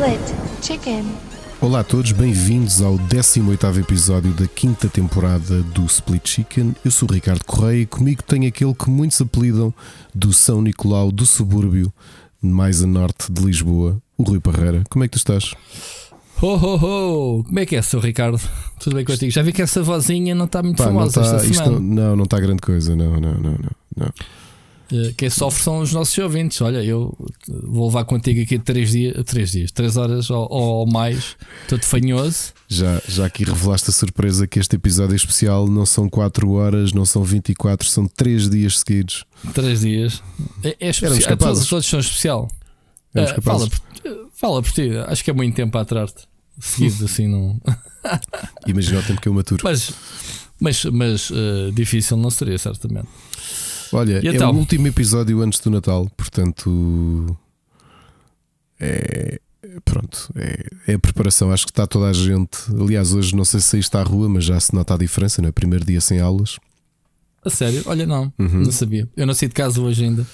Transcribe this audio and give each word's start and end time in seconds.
Split 0.00 0.62
Chicken. 0.62 1.04
Olá 1.60 1.80
a 1.80 1.84
todos, 1.84 2.12
bem-vindos 2.12 2.80
ao 2.80 2.94
18º 2.94 3.80
episódio 3.80 4.32
da 4.32 4.46
quinta 4.46 4.88
temporada 4.88 5.62
do 5.62 5.84
Split 5.84 6.26
Chicken. 6.26 6.74
Eu 6.82 6.90
sou 6.90 7.06
o 7.06 7.12
Ricardo 7.12 7.44
Correia 7.44 7.82
e 7.82 7.86
comigo 7.86 8.22
tem 8.22 8.46
aquele 8.46 8.72
que 8.72 8.88
muitos 8.88 9.20
apelidam 9.20 9.74
do 10.14 10.32
São 10.32 10.62
Nicolau 10.62 11.12
do 11.12 11.26
subúrbio 11.26 11.92
mais 12.40 12.82
a 12.82 12.86
norte 12.86 13.30
de 13.30 13.44
Lisboa, 13.44 14.00
o 14.16 14.22
Rui 14.22 14.40
Parreira. 14.40 14.84
Como 14.88 15.04
é 15.04 15.06
que 15.06 15.12
tu 15.12 15.18
estás? 15.18 15.54
Ho, 16.40 16.46
ho, 16.46 16.76
ho! 16.76 17.44
Como 17.44 17.58
é 17.58 17.66
que 17.66 17.76
é, 17.76 17.82
Sr. 17.82 17.98
Ricardo? 17.98 18.40
Tudo 18.80 18.96
bem 18.96 19.04
contigo? 19.04 19.30
Já 19.30 19.42
vi 19.42 19.52
que 19.52 19.60
essa 19.60 19.82
vozinha 19.82 20.34
não 20.34 20.46
está 20.46 20.62
muito 20.62 20.78
Pá, 20.78 20.86
não 20.86 20.94
famosa 20.94 21.20
está, 21.20 21.36
esta 21.36 21.52
semana. 21.52 21.72
não, 21.72 21.80
não, 21.80 22.16
não 22.16 22.24
está 22.24 22.40
grande 22.40 22.62
coisa, 22.62 22.96
não, 22.96 23.20
não, 23.20 23.34
não, 23.34 23.58
não. 23.94 24.08
Eh, 24.92 25.12
Quem 25.16 25.30
sofre 25.30 25.62
são 25.62 25.78
os 25.80 25.92
nossos 25.92 26.16
ouvintes. 26.18 26.60
Olha, 26.60 26.82
eu 26.82 27.16
vou 27.48 27.86
levar 27.86 28.04
contigo 28.04 28.42
aqui 28.42 28.58
três 28.58 28.90
dias, 28.90 29.24
três 29.24 29.52
dias, 29.52 29.70
três 29.70 29.96
horas 29.96 30.30
ou, 30.30 30.46
ou 30.50 30.86
mais, 30.86 31.36
todo 31.68 31.82
fanhoso. 31.82 32.52
Já, 32.68 33.00
já 33.08 33.26
aqui 33.26 33.44
revelaste 33.44 33.90
a 33.90 33.92
surpresa 33.92 34.46
que 34.46 34.58
este 34.58 34.76
episódio 34.76 35.12
é 35.12 35.16
especial 35.16 35.66
não 35.68 35.86
são 35.86 36.08
4 36.08 36.50
horas, 36.52 36.92
não 36.92 37.04
são 37.04 37.22
24, 37.22 37.88
são 37.88 38.06
3 38.06 38.50
dias 38.50 38.78
seguidos. 38.78 39.24
Três 39.54 39.80
dias. 39.80 40.22
É, 40.62 40.76
é 40.80 40.90
especial. 40.90 41.28
capazes. 41.30 41.66
Todos, 41.66 41.68
todos 41.68 41.86
são 41.86 42.00
especial. 42.00 42.48
Éramos 43.14 43.32
capazes. 43.32 43.68
fala, 43.68 43.70
por, 43.70 44.30
fala 44.32 44.62
por 44.62 44.72
ti. 44.72 44.90
Acho 45.06 45.24
que 45.24 45.30
é 45.30 45.34
muito 45.34 45.54
tempo 45.54 45.76
a 45.78 45.80
atrás-te. 45.80 46.28
Seguido 46.60 47.04
assim, 47.06 47.26
não. 47.26 47.60
Imagina 48.66 49.00
o 49.00 49.02
tempo 49.02 49.20
que 49.20 49.28
eu 49.28 49.34
maturo. 49.34 49.62
Mas, 49.64 49.92
mas, 50.60 50.84
mas 50.84 51.30
eh, 51.32 51.70
difícil 51.72 52.16
não 52.16 52.30
seria, 52.30 52.58
certamente. 52.58 53.08
Olha, 53.92 54.20
E 54.22 54.28
é 54.28 54.34
então? 54.34 54.52
o 54.52 54.56
último 54.56 54.86
episódio 54.86 55.40
antes 55.42 55.60
do 55.60 55.70
Natal, 55.70 56.08
portanto. 56.16 57.36
É. 58.78 59.40
Pronto, 59.84 60.32
é, 60.36 60.66
é 60.88 60.94
a 60.94 60.98
preparação. 60.98 61.52
Acho 61.52 61.66
que 61.66 61.70
está 61.72 61.86
toda 61.86 62.06
a 62.08 62.12
gente. 62.12 62.58
Aliás, 62.78 63.12
hoje 63.12 63.36
não 63.36 63.44
sei 63.44 63.60
se 63.60 63.66
saíste 63.68 63.94
à 63.96 64.02
rua, 64.02 64.28
mas 64.28 64.44
já 64.44 64.58
se 64.58 64.74
nota 64.74 64.94
a 64.94 64.96
diferença, 64.96 65.42
não 65.42 65.48
é? 65.48 65.52
Primeiro 65.52 65.84
dia 65.84 66.00
sem 66.00 66.18
aulas. 66.18 66.58
A 67.44 67.50
sério? 67.50 67.82
Olha, 67.86 68.06
não. 68.06 68.32
Uhum. 68.38 68.62
Não 68.64 68.72
sabia. 68.72 69.08
Eu 69.16 69.26
não 69.26 69.34
saí 69.34 69.48
de 69.48 69.54
casa 69.54 69.80
hoje 69.80 70.04
ainda. 70.04 70.26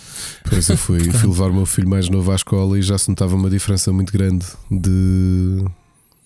Pois 0.48 0.68
eu 0.68 0.76
fui, 0.76 1.00
fui 1.12 1.28
levar 1.28 1.50
o 1.50 1.54
meu 1.54 1.66
filho 1.66 1.88
mais 1.88 2.08
novo 2.08 2.30
à 2.32 2.34
escola 2.34 2.78
e 2.78 2.82
já 2.82 2.96
se 2.98 3.08
notava 3.08 3.34
uma 3.34 3.50
diferença 3.50 3.92
muito 3.92 4.12
grande 4.12 4.46
de. 4.70 5.64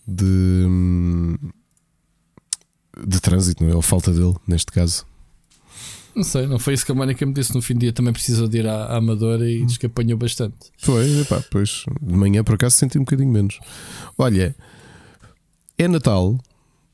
de. 0.06 0.66
de 3.06 3.20
trânsito, 3.20 3.64
não 3.64 3.72
é? 3.72 3.74
Ou 3.74 3.82
falta 3.82 4.12
dele, 4.12 4.34
neste 4.46 4.70
caso. 4.72 5.04
Não 6.14 6.24
sei, 6.24 6.46
não 6.46 6.58
foi 6.58 6.74
isso 6.74 6.84
que 6.84 6.92
a 6.92 6.94
Mónica 6.94 7.24
me 7.24 7.32
disse. 7.32 7.54
No 7.54 7.62
fim 7.62 7.74
do 7.74 7.80
dia 7.80 7.92
também 7.92 8.12
precisou 8.12 8.48
de 8.48 8.58
ir 8.58 8.66
à, 8.66 8.84
à 8.86 8.96
Amadora 8.96 9.48
e 9.48 9.64
diz 9.64 9.76
que 9.76 9.86
apanhou 9.86 10.18
bastante. 10.18 10.56
Foi, 10.78 11.20
epá, 11.20 11.42
pois 11.50 11.84
de 12.02 12.14
manhã 12.14 12.42
por 12.42 12.54
acaso 12.56 12.76
senti 12.76 12.98
um 12.98 13.02
bocadinho 13.02 13.30
menos. 13.30 13.58
Olha, 14.18 14.54
é 15.78 15.88
Natal, 15.88 16.36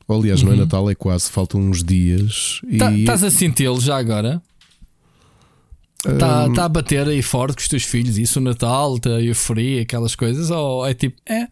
ou, 0.06 0.20
aliás, 0.20 0.42
não 0.42 0.50
é 0.50 0.55
Uhum. 0.55 0.61
Natal, 0.61 0.91
é 0.91 0.95
quase, 0.95 1.31
faltam 1.31 1.61
uns 1.61 1.83
dias. 1.83 2.61
E 2.69 2.77
Tá- 2.78 2.92
Estás 2.92 3.25
a 3.25 3.31
senti-lo 3.31 3.81
já 3.81 3.97
agora? 3.97 4.41
Está 6.06 6.45
hum, 6.47 6.53
tá 6.53 6.64
a 6.67 6.69
bater 6.69 7.08
aí 7.08 7.23
forte 7.23 7.56
com 7.56 7.62
os 7.62 7.69
teus 7.69 7.83
filhos, 7.83 8.17
isso, 8.19 8.39
o 8.39 8.42
Natal, 8.42 8.97
a 9.06 9.08
euforia, 9.23 9.83
aquelas 9.83 10.14
coisas? 10.14 10.51
Ou 10.51 10.86
é 10.86 10.95
tipo, 10.95 11.17
é, 11.27 11.48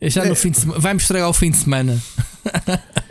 é 0.00 0.10
já 0.10 0.24
no 0.24 0.36
fim 0.36 0.50
de 0.50 0.58
semana, 0.60 0.78
vai-me 0.78 1.00
estragar 1.00 1.28
o 1.28 1.32
fim 1.32 1.50
de 1.50 1.56
semana. 1.56 2.00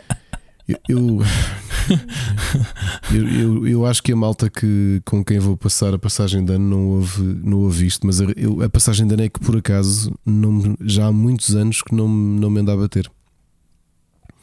eu, 0.88 1.18
eu, 3.14 3.28
eu, 3.28 3.66
eu 3.68 3.86
acho 3.86 4.02
que 4.02 4.12
a 4.12 4.16
malta 4.16 4.48
que, 4.50 5.00
com 5.04 5.24
quem 5.24 5.38
vou 5.38 5.56
passar 5.56 5.94
a 5.94 5.98
passagem 5.98 6.44
de 6.44 6.52
ano 6.52 6.68
não 6.68 6.86
ouve, 6.88 7.22
não 7.42 7.58
ouve 7.58 7.86
isto, 7.86 8.06
mas 8.06 8.20
a, 8.20 8.24
eu- 8.36 8.62
a 8.62 8.68
passagem 8.68 9.06
de 9.06 9.14
ano 9.14 9.22
é 9.24 9.28
que 9.28 9.40
por 9.40 9.56
acaso 9.56 10.12
não, 10.24 10.76
já 10.80 11.06
há 11.06 11.12
muitos 11.12 11.54
anos 11.56 11.82
que 11.82 11.94
não, 11.94 12.08
me- 12.08 12.40
não 12.40 12.50
me 12.50 12.60
anda 12.60 12.72
a 12.72 12.76
bater. 12.76 13.10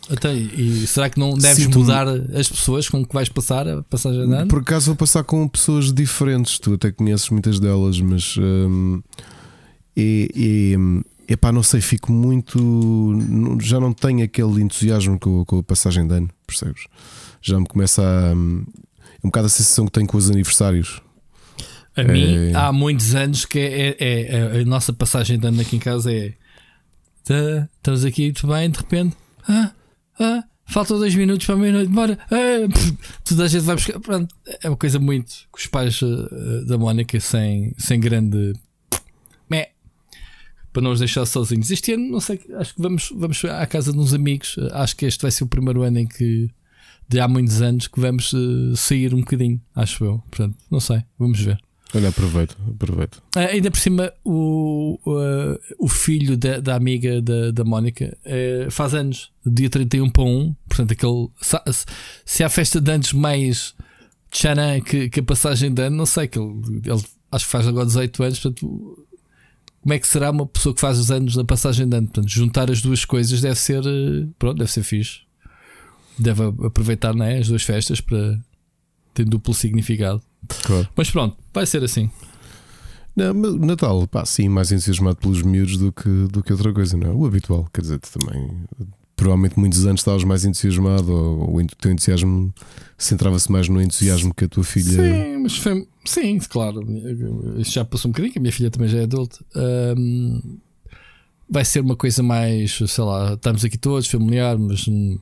Até, 0.10 0.34
e 0.34 0.88
será 0.88 1.10
que 1.10 1.20
não 1.20 1.34
deves 1.38 1.64
Sinto-me- 1.66 1.84
mudar 1.84 2.08
as 2.08 2.48
pessoas 2.50 2.88
com 2.88 3.06
que 3.06 3.14
vais 3.14 3.28
passar 3.28 3.68
a 3.68 3.84
passagem 3.84 4.26
de 4.26 4.34
ano? 4.34 4.48
Por 4.48 4.60
acaso 4.60 4.86
vou 4.88 4.96
passar 4.96 5.24
com 5.24 5.46
pessoas 5.50 5.92
diferentes, 5.92 6.60
tu 6.60 6.74
até 6.76 6.92
conheces 6.92 7.30
muitas 7.30 7.60
delas, 7.60 8.00
mas 8.00 8.36
hum, 8.38 9.02
é, 9.98 10.28
é, 10.34 10.76
epá, 11.28 11.52
não 11.52 11.64
sei, 11.64 11.82
fico 11.82 12.12
muito. 12.12 12.58
Já 13.62 13.80
não 13.80 13.94
tenho 13.94 14.24
aquele 14.24 14.62
entusiasmo 14.62 15.20
com, 15.20 15.44
com 15.46 15.60
a 15.60 15.64
passagem 15.64 16.08
de 16.08 16.14
ano, 16.16 16.30
percebes? 16.46 16.84
Já 17.42 17.60
me 17.60 17.66
começa 17.66 18.02
a. 18.02 18.34
hum, 18.34 18.66
É 19.24 19.28
um 19.28 19.30
bocado 19.30 19.48
a 19.48 19.50
sensação 19.50 19.86
que 19.86 19.92
tenho 19.92 20.08
com 20.08 20.18
os 20.18 20.30
aniversários. 20.30 21.02
A 21.96 22.04
mim, 22.04 22.52
É. 22.52 22.56
há 22.56 22.72
muitos 22.72 23.16
anos 23.16 23.44
que 23.46 23.58
é, 23.58 23.96
é- 24.00 24.22
é- 24.58 24.62
a 24.62 24.66
nossa 24.66 24.94
passagem 24.94 25.40
de 25.40 25.48
ano 25.48 25.60
aqui 25.62 25.76
em 25.76 25.80
casa 25.80 26.14
é. 26.14 26.34
Tá, 27.24 27.68
estamos 27.78 28.06
aqui, 28.06 28.32
tudo 28.32 28.54
bem, 28.54 28.70
de 28.70 28.78
repente. 28.78 29.16
Ah, 29.50 29.72
ah, 30.20 30.44
faltam 30.68 30.98
dois 31.00 31.16
minutos 31.16 31.46
para 31.46 31.56
a 31.56 31.58
meia-noite, 31.58 31.92
bora. 31.92 32.18
Ah, 32.32 32.68
toda 33.28 33.46
a 33.46 33.48
gente 33.48 33.64
vai 33.64 33.76
buscar. 33.76 34.00
Pronto, 34.00 34.34
é 34.64 34.70
uma 34.70 34.78
coisa 34.78 35.00
muito. 35.00 35.34
Com 35.52 35.58
os 35.58 35.66
pais 35.66 36.00
eh, 36.04 36.66
da 36.66 36.78
Mónica 36.78 37.20
sem, 37.20 37.74
sem 37.78 38.00
grande. 38.00 38.54
Para 40.78 40.84
não 40.84 40.92
os 40.92 41.00
deixar 41.00 41.26
sozinhos. 41.26 41.72
Este 41.72 41.94
ano, 41.94 42.08
não 42.08 42.20
sei, 42.20 42.40
acho 42.56 42.76
que 42.76 42.80
vamos, 42.80 43.12
vamos 43.16 43.44
à 43.46 43.66
casa 43.66 43.92
de 43.92 43.98
uns 43.98 44.14
amigos. 44.14 44.58
Acho 44.74 44.96
que 44.96 45.08
este 45.08 45.20
vai 45.24 45.32
ser 45.32 45.44
o 45.44 45.48
primeiro 45.48 45.82
ano 45.82 45.98
em 45.98 46.06
que. 46.06 46.52
De 47.10 47.20
há 47.20 47.28
muitos 47.28 47.64
anos 47.64 47.88
que 47.88 48.00
vamos 48.00 48.32
eh, 48.32 48.76
sair 48.76 49.12
um 49.12 49.22
bocadinho, 49.22 49.60
acho 49.74 50.06
eu. 50.06 50.20
Portanto, 50.30 50.56
não 50.70 50.80
sei, 50.80 51.02
vamos 51.18 51.40
ver. 51.40 51.58
Olha, 51.96 52.10
aproveito, 52.10 52.56
aproveito. 52.70 53.24
Ah, 53.34 53.40
ainda 53.40 53.72
por 53.72 53.80
cima, 53.80 54.14
o, 54.24 55.00
ah, 55.08 55.60
o 55.80 55.88
filho 55.88 56.38
da, 56.38 56.60
da 56.60 56.76
amiga 56.76 57.24
da, 57.24 57.50
da 57.50 57.64
Mónica 57.64 58.16
eh, 58.24 58.68
faz 58.70 58.94
anos, 58.94 59.32
dia 59.44 59.72
31 59.72 60.12
para 60.12 60.26
1. 60.26 60.56
Portanto, 60.68 60.92
aquele, 60.92 61.28
se 62.24 62.44
há 62.44 62.50
festa 62.50 62.80
de 62.80 62.92
anos 62.92 63.14
mais 63.14 63.74
tcharam 64.30 64.80
que, 64.82 65.10
que 65.10 65.22
a 65.22 65.24
passagem 65.24 65.74
de 65.74 65.82
ano, 65.82 65.96
não 65.96 66.06
sei. 66.06 66.28
Que 66.28 66.38
ele, 66.38 66.54
ele 66.86 67.04
acho 67.32 67.46
que 67.46 67.52
faz 67.52 67.68
agora 67.68 67.88
18 67.88 68.24
anos. 68.24 68.40
Portanto, 68.40 69.07
como 69.82 69.94
é 69.94 70.00
que 70.00 70.08
será 70.08 70.32
uma 70.32 70.46
pessoa 70.46 70.74
que 70.76 70.82
faz 70.82 70.98
os 71.00 71.12
anos 71.12 71.36
na 71.36 71.44
passagem 71.44 71.88
de 71.88 71.96
ano? 71.96 72.08
Portanto, 72.08 72.30
juntar 72.30 72.70
as 72.70 72.82
duas 72.82 73.06
coisas 73.06 73.42
deve 73.42 73.60
ser, 73.60 73.84
eh, 73.86 74.28
pronto, 74.38 74.58
deve 74.58 74.72
ser 74.72 74.84
fixe. 74.84 75.22
Deve 76.20 76.44
aproveitar 76.66 77.16
né, 77.16 77.38
as 77.38 77.48
duas 77.48 77.64
festas 77.64 78.02
para 78.02 78.40
ter 79.14 79.26
duplo 79.26 79.54
significado. 79.54 80.22
Claro. 80.64 80.88
Mas 80.96 81.10
pronto, 81.10 81.38
vai 81.54 81.66
ser 81.66 81.84
assim. 81.84 82.10
Não, 83.16 83.34
Natal, 83.34 84.08
pá, 84.08 84.26
sim, 84.26 84.48
mais 84.48 84.72
entusiasmado 84.72 85.18
pelos 85.18 85.42
miúdos 85.42 85.78
do 85.78 85.92
que, 85.92 86.28
do 86.32 86.44
que 86.44 86.52
outra 86.54 86.72
coisa, 86.72 86.96
não 86.96 87.08
é? 87.08 87.12
O 87.12 87.26
habitual, 87.26 87.68
quer 87.74 87.82
dizer, 87.82 88.00
também. 88.00 88.66
Provavelmente 89.18 89.60
muitos 89.60 89.86
anos 89.86 90.00
estavas 90.02 90.24
mais 90.24 90.46
entusiasmado, 90.46 91.12
ou 91.12 91.58
o 91.60 91.68
teu 91.82 91.92
entusiasmo 91.92 92.54
centrava-se 92.98 93.52
mais 93.52 93.68
no 93.68 93.82
entusiasmo 93.82 94.34
que 94.34 94.46
a 94.46 94.48
tua 94.48 94.64
filha. 94.64 94.92
Sim, 94.92 95.38
mas 95.40 95.58
foi, 95.58 95.88
sim, 96.06 96.38
claro. 96.38 96.82
Isso 97.60 97.72
já 97.72 97.84
passou 97.84 98.08
um 98.08 98.12
bocadinho, 98.12 98.32
que 98.32 98.38
a 98.40 98.42
minha 98.42 98.52
filha 98.54 98.70
também 98.72 98.88
já 98.88 99.00
é 99.00 99.04
adulta. 99.04 99.44
Ahm, 99.56 100.40
vai 101.50 101.66
ser 101.66 101.80
uma 101.82 101.96
coisa 101.96 102.22
mais, 102.22 102.74
sei 102.88 103.04
lá, 103.04 103.34
estamos 103.34 103.66
aqui 103.66 103.78
todos, 103.78 104.08
familiar, 104.08 104.56
mas. 104.58 104.88
hum, 104.88 105.18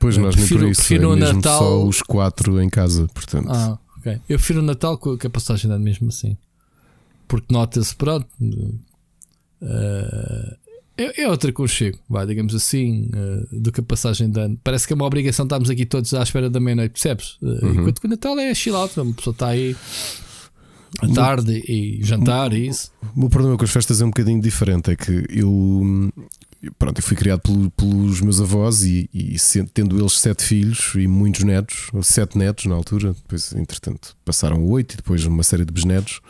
Pois 0.00 0.16
nós 0.16 0.34
nem 0.34 0.44
por 0.44 0.48
prefiro- 0.48 0.70
isso, 0.70 0.80
prefiro 0.80 1.12
é 1.12 1.16
mesmo 1.16 1.34
Natal- 1.36 1.58
só 1.58 1.84
os 1.84 2.00
quatro 2.00 2.62
em 2.62 2.70
casa, 2.70 3.06
portanto. 3.12 3.48
Ah, 3.50 3.78
ok. 3.98 4.12
Eu 4.28 4.38
prefiro 4.38 4.60
o 4.60 4.62
Natal 4.62 4.96
com 4.96 5.18
com 5.18 5.26
a 5.26 5.30
passagem 5.30 5.68
de 5.68 5.74
ano 5.74 5.84
mesmo 5.84 6.08
assim. 6.08 6.34
Porque 7.28 7.52
nota-se, 7.52 7.94
pronto. 7.94 8.26
ah, 9.62 10.56
é, 10.96 11.22
é 11.22 11.28
outro 11.28 11.50
aconchego, 11.50 11.98
vai, 12.08 12.26
digamos 12.26 12.54
assim, 12.54 13.08
ah, 13.14 13.46
do 13.52 13.72
que 13.72 13.80
a 13.80 13.82
passagem 13.82 14.30
de 14.30 14.38
ano. 14.40 14.58
Parece 14.62 14.86
que 14.86 14.92
é 14.92 14.96
uma 14.96 15.04
obrigação 15.06 15.44
estarmos 15.44 15.68
aqui 15.70 15.84
todos 15.86 16.12
à 16.14 16.22
espera 16.22 16.48
da 16.48 16.60
meia-noite, 16.60 16.92
percebes? 16.92 17.36
Ah, 17.42 17.66
Enquanto 17.66 18.00
que 18.00 18.06
o 18.06 18.10
Natal 18.10 18.38
é 18.38 18.54
chill 18.54 18.76
out, 18.76 18.98
uma 19.00 19.12
pessoa 19.12 19.32
está 19.32 19.48
aí 19.48 19.74
à 21.00 21.08
tarde 21.08 21.52
e 21.68 21.98
jantar 22.02 22.52
e 22.52 22.68
isso. 22.68 22.90
O 23.16 23.20
meu 23.20 23.28
problema 23.28 23.56
com 23.56 23.64
as 23.64 23.70
festas 23.70 24.00
é 24.00 24.04
um 24.04 24.08
bocadinho 24.10 24.40
diferente. 24.40 24.92
É 24.92 24.96
que 24.96 25.26
eu, 25.28 26.12
pronto, 26.78 26.98
eu 26.98 27.02
fui 27.02 27.16
criado 27.16 27.40
pelo- 27.40 27.70
pelos 27.72 28.20
meus 28.20 28.40
avós 28.40 28.84
e, 28.84 29.10
e 29.12 29.36
tendo 29.72 29.98
eles 29.98 30.12
sete 30.20 30.44
filhos 30.44 30.92
e 30.94 31.08
muitos 31.08 31.42
netos, 31.42 31.88
sete 32.02 32.38
netos 32.38 32.66
na 32.66 32.76
altura, 32.76 33.12
depois, 33.12 33.52
entretanto, 33.54 34.16
passaram 34.24 34.64
oito 34.66 34.92
e 34.94 34.96
depois 34.98 35.24
uma 35.26 35.42
série 35.42 35.64
de 35.64 35.72
bisnetos, 35.72 36.20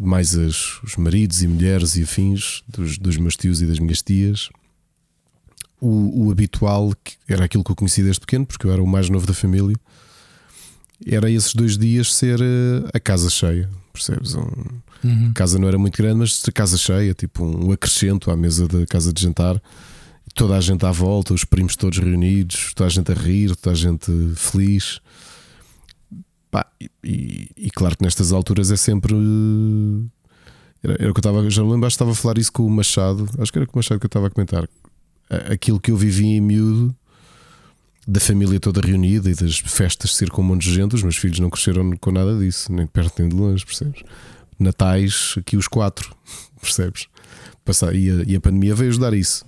mais 0.00 0.36
as- 0.36 0.82
os 0.82 0.96
maridos 0.96 1.42
e 1.42 1.48
mulheres 1.48 1.96
e 1.96 2.02
afins 2.02 2.62
dos, 2.68 2.98
dos 2.98 3.16
meus 3.16 3.36
tios 3.36 3.60
e 3.62 3.66
das 3.66 3.78
minhas 3.78 4.02
tias. 4.02 4.48
O, 5.80 6.26
o 6.26 6.30
habitual, 6.30 6.92
que 7.04 7.14
era 7.28 7.44
aquilo 7.44 7.62
que 7.62 7.70
eu 7.70 7.76
conhecia 7.76 8.02
desde 8.04 8.20
pequeno, 8.20 8.46
porque 8.46 8.66
eu 8.66 8.72
era 8.72 8.82
o 8.82 8.86
mais 8.86 9.10
novo 9.10 9.26
da 9.26 9.34
família, 9.34 9.76
era 11.06 11.30
esses 11.30 11.54
dois 11.54 11.76
dias 11.76 12.12
ser 12.14 12.40
eh, 12.40 12.88
a 12.94 12.98
casa 13.00 13.28
cheia, 13.28 13.68
percebes? 13.92 14.34
Um, 14.34 14.50
Uhum. 15.02 15.28
a 15.28 15.32
casa 15.34 15.58
não 15.58 15.68
era 15.68 15.76
muito 15.76 15.98
grande, 15.98 16.20
mas 16.20 16.42
a 16.48 16.50
casa 16.52 16.78
cheia, 16.78 17.12
tipo 17.12 17.44
um 17.44 17.70
acrescento 17.72 18.30
à 18.30 18.36
mesa 18.36 18.66
da 18.66 18.86
casa 18.86 19.12
de 19.12 19.20
jantar. 19.20 19.60
Toda 20.34 20.56
a 20.56 20.60
gente 20.62 20.86
à 20.86 20.90
volta, 20.90 21.34
os 21.34 21.44
primos 21.44 21.76
todos 21.76 21.98
reunidos, 21.98 22.72
toda 22.74 22.86
a 22.86 22.90
gente 22.90 23.12
a 23.12 23.14
rir, 23.14 23.54
toda 23.54 23.76
a 23.76 23.78
gente 23.78 24.10
feliz. 24.34 25.00
Pá, 26.54 26.64
e, 27.02 27.48
e- 27.56 27.70
claro 27.72 27.96
que 27.96 28.04
nestas 28.04 28.30
alturas 28.30 28.70
é 28.70 28.76
sempre 28.76 29.12
Era, 30.84 30.94
era 31.00 31.10
o 31.10 31.12
que 31.12 31.18
eu 31.18 31.20
estava, 31.20 31.50
já 31.50 31.64
me 31.64 31.72
lembro, 31.72 31.84
acho 31.84 31.94
que 31.94 32.02
estava 32.04 32.12
a 32.12 32.14
falar 32.14 32.38
isso 32.38 32.52
com 32.52 32.64
o 32.64 32.70
Machado. 32.70 33.28
Acho 33.40 33.52
que 33.52 33.58
era 33.58 33.66
com 33.66 33.72
o 33.72 33.78
Machado 33.78 33.98
que 33.98 34.06
eu 34.06 34.08
estava 34.08 34.28
a 34.28 34.30
comentar. 34.30 34.68
Aquilo 35.50 35.80
que 35.80 35.90
eu 35.90 35.96
vivi 35.96 36.26
em 36.26 36.40
miúdo, 36.40 36.94
da 38.06 38.20
família 38.20 38.60
toda 38.60 38.80
reunida 38.80 39.28
e 39.28 39.34
das 39.34 39.58
festas 39.58 40.14
ser 40.14 40.30
com 40.30 40.42
um 40.42 40.44
monte 40.44 40.62
de 40.68 40.74
gente, 40.74 40.94
os 40.94 41.02
meus 41.02 41.16
filhos 41.16 41.40
não 41.40 41.50
cresceram 41.50 41.90
com 41.96 42.12
nada 42.12 42.38
disso, 42.38 42.72
nem 42.72 42.84
de 42.84 42.92
perto 42.92 43.20
nem 43.20 43.28
de 43.28 43.34
longe, 43.34 43.66
percebes? 43.66 44.04
Natais, 44.56 45.34
aqui 45.36 45.56
os 45.56 45.66
quatro, 45.66 46.14
percebes? 46.62 47.08
Passar, 47.64 47.92
e, 47.96 48.08
a, 48.10 48.22
e 48.28 48.36
a 48.36 48.40
pandemia 48.40 48.76
veio 48.76 48.90
ajudar 48.90 49.12
isso. 49.12 49.44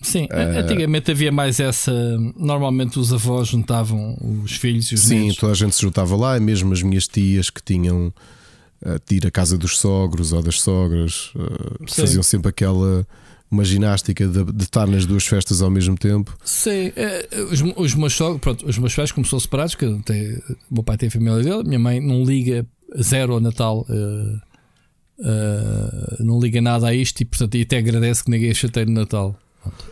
Sim, 0.00 0.26
uh, 0.26 0.58
antigamente 0.58 1.10
havia 1.10 1.32
mais 1.32 1.58
essa. 1.58 1.92
Normalmente 2.36 2.98
os 2.98 3.12
avós 3.12 3.48
juntavam 3.48 4.16
os 4.44 4.52
filhos 4.52 4.90
e 4.92 4.94
os 4.94 5.00
Sim, 5.00 5.24
netos. 5.24 5.36
toda 5.36 5.52
a 5.52 5.56
gente 5.56 5.74
se 5.74 5.82
juntava 5.82 6.16
lá, 6.16 6.38
mesmo 6.38 6.72
as 6.72 6.82
minhas 6.82 7.08
tias 7.08 7.50
que 7.50 7.62
tinham 7.62 8.12
uh, 8.82 9.00
de 9.08 9.16
ir 9.16 9.26
à 9.26 9.30
casa 9.30 9.58
dos 9.58 9.78
sogros 9.78 10.32
ou 10.32 10.42
das 10.42 10.60
sogras, 10.60 11.32
uh, 11.34 11.84
faziam 11.88 12.22
sempre 12.22 12.50
aquela 12.50 13.06
uma 13.50 13.64
ginástica 13.64 14.28
de, 14.28 14.44
de, 14.44 14.62
estar 14.62 14.86
nas 14.86 15.06
duas 15.06 15.26
festas 15.26 15.62
ao 15.62 15.70
mesmo 15.70 15.96
tempo. 15.96 16.36
Sim, 16.44 16.92
os, 17.50 17.62
os, 17.78 17.94
meus 17.94 18.12
sogros, 18.12 18.42
pronto, 18.42 18.66
os 18.66 18.76
meus 18.76 18.94
pais, 18.94 19.10
como 19.10 19.26
são 19.26 19.40
separados, 19.40 19.74
que 19.74 19.86
tem, 20.04 20.34
o 20.70 20.74
meu 20.74 20.82
pai 20.82 20.98
tem 20.98 21.08
a 21.08 21.10
família 21.10 21.42
dele, 21.42 21.64
minha 21.64 21.78
mãe 21.78 21.98
não 21.98 22.24
liga 22.24 22.66
zero 23.00 23.32
ao 23.32 23.40
Natal. 23.40 23.86
Uh, 23.88 24.38
não 26.22 26.38
liga 26.38 26.60
nada 26.60 26.88
a 26.88 26.94
isto 26.94 27.22
e, 27.22 27.24
portanto, 27.24 27.56
e 27.56 27.62
até 27.62 27.78
agradece 27.78 28.22
que 28.22 28.30
ninguém 28.30 28.52
chateie 28.52 28.84
no 28.84 28.92
Natal. 28.92 29.34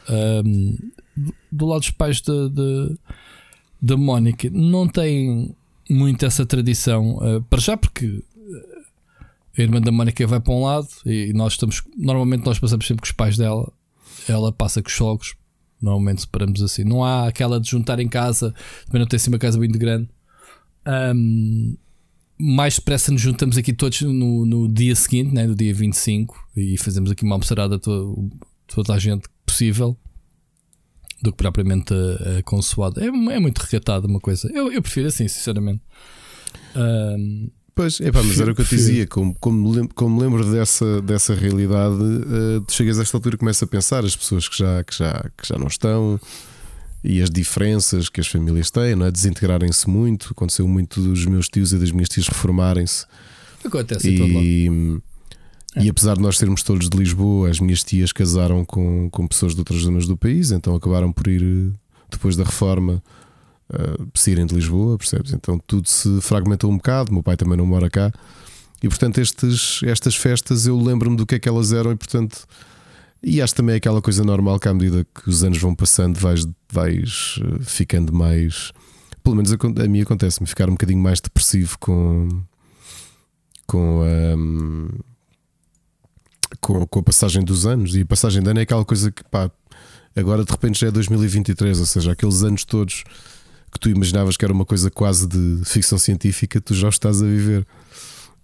Um, 0.08 0.76
do 1.50 1.66
lado 1.66 1.80
dos 1.80 1.90
pais 1.90 2.22
da 3.80 3.96
Mónica, 3.96 4.48
não 4.50 4.88
tem 4.88 5.54
muito 5.88 6.24
essa 6.24 6.44
tradição, 6.44 7.16
uh, 7.18 7.42
para 7.42 7.60
já, 7.60 7.76
porque 7.76 8.22
a 9.58 9.62
irmã 9.62 9.80
da 9.80 9.90
Mónica 9.90 10.26
vai 10.26 10.40
para 10.40 10.52
um 10.52 10.64
lado 10.64 10.88
e 11.04 11.32
nós 11.32 11.54
estamos. 11.54 11.82
Normalmente 11.96 12.44
nós 12.44 12.58
passamos 12.58 12.86
sempre 12.86 13.02
com 13.02 13.06
os 13.06 13.12
pais 13.12 13.36
dela, 13.36 13.72
ela 14.28 14.52
passa 14.52 14.82
com 14.82 14.88
os 14.88 14.94
sogros. 14.94 15.34
Normalmente 15.80 16.22
separamos 16.22 16.62
assim. 16.62 16.84
Não 16.84 17.04
há 17.04 17.26
aquela 17.26 17.60
de 17.60 17.70
juntar 17.70 17.98
em 18.00 18.08
casa, 18.08 18.54
também 18.86 19.00
não 19.00 19.06
tem 19.06 19.16
assim 19.16 19.30
uma 19.30 19.38
casa 19.38 19.58
muito 19.58 19.78
grande. 19.78 20.08
Um, 20.86 21.76
mais 22.38 22.76
depressa 22.76 23.10
nos 23.10 23.20
juntamos 23.20 23.56
aqui 23.56 23.72
todos 23.72 24.02
no, 24.02 24.44
no 24.44 24.68
dia 24.68 24.94
seguinte, 24.94 25.32
né, 25.32 25.46
no 25.46 25.54
dia 25.54 25.72
25, 25.72 26.48
e 26.54 26.76
fazemos 26.76 27.10
aqui 27.10 27.24
uma 27.24 27.34
almoçarada 27.34 27.78
toda, 27.78 28.28
toda 28.66 28.94
a 28.94 28.98
gente 28.98 29.26
possível 29.56 29.96
do 31.22 31.32
que 31.32 31.38
propriamente 31.38 31.94
a, 31.94 32.38
a 32.38 32.42
consoada. 32.42 33.02
É, 33.02 33.06
é 33.06 33.40
muito 33.40 33.58
recatada 33.58 34.06
uma 34.06 34.20
coisa. 34.20 34.50
Eu, 34.52 34.70
eu 34.70 34.82
prefiro 34.82 35.08
assim, 35.08 35.26
sinceramente. 35.26 35.82
Um, 36.76 37.50
Pois, 37.74 38.00
é 38.00 38.10
pá, 38.10 38.22
mas 38.22 38.40
era 38.40 38.52
o 38.52 38.54
que 38.54 38.62
eu 38.62 38.64
te 38.64 38.74
dizia, 38.74 39.06
como, 39.06 39.34
como, 39.38 39.70
lembro, 39.70 39.94
como 39.94 40.18
lembro 40.18 40.50
dessa, 40.50 41.02
dessa 41.02 41.34
realidade, 41.34 41.94
uh, 41.94 42.64
chegas 42.70 42.98
a 42.98 43.02
esta 43.02 43.14
altura 43.18 43.34
e 43.34 43.38
começas 43.38 43.62
a 43.62 43.66
pensar 43.66 44.02
as 44.02 44.16
pessoas 44.16 44.48
que 44.48 44.56
já, 44.56 44.82
que, 44.82 44.96
já, 44.96 45.30
que 45.36 45.46
já 45.46 45.58
não 45.58 45.66
estão 45.66 46.18
e 47.04 47.20
as 47.20 47.28
diferenças 47.28 48.08
que 48.08 48.18
as 48.18 48.28
famílias 48.28 48.70
têm, 48.70 48.96
não 48.96 49.04
é? 49.04 49.10
desintegrarem-se 49.10 49.90
muito. 49.90 50.28
Aconteceu 50.30 50.66
muito 50.66 51.02
dos 51.02 51.26
meus 51.26 51.50
tios 51.50 51.74
e 51.74 51.78
das 51.78 51.92
minhas 51.92 52.08
tias 52.08 52.26
reformarem-se. 52.26 53.04
Acontece 53.62 54.08
e, 54.08 54.16
todo 54.16 54.32
lado. 54.32 55.02
E 55.78 55.88
apesar 55.88 56.16
de 56.16 56.22
nós 56.22 56.38
sermos 56.38 56.62
todos 56.62 56.88
de 56.88 56.96
Lisboa, 56.96 57.50
as 57.50 57.60
minhas 57.60 57.84
tias 57.84 58.12
casaram 58.12 58.64
com, 58.64 59.10
com 59.10 59.26
pessoas 59.26 59.54
de 59.54 59.60
outras 59.60 59.80
zonas 59.80 60.06
do 60.06 60.16
país, 60.16 60.50
então 60.50 60.74
acabaram 60.74 61.12
por 61.12 61.26
ir, 61.28 61.42
eh, 61.42 61.76
depois 62.10 62.34
da 62.34 62.44
reforma, 62.44 63.02
uh, 63.70 64.08
saírem 64.14 64.46
de 64.46 64.54
Lisboa, 64.54 64.96
percebes? 64.96 65.32
Então 65.32 65.60
tudo 65.66 65.88
se 65.88 66.20
fragmentou 66.20 66.70
um 66.70 66.76
bocado. 66.76 67.12
Meu 67.12 67.22
pai 67.22 67.36
também 67.36 67.58
não 67.58 67.66
mora 67.66 67.90
cá. 67.90 68.12
E 68.82 68.88
portanto, 68.88 69.18
estes, 69.18 69.80
estas 69.82 70.14
festas 70.16 70.66
eu 70.66 70.78
lembro-me 70.78 71.16
do 71.16 71.26
que 71.26 71.34
é 71.34 71.38
que 71.38 71.48
elas 71.48 71.72
eram, 71.72 71.92
e 71.92 71.96
portanto, 71.96 72.46
e 73.22 73.40
acho 73.40 73.54
também 73.54 73.74
aquela 73.74 74.02
coisa 74.02 74.22
normal 74.22 74.58
que 74.60 74.68
à 74.68 74.74
medida 74.74 75.04
que 75.04 75.28
os 75.28 75.42
anos 75.42 75.58
vão 75.58 75.74
passando, 75.74 76.18
vais, 76.18 76.46
vais 76.70 77.40
eh, 77.42 77.62
ficando 77.62 78.12
mais. 78.12 78.72
Pelo 79.22 79.36
menos 79.36 79.52
a, 79.52 79.56
a 79.56 79.88
mim 79.88 80.00
acontece-me 80.00 80.46
ficar 80.46 80.68
um 80.68 80.72
bocadinho 80.72 81.00
mais 81.00 81.20
depressivo 81.20 81.78
com. 81.78 82.28
com 83.66 84.02
a. 84.02 84.36
Um, 84.36 84.88
com, 86.60 86.86
com 86.86 86.98
a 86.98 87.02
passagem 87.02 87.44
dos 87.44 87.66
anos. 87.66 87.94
E 87.94 88.02
a 88.02 88.06
passagem 88.06 88.42
de 88.42 88.50
ano 88.50 88.60
é 88.60 88.62
aquela 88.62 88.84
coisa 88.84 89.10
que 89.10 89.22
pá, 89.24 89.50
agora 90.14 90.44
de 90.44 90.50
repente 90.50 90.80
já 90.80 90.88
é 90.88 90.90
2023, 90.90 91.80
ou 91.80 91.86
seja, 91.86 92.12
aqueles 92.12 92.42
anos 92.42 92.64
todos 92.64 93.04
que 93.72 93.80
tu 93.80 93.90
imaginavas 93.90 94.36
que 94.36 94.44
era 94.44 94.52
uma 94.52 94.64
coisa 94.64 94.90
quase 94.90 95.26
de 95.26 95.62
ficção 95.64 95.98
científica, 95.98 96.60
tu 96.60 96.74
já 96.74 96.88
estás 96.88 97.22
a 97.22 97.26
viver. 97.26 97.66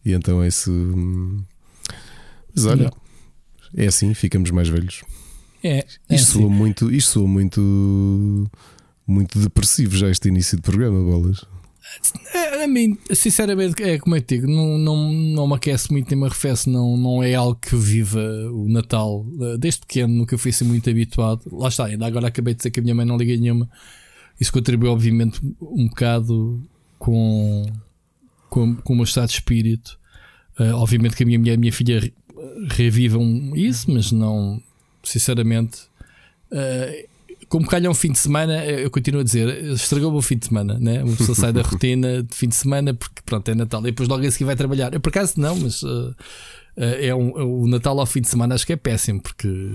E 0.04 0.12
então 0.12 0.42
é 0.42 0.48
isso. 0.48 0.70
Hum, 0.70 1.42
mas 2.54 2.66
olha, 2.66 2.92
é 3.74 3.86
assim, 3.86 4.12
ficamos 4.14 4.50
mais 4.50 4.68
velhos. 4.68 5.02
É, 5.62 5.78
é 5.78 5.78
isto, 5.78 5.92
assim. 6.10 6.24
soa 6.40 6.50
muito, 6.50 6.92
isto 6.92 7.12
soa 7.12 7.28
muito, 7.28 8.50
muito 9.06 9.38
depressivo 9.38 9.96
já 9.96 10.10
este 10.10 10.28
início 10.28 10.56
de 10.56 10.62
programa, 10.62 11.00
bolas. 11.00 11.44
É, 12.34 12.64
a 12.64 12.68
mim, 12.68 12.96
sinceramente, 13.10 13.82
é 13.82 13.98
como 13.98 14.16
eu 14.16 14.20
digo, 14.20 14.46
não, 14.46 14.78
não, 14.78 15.12
não 15.12 15.48
me 15.48 15.54
aquece 15.54 15.90
muito 15.92 16.08
nem 16.08 16.18
me 16.18 16.26
arrefece, 16.26 16.68
não, 16.68 16.96
não 16.96 17.22
é 17.22 17.34
algo 17.34 17.56
que 17.56 17.76
viva 17.76 18.20
o 18.52 18.68
Natal. 18.68 19.26
Desde 19.58 19.80
pequeno 19.80 20.12
nunca 20.12 20.36
fui 20.38 20.50
assim 20.50 20.64
muito 20.64 20.88
habituado. 20.88 21.42
Lá 21.52 21.68
está, 21.68 21.86
ainda 21.86 22.06
agora 22.06 22.28
acabei 22.28 22.54
de 22.54 22.58
dizer 22.58 22.70
que 22.70 22.80
a 22.80 22.82
minha 22.82 22.94
mãe 22.94 23.04
não 23.04 23.16
liga 23.16 23.36
nenhuma. 23.36 23.68
Isso 24.40 24.52
contribui, 24.52 24.88
obviamente, 24.88 25.40
um 25.60 25.88
bocado 25.88 26.62
com, 26.98 27.66
com, 28.48 28.76
com 28.76 28.92
o 28.92 28.96
meu 28.96 29.04
estado 29.04 29.28
de 29.28 29.34
espírito. 29.34 29.98
Uh, 30.58 30.74
obviamente 30.74 31.16
que 31.16 31.22
a 31.22 31.26
minha 31.26 31.38
mulher 31.38 31.52
e 31.52 31.54
a 31.54 31.58
minha 31.58 31.72
filha 31.72 32.12
revivam 32.68 33.52
isso, 33.54 33.90
mas 33.90 34.12
não, 34.12 34.62
sinceramente. 35.02 35.82
Uh, 36.50 37.11
como 37.52 37.66
calha 37.66 37.90
um 37.90 37.94
fim 37.94 38.10
de 38.10 38.18
semana, 38.18 38.64
eu 38.64 38.90
continuo 38.90 39.20
a 39.20 39.24
dizer, 39.24 39.62
estragou 39.74 40.10
o 40.14 40.22
fim 40.22 40.38
de 40.38 40.46
semana, 40.46 40.78
né? 40.80 41.04
Uma 41.04 41.14
pessoa 41.14 41.36
sai 41.36 41.52
da 41.52 41.60
rotina 41.60 42.22
de 42.22 42.34
fim 42.34 42.48
de 42.48 42.54
semana 42.54 42.94
porque 42.94 43.20
pronto, 43.26 43.46
é 43.46 43.54
Natal 43.54 43.82
e 43.82 43.90
depois 43.90 44.08
logo 44.08 44.26
a 44.26 44.30
seguir 44.30 44.46
vai 44.46 44.56
trabalhar. 44.56 44.94
Eu 44.94 45.00
por 45.00 45.10
acaso 45.10 45.34
não, 45.36 45.54
mas 45.56 45.82
uh, 45.82 46.14
é 46.74 47.14
um, 47.14 47.62
o 47.62 47.66
Natal 47.68 48.00
ao 48.00 48.06
fim 48.06 48.22
de 48.22 48.28
semana 48.30 48.54
acho 48.54 48.66
que 48.66 48.72
é 48.72 48.76
péssimo 48.76 49.20
porque 49.20 49.70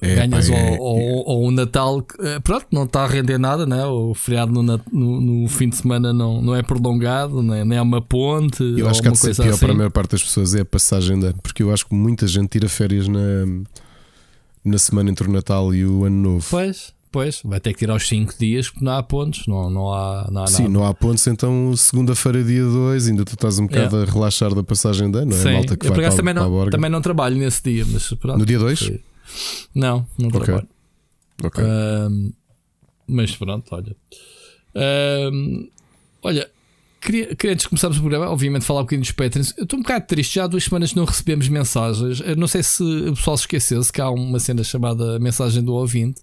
é, 0.00 0.14
ganhas 0.14 0.48
pá, 0.48 0.56
é, 0.56 0.78
ou, 0.80 0.98
é, 0.98 1.12
ou, 1.26 1.48
o 1.48 1.50
Natal, 1.50 2.02
pronto, 2.42 2.66
não 2.72 2.84
está 2.84 3.04
a 3.04 3.06
render 3.06 3.36
nada, 3.36 3.66
né? 3.66 3.84
o 3.84 4.14
feriado 4.14 4.50
no, 4.50 4.62
no, 4.90 5.20
no, 5.20 5.48
fim 5.48 5.68
de 5.68 5.76
semana 5.76 6.14
não, 6.14 6.40
não 6.40 6.56
é 6.56 6.62
prolongado, 6.62 7.42
nem, 7.42 7.62
nem 7.62 7.76
é 7.76 7.82
uma 7.82 8.00
ponte. 8.00 8.62
Eu 8.62 8.88
acho 8.88 9.02
que 9.02 9.08
há 9.08 9.10
de 9.10 9.18
ser 9.18 9.36
pior 9.36 9.50
assim. 9.50 9.60
para 9.60 9.74
a 9.74 9.76
maior 9.76 9.90
parte 9.90 10.12
das 10.12 10.22
pessoas 10.22 10.54
é 10.54 10.62
a 10.62 10.64
passagem 10.64 11.20
de 11.20 11.26
ano, 11.26 11.40
porque 11.42 11.62
eu 11.62 11.70
acho 11.74 11.86
que 11.86 11.94
muita 11.94 12.26
gente 12.26 12.48
tira 12.48 12.70
férias 12.70 13.06
na 13.06 13.20
na 14.64 14.78
semana 14.78 15.10
entre 15.10 15.28
o 15.28 15.32
Natal 15.32 15.74
e 15.74 15.84
o 15.84 16.04
Ano 16.04 16.16
Novo. 16.16 16.46
Pois, 16.50 16.92
pois, 17.10 17.40
vai 17.44 17.60
ter 17.60 17.74
que 17.74 17.84
ir 17.84 17.90
aos 17.90 18.06
5 18.06 18.34
dias 18.38 18.68
porque 18.68 18.84
não 18.84 18.92
há 18.92 19.02
pontos, 19.02 19.46
não, 19.46 19.70
não, 19.70 19.92
há, 19.92 20.28
não 20.30 20.42
há 20.44 20.46
Sim, 20.46 20.62
nada. 20.64 20.74
não 20.74 20.86
há 20.86 20.94
pontos, 20.94 21.26
então 21.26 21.74
segunda-feira, 21.76 22.42
dia 22.44 22.62
2, 22.64 23.08
ainda 23.08 23.24
tu 23.24 23.34
estás 23.34 23.58
um 23.58 23.66
bocado 23.66 23.98
é. 23.98 24.02
a 24.02 24.04
relaxar 24.04 24.54
da 24.54 24.62
passagem 24.62 25.10
de 25.10 25.18
ano, 25.18 25.30
não 25.30 25.36
é? 25.36 25.42
Sim. 25.42 25.52
Malta 25.52 25.76
que 25.76 25.86
Eu 25.86 25.94
vai 25.94 26.04
para, 26.04 26.16
também, 26.16 26.34
não, 26.34 26.70
também 26.70 26.90
não 26.90 27.00
trabalho 27.00 27.36
nesse 27.36 27.62
dia, 27.62 27.84
mas 27.90 28.08
pronto, 28.14 28.38
No 28.38 28.46
dia 28.46 28.58
2? 28.58 28.92
Não, 29.74 30.06
não 30.18 30.28
okay. 30.28 30.40
trabalho. 30.40 30.68
Ok. 31.42 31.64
mas 33.06 33.34
pronto, 33.36 33.74
olha. 33.74 33.96
olha, 36.22 36.50
Queria, 37.00 37.34
queria 37.34 37.54
antes 37.54 37.62
de 37.62 37.68
começarmos 37.70 37.96
o 37.96 38.00
programa, 38.00 38.28
obviamente, 38.28 38.64
falar 38.64 38.80
um 38.80 38.82
bocadinho 38.82 39.02
dos 39.02 39.12
Patreons. 39.12 39.54
Eu 39.56 39.64
estou 39.64 39.78
um 39.78 39.82
bocado 39.82 40.06
triste, 40.06 40.34
já 40.34 40.44
há 40.44 40.46
duas 40.46 40.64
semanas 40.64 40.92
não 40.92 41.06
recebemos 41.06 41.48
mensagens. 41.48 42.20
Eu 42.20 42.36
não 42.36 42.46
sei 42.46 42.62
se 42.62 42.82
o 42.82 43.14
pessoal 43.14 43.38
se 43.38 43.44
esqueceu, 43.44 43.82
se 43.82 43.90
há 43.98 44.10
uma 44.10 44.38
cena 44.38 44.62
chamada 44.62 45.18
mensagem 45.18 45.62
do 45.62 45.72
ouvinte, 45.72 46.20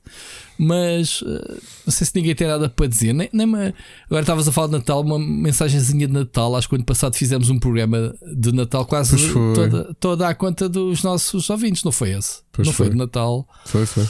mas 0.56 1.22
uh, 1.24 1.62
não 1.86 1.92
sei 1.92 2.06
se 2.06 2.16
ninguém 2.16 2.36
tem 2.36 2.48
nada 2.48 2.70
para 2.70 2.86
dizer. 2.86 3.12
Nem, 3.12 3.28
nem 3.34 3.48
uma... 3.48 3.74
Agora 4.06 4.22
estavas 4.22 4.48
a 4.48 4.52
falar 4.52 4.68
de 4.68 4.74
Natal, 4.74 5.02
uma 5.02 5.18
mensagenzinha 5.18 6.06
de 6.06 6.14
Natal. 6.14 6.56
Acho 6.56 6.70
que 6.70 6.76
ano 6.76 6.86
passado 6.86 7.16
fizemos 7.16 7.50
um 7.50 7.58
programa 7.58 8.14
de 8.36 8.52
Natal 8.52 8.86
quase 8.86 9.34
toda, 9.34 9.96
toda 10.00 10.28
à 10.28 10.36
conta 10.36 10.70
dos 10.70 11.02
nossos 11.02 11.50
ouvintes, 11.50 11.84
não 11.84 11.92
foi 11.92 12.12
esse? 12.12 12.42
Pois 12.52 12.68
não 12.68 12.74
foi. 12.74 12.86
foi 12.86 12.94
de 12.94 13.00
Natal. 13.00 13.48
Foi, 13.66 13.86
foi. 13.88 14.06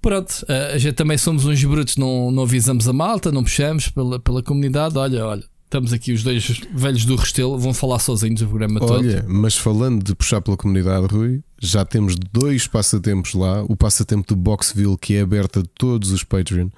Pronto, 0.00 0.44
eh, 0.48 0.72
a 0.74 0.78
gente 0.78 0.94
também 0.94 1.18
somos 1.18 1.44
uns 1.46 1.64
brutos, 1.64 1.96
não, 1.96 2.30
não 2.30 2.44
avisamos 2.44 2.86
a 2.86 2.92
malta, 2.92 3.32
não 3.32 3.42
puxamos 3.42 3.88
pela, 3.88 4.20
pela 4.20 4.40
comunidade. 4.40 4.96
Olha, 4.96 5.26
olha, 5.26 5.44
Estamos 5.66 5.92
aqui 5.92 6.12
os 6.12 6.22
dois 6.22 6.62
velhos 6.72 7.04
do 7.04 7.16
Restelo, 7.16 7.58
vão 7.58 7.74
falar 7.74 7.98
sozinhos 7.98 8.40
o 8.40 8.46
programa 8.46 8.78
Olha, 8.80 8.86
todo. 8.86 9.04
Olha, 9.04 9.24
mas 9.26 9.56
falando 9.56 10.02
de 10.02 10.14
puxar 10.14 10.40
pela 10.40 10.56
comunidade, 10.56 11.08
Rui, 11.12 11.42
já 11.60 11.84
temos 11.84 12.14
dois 12.32 12.68
passatempos 12.68 13.34
lá. 13.34 13.64
O 13.64 13.76
passatempo 13.76 14.28
do 14.28 14.36
Boxville, 14.36 14.96
que 14.96 15.14
é 15.14 15.22
aberto 15.22 15.58
a 15.58 15.62
todos 15.76 16.12
os 16.12 16.22
Patreon, 16.22 16.68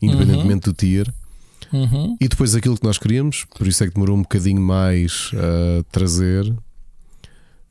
independentemente 0.00 0.68
uhum. 0.68 0.72
do 0.72 0.74
tier. 0.74 1.14
Uhum. 1.72 2.18
E 2.20 2.28
depois 2.28 2.54
aquilo 2.54 2.76
que 2.76 2.84
nós 2.84 2.98
queríamos, 2.98 3.46
por 3.56 3.66
isso 3.66 3.82
é 3.82 3.88
que 3.88 3.94
demorou 3.94 4.14
um 4.14 4.22
bocadinho 4.22 4.60
mais 4.60 5.30
a 5.34 5.82
trazer 5.90 6.54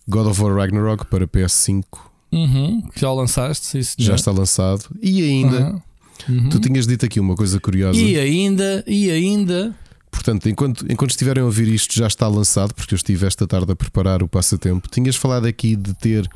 God 0.08 0.26
of 0.26 0.42
War 0.42 0.56
Ragnarok 0.56 1.06
para 1.06 1.28
PS5. 1.28 1.84
Uhum. 2.32 2.82
Já 2.96 3.14
lançaste, 3.14 3.78
isso 3.78 3.96
já 4.00 4.16
está 4.16 4.32
lançado. 4.32 4.86
E 5.00 5.22
ainda, 5.22 5.80
uhum. 6.28 6.50
tu 6.50 6.60
tinhas 6.60 6.88
dito 6.88 7.06
aqui 7.06 7.20
uma 7.20 7.36
coisa 7.36 7.60
curiosa. 7.60 8.00
E 8.00 8.18
ainda, 8.18 8.84
e 8.88 9.12
ainda 9.12 9.76
portanto, 10.14 10.48
enquanto, 10.48 10.86
enquanto 10.90 11.10
estiverem 11.10 11.42
a 11.42 11.46
ouvir 11.46 11.68
isto, 11.68 11.94
já 11.94 12.08
está 12.08 12.28
lançado, 12.28 12.74
porque 12.74 12.94
eu 12.94 12.96
estive 12.96 13.26
esta 13.26 13.48
tarde 13.48 13.72
a 13.72 13.76
preparar 13.76 14.22
o 14.22 14.28
passatempo. 14.28 14.88
Tinhas 14.88 15.16
falado 15.16 15.48
aqui 15.48 15.76
de 15.76 15.94
ter 15.96 16.30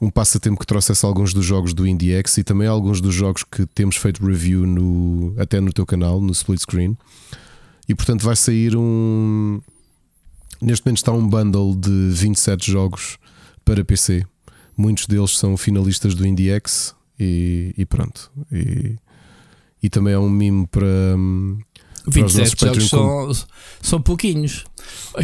um 0.00 0.10
passatempo 0.10 0.58
que 0.58 0.66
trouxesse 0.66 1.04
alguns 1.06 1.32
dos 1.32 1.44
jogos 1.44 1.72
do 1.72 1.86
IndieX 1.86 2.38
e 2.38 2.44
também 2.44 2.68
alguns 2.68 3.00
dos 3.00 3.14
jogos 3.14 3.44
que 3.44 3.66
temos 3.66 3.96
feito 3.96 4.24
review 4.24 4.66
no, 4.66 5.34
até 5.38 5.60
no 5.60 5.72
teu 5.72 5.86
canal, 5.86 6.20
no 6.20 6.32
Split 6.32 6.60
Screen. 6.60 6.96
E 7.88 7.94
portanto 7.94 8.22
vai 8.22 8.36
sair 8.36 8.76
um. 8.76 9.60
Neste 10.60 10.84
momento 10.84 10.98
está 10.98 11.12
um 11.12 11.26
bundle 11.26 11.74
de 11.74 12.10
27 12.10 12.70
jogos 12.70 13.16
para 13.64 13.84
PC. 13.84 14.26
Muitos 14.76 15.06
deles 15.06 15.36
são 15.36 15.56
finalistas 15.56 16.14
do 16.14 16.26
IndieX 16.26 16.94
e, 17.18 17.74
e 17.76 17.86
pronto. 17.86 18.30
E, 18.52 18.96
e 19.82 19.88
também 19.88 20.14
é 20.14 20.18
um 20.18 20.28
mime 20.28 20.66
para. 20.66 21.16
Hum, 22.08 22.12
para 22.12 22.26
os 22.26 22.34
nossos 22.34 22.54
27 22.54 22.80
jogos 22.88 22.88
são, 23.38 23.46
são 23.80 24.00
pouquinhos. 24.02 24.64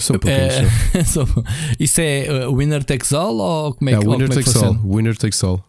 São 0.00 0.18
pouquinhos, 0.18 0.70
É, 0.94 1.04
são- 1.04 1.26
isso 1.80 2.00
é 2.00 2.46
uh, 2.48 2.56
winner 2.56 2.84
takes 2.84 3.12
all 3.12 3.36
ou 3.36 3.74
como 3.74 3.90
é 3.90 3.94
É, 3.94 3.98
que, 3.98 4.06
winner 4.06 4.30
é 4.30 4.34
takes 4.34 4.56
all. 4.56 4.78
Winner 4.84 5.16
takes 5.16 5.42
all. 5.44 5.64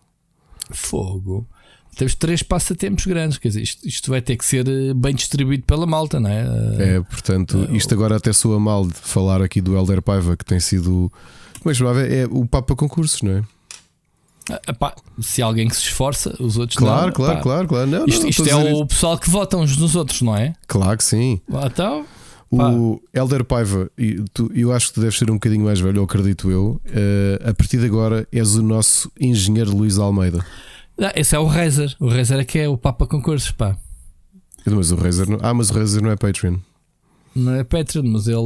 Fogo. 0.72 1.48
Temos 1.98 2.13
três 2.15 2.43
passatempos 2.43 3.05
grandes, 3.05 3.38
quer 3.38 3.48
dizer, 3.48 3.62
isto, 3.62 3.88
isto 3.88 4.12
vai 4.12 4.22
ter 4.22 4.36
que 4.36 4.43
ser 4.45 4.67
eh, 4.67 4.93
bem 4.93 5.15
distribuído 5.15 5.63
pela 5.63 5.86
malta, 5.86 6.19
não 6.19 6.29
é? 6.29 6.45
É, 6.77 7.01
portanto, 7.01 7.69
isto 7.72 7.93
agora 7.93 8.17
até 8.17 8.34
soa 8.34 8.60
mal 8.60 8.86
de 8.86 8.93
falar 8.95 9.41
aqui 9.41 9.62
do 9.62 9.77
Elder 9.77 10.01
Paiva, 10.01 10.36
que 10.36 10.43
tem 10.43 10.60
sido. 10.60 11.10
Como 11.62 11.69
é 11.69 11.72
que 11.72 11.75
se 11.75 11.77
chamava? 11.79 12.01
É 12.01 12.25
o 12.29 12.45
Papa 12.45 12.75
Concursos, 12.75 13.22
não 13.22 13.31
é? 13.31 13.43
Ah, 14.51 14.61
epá, 14.67 14.93
se 15.21 15.41
há 15.41 15.45
alguém 15.45 15.67
que 15.67 15.75
se 15.75 15.83
esforça, 15.83 16.35
os 16.39 16.57
outros 16.57 16.77
Claro, 16.77 17.07
não. 17.07 17.11
claro, 17.13 17.41
claro, 17.41 17.67
claro. 17.67 17.87
Não, 17.89 18.05
Isto, 18.05 18.21
não, 18.23 18.29
isto 18.29 18.45
é 18.49 18.73
o 18.73 18.85
pessoal 18.85 19.17
que 19.17 19.29
vota 19.29 19.57
uns 19.57 19.75
nos 19.77 19.95
outros, 19.95 20.21
não 20.21 20.35
é? 20.35 20.53
Claro 20.67 20.97
que 20.97 21.03
sim. 21.03 21.39
Então, 21.49 22.05
Pá. 22.55 22.69
O 22.69 23.01
Elder 23.13 23.43
Paiva, 23.43 23.89
eu 24.53 24.71
acho 24.71 24.87
que 24.89 24.93
tu 24.93 25.01
deves 25.01 25.17
ser 25.17 25.29
um 25.29 25.33
bocadinho 25.33 25.65
mais 25.65 25.79
velho, 25.79 25.99
ou 25.99 26.05
acredito 26.05 26.49
eu. 26.49 26.79
eh, 26.85 27.39
a 27.43 27.53
partir 27.53 27.79
de 27.79 27.85
agora 27.87 28.25
és 28.31 28.55
o 28.55 28.61
nosso 28.63 29.11
engenheiro 29.19 29.75
Luís 29.75 29.97
Almeida. 29.97 30.45
ah, 31.01 31.11
esse 31.15 31.35
é 31.35 31.39
o 31.39 31.45
Razer. 31.47 31.93
O 31.99 32.07
Razer 32.07 32.39
é 32.39 32.45
que 32.45 32.59
é 32.59 32.69
o 32.69 32.77
Papa 32.77 33.07
Concursos, 33.07 33.51
pá. 33.51 33.75
Mas 34.65 34.91
o 34.91 34.95
Razer 34.95 35.27
não, 35.29 35.39
ah, 35.41 35.53
mas 35.53 35.69
o 35.69 35.73
Razer 35.73 36.01
não 36.01 36.11
é 36.11 36.15
Patreon. 36.15 36.57
Não 37.35 37.55
é 37.55 37.63
Patreon, 37.65 38.03
mas 38.05 38.27
ele, 38.27 38.39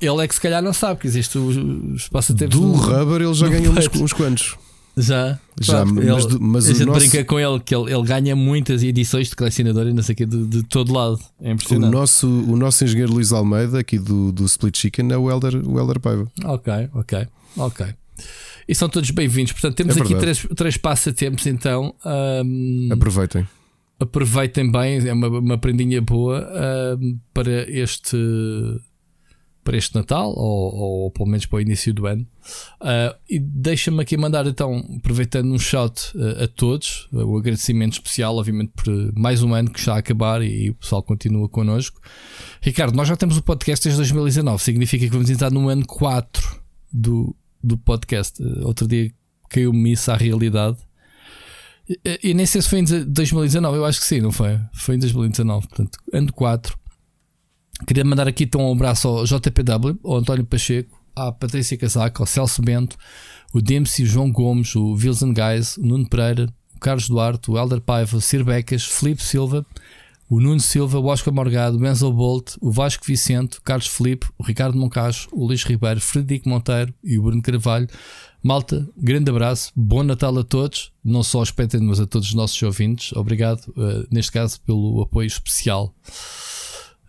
ele 0.00 0.22
é 0.24 0.28
que 0.28 0.34
se 0.34 0.40
calhar 0.40 0.60
não 0.62 0.72
sabe 0.74 1.00
que 1.00 1.06
existe 1.06 1.38
os, 1.38 1.56
os 1.56 2.08
passatempos 2.08 2.58
Do 2.58 2.72
do- 2.72 2.76
Rubber 2.76 3.22
ele 3.22 3.32
já 3.34 3.48
ganhou 3.48 3.72
uns, 3.72 3.88
uns 4.02 4.12
quantos. 4.12 4.56
Já, 5.00 5.38
Já, 5.60 5.84
Pá, 5.84 5.84
mas 5.86 6.24
ele- 6.24 6.38
mas 6.40 6.66
a 6.66 6.72
o 6.72 6.74
gente 6.74 6.86
nosso- 6.86 6.98
brinca 7.00 7.24
com 7.24 7.38
ele 7.38 7.60
que 7.60 7.74
ele, 7.74 7.92
ele 7.92 8.02
ganha 8.02 8.34
muitas 8.34 8.82
edições 8.82 9.28
de 9.28 9.36
colecionador 9.36 9.86
e 9.86 9.92
não 9.92 10.02
sei 10.02 10.12
o 10.12 10.16
quê 10.16 10.26
de, 10.26 10.44
de 10.46 10.62
todo 10.64 10.92
lado. 10.92 11.18
É 11.40 11.50
O 11.50 11.52
impressionante. 11.52 11.92
nosso, 11.92 12.26
o 12.28 12.56
nosso 12.56 12.84
engenheiro 12.84 13.12
Luís 13.12 13.30
Almeida, 13.32 13.78
aqui 13.78 13.98
do, 13.98 14.32
do 14.32 14.44
Split 14.46 14.76
Chicken, 14.76 15.12
é 15.12 15.16
o 15.16 15.30
Elder, 15.30 15.54
o 15.68 15.78
Elder 15.78 16.00
Paiva. 16.00 16.26
Ok, 16.44 16.72
ok, 16.94 17.26
ok. 17.56 17.86
E 18.66 18.74
são 18.74 18.88
todos 18.88 19.10
bem-vindos. 19.12 19.52
Portanto, 19.52 19.76
temos 19.76 19.96
É 19.96 20.00
aqui 20.02 20.14
três, 20.16 20.46
três 20.56 20.76
passatempos, 20.76 21.46
então. 21.46 21.94
ahm, 22.04 22.88
Aproveitem. 22.92 23.46
aproveitem 24.00 24.70
bem, 24.70 25.06
é 25.08 25.12
uma, 25.12 25.28
uma 25.28 25.58
prendinha 25.58 26.00
boa 26.02 26.46
para 27.32 27.70
este 27.70 28.16
para 29.68 29.76
este 29.76 29.94
Natal 29.94 30.30
ou, 30.34 30.74
ou 31.04 31.10
pelo 31.10 31.28
menos 31.28 31.44
para 31.44 31.58
o 31.58 31.60
início 31.60 31.92
do 31.92 32.06
ano. 32.06 32.26
Ah, 32.80 33.14
e 33.28 33.38
deixa-me 33.38 34.00
aqui 34.00 34.16
mandar 34.16 34.46
então, 34.46 34.82
aproveitando 34.96 35.52
um 35.52 35.58
shout 35.58 36.10
ah, 36.16 36.44
a 36.44 36.48
todos, 36.48 37.06
o 37.12 37.36
agradecimento 37.36 37.92
especial, 37.92 38.34
obviamente, 38.38 38.72
por 38.74 38.86
mais 39.14 39.42
um 39.42 39.52
ano 39.52 39.70
que 39.70 39.78
está 39.78 39.94
a 39.96 39.98
acabar 39.98 40.40
e 40.42 40.70
o 40.70 40.74
pessoal 40.74 41.02
continua 41.02 41.46
connosco. 41.50 42.00
Ricardo, 42.62 42.96
nós 42.96 43.06
já 43.08 43.14
temos 43.14 43.36
o 43.36 43.42
podcast 43.42 43.84
desde 43.84 43.98
2019, 43.98 44.62
significa 44.62 45.04
que 45.04 45.12
vamos 45.12 45.28
entrar 45.28 45.50
no 45.50 45.68
ano 45.68 45.84
4 45.86 46.62
do, 46.90 47.36
do 47.62 47.76
podcast. 47.76 48.42
Ah, 48.42 48.66
outro 48.66 48.88
dia 48.88 49.12
caiu-me 49.50 49.92
isso 49.92 50.10
à 50.10 50.16
realidade. 50.16 50.78
E- 51.86 52.20
E 52.30 52.32
nem 52.34 52.46
sei 52.46 52.62
se 52.62 52.68
foi 52.70 52.78
em 52.78 52.84
2019, 52.84 53.76
eu 53.76 53.84
acho 53.84 54.00
que 54.00 54.06
sim, 54.06 54.20
não 54.22 54.32
foi? 54.32 54.58
Foi 54.72 54.94
em 54.94 54.98
2019, 54.98 55.68
portanto, 55.68 55.98
ano 56.10 56.32
4. 56.32 56.74
Queria 57.86 58.04
mandar 58.04 58.26
aqui 58.28 58.44
então 58.44 58.68
um 58.68 58.72
abraço 58.72 59.08
ao 59.08 59.24
JPW, 59.24 59.98
ao 60.04 60.16
António 60.16 60.44
Pacheco, 60.44 61.00
à 61.14 61.32
Patrícia 61.32 61.76
Casaco, 61.76 62.22
ao 62.22 62.26
Celso 62.26 62.60
Bento, 62.62 62.96
o 63.52 63.58
o 63.58 64.06
João 64.06 64.30
Gomes, 64.30 64.74
o 64.74 64.92
Wilson 64.92 65.32
Guys, 65.32 65.76
o 65.76 65.86
Nuno 65.86 66.08
Pereira, 66.08 66.48
o 66.74 66.80
Carlos 66.80 67.08
Duarte, 67.08 67.50
o 67.50 67.56
Helder 67.56 67.80
Paiva, 67.80 68.16
o 68.16 68.20
Sir 68.20 68.44
Becas, 68.44 68.84
Filipe 68.84 69.22
Silva, 69.22 69.64
o 70.28 70.40
Nuno 70.40 70.60
Silva, 70.60 70.98
o 70.98 71.06
Oscar 71.06 71.32
Morgado, 71.32 71.76
o 71.76 71.80
Benzo 71.80 72.12
Bolt, 72.12 72.56
o 72.60 72.70
Vasco 72.70 73.04
Vicente, 73.06 73.58
o 73.58 73.62
Carlos 73.62 73.86
Felipe, 73.86 74.28
o 74.36 74.42
Ricardo 74.42 74.76
Moncacho, 74.76 75.28
o 75.32 75.46
Luís 75.46 75.62
Ribeiro, 75.62 76.00
Frederico 76.00 76.48
Monteiro 76.48 76.92
e 77.02 77.18
o 77.18 77.22
Bruno 77.22 77.40
Carvalho. 77.40 77.88
Malta, 78.42 78.86
grande 78.96 79.30
abraço, 79.30 79.72
bom 79.74 80.02
Natal 80.02 80.36
a 80.38 80.44
todos, 80.44 80.92
não 81.02 81.22
só 81.22 81.38
aos 81.38 81.50
Patreon, 81.50 81.84
mas 81.84 81.98
a 81.98 82.06
todos 82.06 82.28
os 82.28 82.34
nossos 82.34 82.62
ouvintes. 82.62 83.12
Obrigado, 83.14 83.62
eh, 83.76 84.06
neste 84.10 84.30
caso, 84.30 84.60
pelo 84.60 85.00
apoio 85.00 85.26
especial. 85.26 85.94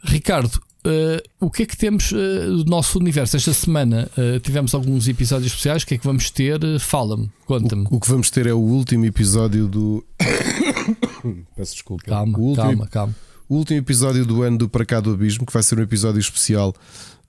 Ricardo, 0.03 0.61
eh, 0.83 1.21
o 1.39 1.51
que 1.51 1.63
é 1.63 1.65
que 1.65 1.75
temos 1.75 2.13
eh, 2.13 2.45
do 2.45 2.65
nosso 2.65 2.97
universo 2.97 3.35
esta 3.35 3.53
semana? 3.53 4.09
Eh, 4.17 4.39
tivemos 4.39 4.73
alguns 4.73 5.07
episódios 5.07 5.51
especiais, 5.51 5.83
o 5.83 5.85
que 5.85 5.95
é 5.95 5.97
que 5.97 6.05
vamos 6.05 6.31
ter? 6.31 6.59
Fala-me, 6.79 7.29
conta-me. 7.45 7.85
O 7.91 7.99
que 7.99 8.09
vamos 8.09 8.29
ter 8.29 8.47
é 8.47 8.53
o 8.53 8.59
último 8.59 9.05
episódio 9.05 9.67
do. 9.67 10.05
Peço 11.55 11.73
desculpa. 11.73 12.05
Calma, 12.05 12.37
o 12.37 12.41
último, 12.41 12.65
calma, 12.65 12.87
calma. 12.87 13.15
o 13.49 13.55
último 13.55 13.79
episódio 13.79 14.25
do 14.25 14.41
ano 14.41 14.57
do 14.57 14.69
Para 14.69 14.85
Cá 14.85 15.01
do 15.01 15.11
Abismo, 15.11 15.45
que 15.45 15.51
vai 15.51 15.61
ser 15.61 15.77
um 15.77 15.83
episódio 15.83 16.19
especial 16.19 16.73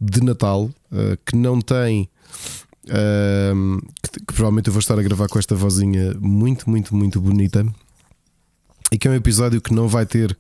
de 0.01 0.23
Natal, 0.23 0.71
que 1.27 1.37
não 1.37 1.61
tem. 1.61 2.09
ehm, 2.89 3.79
que, 4.03 4.21
que 4.21 4.33
provavelmente 4.33 4.69
eu 4.69 4.73
vou 4.73 4.81
estar 4.81 4.99
a 4.99 5.03
gravar 5.03 5.29
com 5.29 5.39
esta 5.39 5.55
vozinha 5.55 6.15
muito, 6.21 6.71
muito, 6.71 6.95
muito 6.95 7.21
bonita. 7.21 7.67
E 8.93 8.99
que 8.99 9.07
é 9.09 9.11
um 9.11 9.15
episódio 9.15 9.61
que 9.61 9.75
não 9.75 9.89
vai 9.89 10.07
ter 10.07 10.37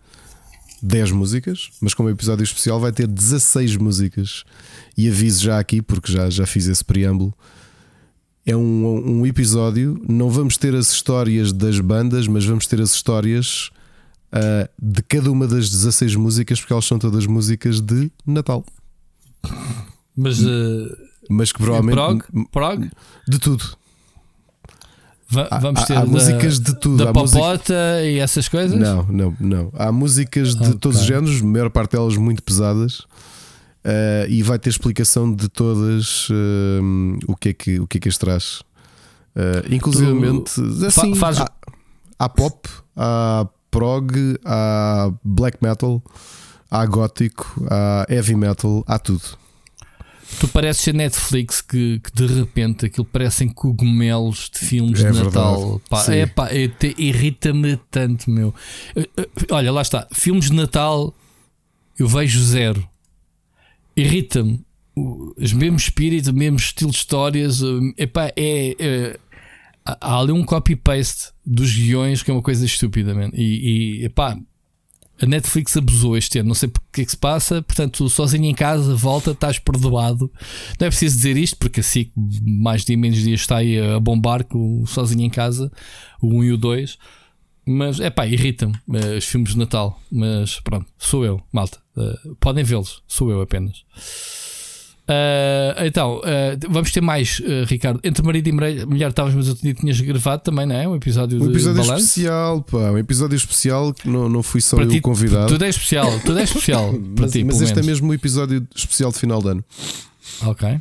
10 0.82 1.12
músicas, 1.12 1.70
mas 1.80 1.94
como 1.94 2.08
episódio 2.10 2.42
especial 2.42 2.80
vai 2.80 2.92
ter 2.92 3.06
16 3.06 3.76
músicas. 3.76 4.44
E 4.96 5.08
aviso 5.08 5.42
já 5.44 5.58
aqui, 5.58 5.80
porque 5.82 6.12
já, 6.12 6.28
já 6.30 6.46
fiz 6.46 6.66
esse 6.66 6.84
preâmbulo. 6.84 7.32
É 8.44 8.56
um, 8.56 9.20
um 9.20 9.26
episódio, 9.26 10.02
não 10.08 10.30
vamos 10.30 10.56
ter 10.56 10.74
as 10.74 10.90
histórias 10.90 11.52
das 11.52 11.78
bandas, 11.78 12.26
mas 12.26 12.44
vamos 12.44 12.66
ter 12.66 12.80
as 12.80 12.92
histórias 12.94 13.70
ah, 14.32 14.68
de 14.80 15.02
cada 15.02 15.30
uma 15.30 15.46
das 15.46 15.70
16 15.70 16.16
músicas, 16.16 16.60
porque 16.60 16.72
elas 16.72 16.84
são 16.84 16.98
todas 16.98 17.26
músicas 17.26 17.80
de 17.80 18.10
Natal. 18.26 18.64
Mas 20.16 20.40
eh, 20.42 20.96
Mas 21.28 21.52
que 21.52 21.58
provavelmente. 21.58 21.94
prog, 21.94 22.48
prog, 22.50 22.90
De 23.28 23.38
tudo. 23.38 23.64
Va- 25.30 25.48
Há, 25.50 25.58
vamos 25.58 25.82
há- 25.82 25.86
ter 25.86 25.96
há 25.96 26.00
da, 26.00 26.06
músicas 26.06 26.58
de 26.60 26.74
tudo. 26.78 27.04
da 27.04 27.10
há 27.10 27.12
popota 27.12 28.02
e 28.04 28.18
essas 28.18 28.48
coisas? 28.48 28.78
Não, 28.78 29.04
não, 29.04 29.36
não. 29.38 29.70
Há 29.76 29.92
músicas 29.92 30.54
de 30.54 30.62
Ok. 30.68 30.78
todos 30.80 31.00
os 31.00 31.06
géneros, 31.06 31.40
a 31.40 31.44
maior 31.46 31.70
parte 31.70 31.92
delas 31.92 32.16
muito 32.16 32.42
pesadas. 32.42 33.02
ah, 33.84 34.26
e 34.28 34.42
vai 34.42 34.58
ter 34.58 34.68
explicação 34.70 35.32
de 35.34 35.48
todas 35.48 36.28
ah, 36.30 36.82
o, 37.28 37.36
que 37.36 37.50
é 37.50 37.52
que, 37.52 37.80
o 37.80 37.86
que 37.86 37.98
é 37.98 38.00
que 38.00 38.08
as 38.08 38.18
traz. 38.18 38.62
Ah, 39.36 39.62
inclusivamente, 39.70 40.52
assim, 40.86 41.14
faz- 41.14 41.38
há, 41.40 41.50
há 42.18 42.28
pop, 42.28 42.68
há 42.96 43.46
prog, 43.70 44.10
há 44.44 45.10
black 45.24 45.58
metal, 45.62 46.02
há 46.70 46.84
gótico, 46.86 47.64
há 47.70 48.04
heavy 48.08 48.34
metal, 48.34 48.82
há 48.86 48.98
tudo. 48.98 49.22
Tu 50.38 50.48
pareces 50.48 50.88
a 50.88 50.92
Netflix 50.92 51.60
que, 51.60 52.00
que 52.00 52.12
de 52.12 52.26
repente 52.26 52.86
aquilo 52.86 53.04
parecem 53.04 53.48
cogumelos 53.48 54.50
de 54.52 54.58
filmes 54.58 55.02
É 55.02 55.10
de 55.10 55.22
Natal. 55.24 55.80
Pá, 55.88 56.04
é 56.14 56.26
pá, 56.26 56.48
é 56.50 56.70
irrita-me 56.96 57.76
tanto, 57.90 58.30
meu. 58.30 58.54
Eh, 58.94 59.08
eh, 59.16 59.28
Olha, 59.50 59.72
lá 59.72 59.82
está. 59.82 60.06
Filmes 60.12 60.46
de 60.46 60.54
Natal 60.54 61.14
eu 61.98 62.08
vejo 62.08 62.42
zero. 62.42 62.88
Irrita-me. 63.96 64.60
Os 65.36 65.52
mesmos 65.52 65.82
espíritos, 65.84 66.28
o 66.28 66.34
mesmo 66.34 66.56
estilo 66.56 66.90
de 66.90 66.96
histórias. 66.96 67.60
Epá, 67.98 68.32
é, 68.36 68.76
é- 68.78 69.18
há 69.84 69.98
há 70.00 70.18
ali 70.18 70.32
um 70.32 70.44
copy-paste 70.44 71.32
dos 71.44 71.74
guiões 71.74 72.22
que 72.22 72.30
é 72.30 72.34
uma 72.34 72.42
coisa 72.42 72.64
estúpida, 72.64 73.14
man. 73.14 73.30
E, 73.34 73.98
e 74.00 74.04
epá, 74.04 74.38
a 75.20 75.26
Netflix 75.26 75.76
abusou 75.76 76.16
este 76.16 76.38
ano, 76.38 76.48
não 76.48 76.54
sei 76.54 76.68
porque 76.68 77.02
é 77.02 77.04
que 77.04 77.10
se 77.10 77.16
passa. 77.16 77.62
Portanto, 77.62 78.08
sozinho 78.08 78.46
em 78.46 78.54
casa, 78.54 78.94
volta, 78.94 79.32
estás 79.32 79.58
perdoado. 79.58 80.30
Não 80.78 80.86
é 80.86 80.90
preciso 80.90 81.16
dizer 81.16 81.36
isto, 81.36 81.56
porque 81.58 81.80
assim, 81.80 82.10
mais 82.16 82.84
dia 82.84 82.96
menos 82.96 83.18
dias 83.18 83.40
está 83.40 83.58
aí 83.58 83.78
a 83.78 84.00
bombar 84.00 84.44
com 84.44 84.82
o 84.82 84.86
sozinho 84.86 85.22
em 85.22 85.30
casa, 85.30 85.70
o 86.22 86.38
1 86.38 86.44
e 86.44 86.52
o 86.52 86.56
2. 86.56 86.98
Mas 87.66 88.00
é 88.00 88.08
pá, 88.08 88.26
irritam-me 88.26 88.98
eh, 88.98 89.18
os 89.18 89.24
filmes 89.24 89.50
de 89.50 89.58
Natal. 89.58 90.00
Mas 90.10 90.58
pronto, 90.60 90.86
sou 90.98 91.24
eu, 91.24 91.40
malta. 91.52 91.78
Eh, 91.96 92.30
podem 92.40 92.64
vê-los, 92.64 93.02
sou 93.06 93.30
eu 93.30 93.42
apenas. 93.42 93.84
Uh, 95.10 95.86
então, 95.86 96.18
uh, 96.18 96.70
vamos 96.70 96.92
ter 96.92 97.00
mais, 97.00 97.40
uh, 97.40 97.64
Ricardo. 97.66 97.98
Entre 98.04 98.24
marido 98.24 98.46
e 98.46 98.52
mulher 98.52 99.08
estavas, 99.08 99.34
mas 99.34 99.48
eu 99.48 99.56
tinha 99.56 99.74
tinhas 99.74 100.00
gravado 100.00 100.42
também, 100.44 100.66
não 100.66 100.76
é? 100.76 100.86
Um 100.86 100.94
episódio, 100.94 101.42
um 101.42 101.50
episódio 101.50 101.82
de 101.82 101.88
especial, 101.88 102.62
pá. 102.62 102.92
Um 102.92 102.98
episódio 102.98 103.34
especial 103.34 103.92
que 103.92 104.08
não, 104.08 104.28
não 104.28 104.40
fui 104.40 104.60
só 104.60 104.76
para 104.76 104.84
eu 104.84 104.90
ti, 104.90 105.00
convidado. 105.00 105.48
Tudo 105.48 105.64
é 105.64 105.68
especial, 105.68 106.20
tudo 106.20 106.38
é 106.38 106.44
especial 106.44 106.92
para 107.16 107.24
mas, 107.24 107.32
ti. 107.32 107.42
Mas 107.42 107.60
este 107.60 107.74
menos. 107.74 107.88
é 107.88 107.90
mesmo 107.90 108.08
um 108.08 108.14
episódio 108.14 108.64
especial 108.72 109.10
de 109.10 109.18
final 109.18 109.42
de 109.42 109.48
ano. 109.48 109.64
Ok. 110.42 110.78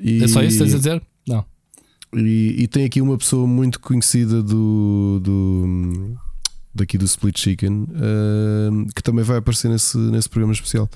E... 0.00 0.24
É 0.24 0.28
só 0.28 0.42
isso 0.42 0.56
que 0.56 0.64
tens 0.64 0.74
a 0.74 0.78
dizer? 0.78 1.02
Não. 1.28 1.44
E, 2.14 2.62
e, 2.62 2.66
tem 2.66 2.86
aqui 2.86 3.02
uma 3.02 3.18
pessoa 3.18 3.46
muito 3.46 3.78
conhecida 3.78 4.42
do, 4.42 5.20
do 5.22 6.16
daqui 6.74 6.96
do 6.96 7.04
Split 7.04 7.38
Chicken 7.38 7.88
que 8.94 9.02
também 9.02 9.24
vai 9.24 9.38
aparecer 9.38 9.68
nesse, 9.68 9.98
nesse 9.98 10.28
programa 10.30 10.54
especial. 10.54 10.88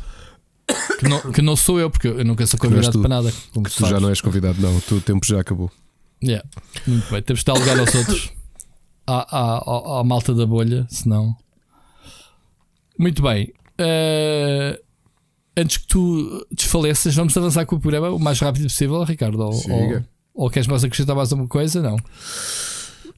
Que 0.98 1.08
não, 1.08 1.32
que 1.32 1.42
não 1.42 1.56
sou 1.56 1.80
eu, 1.80 1.90
porque 1.90 2.08
eu 2.08 2.24
nunca 2.24 2.46
sou 2.46 2.58
convidado 2.58 2.92
tu, 2.92 3.00
para 3.00 3.08
nada. 3.08 3.32
Como 3.52 3.68
tu, 3.68 3.86
já 3.86 3.98
não 3.98 4.10
és 4.10 4.20
convidado, 4.20 4.60
não. 4.60 4.76
O 4.76 4.80
teu 4.80 5.00
tempo 5.00 5.24
já 5.24 5.40
acabou. 5.40 5.70
Yeah. 6.22 6.46
Muito 6.86 7.10
bem, 7.10 7.22
temos 7.22 7.40
de 7.40 7.46
dar 7.46 7.54
lugar 7.54 7.78
aos 7.78 7.94
outros. 7.94 8.32
À, 9.06 9.38
à, 9.38 9.58
à, 9.58 10.00
à, 10.00 10.04
malta 10.04 10.34
da 10.34 10.44
bolha, 10.44 10.86
senão. 10.90 11.34
Muito 12.98 13.22
bem. 13.22 13.52
Uh, 13.80 14.78
antes 15.56 15.78
que 15.78 15.86
tu 15.86 16.46
desfaleças, 16.50 17.14
vamos 17.14 17.34
avançar 17.36 17.64
com 17.64 17.76
o 17.76 17.80
programa 17.80 18.10
o 18.10 18.18
mais 18.18 18.38
rápido 18.40 18.64
possível, 18.64 19.02
Ricardo. 19.04 19.40
Ou, 19.40 19.54
ou, 19.70 20.04
ou, 20.34 20.50
queres 20.50 20.66
mais 20.66 20.84
acrescentar 20.84 21.16
mais 21.16 21.32
alguma 21.32 21.48
coisa? 21.48 21.80
Não. 21.80 21.96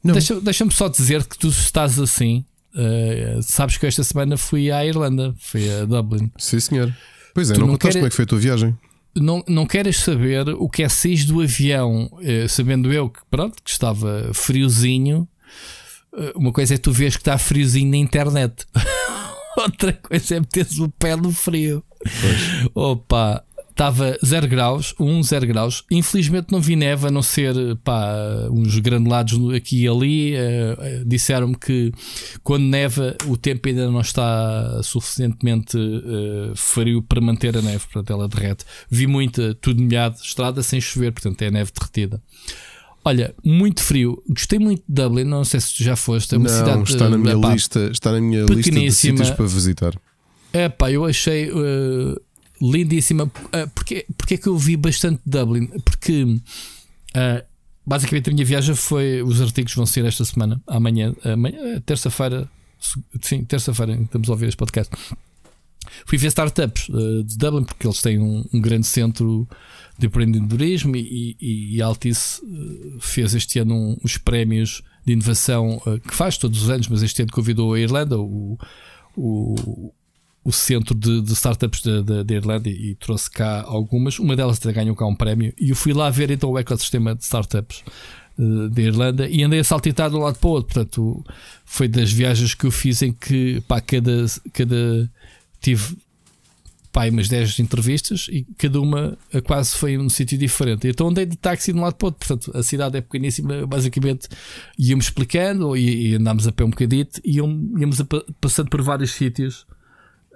não. 0.04 0.12
Deixa-me 0.12 0.40
deixa 0.42 0.70
só 0.70 0.88
dizer 0.88 1.26
que 1.26 1.38
tu 1.38 1.48
estás 1.48 1.98
assim. 1.98 2.44
Uh, 2.72 3.42
sabes 3.42 3.76
que 3.76 3.86
esta 3.86 4.04
semana 4.04 4.36
fui 4.36 4.70
à 4.70 4.86
Irlanda, 4.86 5.34
fui 5.38 5.68
a 5.68 5.84
Dublin. 5.86 6.30
Sim, 6.38 6.60
senhor. 6.60 6.94
Pois 7.34 7.50
é, 7.50 7.54
tu 7.54 7.60
não, 7.60 7.66
não 7.68 7.74
contaste 7.74 7.98
como 7.98 8.06
é 8.06 8.10
que 8.10 8.16
foi 8.16 8.24
a 8.24 8.28
tua 8.28 8.38
viagem. 8.38 8.78
Não, 9.14 9.42
não 9.48 9.66
queres 9.66 9.98
saber 9.98 10.48
o 10.50 10.68
que 10.68 10.82
é 10.82 10.88
sair 10.88 11.24
do 11.24 11.40
avião, 11.40 12.10
eh, 12.22 12.46
sabendo 12.46 12.92
eu 12.92 13.10
que, 13.10 13.20
pronto, 13.28 13.60
que 13.62 13.70
estava 13.70 14.30
friozinho. 14.32 15.28
Eh, 16.16 16.32
uma 16.36 16.52
coisa 16.52 16.74
é 16.74 16.78
tu 16.78 16.92
vês 16.92 17.16
que 17.16 17.22
está 17.22 17.36
friozinho 17.36 17.90
na 17.90 17.96
internet. 17.96 18.64
Outra 19.58 19.92
coisa 19.92 20.36
é 20.36 20.40
meteres 20.40 20.78
o 20.78 20.88
pé 20.88 21.16
no 21.16 21.32
frio. 21.32 21.82
Pois. 21.98 22.70
Opa, 22.72 23.44
estava 23.80 24.18
0 24.22 24.46
graus, 24.46 24.94
1, 25.00 25.10
um, 25.10 25.22
0 25.22 25.46
graus. 25.46 25.84
Infelizmente 25.90 26.52
não 26.52 26.60
vi 26.60 26.76
neve, 26.76 27.08
a 27.08 27.10
não 27.10 27.22
ser 27.22 27.54
pá, 27.82 28.14
uns 28.50 28.78
granulados 28.78 29.54
aqui 29.54 29.84
e 29.84 29.88
ali. 29.88 30.34
Uh, 30.34 31.04
Disseram-me 31.06 31.56
que 31.56 31.90
quando 32.42 32.64
neva 32.64 33.16
o 33.26 33.38
tempo 33.38 33.66
ainda 33.68 33.90
não 33.90 34.02
está 34.02 34.82
suficientemente 34.82 35.78
uh, 35.78 36.54
frio 36.54 37.02
para 37.02 37.22
manter 37.22 37.56
a 37.56 37.62
neve, 37.62 37.84
portanto 37.90 38.12
ela 38.12 38.28
derrete. 38.28 38.66
Vi 38.90 39.06
muita, 39.06 39.54
tudo 39.54 39.82
molhado, 39.82 40.16
estrada 40.22 40.62
sem 40.62 40.78
chover, 40.78 41.12
portanto 41.12 41.40
é 41.40 41.50
neve 41.50 41.70
derretida. 41.72 42.22
Olha, 43.02 43.34
muito 43.42 43.82
frio. 43.82 44.22
Gostei 44.28 44.58
muito 44.58 44.82
de 44.86 45.02
Dublin. 45.02 45.24
Não 45.24 45.42
sei 45.42 45.58
se 45.58 45.74
tu 45.74 45.82
já 45.82 45.96
foste. 45.96 46.34
É 46.34 46.38
uma 46.38 46.50
não, 46.50 46.54
cidade 46.54 46.82
está 46.82 47.08
na 47.08 47.16
minha 47.16 47.38
pá, 47.40 47.54
lista. 47.54 47.88
Está 47.90 48.12
na 48.12 48.20
minha 48.20 48.44
lista 48.44 48.72
de 48.72 48.92
sítios 48.92 49.30
para 49.30 49.46
visitar. 49.46 49.94
É 50.52 50.68
pá, 50.68 50.92
eu 50.92 51.06
achei. 51.06 51.50
Uh, 51.50 52.20
lindíssima. 52.60 53.30
Ah, 53.52 53.66
porque, 53.74 54.06
porque 54.16 54.34
é 54.34 54.36
que 54.36 54.46
eu 54.46 54.56
vi 54.56 54.76
bastante 54.76 55.20
Dublin? 55.24 55.66
Porque 55.84 56.22
uh, 56.24 57.44
basicamente 57.86 58.30
a 58.30 58.32
minha 58.32 58.44
viagem 58.44 58.74
foi. 58.74 59.22
Os 59.22 59.40
artigos 59.40 59.74
vão 59.74 59.86
ser 59.86 60.04
esta 60.04 60.24
semana, 60.24 60.60
amanhã, 60.66 61.14
amanhã 61.24 61.80
terça-feira. 61.80 62.48
Sim, 63.20 63.44
terça-feira 63.44 63.94
estamos 63.94 64.28
a 64.28 64.32
ouvir 64.32 64.46
este 64.46 64.56
podcast. 64.56 64.94
Fui 66.06 66.18
ver 66.18 66.28
startups 66.28 66.88
uh, 66.88 67.24
de 67.24 67.36
Dublin 67.36 67.64
porque 67.64 67.86
eles 67.86 68.00
têm 68.00 68.18
um, 68.18 68.44
um 68.52 68.60
grande 68.60 68.86
centro 68.86 69.48
de 69.98 70.06
empreendedorismo 70.06 70.96
e, 70.96 71.36
e, 71.40 71.76
e 71.76 71.82
Altice 71.82 72.40
fez 73.00 73.34
este 73.34 73.58
ano 73.58 73.74
um, 73.74 73.96
os 74.02 74.16
prémios 74.16 74.82
de 75.04 75.12
inovação 75.12 75.80
uh, 75.86 75.98
que 76.00 76.14
faz 76.14 76.38
todos 76.38 76.62
os 76.62 76.70
anos, 76.70 76.88
mas 76.88 77.02
este 77.02 77.22
ano 77.22 77.32
convidou 77.32 77.74
a 77.74 77.80
Irlanda, 77.80 78.18
o, 78.18 78.58
o, 79.16 79.92
o 80.42 80.52
centro 80.52 80.94
de, 80.94 81.20
de 81.20 81.32
startups 81.34 81.82
da 81.82 82.34
Irlanda 82.34 82.68
e, 82.68 82.94
trouxe 82.94 83.30
cá 83.30 83.62
algumas. 83.62 84.18
Uma 84.18 84.34
delas 84.34 84.56
até 84.56 84.72
ganhou 84.72 84.96
cá 84.96 85.06
um 85.06 85.14
prémio. 85.14 85.52
E 85.60 85.70
eu 85.70 85.76
fui 85.76 85.92
lá 85.92 86.08
ver 86.08 86.30
então 86.30 86.50
o 86.50 86.58
ecossistema 86.58 87.14
de 87.14 87.24
startups 87.24 87.84
uh, 88.38 88.68
da 88.70 88.82
Irlanda 88.82 89.28
e 89.28 89.42
andei 89.42 89.60
a 89.60 89.64
saltitar 89.64 90.08
de 90.08 90.16
um 90.16 90.20
lado 90.20 90.38
para 90.38 90.48
o 90.48 90.52
outro. 90.52 90.74
Portanto, 90.74 91.24
foi 91.64 91.88
das 91.88 92.10
viagens 92.10 92.54
que 92.54 92.64
eu 92.64 92.70
fiz 92.70 93.02
em 93.02 93.12
que 93.12 93.60
pá, 93.68 93.82
cada, 93.82 94.24
cada 94.54 95.10
tive 95.60 95.98
pá, 96.90 97.06
umas 97.06 97.28
10 97.28 97.58
entrevistas 97.60 98.26
e 98.30 98.46
cada 98.56 98.80
uma 98.80 99.18
quase 99.44 99.76
foi 99.76 99.98
num 99.98 100.08
sítio 100.08 100.38
diferente. 100.38 100.88
Então 100.88 101.08
andei 101.08 101.26
de 101.26 101.36
táxi 101.36 101.70
de 101.70 101.78
um 101.78 101.82
lado 101.82 101.96
para 101.96 102.06
o 102.06 102.08
outro. 102.08 102.26
Portanto, 102.26 102.56
a 102.56 102.62
cidade 102.62 102.96
é 102.96 103.02
pequeníssima, 103.02 103.66
basicamente 103.66 104.26
íamos 104.78 105.04
explicando 105.04 105.76
e, 105.76 106.12
e 106.12 106.14
andámos 106.14 106.48
a 106.48 106.52
pé 106.52 106.64
um 106.64 106.70
bocadito 106.70 107.20
e 107.22 107.36
íamos 107.36 108.02
passando 108.40 108.70
por 108.70 108.80
vários 108.80 109.10
sítios 109.10 109.66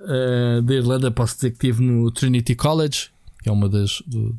uh, 0.04 0.62
da 0.62 0.74
Irlanda, 0.74 1.10
posso 1.10 1.34
dizer 1.36 1.50
que 1.50 1.66
estive 1.66 1.82
no 1.82 2.10
Trinity 2.10 2.54
College, 2.54 3.10
que 3.42 3.48
é 3.48 3.52
uma 3.52 3.68
das 3.68 4.02
do, 4.06 4.36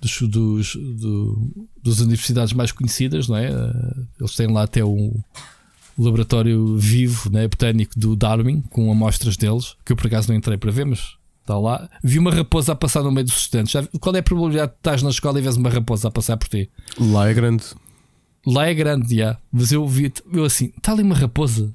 dos, 0.00 0.22
dos, 0.22 0.76
do, 0.76 1.66
das 1.82 2.00
universidades 2.00 2.52
mais 2.52 2.72
conhecidas, 2.72 3.28
não 3.28 3.36
é? 3.36 3.50
Uh, 3.50 4.06
eles 4.20 4.34
têm 4.34 4.48
lá 4.48 4.62
até 4.62 4.84
um 4.84 5.12
laboratório 5.98 6.76
vivo, 6.76 7.30
né, 7.30 7.46
botânico 7.46 7.98
do 7.98 8.16
Darwin, 8.16 8.62
com 8.70 8.90
amostras 8.90 9.36
deles, 9.36 9.76
que 9.84 9.92
eu 9.92 9.96
por 9.96 10.06
acaso 10.06 10.28
não 10.28 10.36
entrei 10.36 10.56
para 10.56 10.70
ver, 10.70 10.86
mas 10.86 11.16
está 11.40 11.58
lá. 11.58 11.88
Vi 12.02 12.18
uma 12.18 12.30
raposa 12.32 12.72
a 12.72 12.74
passar 12.74 13.02
no 13.02 13.12
meio 13.12 13.24
dos 13.24 13.36
estudantes. 13.36 13.88
Qual 14.00 14.14
é 14.14 14.20
a 14.20 14.22
probabilidade 14.22 14.72
de 14.72 14.78
estás 14.78 15.02
na 15.02 15.10
escola 15.10 15.38
e 15.38 15.42
vês 15.42 15.56
uma 15.56 15.70
raposa 15.70 16.08
a 16.08 16.10
passar 16.10 16.36
por 16.36 16.48
ti? 16.48 16.70
Lá 16.98 17.28
é 17.28 17.34
grande. 17.34 17.64
Lá 18.46 18.66
é 18.66 18.74
grande, 18.74 19.16
já. 19.16 19.38
Mas 19.52 19.72
eu 19.72 19.86
vi, 19.86 20.12
eu 20.32 20.44
assim, 20.44 20.72
está 20.76 20.92
ali 20.92 21.02
uma 21.02 21.14
raposa 21.14 21.72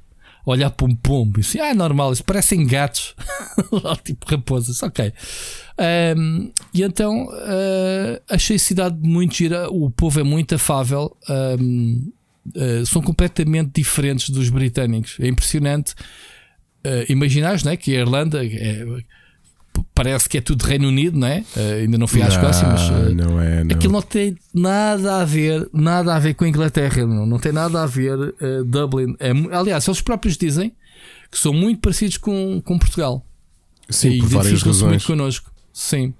olhar 0.51 0.69
para 0.69 0.85
um 0.85 0.95
pombo 0.95 1.39
e 1.39 1.41
assim, 1.41 1.59
ah, 1.59 1.67
é 1.67 1.73
normal, 1.73 2.13
isso 2.13 2.23
parecem 2.23 2.65
gatos, 2.65 3.15
tipo 4.03 4.25
raposas, 4.29 4.81
ok. 4.81 5.11
Um, 6.17 6.51
e 6.73 6.81
então 6.81 7.25
uh, 7.25 8.21
achei 8.29 8.55
a 8.55 8.59
cidade 8.59 8.97
muito 9.01 9.35
gira, 9.35 9.69
o 9.69 9.91
povo 9.91 10.19
é 10.19 10.23
muito 10.23 10.55
afável, 10.55 11.15
um, 11.59 12.11
uh, 12.55 12.85
são 12.85 13.01
completamente 13.01 13.71
diferentes 13.75 14.29
dos 14.29 14.49
britânicos, 14.49 15.17
é 15.19 15.27
impressionante. 15.27 15.93
Uh, 16.85 17.11
imaginares 17.11 17.63
né, 17.63 17.75
que 17.75 17.93
a 17.95 17.99
Irlanda 17.99 18.45
é, 18.45 18.85
parece 19.93 20.29
que 20.29 20.37
é 20.37 20.41
tudo 20.41 20.63
Reino 20.63 20.87
Unido, 20.87 21.17
não 21.17 21.27
é? 21.27 21.43
Uh, 21.55 21.81
ainda 21.81 21.97
não 21.97 22.07
fui 22.07 22.21
à 22.21 22.27
Escócia, 22.27 22.67
mas 22.67 22.89
uh, 22.89 23.13
não 23.13 23.41
é, 23.41 23.63
não. 23.63 23.75
aquilo 23.75 23.93
não 23.93 24.01
tem 24.01 24.35
nada 24.53 25.21
a 25.21 25.25
ver, 25.25 25.69
nada 25.73 26.15
a 26.15 26.19
ver 26.19 26.33
com 26.33 26.45
a 26.45 26.47
Inglaterra, 26.47 27.05
não, 27.05 27.25
não 27.25 27.39
tem 27.39 27.51
nada 27.51 27.83
a 27.83 27.85
ver. 27.85 28.17
Uh, 28.17 28.63
Dublin, 28.65 29.15
é, 29.19 29.31
aliás, 29.55 29.87
eles 29.87 30.01
próprios 30.01 30.37
dizem 30.37 30.73
que 31.31 31.37
são 31.37 31.53
muito 31.53 31.81
parecidos 31.81 32.17
com, 32.17 32.61
com 32.61 32.77
Portugal. 32.77 33.25
Sim, 33.89 34.09
e 34.09 34.19
por 34.19 34.29
várias 34.29 34.61
razões. 34.61 34.89
muito 34.89 35.05
connosco. 35.05 35.51
Sim. 35.73 36.13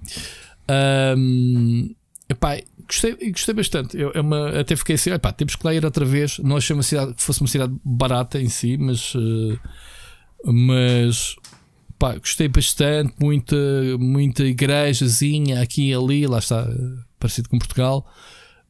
Um, 1.16 1.94
epá, 2.28 2.58
gostei, 2.86 3.14
gostei 3.30 3.54
bastante. 3.54 3.98
Eu, 3.98 4.12
é 4.14 4.20
uma, 4.20 4.60
até 4.60 4.76
fiquei 4.76 4.94
assim: 4.94 5.10
epá, 5.10 5.32
temos 5.32 5.56
que 5.56 5.66
lá 5.66 5.74
ir 5.74 5.84
outra 5.84 6.04
vez. 6.04 6.38
Não 6.38 6.56
achei 6.56 6.74
uma 6.74 6.82
cidade 6.82 7.14
que 7.14 7.22
fosse 7.22 7.40
uma 7.40 7.48
cidade 7.48 7.74
barata 7.84 8.40
em 8.40 8.48
si, 8.48 8.76
mas. 8.76 9.12
mas 10.44 11.36
pá, 11.98 12.16
gostei 12.16 12.48
bastante, 12.48 13.14
muita, 13.20 13.56
muita 13.98 14.44
igrejazinha 14.44 15.60
aqui 15.60 15.90
e 15.90 15.94
ali, 15.94 16.26
lá 16.26 16.38
está, 16.38 16.66
parecido 17.18 17.48
com 17.48 17.58
Portugal, 17.58 18.06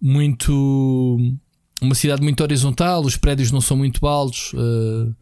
muito 0.00 1.18
uma 1.80 1.94
cidade 1.94 2.22
muito 2.22 2.42
horizontal, 2.42 3.02
os 3.02 3.16
prédios 3.16 3.52
não 3.52 3.60
são 3.60 3.76
muito 3.76 4.06
altos, 4.06 4.52
uh, 4.54 5.14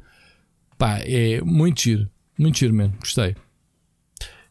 pá, 0.78 0.98
é 1.00 1.40
muito 1.42 1.82
giro, 1.82 2.08
muito 2.38 2.58
giro 2.58 2.72
mesmo, 2.72 2.94
gostei. 2.98 3.34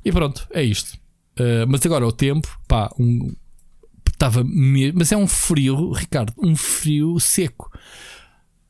E 0.04 0.12
pronto, 0.12 0.48
é 0.52 0.64
isto. 0.64 0.96
Uh, 1.40 1.66
mas 1.68 1.84
agora 1.84 2.06
o 2.06 2.12
tempo, 2.12 2.48
pá, 2.68 2.92
um, 3.00 3.34
estava 4.08 4.44
mas 4.94 5.12
é 5.12 5.18
um 5.18 5.28
frio, 5.28 5.92
Ricardo, 5.92 6.34
um 6.38 6.56
frio 6.56 7.20
seco. 7.20 7.72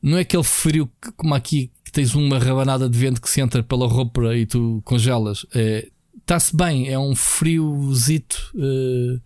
Não 0.02 0.18
é 0.18 0.20
aquele 0.20 0.44
frio 0.44 0.90
que, 1.00 1.12
como 1.12 1.34
aqui 1.34 1.70
tens 1.96 2.14
uma 2.14 2.38
rabanada 2.38 2.90
de 2.90 2.98
vento 2.98 3.22
que 3.22 3.30
se 3.30 3.40
entra 3.40 3.62
pela 3.62 3.88
roupa 3.88 4.36
e 4.36 4.44
tu 4.44 4.82
congelas. 4.84 5.46
Está-se 6.20 6.52
é, 6.54 6.56
bem, 6.58 6.88
é 6.90 6.98
um 6.98 7.14
friozito 7.14 8.52
uh, 8.54 9.18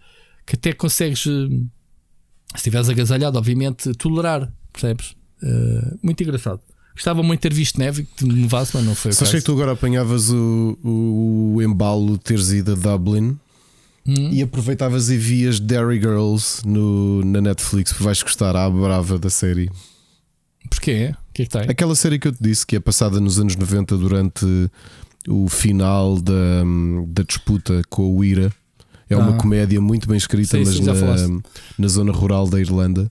que 0.46 0.54
até 0.54 0.72
consegues, 0.72 1.26
uh, 1.26 1.48
se 1.48 2.58
estiveres 2.58 2.88
agasalhado, 2.88 3.36
obviamente, 3.36 3.92
tolerar. 3.94 4.52
Percebes? 4.72 5.16
Uh, 5.42 5.98
muito 6.00 6.22
engraçado. 6.22 6.60
Gostava 6.94 7.24
muito 7.24 7.40
de 7.40 7.48
ter 7.48 7.54
visto 7.54 7.76
neve 7.76 8.06
que 8.16 8.24
nevasse, 8.24 8.76
mas 8.76 8.84
não 8.84 8.94
foi. 8.94 9.10
Só 9.14 9.24
achei 9.24 9.40
que 9.40 9.46
tu 9.46 9.52
agora 9.52 9.72
apanhavas 9.72 10.30
o, 10.30 10.78
o, 10.84 11.62
embalo 11.62 12.12
de 12.12 12.18
teres 12.18 12.50
ido 12.50 12.72
a 12.72 12.74
Dublin 12.76 13.36
hum. 14.06 14.30
e 14.30 14.42
aproveitavas 14.42 15.10
e 15.10 15.16
vias 15.16 15.58
Dairy 15.58 15.98
Girls 15.98 16.64
no, 16.64 17.24
na 17.24 17.40
Netflix, 17.40 17.92
vais 17.98 18.22
gostar 18.22 18.54
à 18.54 18.70
brava 18.70 19.18
da 19.18 19.28
série. 19.28 19.68
Porquê? 20.68 21.12
Que 21.48 21.56
é 21.56 21.60
que 21.60 21.66
tem? 21.66 21.70
Aquela 21.70 21.94
série 21.94 22.18
que 22.18 22.28
eu 22.28 22.32
te 22.32 22.42
disse 22.42 22.66
que 22.66 22.76
é 22.76 22.80
passada 22.80 23.20
nos 23.20 23.38
anos 23.38 23.56
90 23.56 23.96
durante 23.96 24.46
o 25.28 25.48
final 25.48 26.20
da, 26.20 26.62
da 27.06 27.22
disputa 27.22 27.82
com 27.88 28.16
o 28.16 28.24
IRA. 28.24 28.52
É 29.08 29.16
uma 29.16 29.34
Ah. 29.34 29.38
comédia 29.38 29.80
muito 29.80 30.06
bem 30.08 30.16
escrita, 30.16 30.56
Sim, 30.56 30.64
mas 30.64 30.76
sim, 30.76 30.84
na, 30.84 31.40
na 31.78 31.88
zona 31.88 32.12
rural 32.12 32.48
da 32.48 32.60
Irlanda. 32.60 33.10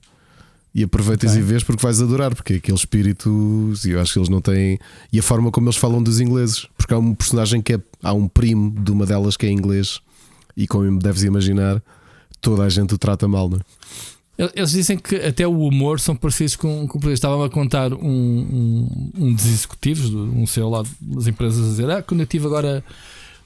E 0.74 0.84
aproveitas 0.84 1.32
Ok. 1.32 1.42
e 1.42 1.44
vês 1.44 1.64
porque 1.64 1.82
vais 1.82 2.00
adorar, 2.00 2.34
porque 2.34 2.52
é 2.54 2.56
aquele 2.56 2.76
espírito, 2.76 3.72
eu 3.84 4.00
acho 4.00 4.12
que 4.12 4.18
eles 4.20 4.28
não 4.28 4.40
têm. 4.40 4.78
E 5.12 5.18
a 5.18 5.22
forma 5.22 5.50
como 5.50 5.66
eles 5.66 5.76
falam 5.76 6.00
dos 6.02 6.20
ingleses, 6.20 6.66
porque 6.78 6.94
há 6.94 6.98
um 6.98 7.12
personagem 7.14 7.60
que 7.60 7.74
é. 7.74 7.80
Há 8.02 8.12
um 8.12 8.28
primo 8.28 8.70
de 8.70 8.90
uma 8.92 9.04
delas 9.04 9.36
que 9.36 9.46
é 9.46 9.50
inglês, 9.50 10.00
e 10.56 10.66
como 10.68 10.98
deves 10.98 11.24
imaginar, 11.24 11.82
toda 12.40 12.62
a 12.62 12.68
gente 12.68 12.94
o 12.94 12.98
trata 12.98 13.26
mal, 13.28 13.48
não 13.50 13.58
é? 13.58 13.60
El- 14.40 14.50
Eles 14.56 14.70
dizem 14.72 14.96
que 14.98 15.16
até 15.16 15.46
o 15.46 15.60
humor 15.60 16.00
são 16.00 16.16
parecidos 16.16 16.56
com, 16.56 16.84
o 16.86 17.10
Estava-me 17.10 17.44
a 17.44 17.48
contar 17.50 17.92
um, 17.92 17.98
um, 18.08 19.10
um 19.18 19.34
dos 19.34 19.46
executivos, 19.46 20.12
um 20.14 20.46
CEO 20.46 20.70
lá 20.70 20.82
das 21.00 21.26
empresas, 21.26 21.64
a 21.66 21.68
dizer: 21.70 21.90
Ah, 21.90 22.02
quando 22.02 22.20
eu 22.20 22.24
estive 22.24 22.46
agora 22.46 22.82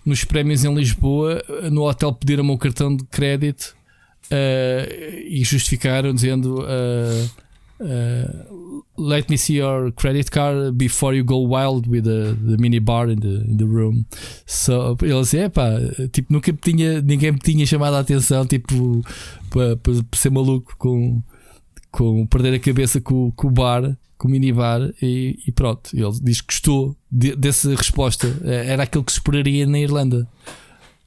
nos 0.07 0.23
prémios 0.25 0.65
em 0.65 0.75
Lisboa, 0.75 1.43
no 1.73 1.83
hotel 1.89 2.13
pediram-me 2.13 2.51
o 2.53 2.59
cartão 2.59 2.95
de 2.95 3.05
crédito 3.05 3.75
eh, 4.31 5.25
e 5.29 5.43
justificaram 5.45 6.13
dizendo. 6.15 6.65
eh, 6.69 7.27
eh, 7.81 8.47
let 8.97 9.29
me 9.29 9.37
see 9.37 9.57
your 9.59 9.91
credit 9.93 10.31
card 10.31 10.73
before 10.77 11.15
you 11.17 11.25
go 11.25 11.39
wild 11.47 11.89
with 11.89 12.05
the, 12.05 12.35
the 12.47 12.57
mini 12.59 12.79
bar 12.81 13.11
in 13.11 13.19
the, 13.21 13.45
in 13.51 13.57
the 13.57 13.65
room. 13.65 14.05
So, 14.47 14.97
ele 15.03 15.21
disse: 15.21 15.39
é 15.39 15.49
pá, 15.49 15.71
tipo, 16.13 16.33
nunca 16.33 16.53
me 16.53 16.59
tinha, 16.59 17.01
ninguém 17.03 17.33
me 17.33 17.39
tinha 17.39 17.67
chamado 17.67 17.95
a 17.97 18.01
atenção, 18.01 18.47
tipo, 18.47 19.03
para, 19.51 19.79
ser 20.13 20.31
maluco 20.31 20.75
com, 20.79 21.23
com 21.91 22.27
perder 22.27 22.55
a 22.55 22.59
cabeça 22.61 23.01
com, 23.01 23.31
com 23.33 23.49
o 23.49 23.51
bar, 23.51 23.97
com 24.17 24.29
o 24.29 24.31
minibar 24.31 24.81
e, 25.03 25.39
e 25.47 25.53
pronto. 25.53 25.91
Ele 25.93 26.13
diz 26.23 26.41
que 26.41 26.47
gostou 26.55 26.97
de- 27.11 27.37
dessa 27.37 27.75
resposta. 27.75 28.27
Eh, 28.45 28.67
Era 28.73 28.85
aquilo 28.85 29.05
que 29.05 29.13
se 29.13 29.19
esperaria 29.19 29.67
na 29.67 29.79
Irlanda. 29.79 30.27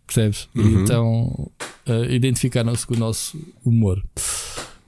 Percebes? 0.06 0.48
Uhum. 0.56 0.84
então 0.84 1.52
eh, 1.86 2.16
identificaram-se 2.16 2.88
com 2.88 2.94
o 2.94 2.98
nosso 2.98 3.38
humor. 3.66 4.02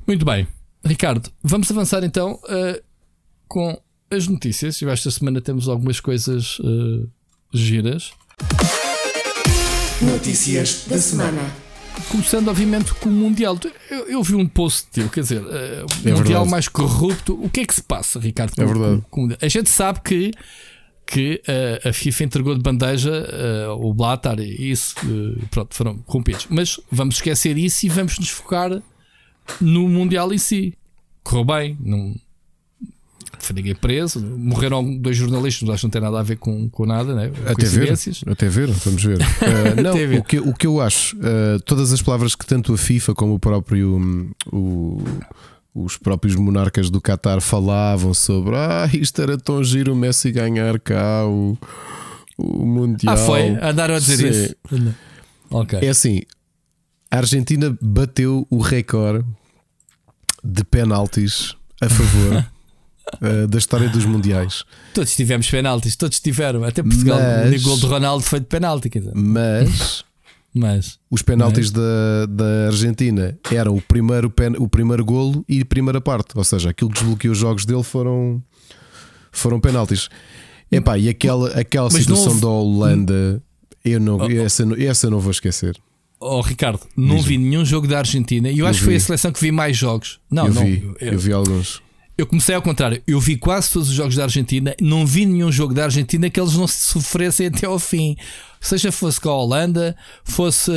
Muito 0.07 0.25
bem, 0.25 0.47
Ricardo, 0.83 1.29
vamos 1.43 1.69
avançar 1.71 2.03
então 2.03 2.39
eh, 2.49 2.81
com 3.47 3.79
as 4.09 4.27
notícias. 4.27 4.81
Eu 4.81 4.89
esta 4.89 5.11
semana 5.11 5.41
temos 5.41 5.67
algumas 5.67 5.99
coisas 5.99 6.57
eh, 6.63 7.07
giras. 7.53 8.11
Notícias 10.01 10.85
da 10.87 10.97
semana. 10.97 11.41
Começando, 12.09 12.47
obviamente, 12.47 12.93
com 12.93 13.09
o 13.09 13.11
Mundial. 13.11 13.59
Eu, 13.91 14.07
eu 14.09 14.23
vi 14.23 14.33
um 14.35 14.47
post 14.47 14.87
teu, 14.91 15.09
quer 15.09 15.19
dizer, 15.21 15.43
o 15.43 15.47
É 15.49 15.81
Mundial 15.83 16.15
verdade. 16.23 16.49
mais 16.49 16.67
corrupto. 16.69 17.33
O 17.43 17.49
que 17.49 17.59
é 17.59 17.65
que 17.65 17.73
se 17.73 17.83
passa, 17.83 18.19
Ricardo? 18.19 18.55
com- 18.55 18.61
É 18.61 18.65
verdade. 18.65 19.03
com- 19.09 19.27
com- 19.29 19.35
a 19.41 19.47
gente 19.49 19.69
sabe 19.69 19.99
que, 20.01 20.31
que 21.05 21.41
eh, 21.45 21.81
a 21.89 21.91
FIFA 21.91 22.23
entregou 22.23 22.55
de 22.55 22.61
bandeja 22.61 23.11
o 23.77 23.93
Blatter 23.93 24.39
e 24.39 24.71
isso, 24.71 24.95
pronto, 25.51 25.75
foram 25.75 25.97
corrompidos. 25.97 26.47
Mas 26.49 26.79
vamos 26.89 27.15
esquecer 27.15 27.57
isso 27.57 27.85
e 27.85 27.89
vamos 27.89 28.17
nos 28.17 28.29
focar 28.29 28.81
no 29.61 29.87
Mundial 29.87 30.33
em 30.33 30.37
si. 30.37 30.73
Correu 31.23 31.43
bem, 31.45 31.77
não 31.79 32.15
foi 33.41 33.55
ninguém 33.55 33.75
preso, 33.75 34.19
morreram 34.19 34.97
dois 34.97 35.15
jornalistas, 35.15 35.63
mas 35.63 35.75
acho 35.75 35.81
que 35.81 35.85
não 35.87 35.91
tem 35.91 36.01
nada 36.01 36.19
a 36.19 36.23
ver 36.23 36.37
com, 36.37 36.69
com 36.69 36.85
nada, 36.85 37.15
né? 37.15 37.31
Até 37.45 37.65
ver, 37.65 37.93
até 38.27 38.49
ver, 38.49 38.67
vamos 38.69 39.03
ver. 39.03 39.17
Uh, 39.39 39.81
não, 39.81 39.93
ver. 39.93 40.19
O, 40.19 40.23
que, 40.23 40.39
o 40.39 40.53
que 40.53 40.67
eu 40.67 40.81
acho, 40.81 41.15
uh, 41.17 41.59
todas 41.65 41.93
as 41.93 42.01
palavras 42.01 42.35
que 42.35 42.45
tanto 42.45 42.73
a 42.73 42.77
FIFA 42.77 43.13
como 43.15 43.33
o 43.35 43.39
próprio 43.39 43.95
hum, 43.97 44.31
o- 44.51 45.01
os 45.73 45.95
próprios 45.97 46.35
monarcas 46.35 46.89
do 46.89 46.99
Qatar 46.99 47.39
falavam 47.41 48.13
sobre 48.13 48.55
ah, 48.55 48.89
isto 48.91 49.21
era 49.21 49.37
tão 49.37 49.63
giro 49.63 49.93
o 49.93 49.95
Messi 49.95 50.31
ganhar 50.31 50.79
cá 50.79 51.25
o, 51.25 51.57
o 52.37 52.65
Mundial. 52.65 53.13
Ah, 53.13 53.17
foi? 53.17 53.49
Andaram 53.61 53.95
a 53.95 53.99
dizer 53.99 54.33
Sim. 54.33 54.43
isso. 54.75 54.95
Ok. 55.49 55.79
É 55.81 55.89
assim, 55.89 56.21
a 57.09 57.17
Argentina 57.17 57.75
bateu 57.81 58.45
o 58.49 58.59
recorde 58.59 59.25
de 60.43 60.63
penaltis 60.63 61.55
a 61.81 61.89
favor 61.89 62.45
uh, 63.21 63.47
da 63.49 63.57
história 63.57 63.89
dos 63.89 64.05
mundiais. 64.05 64.63
Todos 64.93 65.15
tivemos 65.15 65.49
penaltis, 65.49 65.95
todos 65.95 66.19
tiveram. 66.19 66.63
Até 66.63 66.81
Portugal, 66.83 67.19
Mas- 67.19 67.61
o 67.61 67.65
gol 67.69 67.77
de 67.77 67.85
Ronaldo 67.85 68.23
foi 68.23 68.39
de 68.39 68.45
penalti. 68.45 68.89
Mas 69.13 70.03
Mas 70.53 70.97
Os 71.11 71.21
penaltis 71.21 71.69
da, 71.69 72.25
da 72.27 72.65
Argentina 72.67 73.37
eram 73.51 73.75
o 73.75 73.81
primeiro, 73.81 74.31
pen, 74.31 74.53
o 74.57 74.67
primeiro 74.67 75.05
golo 75.05 75.45
e 75.47 75.61
a 75.61 75.65
primeira 75.65 76.01
parte, 76.01 76.29
ou 76.35 76.43
seja, 76.43 76.71
aquilo 76.71 76.89
que 76.89 76.99
desbloqueou 76.99 77.31
os 77.33 77.37
jogos 77.37 77.65
dele 77.65 77.83
foram, 77.83 78.41
foram 79.31 79.59
penaltis. 79.59 80.09
Epá, 80.71 80.97
e 80.97 81.07
aquela, 81.07 81.49
aquela 81.49 81.85
Mas 81.91 82.01
situação 82.01 82.29
houve- 82.29 82.41
da 82.41 82.47
Holanda, 82.47 83.43
eu 83.85 83.99
não, 83.99 84.17
Oh, 84.17 84.25
oh. 84.25 84.31
essa, 84.31 84.63
essa 84.83 85.05
eu 85.07 85.11
não 85.11 85.19
vou 85.19 85.29
esquecer. 85.31 85.77
Oh, 86.19 86.41
Ricardo, 86.41 86.81
não 86.97 87.15
Diz-me. 87.15 87.29
vi 87.29 87.37
nenhum 87.37 87.63
jogo 87.63 87.87
da 87.87 87.99
Argentina 87.99 88.49
e 88.49 88.59
eu, 88.59 88.65
Eu 88.65 88.67
acho 88.67 88.79
que 88.79 88.85
foi 88.85 88.95
a 88.95 88.99
seleção 88.99 89.31
que 89.31 89.39
vi 89.39 89.51
mais 89.51 89.77
jogos. 89.77 90.19
Não, 90.29 90.47
eu, 90.47 90.53
não. 90.53 90.63
vi, 90.65 90.83
eu, 90.99 91.11
eu 91.13 91.19
vi 91.19 91.31
alguns. 91.31 91.81
eu 92.17 92.27
comecei 92.27 92.53
ao 92.53 92.61
contrário. 92.61 93.01
Eu 93.07 93.19
vi 93.21 93.37
quase 93.37 93.69
todos 93.69 93.87
os 93.87 93.93
jogos 93.95 94.15
da 94.17 94.23
Argentina. 94.23 94.75
Não 94.81 95.05
vi 95.05 95.25
nenhum 95.25 95.49
jogo 95.51 95.73
da 95.73 95.85
Argentina 95.85 96.29
que 96.29 96.37
eles 96.39 96.55
não 96.55 96.67
se 96.67 96.79
sofressem 96.81 97.47
até 97.47 97.65
ao 97.67 97.79
fim. 97.79 98.17
Seja 98.59 98.91
fosse 98.91 99.19
com 99.21 99.29
a 99.29 99.33
Holanda, 99.35 99.95
fosse. 100.25 100.71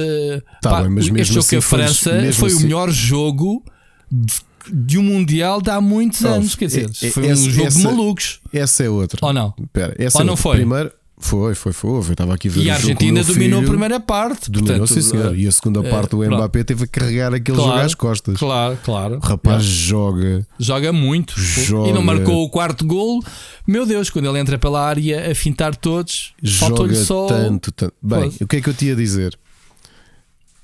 Tá 0.62 0.70
pá, 0.70 0.82
bem, 0.82 0.90
mas 0.90 1.04
este 1.04 1.12
mesmo 1.12 1.34
jogo 1.34 1.46
assim 1.46 1.56
a 1.56 1.60
França 1.62 2.32
foi 2.34 2.48
o 2.52 2.54
assim- 2.54 2.62
melhor 2.62 2.90
jogo 2.90 3.64
de, 4.10 4.34
de 4.72 4.98
um 4.98 5.02
Mundial 5.02 5.60
de 5.60 5.70
há 5.70 5.80
muitos 5.80 6.24
anos. 6.24 6.54
Quer 6.54 6.66
dizer, 6.66 6.88
é- 7.02 7.06
é- 7.08 7.10
foi 7.10 7.26
um 7.26 7.32
esse- 7.32 7.50
jogo 7.50 7.68
de 7.68 7.76
essa- 7.78 7.82
malucos. 7.90 8.40
Essa 8.52 8.84
é 8.84 8.88
outra. 8.88 9.18
Ou 9.26 9.32
não? 9.32 9.52
Espera, 9.60 9.96
essa 9.98 10.18
Ou 10.18 10.22
é 10.22 10.24
não 10.24 10.32
outra. 10.34 10.42
foi? 10.44 10.56
Primeiro, 10.58 10.92
foi, 11.22 11.54
foi, 11.54 11.72
foi. 11.72 11.90
Eu 11.90 12.00
estava 12.00 12.34
aqui 12.34 12.48
a 12.48 12.50
ver 12.50 12.62
E 12.62 12.70
a 12.70 12.74
Argentina 12.74 13.22
dominou 13.22 13.60
a 13.60 13.64
primeira 13.64 14.00
parte. 14.00 14.50
Dominou, 14.50 14.78
portanto, 14.78 15.02
sim, 15.02 15.08
senhor. 15.08 15.38
E 15.38 15.46
a 15.46 15.52
segunda 15.52 15.80
eh, 15.80 15.90
parte, 15.90 16.14
o. 16.14 16.22
Mbappé 16.22 16.64
teve 16.64 16.84
a 16.84 16.86
carregar 16.86 17.32
aquele 17.32 17.56
Claro, 17.56 17.72
jogo 17.72 17.86
às 17.86 17.94
costas. 17.94 18.38
Claro, 18.38 18.78
claro. 18.84 19.16
O 19.16 19.20
rapaz 19.20 19.62
joga. 19.62 20.46
Joga 20.58 20.92
muito. 20.92 21.40
Joga. 21.40 21.88
E 21.88 21.92
não 21.92 22.02
marcou 22.02 22.44
o 22.44 22.50
quarto 22.50 22.84
gol. 22.84 23.22
Meu 23.66 23.86
Deus, 23.86 24.10
quando 24.10 24.28
ele 24.28 24.40
entra 24.40 24.58
pela 24.58 24.84
área 24.84 25.30
a 25.30 25.34
fintar 25.34 25.76
todos, 25.76 26.34
faltou-lhe 26.58 26.94
joga 26.94 27.04
só. 27.06 27.26
tanto, 27.28 27.70
tanto. 27.72 27.94
Bem, 28.02 28.32
o 28.40 28.46
que 28.46 28.56
é 28.56 28.60
que 28.60 28.68
eu 28.68 28.74
te 28.74 28.86
ia 28.86 28.96
dizer? 28.96 29.38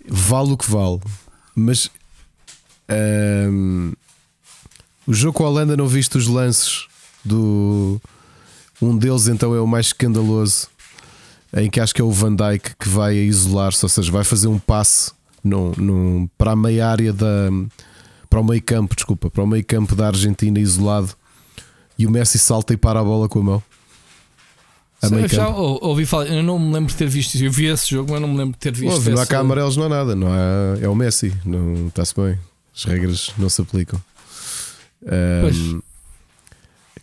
Vale 0.08 0.52
o 0.52 0.56
que 0.56 0.68
vale, 0.70 1.00
mas 1.54 1.90
ahm, 2.88 3.92
o 5.06 5.14
jogo 5.14 5.34
com 5.34 5.44
a 5.44 5.48
Holanda 5.50 5.76
não 5.76 5.86
viste 5.86 6.16
os 6.16 6.26
lances 6.26 6.86
do 7.24 8.00
um 8.80 8.96
deles 8.96 9.28
então 9.28 9.54
é 9.54 9.60
o 9.60 9.66
mais 9.66 9.86
escandaloso 9.86 10.68
em 11.56 11.68
que 11.70 11.80
acho 11.80 11.94
que 11.94 12.00
é 12.00 12.04
o 12.04 12.10
Van 12.10 12.34
Dijk 12.34 12.76
que 12.78 12.88
vai 12.88 13.12
a 13.18 13.22
isolar-se, 13.22 13.84
ou 13.84 13.88
seja, 13.88 14.10
vai 14.12 14.22
fazer 14.24 14.48
um 14.48 14.58
passe 14.58 15.10
num, 15.42 15.72
num- 15.76 16.28
para 16.36 16.52
a 16.52 16.56
meia 16.56 16.86
área 16.88 17.12
da 17.12 17.48
para 18.28 18.40
o 18.40 18.44
meio 18.44 18.62
campo, 18.62 18.94
desculpa, 18.94 19.30
para 19.30 19.42
o 19.42 19.46
meio 19.46 19.64
campo 19.64 19.96
da 19.96 20.08
Argentina 20.08 20.58
isolado 20.60 21.10
e 21.98 22.06
o 22.06 22.10
Messi 22.10 22.38
salta 22.38 22.74
e 22.74 22.76
para 22.76 23.00
a 23.00 23.04
bola 23.04 23.28
com 23.28 23.38
a 23.38 23.42
mão. 23.42 23.62
A 25.00 25.26
já 25.28 25.48
ou- 25.48 25.78
ouvi 25.82 26.04
falar, 26.04 26.26
eu 26.26 26.42
não 26.42 26.58
me 26.58 26.72
lembro 26.74 26.88
de 26.90 26.96
ter 26.96 27.08
visto 27.08 27.34
isso. 27.36 27.44
Eu 27.44 27.52
vi 27.52 27.66
esse 27.66 27.88
jogo, 27.90 28.10
mas 28.12 28.20
não 28.20 28.28
me 28.28 28.36
lembro 28.36 28.52
de 28.52 28.58
ter 28.58 28.72
visto 28.72 28.92
Ouve, 28.94 29.10
não 29.10 29.20
há 29.22 29.26
cá 29.26 29.38
amarelos, 29.38 29.76
não 29.76 29.84
há 29.84 29.88
nada. 29.88 30.14
Não 30.16 30.26
há, 30.26 30.76
é 30.80 30.88
o 30.88 30.94
Messi, 30.94 31.32
não 31.44 31.86
está-se 31.86 32.14
bem. 32.14 32.36
As 32.76 32.84
regras 32.84 33.30
não 33.38 33.48
se 33.48 33.62
aplicam. 33.62 34.00
Ahm, 35.06 35.80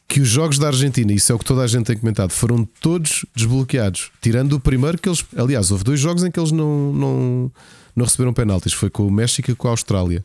que 0.08 0.22
os 0.22 0.28
jogos 0.28 0.60
da 0.60 0.68
Argentina, 0.68 1.12
isso 1.12 1.32
é 1.32 1.36
o 1.36 1.40
que 1.40 1.46
toda 1.46 1.62
a 1.62 1.68
gente 1.68 1.86
tem 1.86 1.98
comentado, 1.98 2.32
foram 2.32 2.64
todos 2.80 3.26
desbloqueados. 3.36 4.12
Tirando 4.22 4.54
o 4.54 4.60
primeiro 4.60 4.98
que 4.98 5.10
eles. 5.10 5.26
Aliás, 5.36 5.72
houve 5.72 5.84
dois 5.84 6.00
jogos 6.00 6.24
em 6.24 6.32
que 6.32 6.40
eles 6.40 6.52
não, 6.52 6.94
não, 6.94 7.52
não 7.96 8.06
receberam 8.06 8.32
penaltis. 8.34 8.74
Foi 8.74 8.90
com 8.90 9.06
o 9.08 9.12
México 9.12 9.50
e 9.52 9.56
com 9.56 9.68
a 9.68 9.72
Austrália. 9.72 10.24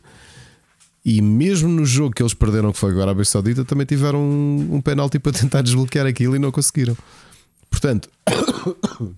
E 1.03 1.19
mesmo 1.19 1.67
no 1.67 1.83
jogo 1.83 2.13
que 2.13 2.21
eles 2.21 2.33
perderam, 2.35 2.71
que 2.71 2.77
foi 2.77 2.91
agora 2.91 3.05
a 3.05 3.09
Arábia 3.09 3.25
Saudita, 3.25 3.65
também 3.65 3.87
tiveram 3.87 4.19
um, 4.19 4.75
um 4.75 4.81
penalti 4.81 5.17
para 5.17 5.31
tentar 5.31 5.63
desbloquear 5.63 6.05
aquilo 6.05 6.35
e 6.35 6.39
não 6.39 6.51
conseguiram. 6.51 6.95
Portanto, 7.71 8.07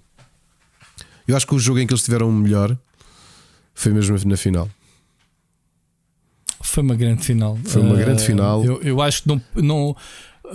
eu 1.27 1.35
acho 1.35 1.45
que 1.45 1.55
o 1.55 1.59
jogo 1.59 1.79
em 1.79 1.87
que 1.87 1.93
eles 1.93 2.03
tiveram 2.03 2.29
o 2.29 2.33
melhor 2.33 2.77
foi 3.73 3.91
mesmo 3.91 4.17
na 4.25 4.37
final. 4.37 4.69
Foi 6.61 6.81
uma 6.81 6.95
grande 6.95 7.23
final. 7.23 7.59
Foi 7.65 7.81
uma 7.81 7.95
Ah, 7.95 7.99
grande 7.99 8.23
final. 8.25 8.63
Eu, 8.63 8.81
eu 8.81 9.01
acho 9.01 9.23
que 9.23 9.27
não. 9.27 9.41
não 9.55 9.95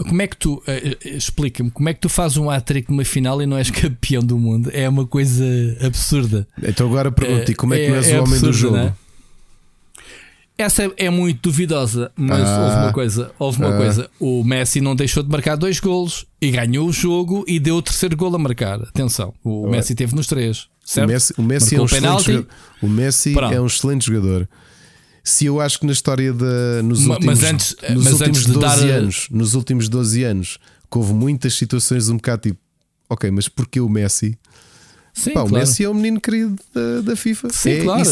como 0.05 0.23
é 0.23 0.27
que 0.27 0.37
tu. 0.37 0.63
eh, 0.67 0.97
eh, 1.05 1.17
Explica-me, 1.17 1.71
como 1.71 1.89
é 1.89 1.95
que 1.95 2.01
tu 2.01 2.09
fazes 2.09 2.37
um 2.37 2.51
hat-trick 2.51 2.91
numa 2.91 3.05
final 3.05 3.41
e 3.43 3.47
não 3.47 3.57
és 3.57 3.71
campeão 3.73 4.23
do 4.23 4.39
mundo? 4.39 4.71
É 4.73 4.89
uma 4.89 5.07
coisa 5.07 5.45
absurda. 5.83 6.47
Então 6.63 6.87
agora 6.89 7.11
pergunto-te: 7.11 7.53
É- 7.53 7.55
como 7.55 7.75
é 7.75 7.79
que 7.79 7.85
é- 7.85 7.89
não 7.91 7.97
és 7.97 8.09
é 8.09 8.21
o 8.21 8.25
homem 8.25 8.41
do 8.41 8.49
absurdo, 8.49 8.53
jogo? 8.53 8.77
é? 8.77 8.95
Essa 10.57 10.83
é- 10.87 10.93
é 11.07 11.11
muito 11.11 11.41
duvidosa, 11.43 12.11
mas 12.17 12.41
Ah. 12.49 12.65
houve 12.65 12.77
uma 12.79 12.93
coisa, 12.93 13.31
houve 13.39 13.59
uma 13.59 13.75
Ah. 13.75 13.77
coisa. 13.77 14.11
O 14.19 14.43
Messi 14.43 14.81
não 14.81 14.97
deixou 14.97 15.23
de 15.23 15.29
marcar 15.31 15.55
dois 15.57 15.79
golos 15.79 16.27
e 16.41 16.51
ganhou 16.51 16.89
o 16.89 16.93
jogo 16.93 17.45
e 17.47 17.61
deu 17.61 17.77
o 17.77 17.83
terceiro 17.83 18.17
golo 18.17 18.35
a 18.35 18.39
marcar. 18.41 18.83
Atenção, 18.83 19.33
o 19.45 19.67
Ué. 19.67 19.71
Messi 19.71 19.95
teve 19.95 20.17
nos 20.17 20.27
três, 20.27 20.63
O 20.63 20.69
certo? 20.85 21.07
Messi, 21.09 21.35
o 21.39 21.43
Messi 21.43 21.77
é 21.77 21.79
um 21.79 21.83
o 21.83 21.87
excelente 21.87 22.25
jogador. 22.25 22.47
O 22.83 22.89
Messi 22.89 23.33
Pronto. 23.35 23.55
é 23.55 23.61
um 23.61 23.67
excelente 23.67 24.07
jogador. 24.07 24.49
Se 25.25 25.45
eu 25.47 25.61
acho 25.61 25.81
que 25.81 25.87
na 25.87 25.93
história 25.93 26.33
da 26.33 26.83
nos 26.83 27.07
últimos, 27.07 27.25
mas 27.27 27.43
antes- 27.43 27.77
nos 27.91 28.05
mas 28.05 28.13
últimos 28.21 28.39
antes 28.39 28.47
de 28.47 28.53
12 28.53 28.61
dar- 28.61 28.91
anos, 28.91 29.29
nos 29.31 29.55
últimos 29.55 29.89
12 29.89 30.23
anos, 30.25 30.59
que 30.91 30.99
houve 30.99 31.13
muitas 31.13 31.55
situações 31.55 32.09
um 32.09 32.17
bocado 32.17 32.43
tipo, 32.43 32.59
ok, 33.11 33.31
mas 33.31 33.49
porquê 33.49 33.81
o 33.81 33.89
Messi? 33.89 34.39
Sim, 35.13 35.33
Pá, 35.33 35.41
claro. 35.41 35.49
O 35.49 35.59
Messi 35.59 35.83
é 35.83 35.89
o 35.89 35.95
menino 35.95 36.21
querido 36.21 36.57
da, 36.73 37.01
da 37.01 37.17
FIFA. 37.17 37.49
Sim, 37.51 37.71
é, 37.71 37.83
claro. 37.83 38.09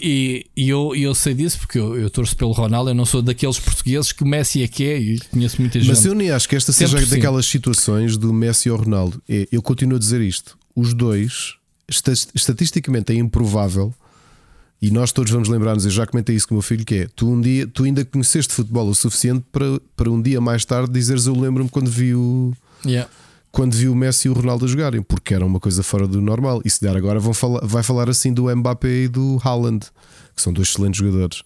E, 0.00 0.46
e, 0.56 0.64
e 0.64 0.68
eu, 0.70 0.96
eu 0.96 1.14
sei 1.14 1.34
disso 1.34 1.58
porque 1.58 1.78
eu, 1.78 1.98
eu 1.98 2.08
torço 2.08 2.34
pelo 2.34 2.52
Ronaldo. 2.52 2.88
Eu 2.90 2.94
não 2.94 3.04
sou 3.04 3.20
daqueles 3.20 3.58
portugueses 3.58 4.10
que 4.10 4.22
o 4.22 4.26
Messi 4.26 4.62
é 4.62 4.68
que 4.68 4.84
é 4.84 4.98
e 4.98 5.18
conheço 5.30 5.60
muita 5.60 5.78
gente. 5.78 5.88
Mas 5.90 6.04
eu 6.06 6.14
nem 6.14 6.30
acho 6.30 6.48
que 6.48 6.56
esta 6.56 6.72
seja 6.72 6.98
sempre 6.98 7.14
daquelas 7.14 7.44
sim. 7.44 7.52
situações 7.52 8.16
do 8.16 8.32
Messi 8.32 8.70
ou 8.70 8.78
Ronaldo. 8.78 9.22
É, 9.28 9.46
eu 9.52 9.60
continuo 9.60 9.96
a 9.96 9.98
dizer 10.00 10.22
isto. 10.22 10.56
Os 10.74 10.94
dois, 10.94 11.56
estatisticamente, 12.34 13.12
é 13.12 13.16
improvável. 13.16 13.94
E 14.80 14.90
nós 14.90 15.10
todos 15.10 15.32
vamos 15.32 15.48
lembrar-nos, 15.48 15.84
eu 15.84 15.90
já 15.90 16.06
comentei 16.06 16.36
isso 16.36 16.46
com 16.46 16.54
o 16.54 16.56
meu 16.56 16.62
filho, 16.62 16.84
que 16.84 16.94
é 16.94 17.08
tu 17.16 17.30
um 17.30 17.40
dia, 17.40 17.66
tu 17.66 17.84
ainda 17.84 18.04
conheceste 18.04 18.52
futebol 18.52 18.88
o 18.88 18.94
suficiente 18.94 19.44
para, 19.50 19.80
para 19.96 20.10
um 20.10 20.20
dia 20.20 20.40
mais 20.40 20.64
tarde 20.64 20.92
dizeres 20.92 21.26
eu 21.26 21.34
lembro-me 21.34 21.70
quando 21.70 21.90
vi 21.90 22.14
o. 22.14 22.52
Yeah 22.84 23.08
quando 23.56 23.72
viu 23.72 23.90
o 23.90 23.96
Messi 23.96 24.28
e 24.28 24.30
o 24.30 24.34
Ronaldo 24.34 24.68
jogarem, 24.68 25.00
porque 25.00 25.32
era 25.32 25.46
uma 25.46 25.58
coisa 25.58 25.82
fora 25.82 26.06
do 26.06 26.20
normal. 26.20 26.60
E 26.62 26.68
se 26.68 26.78
der 26.82 26.94
agora, 26.94 27.18
vão 27.18 27.32
falar, 27.32 27.64
vai 27.64 27.82
falar 27.82 28.06
assim 28.10 28.30
do 28.30 28.54
Mbappé 28.54 29.04
e 29.04 29.08
do 29.08 29.40
Haaland, 29.42 29.86
que 30.34 30.42
são 30.42 30.52
dois 30.52 30.68
excelentes 30.68 30.98
jogadores. 30.98 31.40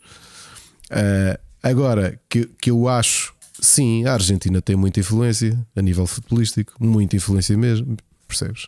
Uh, 0.90 1.38
agora, 1.62 2.20
que, 2.28 2.50
que 2.60 2.68
eu 2.68 2.88
acho, 2.88 3.32
sim, 3.60 4.04
a 4.06 4.14
Argentina 4.14 4.60
tem 4.60 4.74
muita 4.74 4.98
influência 4.98 5.56
a 5.76 5.80
nível 5.80 6.04
futebolístico, 6.04 6.72
muita 6.80 7.14
influência 7.14 7.56
mesmo, 7.56 7.96
percebes? 8.26 8.66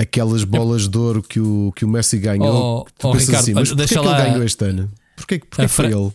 Aquelas 0.00 0.44
bolas 0.44 0.88
de 0.88 0.96
ouro 0.96 1.22
que 1.22 1.40
o, 1.40 1.72
que 1.76 1.84
o 1.84 1.88
Messi 1.88 2.18
ganhou, 2.18 2.86
oh, 3.02 3.06
oh, 3.06 3.12
Ricardo, 3.12 3.36
assim, 3.36 3.54
mas 3.54 3.72
deixa 3.72 4.00
que 4.00 4.06
lá... 4.06 4.18
ele 4.18 4.30
ganhou 4.30 4.44
este 4.44 4.64
ano? 4.64 4.90
Porquê, 5.16 5.38
porquê 5.38 5.68
foi 5.68 5.86
ele? 5.86 6.12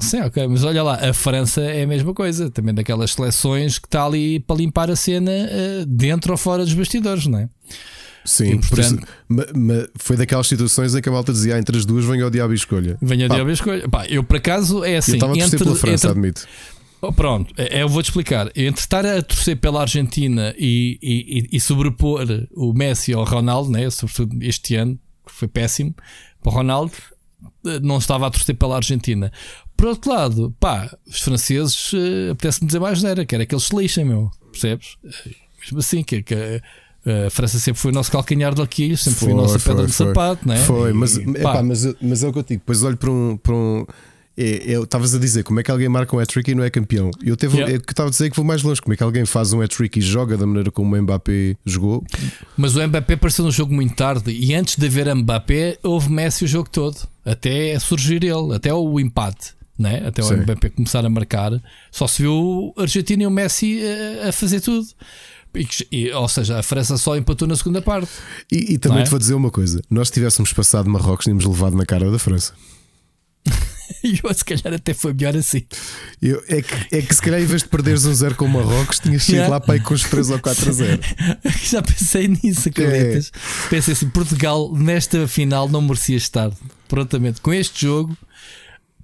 Sim, 0.00 0.20
ok, 0.20 0.46
mas 0.46 0.64
olha 0.64 0.82
lá, 0.82 0.94
a 0.94 1.12
França 1.12 1.60
é 1.60 1.82
a 1.82 1.86
mesma 1.86 2.14
coisa, 2.14 2.50
também 2.50 2.72
daquelas 2.72 3.12
seleções 3.12 3.78
que 3.78 3.86
está 3.86 4.04
ali 4.04 4.38
para 4.38 4.56
limpar 4.56 4.90
a 4.90 4.96
cena 4.96 5.30
uh, 5.30 5.86
dentro 5.86 6.32
ou 6.32 6.38
fora 6.38 6.64
dos 6.64 6.72
bastidores, 6.72 7.26
não 7.26 7.40
é? 7.40 7.48
Sim, 8.24 8.52
e, 8.52 8.58
portanto, 8.58 8.82
isso, 8.82 8.98
ma, 9.28 9.44
ma, 9.54 9.88
foi 9.96 10.16
daquelas 10.16 10.46
situações 10.46 10.94
em 10.94 11.00
que 11.00 11.08
a 11.08 11.12
malta 11.12 11.32
dizia 11.32 11.56
ah, 11.56 11.58
entre 11.58 11.76
as 11.78 11.84
duas 11.84 12.04
venha 12.04 12.26
o 12.26 12.30
diabo 12.30 12.52
e 12.52 12.56
escolha. 12.56 12.96
Venha 13.00 13.26
o 13.26 13.28
diabo 13.28 13.50
e 13.50 13.52
escolha. 13.52 13.88
Pá, 13.88 14.06
eu 14.06 14.22
por 14.22 14.36
acaso 14.36 14.84
é 14.84 14.98
assim. 14.98 15.12
Eu 15.12 15.16
estava 15.16 15.32
a 15.32 15.36
torcer 15.36 15.58
pela 15.58 15.74
França, 15.74 16.06
entre, 16.08 16.10
admito. 16.10 16.46
Oh, 17.00 17.12
pronto, 17.12 17.54
é, 17.56 17.82
eu 17.82 17.88
vou-te 17.88 18.06
explicar. 18.06 18.48
Entre 18.56 18.80
estar 18.80 19.06
a 19.06 19.22
torcer 19.22 19.56
pela 19.56 19.80
Argentina 19.80 20.54
e, 20.58 20.98
e, 21.00 21.56
e 21.56 21.60
sobrepor 21.60 22.26
o 22.54 22.72
Messi 22.72 23.12
ao 23.12 23.24
Ronaldo, 23.24 23.70
né, 23.70 23.88
sobretudo 23.90 24.36
este 24.42 24.74
ano, 24.74 24.98
que 25.24 25.32
foi 25.32 25.46
péssimo 25.46 25.94
para 26.40 26.50
o 26.50 26.54
Ronaldo, 26.54 26.92
eh, 27.66 27.80
não 27.80 27.98
estava 27.98 28.26
a 28.26 28.30
torcer 28.30 28.56
pela 28.56 28.76
Argentina. 28.76 29.32
Por 29.76 29.86
outro 29.86 30.10
lado, 30.10 30.54
pá, 30.58 30.92
os 31.06 31.22
franceses 31.22 31.92
uh, 31.92 32.32
apetece-me 32.32 32.66
dizer 32.66 32.80
mais 32.80 33.00
nada, 33.00 33.24
quer 33.24 33.40
é 33.40 33.46
que 33.46 33.54
eles 33.54 33.64
se 33.64 33.76
lixem, 33.76 34.04
meu, 34.04 34.30
percebes? 34.50 34.94
Uh, 35.04 35.34
mesmo 35.60 35.78
assim, 35.78 36.02
que, 36.02 36.22
que 36.22 36.34
a 36.34 37.30
França 37.30 37.58
sempre 37.58 37.80
foi 37.80 37.90
o 37.90 37.94
nosso 37.94 38.10
calcanhar 38.10 38.54
de 38.54 38.60
Aquiles, 38.60 39.02
sempre 39.02 39.20
foi, 39.20 39.28
foi 39.28 39.38
a 39.38 39.42
nossa 39.42 39.58
foi, 39.58 39.72
pedra 39.72 39.86
de 39.86 39.94
sapato, 39.94 40.46
não 40.46 40.54
é? 40.54 40.58
Foi, 40.58 40.92
mas, 40.92 41.16
e, 41.16 41.22
epá, 41.22 41.62
mas, 41.62 41.86
mas 42.00 42.22
é 42.22 42.28
o 42.28 42.32
que 42.32 42.38
eu 42.38 42.42
digo, 42.42 42.60
depois 42.60 42.82
olho 42.82 42.96
para 42.96 43.10
um. 43.10 43.36
Para 43.36 43.54
um 43.54 43.86
é, 44.38 44.72
é, 44.72 44.80
estavas 44.80 45.12
a 45.16 45.18
dizer 45.18 45.42
como 45.42 45.58
é 45.58 45.64
que 45.64 45.70
alguém 45.70 45.88
marca 45.88 46.14
um 46.14 46.20
hat-trick 46.20 46.48
e 46.48 46.54
não 46.54 46.62
é 46.62 46.70
campeão. 46.70 47.10
Eu 47.24 47.36
teve, 47.36 47.56
yeah. 47.56 47.74
é 47.74 47.76
estava 47.76 48.08
a 48.08 48.10
dizer 48.10 48.30
que 48.30 48.36
vou 48.36 48.44
mais 48.44 48.62
longe. 48.62 48.80
Como 48.80 48.94
é 48.94 48.96
que 48.96 49.02
alguém 49.02 49.26
faz 49.26 49.52
um 49.52 49.60
hat-trick 49.60 49.98
e 49.98 50.02
joga 50.02 50.36
da 50.36 50.46
maneira 50.46 50.70
como 50.70 50.94
o 50.94 51.02
Mbappé 51.02 51.56
jogou? 51.66 52.04
Mas 52.56 52.76
o 52.76 52.86
Mbappé 52.86 53.14
apareceu 53.14 53.44
no 53.44 53.50
jogo 53.50 53.74
muito 53.74 53.96
tarde 53.96 54.30
e 54.30 54.54
antes 54.54 54.76
de 54.76 54.86
haver 54.86 55.12
Mbappé, 55.12 55.78
houve 55.82 56.08
Messi 56.08 56.44
o 56.44 56.48
jogo 56.48 56.70
todo, 56.70 56.96
até 57.24 57.76
surgir 57.80 58.22
ele, 58.22 58.54
até 58.54 58.72
o 58.72 59.00
empate 59.00 59.58
né? 59.76 60.02
até 60.06 60.22
o 60.22 60.26
Sim. 60.26 60.38
Mbappé 60.38 60.70
começar 60.70 61.04
a 61.04 61.08
marcar, 61.08 61.52
só 61.90 62.06
se 62.06 62.22
viu 62.22 62.74
a 62.76 62.82
Argentina 62.82 63.22
e 63.22 63.26
o 63.26 63.30
Messi 63.30 63.80
a, 64.24 64.28
a 64.28 64.32
fazer 64.32 64.60
tudo. 64.60 64.86
E, 65.90 66.10
ou 66.10 66.28
seja, 66.28 66.58
a 66.58 66.62
França 66.62 66.98
só 66.98 67.16
empatou 67.16 67.48
na 67.48 67.56
segunda 67.56 67.80
parte. 67.80 68.10
E, 68.52 68.74
e 68.74 68.78
também 68.78 69.00
é? 69.00 69.04
te 69.04 69.10
vou 69.10 69.18
dizer 69.18 69.34
uma 69.34 69.50
coisa: 69.50 69.80
nós 69.88 70.10
tivéssemos 70.10 70.52
passado 70.52 70.90
Marrocos, 70.90 71.24
tínhamos 71.24 71.46
levado 71.46 71.76
na 71.76 71.86
cara 71.86 72.10
da 72.10 72.18
França. 72.18 72.52
e 74.04 74.20
eu, 74.22 74.34
se 74.34 74.44
calhar, 74.44 74.74
até 74.74 74.94
foi 74.94 75.12
melhor 75.12 75.36
assim. 75.36 75.64
Eu, 76.20 76.42
é, 76.48 76.62
que, 76.62 76.96
é 76.96 77.02
que 77.02 77.14
se 77.14 77.20
calhar, 77.20 77.40
em 77.40 77.46
vez 77.46 77.62
de 77.62 77.68
perderes 77.68 78.04
um 78.04 78.14
zero 78.14 78.34
com 78.34 78.44
o 78.44 78.48
Marrocos, 78.48 78.98
tinhas 78.98 79.28
yeah. 79.28 79.48
lá 79.48 79.60
para 79.60 79.76
ir 79.76 79.82
com 79.82 79.94
os 79.94 80.02
3 80.02 80.30
ou 80.30 80.38
4 80.38 80.68
a 80.68 80.72
0. 80.72 81.00
Já 81.64 81.82
pensei 81.82 82.28
nisso, 82.28 82.68
acreditas? 82.68 83.32
É. 83.34 83.68
Pensei 83.68 83.92
assim: 83.92 84.08
Portugal, 84.08 84.72
nesta 84.74 85.26
final, 85.26 85.68
não 85.68 85.82
merecia 85.82 86.16
estar. 86.16 86.50
Prontamente, 86.88 87.40
com 87.40 87.52
este 87.52 87.82
jogo, 87.82 88.16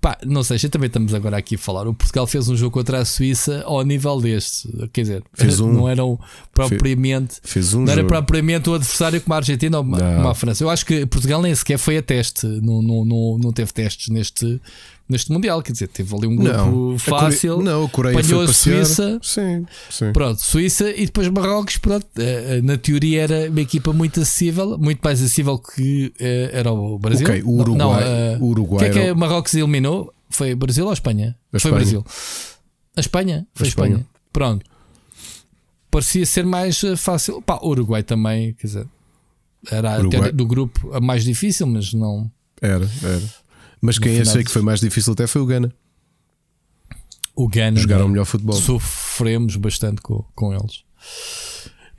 Pá, 0.04 0.18
não 0.22 0.44
sei, 0.44 0.58
já 0.58 0.68
também 0.68 0.88
estamos 0.88 1.14
agora 1.14 1.38
aqui 1.38 1.54
a 1.54 1.58
falar. 1.58 1.88
O 1.88 1.94
Portugal 1.94 2.26
fez 2.26 2.46
um 2.50 2.54
jogo 2.54 2.72
contra 2.72 2.98
a 2.98 3.06
Suíça 3.06 3.62
ao 3.64 3.82
nível 3.82 4.20
deste. 4.20 4.68
Quer 4.92 5.00
dizer, 5.00 5.24
fez 5.32 5.60
um, 5.60 5.72
não 5.72 5.88
eram 5.88 6.20
propriamente. 6.52 7.36
Fez 7.42 7.72
um 7.72 7.80
não 7.80 7.86
jogo. 7.86 8.00
era 8.00 8.06
propriamente 8.06 8.68
o 8.68 8.74
adversário 8.74 9.18
como 9.22 9.32
a 9.32 9.38
Argentina 9.38 9.78
ou 9.78 9.82
como 9.82 10.28
a 10.28 10.34
França. 10.34 10.62
Eu 10.62 10.68
acho 10.68 10.84
que 10.84 11.06
Portugal 11.06 11.40
nem 11.40 11.54
sequer 11.54 11.78
foi 11.78 11.96
a 11.96 12.02
teste. 12.02 12.46
Não, 12.46 12.82
não, 12.82 13.02
não, 13.02 13.38
não 13.38 13.50
teve 13.50 13.72
testes 13.72 14.10
neste, 14.10 14.60
neste 15.08 15.32
Mundial. 15.32 15.62
Quer 15.62 15.72
dizer, 15.72 15.88
teve 15.88 16.14
ali 16.14 16.26
um 16.26 16.36
grupo 16.36 16.52
não, 16.52 16.98
fácil. 16.98 17.60
A 17.60 17.62
não, 17.62 17.84
a 17.84 17.88
Coreia 17.88 18.18
apanhou 18.18 18.42
a 18.42 18.48
Suíça. 18.48 19.18
Sim, 19.22 19.66
sim. 19.90 20.12
Pronto, 20.12 20.44
Suíça 20.44 20.90
e 20.90 21.06
depois 21.06 21.28
Marrocos. 21.28 21.76
Pronto, 21.76 22.06
eh, 22.18 22.56
eh, 22.58 22.62
na 22.62 22.76
teoria 22.76 23.22
era 23.22 23.50
uma 23.50 23.60
equipa 23.60 23.92
muito 23.92 24.20
acessível, 24.20 24.78
muito 24.78 25.00
mais 25.02 25.20
acessível 25.20 25.58
que 25.58 26.12
eh, 26.18 26.50
era 26.52 26.72
o 26.72 26.98
Brasil. 26.98 27.26
Ok, 27.26 27.42
o 27.42 27.60
Uruguai. 27.60 27.78
Não, 27.78 27.92
uh, 27.92 28.44
o 28.44 28.48
Uruguai. 28.48 28.88
O 28.88 28.92
que 28.92 28.98
é 28.98 29.06
que 29.06 29.14
Marrocos 29.14 29.54
eliminou? 29.54 30.12
Foi 30.30 30.54
Brasil 30.54 30.86
ou 30.86 30.92
Espanha? 30.92 31.36
A 31.52 31.58
Foi 31.58 31.70
Espanha. 31.70 31.74
Brasil. 31.76 32.04
A 32.96 33.00
Espanha? 33.00 33.46
Foi 33.54 33.66
a 33.66 33.68
Espanha. 33.68 33.88
Espanha. 33.96 34.06
Pronto. 34.32 34.66
Parecia 35.90 36.26
ser 36.26 36.44
mais 36.44 36.80
fácil. 36.96 37.40
Pá, 37.40 37.60
Uruguai 37.62 38.02
também, 38.02 38.52
quer 38.54 38.66
dizer, 38.66 38.86
era 39.70 39.98
Uruguai. 39.98 40.32
do 40.32 40.46
grupo 40.46 40.92
a 40.92 41.00
mais 41.00 41.24
difícil, 41.24 41.66
mas 41.66 41.92
não. 41.92 42.30
Era, 42.60 42.88
era. 43.02 43.22
Mas 43.84 43.98
quem 43.98 44.18
achei 44.18 44.42
que 44.42 44.50
foi 44.50 44.62
mais 44.62 44.80
difícil 44.80 45.12
até 45.12 45.26
foi 45.26 45.42
o 45.42 45.46
Gana. 45.46 45.70
O 47.36 47.46
Gana. 47.46 47.78
Jogaram 47.78 48.08
melhor 48.08 48.24
futebol. 48.24 48.56
Sofremos 48.56 49.56
bastante 49.56 50.00
com, 50.00 50.24
com 50.34 50.54
eles. 50.54 50.84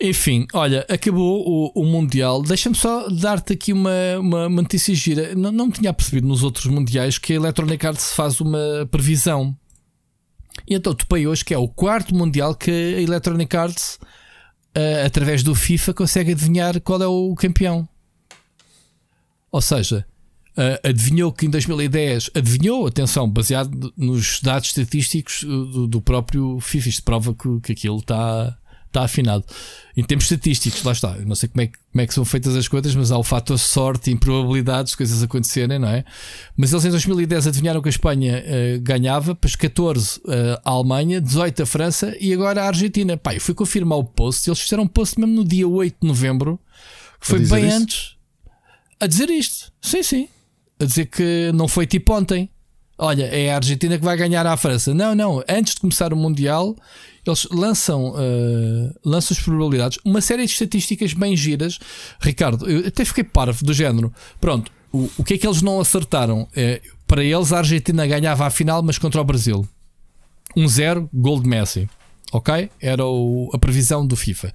Enfim, 0.01 0.47
olha, 0.51 0.83
acabou 0.89 1.47
o, 1.47 1.71
o 1.79 1.85
Mundial. 1.85 2.41
Deixa-me 2.41 2.75
só 2.75 3.07
dar-te 3.07 3.53
aqui 3.53 3.71
uma, 3.71 3.91
uma, 4.19 4.47
uma 4.47 4.61
notícia 4.63 4.95
gira. 4.95 5.35
Não, 5.35 5.51
não 5.51 5.69
tinha 5.69 5.93
percebido 5.93 6.27
nos 6.27 6.41
outros 6.41 6.65
Mundiais 6.65 7.19
que 7.19 7.33
a 7.33 7.35
Electronic 7.35 7.85
Arts 7.85 8.09
faz 8.15 8.41
uma 8.41 8.87
previsão. 8.89 9.55
E 10.67 10.73
então 10.73 10.95
topei 10.95 11.27
hoje 11.27 11.45
que 11.45 11.53
é 11.53 11.57
o 11.57 11.67
quarto 11.67 12.15
Mundial 12.15 12.55
que 12.55 12.71
a 12.71 12.99
Electronic 12.99 13.55
Arts, 13.55 13.99
uh, 14.75 15.05
através 15.05 15.43
do 15.43 15.53
FIFA, 15.53 15.93
consegue 15.93 16.31
adivinhar 16.31 16.81
qual 16.81 16.99
é 16.99 17.07
o 17.07 17.35
campeão. 17.35 17.87
Ou 19.51 19.61
seja, 19.61 20.03
Uh, 20.57 20.87
adivinhou 20.87 21.33
que 21.33 21.45
em 21.45 21.49
2010, 21.49 22.29
adivinhou, 22.33 22.87
atenção, 22.87 23.29
baseado 23.29 23.93
nos 23.97 24.39
dados 24.39 24.69
estatísticos 24.69 25.43
do, 25.43 25.85
do 25.85 26.01
próprio 26.01 26.59
FIFA. 26.61 26.89
Isto 26.89 27.03
prova 27.03 27.33
que, 27.33 27.59
que 27.59 27.71
aquilo 27.73 27.97
está 27.97 28.57
tá 28.95 29.03
afinado. 29.03 29.43
Em 29.97 30.03
termos 30.03 30.23
estatísticos, 30.23 30.81
lá 30.83 30.93
está. 30.93 31.17
Eu 31.17 31.25
não 31.25 31.35
sei 31.35 31.49
como 31.49 31.61
é, 31.61 31.67
como 31.67 32.01
é 32.01 32.07
que 32.07 32.13
são 32.13 32.23
feitas 32.23 32.55
as 32.55 32.69
coisas, 32.69 32.95
mas 32.95 33.11
há 33.11 33.17
o 33.17 33.23
fator 33.23 33.59
sorte 33.59 34.09
e 34.09 34.13
improbabilidades 34.13 34.91
de 34.91 34.97
coisas 34.97 35.21
acontecerem, 35.21 35.77
não 35.77 35.89
é? 35.89 36.05
Mas 36.55 36.71
eles 36.71 36.85
em 36.85 36.89
2010 36.91 37.47
adivinharam 37.47 37.81
que 37.81 37.89
a 37.89 37.91
Espanha 37.91 38.41
uh, 38.41 38.81
ganhava, 38.81 39.33
depois 39.33 39.57
14 39.57 40.19
uh, 40.19 40.61
a 40.63 40.71
Alemanha, 40.71 41.19
18 41.19 41.63
a 41.63 41.65
França 41.65 42.15
e 42.17 42.33
agora 42.33 42.63
a 42.63 42.67
Argentina. 42.67 43.17
Pá, 43.17 43.33
eu 43.33 43.41
fui 43.41 43.53
confirmar 43.53 43.97
o 43.97 44.05
post, 44.05 44.49
eles 44.49 44.61
fizeram 44.61 44.83
um 44.83 44.87
post 44.87 45.19
mesmo 45.19 45.35
no 45.35 45.43
dia 45.43 45.67
8 45.67 45.97
de 46.01 46.07
novembro, 46.07 46.57
que 47.19 47.27
foi 47.27 47.39
bem 47.39 47.67
isso? 47.67 47.77
antes, 47.77 48.15
a 49.01 49.07
dizer 49.07 49.29
isto. 49.29 49.73
Sim, 49.81 50.01
sim 50.01 50.29
a 50.79 50.85
dizer 50.85 51.05
que 51.07 51.51
não 51.53 51.67
foi 51.67 51.85
tipo 51.85 52.13
ontem. 52.13 52.49
Olha, 52.97 53.23
é 53.25 53.51
a 53.51 53.55
Argentina 53.55 53.97
que 53.97 54.03
vai 54.03 54.15
ganhar 54.15 54.45
à 54.45 54.55
França. 54.55 54.93
Não, 54.93 55.13
não. 55.13 55.43
Antes 55.49 55.75
de 55.75 55.81
começar 55.81 56.13
o 56.13 56.15
Mundial, 56.15 56.75
eles 57.25 57.45
lançam, 57.51 58.11
uh, 58.11 58.99
lançam 59.03 59.35
as 59.35 59.43
probabilidades. 59.43 59.99
Uma 60.05 60.21
série 60.21 60.45
de 60.45 60.51
estatísticas 60.51 61.13
bem 61.13 61.35
giras. 61.35 61.77
Ricardo, 62.21 62.69
eu 62.69 62.87
até 62.87 63.03
fiquei 63.03 63.23
parvo 63.23 63.65
do 63.65 63.73
género. 63.73 64.13
Pronto, 64.39 64.71
o, 64.93 65.09
o 65.17 65.23
que 65.25 65.33
é 65.33 65.37
que 65.37 65.45
eles 65.45 65.61
não 65.61 65.79
acertaram? 65.79 66.47
É, 66.55 66.81
para 67.05 67.23
eles, 67.23 67.51
a 67.51 67.57
Argentina 67.57 68.07
ganhava 68.07 68.45
a 68.45 68.49
final, 68.49 68.81
mas 68.81 68.97
contra 68.97 69.19
o 69.19 69.25
Brasil. 69.25 69.67
1-0, 70.55 71.09
gol 71.13 71.41
de 71.41 71.49
Messi. 71.49 71.89
Ok? 72.31 72.69
Era 72.79 73.05
o, 73.05 73.49
a 73.53 73.57
previsão 73.57 74.07
do 74.07 74.15
FIFA. 74.15 74.53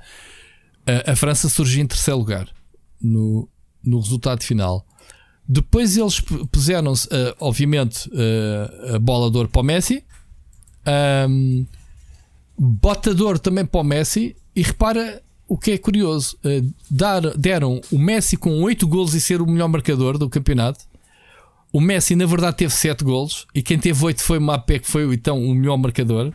Uh, 0.89 1.11
a 1.11 1.17
França 1.17 1.49
surgiu 1.51 1.83
em 1.83 1.87
terceiro 1.87 2.19
lugar 2.19 2.49
no, 3.01 3.47
no 3.85 4.01
resultado 4.01 4.43
final. 4.43 4.87
Depois 5.53 5.97
eles 5.97 6.21
puseram-se, 6.53 7.09
uh, 7.09 7.35
obviamente, 7.41 8.09
uh, 8.11 8.95
a 8.95 8.99
bola 9.01 9.29
de 9.29 9.37
ouro 9.37 9.49
para 9.49 9.63
o 9.63 9.65
Messi, 9.65 10.05
um, 11.29 11.67
botador 12.57 13.37
também 13.37 13.67
para 13.67 13.81
o 13.81 13.83
Messi, 13.83 14.37
e 14.55 14.63
repara 14.63 15.21
o 15.49 15.59
que 15.59 15.73
é 15.73 15.79
curioso: 15.79 16.39
uh, 16.45 16.73
dar, 16.89 17.37
deram 17.37 17.81
o 17.91 17.99
Messi 17.99 18.37
com 18.37 18.63
8 18.63 18.87
golos 18.87 19.13
e 19.13 19.21
ser 19.21 19.43
o 19.43 19.47
melhor 19.47 19.67
marcador 19.67 20.17
do 20.17 20.31
campeonato. 20.31 20.85
O 21.73 21.81
Messi, 21.81 22.15
na 22.15 22.27
verdade, 22.27 22.59
teve 22.59 22.73
7 22.73 23.03
golos, 23.03 23.45
e 23.53 23.61
quem 23.61 23.77
teve 23.77 24.05
8 24.05 24.23
foi 24.23 24.39
o 24.39 24.41
Mbappé, 24.41 24.79
que 24.79 24.89
foi 24.89 25.13
então 25.13 25.45
o 25.45 25.53
melhor 25.53 25.77
marcador. 25.77 26.33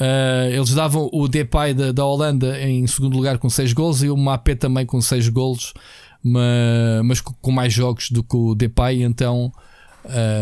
Uh, 0.00 0.54
eles 0.54 0.72
davam 0.74 1.10
o 1.12 1.26
Depay 1.26 1.74
da, 1.74 1.90
da 1.90 2.04
Holanda 2.04 2.56
em 2.62 2.86
segundo 2.86 3.16
lugar 3.16 3.36
com 3.36 3.50
6 3.50 3.72
gols 3.72 4.00
e 4.00 4.08
o 4.08 4.16
Mapé 4.16 4.54
também 4.54 4.86
com 4.86 5.00
6 5.00 5.28
gols, 5.28 5.74
mas, 6.22 7.04
mas, 7.04 7.20
com 7.20 7.50
mais 7.50 7.72
jogos 7.72 8.10
do 8.10 8.22
que 8.22 8.36
o 8.36 8.54
Depay, 8.54 9.02
então 9.02 9.52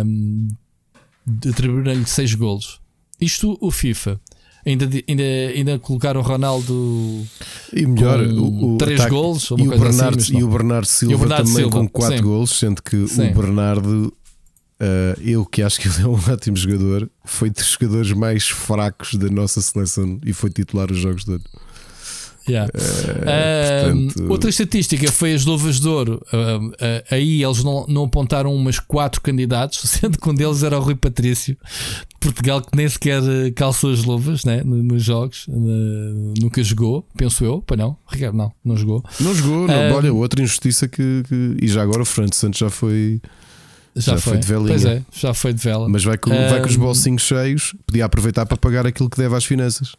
um, 0.04 0.48
atribuíram-lhe 1.48 2.06
6 2.06 2.34
gols. 2.34 2.80
Isto 3.20 3.56
o 3.60 3.70
FIFA. 3.70 4.20
Ainda, 4.64 4.88
ainda, 5.08 5.22
ainda 5.22 5.78
colocaram 5.78 6.20
o 6.20 6.24
Ronaldo 6.24 7.24
e 7.72 7.86
melhor, 7.86 8.20
o 8.20 8.76
3 8.76 9.06
gols 9.06 9.44
e, 9.50 9.52
o 9.52 9.54
assim, 9.54 9.68
Bernardo, 9.68 10.18
assim, 10.18 10.38
e 10.38 10.42
o 10.42 10.48
Bernardo 10.48 10.86
Silva 10.86 11.14
o 11.14 11.18
Bernardo 11.18 11.46
também 11.46 11.62
Silva, 11.62 11.78
com 11.78 11.88
4 11.88 12.22
gols, 12.22 12.50
sendo 12.50 12.82
que 12.82 13.06
sim. 13.06 13.30
o 13.30 13.34
Bernardo 13.34 14.12
Uh, 14.78 15.18
eu 15.22 15.46
que 15.46 15.62
acho 15.62 15.80
que 15.80 15.88
ele 15.88 16.02
é 16.02 16.06
um 16.06 16.20
ótimo 16.30 16.54
jogador, 16.54 17.10
foi 17.24 17.48
dos 17.48 17.64
jogadores 17.66 18.12
mais 18.12 18.46
fracos 18.46 19.14
da 19.14 19.30
nossa 19.30 19.62
seleção 19.62 20.20
e 20.22 20.34
foi 20.34 20.50
titular 20.50 20.92
os 20.92 20.98
jogos 20.98 21.24
de 21.24 21.32
ano. 21.32 21.44
Yeah. 22.48 22.70
Uh, 22.72 24.06
portanto... 24.06 24.30
Outra 24.30 24.50
estatística 24.50 25.12
foi 25.12 25.34
as 25.34 25.44
luvas 25.44 25.80
de 25.80 25.88
ouro. 25.88 26.22
Uh, 26.32 26.72
aí 27.10 27.42
eles 27.42 27.64
não, 27.64 27.86
não 27.88 28.04
apontaram 28.04 28.54
umas 28.54 28.78
quatro 28.78 29.20
candidatos, 29.20 29.80
sendo 29.90 30.18
que 30.18 30.28
um 30.28 30.34
deles 30.34 30.62
era 30.62 30.78
o 30.78 30.80
Rui 30.82 30.94
Patrício 30.94 31.56
de 31.56 32.18
Portugal, 32.20 32.60
que 32.60 32.76
nem 32.76 32.88
sequer 32.88 33.20
calçou 33.54 33.92
as 33.92 34.04
luvas 34.04 34.44
né, 34.44 34.62
nos 34.64 35.02
jogos, 35.02 35.46
nunca 36.40 36.62
jogou, 36.62 37.06
penso 37.16 37.44
eu. 37.44 37.60
Para 37.60 37.76
não, 37.76 37.96
Ricardo, 38.08 38.36
não, 38.36 38.52
não 38.64 38.76
jogou. 38.76 39.04
Não 39.20 39.34
jogou, 39.34 39.66
não. 39.66 39.94
olha, 39.94 40.12
outra 40.12 40.42
injustiça 40.42 40.88
que, 40.88 41.22
que, 41.28 41.56
E 41.62 41.68
já 41.68 41.82
agora 41.82 42.02
o 42.02 42.04
Fernando 42.04 42.34
Santos 42.34 42.58
já 42.58 42.70
foi. 42.70 43.20
Já, 43.94 44.12
já 44.12 44.18
foi. 44.18 44.32
foi. 44.32 44.40
de 44.40 44.46
velinha. 44.46 44.68
Pois 44.68 44.84
é, 44.84 45.02
já 45.12 45.34
foi 45.34 45.52
de 45.52 45.62
vela. 45.62 45.88
Mas 45.88 46.04
vai 46.04 46.18
com, 46.18 46.30
vai 46.30 46.60
com 46.60 46.68
os 46.68 46.76
bolsinhos 46.76 47.22
cheios, 47.22 47.74
podia 47.86 48.04
aproveitar 48.04 48.44
para 48.44 48.56
pagar 48.56 48.86
aquilo 48.86 49.08
que 49.08 49.16
deve 49.16 49.34
às 49.34 49.44
finanças. 49.44 49.96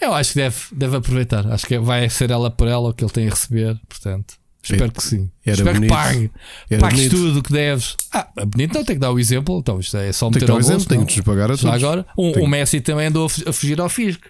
Eu 0.00 0.14
acho 0.14 0.32
que 0.32 0.38
deve, 0.38 0.56
deve 0.72 0.96
aproveitar. 0.96 1.46
Acho 1.52 1.66
que 1.66 1.78
vai 1.78 2.08
ser 2.08 2.30
ela 2.30 2.50
por 2.50 2.68
ela 2.68 2.90
o 2.90 2.94
que 2.94 3.04
ele 3.04 3.12
tem 3.12 3.26
a 3.26 3.30
receber. 3.30 3.80
Portanto, 3.88 4.34
espero 4.62 4.92
que 4.92 5.02
sim. 5.02 5.30
Era 5.44 5.56
espero 5.56 5.74
bonito. 5.76 5.90
que 5.90 5.96
pague. 5.96 6.30
Era 6.70 6.80
Pagues 6.80 6.98
bonito. 6.98 7.16
tudo 7.16 7.38
o 7.38 7.42
que 7.42 7.52
deves. 7.52 7.96
Ah, 8.12 8.28
é 8.36 8.44
bonito 8.44 8.74
não, 8.74 8.84
tem 8.84 8.96
que 8.96 9.00
dar 9.00 9.12
o 9.12 9.18
exemplo. 9.18 9.58
Então, 9.58 9.80
isto 9.80 9.96
é 9.96 10.12
só 10.12 10.30
tem 10.30 10.40
meter 10.40 10.50
ao 10.52 10.58
exemplo, 10.58 10.84
tem 10.84 11.04
que 11.04 11.16
nos 11.16 11.24
pagar 11.24 11.44
a 11.50 11.56
todos. 11.56 11.64
agora, 11.64 12.06
o, 12.16 12.40
o, 12.40 12.46
Messi 12.46 12.80
também 12.80 13.06
andou 13.06 13.26
a 13.46 13.52
fugir 13.52 13.80
ao 13.80 13.88
fisco. 13.88 14.28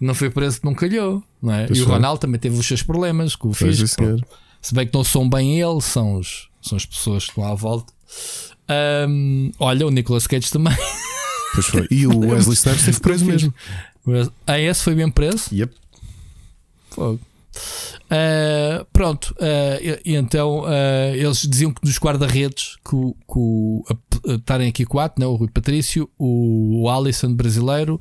Não 0.00 0.14
foi 0.14 0.30
preso 0.30 0.60
que 0.60 0.64
não 0.66 0.74
calhou. 0.74 1.22
Não 1.40 1.52
é? 1.54 1.66
Pois 1.66 1.78
e 1.78 1.82
o. 1.82 1.86
Ronaldo 1.86 2.20
também 2.20 2.40
teve 2.40 2.56
os 2.58 2.66
seus 2.66 2.82
problemas 2.82 3.36
com 3.36 3.48
o 3.48 3.52
Pois 3.52 3.76
é, 3.78 3.82
fisco. 3.82 4.02
senhor. 4.02 4.20
Se 4.60 4.74
bem 4.74 4.86
que 4.86 4.94
não 4.94 5.04
são 5.04 5.28
bem 5.28 5.60
ele, 5.60 5.80
são, 5.80 6.16
os, 6.16 6.48
são 6.60 6.76
as 6.76 6.86
pessoas 6.86 7.24
que 7.24 7.30
estão 7.30 7.44
à 7.44 7.54
volta. 7.54 7.92
Ahm, 8.68 9.50
olha, 9.58 9.86
o 9.86 9.90
Nicolas 9.90 10.26
Cage 10.26 10.50
também. 10.50 10.76
Pois 11.54 11.66
foi. 11.66 11.86
E 11.90 12.06
o 12.06 12.18
Wesley 12.30 12.54
Snipes 12.54 12.80
esteve 12.80 13.00
preso 13.00 13.24
mesmo. 13.24 13.52
Ah, 14.46 14.58
esse 14.58 14.82
foi 14.82 14.94
bem 14.94 15.10
preso? 15.10 15.54
Yep. 15.54 15.74
Fogo. 16.90 17.20
Uh, 18.10 18.84
pronto, 18.92 19.34
uh, 19.38 20.00
e, 20.04 20.14
então 20.16 20.60
uh, 20.60 21.14
eles 21.14 21.42
diziam 21.42 21.70
que 21.72 21.80
dos 21.82 21.98
guarda-redes 21.98 22.76
que, 22.88 22.96
a- 22.96 23.92
a- 24.30 24.34
estarem 24.34 24.68
aqui 24.68 24.84
quatro, 24.86 25.20
né? 25.20 25.26
o 25.26 25.34
Rui 25.34 25.48
Patrício, 25.48 26.08
o, 26.18 26.82
o 26.82 26.88
Alisson 26.90 27.34
brasileiro, 27.34 28.00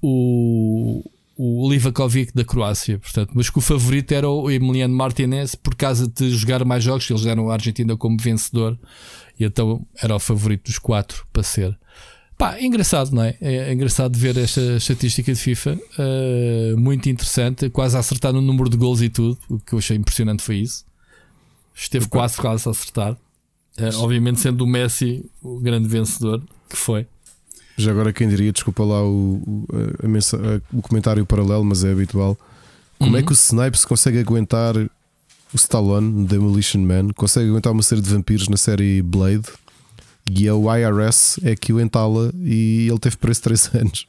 o, 0.00 1.02
o 1.36 1.68
Livakovic 1.70 2.32
da 2.34 2.44
Croácia, 2.44 2.98
portanto, 2.98 3.30
mas 3.34 3.50
que 3.50 3.58
o 3.58 3.62
favorito 3.62 4.12
era 4.12 4.28
o 4.28 4.48
Emiliano 4.50 4.94
Martinez 4.94 5.54
por 5.56 5.74
causa 5.74 6.06
de 6.08 6.30
jogar 6.30 6.64
mais 6.64 6.82
jogos, 6.84 7.08
eles 7.10 7.22
deram 7.22 7.50
a 7.50 7.54
Argentina 7.54 7.96
como 7.96 8.16
vencedor 8.18 8.78
e 9.38 9.44
então 9.44 9.84
era 10.00 10.14
o 10.14 10.20
favorito 10.20 10.64
dos 10.66 10.78
quatro 10.78 11.26
para 11.32 11.42
ser. 11.42 11.76
Pá, 12.36 12.56
é 12.56 12.64
engraçado, 12.66 13.12
não 13.12 13.22
é? 13.22 13.36
É 13.40 13.72
engraçado 13.72 14.18
ver 14.18 14.36
esta 14.36 14.60
estatística 14.76 15.32
de 15.32 15.38
FIFA. 15.38 15.78
uh, 15.98 16.76
muito 16.76 17.08
interessante, 17.08 17.70
quase 17.70 17.96
a 17.96 18.00
acertar 18.00 18.32
no 18.32 18.40
número 18.40 18.68
de 18.68 18.76
gols 18.76 19.00
e 19.02 19.08
tudo. 19.08 19.38
O 19.48 19.58
que 19.58 19.72
eu 19.72 19.78
achei 19.78 19.96
impressionante 19.96 20.42
foi 20.42 20.56
isso. 20.56 20.84
Esteve 21.74 22.08
quase, 22.08 22.36
quase 22.36 22.68
a 22.68 22.72
acertar. 22.72 23.12
Uh, 23.12 23.98
obviamente, 23.98 24.40
sendo 24.40 24.64
o 24.64 24.66
Messi 24.66 25.24
o 25.42 25.58
grande 25.60 25.88
vencedor 25.88 26.42
que 26.68 26.76
foi. 26.76 27.06
Já 27.76 27.90
agora 27.90 28.12
quem 28.12 28.28
diria, 28.28 28.52
desculpa 28.52 28.84
lá 28.84 29.02
o, 29.04 29.42
o, 29.46 29.66
a 30.02 30.06
mensa- 30.08 30.62
o 30.72 30.80
comentário 30.82 31.24
paralelo, 31.26 31.64
mas 31.64 31.82
é 31.84 31.90
habitual. 31.92 32.36
Como 32.98 33.16
é 33.16 33.20
Uhum. 33.20 33.26
que 33.26 33.32
o 33.32 33.34
Snipes 33.34 33.84
consegue 33.84 34.18
aguentar 34.18 34.76
o 34.76 34.88
Stallone, 35.56 36.24
Demolition 36.26 36.80
Man, 36.80 37.08
consegue 37.16 37.48
aguentar 37.48 37.72
uma 37.72 37.82
série 37.82 38.00
de 38.00 38.08
vampiros 38.10 38.48
na 38.48 38.56
série 38.56 39.02
Blade 39.02 39.42
e 40.30 40.46
é 40.46 40.52
o 40.52 40.74
IRS 40.74 41.40
é 41.44 41.54
que 41.54 41.72
o 41.72 41.80
entala 41.80 42.32
e 42.42 42.86
ele 42.88 42.98
teve 42.98 43.16
preso 43.16 43.42
3 43.42 43.70
anos. 43.76 44.06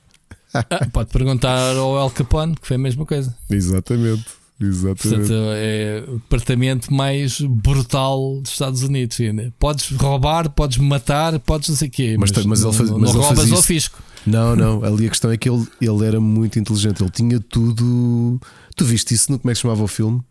Ah, 0.53 0.63
pode 0.91 1.09
perguntar 1.11 1.75
ao 1.75 1.97
El 1.99 2.09
Capone, 2.11 2.55
que 2.55 2.65
foi 2.65 2.75
a 2.77 2.79
mesma 2.79 3.05
coisa. 3.05 3.35
Exatamente. 3.49 4.25
Exatamente. 4.57 5.01
Portanto, 5.09 5.33
é 5.53 6.03
o 6.07 6.13
departamento 6.13 6.93
mais 6.93 7.41
brutal 7.41 8.39
dos 8.41 8.51
Estados 8.53 8.83
Unidos. 8.83 9.19
ainda. 9.19 9.53
Podes 9.59 9.91
roubar, 9.91 10.49
podes 10.49 10.77
matar, 10.77 11.37
podes 11.41 11.67
não 11.67 11.75
sei 11.75 11.89
o 11.89 11.91
quê, 11.91 12.15
Mas 12.17 12.31
mas, 12.31 12.45
mas 12.45 12.59
ele 12.59 12.67
não, 12.67 12.73
faz- 12.73 12.89
não 12.89 12.99
mas 12.99 13.09
ele 13.09 13.19
roubas 13.19 13.51
ao 13.51 13.61
fisco. 13.61 14.01
Não, 14.25 14.55
não, 14.55 14.83
ali 14.83 15.07
a 15.07 15.09
questão 15.09 15.29
é 15.29 15.35
que 15.37 15.49
ele, 15.49 15.67
ele 15.81 16.05
era 16.05 16.21
muito 16.21 16.57
inteligente, 16.57 17.01
ele 17.03 17.11
tinha 17.11 17.37
tudo. 17.41 18.39
Tu 18.77 18.85
viste 18.85 19.13
isso 19.13 19.29
no 19.31 19.37
como 19.39 19.51
é 19.51 19.53
que 19.53 19.57
se 19.57 19.61
chamava 19.63 19.83
o 19.83 19.87
filme? 19.87 20.21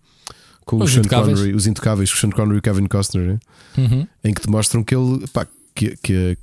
Com 0.65 0.77
o 0.79 0.83
Os 0.85 0.91
Sean 0.93 1.01
Intocáveis. 1.01 1.39
Connery, 1.39 1.55
os 1.55 1.67
Intocáveis, 1.67 2.11
com 2.11 2.17
o 2.17 2.21
Sean 2.21 2.31
Connery 2.31 2.57
e 2.57 2.59
o 2.59 2.63
Kevin 2.63 2.87
Costner, 2.87 3.27
né? 3.27 3.39
Uhum. 3.77 4.07
em 4.25 4.33
que 4.33 4.41
te 4.41 4.49
mostram 4.49 4.83
que 4.83 4.95
ele 4.97 5.27
pá, 5.33 5.47
que, 5.75 5.97
que, 5.97 6.39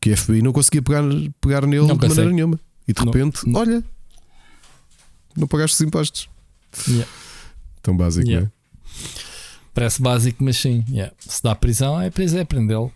que, 0.00 0.12
a 0.12 0.16
FBI 0.16 0.42
não 0.42 0.52
conseguia 0.52 0.82
pegar, 0.82 1.02
pegar 1.40 1.66
nele 1.66 1.86
Não 1.86 1.96
de 1.96 2.08
maneira 2.08 2.30
nenhuma. 2.30 2.60
E 2.86 2.92
de 2.92 3.04
Não. 3.04 3.12
repente, 3.12 3.48
Não. 3.48 3.60
olha, 3.60 3.84
não 5.36 5.46
pagaste 5.46 5.74
os 5.74 5.80
impostos. 5.80 6.28
Yeah. 6.88 7.10
Tão 7.82 7.96
básico, 7.96 8.26
Yeah. 8.28 8.46
não 8.46 8.52
Parece 9.74 10.00
básico, 10.00 10.42
mas 10.42 10.56
sim. 10.56 10.84
yeah. 10.90 11.12
Se 11.18 11.42
dá 11.42 11.54
prisão, 11.54 12.00
é 12.00 12.10
prisão, 12.10 12.40
é 12.40 12.44
prendê-lo. 12.44 12.90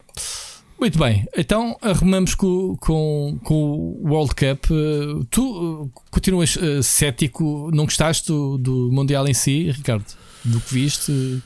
Muito 0.78 0.98
bem, 0.98 1.26
então 1.36 1.76
arrumamos 1.82 2.34
com, 2.34 2.74
com, 2.80 3.38
com 3.44 3.54
o 3.54 4.08
World 4.08 4.34
Cup. 4.34 4.70
Uh, 4.70 5.22
Tu 5.26 5.42
uh, 5.42 5.90
continuas 6.10 6.56
uh, 6.56 6.82
cético? 6.82 7.70
Não 7.74 7.84
gostaste 7.84 8.28
do, 8.28 8.56
do 8.56 8.90
Mundial 8.90 9.28
em 9.28 9.34
si, 9.34 9.70
Ricardo? 9.70 10.06
Do 10.42 10.58
que 10.58 10.72
viste? 10.72 11.42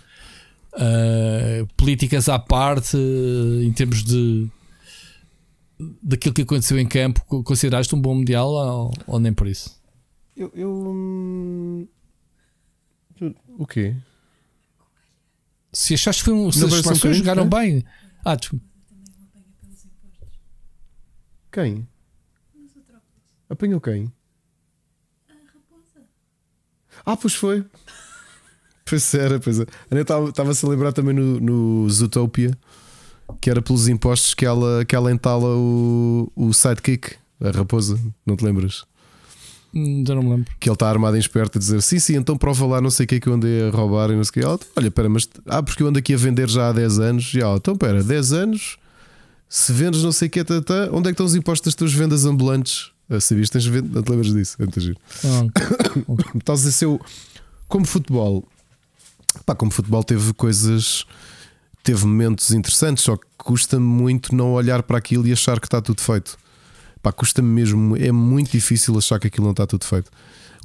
Uh, 0.76 1.66
políticas 1.76 2.28
à 2.28 2.36
parte, 2.38 2.96
uh, 2.96 3.62
em 3.62 3.72
termos 3.72 4.02
de 4.02 4.48
daquilo 6.02 6.34
que 6.34 6.42
aconteceu 6.42 6.78
em 6.78 6.86
campo, 6.86 7.24
co- 7.26 7.42
consideraste 7.44 7.94
um 7.94 8.00
bom 8.00 8.14
Mundial 8.14 8.48
ou, 8.50 8.92
ou 9.06 9.20
nem 9.20 9.32
por 9.32 9.46
isso? 9.46 9.80
Eu. 10.36 10.50
eu 10.54 10.70
hum, 10.70 11.86
O 13.56 13.66
quê? 13.66 13.94
Se 15.72 15.94
achaste 15.94 16.22
que 16.22 16.30
foi 16.30 16.34
um, 16.38 16.50
se 16.50 16.64
as 16.64 16.72
um 16.72 16.82
seleções 16.82 17.16
jogaram 17.18 17.48
bem, 17.48 17.84
ah, 18.24 18.34
desculpa. 18.34 18.64
Quem? 21.52 21.86
Apanhou 23.48 23.80
quem? 23.80 24.12
Ah, 27.06 27.16
pois 27.16 27.34
foi. 27.34 27.64
Pois 28.84 29.14
era, 29.14 29.40
pois 29.40 29.60
é. 29.60 29.62
A 29.62 29.66
Ana 29.90 30.28
estava-se 30.28 30.64
a 30.64 30.68
lembrar 30.68 30.92
também 30.92 31.14
no, 31.14 31.40
no 31.40 31.90
Zootopia 31.90 32.56
que 33.40 33.50
era 33.50 33.62
pelos 33.62 33.88
impostos 33.88 34.34
que 34.34 34.44
ela, 34.44 34.84
que 34.84 34.94
ela 34.94 35.10
entala 35.10 35.48
o, 35.56 36.30
o 36.34 36.52
sidekick, 36.52 37.12
a 37.40 37.50
raposa. 37.50 37.98
Não 38.24 38.36
te 38.36 38.44
lembras? 38.44 38.84
Hum, 39.74 40.04
Já 40.06 40.14
não 40.14 40.22
me 40.22 40.30
lembro. 40.30 40.46
Que 40.60 40.68
ele 40.68 40.74
está 40.74 40.88
armado 40.88 41.16
em 41.16 41.20
esperto 41.20 41.58
a 41.58 41.58
dizer: 41.58 41.82
Sim, 41.82 41.98
sim, 41.98 42.16
então 42.16 42.36
prova 42.36 42.66
lá, 42.66 42.80
não 42.80 42.90
sei 42.90 43.04
o 43.04 43.06
que 43.06 43.16
é 43.16 43.20
que 43.20 43.28
eu 43.28 43.32
andei 43.32 43.68
a 43.68 43.70
roubar 43.70 44.10
e 44.10 44.16
não 44.16 44.24
sei 44.24 44.30
o 44.30 44.32
que. 44.32 44.40
Ela, 44.40 44.58
Olha, 44.76 44.90
pera, 44.90 45.08
mas 45.08 45.28
ah, 45.46 45.62
porque 45.62 45.82
eu 45.82 45.86
ando 45.88 45.98
aqui 45.98 46.14
a 46.14 46.16
vender 46.16 46.48
já 46.48 46.68
há 46.68 46.72
10 46.72 46.98
anos. 47.00 47.34
E 47.34 47.40
ela, 47.40 47.56
então 47.56 47.76
pera, 47.76 48.02
10 48.02 48.32
anos, 48.32 48.76
se 49.48 49.72
vendes 49.72 50.02
não 50.02 50.12
sei 50.12 50.28
o 50.28 50.30
que, 50.30 50.44
tá, 50.44 50.60
tá, 50.62 50.88
onde 50.92 51.08
é 51.08 51.10
que 51.10 51.14
estão 51.14 51.26
os 51.26 51.34
impostos 51.34 51.66
das 51.66 51.74
tuas 51.74 51.92
vendas 51.92 52.24
ambulantes? 52.24 52.90
Ah, 53.10 53.20
sabias? 53.20 53.50
Tens 53.50 53.66
vend... 53.66 53.90
Não 53.92 54.02
te 54.02 54.10
lembras 54.10 54.32
disso? 54.32 54.56
É 54.58 54.62
muito 54.62 54.80
giro. 54.80 54.96
Ah, 55.24 55.46
Estás 56.38 56.82
a. 56.82 56.86
Como 57.68 57.84
futebol, 57.84 58.46
pá, 59.44 59.54
como 59.54 59.70
futebol 59.70 60.04
teve 60.04 60.32
coisas, 60.34 61.04
teve 61.82 62.04
momentos 62.06 62.52
interessantes, 62.52 63.04
só 63.04 63.16
que 63.16 63.26
custa-me 63.36 63.84
muito 63.84 64.34
não 64.34 64.52
olhar 64.52 64.82
para 64.82 64.98
aquilo 64.98 65.26
e 65.26 65.32
achar 65.32 65.60
que 65.60 65.66
está 65.66 65.80
tudo 65.80 66.00
feito. 66.00 66.36
Pá, 67.02 67.12
custa-me 67.12 67.48
mesmo, 67.48 67.96
é 67.96 68.10
muito 68.10 68.50
difícil 68.50 68.96
achar 68.96 69.18
que 69.18 69.26
aquilo 69.26 69.44
não 69.44 69.52
está 69.52 69.66
tudo 69.66 69.84
feito. 69.84 70.10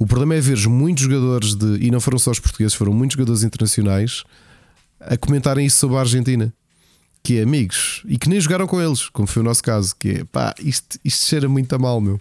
O 0.00 0.06
problema 0.06 0.34
é 0.34 0.40
ver 0.40 0.66
muitos 0.66 1.04
jogadores 1.04 1.54
de, 1.54 1.76
e 1.84 1.90
não 1.90 2.00
foram 2.00 2.18
só 2.18 2.30
os 2.30 2.40
portugueses, 2.40 2.74
foram 2.74 2.92
muitos 2.92 3.14
jogadores 3.14 3.42
internacionais 3.42 4.24
a 4.98 5.16
comentarem 5.16 5.66
isso 5.66 5.76
sobre 5.76 5.96
a 5.96 6.00
Argentina. 6.00 6.52
Que 7.22 7.38
é 7.38 7.42
amigos 7.42 8.02
e 8.06 8.16
que 8.16 8.30
nem 8.30 8.40
jogaram 8.40 8.66
com 8.66 8.80
eles, 8.80 9.10
como 9.10 9.28
foi 9.28 9.42
o 9.42 9.44
nosso 9.44 9.62
caso. 9.62 9.94
Que 9.98 10.08
é 10.08 10.24
pá, 10.24 10.54
isto, 10.58 10.98
isto 11.04 11.26
cheira 11.26 11.46
muito 11.50 11.74
a 11.74 11.78
mal, 11.78 12.00
meu. 12.00 12.18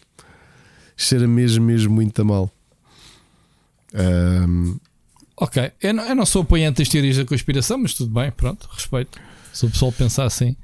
Cheira 0.97 1.26
mesmo, 1.26 1.66
mesmo 1.66 1.93
muito 1.93 2.22
a 2.22 2.26
mal. 2.26 2.52
Ahm, 3.93 4.76
ok, 5.40 5.72
eu 5.82 5.94
não, 5.94 6.04
eu 6.04 6.16
não 6.16 6.26
sou 6.26 6.42
apoiante 6.42 6.80
das 6.80 6.90
teorias 6.90 7.18
da 7.18 7.26
conspiração, 7.26 7.78
mas 7.78 7.94
tudo 7.94 8.14
bem, 8.14 8.30
pronto, 8.32 8.68
respeito. 8.72 9.20
Se 9.54 9.66
o 9.66 9.70
pessoal 9.70 9.92
pensar 9.92 10.26
assim. 10.26 10.56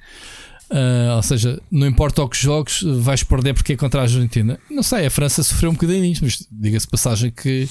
Uh, 0.70 1.16
ou 1.16 1.24
seja, 1.24 1.62
não 1.72 1.86
importa 1.88 2.24
o 2.24 2.28
que 2.30 2.38
jogos, 2.38 2.82
vais 2.82 3.24
perder 3.24 3.54
porque 3.54 3.74
é 3.74 3.76
contra 3.76 4.02
a 4.02 4.04
Argentina. 4.04 4.60
Não 4.70 4.84
sei, 4.84 5.06
a 5.06 5.12
França 5.12 5.44
sofreu 5.44 5.70
um 5.70 5.74
bocadinho 5.74 6.02
nisso, 6.02 6.22
mas 6.24 6.46
diga-se 6.52 6.88
passagem 6.88 7.32
que, 7.32 7.70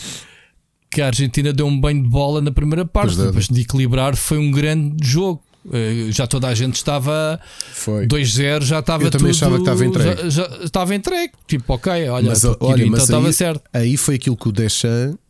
que 0.91 1.03
a 1.03 1.07
Argentina 1.07 1.53
deu 1.53 1.67
um 1.67 1.79
banho 1.79 2.03
de 2.03 2.09
bola 2.09 2.41
na 2.41 2.53
primeira 2.53 2.85
parte, 2.85 3.17
depois 3.17 3.49
de 3.49 3.61
equilibrar, 3.61 4.17
foi 4.17 4.39
um 4.39 4.51
grande 4.51 5.07
jogo. 5.07 5.43
Uh, 5.67 6.13
já 6.13 6.27
toda 6.27 6.47
a 6.47 6.55
gente 6.55 6.75
estava 6.75 7.41
2-0, 7.75 8.63
já 8.63 8.81
estava 8.81 9.05
Eu 9.05 9.11
também 9.11 9.33
tudo, 9.33 9.37
achava 9.37 9.55
que 9.57 9.63
estava 9.63 9.85
entregue. 9.85 10.31
Já, 10.31 10.49
já 10.49 10.65
estava 10.65 10.95
entregue. 10.95 11.33
Tipo, 11.49 11.75
ok, 11.75 12.09
olha, 12.09 12.29
mas, 12.29 12.45
olha, 12.45 12.85
então 12.85 12.99
estava 12.99 13.33
certo. 13.33 13.63
Aí 13.73 13.97
foi 13.97 14.17
aquilo 14.17 14.37
que 14.37 14.49
o 14.49 14.53
Deschamps 14.53 15.24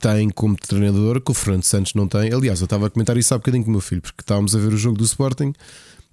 tem 0.00 0.30
como 0.30 0.56
treinador 0.56 1.20
que 1.20 1.30
o 1.30 1.34
Fernando 1.34 1.62
Santos 1.62 1.94
não 1.94 2.08
tem. 2.08 2.32
Aliás, 2.32 2.60
eu 2.60 2.64
estava 2.64 2.88
a 2.88 2.90
comentar 2.90 3.16
isso 3.16 3.32
há 3.32 3.38
bocadinho 3.38 3.62
com 3.62 3.70
o 3.70 3.72
meu 3.72 3.80
filho, 3.80 4.00
porque 4.00 4.22
estávamos 4.22 4.56
a 4.56 4.58
ver 4.58 4.72
o 4.72 4.76
jogo 4.76 4.98
do 4.98 5.04
Sporting 5.04 5.52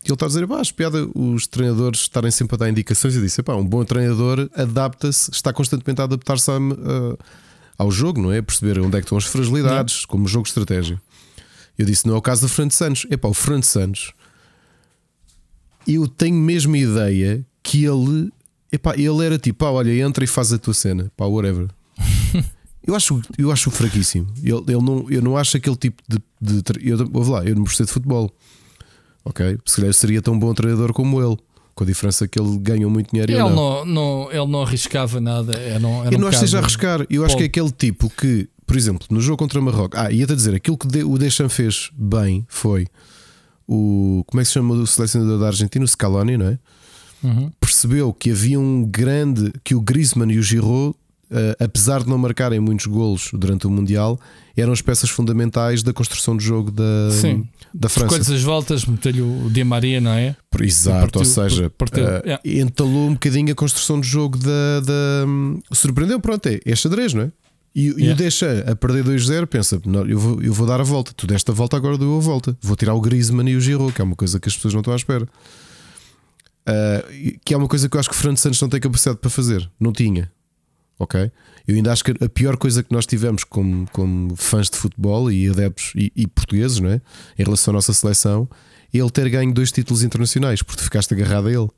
e 0.03 0.07
ele 0.07 0.13
está 0.13 0.25
a 0.25 0.29
dizer: 0.29 0.47
pá, 0.47 0.61
piada 0.75 1.09
os 1.13 1.47
treinadores 1.47 2.01
estarem 2.01 2.31
sempre 2.31 2.55
a 2.55 2.57
dar 2.57 2.69
indicações. 2.69 3.15
E 3.15 3.21
disse: 3.21 3.43
pá, 3.43 3.55
um 3.55 3.65
bom 3.65 3.83
treinador 3.83 4.49
adapta-se, 4.55 5.31
está 5.31 5.51
constantemente 5.51 6.01
a 6.01 6.05
adaptar-se 6.05 6.49
ao 7.77 7.91
jogo, 7.91 8.21
não 8.21 8.31
é? 8.31 8.41
Perceber 8.41 8.79
onde 8.79 8.97
é 8.97 9.01
que 9.01 9.05
estão 9.05 9.17
as 9.17 9.25
fragilidades, 9.25 10.01
não. 10.01 10.07
como 10.07 10.27
jogo 10.27 10.43
de 10.43 10.49
estratégia. 10.49 11.01
Eu 11.77 11.85
disse: 11.85 12.07
não 12.07 12.15
é 12.15 12.17
o 12.17 12.21
caso 12.21 12.41
do 12.41 12.49
Fernando 12.49 12.71
Santos. 12.71 13.05
Epá, 13.09 13.27
o 13.27 13.33
Fernando 13.33 13.63
Santos, 13.63 14.13
eu 15.87 16.07
tenho 16.07 16.35
mesmo 16.35 16.75
a 16.75 16.79
ideia 16.79 17.45
que 17.61 17.83
ele, 17.83 18.31
epá, 18.71 18.95
ele 18.95 19.25
era 19.25 19.37
tipo: 19.37 19.59
pá, 19.59 19.71
olha, 19.71 19.91
entra 20.01 20.23
e 20.23 20.27
faz 20.27 20.53
a 20.53 20.57
tua 20.57 20.73
cena, 20.73 21.11
pá, 21.17 21.25
whatever. 21.25 21.67
Eu 22.87 22.95
acho, 22.95 23.21
eu 23.37 23.51
acho 23.51 23.69
fraquíssimo. 23.69 24.27
Ele, 24.41 24.63
ele 24.65 24.81
não, 24.81 25.05
eu 25.09 25.21
não 25.21 25.35
acho 25.35 25.57
aquele 25.57 25.75
tipo 25.75 26.01
de. 26.07 26.19
de 26.41 26.63
eu, 26.89 26.97
vou 27.05 27.29
lá, 27.29 27.43
eu 27.43 27.53
não 27.53 27.63
gostei 27.63 27.85
de 27.85 27.91
futebol. 27.91 28.31
Ok? 29.25 29.59
Se 29.65 29.75
calhar 29.75 29.93
seria 29.93 30.21
tão 30.21 30.39
bom 30.39 30.53
treinador 30.53 30.93
como 30.93 31.21
ele. 31.21 31.37
Com 31.75 31.83
a 31.83 31.87
diferença 31.87 32.27
que 32.27 32.39
ele 32.39 32.57
ganha 32.57 32.87
muito 32.89 33.11
dinheiro. 33.11 33.31
Ele, 33.31 33.39
não, 33.39 33.85
não, 33.85 34.31
ele 34.31 34.47
não 34.47 34.63
arriscava 34.63 35.19
nada. 35.19 35.55
Era 35.59 35.77
não, 35.77 36.03
era 36.03 36.15
eu 36.15 36.17
não 36.17 36.25
um 36.25 36.29
acho 36.29 36.39
que 36.39 36.45
seja 36.45 36.57
arriscar. 36.59 37.05
Eu 37.07 37.23
acho 37.23 37.37
que 37.37 37.43
é 37.43 37.45
aquele 37.45 37.69
tipo 37.69 38.09
que, 38.09 38.49
por 38.65 38.75
exemplo, 38.75 39.05
no 39.11 39.21
jogo 39.21 39.37
contra 39.37 39.61
Marrocos. 39.61 39.99
Ah, 39.99 40.11
ia-te 40.11 40.33
dizer, 40.33 40.55
aquilo 40.55 40.75
que 40.75 40.87
o 41.03 41.17
Deschamps 41.19 41.53
fez 41.53 41.91
bem 41.93 42.47
foi 42.49 42.87
o. 43.67 44.23
Como 44.25 44.41
é 44.41 44.43
que 44.43 44.47
se 44.47 44.53
chama 44.53 44.73
o 44.73 44.87
selecionador 44.87 45.39
da 45.39 45.47
Argentina? 45.47 45.85
O 45.85 45.87
Scaloni, 45.87 46.37
não 46.37 46.47
é? 46.47 46.59
Uhum. 47.21 47.51
Percebeu 47.59 48.11
que 48.13 48.31
havia 48.31 48.59
um 48.59 48.83
grande. 48.83 49.51
que 49.63 49.75
o 49.75 49.81
Griezmann 49.81 50.31
e 50.31 50.39
o 50.39 50.41
Giroud 50.41 50.95
apesar 51.59 52.03
de 52.03 52.09
não 52.09 52.17
marcarem 52.17 52.59
muitos 52.59 52.85
golos 52.85 53.29
durante 53.33 53.67
o 53.67 53.69
Mundial, 53.69 54.19
eram 54.55 54.73
as 54.73 54.81
peças 54.81 55.09
fundamentais 55.09 55.83
da 55.83 55.93
construção 55.93 56.35
do 56.35 56.41
jogo 56.41 56.71
da, 56.71 57.11
Sim. 57.11 57.47
da 57.73 57.87
França. 57.87 58.09
Coisas 58.09 58.31
as 58.31 58.41
voltas, 58.41 58.85
meteu-lhe 58.85 59.21
o 59.21 59.49
Di 59.51 59.63
Maria, 59.63 60.01
não 60.01 60.11
é? 60.11 60.35
Exato, 60.59 60.99
partiu, 61.01 61.19
ou 61.19 61.25
seja, 61.25 61.69
partiu, 61.69 62.03
uh, 62.03 62.21
yeah. 62.25 62.41
entalou 62.45 63.07
um 63.07 63.13
bocadinho 63.13 63.51
a 63.51 63.55
construção 63.55 63.99
do 63.99 64.05
jogo 64.05 64.37
da. 64.37 64.79
da 64.79 65.75
surpreendeu, 65.75 66.19
pronto, 66.19 66.47
é, 66.47 66.59
é 66.65 66.75
xadrez, 66.75 67.13
não 67.13 67.23
é? 67.23 67.31
E, 67.75 67.89
yeah. 67.89 68.05
e 68.05 68.09
o 68.09 68.15
deixa 68.15 68.65
a 68.67 68.75
perder 68.75 69.03
2-0, 69.03 69.45
pensa, 69.45 69.79
não, 69.85 70.07
eu, 70.07 70.17
vou, 70.17 70.41
eu 70.41 70.51
vou 70.51 70.65
dar 70.65 70.81
a 70.81 70.83
volta. 70.83 71.13
Tu 71.15 71.27
deste 71.27 71.51
a 71.51 71.53
volta, 71.53 71.77
agora 71.77 71.95
dou 71.95 72.17
a 72.17 72.21
volta. 72.21 72.57
Vou 72.59 72.75
tirar 72.75 72.95
o 72.95 73.01
Griezmann 73.01 73.47
e 73.51 73.55
o 73.55 73.61
Giroud, 73.61 73.93
que 73.93 74.01
é 74.01 74.03
uma 74.03 74.15
coisa 74.15 74.39
que 74.39 74.49
as 74.49 74.55
pessoas 74.55 74.73
não 74.73 74.81
estão 74.81 74.93
à 74.93 74.97
espera. 74.97 75.25
Uh, 76.67 77.39
que 77.45 77.53
é 77.53 77.57
uma 77.57 77.67
coisa 77.67 77.87
que 77.87 77.95
eu 77.95 77.99
acho 77.99 78.09
que 78.09 78.15
o 78.15 78.17
Fernando 78.17 78.37
Santos 78.37 78.59
não 78.59 78.69
tem 78.69 78.79
capacidade 78.79 79.19
para 79.19 79.29
fazer. 79.29 79.69
Não 79.79 79.93
tinha 79.93 80.31
ok? 80.99 81.31
Eu 81.67 81.75
ainda 81.75 81.91
acho 81.91 82.03
que 82.03 82.11
a 82.23 82.29
pior 82.29 82.57
coisa 82.57 82.81
que 82.81 82.93
nós 82.93 83.05
tivemos 83.05 83.43
como, 83.43 83.87
como 83.91 84.35
fãs 84.35 84.69
de 84.69 84.77
futebol 84.77 85.31
e 85.31 85.49
adeptos 85.49 85.91
e, 85.95 86.11
e 86.15 86.27
portugueses, 86.27 86.79
não 86.79 86.89
é? 86.89 87.01
Em 87.37 87.43
relação 87.43 87.71
à 87.71 87.75
nossa 87.75 87.93
seleção, 87.93 88.47
é 88.93 88.97
ele 88.97 89.09
ter 89.09 89.29
ganho 89.29 89.53
dois 89.53 89.71
títulos 89.71 90.03
internacionais, 90.03 90.61
porque 90.61 90.81
ficaste 90.81 91.13
agarrado 91.13 91.47
a 91.47 91.51
ele. 91.51 91.69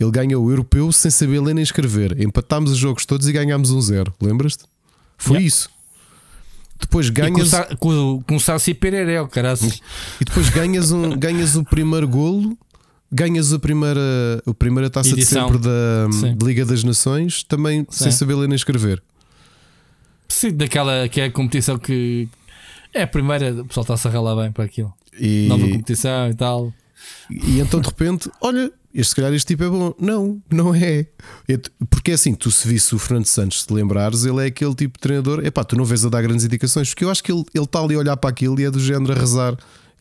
Ele 0.00 0.10
ganhou 0.10 0.44
o 0.44 0.50
europeu 0.50 0.90
sem 0.90 1.10
saber 1.10 1.40
ler 1.40 1.54
nem 1.54 1.62
escrever. 1.62 2.18
Empatámos 2.20 2.70
os 2.72 2.78
jogos 2.78 3.04
todos 3.04 3.28
e 3.28 3.32
ganhámos 3.32 3.70
um 3.70 3.80
zero. 3.80 4.12
Lembras-te? 4.20 4.64
Foi 5.16 5.36
yeah. 5.36 5.46
isso. 5.46 5.70
Depois 6.80 7.08
ganhas. 7.10 7.50
com, 7.78 8.22
com 8.26 8.34
o 8.34 8.40
Sassi 8.40 8.74
Pereré, 8.74 9.24
caralho. 9.28 9.60
E 10.20 10.24
depois 10.24 10.48
ganhas, 10.48 10.90
um, 10.90 11.10
ganhas 11.16 11.54
o 11.54 11.64
primeiro 11.64 12.08
golo 12.08 12.58
ganhas 13.12 13.52
a 13.52 13.58
primeira, 13.58 14.00
a 14.46 14.54
primeira 14.54 14.88
taça 14.88 15.10
Edição. 15.10 15.46
de 15.46 15.52
sempre 15.52 15.68
da 15.68 16.32
de 16.34 16.44
Liga 16.44 16.64
das 16.64 16.82
Nações, 16.82 17.42
também 17.44 17.86
Sim. 17.90 18.04
sem 18.04 18.12
saber 18.12 18.34
ler 18.34 18.48
nem 18.48 18.56
escrever. 18.56 19.02
Sim, 20.26 20.52
daquela 20.52 21.06
que 21.08 21.20
é 21.20 21.26
a 21.26 21.30
competição 21.30 21.78
que 21.78 22.26
é 22.94 23.02
a 23.02 23.06
primeira, 23.06 23.52
o 23.60 23.66
pessoal 23.66 23.82
está-se 23.82 24.08
a 24.08 24.10
ralar 24.10 24.36
bem 24.36 24.50
para 24.50 24.64
aquilo. 24.64 24.92
E... 25.18 25.46
Nova 25.48 25.68
competição 25.68 26.30
e 26.30 26.34
tal. 26.34 26.72
E 27.30 27.60
então 27.60 27.80
de 27.80 27.88
repente, 27.88 28.30
olha, 28.40 28.72
este, 28.94 29.10
se 29.10 29.16
calhar 29.16 29.32
este 29.32 29.48
tipo 29.48 29.64
é 29.64 29.68
bom. 29.68 29.94
Não, 29.98 30.40
não 30.50 30.74
é. 30.74 31.06
Porque 31.90 32.12
é 32.12 32.14
assim, 32.14 32.34
tu 32.34 32.50
se 32.50 32.66
visse 32.66 32.94
o 32.94 32.98
Fernando 32.98 33.26
Santos, 33.26 33.60
se 33.60 33.66
te 33.66 33.74
lembrares, 33.74 34.24
ele 34.24 34.42
é 34.42 34.46
aquele 34.46 34.74
tipo 34.74 34.98
de 34.98 35.00
treinador. 35.00 35.44
Epá, 35.44 35.64
tu 35.64 35.76
não 35.76 35.84
vês 35.84 36.04
a 36.04 36.08
dar 36.08 36.22
grandes 36.22 36.44
indicações, 36.44 36.90
porque 36.90 37.04
eu 37.04 37.10
acho 37.10 37.22
que 37.22 37.32
ele, 37.32 37.44
ele 37.54 37.64
está 37.64 37.80
ali 37.80 37.94
a 37.94 37.98
olhar 37.98 38.16
para 38.16 38.30
aquilo 38.30 38.58
e 38.60 38.64
é 38.64 38.70
do 38.70 38.80
género 38.80 39.12
a 39.12 39.16
rezar 39.16 39.56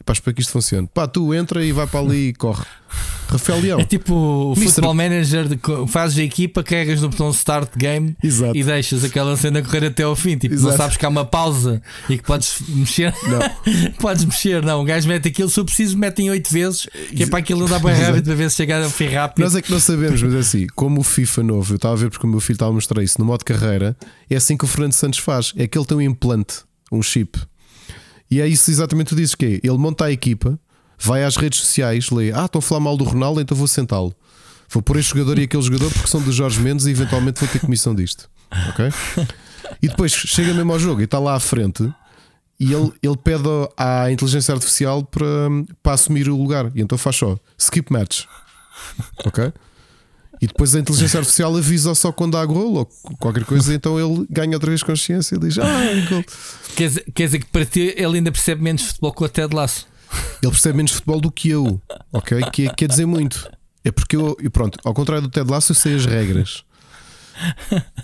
Pá, 0.06 0.14
para 0.22 0.34
que 0.34 0.42
isto 0.42 0.52
funcione. 0.52 0.88
Pá, 0.94 1.08
tu 1.08 1.34
entra 1.34 1.64
e 1.64 1.72
vai 1.72 1.88
para 1.88 2.00
ali 2.00 2.30
e 2.30 2.34
corre. 2.34 2.66
Rafael 3.32 3.62
Leão. 3.62 3.80
É 3.80 3.86
tipo 3.86 4.14
o 4.14 4.60
Mister... 4.60 4.84
Manager, 4.94 5.48
de, 5.48 5.58
fazes 5.88 6.20
a 6.20 6.24
equipa, 6.24 6.62
carregas 6.62 7.02
no 7.02 7.08
botão 7.08 7.30
Start 7.30 7.78
Game 7.78 8.16
Exato. 8.22 8.58
e 8.58 8.62
deixas 8.62 9.06
aquela 9.06 9.38
cena 9.38 9.62
correr 9.62 9.86
até 9.86 10.04
ao 10.04 10.16
fim. 10.18 10.38
Tipo, 10.38 10.54
Exato. 10.54 10.72
não 10.72 10.78
sabes 10.78 10.98
que 10.98 11.06
há 11.06 11.10
uma 11.10 11.24
pausa 11.24 11.82
e 12.10 12.18
que 12.18 12.24
podes 12.24 12.62
mexer. 12.68 13.14
Não. 13.24 13.92
podes 14.00 14.26
mexer, 14.26 14.62
não. 14.62 14.82
O 14.82 14.84
gajo 14.84 15.08
mete 15.08 15.30
aquilo, 15.30 15.50
se 15.50 15.58
eu 15.58 15.64
preciso, 15.64 15.98
metem 15.98 16.30
8 16.30 16.52
vezes, 16.52 16.88
que 17.16 17.24
é 17.24 17.28
para 17.28 17.40
aquilo 17.40 17.62
não 17.62 17.70
dá 17.70 17.80
bem 17.80 17.94
rápido 17.94 18.26
para 18.26 18.36
ver 18.36 18.52
se 18.52 18.58
chegar 18.58 18.82
a 18.82 18.90
fim 18.90 19.08
rápido. 19.08 19.44
Nós 19.44 19.56
é 19.56 19.62
que 19.62 19.72
não 19.72 19.80
sabemos, 19.80 20.22
mas 20.22 20.34
é 20.34 20.40
assim, 20.40 20.68
como 20.76 21.00
o 21.00 21.04
FIFA 21.04 21.44
novo, 21.44 21.74
eu 21.74 21.78
estava 21.78 21.94
a 21.94 21.98
ver 21.98 22.10
porque 22.10 22.26
o 22.26 22.30
meu 22.30 22.42
filho 22.42 22.56
estava 22.56 22.72
a 22.72 22.74
mostrar 22.74 23.02
isso 23.02 23.16
no 23.18 23.26
modo 23.26 23.46
carreira, 23.46 23.96
é 24.30 24.36
assim 24.36 24.58
que 24.58 24.66
o 24.66 24.68
Fernando 24.68 24.94
Santos 24.94 25.20
faz. 25.20 25.54
É 25.56 25.68
que 25.68 25.78
ele 25.78 25.86
tem 25.86 25.98
um 25.98 26.02
implante, 26.02 26.64
um 26.92 27.02
chip 27.02 27.40
e 28.32 28.40
é 28.40 28.48
isso 28.48 28.72
exatamente 28.72 29.10
tu 29.10 29.16
dizes 29.16 29.36
que 29.36 29.46
é. 29.46 29.68
Ele 29.68 29.78
monta 29.78 30.06
a 30.06 30.12
equipa, 30.12 30.58
vai 30.98 31.24
às 31.24 31.36
redes 31.36 31.60
sociais, 31.60 32.10
lê, 32.10 32.32
ah, 32.32 32.46
estão 32.46 32.60
a 32.60 32.62
falar 32.62 32.80
mal 32.80 32.96
do 32.96 33.04
Ronaldo, 33.04 33.42
então 33.42 33.56
vou 33.56 33.68
sentá-lo. 33.68 34.16
Vou 34.70 34.82
pôr 34.82 34.98
este 34.98 35.10
jogador 35.10 35.38
e 35.38 35.44
aquele 35.44 35.62
jogador 35.62 35.92
porque 35.92 36.08
são 36.08 36.22
dos 36.22 36.34
Jorge 36.34 36.60
Mendes 36.62 36.86
e 36.86 36.92
eventualmente 36.92 37.42
vou 37.42 37.50
ter 37.50 37.60
comissão 37.60 37.94
disto. 37.94 38.30
Ok? 38.70 38.90
E 39.82 39.88
depois 39.88 40.12
chega 40.12 40.54
mesmo 40.54 40.72
ao 40.72 40.80
jogo 40.80 41.02
e 41.02 41.04
está 41.04 41.20
lá 41.20 41.36
à 41.36 41.40
frente 41.40 41.94
e 42.60 42.74
ele, 42.74 42.92
ele 43.02 43.18
pede 43.18 43.48
à 43.76 44.12
inteligência 44.12 44.54
artificial 44.54 45.04
para, 45.04 45.26
para 45.82 45.94
assumir 45.94 46.30
o 46.30 46.38
lugar. 46.38 46.72
E 46.76 46.82
então 46.82 46.98
faz 46.98 47.16
só 47.16 47.38
skip 47.58 47.92
match. 47.92 48.26
Ok? 49.26 49.52
E 50.42 50.48
depois 50.48 50.74
a 50.74 50.80
inteligência 50.80 51.20
artificial 51.20 51.56
avisa 51.56 51.94
só 51.94 52.12
quando 52.12 52.36
há 52.36 52.44
gol 52.46 52.74
ou 52.74 52.86
qualquer 53.20 53.46
coisa, 53.46 53.74
então 53.76 54.00
ele 54.00 54.26
ganha 54.28 54.56
outra 54.56 54.72
vez 54.72 54.82
consciência 54.82 55.36
e 55.36 55.40
diz: 55.40 55.60
Ah, 55.60 55.86
é 55.86 56.02
gol. 56.08 56.24
Quer 56.76 56.88
dizer, 56.88 57.06
quer 57.14 57.26
dizer 57.26 57.40
que 57.40 57.46
para 57.46 57.66
ti 57.66 57.94
ele 57.96 58.18
ainda 58.18 58.32
percebe 58.32 58.64
menos 58.64 58.82
futebol 58.82 59.14
que 59.14 59.24
o 59.24 59.30
Ted 59.30 59.56
Laço. 59.56 59.88
Ele 60.42 60.52
percebe 60.52 60.78
menos 60.78 60.94
futebol 60.94 61.22
do 61.22 61.32
que 61.32 61.50
eu, 61.50 61.80
ok? 62.12 62.42
Que 62.52 62.74
quer 62.74 62.88
dizer 62.88 63.06
muito. 63.06 63.50
É 63.84 63.92
porque 63.92 64.16
eu, 64.16 64.36
pronto, 64.52 64.80
ao 64.84 64.94
contrário 64.94 65.28
do 65.28 65.30
Ted 65.30 65.50
Laço, 65.50 65.72
eu 65.72 65.76
sei 65.76 65.96
as 65.96 66.06
regras. 66.06 66.64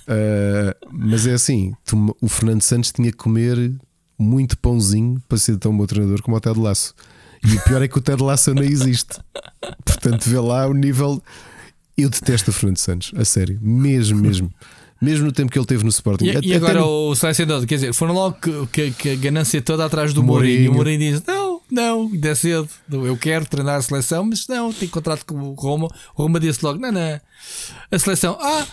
Uh, 0.07 0.73
mas 0.91 1.25
é 1.25 1.33
assim: 1.33 1.73
tu, 1.85 2.15
o 2.21 2.27
Fernando 2.27 2.61
Santos 2.61 2.91
tinha 2.91 3.11
que 3.11 3.17
comer 3.17 3.73
muito 4.17 4.57
pãozinho 4.57 5.21
para 5.27 5.37
ser 5.37 5.57
tão 5.57 5.75
bom 5.75 5.85
treinador 5.85 6.21
como 6.21 6.37
o 6.37 6.39
Ted 6.39 6.59
Laço. 6.59 6.93
E 7.43 7.55
o 7.55 7.61
pior 7.61 7.81
é 7.81 7.87
que 7.87 7.97
o 7.97 8.01
Ted 8.01 8.21
Laço 8.21 8.53
não 8.53 8.63
existe. 8.63 9.19
Portanto, 9.85 10.29
vê 10.29 10.39
lá 10.39 10.67
o 10.67 10.73
nível. 10.73 11.21
Eu 11.97 12.09
detesto 12.09 12.51
o 12.51 12.53
Fernando 12.53 12.77
Santos, 12.77 13.11
a 13.15 13.25
sério, 13.25 13.57
mesmo, 13.61 14.19
mesmo. 14.19 14.53
Mesmo 14.99 15.25
no 15.25 15.31
tempo 15.31 15.51
que 15.51 15.59
ele 15.59 15.65
teve 15.65 15.83
no 15.83 15.89
Sporting. 15.89 16.25
E, 16.25 16.47
e 16.47 16.53
agora 16.55 16.79
no... 16.79 17.09
o 17.09 17.15
Selecionador, 17.15 17.67
quer 17.67 17.75
dizer, 17.75 17.93
foram 17.93 18.15
logo 18.15 18.35
que, 18.41 18.67
que, 18.71 18.91
que 18.91 19.09
a 19.11 19.15
ganância 19.15 19.61
toda 19.61 19.85
atrás 19.85 20.11
do 20.11 20.23
Mourinho. 20.23 20.63
E 20.63 20.69
o 20.69 20.73
Mourinho 20.73 20.97
diz: 20.97 21.23
Não, 21.23 21.61
não, 21.69 22.07
ainda 22.11 22.29
é 22.29 22.33
cedo. 22.33 22.67
Eu 22.91 23.15
quero 23.15 23.45
treinar 23.45 23.75
a 23.75 23.81
seleção, 23.83 24.25
mas 24.25 24.47
não, 24.47 24.73
tenho 24.73 24.89
contrato 24.89 25.23
com 25.23 25.35
o 25.35 25.53
Roma. 25.53 25.87
O 26.15 26.23
Roma 26.23 26.39
disse 26.39 26.65
logo: 26.65 26.79
Não, 26.79 26.91
não. 26.91 27.21
A 27.91 27.99
seleção, 27.99 28.39
ah, 28.41 28.65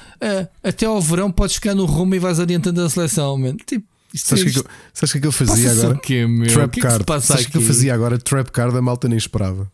até 0.62 0.87
ao 0.87 0.99
verão 1.01 1.31
podes 1.31 1.57
ficar 1.57 1.75
no 1.75 1.85
Roma 1.85 2.16
e 2.16 2.18
vais 2.18 2.41
adiantando 2.41 2.81
a 2.81 2.89
seleção. 2.89 3.37
Man. 3.37 3.57
Tipo, 3.57 3.87
Sabes 4.16 4.43
o 4.43 4.47
que, 4.47 5.07
que, 5.07 5.20
que, 5.20 5.27
eu 5.27 5.33
fazia 5.33 5.70
agora? 5.70 5.99
Quê? 5.99 6.25
Trap 6.53 6.70
que 6.70 6.81
card. 6.81 7.05
Que 7.05 7.20
Sabes 7.20 7.47
o 7.47 7.51
que 7.51 7.57
eu 7.57 7.62
fazia 7.62 7.93
agora? 7.93 8.16
Trap 8.16 8.49
card, 8.51 8.79
a 8.79 8.81
malta 8.81 9.09
nem 9.09 9.18
esperava. 9.18 9.70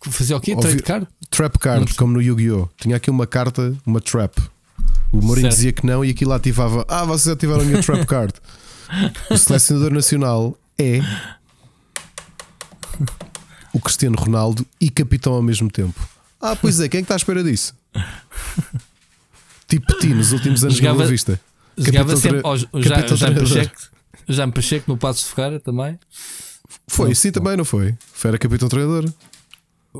Fazia 0.00 0.36
o 0.36 0.40
quê? 0.40 0.56
Trap 0.56 0.82
card? 0.82 1.08
Trap 1.30 1.58
card, 1.58 1.94
como 1.94 2.12
no 2.12 2.22
Yu-Gi-Oh! 2.22 2.68
Tinha 2.76 2.96
aqui 2.96 3.10
uma 3.10 3.26
carta, 3.26 3.76
uma 3.84 4.00
trap. 4.00 4.38
O 5.12 5.20
Mourinho 5.22 5.48
dizia 5.48 5.72
que 5.72 5.84
não 5.84 6.04
e 6.04 6.10
aquilo 6.10 6.32
ativava. 6.32 6.84
Ah, 6.88 7.04
vocês 7.04 7.32
ativaram 7.32 7.62
a 7.62 7.64
minha 7.64 7.82
trap 7.82 8.04
card. 8.06 8.34
o 9.30 9.36
selecionador 9.36 9.92
nacional 9.92 10.56
é 10.78 11.00
o 13.72 13.80
Cristiano 13.80 14.16
Ronaldo 14.16 14.66
e 14.80 14.90
capitão 14.90 15.32
ao 15.32 15.42
mesmo 15.42 15.70
tempo. 15.70 16.08
Ah, 16.40 16.54
pois 16.54 16.78
é, 16.80 16.88
quem 16.88 16.98
é 16.98 17.02
que 17.02 17.04
está 17.04 17.14
à 17.14 17.16
espera 17.16 17.42
disso? 17.42 17.74
tipo 19.66 19.98
ti 19.98 20.08
nos 20.08 20.32
últimos 20.32 20.62
anos 20.62 20.76
jogava, 20.76 21.04
de 21.04 21.10
Vista. 21.10 21.40
Jogava 21.76 22.16
sempre. 22.16 22.42
Já, 22.74 23.28
me 23.28 23.34
Pacheco, 23.40 24.46
me 24.46 24.52
Pacheco 24.52 24.92
no 24.92 24.96
Passo 24.96 25.26
de 25.28 25.34
Ferreira 25.34 25.60
também. 25.60 25.98
Foi, 26.86 27.08
não, 27.08 27.14
sim, 27.14 27.28
não. 27.28 27.32
também, 27.32 27.56
não 27.56 27.64
foi? 27.64 27.94
Foi 28.12 28.28
era 28.28 28.38
capitão 28.38 28.68
treinador. 28.68 29.10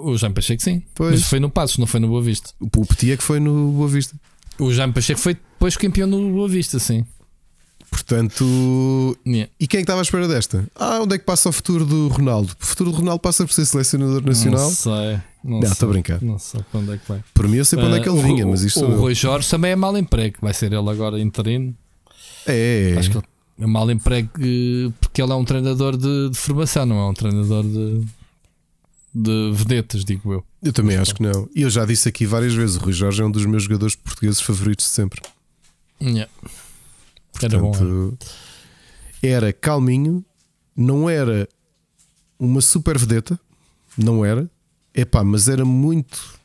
O 0.05 0.17
Jaime 0.17 0.35
Pacheco, 0.35 0.63
sim. 0.63 0.83
Pois. 0.95 1.13
Mas 1.13 1.23
foi 1.25 1.41
no 1.41 1.51
Passos, 1.51 1.79
não 1.79 1.87
foi 1.87 2.01
no 2.01 2.09
Boa 2.09 2.23
Vista. 2.23 2.51
O 2.61 2.85
Petit 2.87 3.13
é 3.13 3.17
que 3.17 3.23
foi 3.23 3.41
no 3.41 3.73
Boa 3.73 3.89
Vista. 3.89 4.17
O 4.59 4.73
Jaime 4.73 4.93
Pacheco 4.93 5.19
foi 5.21 5.35
depois 5.35 5.77
campeão 5.77 6.07
no 6.09 6.33
Boa 6.33 6.49
Vista, 6.49 6.79
sim. 6.79 7.05
Portanto, 7.91 8.45
Yeah. 9.27 9.51
e 9.59 9.67
quem 9.67 9.79
é 9.79 9.81
que 9.81 9.85
estava 9.85 10.01
à 10.01 10.03
espera 10.03 10.29
desta? 10.29 10.69
Ah, 10.77 11.01
onde 11.01 11.15
é 11.15 11.19
que 11.19 11.25
passa 11.25 11.49
o 11.49 11.53
futuro 11.53 11.87
do 11.87 12.09
Ronaldo? 12.09 12.53
O 12.61 12.67
futuro 12.67 12.91
do 12.91 12.97
Ronaldo 12.99 13.21
passa 13.21 13.47
por 13.47 13.53
ser 13.53 13.65
selecionador 13.65 14.23
nacional. 14.25 14.61
Não 14.69 14.71
sei. 14.71 15.19
Não, 15.43 15.61
estou 15.61 15.89
a 15.89 15.93
brincar. 15.93 16.21
Não 16.23 16.39
sei 16.39 16.61
para 16.71 16.81
onde 16.81 16.93
é 16.93 16.99
que 16.99 17.09
vai. 17.09 17.25
Por 17.33 17.49
mim, 17.49 17.57
eu 17.57 17.65
sei 17.65 17.79
para 17.79 17.89
onde 17.89 17.99
é 17.99 18.01
que 18.03 18.09
ele 18.09 18.19
Ah, 18.21 18.23
vinha, 18.23 18.47
o- 18.47 18.51
mas 18.51 18.63
isto 18.63 18.85
O. 18.85 19.01
Rui 19.01 19.15
Jorge 19.15 19.49
também 19.49 19.71
é 19.71 19.77
mau 19.77 19.97
emprego. 19.97 20.37
Vai 20.43 20.53
ser 20.53 20.67
ele 20.73 20.91
agora 20.91 21.19
interino. 21.19 21.75
É, 22.47 22.93
é, 22.95 22.99
Acho 22.99 23.11
que 23.11 23.17
ele 23.17 23.25
é 23.61 23.67
mau 23.67 23.91
emprego 23.91 24.31
eh, 24.39 24.93
porque 25.01 25.23
ele 25.23 25.33
é 25.33 25.35
um 25.35 25.45
treinador 25.45 25.97
de, 25.97 26.31
de 26.31 26.37
formação, 26.39 26.85
não 26.85 26.99
é 26.99 27.09
um 27.11 27.15
treinador 27.15 27.63
de, 27.65 28.05
de 29.15 29.51
vedetas, 29.55 30.05
digo 30.05 30.33
eu. 30.33 30.45
eu 30.63 30.73
também 30.73 30.97
acho 30.97 31.15
que 31.15 31.23
não. 31.23 31.49
E 31.55 31.63
eu 31.63 31.71
já 31.71 31.85
disse 31.85 32.09
aqui 32.09 32.27
várias 32.27 32.55
vezes: 32.55 32.77
o 32.77 32.81
Rui 32.81 32.93
Jorge 32.93 33.23
é 33.23 33.25
um 33.25 33.31
dos 33.31 33.45
meus 33.47 33.63
jogadores 33.65 33.95
portugueses 33.97 34.41
favoritos 34.41 34.85
de 34.87 34.91
sempre. 34.93 35.21
Yeah. 36.01 36.31
Era 37.43 37.59
bom. 37.59 37.71
é. 37.71 37.79
Portanto, 37.79 38.19
era 39.23 39.53
calminho, 39.53 40.25
não 40.77 41.09
era 41.11 41.49
uma 42.39 42.61
super 42.61 42.97
vedeta, 42.99 43.39
não 43.97 44.25
era, 44.25 44.49
epá, 44.95 45.25
mas 45.25 45.49
era 45.49 45.65
muito. 45.65 46.39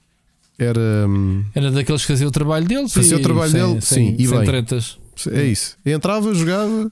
Era. 0.57 1.05
hum, 1.07 1.43
Era 1.53 1.71
daqueles 1.71 2.01
que 2.01 2.07
fazia 2.07 2.27
o 2.27 2.31
trabalho 2.31 2.65
deles. 2.67 2.93
Fazia 2.93 3.17
o 3.17 3.21
trabalho 3.21 3.51
sem, 3.51 3.61
dele, 3.61 3.81
sem, 3.81 4.07
sim, 4.11 4.15
e 4.23 4.27
sem 4.27 4.37
bem. 4.37 4.45
tretas. 4.45 4.97
É 5.31 5.43
isso. 5.43 5.77
Entrava, 5.85 6.33
jogava, 6.33 6.91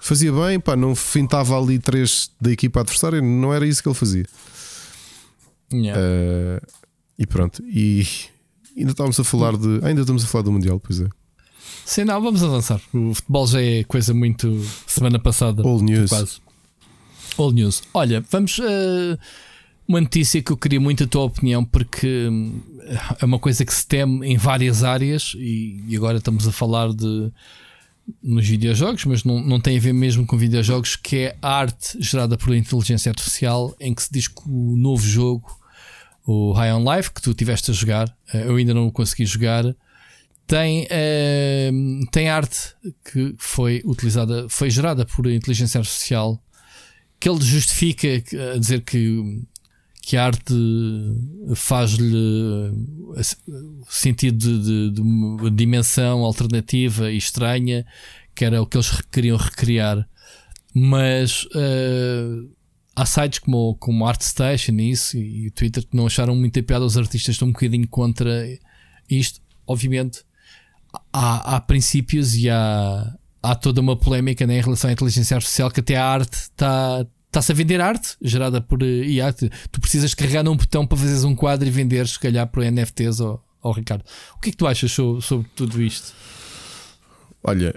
fazia 0.00 0.32
bem, 0.32 0.58
pá, 0.60 0.74
não 0.76 0.94
fintava 0.94 1.58
ali 1.58 1.78
três 1.78 2.30
da 2.40 2.50
equipa 2.50 2.80
adversária, 2.80 3.20
não 3.20 3.52
era 3.52 3.66
isso 3.66 3.82
que 3.82 3.88
ele 3.88 3.94
fazia. 3.94 4.24
Yeah. 5.72 6.00
Uh, 6.00 6.66
e 7.18 7.26
pronto. 7.26 7.62
E 7.64 8.06
ainda 8.76 8.92
estávamos 8.92 9.18
a 9.20 9.24
falar 9.24 9.56
de. 9.56 9.80
Ainda 9.84 10.02
estamos 10.02 10.24
a 10.24 10.26
falar 10.26 10.42
do 10.42 10.52
Mundial, 10.52 10.80
pois 10.80 11.00
é. 11.00 11.08
Sim, 11.84 12.04
não, 12.04 12.20
vamos 12.20 12.42
avançar. 12.42 12.80
O 12.92 13.14
futebol 13.14 13.46
já 13.46 13.62
é 13.62 13.84
coisa 13.84 14.12
muito. 14.12 14.62
Semana 14.86 15.18
passada. 15.18 15.62
All 15.62 15.80
news. 15.80 16.10
Quase. 16.10 16.40
All 17.38 17.50
news. 17.50 17.82
Olha, 17.94 18.22
vamos. 18.30 18.58
eh, 18.58 19.18
uma 19.88 20.02
notícia 20.02 20.42
que 20.42 20.52
eu 20.52 20.56
queria 20.56 20.78
muito 20.78 21.04
a 21.04 21.06
tua 21.06 21.22
opinião, 21.22 21.64
porque 21.64 22.28
hum, 22.30 22.60
é 23.18 23.24
uma 23.24 23.38
coisa 23.38 23.64
que 23.64 23.72
se 23.72 23.86
teme 23.86 24.26
em 24.26 24.36
várias 24.36 24.84
áreas, 24.84 25.32
e 25.38 25.82
agora 25.96 26.18
estamos 26.18 26.46
a 26.46 26.52
falar 26.52 26.92
de. 26.92 27.32
Nos 28.22 28.46
videojogos, 28.46 29.04
mas 29.04 29.22
não, 29.22 29.40
não 29.40 29.60
tem 29.60 29.76
a 29.76 29.80
ver 29.80 29.92
mesmo 29.92 30.26
com 30.26 30.36
videojogos, 30.36 30.96
que 30.96 31.16
é 31.16 31.36
arte 31.42 31.98
gerada 32.00 32.38
por 32.38 32.54
inteligência 32.54 33.10
artificial, 33.10 33.76
em 33.78 33.94
que 33.94 34.02
se 34.02 34.12
diz 34.12 34.28
que 34.28 34.42
o 34.46 34.76
novo 34.76 35.06
jogo, 35.06 35.46
o 36.24 36.52
High 36.52 36.72
on 36.72 36.96
Life, 36.96 37.12
que 37.12 37.20
tu 37.20 37.34
tiveste 37.34 37.70
a 37.70 37.74
jogar, 37.74 38.16
eh, 38.32 38.46
eu 38.46 38.56
ainda 38.56 38.72
não 38.72 38.86
o 38.86 38.92
consegui 38.92 39.26
jogar, 39.26 39.64
tem, 40.46 40.86
eh, 40.88 41.70
tem 42.10 42.30
arte 42.30 42.74
que 43.04 43.34
foi 43.38 43.82
utilizada, 43.84 44.48
foi 44.48 44.70
gerada 44.70 45.04
por 45.04 45.26
inteligência 45.26 45.78
artificial, 45.78 46.42
que 47.20 47.28
ele 47.28 47.42
justifica 47.44 48.08
a 48.54 48.58
dizer 48.58 48.82
que, 48.82 49.42
que 50.08 50.16
a 50.16 50.24
arte 50.24 50.54
faz-lhe 51.54 52.72
eh, 53.14 53.22
sentido 53.90 54.38
de, 54.38 54.62
de- 54.64 54.90
de 54.94 55.00
uma 55.02 55.50
dimensão 55.50 56.24
alternativa 56.24 57.12
e 57.12 57.18
estranha, 57.18 57.84
que 58.34 58.42
era 58.42 58.62
o 58.62 58.66
que 58.66 58.78
eles 58.78 58.90
queriam 59.12 59.36
recriar. 59.36 60.08
Mas 60.74 61.46
eh, 61.54 62.26
há 62.96 63.04
sites 63.04 63.40
como, 63.40 63.74
como 63.74 64.06
ArtStation 64.06 64.72
e 64.78 64.90
isso, 64.92 65.18
e 65.18 65.48
o 65.48 65.50
Twitter 65.50 65.86
que 65.86 65.94
não 65.94 66.06
acharam 66.06 66.34
muita 66.34 66.62
piada, 66.62 66.86
os 66.86 66.96
artistas 66.96 67.34
estão 67.34 67.48
um 67.48 67.52
bocadinho 67.52 67.86
contra 67.88 68.46
isto. 69.10 69.40
Obviamente, 69.66 70.22
há, 71.12 71.56
há 71.56 71.60
princípios 71.60 72.34
e 72.34 72.48
há, 72.48 73.14
há 73.42 73.54
toda 73.54 73.82
uma 73.82 73.94
polémica 73.94 74.46
né, 74.46 74.56
em 74.58 74.62
relação 74.62 74.88
à 74.88 74.92
inteligência 74.94 75.34
artificial 75.36 75.70
que 75.70 75.80
até 75.80 75.96
a 75.96 76.06
arte 76.06 76.32
está. 76.32 77.06
Está-se 77.38 77.52
a 77.52 77.54
vender 77.54 77.80
arte 77.80 78.16
gerada 78.20 78.60
por 78.60 78.82
eh, 78.82 78.86
IA. 78.86 79.32
Tu 79.32 79.80
precisas 79.80 80.12
carregar 80.14 80.42
num 80.42 80.56
botão 80.56 80.84
para 80.86 80.98
fazeres 80.98 81.22
um 81.24 81.34
quadro 81.36 81.66
e 81.68 81.70
venderes, 81.70 82.10
se 82.12 82.18
calhar, 82.20 82.46
por 82.48 82.64
NFTs 82.64 83.20
ou, 83.20 83.40
ou 83.62 83.72
Ricardo. 83.72 84.02
O 84.36 84.40
que 84.40 84.48
é 84.48 84.52
que 84.52 84.58
tu 84.58 84.66
achas 84.66 84.90
sobre, 84.90 85.22
sobre 85.22 85.46
tudo 85.54 85.80
isto? 85.80 86.12
Olha, 87.44 87.72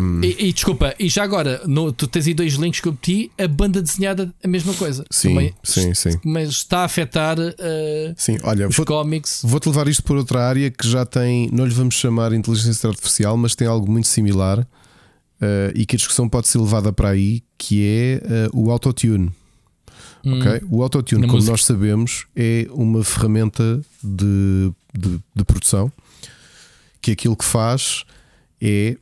hum, 0.00 0.20
E, 0.22 0.46
e 0.48 0.52
desculpa, 0.52 0.94
e 0.98 1.08
já 1.08 1.24
agora, 1.24 1.60
no- 1.66 1.92
tu 1.92 2.06
tens 2.06 2.28
aí 2.28 2.32
dois 2.34 2.52
links 2.54 2.80
que 2.80 2.86
eu 2.86 2.94
pedi, 2.94 3.30
a 3.36 3.48
banda 3.48 3.82
desenhada, 3.82 4.32
a 4.42 4.46
mesma 4.48 4.72
coisa. 4.74 5.04
sim, 5.10 5.30
Também 5.30 5.54
sim, 5.64 5.92
sim. 5.92 6.10
Mas 6.24 6.50
está 6.50 6.78
a 6.78 6.84
afetar 6.84 7.36
eh, 7.40 8.14
Sim, 8.16 8.38
olha, 8.44 8.68
os 8.68 8.76
vou, 8.76 8.86
cómics. 8.86 9.40
vou-te 9.44 9.68
levar 9.68 9.88
isto 9.88 10.04
por 10.04 10.16
outra 10.16 10.46
área 10.48 10.70
que 10.70 10.88
já 10.88 11.04
tem, 11.04 11.50
não 11.52 11.66
lhe 11.66 11.74
vamos 11.74 11.96
chamar 11.96 12.32
inteligência 12.32 12.88
artificial, 12.88 13.36
mas 13.36 13.56
tem 13.56 13.66
algo 13.66 13.90
muito 13.90 14.06
similar 14.06 14.64
eh, 15.42 15.72
e 15.74 15.84
que 15.84 15.96
a 15.96 15.98
discussão 15.98 16.28
pode 16.28 16.46
ser 16.48 16.58
levada 16.58 16.92
para 16.92 17.10
aí, 17.10 17.42
que 17.58 17.84
é 17.84 18.12
eh, 18.24 18.48
o 18.54 18.70
autotune. 18.70 19.30
Hum, 20.24 20.38
ok? 20.38 20.62
O 20.70 20.82
autotune, 20.82 21.22
como 21.22 21.34
música. 21.34 21.50
nós 21.50 21.64
sabemos, 21.64 22.26
é 22.36 22.66
uma 22.70 23.02
ferramenta 23.02 23.80
de, 24.02 24.72
de, 24.94 25.18
de 25.34 25.44
produção 25.44 25.92
que 27.00 27.10
aquilo 27.10 27.36
que 27.36 27.44
faz 27.44 28.04
é, 28.60 28.96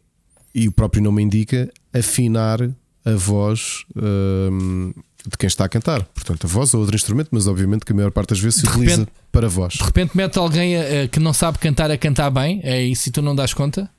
e 0.55 0.67
o 0.67 0.73
próprio 0.73 1.03
nome 1.03 1.23
indica, 1.23 1.71
afinar 1.93 2.63
a 3.05 3.11
voz 3.15 3.85
hum, 4.51 4.93
de 5.31 5.37
quem 5.37 5.47
está 5.47 5.67
a 5.67 5.69
cantar. 5.69 6.05
Portanto, 6.15 6.47
a 6.47 6.49
voz 6.49 6.73
ou 6.73 6.81
outro 6.81 6.97
instrumento, 6.97 7.29
mas 7.31 7.47
obviamente 7.47 7.85
que 7.85 7.93
a 7.93 7.95
maior 7.95 8.11
parte 8.11 8.31
das 8.31 8.41
vezes 8.41 8.61
se 8.61 8.67
De 8.67 8.69
utiliza 8.73 8.93
repente- 9.01 9.13
para 9.31 9.49
voz. 9.49 9.75
De 9.75 9.85
repente 9.85 10.17
mete 10.17 10.39
alguém 10.39 10.77
a- 10.77 11.03
a- 11.05 11.09
que 11.09 11.21
não 11.21 11.35
sabe 11.35 11.59
cantar 11.59 11.91
a 11.91 11.99
cantar 11.99 12.31
bem, 12.31 12.61
é 12.65 12.83
isso 12.83 13.11
e 13.11 13.13
tu 13.13 13.21
não 13.21 13.35
das 13.37 13.53
conta? 13.53 13.91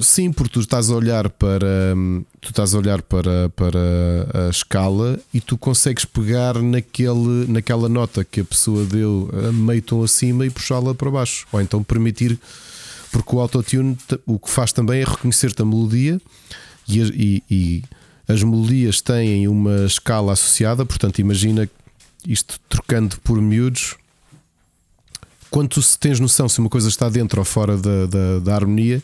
Sim, 0.00 0.32
porque 0.32 0.54
tu 0.54 0.60
estás 0.60 0.88
a 0.90 0.94
olhar 0.94 1.28
para 1.28 1.94
hum, 1.94 2.24
tu 2.40 2.48
estás 2.48 2.74
a 2.74 2.78
olhar 2.78 3.02
para, 3.02 3.50
para 3.50 4.46
a 4.46 4.50
escala 4.50 5.18
e 5.34 5.40
tu 5.40 5.58
consegues 5.58 6.04
pegar 6.06 6.54
naquele, 6.62 7.46
naquela 7.46 7.88
nota 7.90 8.24
que 8.24 8.40
a 8.40 8.44
pessoa 8.44 8.84
deu 8.86 9.28
a 9.48 9.52
meio 9.52 9.82
tom 9.82 10.02
acima 10.02 10.46
e 10.46 10.50
puxá-la 10.50 10.94
para 10.94 11.10
baixo. 11.10 11.46
Ou 11.52 11.60
então 11.60 11.82
permitir, 11.82 12.38
porque 13.10 13.36
o 13.36 13.40
autotune 13.40 13.98
o 14.24 14.38
que 14.38 14.48
faz 14.48 14.72
também 14.72 15.02
é 15.02 15.04
reconhecer-te 15.04 15.60
a 15.60 15.64
melodia 15.66 16.18
e, 16.88 17.02
as- 17.02 17.10
e- 17.10 17.42
e 17.50 17.82
as 18.26 18.42
melodias 18.42 19.02
têm 19.02 19.46
uma 19.46 19.84
escala 19.84 20.32
associada, 20.32 20.86
portanto, 20.86 21.18
imagina 21.18 21.68
isto 22.26 22.58
trocando 22.66 23.18
por 23.22 23.38
miúdos. 23.42 23.96
Quando 25.50 25.68
tu 25.68 25.80
tens 25.98 26.18
noção 26.18 26.48
se 26.48 26.60
uma 26.60 26.70
coisa 26.70 26.88
está 26.88 27.10
dentro 27.10 27.40
ou 27.40 27.44
fora 27.44 27.76
da, 27.76 28.06
da, 28.06 28.38
da 28.38 28.54
harmonia, 28.54 29.02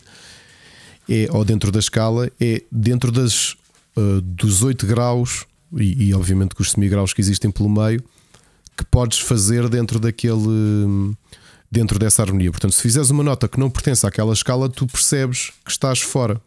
é, 1.09 1.27
ou 1.31 1.43
dentro 1.43 1.71
da 1.71 1.79
escala, 1.79 2.31
é 2.39 2.61
dentro 2.71 3.11
das, 3.11 3.53
uh, 3.97 4.21
dos 4.21 4.61
8 4.63 4.85
graus 4.85 5.45
e, 5.75 6.07
e 6.09 6.13
obviamente 6.13 6.53
com 6.55 6.61
os 6.63 6.71
semigraus 6.71 7.13
que 7.13 7.21
existem 7.21 7.49
pelo 7.51 7.69
meio 7.69 8.01
que 8.77 8.85
podes 8.85 9.19
fazer 9.19 9.67
dentro 9.67 9.99
daquele 9.99 11.15
dentro 11.71 11.99
dessa 11.99 12.23
harmonia. 12.23 12.49
Portanto, 12.51 12.73
se 12.73 12.81
fizeres 12.81 13.09
uma 13.11 13.23
nota 13.23 13.47
que 13.47 13.59
não 13.59 13.69
pertence 13.69 14.05
àquela 14.07 14.33
escala, 14.33 14.69
tu 14.69 14.87
percebes 14.87 15.51
que 15.63 15.69
estás 15.71 15.99
fora. 15.99 16.41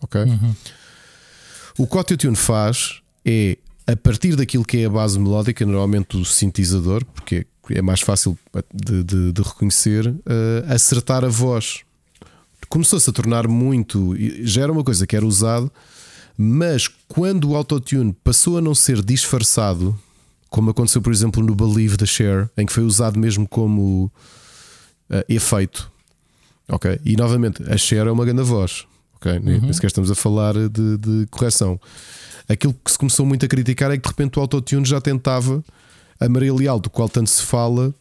Ok? 0.00 0.20
O 1.78 1.86
que 1.86 1.94
o 1.94 1.98
autotune 1.98 2.36
faz 2.36 3.00
é 3.24 3.56
a 3.86 3.96
partir 3.96 4.36
daquilo 4.36 4.64
que 4.64 4.78
é 4.78 4.84
a 4.84 4.90
base 4.90 5.18
melódica, 5.18 5.64
normalmente 5.66 6.16
o 6.16 6.24
sintetizador, 6.24 7.04
porque 7.06 7.46
é 7.70 7.82
mais 7.82 8.00
fácil 8.00 8.38
de, 8.72 9.02
de- 9.02 9.32
de 9.32 9.42
reconhecer, 9.42 10.06
uh, 10.06 10.14
acertar 10.72 11.24
a 11.24 11.28
voz 11.28 11.80
começou-se 12.70 13.10
a 13.10 13.12
tornar 13.12 13.46
muito. 13.46 14.14
Já 14.42 14.62
era 14.62 14.72
uma 14.72 14.84
coisa 14.84 15.06
que 15.06 15.14
era 15.14 15.26
usado, 15.26 15.70
mas 16.38 16.88
quando 17.08 17.50
o 17.50 17.56
autotune 17.56 18.16
passou 18.24 18.56
a 18.56 18.62
não 18.62 18.74
ser 18.74 19.04
disfarçado, 19.04 19.98
como 20.48 20.70
aconteceu, 20.70 21.02
por 21.02 21.12
exemplo, 21.12 21.44
no 21.44 21.54
Believe 21.54 21.96
da 21.96 22.06
Cher, 22.06 22.48
em 22.56 22.64
que 22.64 22.72
foi 22.72 22.84
usado 22.84 23.18
mesmo 23.18 23.46
como 23.46 24.10
eh, 25.10 25.26
efeito. 25.28 25.90
Ok? 26.68 26.98
E 27.04 27.16
novamente, 27.16 27.62
a 27.70 27.76
Cher 27.76 28.06
é 28.06 28.10
uma 28.10 28.24
grande 28.24 28.42
voz. 28.42 28.86
Ok? 29.16 29.38
Nem 29.40 29.60
nem 29.60 29.72
sequer 29.72 29.88
estamos 29.88 30.10
a 30.10 30.14
falar 30.14 30.54
de, 30.54 30.96
de 30.96 31.26
correção. 31.30 31.78
Aquilo 32.48 32.74
que 32.84 32.90
se 32.90 32.98
começou 32.98 33.26
muito 33.26 33.44
a 33.44 33.48
criticar 33.48 33.90
é 33.90 33.96
que 33.96 34.02
de 34.02 34.08
repente 34.08 34.38
o 34.38 34.42
autotune 34.42 34.84
já 34.84 35.00
tentava 35.00 35.62
a 36.18 36.28
Maria 36.28 36.54
Leal, 36.54 36.80
do 36.80 36.88
qual 36.88 37.08
tanto 37.08 37.30
se 37.30 37.42
fala, 37.42 37.94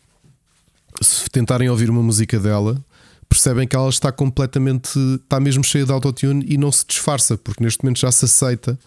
se 1.01 1.29
tentarem 1.29 1.69
ouvir 1.69 1.89
uma 1.89 2.01
música 2.01 2.39
dela, 2.39 2.83
percebem 3.29 3.67
que 3.67 3.75
ela 3.75 3.89
está 3.89 4.11
completamente, 4.11 4.97
está 5.15 5.39
mesmo 5.39 5.63
cheia 5.63 5.85
de 5.85 5.91
autotune 5.91 6.43
e 6.47 6.57
não 6.57 6.71
se 6.71 6.85
disfarça, 6.85 7.37
porque 7.37 7.63
neste 7.63 7.83
momento 7.83 7.99
já 7.99 8.11
se 8.11 8.25
aceita, 8.25 8.77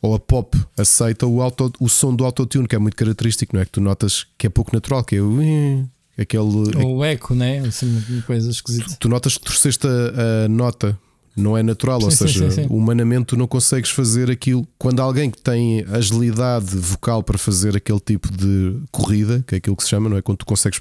ou 0.00 0.14
a 0.14 0.18
pop 0.18 0.56
aceita 0.78 1.26
o, 1.26 1.42
auto, 1.42 1.72
o 1.80 1.88
som 1.88 2.14
do 2.14 2.24
autotune, 2.24 2.66
que 2.66 2.76
é 2.76 2.78
muito 2.78 2.96
característico, 2.96 3.54
não 3.54 3.60
é? 3.60 3.64
Que 3.64 3.72
tu 3.72 3.80
notas 3.80 4.26
que 4.38 4.46
é 4.46 4.50
pouco 4.50 4.70
natural, 4.72 5.04
que 5.04 5.16
é 5.16 5.20
o 5.20 5.38
aquele. 6.18 6.76
O 6.84 7.04
eco, 7.04 7.34
né? 7.34 7.58
Assim, 7.60 8.02
uma 8.08 8.22
coisa 8.22 8.50
esquisita. 8.50 8.96
Tu 8.98 9.08
notas 9.08 9.36
que 9.36 9.44
torceste 9.44 9.86
a, 9.86 10.44
a 10.44 10.48
nota 10.48 10.98
não 11.36 11.56
é 11.56 11.62
natural, 11.62 12.00
Sim, 12.00 12.06
ou 12.06 12.10
seja, 12.10 12.50
sim, 12.50 12.62
sim. 12.62 12.66
humanamente 12.70 13.26
tu 13.26 13.36
não 13.36 13.46
consegues 13.46 13.90
fazer 13.90 14.30
aquilo. 14.30 14.66
Quando 14.78 15.00
alguém 15.00 15.30
que 15.30 15.40
tem 15.40 15.84
agilidade 15.88 16.76
vocal 16.76 17.22
para 17.22 17.38
fazer 17.38 17.76
aquele 17.76 18.00
tipo 18.00 18.30
de 18.30 18.76
corrida, 18.90 19.42
que 19.46 19.54
é 19.54 19.58
aquilo 19.58 19.76
que 19.76 19.82
se 19.82 19.88
chama, 19.88 20.08
não 20.08 20.16
é? 20.16 20.22
Quando 20.22 20.38
tu 20.38 20.46
consegues 20.46 20.80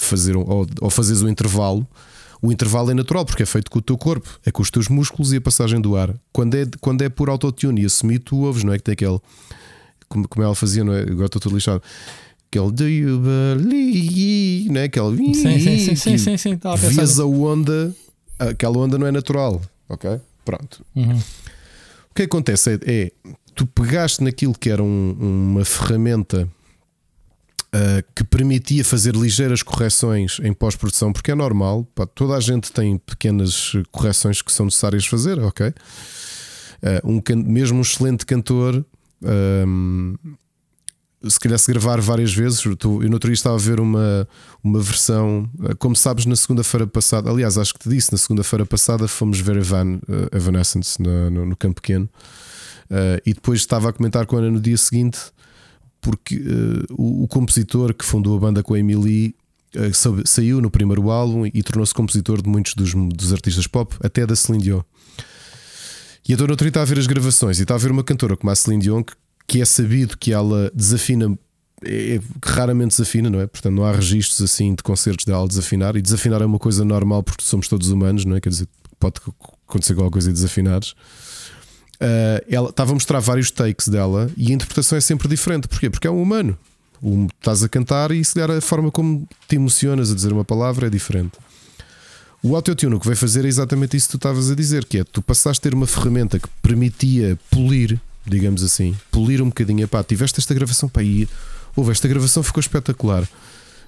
fazer 0.00 0.36
um- 0.36 0.44
ou, 0.48 0.66
ou 0.80 0.90
fazes 0.90 1.22
um 1.22 1.28
intervalo, 1.28 1.86
o 2.42 2.50
intervalo 2.50 2.90
é 2.90 2.94
natural 2.94 3.24
porque 3.24 3.42
é 3.42 3.46
feito 3.46 3.70
com 3.70 3.78
o 3.78 3.82
teu 3.82 3.98
corpo, 3.98 4.40
é 4.46 4.50
com 4.50 4.62
os 4.62 4.70
teus 4.70 4.88
músculos 4.88 5.32
e 5.32 5.36
a 5.36 5.40
passagem 5.40 5.80
do 5.80 5.96
ar. 5.96 6.14
Quando 6.32 6.54
é, 6.56 6.66
quando 6.80 7.02
é 7.02 7.08
por 7.08 7.28
autotune 7.28 7.82
e 7.82 7.84
assumir, 7.86 8.18
tu 8.20 8.38
ouves, 8.44 8.64
não 8.64 8.72
é? 8.72 8.78
Que 8.78 8.84
tem 8.84 8.92
aquele. 8.94 9.18
Como, 10.08 10.26
como 10.26 10.44
ela 10.44 10.54
fazia, 10.54 10.82
não 10.82 10.92
é? 10.94 11.02
Agora 11.02 11.26
estou 11.26 11.40
todo 11.40 11.54
lixado. 11.54 11.82
Aquele 12.50 12.70
do 12.72 12.88
you 12.88 13.20
believe, 13.20 14.68
não 14.70 14.80
é? 14.80 14.84
Aquele. 14.84 15.16
Sim, 15.34 15.58
sim, 15.60 15.78
sim, 15.78 15.96
sim, 15.96 16.18
sim, 16.18 16.36
sim. 16.36 16.56
Pensar 16.56 16.76
Vias 16.88 17.20
a 17.20 17.24
onda, 17.26 17.94
aquela 18.38 18.78
onda 18.78 18.98
não 18.98 19.06
é 19.06 19.12
natural, 19.12 19.60
ok? 19.88 20.18
Pronto. 20.44 20.84
Uhum. 20.96 21.16
O 22.10 22.14
que 22.14 22.22
acontece 22.22 22.70
é, 22.72 22.78
é, 22.86 23.12
tu 23.54 23.66
pegaste 23.66 24.24
naquilo 24.24 24.52
que 24.58 24.68
era 24.70 24.82
um- 24.82 25.16
uma 25.20 25.64
ferramenta 25.64 26.48
ah, 27.72 28.02
que 28.14 28.24
permitia 28.24 28.84
fazer 28.84 29.14
ligeiras 29.14 29.62
correções 29.62 30.38
em 30.42 30.52
pós-produção, 30.52 31.12
porque 31.12 31.30
é 31.30 31.34
normal, 31.34 31.84
pá, 31.94 32.06
toda 32.06 32.34
a 32.34 32.40
gente 32.40 32.72
tem 32.72 32.98
pequenas 32.98 33.72
correções 33.90 34.42
que 34.42 34.52
são 34.52 34.66
necessárias 34.66 35.06
fazer, 35.06 35.38
ok? 35.38 35.72
Ah, 36.82 37.00
um, 37.04 37.20
mesmo 37.44 37.78
um 37.78 37.82
excelente 37.82 38.24
cantor. 38.26 38.84
ahm, 39.24 40.14
se 41.28 41.38
calhar 41.38 41.58
se 41.58 41.70
gravar 41.70 42.00
várias 42.00 42.32
vezes, 42.32 42.64
eu, 42.64 42.74
eu 42.82 43.08
no 43.08 43.12
outro 43.12 43.28
dia 43.28 43.34
estava 43.34 43.54
a 43.54 43.58
ver 43.58 43.78
uma, 43.78 44.26
uma 44.64 44.80
versão, 44.80 45.46
ah, 45.64 45.74
como 45.74 45.94
sabes, 45.94 46.24
na 46.24 46.34
segunda-feira 46.34 46.86
passada, 46.86 47.28
aliás, 47.30 47.58
acho 47.58 47.74
que 47.74 47.80
te 47.80 47.90
disse, 47.90 48.10
na 48.10 48.16
segunda-feira 48.16 48.64
passada 48.64 49.06
fomos 49.06 49.38
ver 49.38 49.58
Evan, 49.58 49.96
uh, 50.08 50.34
Evanescence 50.34 51.00
na- 51.02 51.28
no, 51.28 51.44
no 51.46 51.56
Campo 51.56 51.80
Pequeno 51.82 52.08
Uh, 52.90 53.22
e 53.24 53.32
depois 53.32 53.60
estava 53.60 53.88
a 53.88 53.92
comentar 53.92 54.26
com 54.26 54.34
a 54.34 54.40
Ana 54.40 54.50
no 54.50 54.60
dia 54.60 54.76
seguinte, 54.76 55.16
porque 56.00 56.36
uh, 56.36 56.84
o, 56.90 57.24
o 57.24 57.28
compositor 57.28 57.92
que 57.94 58.04
fundou 58.04 58.36
a 58.36 58.40
banda 58.40 58.62
com 58.62 58.74
a 58.74 58.78
Emily 58.78 59.34
uh, 59.76 59.92
sa- 59.94 60.10
saiu 60.24 60.60
no 60.60 60.70
primeiro 60.70 61.10
álbum 61.10 61.46
e 61.46 61.62
tornou-se 61.62 61.92
compositor 61.94 62.42
de 62.42 62.48
muitos 62.48 62.74
dos, 62.74 62.92
dos 62.94 63.32
artistas 63.32 63.66
pop, 63.66 63.94
até 64.02 64.26
da 64.26 64.34
Celine 64.36 64.64
Dion. 64.64 64.80
E 66.28 66.32
então 66.32 66.46
no 66.46 66.52
outro 66.52 66.66
estava 66.68 66.82
a 66.84 66.86
ver 66.86 66.98
as 66.98 67.06
gravações 67.06 67.58
e 67.58 67.62
estava 67.62 67.78
a 67.78 67.82
ver 67.82 67.90
uma 67.90 68.04
cantora 68.04 68.36
como 68.36 68.50
a 68.50 68.54
Celine 68.54 68.82
Dion, 68.82 69.02
que, 69.02 69.12
que 69.46 69.60
é 69.60 69.64
sabido 69.64 70.16
que 70.16 70.32
ela 70.32 70.70
desafina, 70.74 71.36
é, 71.84 72.16
é- 72.16 72.20
raramente 72.44 72.90
desafina, 72.90 73.28
não 73.30 73.40
é? 73.40 73.46
Portanto, 73.46 73.74
não 73.74 73.84
há 73.84 73.92
registros 73.92 74.40
assim 74.42 74.74
de 74.74 74.82
concertos 74.82 75.24
dela 75.24 75.48
desafinar, 75.48 75.96
e 75.96 76.02
desafinar 76.02 76.40
é 76.42 76.46
uma 76.46 76.58
coisa 76.58 76.84
normal 76.84 77.22
porque 77.22 77.42
somos 77.44 77.68
todos 77.68 77.88
humanos, 77.90 78.24
não 78.24 78.36
é? 78.36 78.40
Quer 78.40 78.50
dizer, 78.50 78.68
pode 78.98 79.14
acontecer 79.66 79.94
qualquer 79.94 80.12
coisa 80.12 80.30
e 80.30 80.32
desafinares. 80.32 80.94
Uh, 82.00 82.42
ela 82.48 82.70
estava 82.70 82.92
a 82.92 82.94
mostrar 82.94 83.20
vários 83.20 83.50
takes 83.50 83.88
dela 83.88 84.30
e 84.34 84.50
a 84.50 84.54
interpretação 84.54 84.96
é 84.96 85.00
sempre 85.00 85.28
diferente. 85.28 85.68
Porquê? 85.68 85.90
Porque 85.90 86.06
é 86.06 86.10
um 86.10 86.22
humano. 86.22 86.56
Um, 87.02 87.26
estás 87.26 87.62
a 87.62 87.68
cantar 87.68 88.10
e 88.10 88.24
se 88.24 88.34
calhar 88.34 88.50
a 88.50 88.60
forma 88.60 88.90
como 88.90 89.28
te 89.46 89.56
emocionas 89.56 90.10
a 90.10 90.14
dizer 90.14 90.32
uma 90.32 90.44
palavra 90.44 90.86
é 90.86 90.90
diferente. 90.90 91.32
O 92.42 92.56
autotune 92.56 92.94
o 92.94 93.00
que 93.00 93.06
vai 93.06 93.14
fazer 93.14 93.44
é 93.44 93.48
exatamente 93.48 93.96
isso 93.96 94.06
que 94.06 94.12
tu 94.12 94.16
estavas 94.16 94.50
a 94.50 94.54
dizer, 94.54 94.86
que 94.86 94.98
é 94.98 95.04
tu 95.04 95.20
passaste 95.20 95.60
a 95.60 95.62
ter 95.70 95.74
uma 95.74 95.86
ferramenta 95.86 96.38
que 96.38 96.48
permitia 96.62 97.38
polir, 97.50 98.00
digamos 98.26 98.62
assim, 98.62 98.96
polir 99.10 99.42
um 99.42 99.48
bocadinho. 99.48 99.84
Epá, 99.84 100.02
tiveste 100.02 100.40
esta 100.40 100.54
gravação 100.54 100.88
para 100.88 101.02
ir, 101.02 101.28
houve 101.76 101.92
esta 101.92 102.08
gravação 102.08 102.42
ficou 102.42 102.60
espetacular, 102.60 103.28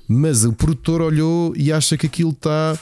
mas 0.06 0.44
o 0.44 0.52
produtor 0.52 1.00
olhou 1.00 1.54
e 1.56 1.72
acha 1.72 1.96
que 1.96 2.06
aquilo 2.06 2.32
está 2.32 2.78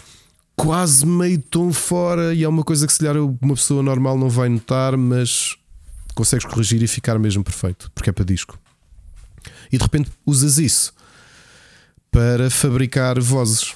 quase 0.61 1.07
meio 1.07 1.39
tom 1.41 1.73
fora 1.73 2.35
e 2.35 2.45
é 2.45 2.49
uma 2.49 2.63
coisa 2.63 2.87
que 2.87 2.93
se 2.93 2.99
calhar 2.99 3.17
uma 3.17 3.55
pessoa 3.55 3.83
normal 3.83 4.19
não 4.19 4.29
vai 4.29 4.49
notar, 4.49 4.97
mas 4.97 5.57
consegues 6.15 6.45
corrigir 6.45 6.83
e 6.83 6.87
ficar 6.87 7.19
mesmo 7.19 7.43
perfeito, 7.43 7.91
porque 7.95 8.11
é 8.11 8.13
para 8.13 8.25
disco. 8.25 8.59
E 9.73 9.79
de 9.79 9.83
repente 9.83 10.11
usas 10.27 10.59
isso 10.59 10.93
para 12.11 12.51
fabricar 12.51 13.19
vozes. 13.21 13.71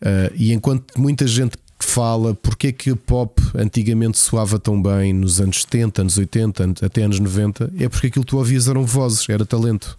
Uh, 0.00 0.32
e 0.34 0.52
enquanto 0.52 0.98
muita 0.98 1.26
gente 1.26 1.58
fala 1.78 2.34
porque 2.34 2.68
é 2.68 2.72
que 2.72 2.90
a 2.90 2.96
pop 2.96 3.42
antigamente 3.54 4.18
soava 4.18 4.58
tão 4.58 4.80
bem 4.80 5.12
nos 5.12 5.40
anos 5.40 5.60
70, 5.62 6.00
anos 6.02 6.16
80, 6.16 6.64
an- 6.64 6.74
até 6.82 7.02
anos 7.02 7.18
90, 7.20 7.72
é 7.78 7.88
porque 7.88 8.06
aquilo 8.06 8.24
que 8.24 8.30
tu 8.30 8.38
ouvias 8.38 8.66
eram 8.66 8.84
vozes, 8.86 9.28
era 9.28 9.44
talento. 9.44 9.98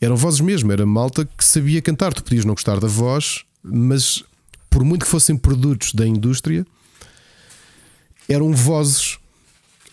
Eram 0.00 0.16
vozes 0.16 0.40
mesmo, 0.40 0.72
era 0.72 0.86
malta 0.86 1.24
que 1.24 1.44
sabia 1.44 1.82
cantar. 1.82 2.12
Tu 2.14 2.22
podias 2.22 2.44
não 2.44 2.54
gostar 2.54 2.78
da 2.78 2.86
voz, 2.88 3.44
mas 3.66 4.22
por 4.70 4.84
muito 4.84 5.04
que 5.04 5.10
fossem 5.10 5.36
produtos 5.36 5.92
da 5.94 6.06
indústria, 6.06 6.66
eram 8.28 8.52
vozes. 8.52 9.14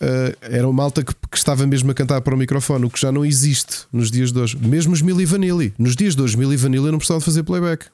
Uh, 0.01 0.35
era 0.41 0.67
uma 0.67 0.83
malta 0.83 1.03
que, 1.03 1.13
que 1.13 1.37
estava 1.37 1.65
mesmo 1.65 1.89
a 1.89 1.93
cantar 1.93 2.19
para 2.19 2.35
o 2.35 2.37
microfone, 2.37 2.83
o 2.85 2.89
que 2.89 2.99
já 2.99 3.09
não 3.11 3.23
existe 3.23 3.85
nos 3.93 4.11
dias 4.11 4.31
de 4.31 4.39
hoje. 4.39 4.57
Mesmo 4.57 4.91
os 4.91 5.01
Milli 5.01 5.25
Vanilli. 5.25 5.73
Nos 5.77 5.95
dias 5.95 6.15
de 6.15 6.21
hoje, 6.21 6.37
Milli 6.37 6.57
Vanilli 6.57 6.91
não 6.91 6.97
precisavam 6.97 7.19
de 7.19 7.25
fazer 7.25 7.43
playback. 7.43 7.85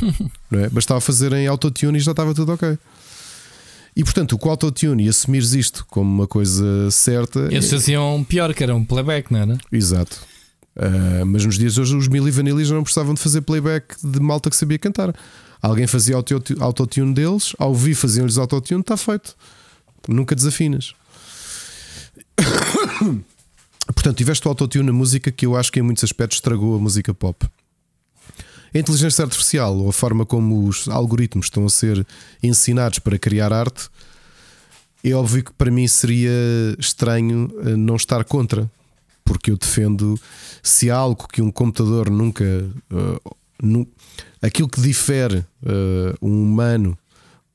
não 0.50 0.60
é? 0.60 0.68
Bastava 0.68 1.00
fazer 1.00 1.32
em 1.32 1.46
autotune 1.46 1.98
e 1.98 2.00
já 2.00 2.10
estava 2.10 2.34
tudo 2.34 2.52
ok. 2.52 2.76
E 3.96 4.02
portanto, 4.02 4.36
com 4.36 4.48
o 4.48 4.50
autotune 4.50 5.04
e 5.04 5.08
assumires 5.08 5.54
isto 5.54 5.86
como 5.88 6.12
uma 6.12 6.26
coisa 6.26 6.90
certa. 6.90 7.40
Eles 7.50 7.70
faziam 7.70 8.24
pior, 8.24 8.52
que 8.52 8.64
era 8.64 8.74
um 8.74 8.84
playback, 8.84 9.32
não 9.32 9.40
era? 9.40 9.58
Exato. 9.70 10.33
Uh, 10.76 11.24
mas 11.24 11.44
nos 11.44 11.56
dias 11.56 11.74
de 11.74 11.80
hoje 11.80 11.96
os 11.96 12.08
Milli 12.08 12.30
Vanilli 12.30 12.64
já 12.64 12.74
não 12.74 12.82
precisavam 12.82 13.14
de 13.14 13.20
fazer 13.20 13.42
playback 13.42 13.94
de 14.02 14.20
malta 14.20 14.50
que 14.50 14.56
sabia 14.56 14.78
cantar. 14.78 15.14
Alguém 15.62 15.86
fazia 15.86 16.16
auto- 16.16 16.34
autotune 16.60 17.14
deles, 17.14 17.54
ao 17.58 17.74
vivo 17.74 18.00
faziam-lhes 18.00 18.36
autotune, 18.36 18.80
está 18.80 18.96
feito. 18.96 19.36
Nunca 20.08 20.34
desafinas. 20.34 20.92
Portanto, 23.94 24.16
tiveste 24.16 24.46
o 24.46 24.50
autotune 24.50 24.84
na 24.86 24.92
música 24.92 25.30
que 25.30 25.46
eu 25.46 25.56
acho 25.56 25.70
que 25.70 25.78
em 25.78 25.82
muitos 25.82 26.04
aspectos 26.04 26.38
estragou 26.38 26.76
a 26.76 26.78
música 26.78 27.14
pop. 27.14 27.46
A 28.74 28.78
inteligência 28.78 29.24
artificial, 29.24 29.76
ou 29.76 29.88
a 29.88 29.92
forma 29.92 30.26
como 30.26 30.66
os 30.66 30.88
algoritmos 30.88 31.46
estão 31.46 31.64
a 31.64 31.70
ser 31.70 32.04
ensinados 32.42 32.98
para 32.98 33.18
criar 33.18 33.52
arte, 33.52 33.88
é 35.02 35.12
óbvio 35.12 35.44
que 35.44 35.52
para 35.52 35.70
mim 35.70 35.86
seria 35.86 36.30
estranho 36.78 37.50
eh, 37.64 37.76
não 37.76 37.94
estar 37.94 38.24
contra, 38.24 38.68
porque 39.24 39.50
eu 39.50 39.56
defendo 39.56 40.18
se 40.62 40.90
há 40.90 40.96
algo 40.96 41.26
que 41.28 41.40
um 41.42 41.50
computador 41.50 42.10
nunca. 42.10 42.44
eh, 42.44 43.20
nu- 43.62 43.88
aquilo 44.42 44.68
que 44.68 44.80
difere 44.80 45.44
eh, 45.64 46.14
um 46.20 46.42
humano 46.42 46.96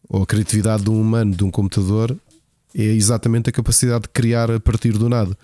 ou 0.07 0.23
a 0.23 0.25
criatividade 0.25 0.83
de 0.83 0.89
um 0.89 0.99
humano 0.99 1.35
de 1.35 1.43
um 1.43 1.51
computador 1.51 2.17
é 2.73 2.83
exatamente 2.83 3.49
a 3.49 3.53
capacidade 3.53 4.03
de 4.03 4.09
criar 4.09 4.49
a 4.49 4.59
partir 4.59 4.93
do 4.97 5.07
nada. 5.09 5.37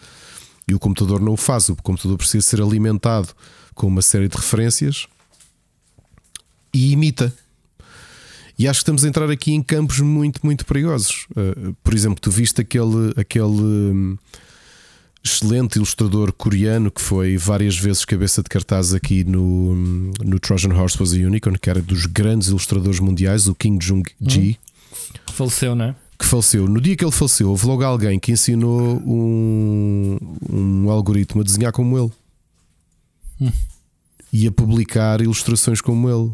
E 0.67 0.73
o 0.73 0.79
computador 0.79 1.19
não 1.21 1.33
o 1.33 1.37
faz, 1.37 1.69
o 1.69 1.75
computador 1.75 2.17
precisa 2.17 2.41
ser 2.45 2.61
alimentado 2.61 3.29
com 3.75 3.85
uma 3.87 4.01
série 4.01 4.27
de 4.27 4.35
referências 4.35 5.05
e 6.73 6.91
imita. 6.91 7.31
E 8.57 8.67
acho 8.67 8.79
que 8.79 8.83
estamos 8.83 9.03
a 9.03 9.07
entrar 9.07 9.29
aqui 9.29 9.53
em 9.53 9.61
campos 9.61 9.99
muito, 9.99 10.39
muito 10.43 10.65
perigosos. 10.65 11.27
Uh, 11.31 11.75
por 11.83 11.93
exemplo, 11.93 12.19
tu 12.19 12.31
viste 12.31 12.61
aquele, 12.61 13.13
aquele 13.17 13.45
hum, 13.45 14.17
excelente 15.25 15.77
ilustrador 15.77 16.31
coreano 16.31 16.91
que 16.91 17.01
foi 17.01 17.35
várias 17.35 17.75
vezes 17.75 18.05
cabeça 18.05 18.43
de 18.43 18.47
cartaz 18.49 18.93
aqui 18.93 19.23
no, 19.23 19.41
hum, 19.71 20.11
no 20.23 20.39
Trojan 20.39 20.71
Horse 20.73 20.97
Was 20.99 21.13
a 21.13 21.15
Unicorn, 21.17 21.57
que 21.57 21.67
era 21.69 21.81
dos 21.81 22.05
grandes 22.05 22.49
ilustradores 22.49 22.99
mundiais, 22.99 23.47
o 23.47 23.55
Kim 23.55 23.77
Jong-ji, 23.79 24.59
Faleceu, 25.33 25.73
não 25.75 25.85
é? 25.85 25.95
que 26.17 26.25
faleceu. 26.25 26.67
No 26.67 26.79
dia 26.79 26.95
que 26.95 27.03
ele 27.03 27.11
faleceu, 27.11 27.49
houve 27.49 27.65
logo 27.65 27.83
alguém 27.83 28.17
que 28.19 28.31
ensinou 28.31 29.01
um, 29.05 30.17
um 30.49 30.89
algoritmo 30.89 31.41
a 31.41 31.43
desenhar 31.43 31.73
como 31.73 31.97
ele 31.97 32.11
Hum. 33.41 33.51
e 34.31 34.47
a 34.47 34.51
publicar 34.51 35.19
ilustrações 35.19 35.81
como 35.81 36.09
ele. 36.09 36.31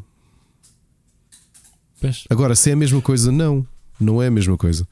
Pois. 2.00 2.26
Agora, 2.30 2.54
se 2.56 2.70
é 2.70 2.74
a 2.74 2.76
mesma 2.76 3.02
coisa, 3.02 3.32
não. 3.32 3.66
Não 4.00 4.22
é 4.22 4.28
a 4.28 4.32
mesma 4.32 4.56
coisa. 4.58 4.88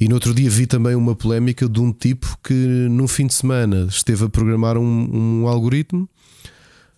E 0.00 0.08
no 0.08 0.14
outro 0.14 0.34
dia 0.34 0.48
vi 0.50 0.66
também 0.66 0.94
uma 0.94 1.14
polémica 1.14 1.68
de 1.68 1.80
um 1.80 1.92
tipo 1.92 2.36
que 2.42 2.52
num 2.54 3.06
fim 3.08 3.26
de 3.26 3.34
semana 3.34 3.86
esteve 3.88 4.24
a 4.24 4.28
programar 4.28 4.76
um, 4.78 5.42
um 5.42 5.48
algoritmo, 5.48 6.08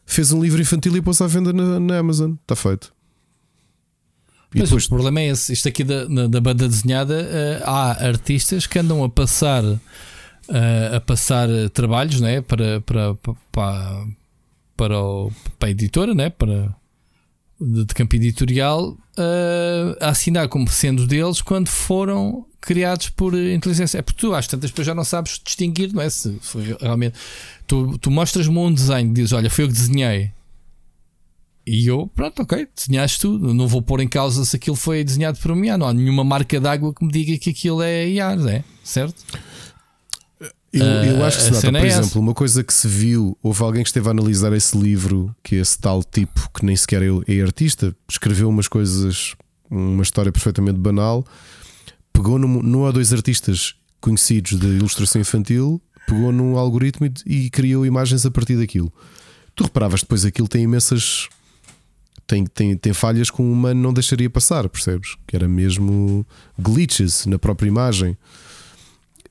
fez 0.06 0.32
um 0.32 0.42
livro 0.42 0.60
infantil 0.60 0.96
e 0.96 1.02
pôs 1.02 1.20
à 1.20 1.26
venda 1.26 1.52
na, 1.52 1.78
na 1.80 1.98
Amazon. 1.98 2.32
Está 2.42 2.54
feito. 2.56 2.92
E 4.54 4.58
Mas 4.60 4.68
depois, 4.68 4.84
o 4.86 4.88
problema 4.88 5.20
é 5.20 5.28
esse. 5.30 5.52
Isto 5.52 5.68
aqui 5.68 5.82
da, 5.82 6.04
da 6.28 6.40
banda 6.40 6.68
desenhada, 6.68 7.20
eh, 7.20 7.60
há 7.64 8.06
artistas 8.06 8.66
que 8.66 8.78
andam 8.78 9.02
a 9.02 9.08
passar 9.08 9.64
eh, 10.48 10.90
a 10.96 11.00
passar 11.00 11.48
trabalhos 11.72 12.20
né, 12.20 12.40
para, 12.40 12.80
para, 12.82 13.14
para, 13.50 14.06
para, 14.76 15.00
o- 15.02 15.32
para 15.58 15.68
a 15.68 15.70
editora, 15.72 16.14
né, 16.14 16.30
para, 16.30 16.72
de, 17.60 17.84
de 17.84 17.94
campo 17.94 18.16
editorial, 18.16 18.96
eh, 19.16 19.96
a 20.00 20.08
assinar 20.10 20.48
como 20.48 20.68
sendo 20.68 21.06
deles 21.06 21.40
quando 21.40 21.68
foram 21.68 22.46
criados 22.60 23.10
por 23.10 23.34
inteligência. 23.34 23.98
É 23.98 24.02
porque 24.02 24.20
tu 24.20 24.34
às 24.34 24.46
tantas 24.46 24.70
depois 24.70 24.86
já 24.86 24.94
não 24.94 25.04
sabes 25.04 25.40
distinguir, 25.44 25.92
não 25.92 26.02
é? 26.02 26.10
Se 26.10 26.36
foi 26.40 26.76
realmente. 26.80 27.16
Tu, 27.66 27.98
tu 27.98 28.10
mostras-me 28.10 28.58
um 28.58 28.72
desenho, 28.72 29.12
dizes: 29.12 29.32
Olha, 29.32 29.50
foi 29.50 29.64
eu 29.64 29.68
que 29.68 29.74
desenhei. 29.74 30.32
e 31.66 31.86
eu, 31.86 32.10
pronto, 32.14 32.42
ok, 32.42 32.66
desenhaste 32.74 33.20
tudo. 33.20 33.54
Não 33.54 33.68
vou 33.68 33.82
pôr 33.82 34.00
em 34.00 34.08
causa 34.08 34.44
se 34.44 34.56
aquilo 34.56 34.76
foi 34.76 35.04
desenhado 35.04 35.38
por 35.38 35.50
um 35.50 35.64
IA. 35.64 35.78
Não 35.78 35.86
há 35.86 35.92
nenhuma 35.94 36.24
marca 36.24 36.60
d'água 36.60 36.92
que 36.92 37.04
me 37.04 37.12
diga 37.12 37.38
que 37.38 37.50
aquilo 37.50 37.82
é 37.82 38.08
IA, 38.08 38.36
é? 38.50 38.64
certo? 38.82 39.22
Eu, 40.78 40.84
eu 40.84 41.24
acho 41.24 41.38
que 41.38 41.44
se 41.44 41.50
nota, 41.52 41.66
por 41.70 41.76
é 41.76 41.86
exemplo, 41.86 42.20
uma 42.20 42.34
coisa 42.34 42.64
que 42.64 42.74
se 42.74 42.88
viu, 42.88 43.38
houve 43.42 43.62
alguém 43.62 43.82
que 43.82 43.88
esteve 43.88 44.08
a 44.08 44.10
analisar 44.10 44.52
esse 44.52 44.76
livro, 44.76 45.34
que 45.42 45.56
esse 45.56 45.78
tal 45.78 46.02
tipo, 46.02 46.50
que 46.50 46.64
nem 46.64 46.74
sequer 46.74 47.02
é, 47.02 47.08
é 47.28 47.42
artista, 47.42 47.94
escreveu 48.08 48.48
umas 48.48 48.66
coisas, 48.66 49.34
uma 49.70 50.02
história 50.02 50.32
perfeitamente 50.32 50.78
banal, 50.78 51.24
pegou 52.12 52.38
num, 52.38 52.62
num 52.62 52.80
ou 52.80 52.92
dois 52.92 53.12
artistas 53.12 53.74
conhecidos 54.00 54.58
de 54.58 54.66
ilustração 54.66 55.20
infantil, 55.20 55.80
pegou 56.06 56.32
num 56.32 56.56
algoritmo 56.56 57.06
e, 57.06 57.46
e 57.46 57.50
criou 57.50 57.86
imagens 57.86 58.26
a 58.26 58.30
partir 58.30 58.56
daquilo. 58.56 58.92
Tu 59.54 59.64
reparavas 59.64 60.00
depois 60.00 60.24
aquilo 60.24 60.48
tem 60.48 60.64
imensas 60.64 61.28
tem, 62.26 62.46
tem, 62.46 62.76
tem 62.76 62.92
falhas 62.92 63.30
que 63.30 63.40
um 63.40 63.52
humano 63.52 63.80
não 63.80 63.92
deixaria 63.92 64.30
passar, 64.30 64.68
percebes? 64.68 65.16
Que 65.26 65.36
era 65.36 65.46
mesmo 65.46 66.26
glitches 66.58 67.26
na 67.26 67.38
própria 67.38 67.68
imagem. 67.68 68.16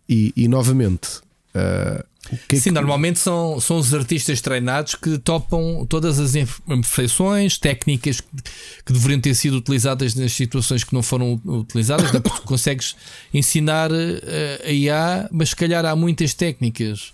E, 0.07 0.33
e 0.35 0.47
novamente, 0.47 1.21
uh, 1.55 2.03
que 2.47 2.55
é 2.55 2.59
Sim, 2.59 2.69
que... 2.69 2.71
normalmente 2.71 3.19
são, 3.19 3.59
são 3.59 3.77
os 3.77 3.93
artistas 3.93 4.39
treinados 4.39 4.95
que 4.95 5.17
topam 5.17 5.85
todas 5.85 6.19
as 6.19 6.35
imperfeições, 6.35 7.57
técnicas 7.57 8.21
que, 8.21 8.93
deveriam 8.93 9.19
ter 9.19 9.35
sido 9.35 9.57
utilizadas 9.57 10.15
nas 10.15 10.31
situações 10.31 10.83
que 10.83 10.93
não 10.93 11.03
foram 11.03 11.39
utilizadas. 11.45 12.11
Né? 12.13 12.19
Porque 12.21 12.41
consegues 12.41 12.95
ensinar 13.33 13.91
eh, 13.91 14.61
a 14.65 14.71
IA, 14.71 15.29
mas 15.31 15.49
se 15.49 15.55
calhar 15.55 15.85
há 15.85 15.95
muitas 15.95 16.33
técnicas 16.33 17.13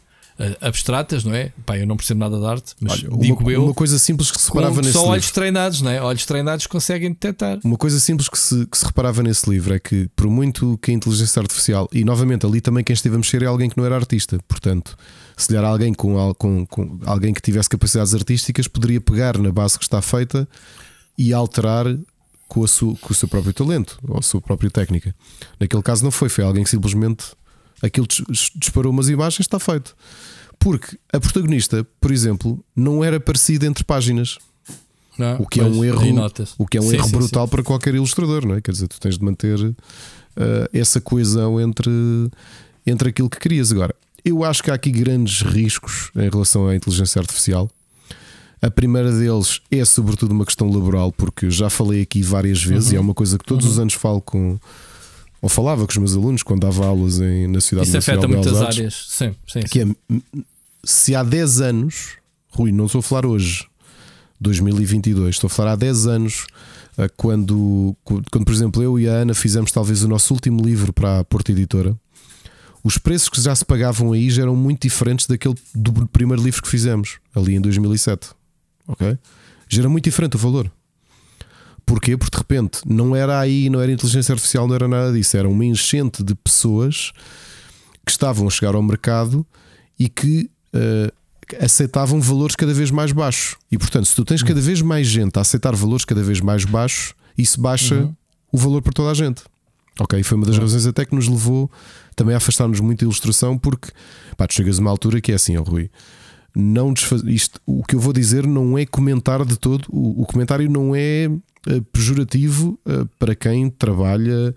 abstratas, 0.61 1.23
não 1.23 1.33
é? 1.33 1.51
Pá, 1.65 1.77
eu 1.77 1.85
não 1.85 1.97
percebo 1.97 2.19
nada 2.19 2.39
de 2.39 2.45
arte, 2.45 2.73
mas 2.79 2.93
Olha, 3.03 3.17
digo 3.17 3.41
uma, 3.41 3.51
eu. 3.51 3.65
Uma 3.65 3.73
coisa 3.73 3.99
simples 3.99 4.31
que 4.31 4.39
se 4.39 4.47
reparava 4.47 4.81
nesse 4.81 4.93
só 4.93 4.99
livro. 4.99 5.13
olhos 5.13 5.31
treinados, 5.31 5.81
não 5.81 5.91
é? 5.91 6.01
Olhos 6.01 6.25
treinados 6.25 6.67
conseguem 6.67 7.09
detectar. 7.09 7.59
Uma 7.63 7.77
coisa 7.77 7.99
simples 7.99 8.29
que 8.29 8.39
se, 8.39 8.65
que 8.65 8.77
se 8.77 8.85
reparava 8.85 9.21
nesse 9.21 9.49
livro 9.49 9.73
é 9.73 9.79
que, 9.79 10.09
por 10.15 10.27
muito 10.27 10.77
que 10.81 10.91
a 10.91 10.93
inteligência 10.93 11.41
artificial, 11.41 11.89
e 11.91 12.05
novamente 12.05 12.45
ali 12.45 12.61
também 12.61 12.83
quem 12.83 12.93
esteve 12.93 13.15
a 13.15 13.17
mexer 13.17 13.43
é 13.43 13.47
alguém 13.47 13.69
que 13.69 13.77
não 13.77 13.85
era 13.85 13.95
artista, 13.95 14.39
portanto, 14.47 14.97
se 15.35 15.51
lhe 15.51 15.57
era 15.57 15.67
alguém 15.67 15.93
com, 15.93 16.33
com, 16.35 16.65
com 16.65 16.99
alguém 17.05 17.33
que 17.33 17.41
tivesse 17.41 17.69
capacidades 17.69 18.13
artísticas, 18.13 18.67
poderia 18.67 19.01
pegar 19.01 19.37
na 19.37 19.51
base 19.51 19.77
que 19.77 19.83
está 19.83 20.01
feita 20.01 20.47
e 21.17 21.33
alterar 21.33 21.85
com, 22.47 22.65
sua, 22.65 22.95
com 22.95 23.11
o 23.11 23.15
seu 23.15 23.27
próprio 23.27 23.53
talento 23.53 23.99
ou 24.07 24.19
a 24.19 24.21
sua 24.21 24.41
própria 24.41 24.71
técnica. 24.71 25.13
Naquele 25.59 25.83
caso 25.83 26.03
não 26.03 26.11
foi, 26.11 26.29
foi 26.29 26.43
alguém 26.43 26.63
que 26.63 26.69
simplesmente 26.69 27.25
aquilo 27.81 28.07
disparou 28.55 28.91
umas 28.91 29.09
imagens, 29.09 29.41
está 29.41 29.59
feito. 29.59 29.95
Porque 30.59 30.97
a 31.11 31.19
protagonista, 31.19 31.87
por 32.01 32.11
exemplo, 32.11 32.63
não 32.75 33.03
era 33.03 33.19
parecida 33.19 33.65
entre 33.65 33.83
páginas. 33.83 34.37
Não, 35.17 35.41
o 35.41 35.47
que 35.47 35.59
é 35.59 35.63
um 35.63 35.83
erro, 35.83 36.01
o 36.57 36.65
que 36.65 36.77
é 36.77 36.81
um 36.81 36.89
sim, 36.89 36.95
erro 36.95 37.05
sim, 37.05 37.11
brutal 37.11 37.45
sim. 37.45 37.51
para 37.51 37.63
qualquer 37.63 37.93
ilustrador, 37.95 38.45
não 38.45 38.55
é? 38.55 38.61
Quer 38.61 38.71
dizer, 38.71 38.87
tu 38.87 38.99
tens 38.99 39.17
de 39.17 39.23
manter 39.23 39.59
uh, 39.59 39.75
essa 40.71 41.01
coesão 41.01 41.59
entre, 41.59 41.91
entre 42.85 43.09
aquilo 43.09 43.29
que 43.29 43.39
querias. 43.39 43.71
Agora, 43.71 43.93
eu 44.23 44.43
acho 44.43 44.63
que 44.63 44.71
há 44.71 44.73
aqui 44.73 44.91
grandes 44.91 45.41
riscos 45.41 46.11
em 46.15 46.29
relação 46.29 46.67
à 46.67 46.75
inteligência 46.75 47.19
artificial. 47.19 47.69
A 48.61 48.69
primeira 48.69 49.11
deles 49.11 49.61
é 49.71 49.83
sobretudo 49.85 50.31
uma 50.31 50.45
questão 50.45 50.69
laboral, 50.69 51.11
porque 51.11 51.49
já 51.49 51.69
falei 51.69 52.01
aqui 52.01 52.21
várias 52.21 52.61
vezes 52.61 52.89
uhum. 52.89 52.93
e 52.93 52.97
é 52.97 52.99
uma 52.99 53.13
coisa 53.13 53.37
que 53.37 53.45
todos 53.45 53.65
uhum. 53.65 53.71
os 53.71 53.79
anos 53.79 53.93
falo 53.93 54.21
com 54.21 54.59
ou 55.41 55.47
falava 55.47 55.85
com 55.85 55.91
os 55.91 55.97
meus 55.97 56.15
alunos 56.15 56.43
quando 56.43 56.61
dava 56.61 56.85
aulas 56.85 57.19
em, 57.21 57.47
na 57.47 57.61
cidade 57.61 57.87
Isso 57.87 57.97
afeta 57.97 58.27
muitas 58.27 58.61
áreas, 58.61 59.05
sim, 59.09 59.33
sim, 59.47 59.61
que 59.61 59.81
é 59.81 59.85
se 60.83 61.15
há 61.15 61.23
10 61.23 61.61
anos, 61.61 62.17
Rui, 62.49 62.71
não 62.71 62.85
estou 62.85 62.99
a 62.99 63.03
falar 63.03 63.25
hoje, 63.25 63.67
2022, 64.39 65.35
estou 65.35 65.47
a 65.47 65.51
falar 65.51 65.73
há 65.73 65.75
10 65.75 66.07
anos, 66.07 66.47
eh, 66.97 67.09
quando, 67.15 67.95
quando, 68.03 68.45
por 68.45 68.53
exemplo, 68.53 68.81
eu 68.81 68.99
e 68.99 69.07
a 69.07 69.13
Ana 69.13 69.33
fizemos 69.33 69.71
talvez 69.71 70.03
o 70.03 70.07
nosso 70.07 70.33
último 70.33 70.63
livro 70.63 70.93
para 70.93 71.19
a 71.19 71.23
Porta 71.23 71.51
Editora, 71.51 71.95
os 72.83 72.97
preços 72.97 73.29
que 73.29 73.41
já 73.41 73.53
se 73.55 73.65
pagavam 73.65 74.13
aí 74.13 74.29
já 74.29 74.43
eram 74.43 74.55
muito 74.55 74.83
diferentes 74.83 75.27
daquele 75.27 75.55
do 75.75 76.07
primeiro 76.07 76.41
livro 76.41 76.61
que 76.61 76.69
fizemos, 76.69 77.19
ali 77.35 77.55
em 77.55 77.61
2007. 77.61 78.29
Ok? 78.87 79.17
Já 79.67 79.81
era 79.81 79.89
muito 79.89 80.05
diferente 80.05 80.35
o 80.35 80.39
valor. 80.39 80.71
Porquê? 81.85 82.15
Porque 82.15 82.35
de 82.35 82.37
repente 82.37 82.81
não 82.85 83.15
era 83.15 83.39
aí, 83.39 83.69
não 83.69 83.81
era 83.81 83.91
inteligência 83.91 84.33
artificial, 84.33 84.67
não 84.67 84.75
era 84.75 84.87
nada 84.87 85.11
disso. 85.11 85.35
Era 85.35 85.49
uma 85.49 85.65
enchente 85.65 86.23
de 86.23 86.35
pessoas 86.35 87.11
que 88.05 88.11
estavam 88.11 88.47
a 88.47 88.49
chegar 88.49 88.75
ao 88.75 88.81
mercado 88.81 89.45
e 89.97 90.07
que 90.07 90.49
uh, 90.73 91.11
aceitavam 91.59 92.21
valores 92.21 92.55
cada 92.55 92.73
vez 92.73 92.91
mais 92.91 93.11
baixos. 93.11 93.55
E 93.71 93.77
portanto, 93.77 94.05
se 94.05 94.15
tu 94.15 94.23
tens 94.23 94.43
cada 94.43 94.61
vez 94.61 94.81
mais 94.81 95.07
gente 95.07 95.37
a 95.37 95.41
aceitar 95.41 95.75
valores 95.75 96.05
cada 96.05 96.21
vez 96.21 96.39
mais 96.41 96.65
baixos, 96.65 97.13
isso 97.37 97.59
baixa 97.59 97.95
uhum. 97.95 98.15
o 98.51 98.57
valor 98.57 98.81
para 98.81 98.93
toda 98.93 99.11
a 99.11 99.13
gente. 99.13 99.43
Ok, 99.99 100.21
foi 100.23 100.37
uma 100.37 100.45
das 100.45 100.55
uhum. 100.55 100.61
razões 100.61 100.85
até 100.85 101.05
que 101.05 101.15
nos 101.15 101.27
levou 101.27 101.69
também 102.15 102.33
a 102.33 102.37
afastar-nos 102.37 102.79
muito 102.79 102.99
da 102.99 103.05
ilustração, 103.05 103.57
porque 103.57 103.91
pá, 104.37 104.47
tu 104.47 104.53
chegas 104.53 104.77
a 104.77 104.81
uma 104.81 104.89
altura 104.89 105.19
que 105.19 105.31
é 105.31 105.35
assim, 105.35 105.57
oh, 105.57 105.63
Rui. 105.63 105.89
Não 106.55 106.93
desfaz... 106.93 107.21
Isto, 107.23 107.59
o 107.65 107.83
que 107.83 107.95
eu 107.95 107.99
vou 107.99 108.13
dizer 108.13 108.45
não 108.45 108.77
é 108.77 108.85
comentar 108.85 109.45
de 109.45 109.57
todo, 109.57 109.85
o, 109.89 110.21
o 110.21 110.25
comentário 110.25 110.69
não 110.69 110.95
é 110.95 111.27
uh, 111.29 111.81
pejorativo 111.91 112.79
uh, 112.85 113.05
para 113.17 113.35
quem 113.35 113.69
trabalha 113.69 114.55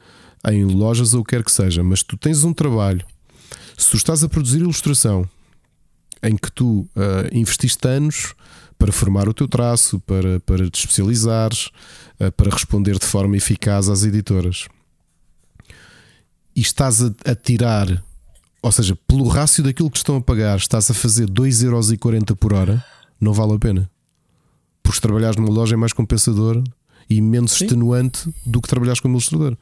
em 0.51 0.65
lojas 0.65 1.15
ou 1.15 1.21
o 1.21 1.25
que 1.25 1.37
quer 1.37 1.45
que 1.45 1.53
seja, 1.53 1.83
mas 1.83 2.03
tu 2.03 2.17
tens 2.17 2.45
um 2.45 2.53
trabalho, 2.53 3.05
se 3.77 3.91
tu 3.91 3.97
estás 3.97 4.25
a 4.25 4.29
produzir 4.29 4.59
ilustração 4.59 5.29
em 6.23 6.37
que 6.37 6.51
tu 6.51 6.89
uh, 6.97 7.29
investiste 7.33 7.87
anos 7.89 8.35
para 8.79 8.93
formar 8.93 9.29
o 9.29 9.35
teu 9.35 9.49
traço, 9.49 10.01
para, 10.01 10.41
para 10.41 10.69
te 10.71 10.81
especializares, 10.81 11.71
uh, 12.21 12.31
para 12.33 12.51
responder 12.51 12.99
de 12.99 13.07
forma 13.07 13.37
eficaz 13.37 13.89
às 13.89 14.05
editoras. 14.05 14.69
E 16.55 16.61
estás 16.61 17.03
a, 17.03 17.13
a, 17.25 17.35
tirar, 17.35 18.03
ou 18.61 18.73
seja, 18.73 18.97
pelo 19.07 19.27
rácio 19.29 19.65
daquilo 19.65 19.91
que 19.91 19.99
estão 19.99 20.17
a 20.17 20.21
pagar, 20.21 20.57
estás 20.59 20.91
a 20.91 20.95
fazer 20.95 21.29
2,40€ 21.29 22.37
por 22.37 22.53
hora, 22.53 22.85
não 23.21 23.33
vale 23.33 23.55
a 23.55 23.59
pena. 23.59 23.91
Porque 24.83 24.97
se 24.97 25.03
trabalhares 25.03 25.37
numa 25.37 25.51
loja 25.51 25.75
é 25.75 25.77
mais 25.77 25.93
compensador 25.93 26.63
e 27.09 27.21
menos 27.21 27.53
sim. 27.53 27.65
extenuante 27.65 28.33
do 28.45 28.61
que 28.61 28.69
trabalhares 28.69 29.01
como 29.01 29.15
ilustrador. 29.15 29.57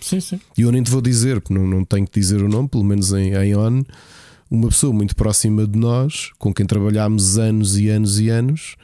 Sim, 0.00 0.20
sim. 0.20 0.40
E 0.56 0.62
eu 0.62 0.72
nem 0.72 0.82
te 0.82 0.90
vou 0.90 1.00
dizer, 1.00 1.40
porque 1.40 1.54
não, 1.54 1.66
não 1.66 1.84
tenho 1.84 2.06
que 2.06 2.18
dizer 2.18 2.42
o 2.42 2.48
nome, 2.48 2.68
pelo 2.68 2.84
menos 2.84 3.12
em, 3.12 3.34
em 3.34 3.54
ON 3.54 3.82
uma 4.50 4.68
pessoa 4.68 4.92
muito 4.92 5.14
próxima 5.16 5.66
de 5.66 5.78
nós, 5.78 6.30
com 6.38 6.52
quem 6.52 6.66
trabalhámos 6.66 7.38
anos 7.38 7.76
e 7.76 7.88
anos 7.88 8.20
e 8.20 8.28
anos, 8.28 8.76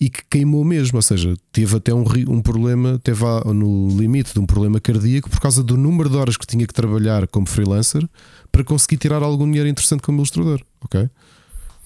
e 0.00 0.08
que 0.08 0.22
queimou 0.30 0.64
mesmo, 0.64 0.96
ou 0.96 1.02
seja, 1.02 1.34
teve 1.50 1.76
até 1.76 1.92
um, 1.92 2.04
um 2.28 2.40
problema, 2.40 3.00
teve 3.02 3.24
no 3.52 3.88
limite 3.98 4.32
de 4.32 4.38
um 4.38 4.46
problema 4.46 4.78
cardíaco 4.78 5.28
por 5.28 5.40
causa 5.40 5.62
do 5.62 5.76
número 5.76 6.08
de 6.08 6.16
horas 6.16 6.36
que 6.36 6.46
tinha 6.46 6.66
que 6.66 6.72
trabalhar 6.72 7.26
como 7.26 7.48
freelancer 7.48 8.08
para 8.52 8.62
conseguir 8.62 8.98
tirar 8.98 9.22
algum 9.22 9.44
dinheiro 9.44 9.68
interessante 9.68 10.02
como 10.02 10.18
ilustrador, 10.18 10.62
ok? 10.80 11.08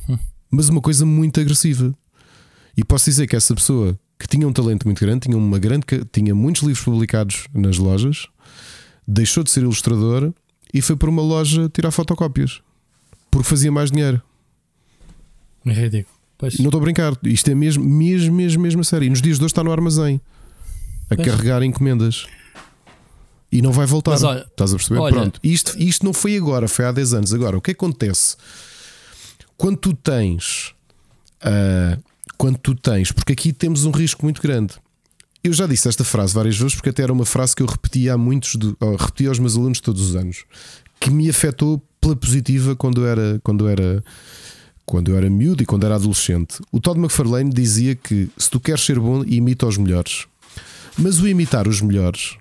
Hum. 0.08 0.18
Mas 0.50 0.68
uma 0.68 0.82
coisa 0.82 1.06
muito 1.06 1.40
agressiva. 1.40 1.94
E 2.76 2.84
posso 2.84 3.06
dizer 3.06 3.26
que 3.26 3.36
essa 3.36 3.54
pessoa 3.54 3.98
que 4.18 4.26
tinha 4.28 4.46
um 4.46 4.52
talento 4.52 4.86
muito 4.86 5.00
grande, 5.00 5.20
tinha 5.20 5.36
uma 5.36 5.58
grande, 5.58 5.86
tinha 6.12 6.34
muitos 6.34 6.62
livros 6.62 6.84
publicados 6.84 7.46
nas 7.54 7.78
lojas, 7.78 8.28
deixou 9.08 9.42
de 9.42 9.50
ser 9.50 9.62
ilustrador 9.62 10.32
e 10.72 10.82
foi 10.82 10.96
para 10.96 11.08
uma 11.08 11.22
loja 11.22 11.68
tirar 11.70 11.90
fotocópias 11.90 12.60
porque 13.32 13.48
fazia 13.48 13.72
mais 13.72 13.90
dinheiro. 13.90 14.22
É 15.66 15.72
ridículo. 15.72 16.14
Pois. 16.36 16.58
Não 16.58 16.66
estou 16.66 16.80
a 16.80 16.84
brincar, 16.84 17.16
isto 17.24 17.50
é 17.50 17.54
mesmo, 17.54 17.82
mesmo, 17.82 18.34
mesmo, 18.34 18.62
mesmo 18.62 18.80
a 18.82 18.84
sério. 18.84 19.06
E 19.06 19.10
nos 19.10 19.22
dias 19.22 19.38
de 19.38 19.44
hoje 19.44 19.52
está 19.52 19.64
no 19.64 19.72
armazém 19.72 20.20
a 21.10 21.16
pois. 21.16 21.26
carregar 21.26 21.62
encomendas 21.62 22.26
e 23.50 23.62
não 23.62 23.72
vai 23.72 23.86
voltar. 23.86 24.12
Mas, 24.12 24.22
olha, 24.22 24.40
Estás 24.40 24.72
a 24.72 24.76
perceber? 24.76 25.00
Olha, 25.00 25.14
Pronto, 25.14 25.40
isto, 25.42 25.74
isto 25.78 26.04
não 26.04 26.12
foi 26.12 26.36
agora, 26.36 26.68
foi 26.68 26.84
há 26.84 26.92
10 26.92 27.14
anos. 27.14 27.34
Agora, 27.34 27.56
o 27.56 27.60
que 27.60 27.70
acontece 27.70 28.36
quando 29.56 29.76
tu 29.78 29.94
tens, 29.94 30.74
uh, 31.44 32.02
quando 32.36 32.58
tu 32.58 32.74
tens, 32.74 33.12
porque 33.12 33.32
aqui 33.32 33.52
temos 33.52 33.84
um 33.84 33.90
risco 33.90 34.24
muito 34.24 34.42
grande. 34.42 34.74
Eu 35.42 35.52
já 35.52 35.66
disse 35.66 35.88
esta 35.88 36.04
frase 36.04 36.34
várias 36.34 36.56
vezes, 36.56 36.74
porque 36.74 36.90
até 36.90 37.02
era 37.02 37.12
uma 37.12 37.24
frase 37.24 37.56
que 37.56 37.62
eu 37.62 37.66
repetia 37.66 38.14
a 38.14 38.18
muitos, 38.18 38.56
de, 38.56 38.76
repetia 38.98 39.28
aos 39.28 39.38
meus 39.38 39.56
alunos 39.56 39.80
todos 39.80 40.02
os 40.02 40.16
anos, 40.16 40.44
que 41.00 41.10
me 41.10 41.28
afetou 41.30 41.82
pela 42.02 42.16
positiva 42.16 42.74
quando 42.74 43.06
era, 43.06 43.40
quando 43.42 43.68
era 43.68 44.04
quando 44.84 45.12
eu 45.12 45.16
era 45.16 45.30
miúdo 45.30 45.62
e 45.62 45.66
quando 45.66 45.86
era 45.86 45.94
adolescente. 45.94 46.60
O 46.70 46.80
Todd 46.80 46.98
McFarlane 46.98 47.50
dizia 47.50 47.94
que 47.94 48.28
se 48.36 48.50
tu 48.50 48.58
queres 48.60 48.84
ser 48.84 48.98
bom, 48.98 49.24
imita 49.24 49.66
os 49.66 49.78
melhores. 49.78 50.26
Mas 50.98 51.20
o 51.20 51.28
imitar 51.28 51.68
os 51.68 51.80
melhores, 51.80 52.36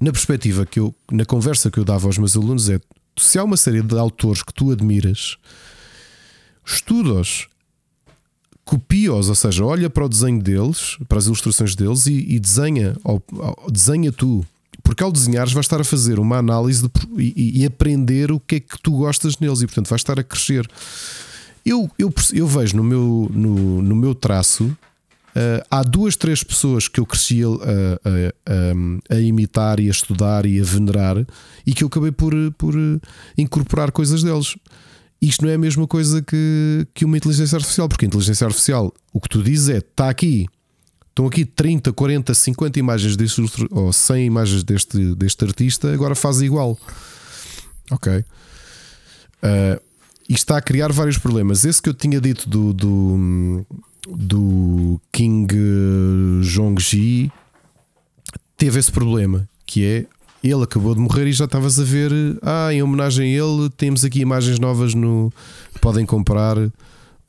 na 0.00 0.12
perspectiva 0.12 0.64
que 0.64 0.78
eu, 0.78 0.94
na 1.10 1.24
conversa 1.24 1.70
que 1.70 1.78
eu 1.78 1.84
dava 1.84 2.06
aos 2.06 2.16
meus 2.16 2.36
alunos, 2.36 2.70
é 2.70 2.80
se 3.18 3.38
há 3.38 3.44
uma 3.44 3.56
série 3.56 3.82
de 3.82 3.98
autores 3.98 4.42
que 4.42 4.54
tu 4.54 4.70
admiras, 4.70 5.36
estuda-os, 6.64 7.48
copia-os, 8.64 9.28
ou 9.28 9.34
seja, 9.34 9.64
olha 9.64 9.90
para 9.90 10.06
o 10.06 10.08
desenho 10.08 10.40
deles, 10.40 10.96
para 11.08 11.18
as 11.18 11.26
ilustrações 11.26 11.74
deles 11.74 12.06
e, 12.06 12.34
e 12.34 12.38
desenha, 12.38 12.96
ou, 13.04 13.22
ou, 13.32 13.70
desenha 13.70 14.12
tu 14.12 14.46
porque 14.82 15.02
ao 15.02 15.12
desenhares 15.12 15.52
vais 15.52 15.66
estar 15.66 15.80
a 15.80 15.84
fazer 15.84 16.18
uma 16.18 16.38
análise 16.38 16.82
de, 16.82 16.90
e, 17.16 17.62
e, 17.62 17.66
aprender 17.66 18.32
o 18.32 18.40
que 18.40 18.56
é 18.56 18.60
que 18.60 18.80
tu 18.82 18.92
gostas 18.92 19.38
neles 19.38 19.60
e 19.62 19.66
portanto 19.66 19.88
vais 19.88 20.00
estar 20.00 20.18
a 20.18 20.22
crescer. 20.24 20.68
Eu, 21.64 21.90
eu, 21.98 22.12
eu 22.32 22.46
vejo 22.46 22.76
no 22.76 22.82
meu, 22.82 23.30
no, 23.32 23.82
no 23.82 23.94
meu 23.94 24.14
traço 24.14 24.76
Uh, 25.32 25.64
há 25.70 25.82
duas, 25.82 26.14
três 26.14 26.44
pessoas 26.44 26.88
que 26.88 27.00
eu 27.00 27.06
cresci 27.06 27.42
a, 27.42 27.46
a, 27.46 29.14
a, 29.14 29.16
a, 29.16 29.20
imitar 29.20 29.80
e 29.80 29.88
a 29.88 29.90
estudar 29.90 30.44
e 30.44 30.60
a 30.60 30.62
venerar 30.62 31.26
e 31.66 31.72
que 31.72 31.82
eu 31.82 31.88
acabei 31.88 32.12
por, 32.12 32.34
por 32.58 32.74
incorporar 33.38 33.90
coisas 33.92 34.22
deles. 34.22 34.56
Isto 35.22 35.44
não 35.44 35.50
é 35.50 35.54
a 35.54 35.58
mesma 35.58 35.86
coisa 35.86 36.20
que, 36.20 36.86
que 36.92 37.06
uma 37.06 37.16
inteligência 37.16 37.56
artificial, 37.56 37.88
porque 37.88 38.04
a 38.04 38.08
inteligência 38.08 38.46
artificial, 38.46 38.92
o 39.10 39.20
que 39.20 39.28
tu 39.30 39.42
dizes 39.42 39.70
é: 39.70 39.78
está 39.78 40.10
aqui, 40.10 40.46
estão 41.12 41.26
aqui 41.26 41.44
30, 41.44 41.92
40, 41.92 42.32
50 42.32 42.78
imagens 42.78 43.16
deste 43.16 43.42
ou 43.70 43.92
100 43.92 44.26
imagens 44.26 44.64
deste, 44.64 45.14
deste 45.14 45.44
artista, 45.44 45.92
agora 45.92 46.14
faz 46.14 46.40
igual. 46.40 46.78
Ok. 47.90 48.12
Uh, 48.12 49.82
isto 50.28 50.44
está 50.44 50.56
a 50.56 50.62
criar 50.62 50.90
vários 50.92 51.18
problemas. 51.18 51.64
Esse 51.64 51.82
que 51.82 51.88
eu 51.88 51.94
tinha 51.94 52.20
dito 52.20 52.48
do, 52.48 52.72
do 52.72 53.66
do 54.08 55.00
King 55.12 55.46
Jong-ji 56.42 57.30
teve 58.56 58.78
esse 58.78 58.90
problema, 58.90 59.48
que 59.66 59.84
é 59.84 60.06
ele 60.42 60.64
acabou 60.64 60.94
de 60.94 61.00
morrer 61.00 61.28
e 61.28 61.32
já 61.32 61.44
estavas 61.44 61.78
a 61.78 61.84
ver, 61.84 62.10
ah, 62.42 62.72
em 62.72 62.82
homenagem 62.82 63.32
a 63.32 63.44
ele, 63.44 63.70
temos 63.76 64.04
aqui 64.04 64.20
imagens 64.20 64.58
novas 64.58 64.92
no 64.92 65.32
podem 65.80 66.04
comprar 66.04 66.56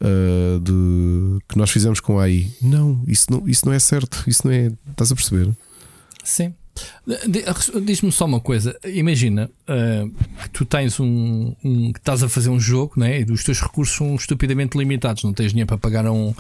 uh, 0.02 0.60
de, 0.60 1.44
que 1.48 1.58
nós 1.58 1.70
fizemos 1.70 2.00
com 2.00 2.20
a 2.20 2.24
AI. 2.24 2.52
Não, 2.62 3.04
isso 3.08 3.32
não, 3.32 3.48
isso 3.48 3.66
não 3.66 3.74
é 3.74 3.80
certo, 3.80 4.24
isso 4.28 4.48
não 4.48 4.54
é, 4.54 4.72
estás 4.90 5.12
a 5.12 5.16
perceber? 5.16 5.50
Sim. 6.24 6.54
Diz-me 7.84 8.12
só 8.12 8.26
uma 8.26 8.40
coisa, 8.40 8.76
imagina 8.84 9.50
uh, 9.70 10.12
tu 10.52 10.66
tens 10.66 11.00
um, 11.00 11.54
um, 11.64 11.92
estás 11.92 12.24
a 12.24 12.30
fazer 12.30 12.50
um 12.50 12.60
jogo 12.60 12.94
né, 12.98 13.22
e 13.22 13.32
os 13.32 13.44
teus 13.44 13.62
recursos 13.62 13.96
são 13.96 14.16
estupidamente 14.16 14.76
limitados, 14.76 15.24
não 15.24 15.34
tens 15.34 15.52
dinheiro 15.52 15.68
para 15.68 15.78
pagar 15.78 16.08
a 16.08 16.12
um, 16.12 16.34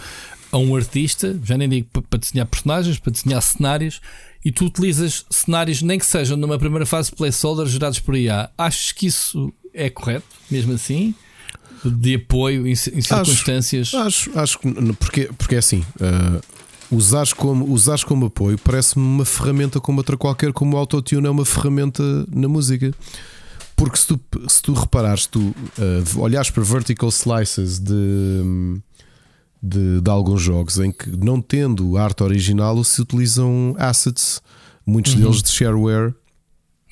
a 0.51 0.57
um 0.57 0.75
artista, 0.75 1.39
já 1.43 1.55
nem 1.55 1.69
digo 1.69 1.87
para, 1.93 2.01
para 2.01 2.19
desenhar 2.19 2.47
personagens, 2.47 2.97
para 2.97 3.11
desenhar 3.11 3.43
cenários, 3.43 4.01
e 4.43 4.51
tu 4.51 4.65
utilizas 4.65 5.23
cenários, 5.29 5.81
nem 5.83 5.99
que 5.99 6.05
sejam 6.05 6.35
numa 6.35 6.57
primeira 6.57 6.85
fase 6.85 7.11
placeholder 7.11 7.67
gerados 7.67 7.99
por 7.99 8.15
IA. 8.15 8.49
Achas 8.57 8.91
que 8.91 9.07
isso 9.07 9.53
é 9.73 9.89
correto, 9.89 10.25
mesmo 10.49 10.73
assim? 10.73 11.13
De 11.85 12.15
apoio 12.15 12.65
em, 12.67 12.71
em 12.71 12.75
circunstâncias? 12.75 13.93
Acho, 13.93 14.29
acho, 14.31 14.39
acho 14.39 14.59
que 14.59 14.93
porque, 14.93 15.29
porque 15.37 15.55
é 15.55 15.57
assim. 15.57 15.83
Uh, 15.99 16.41
usares 16.95 17.33
como, 17.33 17.65
usares 17.71 18.03
como 18.03 18.27
apoio 18.27 18.57
parece-me 18.57 19.03
uma 19.03 19.25
ferramenta 19.25 19.79
como 19.79 19.99
outra 19.99 20.15
qualquer, 20.15 20.53
como 20.53 20.75
o 20.75 20.79
autotune 20.79 21.27
é 21.27 21.29
uma 21.29 21.45
ferramenta 21.45 22.03
na 22.31 22.47
música. 22.47 22.93
Porque 23.75 23.97
se 23.97 24.07
tu, 24.07 24.19
se 24.47 24.61
tu 24.61 24.73
reparares, 24.73 25.25
tu 25.25 25.39
uh, 25.39 26.19
olhares 26.19 26.49
para 26.49 26.63
vertical 26.63 27.09
slices 27.09 27.79
de, 27.79 28.81
de, 29.61 29.99
de, 29.99 30.09
alguns 30.09 30.41
jogos 30.41 30.77
em 30.77 30.91
que, 30.91 31.09
não 31.17 31.41
tendo 31.41 31.97
arte 31.97 32.23
original, 32.23 32.81
se 32.83 33.01
utilizam 33.01 33.75
assets, 33.79 34.41
muitos 34.85 35.15
uhum. 35.15 35.21
deles 35.21 35.41
de 35.41 35.49
shareware. 35.49 36.13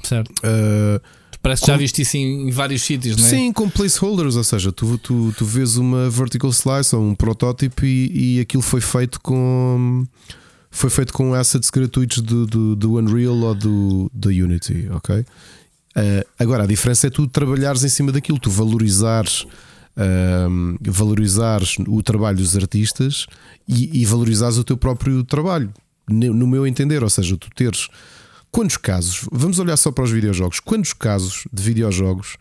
Certo. 0.03 0.31
Uh, 0.39 0.99
Parece 1.41 1.61
que 1.61 1.65
com... 1.65 1.71
já 1.71 1.77
viste 1.77 2.01
isso 2.03 2.17
em 2.17 2.51
vários 2.51 2.83
sítios, 2.83 3.17
não 3.17 3.25
é? 3.25 3.29
Sim, 3.29 3.53
com 3.53 3.69
placeholders, 3.69 4.35
ou 4.35 4.43
seja, 4.43 4.71
tu, 4.71 4.97
tu, 4.99 5.33
tu 5.35 5.45
vês 5.45 5.75
uma 5.75 6.09
vertical 6.09 6.51
slice 6.51 6.95
ou 6.95 7.01
um 7.01 7.15
protótipo 7.15 7.85
e, 7.85 8.37
e 8.37 8.39
aquilo 8.39 8.61
foi 8.61 8.81
feito 8.81 9.19
com 9.21 10.05
foi 10.69 10.89
feito 10.89 11.11
com 11.11 11.33
assets 11.33 11.69
gratuitos 11.69 12.19
do, 12.19 12.45
do, 12.45 12.75
do 12.75 12.97
Unreal 12.97 13.35
ou 13.35 13.53
do, 13.53 14.11
do 14.13 14.29
Unity, 14.29 14.87
ok? 14.91 15.19
Uh, 15.19 15.25
agora 16.39 16.63
a 16.63 16.65
diferença 16.65 17.07
é 17.07 17.09
tu 17.09 17.27
trabalhares 17.27 17.83
em 17.83 17.89
cima 17.89 18.11
daquilo, 18.11 18.39
tu 18.39 18.49
valorizares, 18.49 19.41
uh, 19.41 20.77
valorizares 20.79 21.75
o 21.85 22.01
trabalho 22.01 22.37
dos 22.37 22.55
artistas 22.55 23.25
e, 23.67 24.01
e 24.01 24.05
valorizares 24.05 24.57
o 24.57 24.63
teu 24.63 24.77
próprio 24.77 25.23
trabalho, 25.25 25.73
no 26.07 26.47
meu 26.47 26.65
entender, 26.65 27.03
ou 27.03 27.09
seja, 27.09 27.35
tu 27.35 27.49
teres 27.53 27.89
Quantos 28.52 28.76
casos, 28.76 29.26
vamos 29.32 29.60
olhar 29.60 29.78
só 29.78 29.91
para 29.91 30.04
os 30.04 30.12
videojogos, 30.12 30.60
quantos 30.60 30.91
casos 30.91 31.45
de 31.52 31.64
videojogos 31.64 32.36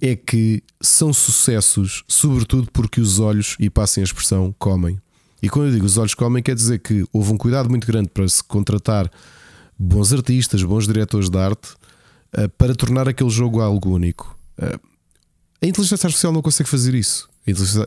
é 0.00 0.16
que 0.16 0.62
são 0.80 1.12
sucessos, 1.12 2.02
sobretudo 2.08 2.68
porque 2.72 3.00
os 3.00 3.20
olhos, 3.20 3.54
e 3.60 3.70
passem 3.70 4.02
a 4.02 4.04
expressão, 4.04 4.52
comem? 4.58 5.00
E 5.42 5.48
quando 5.48 5.68
eu 5.68 5.72
digo 5.72 5.86
os 5.86 5.96
olhos 5.98 6.14
comem, 6.14 6.42
quer 6.42 6.54
dizer 6.54 6.80
que 6.80 7.04
houve 7.12 7.32
um 7.32 7.36
cuidado 7.36 7.70
muito 7.70 7.86
grande 7.86 8.08
para 8.08 8.26
se 8.28 8.42
contratar 8.42 9.10
bons 9.78 10.12
artistas, 10.12 10.62
bons 10.62 10.86
diretores 10.86 11.30
de 11.30 11.38
arte, 11.38 11.74
eh, 12.32 12.48
para 12.48 12.74
tornar 12.74 13.08
aquele 13.08 13.30
jogo 13.30 13.60
algo 13.60 13.90
único. 13.90 14.36
Eh, 14.58 14.78
a 15.62 15.66
inteligência 15.66 16.06
artificial 16.06 16.32
não 16.32 16.42
consegue 16.42 16.68
fazer 16.68 16.94
isso. 16.94 17.28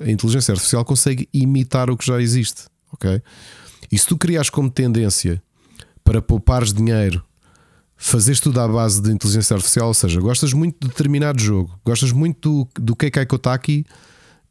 A 0.01 0.09
inteligência 0.09 0.51
artificial 0.51 0.85
consegue 0.85 1.27
imitar 1.33 1.89
o 1.89 1.97
que 1.97 2.05
já 2.05 2.21
existe. 2.21 2.63
Ok? 2.91 3.21
E 3.91 3.97
se 3.97 4.07
tu 4.07 4.17
crias 4.17 4.49
como 4.49 4.69
tendência 4.69 5.41
para 6.03 6.21
poupares 6.21 6.73
dinheiro 6.73 7.23
fazeres 8.03 8.41
tudo 8.41 8.59
à 8.59 8.67
base 8.67 9.01
de 9.01 9.09
inteligência 9.11 9.55
artificial, 9.55 9.87
ou 9.87 9.93
seja, 9.93 10.19
gostas 10.19 10.51
muito 10.51 10.75
de 10.81 10.89
determinado 10.89 11.41
jogo, 11.41 11.79
gostas 11.85 12.11
muito 12.11 12.67
do, 12.75 12.81
do 12.81 12.95
Keikai 12.97 13.25
Kotaki, 13.25 13.85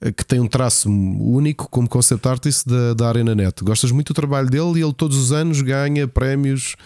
eh, 0.00 0.10
que 0.10 0.24
tem 0.24 0.40
um 0.40 0.48
traço 0.48 0.88
único 0.88 1.68
como 1.68 1.86
concept 1.86 2.26
artist 2.26 2.66
da, 2.66 2.94
da 2.94 3.08
ArenaNet. 3.08 3.62
Gostas 3.62 3.90
muito 3.90 4.14
do 4.14 4.16
trabalho 4.16 4.48
dele 4.48 4.80
e 4.80 4.82
ele 4.82 4.94
todos 4.94 5.18
os 5.18 5.32
anos 5.32 5.60
ganha 5.60 6.08
prémios 6.08 6.76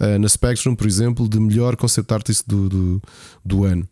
uh, 0.00 0.18
na 0.18 0.28
Spectrum, 0.28 0.74
por 0.74 0.88
exemplo, 0.88 1.28
de 1.28 1.38
melhor 1.38 1.76
concept 1.76 2.12
artist 2.12 2.44
do, 2.44 2.68
do, 2.68 3.02
do 3.44 3.64
ano. 3.64 3.88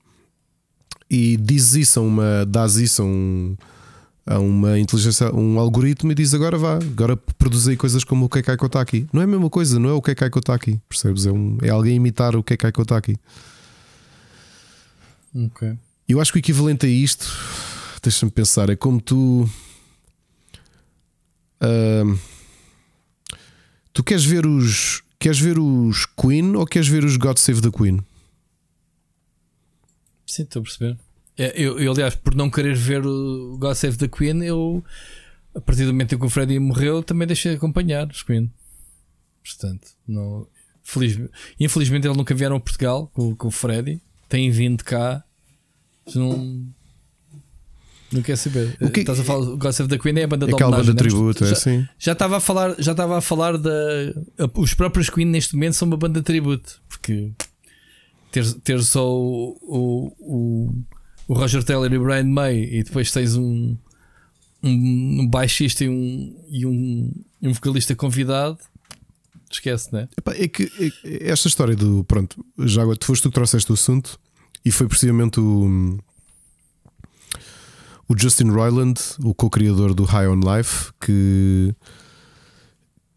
E 1.08 1.36
dizes 1.36 1.74
isso 1.74 2.00
a 2.00 2.02
uma, 2.02 2.44
dás 2.46 2.76
isso 2.76 3.00
a 3.00 3.04
um 3.04 3.56
a 4.26 4.38
uma 4.38 4.78
inteligência, 4.78 5.34
um 5.34 5.58
algoritmo 5.58 6.10
e 6.10 6.14
diz 6.14 6.32
agora 6.32 6.56
vá, 6.56 6.76
agora 6.76 7.16
produz 7.16 7.68
aí 7.68 7.76
coisas 7.76 8.04
como 8.04 8.24
o 8.24 8.28
Kekai 8.28 8.56
Kotaki. 8.56 9.06
Não 9.12 9.20
é 9.20 9.24
a 9.24 9.26
mesma 9.26 9.50
coisa, 9.50 9.78
não 9.78 9.90
é 9.90 9.92
o 9.92 10.00
Kekai 10.00 10.30
Kotaki, 10.30 10.80
percebes? 10.88 11.26
É, 11.26 11.32
um, 11.32 11.58
é 11.62 11.68
alguém 11.68 11.96
imitar 11.96 12.34
o 12.34 12.42
Kekai 12.42 12.72
Kotaki. 12.72 13.18
Ok. 15.34 15.76
Eu 16.08 16.20
acho 16.20 16.32
que 16.32 16.38
o 16.38 16.40
equivalente 16.40 16.86
a 16.86 16.88
isto, 16.88 17.26
deixa-me 18.02 18.30
pensar, 18.30 18.70
é 18.70 18.76
como 18.76 19.00
tu. 19.00 19.48
Uh, 21.60 22.18
tu 23.92 24.02
queres 24.02 24.24
ver 24.24 24.46
os. 24.46 25.02
Queres 25.18 25.38
ver 25.38 25.58
os 25.58 26.04
Queen 26.04 26.54
ou 26.54 26.66
queres 26.66 26.86
ver 26.86 27.02
os 27.02 27.16
God 27.16 27.38
Save 27.38 27.62
the 27.62 27.70
Queen? 27.70 28.00
Sim, 30.26 30.42
estou 30.42 30.60
a 30.60 30.62
perceber. 30.62 30.98
É, 31.36 31.52
eu, 31.60 31.78
eu, 31.80 31.92
aliás, 31.92 32.14
por 32.14 32.34
não 32.34 32.48
querer 32.48 32.76
ver 32.76 33.04
o 33.04 33.56
God 33.58 33.74
Save 33.74 33.96
the 33.96 34.08
Queen, 34.08 34.44
eu, 34.44 34.84
a 35.54 35.60
partir 35.60 35.84
do 35.84 35.92
momento 35.92 36.14
em 36.14 36.18
que 36.18 36.26
o 36.26 36.30
Freddy 36.30 36.58
morreu, 36.58 37.02
também 37.02 37.26
deixei 37.26 37.52
de 37.52 37.56
acompanhar 37.56 38.08
os 38.08 38.22
Queen. 38.22 38.50
Portanto, 39.42 39.88
não, 40.06 40.46
feliz, 40.82 41.18
infelizmente 41.58 42.06
eles 42.06 42.16
nunca 42.16 42.34
vieram 42.34 42.56
a 42.56 42.60
Portugal 42.60 43.10
com, 43.12 43.34
com 43.34 43.48
o 43.48 43.50
Freddy. 43.50 44.00
Têm 44.28 44.50
vindo 44.50 44.82
cá. 44.84 45.22
Não, 46.14 46.66
não 48.12 48.22
quer 48.22 48.36
saber. 48.36 48.76
O 48.80 48.90
que... 48.90 49.00
Estás 49.00 49.18
a 49.18 49.24
falar 49.24 49.40
o 49.40 49.56
God 49.56 49.72
Save 49.72 49.88
the 49.88 49.98
Queen 49.98 50.18
é 50.18 50.24
a 50.24 50.28
banda 50.28 50.46
é 50.46 50.48
de 50.48 50.54
homenagem. 50.54 50.86
banda 50.86 50.94
tributo, 50.94 51.44
é 51.44 51.50
assim. 51.50 51.86
Já 51.98 52.12
estava 52.12 52.36
a 52.36 52.40
falar, 52.40 52.76
já 52.78 52.92
estava 52.92 53.18
a 53.18 53.20
falar 53.20 53.58
da. 53.58 53.70
Os 54.54 54.72
próprios 54.72 55.10
Queen 55.10 55.26
neste 55.26 55.54
momento 55.54 55.74
são 55.74 55.88
uma 55.88 55.96
banda 55.96 56.20
de 56.20 56.24
tributo. 56.24 56.80
Porque 56.88 57.32
ter, 58.30 58.52
ter 58.60 58.82
só 58.82 59.04
o, 59.12 59.58
o, 59.62 60.12
o 60.20 60.74
o 61.26 61.34
Roger 61.34 61.62
Taylor 61.64 61.92
e 61.92 61.98
o 61.98 62.02
Brian 62.02 62.24
May, 62.24 62.64
e 62.64 62.82
depois 62.82 63.10
tens 63.10 63.36
um, 63.36 63.76
um, 64.62 65.20
um 65.20 65.28
baixista 65.28 65.84
e 65.84 65.88
um, 65.88 66.36
e 66.48 66.66
um, 66.66 67.12
um 67.42 67.52
vocalista 67.52 67.94
convidado, 67.94 68.58
esquece, 69.50 69.92
né? 69.92 70.08
É 70.36 70.48
que 70.48 70.70
é, 71.04 71.30
esta 71.30 71.48
história 71.48 71.76
do. 71.76 72.04
Pronto, 72.04 72.44
já 72.58 72.82
tu 72.96 73.06
foste 73.06 73.22
tu 73.22 73.30
que 73.30 73.34
trouxeste 73.34 73.70
o 73.70 73.74
assunto 73.74 74.18
e 74.64 74.70
foi 74.70 74.86
precisamente 74.86 75.40
o. 75.40 75.98
O 78.06 78.14
Justin 78.18 78.50
Roiland, 78.50 79.00
o 79.22 79.32
co-criador 79.34 79.94
do 79.94 80.04
High 80.04 80.28
on 80.28 80.38
Life, 80.40 80.92
que, 81.00 81.74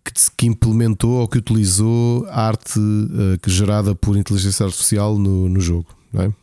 que, 0.01 0.13
que, 0.37 0.47
implementou 0.47 1.19
ou 1.19 1.27
que 1.27 1.39
utilizou 1.39 2.25
arte 2.29 2.79
uh, 2.79 3.37
gerada 3.49 3.93
por 3.93 4.15
inteligência 4.15 4.65
artificial 4.65 5.19
no, 5.19 5.49
no 5.49 5.59
jogo. 5.59 5.87
Não 6.13 6.21
é? 6.21 6.33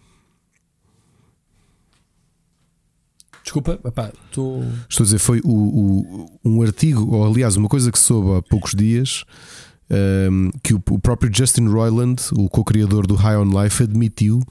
Desculpa, 3.44 3.78
epá, 3.84 4.10
tô... 4.32 4.62
estou 4.88 5.04
a 5.04 5.06
dizer, 5.06 5.18
foi 5.18 5.38
o, 5.44 5.52
o, 5.52 6.40
um 6.42 6.62
artigo, 6.62 7.14
ou 7.14 7.26
aliás, 7.26 7.56
uma 7.56 7.68
coisa 7.68 7.92
que 7.92 7.98
soube 7.98 8.38
há 8.38 8.42
poucos 8.42 8.72
dias, 8.74 9.22
um, 9.90 9.94
ehm, 9.94 10.50
que 10.62 10.72
o, 10.72 10.82
o, 10.90 10.98
próprio 10.98 11.30
Justin 11.32 11.66
Roiland, 11.66 12.22
o 12.32 12.48
co-criador 12.48 13.06
do 13.06 13.14
High 13.14 13.36
on 13.36 13.62
Life, 13.62 13.82
admitiu 13.82 14.42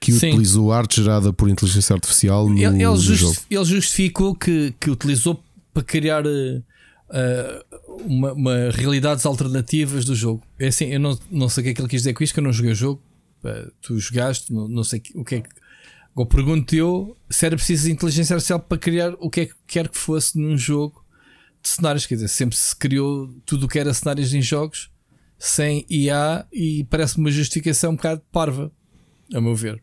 que 0.00 0.10
Sim. 0.10 0.30
utilizou 0.30 0.72
arte 0.72 1.02
gerada 1.02 1.34
por 1.34 1.50
inteligência 1.50 1.92
artificial 1.92 2.48
no, 2.48 2.56
ele, 2.56 2.82
ele, 2.82 2.96
just, 2.96 3.20
jogo. 3.20 3.36
ele 3.50 3.64
justificou 3.66 4.34
que, 4.34 4.74
que 4.80 4.88
utilizou 4.88 5.44
para 5.74 5.82
criar 5.82 6.26
uh, 6.26 6.62
uma, 8.06 8.32
uma, 8.32 8.70
realidades 8.70 9.26
alternativas 9.26 10.06
do 10.06 10.14
jogo. 10.14 10.42
É 10.58 10.68
assim, 10.68 10.86
eu 10.86 10.98
não, 10.98 11.18
não 11.30 11.50
sei 11.50 11.60
o 11.60 11.64
que 11.64 11.70
é 11.70 11.74
que 11.74 11.80
ele 11.82 11.88
quis 11.88 12.00
dizer 12.00 12.14
com 12.14 12.24
isto, 12.24 12.32
que 12.32 12.40
eu 12.40 12.44
não 12.44 12.52
joguei 12.54 12.72
o 12.72 12.74
jogo. 12.74 13.02
Uh, 13.44 13.70
tu 13.82 13.98
jogaste, 13.98 14.50
não, 14.50 14.66
não 14.66 14.82
sei 14.82 15.02
o 15.14 15.22
que 15.22 15.34
é 15.34 15.40
que 15.42 15.59
ou 16.20 16.26
pergunto 16.26 16.76
eu 16.76 17.16
se 17.30 17.46
era 17.46 17.56
preciso 17.56 17.90
inteligência 17.90 18.34
artificial 18.34 18.60
para 18.60 18.76
criar 18.76 19.14
o 19.18 19.30
que 19.30 19.40
é 19.40 19.46
que 19.46 19.54
quer 19.66 19.88
que 19.88 19.96
fosse 19.96 20.38
num 20.38 20.54
jogo 20.54 21.02
de 21.62 21.68
cenários, 21.70 22.04
quer 22.04 22.16
dizer, 22.16 22.28
sempre 22.28 22.56
se 22.56 22.76
criou 22.76 23.28
tudo 23.46 23.64
o 23.64 23.68
que 23.68 23.78
era 23.78 23.94
cenários 23.94 24.34
em 24.34 24.42
jogos 24.42 24.90
sem 25.38 25.86
IA 25.88 26.46
e 26.52 26.84
parece-me 26.90 27.24
uma 27.24 27.30
justificação 27.30 27.92
um 27.92 27.96
bocado 27.96 28.20
parva, 28.30 28.70
a 29.32 29.40
meu 29.40 29.54
ver. 29.54 29.82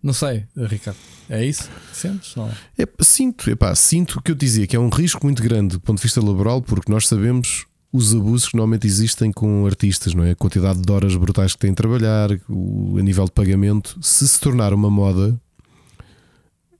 Não 0.00 0.12
sei, 0.12 0.46
Ricardo. 0.56 0.98
É 1.28 1.44
isso? 1.44 1.68
Sentes? 1.92 2.36
Não. 2.36 2.48
É, 2.78 2.86
sinto, 3.00 3.50
epá, 3.50 3.74
sinto 3.74 4.22
que 4.22 4.30
eu 4.30 4.36
dizia, 4.36 4.68
que 4.68 4.76
é 4.76 4.78
um 4.78 4.88
risco 4.88 5.26
muito 5.26 5.42
grande 5.42 5.74
do 5.74 5.80
ponto 5.80 5.96
de 5.96 6.04
vista 6.04 6.20
laboral, 6.20 6.62
porque 6.62 6.92
nós 6.92 7.08
sabemos 7.08 7.66
os 7.94 8.12
abusos 8.12 8.48
que 8.48 8.56
normalmente 8.56 8.88
existem 8.88 9.30
com 9.30 9.64
artistas, 9.66 10.14
não 10.14 10.24
é? 10.24 10.32
A 10.32 10.34
quantidade 10.34 10.82
de 10.82 10.92
horas 10.92 11.14
brutais 11.14 11.52
que 11.52 11.60
têm 11.60 11.70
de 11.70 11.76
trabalhar, 11.76 12.28
o, 12.48 12.96
a 12.98 13.02
nível 13.02 13.24
de 13.24 13.30
pagamento. 13.30 13.96
Se 14.02 14.26
se 14.26 14.40
tornar 14.40 14.74
uma 14.74 14.90
moda, 14.90 15.40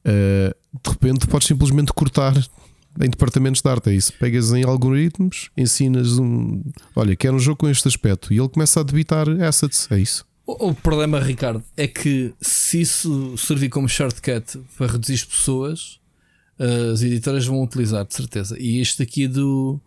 uh, 0.05 0.55
de 0.83 0.91
repente 0.91 1.29
podes 1.29 1.47
simplesmente 1.47 1.93
cortar 1.93 2.35
em 3.01 3.09
departamentos 3.09 3.62
de 3.62 3.71
arte. 3.71 3.91
É 3.91 3.95
isso. 3.95 4.12
Pegas 4.19 4.53
em 4.53 4.65
algoritmos, 4.65 5.51
ensinas 5.57 6.19
um. 6.19 6.61
Olha, 6.97 7.15
quero 7.15 7.37
um 7.37 7.39
jogo 7.39 7.59
com 7.59 7.69
este 7.69 7.87
aspecto 7.87 8.35
e 8.35 8.41
ele 8.41 8.49
começa 8.49 8.81
a 8.81 8.83
debitar 8.83 9.29
assets. 9.41 9.87
É 9.93 10.01
isso. 10.01 10.27
O, 10.45 10.71
o 10.71 10.75
problema, 10.75 11.21
Ricardo, 11.21 11.62
é 11.77 11.87
que 11.87 12.35
se 12.41 12.81
isso 12.81 13.39
servir 13.39 13.69
como 13.69 13.89
shortcut 13.89 14.59
para 14.77 14.89
reduzir 14.89 15.25
pessoas, 15.27 16.01
as 16.93 17.03
editoras 17.03 17.47
vão 17.47 17.62
utilizar, 17.62 18.05
de 18.05 18.15
certeza. 18.15 18.57
E 18.59 18.81
este 18.81 19.01
aqui 19.01 19.29
do. 19.29 19.81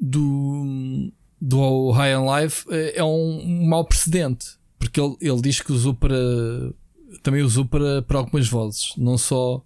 Do. 0.00 1.12
do 1.40 1.90
High 1.90 2.16
on 2.16 2.36
Life 2.36 2.64
é, 2.70 2.98
é 2.98 3.04
um, 3.04 3.66
mau 3.66 3.84
precedente. 3.84 4.56
Porque 4.78 5.00
ele, 5.00 5.16
ele 5.20 5.40
diz 5.40 5.60
que 5.60 5.72
usou 5.72 5.94
para. 5.94 6.16
também 7.22 7.42
usou 7.42 7.64
para, 7.64 8.02
para 8.02 8.18
algumas 8.18 8.48
vozes. 8.48 8.92
Não 8.96 9.18
só. 9.18 9.64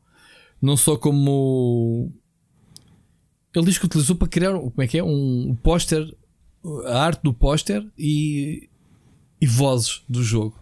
Não 0.60 0.76
só 0.76 0.96
como. 0.96 2.12
Ele 3.54 3.64
diz 3.66 3.78
que 3.78 3.86
utilizou 3.86 4.16
para 4.16 4.28
criar. 4.28 4.52
Como 4.52 4.82
é 4.82 4.86
que 4.86 4.98
é? 4.98 5.04
Um, 5.04 5.50
um 5.50 5.54
póster. 5.54 6.16
A 6.86 7.04
arte 7.04 7.22
do 7.22 7.32
póster 7.32 7.86
e 7.98 8.68
e 9.40 9.46
vozes 9.46 10.02
do 10.08 10.22
jogo. 10.22 10.58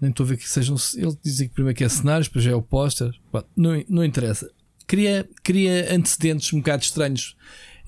Nem 0.00 0.10
estou 0.10 0.24
a 0.24 0.28
ver 0.28 0.36
que 0.36 0.48
sejam. 0.48 0.76
Ele 0.96 1.16
diz 1.22 1.38
que 1.38 1.48
primeiro 1.48 1.76
que 1.76 1.84
é 1.84 1.88
cenários, 1.88 2.28
depois 2.28 2.44
já 2.44 2.52
é 2.52 2.54
o 2.54 2.62
póster. 2.62 3.10
Não, 3.56 3.82
não 3.88 4.04
interessa. 4.04 4.50
Cria, 4.86 5.28
cria 5.42 5.94
antecedentes 5.94 6.52
um 6.52 6.58
bocado 6.58 6.82
estranhos 6.82 7.36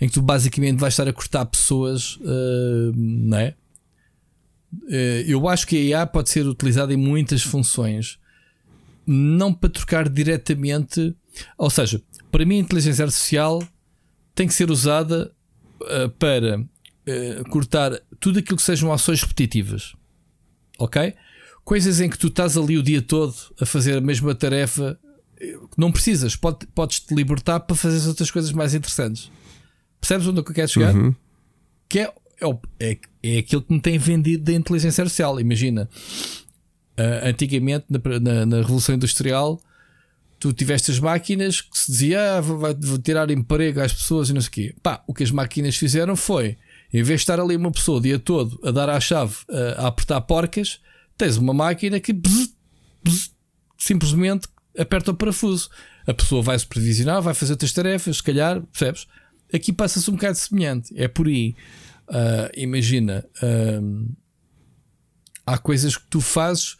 em 0.01 0.09
que 0.09 0.15
tu 0.15 0.23
basicamente 0.23 0.79
vais 0.79 0.93
estar 0.93 1.09
a 1.09 1.13
cortar 1.13 1.45
pessoas, 1.47 2.17
uh, 2.17 2.93
não 2.95 3.39
é? 3.39 3.55
Uh, 4.83 5.23
eu 5.27 5.49
acho 5.49 5.67
que 5.67 5.77
a 5.77 5.81
IA 5.81 6.07
pode 6.07 6.31
ser 6.31 6.47
utilizada 6.47 6.93
em 6.93 6.97
muitas 6.97 7.43
funções, 7.43 8.19
não 9.07 9.53
para 9.53 9.71
trocar 9.71 10.09
diretamente. 10.09 11.15
Ou 11.57 11.71
seja, 11.71 12.03
para 12.31 12.45
mim, 12.45 12.57
a 12.57 12.61
inteligência 12.61 13.05
artificial 13.05 13.63
tem 14.35 14.49
que 14.49 14.55
ser 14.55 14.71
usada 14.71 15.33
uh, 15.81 16.09
para 16.19 16.61
uh, 16.61 17.51
cortar 17.51 17.93
tudo 18.19 18.39
aquilo 18.39 18.57
que 18.57 18.63
sejam 18.63 18.93
ações 18.93 19.23
repetitivas. 19.23 19.95
Ok? 20.79 21.15
Coisas 21.65 22.01
em 22.01 22.11
que 22.11 22.19
tu 22.19 22.27
estás 22.27 22.57
ali 22.57 22.77
o 22.77 22.83
dia 22.83 23.01
todo 23.01 23.35
a 23.61 23.65
fazer 23.65 23.97
a 23.97 24.01
mesma 24.01 24.35
tarefa, 24.35 24.99
não 25.77 25.91
precisas, 25.91 26.37
pode, 26.37 26.67
podes 26.69 27.01
te 27.01 27.15
libertar 27.15 27.61
para 27.61 27.75
fazer 27.75 28.07
outras 28.07 28.31
coisas 28.31 28.53
mais 28.53 28.75
interessantes. 28.75 29.31
Percebes 30.05 30.27
onde 30.27 30.41
é 30.41 30.43
que 30.43 30.51
eu 30.51 30.55
quero 30.55 30.69
chegar? 30.69 30.95
Uhum. 30.95 31.15
Que 31.89 32.01
é, 32.01 32.13
é, 32.43 32.91
é, 32.91 32.99
é 33.23 33.39
aquilo 33.39 33.63
que 33.63 33.73
me 33.73 33.81
tem 33.81 33.97
vendido 33.97 34.45
da 34.45 34.53
inteligência 34.53 35.01
artificial. 35.01 35.41
Imagina, 35.41 35.89
uh, 36.99 37.27
antigamente, 37.27 37.87
na, 37.89 38.21
na, 38.21 38.47
na, 38.47 38.57
Revolução 38.59 38.95
Industrial, 38.95 39.59
tu 40.39 40.53
tiveste 40.53 40.91
as 40.91 41.01
máquinas 41.01 41.63
que 41.63 41.79
se 41.79 41.91
dizia 41.91 42.37
ah, 42.37 42.41
vai, 42.43 42.75
vai 42.75 42.99
tirar 42.99 43.31
emprego 43.31 43.81
às 43.81 43.95
pessoas 43.95 44.29
e 44.29 44.35
não 44.35 44.43
sei 44.43 44.49
o 44.49 44.53
quê. 44.53 44.75
Pá, 44.83 45.03
o 45.07 45.15
que 45.15 45.23
as 45.23 45.31
máquinas 45.31 45.75
fizeram 45.75 46.15
foi 46.17 46.59
em 46.93 47.03
vez 47.03 47.21
de 47.21 47.23
estar 47.23 47.41
ali 47.41 47.57
uma 47.57 47.73
pessoa 47.73 47.97
o 47.97 48.03
dia 48.03 48.19
todo 48.19 48.61
a 48.63 48.71
dar 48.71 48.91
à 48.91 49.01
chave, 49.01 49.37
a, 49.49 49.85
a 49.85 49.87
apertar 49.87 50.21
porcas, 50.21 50.81
tens 51.17 51.39
uma 51.39 51.55
máquina 51.55 51.99
que 51.99 52.13
bzz, 52.13 52.55
bzz, 53.03 53.33
simplesmente 53.79 54.49
aperta 54.79 55.13
o 55.13 55.15
parafuso. 55.15 55.71
A 56.07 56.13
pessoa 56.13 56.43
vai 56.43 56.59
supervisionar, 56.59 57.23
vai 57.23 57.33
fazer 57.33 57.55
outras 57.55 57.73
tarefas, 57.73 58.19
se 58.19 58.23
calhar, 58.23 58.61
percebes? 58.61 59.07
Aqui 59.53 59.73
passa-se 59.73 60.11
um 60.11 60.15
bocado 60.15 60.37
semelhante. 60.37 60.93
É 60.97 61.09
por 61.09 61.27
aí. 61.27 61.55
Uh, 62.09 62.51
imagina, 62.55 63.25
há 65.47 65.57
coisas 65.59 65.97
que 65.97 66.07
tu 66.11 66.21
fazes, 66.21 66.77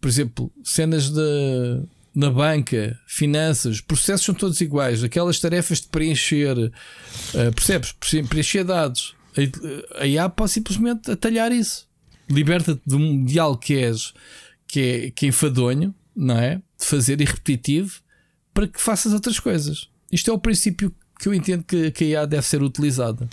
por 0.00 0.08
exemplo, 0.08 0.52
cenas 0.62 1.10
de, 1.10 1.82
na 2.14 2.30
banca, 2.30 2.98
finanças, 3.06 3.80
processos 3.80 4.26
são 4.26 4.34
todos 4.34 4.60
iguais. 4.60 5.02
Aquelas 5.02 5.40
tarefas 5.40 5.80
de 5.80 5.88
preencher, 5.88 6.56
uh, 6.58 7.52
percebes? 7.54 7.92
Preencher 8.28 8.64
dados 8.64 9.16
a 9.96 10.06
IA 10.06 10.28
pode 10.28 10.52
simplesmente 10.52 11.10
atalhar 11.10 11.52
isso. 11.52 11.86
Liberta-te 12.28 12.82
de, 12.86 12.96
um, 12.96 13.24
de 13.24 13.38
que 13.60 13.74
és 13.74 14.12
que 14.66 14.80
é, 14.80 15.10
que 15.10 15.26
é 15.26 15.28
enfadonho, 15.28 15.94
não 16.14 16.38
é? 16.38 16.56
De 16.56 16.84
fazer 16.84 17.20
e 17.20 17.24
repetitivo 17.24 18.00
para 18.52 18.66
que 18.66 18.78
faças 18.78 19.12
outras 19.12 19.38
coisas. 19.38 19.88
Isto 20.10 20.30
é 20.30 20.34
o 20.34 20.38
princípio 20.38 20.94
que 21.18 21.28
eu 21.28 21.34
entendo 21.34 21.64
que, 21.64 21.90
que 21.90 22.04
a 22.04 22.06
IA 22.06 22.26
deve 22.26 22.46
ser 22.46 22.62
utilizada. 22.62 23.28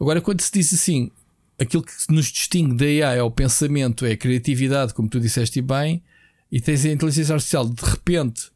Agora, 0.00 0.20
quando 0.20 0.40
se 0.40 0.50
diz 0.52 0.72
assim, 0.72 1.10
aquilo 1.58 1.82
que 1.82 1.92
nos 2.08 2.26
distingue 2.26 2.74
da 2.74 2.86
IA 2.86 3.12
é 3.14 3.22
o 3.22 3.30
pensamento, 3.30 4.06
é 4.06 4.12
a 4.12 4.16
criatividade, 4.16 4.94
como 4.94 5.08
tu 5.08 5.20
disseste 5.20 5.60
bem, 5.60 6.02
e 6.50 6.60
tens 6.60 6.84
a 6.84 6.88
inteligência 6.88 7.34
artificial 7.34 7.68
de 7.68 7.84
repente 7.84 8.50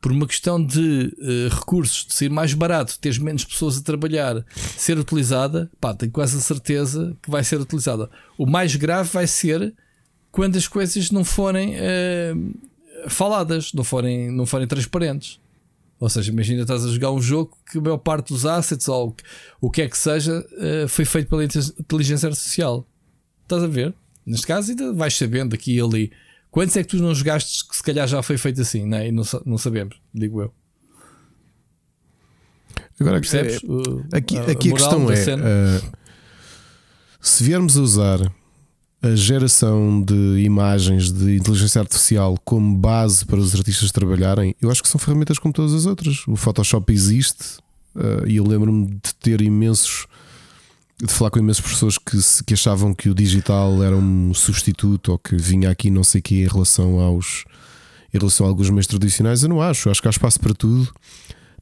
por 0.00 0.12
uma 0.12 0.26
questão 0.26 0.62
de 0.64 1.14
uh, 1.18 1.54
recursos, 1.54 2.06
de 2.06 2.14
ser 2.14 2.30
mais 2.30 2.54
barato, 2.54 2.98
teres 2.98 3.18
menos 3.18 3.44
pessoas 3.44 3.76
a 3.76 3.82
trabalhar, 3.82 4.44
ser 4.76 4.98
utilizada, 4.98 5.70
pá, 5.78 5.94
tenho 5.94 6.10
quase 6.10 6.38
a 6.38 6.40
certeza 6.40 7.14
que 7.22 7.30
vai 7.30 7.44
ser 7.44 7.60
utilizada. 7.60 8.08
O 8.38 8.46
mais 8.46 8.74
grave 8.76 9.10
vai 9.12 9.26
ser 9.26 9.74
quando 10.32 10.56
as 10.56 10.66
coisas 10.66 11.10
não 11.10 11.22
forem 11.22 11.74
uh, 11.74 13.10
faladas, 13.10 13.74
não 13.74 13.84
forem, 13.84 14.30
não 14.30 14.46
forem 14.46 14.66
transparentes. 14.66 15.38
Ou 16.00 16.08
seja, 16.08 16.32
imagina 16.32 16.62
estás 16.62 16.84
a 16.84 16.88
jogar 16.88 17.12
um 17.12 17.20
jogo 17.20 17.56
que 17.70 17.78
a 17.78 17.80
maior 17.80 17.98
parte 17.98 18.32
dos 18.32 18.46
assets 18.46 18.88
ou 18.88 19.14
o 19.60 19.70
que 19.70 19.82
é 19.82 19.88
que 19.88 19.98
seja 19.98 20.40
uh, 20.40 20.88
foi 20.88 21.04
feito 21.04 21.28
pela 21.28 21.44
inteligência 21.44 22.28
artificial. 22.28 22.88
Estás 23.42 23.62
a 23.62 23.66
ver? 23.66 23.94
Neste 24.26 24.46
caso, 24.46 24.70
ainda 24.70 24.92
vais 24.94 25.14
sabendo 25.14 25.54
aqui 25.54 25.76
e 25.76 25.80
ali 25.80 26.10
Quantos 26.50 26.76
é 26.76 26.82
que 26.82 26.88
tu 26.88 26.96
não 26.96 27.14
jogaste 27.14 27.66
que 27.68 27.76
se 27.76 27.82
calhar 27.82 28.08
já 28.08 28.22
foi 28.22 28.36
feito 28.36 28.60
assim, 28.60 28.84
né? 28.84 29.08
e 29.08 29.12
não, 29.12 29.22
não 29.46 29.56
sabemos, 29.56 29.96
digo 30.12 30.42
eu. 30.42 30.52
Agora, 32.98 33.20
Percebes? 33.20 33.60
É, 34.12 34.16
aqui, 34.16 34.36
a, 34.36 34.42
aqui 34.42 34.68
a, 34.70 34.72
a 34.72 34.76
questão 34.76 35.10
é: 35.10 35.14
uh, 35.14 35.92
se 37.20 37.44
viermos 37.44 37.78
a 37.78 37.80
usar 37.80 38.34
a 39.02 39.14
geração 39.14 40.02
de 40.02 40.42
imagens 40.44 41.10
de 41.10 41.36
inteligência 41.36 41.80
artificial 41.80 42.36
como 42.44 42.76
base 42.76 43.24
para 43.24 43.38
os 43.38 43.54
artistas 43.54 43.90
trabalharem, 43.90 44.54
eu 44.60 44.70
acho 44.70 44.82
que 44.82 44.88
são 44.88 44.98
ferramentas 44.98 45.38
como 45.38 45.54
todas 45.54 45.72
as 45.72 45.86
outras. 45.86 46.26
O 46.28 46.36
Photoshop 46.36 46.92
existe 46.92 47.58
uh, 47.94 48.26
e 48.26 48.36
eu 48.36 48.46
lembro-me 48.46 48.86
de 48.88 49.14
ter 49.18 49.40
imensos 49.40 50.06
de 51.02 51.10
falar 51.10 51.30
com 51.30 51.38
imensas 51.38 51.64
pessoas 51.64 51.96
que, 51.96 52.18
que 52.44 52.52
achavam 52.52 52.92
que 52.92 53.08
o 53.08 53.14
digital 53.14 53.82
era 53.82 53.96
um 53.96 54.34
substituto 54.34 55.12
ou 55.12 55.18
que 55.18 55.34
vinha 55.34 55.70
aqui 55.70 55.90
não 55.90 56.04
sei 56.04 56.18
o 56.18 56.22
que 56.22 56.42
em 56.42 56.46
relação 56.46 57.00
aos 57.00 57.44
em 58.12 58.18
relação 58.18 58.44
a 58.44 58.48
alguns 58.48 58.68
meios 58.68 58.88
tradicionais, 58.88 59.42
eu 59.42 59.48
não 59.48 59.62
acho. 59.62 59.88
Acho 59.88 60.02
que 60.02 60.08
há 60.08 60.10
espaço 60.10 60.40
para 60.40 60.52
tudo. 60.52 60.92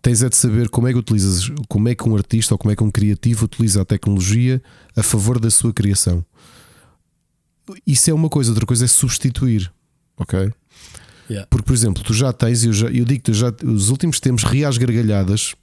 Tens 0.01 0.23
é 0.23 0.29
de 0.29 0.37
saber 0.37 0.69
como 0.71 0.89
é 0.89 0.93
que 0.93 0.99
utilizas, 0.99 1.51
como 1.69 1.89
é 1.89 1.95
que 1.95 2.09
um 2.09 2.17
artista 2.17 2.55
ou 2.55 2.59
como 2.59 2.73
é 2.73 2.77
que 2.77 2.83
um 2.83 2.91
criativo 2.91 3.45
utiliza 3.45 3.83
a 3.83 3.85
tecnologia 3.85 4.63
a 4.97 5.03
favor 5.03 5.39
da 5.39 5.51
sua 5.51 5.73
criação. 5.73 6.25
Isso 7.87 8.11
é 8.11 8.15
uma 8.15 8.29
coisa, 8.29 8.51
outra 8.51 8.67
coisa 8.67 8.85
é 8.85 8.89
substituir, 8.89 9.73
ok? 10.17 10.53
Yeah. 11.31 11.47
Porque, 11.51 11.67
por 11.67 11.75
exemplo, 11.75 12.03
tu 12.03 12.15
já 12.15 12.33
tens, 12.33 12.65
eu, 12.65 12.73
já, 12.73 12.89
eu 12.89 13.05
digo-te, 13.05 13.33
já, 13.35 13.53
os 13.65 13.91
últimos 13.91 14.19
tempos 14.19 14.45
reais 14.45 14.79
gargalhadas 14.79 15.55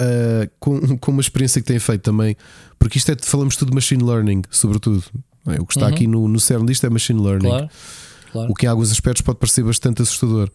uh, 0.00 0.50
com, 0.60 0.98
com 0.98 1.10
uma 1.10 1.20
experiência 1.20 1.60
que 1.60 1.66
tem 1.66 1.78
feito 1.78 2.02
também, 2.02 2.36
porque 2.78 2.98
isto 2.98 3.10
é, 3.10 3.16
falamos 3.20 3.56
tudo 3.56 3.70
de 3.70 3.74
machine 3.74 4.02
learning, 4.02 4.42
sobretudo. 4.50 5.04
É, 5.46 5.60
o 5.60 5.66
que 5.66 5.74
está 5.74 5.86
uhum. 5.86 5.94
aqui 5.94 6.06
no, 6.06 6.28
no 6.28 6.38
cerne 6.38 6.66
disto 6.66 6.86
é 6.86 6.90
machine 6.90 7.20
learning. 7.20 7.48
Claro, 7.48 7.70
claro. 8.30 8.52
O 8.52 8.54
que 8.54 8.66
em 8.66 8.68
alguns 8.68 8.92
aspectos 8.92 9.22
pode 9.22 9.38
parecer 9.38 9.64
bastante 9.64 10.02
assustador. 10.02 10.50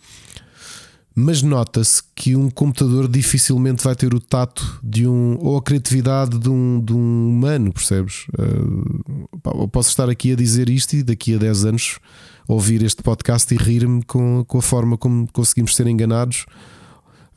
Mas 1.20 1.42
nota-se 1.42 2.04
que 2.16 2.36
um 2.36 2.48
computador 2.48 3.08
dificilmente 3.08 3.84
vai 3.84 3.96
ter 3.96 4.14
o 4.14 4.20
tato 4.20 4.80
de 4.84 5.08
um 5.08 5.36
ou 5.40 5.58
a 5.58 5.62
criatividade 5.64 6.38
de 6.38 6.48
um, 6.48 6.80
de 6.80 6.94
um 6.94 7.30
humano, 7.30 7.74
percebes? 7.74 8.28
Uh, 8.38 9.28
eu 9.62 9.68
posso 9.68 9.90
estar 9.90 10.10
aqui 10.10 10.34
a 10.34 10.36
dizer 10.36 10.70
isto 10.70 10.96
e 10.96 11.02
daqui 11.02 11.34
a 11.34 11.40
10 11.40 11.66
anos 11.66 12.00
ouvir 12.48 12.84
este 12.84 13.02
podcast 13.02 13.52
e 13.52 13.58
rir-me 13.58 14.04
com, 14.04 14.46
com 14.48 14.60
a 14.60 14.62
forma 14.62 14.96
como 14.96 15.28
conseguimos 15.32 15.76
ser 15.76 15.88
enganados 15.88 16.46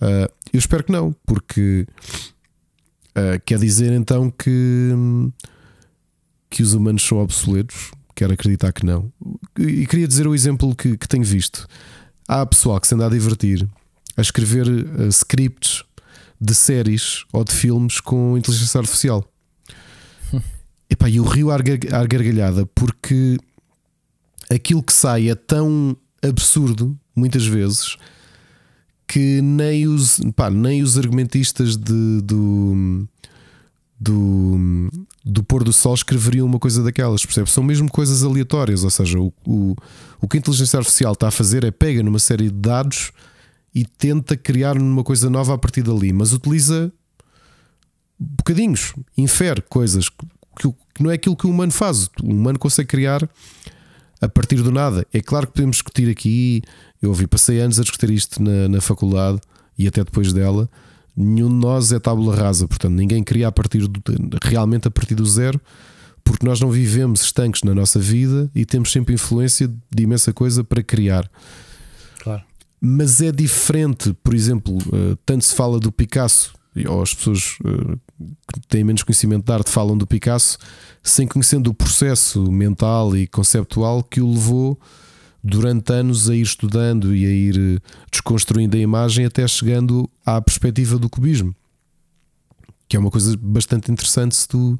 Uh, 0.01 0.33
eu 0.53 0.59
espero 0.59 0.83
que 0.83 0.91
não, 0.91 1.15
porque 1.27 1.87
uh, 3.11 3.41
quer 3.45 3.59
dizer 3.59 3.93
então 3.93 4.31
que, 4.31 4.91
que 6.49 6.63
os 6.63 6.73
humanos 6.73 7.03
são 7.03 7.19
obsoletos. 7.19 7.91
Quero 8.15 8.33
acreditar 8.33 8.73
que 8.73 8.85
não. 8.85 9.13
E 9.59 9.87
queria 9.87 10.09
dizer 10.09 10.27
o 10.27 10.35
exemplo 10.35 10.75
que, 10.75 10.97
que 10.97 11.09
tenho 11.09 11.25
visto. 11.25 11.67
Há 12.33 12.47
pessoal 12.47 12.81
que 12.81 12.87
se 12.87 12.95
anda 12.95 13.07
a 13.07 13.11
divertir 13.11 13.69
a 14.17 14.21
escrever 14.21 14.65
uh, 14.69 15.09
scripts 15.09 15.83
de 16.41 16.55
séries 16.55 17.25
ou 17.33 17.43
de 17.43 17.53
filmes 17.53 17.99
com 17.99 18.39
inteligência 18.39 18.79
artificial. 18.79 19.29
Epá, 20.89 21.09
e 21.09 21.17
eu 21.17 21.25
rio 21.25 21.51
à 21.51 21.59
gargalhada 22.07 22.67
porque 22.67 23.37
aquilo 24.49 24.81
que 24.81 24.93
sai 24.93 25.29
é 25.29 25.35
tão 25.35 25.97
absurdo, 26.23 26.97
muitas 27.17 27.45
vezes, 27.45 27.97
que 29.09 29.43
nem 29.43 29.89
os, 29.89 30.21
pá, 30.37 30.49
nem 30.53 30.85
os 30.85 30.97
argumentistas 30.97 31.77
de, 31.77 32.21
do, 32.23 33.09
do, 33.99 34.89
do 35.25 35.43
pôr 35.43 35.63
do 35.63 35.73
sol 35.73 35.95
escreveriam 35.95 36.47
uma 36.47 36.59
coisa 36.59 36.83
daquelas, 36.83 37.25
percebe? 37.25 37.51
São 37.51 37.63
mesmo 37.63 37.91
coisas 37.91 38.23
aleatórias, 38.23 38.85
ou 38.85 38.91
seja, 38.91 39.19
o, 39.19 39.33
o, 39.47 39.77
o 40.21 40.29
que 40.29 40.39
a 40.39 40.41
inteligência 40.41 40.79
artificial 40.79 41.13
está 41.13 41.29
a 41.29 41.31
fazer 41.31 41.65
é 41.65 41.71
pega 41.71 42.03
numa 42.03 42.19
série 42.19 42.45
de 42.45 42.53
dados 42.53 43.13
e 43.75 43.85
tenta 43.85 44.37
criar 44.37 44.77
uma 44.79 45.05
coisa 45.05 45.29
nova 45.29 45.55
a 45.55 45.59
partir 45.59 45.83
dali, 45.83 46.13
mas 46.13 46.33
utiliza 46.33 46.93
bocadinhos, 48.19 48.95
infere 49.17 49.63
coisas 49.63 50.09
que, 50.09 50.69
que 50.95 51.03
não 51.03 51.11
é 51.11 51.15
aquilo 51.15 51.37
que 51.37 51.47
o 51.47 51.51
humano 51.51 51.73
faz. 51.73 52.11
O 52.23 52.31
humano 52.31 52.59
consegue 52.59 52.89
criar 52.89 53.29
a 54.21 54.29
partir 54.29 54.57
do 54.57 54.71
nada. 54.71 55.07
É 55.13 55.21
claro 55.21 55.47
que 55.47 55.55
podemos 55.55 55.77
discutir 55.77 56.11
aqui. 56.11 56.63
Eu 57.01 57.11
ouvi, 57.11 57.27
passei 57.27 57.61
anos 57.61 57.79
a 57.79 57.83
discutir 57.83 58.11
isto 58.11 58.43
na, 58.43 58.69
na 58.69 58.81
faculdade 58.81 59.41
e 59.79 59.89
até 59.89 60.05
depois 60.05 60.33
dela 60.33 60.69
nenhum 61.17 61.49
de 61.49 61.55
nós 61.55 61.93
é 61.93 61.99
tábula 61.99 62.35
rasa, 62.35 62.67
portanto, 62.67 62.93
ninguém 62.93 63.23
cria 63.23 63.49
a 63.49 63.53
partir 63.53 63.87
do, 63.87 64.01
realmente 64.43 64.89
a 64.89 64.91
partir 64.91 65.15
do 65.15 65.27
zero, 65.27 65.61
porque 66.25 66.47
nós 66.47 66.61
não 66.61 66.71
vivemos 66.71 67.23
estanques 67.23 67.63
na 67.63 67.75
nossa 67.75 67.99
vida 67.99 68.51
e 68.55 68.65
temos 68.65 68.93
sempre 68.93 69.15
influência 69.15 69.69
de 69.69 70.03
imensa 70.03 70.33
coisa 70.33 70.63
para 70.63 70.83
criar. 70.83 71.31
Claro. 72.21 72.43
Mas 72.81 73.21
é 73.21 73.33
diferente, 73.33 74.15
por 74.23 74.35
exemplo, 74.35 74.79
eh, 74.93 75.17
tanto 75.27 75.45
se 75.45 75.55
fala 75.55 75.79
do 75.79 75.93
Picasso, 75.93 76.53
ou 76.89 77.03
as 77.03 77.13
pessoas 77.13 77.59
eh, 77.65 77.97
que 78.53 78.61
têm 78.69 78.85
menos 78.85 79.03
conhecimento 79.03 79.45
de 79.45 79.53
arte 79.53 79.71
falam 79.71 79.97
do 79.97 80.07
Picasso, 80.07 80.59
sem 81.03 81.27
conhecendo 81.27 81.71
o 81.71 81.75
processo 81.75 82.51
mental 82.51 83.17
e 83.17 83.27
conceptual 83.27 84.03
que 84.03 84.21
o 84.21 84.33
levou 84.33 84.79
durante 85.43 85.93
anos 85.93 86.29
a 86.29 86.35
ir 86.35 86.43
estudando 86.43 87.15
e 87.15 87.25
a 87.25 87.31
ir 87.31 87.59
eh, 87.59 87.81
desconstruindo 88.11 88.77
a 88.77 88.81
imagem 88.81 89.25
até 89.25 89.47
chegando 89.49 90.09
à 90.25 90.41
perspectiva 90.41 90.99
do 90.99 91.09
cubismo, 91.09 91.55
que 92.89 92.97
é 92.97 93.01
uma 93.01 93.11
coisa 93.11 93.37
bastante 93.41 93.91
interessante 93.91 94.37
se 94.37 94.47
tu, 94.47 94.79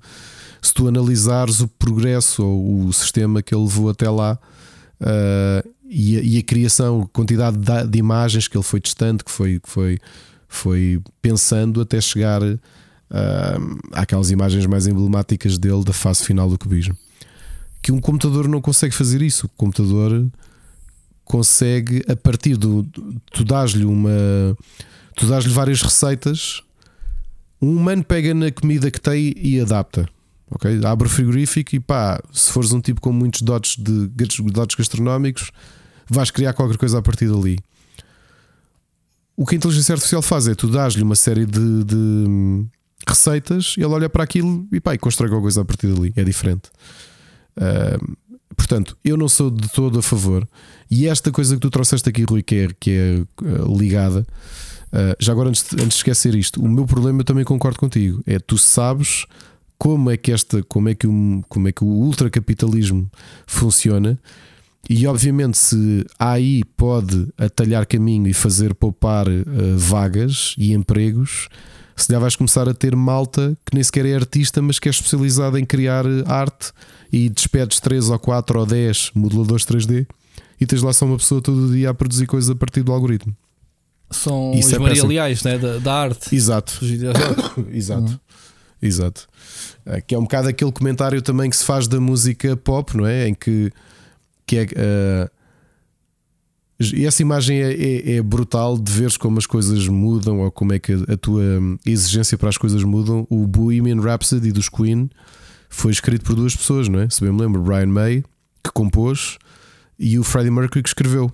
se 0.61 0.75
tu 0.75 0.87
analisares 0.87 1.61
o 1.61 1.69
progresso 1.69 2.45
ou 2.45 2.87
o 2.87 2.93
sistema 2.93 3.43
que 3.43 3.55
ele 3.55 3.63
levou 3.63 3.89
até 3.89 4.11
lá 4.11 4.39
uh, 5.01 5.69
e, 5.89 6.19
a, 6.19 6.23
e, 6.23 6.39
a, 6.39 6.43
criação, 6.43 7.03
a 7.03 7.09
quantidade 7.09 7.57
de, 7.57 7.87
de, 7.89 7.99
imagens 7.99 8.47
que 8.47 8.57
ele 8.57 8.65
foi 8.65 8.81
testando, 8.81 9.25
que 9.25 9.31
foi, 9.31 9.59
que 9.59 9.69
foi, 9.69 9.99
foi 10.47 11.01
pensando 11.23 11.81
até 11.81 12.01
chegar 12.01 12.43
uh, 12.43 12.59
àquelas 13.93 14.31
imagens 14.31 14.67
mais 14.67 14.87
emblemáticas 14.87 15.59
dele 15.59 15.85
da 15.85 15.93
fase 15.93 16.25
final 16.25 16.49
do 16.49 16.59
cubismo. 16.59 16.97
Que 17.83 17.91
um 17.91 18.01
computador 18.01 18.47
não 18.47 18.61
consegue 18.61 18.95
fazer 18.95 19.23
isso. 19.23 19.47
O 19.47 19.49
computador 19.51 20.31
consegue, 21.31 22.05
a 22.09 22.17
partir 22.17 22.57
do. 22.57 22.83
Tu 23.31 23.45
dás-lhe 23.45 23.85
uma. 23.85 24.11
Tu 25.15 25.27
dás-lhe 25.27 25.53
várias 25.53 25.81
receitas. 25.81 26.61
Um 27.63 27.77
humano 27.77 28.03
pega 28.03 28.35
na 28.35 28.51
comida 28.51 28.91
que 28.91 29.01
tem 29.01 29.33
e 29.37 29.61
adapta. 29.61 30.09
ok 30.51 30.81
Abre 30.85 31.07
o 31.07 31.11
frigorífico 31.11 31.77
e 31.77 31.81
pá, 31.81 32.21
se 32.33 32.51
fores 32.51 32.73
um 32.73 32.81
tipo 32.81 33.01
com 33.01 33.13
muitos 33.13 33.43
dotes, 33.43 33.77
de, 33.77 34.09
dotes 34.51 34.75
gastronómicos, 34.75 35.53
vais 36.09 36.31
criar 36.31 36.53
qualquer 36.53 36.77
coisa 36.77 36.99
a 36.99 37.03
partir 37.03 37.29
dali. 37.29 37.59
O 39.37 39.47
que 39.47 39.55
a 39.55 39.59
inteligência 39.59 39.93
artificial 39.93 40.23
faz 40.23 40.49
é 40.49 40.55
tu 40.55 40.69
dás-lhe 40.69 41.03
uma 41.03 41.15
série 41.15 41.47
de, 41.47 41.85
de, 41.85 42.67
receitas 43.07 43.75
e 43.79 43.83
ele 43.83 43.95
olha 43.95 44.09
para 44.09 44.25
aquilo 44.25 44.67
e 44.73 44.81
pá, 44.81 44.95
e 44.95 44.99
constrói 44.99 45.29
qualquer 45.29 45.43
coisa 45.43 45.61
a 45.61 45.65
partir 45.65 45.87
dali. 45.87 46.13
É 46.17 46.25
diferente. 46.25 46.71
Uh, 47.57 48.17
portanto, 48.61 48.95
eu 49.03 49.17
não 49.17 49.27
sou 49.27 49.51
de 49.51 49.69
todo 49.71 49.99
a 49.99 50.03
favor. 50.03 50.47
E 50.91 51.09
esta 51.09 51.33
coisa 51.33 51.55
que 51.55 51.61
tu 51.61 51.71
trouxeste 51.71 52.07
aqui, 52.09 52.25
Rui, 52.25 52.43
que 52.43 52.55
é, 52.57 52.69
que 52.79 52.91
é 52.91 53.43
uh, 53.43 53.79
ligada, 53.79 54.21
uh, 54.21 55.17
já 55.19 55.33
agora 55.33 55.49
antes 55.49 55.65
de, 55.65 55.77
antes 55.77 55.89
de 55.89 55.95
esquecer 55.95 56.35
isto, 56.35 56.63
o 56.63 56.69
meu 56.69 56.85
problema 56.85 57.21
eu 57.21 57.25
também 57.25 57.45
concordo 57.45 57.79
contigo. 57.79 58.23
É 58.27 58.39
tu 58.39 58.59
sabes 58.59 59.25
como 59.79 60.11
é 60.11 60.17
que 60.19 60.31
esta, 60.31 60.63
como 60.65 60.91
é 60.91 60.95
que 60.95 61.07
o, 61.07 61.43
como 61.49 61.69
é 61.69 61.73
que 61.73 61.83
o 61.83 61.87
ultracapitalismo 61.87 63.11
funciona. 63.47 64.19
E 64.89 65.07
obviamente, 65.07 65.57
se 65.57 66.05
AI 66.19 66.61
pode 66.77 67.29
atalhar 67.39 67.87
caminho 67.87 68.29
e 68.29 68.35
fazer 68.35 68.75
poupar 68.75 69.27
uh, 69.27 69.45
vagas 69.79 70.55
e 70.59 70.75
empregos, 70.75 71.49
se 72.03 72.13
já 72.13 72.19
vais 72.19 72.37
começar 72.37 72.69
a 72.69 72.75
ter 72.75 72.95
malta 72.97 73.57
que 73.65 73.75
nem 73.75 73.83
sequer 73.83 74.07
é 74.07 74.15
artista, 74.15 74.61
mas 74.63 74.79
que 74.79 74.89
é 74.89 74.91
especializada 74.91 75.59
em 75.59 75.65
criar 75.65 76.05
arte 76.27 76.73
e 77.13 77.29
despedes 77.29 77.81
3 77.81 78.11
ou 78.11 78.19
4 78.19 78.59
ou 78.59 78.67
10 78.67 79.13
modeladores 79.15 79.65
3D 79.65 80.07
e 80.61 80.67
tens 80.67 80.83
lá 80.83 80.93
só 80.93 81.07
uma 81.07 81.17
pessoa 81.17 81.41
todo 81.41 81.73
dia 81.73 81.91
a 81.91 81.95
produzir 81.95 82.27
coisas 82.27 82.51
a 82.51 82.55
partir 82.55 82.83
do 82.83 82.93
algoritmo. 82.93 83.35
São 84.11 84.53
Isso 84.55 84.69
os 84.69 84.75
é 84.75 84.79
marialiais 84.79 85.43
né? 85.43 85.57
da, 85.57 85.79
da 85.79 85.95
arte. 85.95 86.35
Exato. 86.35 86.81
Exato. 87.73 88.03
Uhum. 88.03 88.19
Exato. 88.83 89.29
Eh, 89.87 90.01
que 90.01 90.15
é 90.15 90.19
um 90.19 90.23
bocado 90.23 90.49
aquele 90.49 90.73
comentário 90.73 91.23
também 91.23 91.49
que 91.49 91.57
se 91.57 91.65
faz 91.65 91.87
da 91.87 92.01
música 92.01 92.57
pop, 92.57 92.97
não 92.97 93.07
é? 93.07 93.29
Em 93.29 93.35
que, 93.35 93.73
que 94.47 94.59
é. 94.59 94.65
Uh, 94.65 95.40
e 96.81 97.05
essa 97.05 97.21
imagem 97.21 97.61
é, 97.63 97.73
é, 97.73 98.13
é, 98.17 98.23
brutal 98.23 98.79
de 98.79 98.91
veres 98.91 99.19
como 99.19 99.39
as 99.39 99.47
coisas 99.47 99.87
mudam 99.87 100.41
ou 100.41 100.51
como 100.51 100.73
é 100.73 100.79
que 100.79 100.93
a, 100.93 101.13
a 101.13 101.17
tua 101.17 101.43
exigência 101.85 102.39
para 102.39 102.49
as 102.49 102.57
coisas 102.57 102.83
mudam. 102.83 103.27
O 103.29 103.47
Bohemian 103.47 104.01
Rhapsody 104.01 104.51
dos 104.51 104.69
Queen 104.69 105.11
foi 105.69 105.93
escrito 105.93 106.25
por 106.25 106.35
duas 106.35 106.57
pessoas, 106.57 106.89
não 106.89 107.01
é? 107.01 107.11
Se 107.11 107.21
bem 107.21 107.31
me 107.33 107.41
lembro, 107.41 107.61
Brian 107.61 107.87
May, 107.87 108.25
que 108.65 108.73
compôs, 108.73 109.37
e 109.99 110.19
o 110.19 110.25
Freddie 110.25 110.51
Mercury 110.51 110.83
que 110.83 110.89
escreveu. 110.89 111.31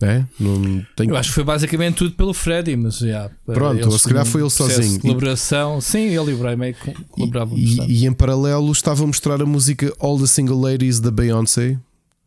É? 0.00 0.24
Não 0.38 0.84
tenho... 0.96 1.10
Eu 1.10 1.16
acho 1.16 1.28
que 1.28 1.34
foi 1.36 1.44
basicamente 1.44 1.96
tudo 1.96 2.12
pelo 2.14 2.34
Freddie, 2.34 2.76
mas 2.76 2.98
já. 2.98 3.30
Pronto, 3.46 3.88
ou 3.88 3.98
se 3.98 4.08
calhar 4.08 4.24
foi 4.24 4.40
ele 4.40 4.50
sozinho. 4.50 5.00
colaboração, 5.00 5.80
sim, 5.80 6.06
ele 6.06 6.32
e 6.32 6.34
o 6.34 6.38
Brian 6.38 6.56
May 6.56 6.74
colaboravam. 7.08 7.56
E, 7.56 7.80
e, 7.80 8.02
e, 8.02 8.06
em 8.06 8.12
paralelo 8.12 8.70
estava 8.72 9.04
a 9.04 9.06
mostrar 9.06 9.40
a 9.40 9.46
música 9.46 9.92
All 10.00 10.18
the 10.18 10.26
Single 10.26 10.60
Ladies 10.60 10.98
da 10.98 11.10
Beyoncé, 11.10 11.78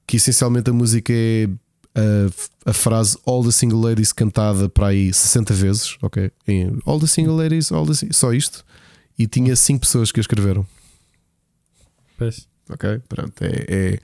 que 0.07 0.15
essencialmente 0.15 0.69
a 0.69 0.73
música 0.73 1.11
é 1.11 1.49
a, 1.95 2.69
a 2.69 2.73
frase 2.73 3.17
All 3.25 3.43
the 3.43 3.51
Single 3.51 3.79
Ladies 3.79 4.11
cantada 4.11 4.69
para 4.69 4.87
aí 4.87 5.13
60 5.13 5.53
vezes, 5.53 5.97
ok? 6.01 6.31
Em 6.47 6.77
All 6.85 6.99
the 6.99 7.07
Single 7.07 7.35
Ladies, 7.35 7.71
all 7.71 7.85
the, 7.85 7.93
só 8.11 8.33
isto. 8.33 8.65
E 9.17 9.25
tinha 9.27 9.55
5 9.55 9.79
pessoas 9.79 10.11
que 10.11 10.19
a 10.19 10.21
escreveram. 10.21 10.65
Pois. 12.17 12.47
Ok, 12.69 12.99
pronto, 13.07 13.41
é, 13.43 13.65
é 13.69 13.99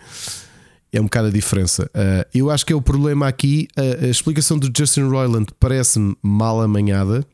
é 0.93 0.99
um 0.99 1.05
bocado 1.05 1.29
a 1.29 1.31
diferença. 1.31 1.89
Uh, 1.95 2.27
eu 2.33 2.51
acho 2.51 2.65
que 2.65 2.73
é 2.73 2.75
o 2.75 2.81
problema 2.81 3.27
aqui. 3.27 3.67
A, 3.77 4.05
a 4.05 4.09
explicação 4.09 4.59
do 4.59 4.69
Justin 4.75 5.03
Roiland 5.03 5.47
parece-me 5.57 6.15
mal 6.21 6.61
amanhada. 6.61 7.25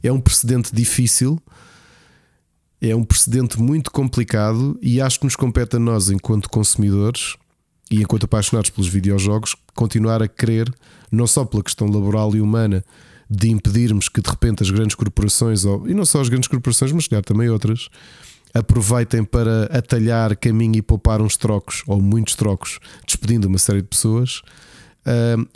É 0.00 0.12
um 0.12 0.20
precedente 0.20 0.72
difícil. 0.72 1.40
É 2.80 2.94
um 2.94 3.02
precedente 3.02 3.60
muito 3.60 3.90
complicado 3.90 4.78
e 4.80 5.00
acho 5.00 5.18
que 5.18 5.24
nos 5.24 5.34
compete 5.34 5.74
a 5.74 5.78
nós, 5.80 6.10
enquanto 6.10 6.48
consumidores 6.48 7.36
e 7.90 8.02
enquanto 8.02 8.24
apaixonados 8.24 8.70
pelos 8.70 8.88
videojogos, 8.88 9.56
continuar 9.74 10.22
a 10.22 10.28
querer, 10.28 10.72
não 11.10 11.26
só 11.26 11.44
pela 11.44 11.62
questão 11.62 11.88
laboral 11.88 12.34
e 12.34 12.40
humana, 12.40 12.84
de 13.30 13.50
impedirmos 13.50 14.08
que 14.08 14.20
de 14.20 14.30
repente 14.30 14.62
as 14.62 14.70
grandes 14.70 14.94
corporações, 14.94 15.64
e 15.64 15.94
não 15.94 16.04
só 16.04 16.20
as 16.20 16.28
grandes 16.28 16.48
corporações, 16.48 16.92
mas 16.92 17.06
calhar 17.06 17.24
também 17.24 17.48
outras, 17.48 17.88
aproveitem 18.54 19.24
para 19.24 19.64
atalhar 19.66 20.36
caminho 20.36 20.76
e 20.76 20.82
poupar 20.82 21.20
uns 21.20 21.36
trocos, 21.36 21.82
ou 21.86 22.00
muitos 22.00 22.34
trocos, 22.34 22.78
despedindo 23.06 23.46
uma 23.46 23.58
série 23.58 23.82
de 23.82 23.88
pessoas. 23.88 24.42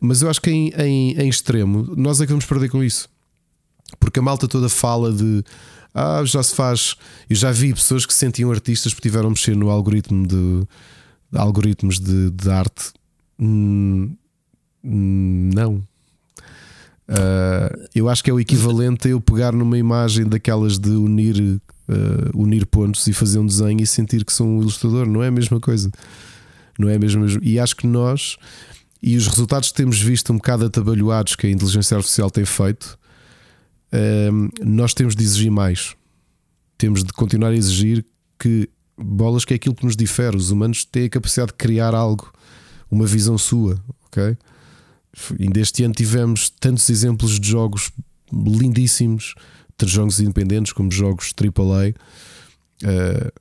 Mas 0.00 0.22
eu 0.22 0.30
acho 0.30 0.40
que 0.40 0.50
em, 0.50 0.68
em, 0.78 1.12
em, 1.18 1.28
extremo 1.28 1.94
nós 1.96 2.20
é 2.20 2.26
que 2.26 2.32
vamos 2.32 2.44
perder 2.44 2.70
com 2.70 2.82
isso, 2.82 3.08
porque 3.98 4.18
a 4.18 4.22
malta 4.22 4.46
toda 4.48 4.68
fala 4.68 5.12
de 5.12 5.42
ah, 5.94 6.22
já 6.24 6.42
se 6.42 6.54
faz. 6.54 6.96
Eu 7.28 7.36
já 7.36 7.52
vi 7.52 7.72
pessoas 7.74 8.06
que 8.06 8.12
se 8.12 8.20
sentiam 8.20 8.50
artistas 8.50 8.94
porque 8.94 9.08
tiveram 9.08 9.28
a 9.28 9.30
mexer 9.30 9.54
no 9.54 9.68
algoritmo 9.68 10.26
de 10.26 10.66
algoritmos 11.32 11.98
de, 11.98 12.30
de 12.30 12.50
arte. 12.50 12.92
Hum, 13.38 14.16
não. 14.82 15.76
Uh, 17.08 17.88
eu 17.94 18.08
acho 18.08 18.22
que 18.22 18.30
é 18.30 18.32
o 18.32 18.40
equivalente 18.40 19.08
a 19.08 19.10
eu 19.10 19.20
pegar 19.20 19.52
numa 19.52 19.76
imagem 19.76 20.26
daquelas 20.26 20.78
de 20.78 20.90
unir 20.90 21.60
uh, 21.88 22.40
unir 22.40 22.66
pontos 22.66 23.06
e 23.06 23.12
fazer 23.12 23.38
um 23.38 23.46
desenho 23.46 23.82
e 23.82 23.86
sentir 23.86 24.24
que 24.24 24.32
sou 24.32 24.46
um 24.46 24.60
ilustrador. 24.60 25.06
Não 25.06 25.22
é 25.22 25.28
a 25.28 25.30
mesma 25.30 25.60
coisa. 25.60 25.90
Não 26.78 26.88
é 26.88 26.96
a 26.96 26.98
mesma. 26.98 27.26
E 27.42 27.58
acho 27.58 27.76
que 27.76 27.86
nós, 27.86 28.36
e 29.02 29.16
os 29.16 29.26
resultados 29.26 29.70
que 29.70 29.76
temos 29.76 30.00
visto 30.00 30.32
um 30.32 30.36
bocado 30.36 30.64
atabalhoados 30.64 31.36
que 31.36 31.46
a 31.46 31.50
inteligência 31.50 31.96
artificial 31.96 32.30
tem 32.30 32.44
feito, 32.44 32.98
uh, 33.92 34.64
nós 34.64 34.94
temos 34.94 35.14
de 35.14 35.22
exigir 35.22 35.50
mais. 35.50 35.94
Temos 36.78 37.04
de 37.04 37.12
continuar 37.12 37.50
a 37.50 37.56
exigir 37.56 38.04
que 38.38 38.68
bolas 38.96 39.44
que 39.44 39.54
é 39.54 39.56
aquilo 39.56 39.74
que 39.74 39.84
nos 39.84 39.96
difere. 39.96 40.36
Os 40.36 40.50
humanos 40.50 40.84
têm 40.84 41.04
a 41.04 41.10
capacidade 41.10 41.52
de 41.52 41.58
criar 41.58 41.94
algo, 41.94 42.32
uma 42.90 43.06
visão 43.06 43.36
sua, 43.38 43.82
ok? 44.06 44.36
Ainda 45.38 45.60
este 45.60 45.84
ano 45.84 45.94
tivemos 45.94 46.50
tantos 46.50 46.88
exemplos 46.88 47.38
de 47.38 47.48
jogos 47.48 47.90
lindíssimos, 48.32 49.34
tanto 49.76 49.90
jogos 49.90 50.20
independentes 50.20 50.72
como 50.72 50.90
jogos 50.90 51.32
AAA. 51.38 51.94
Uh, 52.82 53.32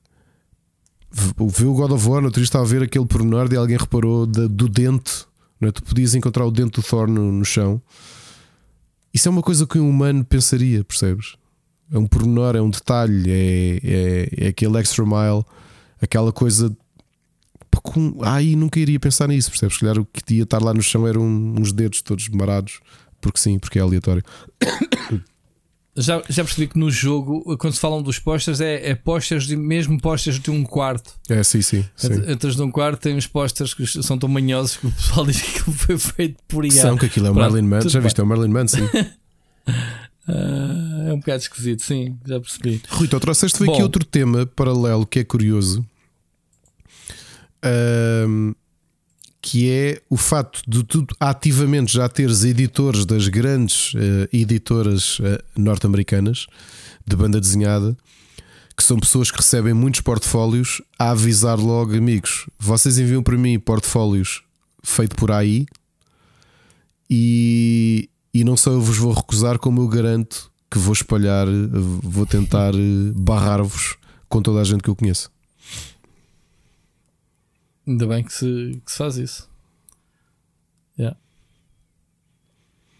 viu 1.47 1.71
o 1.71 1.75
God 1.75 1.91
of 1.91 2.07
War, 2.07 2.21
no 2.21 2.27
outro 2.27 2.41
estava 2.41 2.63
a 2.63 2.67
ver 2.67 2.83
aquele 2.83 3.05
pormenor 3.05 3.47
de 3.47 3.55
alguém 3.55 3.77
reparou 3.77 4.25
de, 4.25 4.47
do 4.47 4.67
dente, 4.67 5.25
não 5.59 5.69
é? 5.69 5.71
tu 5.71 5.83
podias 5.83 6.15
encontrar 6.15 6.45
o 6.45 6.51
dente 6.51 6.79
do 6.79 6.83
Thor 6.83 7.07
no, 7.07 7.31
no 7.31 7.45
chão. 7.45 7.81
Isso 9.13 9.27
é 9.27 9.31
uma 9.31 9.41
coisa 9.41 9.67
que 9.67 9.77
um 9.77 9.89
humano 9.89 10.23
pensaria, 10.23 10.83
percebes? 10.83 11.35
É 11.91 11.97
um 11.97 12.07
pormenor, 12.07 12.55
é 12.55 12.61
um 12.61 12.69
detalhe, 12.69 13.29
é, 13.29 13.79
é, 13.83 14.45
é 14.45 14.47
aquele 14.47 14.77
extra 14.79 15.05
mile, 15.05 15.43
aquela 16.01 16.31
coisa. 16.31 16.75
Com, 17.83 18.19
ai, 18.21 18.55
nunca 18.55 18.79
iria 18.79 18.99
pensar 18.99 19.27
nisso, 19.27 19.49
percebes? 19.49 19.75
Se 19.75 19.81
calhar 19.81 19.97
o 19.97 20.05
que 20.05 20.35
ia 20.35 20.43
estar 20.43 20.61
lá 20.61 20.73
no 20.73 20.81
chão 20.81 21.07
eram 21.07 21.23
uns 21.23 21.71
dedos 21.73 22.01
todos 22.01 22.27
marados, 22.29 22.79
porque 23.19 23.39
sim, 23.39 23.59
porque 23.59 23.79
é 23.79 23.81
aleatório. 23.81 24.23
Já, 25.93 26.23
já 26.29 26.41
percebi 26.45 26.67
que 26.67 26.79
no 26.79 26.89
jogo, 26.89 27.57
quando 27.57 27.73
se 27.73 27.79
falam 27.79 28.01
dos 28.01 28.17
posters, 28.17 28.61
é, 28.61 28.91
é 28.91 28.95
posters, 28.95 29.45
de, 29.45 29.57
mesmo 29.57 29.99
posters 29.99 30.39
de 30.39 30.49
um 30.49 30.63
quarto. 30.63 31.11
É, 31.27 31.43
sim, 31.43 31.61
sim. 31.61 31.83
sim. 31.97 32.13
Entras 32.31 32.55
num 32.55 32.71
quarto, 32.71 33.01
tem 33.01 33.13
uns 33.13 33.27
posters 33.27 33.73
que 33.73 33.85
são 33.85 34.17
tão 34.17 34.29
manhosos 34.29 34.77
que 34.77 34.87
o 34.87 34.91
pessoal 34.91 35.25
diz 35.27 35.41
que 35.41 35.59
foi 35.59 35.97
feito 35.97 36.41
por 36.47 36.63
IA. 36.63 36.71
São 36.71 36.97
que 36.97 37.07
aquilo 37.07 37.27
é 37.27 37.31
o 37.31 37.35
Marilyn 37.35 37.67
Manson. 37.67 37.89
Já 37.89 37.99
viste? 37.99 38.21
É 38.21 38.23
o 38.23 38.27
Marilyn 38.27 38.51
Manson. 38.53 38.77
Uh, 40.31 41.09
é 41.09 41.13
um 41.13 41.19
bocado 41.19 41.41
esquisito, 41.41 41.83
sim, 41.83 42.17
já 42.25 42.39
percebi. 42.39 42.81
Rui, 42.89 43.05
então 43.05 43.19
trouxeste 43.19 43.61
aqui 43.63 43.81
outro 43.81 44.05
tema 44.05 44.45
paralelo 44.45 45.05
que 45.05 45.19
é 45.19 45.23
curioso. 45.23 45.85
Uh, 47.63 48.55
que 49.41 49.69
é 49.69 50.01
o 50.09 50.15
facto 50.15 50.61
de 50.67 50.83
tu 50.83 51.05
ativamente 51.19 51.93
já 51.93 52.07
teres 52.07 52.43
editores 52.43 53.05
das 53.05 53.27
grandes 53.27 53.93
uh, 53.95 54.29
editoras 54.31 55.19
uh, 55.19 55.43
norte-americanas 55.57 56.45
de 57.05 57.15
banda 57.15 57.41
desenhada, 57.41 57.97
que 58.77 58.83
são 58.83 58.99
pessoas 58.99 59.31
que 59.31 59.37
recebem 59.37 59.73
muitos 59.73 60.01
portfólios, 60.01 60.81
a 60.97 61.11
avisar 61.11 61.59
logo, 61.59 61.95
amigos, 61.95 62.47
vocês 62.57 62.97
enviam 62.99 63.23
para 63.23 63.37
mim 63.37 63.59
portfólios 63.59 64.43
feito 64.83 65.15
por 65.15 65.31
aí 65.31 65.65
e, 67.09 68.09
e 68.33 68.43
não 68.43 68.55
só 68.55 68.71
eu 68.71 68.81
vos 68.81 68.97
vou 68.97 69.13
recusar, 69.13 69.59
como 69.59 69.81
eu 69.81 69.87
garanto 69.87 70.51
que 70.69 70.79
vou 70.79 70.93
espalhar, 70.93 71.47
vou 72.01 72.25
tentar 72.25 72.73
eh, 72.73 73.11
barrar-vos 73.13 73.97
com 74.29 74.41
toda 74.41 74.61
a 74.61 74.63
gente 74.63 74.81
que 74.81 74.89
eu 74.89 74.95
conheço. 74.95 75.29
Ainda 77.85 78.07
bem 78.07 78.23
que 78.23 78.31
se, 78.31 78.81
que 78.85 78.91
se 78.91 78.97
faz 78.97 79.17
isso. 79.17 79.49
Yeah. 80.97 81.17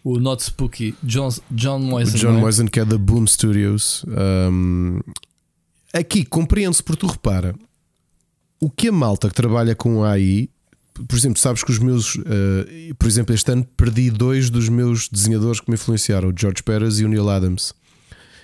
O 0.04 0.18
Not 0.18 0.42
Spooky, 0.42 0.94
John, 1.02 1.30
John 1.50 1.78
Moisen. 1.78 2.20
John 2.20 2.36
é? 2.36 2.40
Moisen, 2.40 2.66
que 2.66 2.80
é 2.80 2.84
da 2.84 2.98
Boom 2.98 3.26
Studios. 3.26 4.04
Um, 4.50 5.00
aqui 5.94 6.26
compreende-se, 6.26 6.82
porque 6.82 7.00
tu 7.00 7.10
repara, 7.10 7.54
o 8.60 8.68
que 8.68 8.88
a 8.88 8.92
malta 8.92 9.28
que 9.28 9.34
trabalha 9.34 9.74
com 9.74 10.04
AI 10.04 10.50
por 11.08 11.16
exemplo, 11.16 11.38
sabes 11.38 11.62
que 11.62 11.70
os 11.70 11.78
meus, 11.78 12.16
uh, 12.16 12.94
por 12.98 13.06
exemplo, 13.06 13.34
este 13.34 13.50
ano 13.50 13.64
perdi 13.76 14.10
dois 14.10 14.50
dos 14.50 14.68
meus 14.68 15.08
desenhadores 15.08 15.60
que 15.60 15.70
me 15.70 15.74
influenciaram, 15.74 16.28
o 16.28 16.34
George 16.36 16.62
Perez 16.62 16.98
e 17.00 17.04
o 17.04 17.08
Neil 17.08 17.28
Adams. 17.28 17.72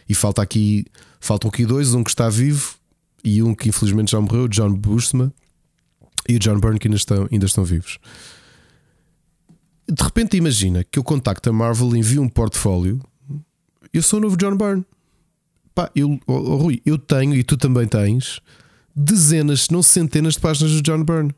E 0.08 0.14
falta 0.14 0.42
aqui, 0.42 0.86
faltam 1.20 1.48
aqui 1.48 1.66
dois, 1.66 1.94
um 1.94 2.02
que 2.02 2.10
está 2.10 2.28
vivo 2.28 2.76
e 3.22 3.42
um 3.42 3.54
que 3.54 3.68
infelizmente 3.68 4.12
já 4.12 4.20
morreu, 4.20 4.48
John 4.48 4.72
Buscema 4.72 5.32
e 6.28 6.36
o 6.36 6.38
John 6.38 6.60
Byrne, 6.60 6.78
que 6.78 6.88
ainda 6.88 6.96
estão, 6.96 7.28
ainda 7.30 7.46
estão 7.46 7.64
vivos. 7.64 7.98
De 9.90 10.02
repente 10.02 10.36
imagina 10.36 10.84
que 10.84 10.98
eu 10.98 11.04
contacto 11.04 11.48
a 11.48 11.52
Marvel, 11.52 11.96
envio 11.96 12.22
um 12.22 12.28
portfólio. 12.28 13.00
Eu 13.92 14.02
sou 14.02 14.18
o 14.18 14.22
novo 14.22 14.36
John 14.36 14.56
Byrne. 14.56 14.84
Pá, 15.74 15.90
eu, 15.94 16.18
oh, 16.26 16.32
oh, 16.32 16.56
Rui, 16.56 16.82
eu 16.84 16.98
tenho 16.98 17.34
e 17.34 17.42
tu 17.42 17.56
também 17.56 17.86
tens 17.86 18.40
dezenas, 18.94 19.62
se 19.62 19.72
não 19.72 19.82
centenas 19.82 20.34
de 20.34 20.40
páginas 20.40 20.72
do 20.72 20.82
John 20.82 21.04
Byrne. 21.04 21.34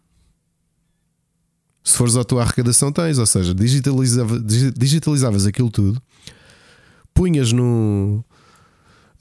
Se 1.83 1.97
fores 1.97 2.17
à 2.17 2.25
tua 2.25 2.43
arrecadação, 2.43 2.93
tens, 2.93 3.19
ou 3.19 3.27
seja, 3.27 3.55
digitalizava, 3.55 4.39
digitalizavas 4.77 5.47
aquilo 5.47 5.71
tudo, 5.71 6.01
punhas 7.15 7.53
no, 7.53 8.25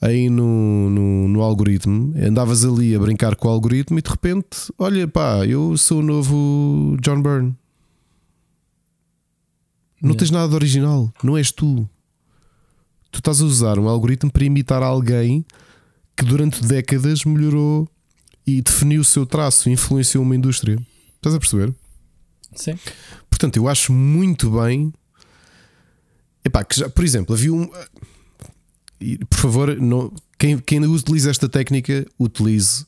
aí 0.00 0.28
no, 0.28 0.90
no, 0.90 1.28
no, 1.28 1.42
algoritmo, 1.42 2.14
andavas 2.16 2.64
ali 2.64 2.94
a 2.94 2.98
brincar 2.98 3.34
com 3.36 3.48
o 3.48 3.50
algoritmo 3.50 3.98
e 3.98 4.02
de 4.02 4.10
repente, 4.10 4.72
olha 4.78 5.06
pá, 5.08 5.46
eu 5.46 5.76
sou 5.76 6.00
o 6.00 6.02
novo 6.02 6.96
John 7.00 7.22
Byrne. 7.22 7.56
Não 10.02 10.10
yeah. 10.10 10.18
tens 10.18 10.30
nada 10.30 10.48
de 10.48 10.54
original, 10.54 11.12
não 11.22 11.36
és 11.36 11.50
tu. 11.50 11.88
Tu 13.10 13.18
estás 13.18 13.42
a 13.42 13.44
usar 13.44 13.78
um 13.78 13.88
algoritmo 13.88 14.30
para 14.30 14.44
imitar 14.44 14.82
alguém 14.82 15.44
que 16.16 16.24
durante 16.24 16.64
décadas 16.64 17.24
melhorou 17.24 17.88
e 18.46 18.62
definiu 18.62 19.02
o 19.02 19.04
seu 19.04 19.26
traço, 19.26 19.68
influenciou 19.68 20.22
uma 20.22 20.36
indústria. 20.36 20.78
Estás 21.16 21.34
a 21.34 21.38
perceber? 21.38 21.74
Sim. 22.54 22.78
Portanto, 23.28 23.56
eu 23.56 23.68
acho 23.68 23.92
muito 23.92 24.50
bem. 24.50 24.92
Epá, 26.44 26.64
que 26.64 26.78
já, 26.78 26.88
por 26.88 27.04
exemplo, 27.04 27.34
havia 27.34 27.52
um. 27.52 27.70
Por 29.28 29.38
favor, 29.38 29.76
não, 29.76 30.12
quem, 30.38 30.58
quem 30.58 30.84
utiliza 30.84 31.30
esta 31.30 31.48
técnica, 31.48 32.06
utilize. 32.18 32.84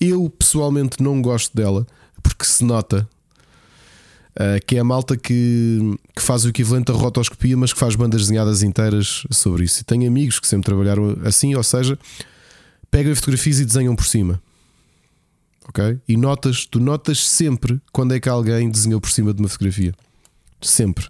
Eu 0.00 0.28
pessoalmente 0.30 1.02
não 1.02 1.20
gosto 1.20 1.54
dela 1.56 1.86
porque 2.22 2.44
se 2.44 2.64
nota 2.64 3.08
Uh, 4.38 4.64
que 4.64 4.76
é 4.76 4.78
a 4.78 4.84
malta 4.84 5.16
que, 5.16 5.98
que 6.14 6.22
faz 6.22 6.44
o 6.44 6.50
equivalente 6.50 6.92
à 6.92 6.94
rotoscopia, 6.94 7.56
mas 7.56 7.72
que 7.72 7.78
faz 7.80 7.96
bandas 7.96 8.20
desenhadas 8.20 8.62
inteiras 8.62 9.24
sobre 9.32 9.64
isso. 9.64 9.80
E 9.80 9.84
tenho 9.84 10.06
amigos 10.06 10.38
que 10.38 10.46
sempre 10.46 10.66
trabalharam 10.66 11.18
assim, 11.24 11.56
ou 11.56 11.62
seja, 11.64 11.98
pegam 12.88 13.16
fotografias 13.16 13.58
e 13.58 13.64
desenham 13.64 13.96
por 13.96 14.06
cima 14.06 14.40
ok? 15.68 15.98
E 16.08 16.16
notas, 16.16 16.64
tu 16.64 16.80
notas 16.80 17.26
sempre 17.26 17.80
quando 17.92 18.14
é 18.14 18.20
que 18.20 18.28
alguém 18.28 18.70
desenhou 18.70 19.00
por 19.00 19.10
cima 19.10 19.32
de 19.32 19.40
uma 19.40 19.48
fotografia. 19.48 19.94
Sempre. 20.60 21.06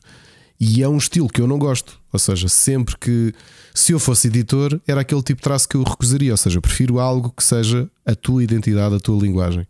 E 0.60 0.82
é 0.82 0.88
um 0.88 0.98
estilo 0.98 1.28
que 1.28 1.40
eu 1.40 1.46
não 1.46 1.58
gosto. 1.58 2.00
Ou 2.12 2.18
seja, 2.18 2.48
sempre 2.48 2.96
que 2.98 3.32
se 3.72 3.92
eu 3.92 4.00
fosse 4.00 4.26
editor, 4.26 4.80
era 4.86 5.02
aquele 5.02 5.22
tipo 5.22 5.40
de 5.40 5.44
traço 5.44 5.68
que 5.68 5.76
eu 5.76 5.82
recusaria. 5.82 6.32
Ou 6.32 6.36
seja, 6.36 6.60
prefiro 6.60 6.98
algo 6.98 7.32
que 7.34 7.44
seja 7.44 7.88
a 8.04 8.14
tua 8.14 8.42
identidade, 8.42 8.94
a 8.94 9.00
tua 9.00 9.22
linguagem. 9.22 9.66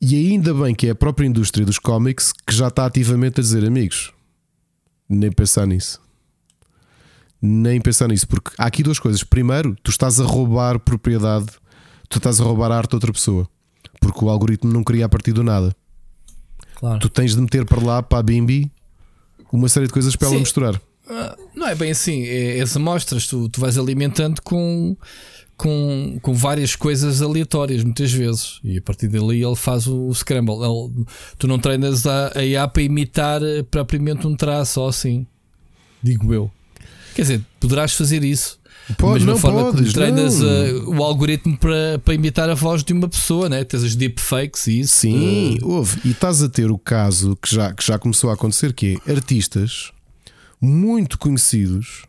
E 0.00 0.16
ainda 0.16 0.52
bem 0.52 0.74
que 0.74 0.88
é 0.88 0.90
a 0.90 0.96
própria 0.96 1.26
indústria 1.26 1.64
dos 1.64 1.78
cómics 1.78 2.32
que 2.44 2.52
já 2.52 2.66
está 2.66 2.84
ativamente 2.86 3.40
a 3.40 3.42
dizer, 3.42 3.64
amigos, 3.64 4.12
nem 5.08 5.30
pensar 5.30 5.64
nisso. 5.64 6.00
Nem 7.40 7.80
pensar 7.80 8.08
nisso, 8.08 8.26
porque 8.26 8.50
há 8.58 8.66
aqui 8.66 8.82
duas 8.82 8.98
coisas. 8.98 9.22
Primeiro, 9.22 9.76
tu 9.80 9.92
estás 9.92 10.20
a 10.20 10.24
roubar 10.24 10.80
propriedade, 10.80 11.46
tu 12.12 12.18
estás 12.18 12.40
a 12.40 12.44
roubar 12.44 12.70
a 12.70 12.76
arte 12.76 12.90
de 12.90 12.96
outra 12.96 13.12
pessoa 13.12 13.48
porque 14.02 14.24
o 14.24 14.28
algoritmo 14.28 14.72
não 14.72 14.82
cria 14.82 15.06
a 15.06 15.08
partir 15.08 15.32
do 15.32 15.44
nada. 15.44 15.74
Claro. 16.74 16.98
Tu 16.98 17.08
tens 17.08 17.34
de 17.34 17.40
meter 17.40 17.64
para 17.64 17.80
lá, 17.80 18.02
para 18.02 18.18
a 18.18 18.22
Bimbi, 18.22 18.70
uma 19.52 19.68
série 19.68 19.86
de 19.86 19.92
coisas 19.92 20.16
para 20.16 20.28
Sim. 20.28 20.34
ela 20.34 20.40
misturar. 20.40 20.74
Uh, 20.74 21.48
não 21.54 21.68
é 21.68 21.74
bem 21.74 21.90
assim, 21.90 22.24
é, 22.24 22.58
é 22.58 22.60
as 22.60 22.76
amostras, 22.76 23.26
tu, 23.26 23.48
tu 23.48 23.60
vais 23.60 23.78
alimentando 23.78 24.40
com, 24.42 24.96
com, 25.56 26.18
com 26.20 26.34
várias 26.34 26.74
coisas 26.74 27.22
aleatórias, 27.22 27.84
muitas 27.84 28.12
vezes, 28.12 28.60
e 28.64 28.78
a 28.78 28.82
partir 28.82 29.08
dali 29.08 29.42
ele 29.42 29.56
faz 29.56 29.86
o, 29.86 30.06
o 30.06 30.14
scramble. 30.14 30.54
Ele, 30.54 31.06
tu 31.38 31.46
não 31.46 31.58
treinas 31.58 32.06
a, 32.06 32.32
a 32.36 32.44
IA 32.44 32.66
para 32.66 32.82
imitar 32.82 33.42
eh, 33.42 33.62
propriamente 33.62 34.26
um 34.26 34.34
traço 34.34 34.80
ou 34.80 34.88
assim, 34.88 35.26
digo 36.02 36.32
eu. 36.32 36.50
Quer 37.14 37.22
dizer, 37.22 37.44
poderás 37.60 37.92
fazer 37.92 38.24
isso, 38.24 38.58
Pode, 38.98 39.24
não 39.24 39.40
podes, 39.40 39.92
treinas 39.92 40.40
uh, 40.40 40.90
o 40.90 41.02
algoritmo 41.02 41.56
para, 41.56 42.00
para 42.04 42.14
imitar 42.14 42.50
a 42.50 42.54
voz 42.54 42.82
de 42.82 42.92
uma 42.92 43.08
pessoa, 43.08 43.48
né? 43.48 43.62
tens 43.64 43.84
as 43.84 43.94
deepfakes 43.94 44.66
e 44.66 44.80
isso. 44.80 44.94
Sim, 44.96 45.58
uh... 45.62 45.68
houve. 45.68 46.00
E 46.04 46.10
estás 46.10 46.42
a 46.42 46.48
ter 46.48 46.70
o 46.70 46.78
caso 46.78 47.36
que 47.36 47.54
já, 47.54 47.72
que 47.72 47.84
já 47.84 47.98
começou 47.98 48.30
a 48.30 48.34
acontecer, 48.34 48.72
que 48.72 48.98
é 49.06 49.12
artistas 49.12 49.92
muito 50.60 51.16
conhecidos 51.18 52.04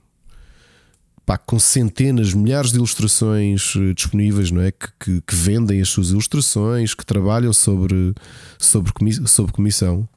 pá, 1.26 1.38
com 1.38 1.58
centenas, 1.60 2.34
milhares 2.34 2.72
de 2.72 2.78
ilustrações 2.78 3.74
eh, 3.76 3.94
disponíveis, 3.94 4.52
não 4.52 4.62
é? 4.62 4.72
Que, 4.72 4.88
que, 5.00 5.22
que, 5.22 5.36
vendem 5.36 5.82
as 5.82 5.90
suas 5.90 6.10
ilustrações, 6.10 6.94
que 6.94 7.06
trabalham 7.06 7.54
sobre, 7.54 8.14
sobre, 8.60 8.92
sobre 9.28 9.52
comissão 9.52 10.08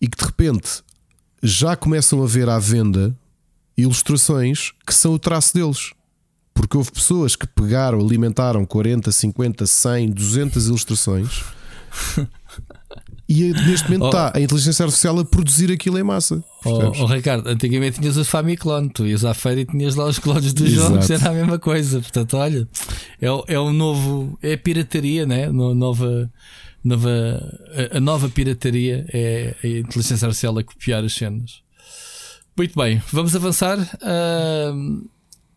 e 0.00 0.08
que 0.08 0.16
de 0.16 0.24
repente 0.24 0.82
já 1.42 1.76
começam 1.76 2.22
a 2.22 2.26
ver 2.26 2.48
à 2.48 2.58
venda 2.58 3.16
ilustrações 3.82 4.72
que 4.86 4.94
são 4.94 5.12
o 5.12 5.18
traço 5.18 5.54
deles. 5.54 5.92
Porque 6.54 6.76
houve 6.76 6.92
pessoas 6.92 7.34
que 7.34 7.46
pegaram, 7.46 7.98
alimentaram 7.98 8.64
40, 8.66 9.10
50, 9.10 9.66
100, 9.66 10.10
200 10.10 10.66
ilustrações 10.68 11.42
e 13.28 13.52
neste 13.52 13.84
momento 13.88 14.02
oh. 14.02 14.06
está 14.08 14.32
a 14.34 14.40
inteligência 14.40 14.84
artificial 14.84 15.18
a 15.18 15.24
produzir 15.24 15.72
aquilo 15.72 15.98
em 15.98 16.02
massa. 16.02 16.42
Oh, 16.64 16.92
oh, 17.00 17.06
Ricardo, 17.06 17.48
antigamente 17.48 17.98
tinhas 17.98 18.16
o 18.16 18.24
Famiclone, 18.24 18.90
tu 18.90 19.06
ias 19.06 19.24
à 19.24 19.32
feira 19.32 19.62
e 19.62 19.64
tinhas 19.64 19.94
lá 19.94 20.06
os 20.06 20.18
clones 20.18 20.52
dos 20.52 20.70
Exato. 20.70 20.88
jogos, 20.90 21.10
era 21.10 21.30
a 21.30 21.32
mesma 21.32 21.58
coisa. 21.58 22.00
Portanto, 22.00 22.36
olha, 22.36 22.68
é, 23.20 23.54
é 23.54 23.58
o 23.58 23.72
novo, 23.72 24.38
é 24.42 24.54
a 24.54 24.58
pirataria, 24.58 25.24
né? 25.24 25.48
No, 25.48 25.74
nova, 25.74 26.30
nova, 26.84 27.10
a, 27.92 27.96
a 27.96 28.00
nova 28.00 28.28
pirataria 28.28 29.06
é 29.12 29.54
a 29.62 29.66
inteligência 29.66 30.26
artificial 30.26 30.58
a 30.58 30.62
copiar 30.62 31.02
as 31.04 31.14
cenas. 31.14 31.62
Muito 32.56 32.78
bem, 32.78 33.02
vamos 33.10 33.34
avançar. 33.34 33.78
Uh, 33.78 35.08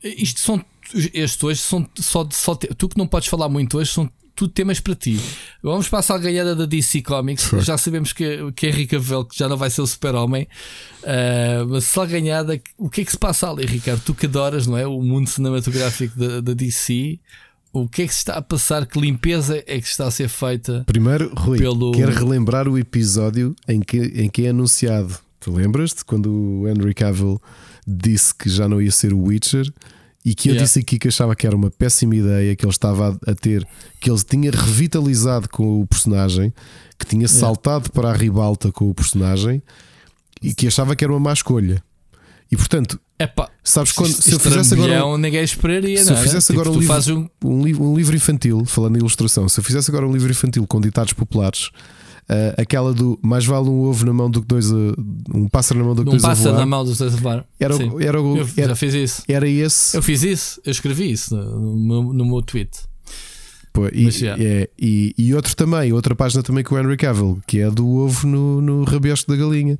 isto 0.03 0.39
são. 0.39 0.65
Estes 1.13 1.43
hoje 1.43 1.61
são 1.61 1.89
só, 1.95 2.27
só. 2.31 2.55
Tu 2.55 2.89
que 2.89 2.97
não 2.97 3.07
podes 3.07 3.27
falar 3.27 3.49
muito 3.49 3.77
hoje, 3.77 3.91
são 3.91 4.09
tudo 4.35 4.51
temas 4.51 4.79
para 4.79 4.93
ti. 4.93 5.19
Vamos 5.63 5.87
para 5.87 5.99
a 5.99 6.01
salganhada 6.01 6.55
da 6.55 6.65
DC 6.65 7.01
Comics. 7.01 7.45
Sure. 7.45 7.61
Já 7.61 7.77
sabemos 7.77 8.11
que, 8.13 8.51
que 8.51 8.67
Henry 8.67 8.85
Cavill 8.85 9.25
que 9.25 9.37
já 9.37 9.47
não 9.47 9.57
vai 9.57 9.69
ser 9.69 9.81
o 9.81 9.87
super-homem. 9.87 10.47
Uh, 11.01 11.67
mas 11.69 11.85
salganhada, 11.85 12.61
o 12.77 12.89
que 12.89 13.01
é 13.01 13.05
que 13.05 13.11
se 13.11 13.17
passa 13.17 13.49
ali, 13.49 13.65
Ricardo? 13.65 14.01
Tu 14.05 14.13
que 14.13 14.25
adoras, 14.25 14.67
não 14.67 14.77
é? 14.77 14.85
O 14.85 15.01
mundo 15.01 15.29
cinematográfico 15.29 16.19
da, 16.19 16.41
da 16.41 16.53
DC. 16.53 17.17
O 17.71 17.89
que 17.89 18.03
é 18.03 18.07
que 18.07 18.13
se 18.13 18.19
está 18.19 18.35
a 18.35 18.41
passar? 18.41 18.85
Que 18.85 18.99
limpeza 18.99 19.57
é 19.65 19.79
que 19.79 19.87
está 19.87 20.07
a 20.07 20.11
ser 20.11 20.29
feita? 20.29 20.83
Primeiro, 20.85 21.33
Rui, 21.35 21.57
pelo... 21.57 21.91
quero 21.91 22.13
relembrar 22.13 22.69
o 22.69 22.77
episódio 22.77 23.53
em 23.67 23.81
que, 23.81 23.97
em 23.97 24.29
que 24.29 24.45
é 24.45 24.49
anunciado. 24.49 25.24
Tu 25.45 25.51
lembras-te 25.51 26.03
quando 26.03 26.33
o 26.33 26.67
Henry 26.67 26.95
Cavill 26.95 27.39
disse 27.85 28.33
que 28.33 28.49
já 28.49 28.67
não 28.67 28.81
ia 28.81 28.89
ser 28.89 29.13
o 29.13 29.25
Witcher? 29.25 29.71
E 30.25 30.33
que 30.33 30.49
eu 30.49 30.53
yeah. 30.53 30.65
disse 30.65 30.79
aqui 30.79 30.97
que 30.97 31.07
achava 31.07 31.35
que 31.35 31.45
era 31.45 31.55
uma 31.55 31.69
péssima 31.69 32.15
ideia, 32.15 32.55
que 32.55 32.65
ele 32.65 32.71
estava 32.71 33.15
a 33.27 33.35
ter, 33.35 33.63
que 34.01 34.09
ele 34.09 34.19
tinha 34.23 34.49
revitalizado 34.49 35.47
com 35.47 35.81
o 35.81 35.85
personagem, 35.85 36.51
que 36.97 37.05
tinha 37.05 37.27
yeah. 37.27 37.39
saltado 37.39 37.91
para 37.91 38.09
a 38.09 38.13
ribalta 38.13 38.71
com 38.71 38.89
o 38.89 38.95
personagem 38.95 39.61
e 40.41 40.51
que 40.51 40.65
achava 40.65 40.95
que 40.95 41.03
era 41.03 41.13
uma 41.13 41.19
má 41.19 41.31
escolha. 41.31 41.79
E 42.51 42.57
portanto, 42.57 42.99
Epá, 43.19 43.47
sabes 43.63 43.91
quando 43.91 44.13
se 44.13 44.33
eu 44.33 44.39
fizesse 44.39 44.73
agora 44.73 45.15
ninguém 45.15 45.43
esperaria, 45.43 46.03
se 46.03 46.11
eu 46.11 46.17
fizesse 46.17 46.47
tipo, 46.47 46.59
agora 46.59 46.75
um 46.75 46.79
livro, 46.79 47.31
um... 47.43 47.47
Um, 47.47 47.63
livro, 47.63 47.83
um 47.83 47.95
livro 47.95 48.15
infantil, 48.15 48.65
falando 48.65 48.95
em 48.95 48.99
ilustração, 48.99 49.47
se 49.47 49.59
eu 49.59 49.63
fizesse 49.63 49.91
agora 49.91 50.07
um 50.07 50.11
livro 50.11 50.31
infantil 50.31 50.65
com 50.65 50.81
ditados 50.81 51.13
populares, 51.13 51.69
Uh, 52.27 52.59
aquela 52.59 52.91
do 52.91 53.19
mais 53.21 53.45
vale 53.45 53.69
um 53.69 53.81
ovo 53.81 54.03
na 54.03 54.11
mão 54.11 54.31
do 54.31 54.41
que 54.41 54.47
dois 54.47 54.71
a, 54.71 54.75
um 55.31 55.47
pássaro 55.47 55.79
na 55.79 55.85
mão 55.85 55.93
do 55.93 56.03
que 56.03 56.09
um 56.09 56.11
dois 56.11 56.23
a 56.23 56.27
voar. 56.29 56.33
Um 56.33 56.41
pássaro 56.41 56.57
na 56.57 56.65
mão 56.65 56.83
dos 56.83 56.97
dois 56.97 57.13
a 57.13 57.17
voar. 57.17 57.45
Era, 57.59 57.75
o, 57.75 58.01
era, 58.01 58.21
o, 58.21 58.37
eu 58.37 58.47
era, 58.57 58.69
já 58.69 58.75
fiz 58.75 58.93
isso. 58.95 59.23
Era 59.27 59.47
esse. 59.47 59.95
Eu 59.95 60.01
fiz 60.01 60.23
isso, 60.23 60.59
eu 60.65 60.71
escrevi 60.71 61.11
isso 61.11 61.35
no, 61.35 61.75
no, 61.75 62.13
no 62.13 62.25
meu 62.25 62.41
tweet. 62.41 62.71
Pô, 63.71 63.87
e, 63.89 64.07
é, 64.39 64.69
e, 64.79 65.13
e, 65.17 65.35
outro 65.35 65.53
também, 65.55 65.91
outra 65.91 66.15
página 66.15 66.41
também 66.41 66.63
com 66.63 66.75
o 66.75 66.79
Henry 66.79 66.95
Cavill, 66.97 67.39
que 67.45 67.59
é 67.59 67.69
do 67.69 67.87
ovo 67.87 68.25
no, 68.25 68.61
no 68.61 68.83
rabesco 68.85 69.29
da 69.29 69.37
galinha. 69.37 69.77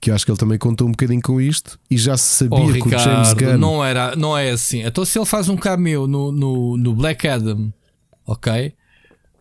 Que 0.00 0.10
eu 0.10 0.14
acho 0.14 0.24
que 0.24 0.30
ele 0.30 0.38
também 0.38 0.58
contou 0.58 0.88
um 0.88 0.90
bocadinho 0.90 1.22
com 1.22 1.40
isto 1.40 1.78
e 1.90 1.96
já 1.96 2.16
se 2.16 2.44
sabia 2.44 2.58
oh, 2.58 2.66
que 2.66 2.72
Ricardo, 2.72 2.96
o 2.96 3.04
James 3.04 3.32
Gunn. 3.34 3.58
Não, 3.58 3.84
era, 3.84 4.16
não 4.16 4.36
é 4.36 4.50
assim. 4.50 4.82
Então, 4.82 5.04
se 5.04 5.16
ele 5.18 5.26
faz 5.26 5.48
um 5.48 5.56
cameo 5.56 6.06
no, 6.06 6.32
no, 6.32 6.76
no 6.76 6.94
Black 6.94 7.28
Adam, 7.28 7.72
ok? 8.26 8.74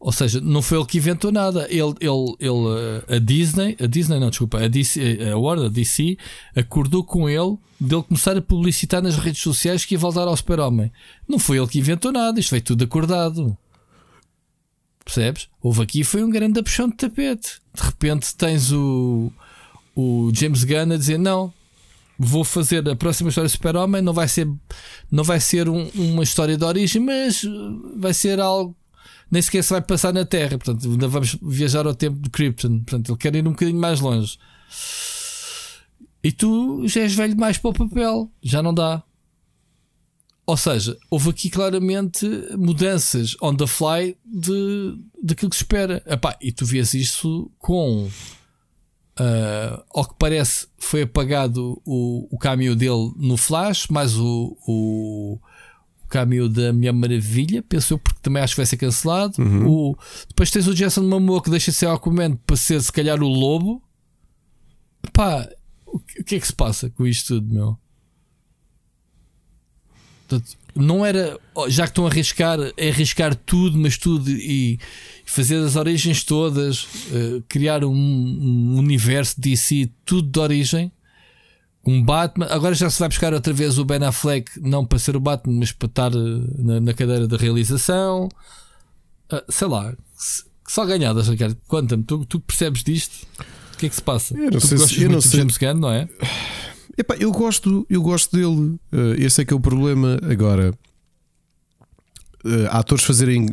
Ou 0.03 0.11
seja, 0.11 0.41
não 0.41 0.61
foi 0.61 0.77
ele 0.77 0.85
que 0.85 0.97
inventou 0.97 1.31
nada. 1.31 1.65
Ele, 1.69 1.95
ele, 2.01 2.35
ele, 2.37 3.15
a 3.15 3.19
Disney, 3.19 3.77
a 3.79 3.85
Disney 3.85 4.19
não, 4.19 4.29
desculpa, 4.29 4.61
a, 4.61 4.67
DC, 4.67 5.17
a 5.31 5.37
Warner, 5.37 5.67
a 5.67 5.69
DC, 5.69 6.17
acordou 6.53 7.05
com 7.05 7.29
ele 7.29 7.57
dele 7.79 8.03
começar 8.03 8.35
a 8.35 8.41
publicitar 8.41 9.01
nas 9.01 9.15
redes 9.15 9.41
sociais 9.41 9.85
que 9.85 9.95
ia 9.95 9.99
voltar 9.99 10.27
ao 10.27 10.35
Super-Homem. 10.35 10.91
Não 11.25 11.39
foi 11.39 11.57
ele 11.57 11.67
que 11.67 11.79
inventou 11.79 12.11
nada, 12.11 12.37
isto 12.37 12.49
foi 12.49 12.59
tudo 12.59 12.83
acordado. 12.83 13.57
Percebes? 15.05 15.47
Houve 15.61 15.83
aqui 15.83 16.03
foi 16.03 16.21
um 16.21 16.29
grande 16.29 16.61
puxão 16.61 16.89
de 16.89 16.97
tapete. 16.97 17.61
De 17.73 17.81
repente 17.81 18.35
tens 18.35 18.73
o, 18.73 19.31
o 19.95 20.31
James 20.33 20.65
Gunn 20.65 20.93
a 20.93 20.97
dizer: 20.97 21.17
Não, 21.17 21.53
vou 22.19 22.43
fazer 22.43 22.87
a 22.89 22.95
próxima 22.95 23.29
história 23.29 23.47
do 23.47 23.51
Super-Homem. 23.53 24.01
Não 24.01 24.11
vai 24.11 24.27
ser, 24.27 24.49
não 25.09 25.23
vai 25.23 25.39
ser 25.39 25.69
um, 25.69 25.87
uma 25.95 26.23
história 26.23 26.57
de 26.57 26.65
origem, 26.65 27.01
mas 27.01 27.41
vai 27.95 28.13
ser 28.13 28.41
algo 28.41 28.75
nem 29.33 29.41
sequer 29.41 29.63
se 29.63 29.71
vai 29.71 29.81
passar 29.81 30.13
na 30.13 30.23
Terra. 30.23 30.59
Portanto, 30.59 30.87
ainda 30.87 31.07
vamos 31.07 31.35
viajar 31.41 31.87
ao 31.87 31.95
tempo 31.95 32.19
de 32.19 32.29
Krypton. 32.29 32.81
Portanto, 32.81 33.11
ele 33.11 33.17
quer 33.17 33.35
ir 33.35 33.47
um 33.47 33.51
bocadinho 33.51 33.79
mais 33.79 33.99
longe. 33.99 34.37
E 36.23 36.31
tu 36.31 36.87
já 36.87 37.01
és 37.01 37.15
velho 37.15 37.33
demais 37.33 37.57
para 37.57 37.71
o 37.71 37.73
papel. 37.73 38.31
Já 38.43 38.61
não 38.61 38.71
dá. 38.71 39.01
Ou 40.45 40.55
seja, 40.55 40.95
houve 41.09 41.31
aqui 41.31 41.49
claramente 41.49 42.27
mudanças 42.57 43.35
on 43.41 43.55
the 43.55 43.65
fly 43.65 44.15
de, 44.23 44.99
daquilo 45.23 45.49
que 45.49 45.55
se 45.55 45.63
espera. 45.63 46.03
Epá, 46.05 46.37
e 46.39 46.51
tu 46.51 46.63
vês 46.63 46.93
isso 46.93 47.49
com. 47.57 48.07
Uh, 49.19 49.83
ao 49.89 50.05
que 50.05 50.15
parece, 50.19 50.67
foi 50.77 51.03
apagado 51.03 51.81
o, 51.83 52.27
o 52.29 52.37
caminho 52.37 52.75
dele 52.75 53.11
no 53.15 53.35
Flash, 53.35 53.87
mais 53.87 54.15
o, 54.15 54.55
o 54.67 55.39
cameo 56.13 56.47
da 56.47 56.71
Mulher 56.71 56.93
Maravilha, 56.93 57.63
pensou 57.63 57.97
porque 57.97 58.19
também 58.21 58.43
acho 58.43 58.53
que 58.53 58.57
vai 58.57 58.67
ser 58.67 58.77
cancelado. 58.77 59.41
Uhum. 59.41 59.67
O, 59.67 59.97
depois 60.27 60.51
tens 60.51 60.67
o 60.67 60.75
Jason 60.75 61.01
Momoa 61.01 61.41
que 61.41 61.49
deixa 61.49 61.71
de 61.71 61.77
ser 61.77 61.87
Aquaman 61.87 62.35
para 62.35 62.55
ser 62.55 62.79
se 62.83 62.91
calhar 62.91 63.21
o 63.23 63.27
Lobo. 63.27 63.81
Pá, 65.11 65.49
o 65.87 65.99
que 65.99 66.35
é 66.35 66.39
que 66.39 66.45
se 66.45 66.53
passa 66.53 66.87
com 66.91 67.07
isto 67.07 67.39
tudo, 67.39 67.51
meu? 67.51 67.77
Portanto, 70.27 70.55
não 70.75 71.03
era, 71.03 71.39
já 71.67 71.83
que 71.83 71.89
estão 71.89 72.05
a 72.05 72.09
arriscar, 72.09 72.59
é 72.77 72.89
arriscar 72.89 73.35
tudo, 73.35 73.75
mas 73.79 73.97
tudo 73.97 74.29
e 74.29 74.79
fazer 75.25 75.57
as 75.57 75.75
origens 75.75 76.23
todas, 76.23 76.83
uh, 76.83 77.43
criar 77.47 77.83
um, 77.83 77.91
um 77.91 78.77
universo 78.77 79.41
DC, 79.41 79.89
tudo 80.05 80.29
de 80.29 80.39
origem 80.39 80.91
um 81.85 82.01
Batman. 82.01 82.47
Agora 82.49 82.73
já 82.73 82.89
se 82.89 82.99
vai 82.99 83.09
buscar 83.09 83.33
outra 83.33 83.53
vez 83.53 83.77
o 83.77 83.85
Ben 83.85 84.03
Affleck, 84.03 84.51
não 84.61 84.85
para 84.85 84.99
ser 84.99 85.15
o 85.15 85.19
Batman, 85.19 85.59
mas 85.59 85.71
para 85.71 85.87
estar 85.87 86.11
eh, 86.13 86.17
na, 86.57 86.79
na 86.79 86.93
cadeira 86.93 87.27
da 87.27 87.37
realização. 87.37 88.29
Uh, 89.31 89.41
sei 89.49 89.67
lá, 89.67 89.93
só 90.67 90.85
ganhadas, 90.85 91.27
Ricardo. 91.27 91.57
Conta-me, 91.67 92.03
tu, 92.03 92.25
tu 92.25 92.39
percebes 92.39 92.83
disto? 92.83 93.27
O 93.73 93.77
que 93.77 93.87
é 93.87 93.89
que 93.89 93.95
se 93.95 94.01
passa? 94.01 94.35
Eu 94.35 94.51
não 94.51 94.59
tu 94.59 94.67
sei 94.67 94.77
gostas 94.77 94.97
eu 94.97 95.09
muito 95.09 95.13
não 95.13 95.21
sei. 95.21 95.39
James 95.39 95.57
Gunn, 95.57 95.73
não 95.73 95.91
é? 95.91 96.07
Epá, 96.97 97.15
eu 97.19 97.31
gosto, 97.31 97.85
eu 97.89 98.01
gosto 98.01 98.35
dele. 98.35 98.77
Uh, 98.91 99.13
esse 99.17 99.41
é 99.41 99.45
que 99.45 99.53
é 99.53 99.55
o 99.55 99.59
problema 99.59 100.19
agora. 100.29 100.73
Uh, 102.45 102.67
atores 102.69 103.03
fazerem 103.03 103.47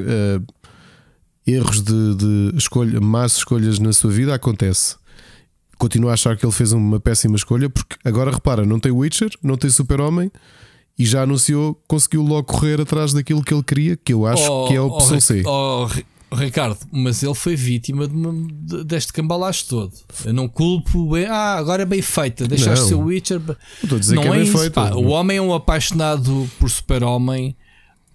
erros 1.46 1.80
de, 1.82 2.14
de 2.16 2.52
escolha, 2.56 3.00
más 3.00 3.36
escolhas 3.38 3.78
na 3.78 3.92
sua 3.92 4.10
vida 4.10 4.34
acontece 4.34 4.99
continuo 5.80 6.10
a 6.10 6.12
achar 6.12 6.36
que 6.36 6.44
ele 6.44 6.52
fez 6.52 6.72
uma 6.72 7.00
péssima 7.00 7.36
escolha, 7.36 7.70
porque 7.70 7.96
agora 8.04 8.30
repara, 8.30 8.66
não 8.66 8.78
tem 8.78 8.92
Witcher, 8.92 9.30
não 9.42 9.56
tem 9.56 9.70
Super-Homem 9.70 10.30
e 10.98 11.06
já 11.06 11.22
anunciou, 11.22 11.80
conseguiu 11.88 12.22
logo 12.22 12.44
correr 12.44 12.78
atrás 12.78 13.14
daquilo 13.14 13.42
que 13.42 13.54
ele 13.54 13.62
queria, 13.62 13.96
que 13.96 14.12
eu 14.12 14.26
acho 14.26 14.52
oh, 14.52 14.68
que 14.68 14.74
é 14.74 14.76
a 14.76 14.82
opção 14.82 15.16
oh, 15.16 15.20
C. 15.20 15.42
Oh, 15.46 15.88
Ricardo, 16.36 16.78
mas 16.92 17.22
ele 17.22 17.34
foi 17.34 17.56
vítima 17.56 18.06
de 18.06 18.14
uma, 18.14 18.84
deste 18.84 19.10
cambalacho 19.10 19.66
todo. 19.66 19.92
Eu 20.26 20.34
não 20.34 20.46
culpo, 20.46 21.12
bem, 21.12 21.24
ah, 21.24 21.54
agora 21.54 21.82
é 21.82 21.86
bem 21.86 22.02
feita, 22.02 22.46
deixaste 22.46 22.86
ser 22.86 22.94
Witcher. 22.96 23.40
Estou 23.82 23.96
a 23.96 24.00
dizer 24.00 24.14
não 24.16 24.22
que 24.22 24.28
é, 24.28 24.32
bem 24.32 24.42
isso, 24.42 24.70
Pá, 24.70 24.90
o 24.90 25.06
homem 25.06 25.38
é 25.38 25.42
um 25.42 25.54
apaixonado 25.54 26.48
por 26.58 26.68
Super-Homem 26.68 27.56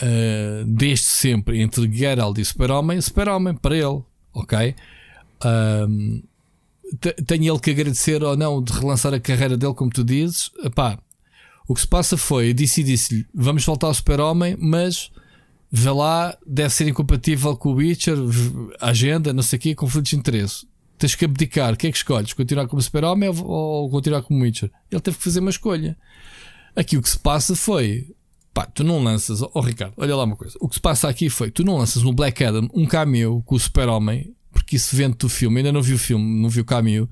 uh, 0.02 0.66
desde 0.66 1.08
sempre, 1.08 1.60
entre 1.60 1.92
Geralt 1.92 2.38
e 2.38 2.46
Super-Homem, 2.46 3.02
Super-Homem 3.02 3.56
para 3.56 3.76
ele, 3.76 4.04
ok? 4.34 4.76
Um, 5.44 6.22
tem 7.26 7.48
ele 7.48 7.60
que 7.60 7.72
agradecer 7.72 8.24
ou 8.24 8.36
não 8.38 8.62
de 8.62 8.72
relançar 8.74 9.14
a 9.14 9.20
carreira 9.20 9.58
dele, 9.58 9.74
como 9.74 9.92
tu 9.92 10.04
dizes. 10.04 10.52
Epá, 10.64 11.00
o 11.68 11.74
que 11.74 11.82
se 11.82 11.88
passa 11.88 12.18
foi, 12.18 12.54
disse 12.54 12.84
disse-lhe: 12.84 13.26
vamos 13.34 13.66
voltar 13.66 13.88
ao 13.88 13.94
Super-Homem, 13.94 14.56
mas 14.60 15.12
vê 15.72 15.90
lá, 15.90 16.38
deve 16.46 16.74
ser 16.74 16.88
incompatível 16.88 17.56
com 17.58 17.70
o 17.70 17.76
Witcher, 17.76 18.18
agenda, 18.80 19.34
não 19.34 19.44
sei 19.44 19.58
o 19.58 19.62
quê, 19.62 19.76
conflitos 19.76 20.12
de 20.12 20.18
interesse. 20.18 20.68
Tens 20.98 21.16
que 21.16 21.26
abdicar. 21.26 21.74
O 21.74 21.78
que 21.78 21.88
é 21.88 21.92
que 21.92 21.98
escolhes? 21.98 22.34
Continuar 22.34 22.68
como 22.68 22.82
Super-Homem 22.82 23.30
ou 23.30 23.90
continuar 23.90 24.22
como 24.22 24.42
Witcher? 24.42 24.72
Ele 24.90 25.02
teve 25.02 25.18
que 25.18 25.24
fazer 25.24 25.40
uma 25.40 25.50
escolha. 25.50 25.98
Aqui 26.76 26.98
o 26.98 27.02
que 27.02 27.10
se 27.10 27.20
passa 27.20 27.56
foi. 27.56 28.14
Pá, 28.54 28.66
tu 28.66 28.84
não 28.84 29.04
lanças, 29.04 29.42
oh 29.42 29.60
Ricardo, 29.60 29.94
olha 29.98 30.16
lá 30.16 30.24
uma 30.24 30.38
coisa. 30.38 30.56
O 30.62 30.70
que 30.70 30.76
se 30.76 30.82
passa 30.82 31.10
aqui 31.10 31.30
foi: 31.30 31.52
tu 31.52 31.64
não 31.64 31.78
lanças 31.78 32.04
no 32.04 32.14
Black 32.14 32.42
Adam 32.44 32.70
um 32.74 32.86
cameo 32.86 33.44
com 33.46 33.56
o 33.56 33.60
Super-Homem 33.60 34.35
porque 34.56 34.78
isso 34.78 34.96
vende 34.96 35.18
do 35.18 35.28
filme. 35.28 35.58
Ainda 35.58 35.72
não 35.72 35.82
vi 35.82 35.94
o 35.94 36.00
filme, 36.00 36.42
não 36.42 36.50
vi 36.50 36.62
o 36.62 36.66
caminho. 36.66 37.10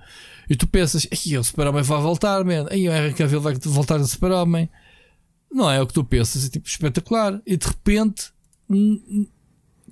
E 0.50 0.56
tu 0.56 0.66
pensas, 0.66 1.06
aí 1.12 1.38
o 1.38 1.44
Super-Homem 1.44 1.84
vai 1.84 2.02
voltar, 2.02 2.44
man. 2.44 2.66
Aí 2.72 2.88
o 2.88 2.92
Henry 2.92 3.14
Cavill 3.14 3.42
vai 3.42 3.54
voltar 3.66 3.98
a 3.98 4.04
Super-Homem. 4.06 4.70
Não 5.52 5.70
é 5.70 5.82
o 5.82 5.86
que 5.86 5.94
tu 5.94 6.04
pensas, 6.06 6.46
é 6.46 6.50
tipo 6.50 6.68
espetacular. 6.68 7.40
E 7.46 7.58
de 7.58 7.68
repente, 7.68 8.32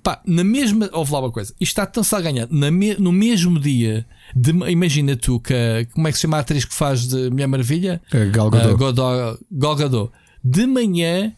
pá, 0.02 0.20
na 0.26 0.42
mesma. 0.42 0.88
Ouve 0.92 1.12
lá 1.12 1.20
uma 1.20 1.30
coisa, 1.30 1.52
isto 1.60 1.72
está 1.72 1.86
tão-se 1.86 2.14
a 2.16 2.20
ganhar. 2.20 2.48
Me, 2.48 2.94
no 2.94 3.12
mesmo 3.12 3.60
dia, 3.60 4.06
de, 4.34 4.50
imagina 4.70 5.14
tu 5.14 5.38
que. 5.38 5.86
Como 5.92 6.08
é 6.08 6.10
que 6.10 6.16
se 6.16 6.22
chama 6.22 6.38
a 6.38 6.40
atriz 6.40 6.64
que 6.64 6.74
faz 6.74 7.06
de 7.06 7.30
Mulher 7.30 7.46
Maravilha? 7.46 8.02
É 8.10 8.26
Gal 8.26 8.50
Gadot. 8.50 8.74
Uh, 8.74 9.46
Gal 9.52 9.76
Gadot. 9.76 10.12
De 10.42 10.66
manhã 10.66 11.32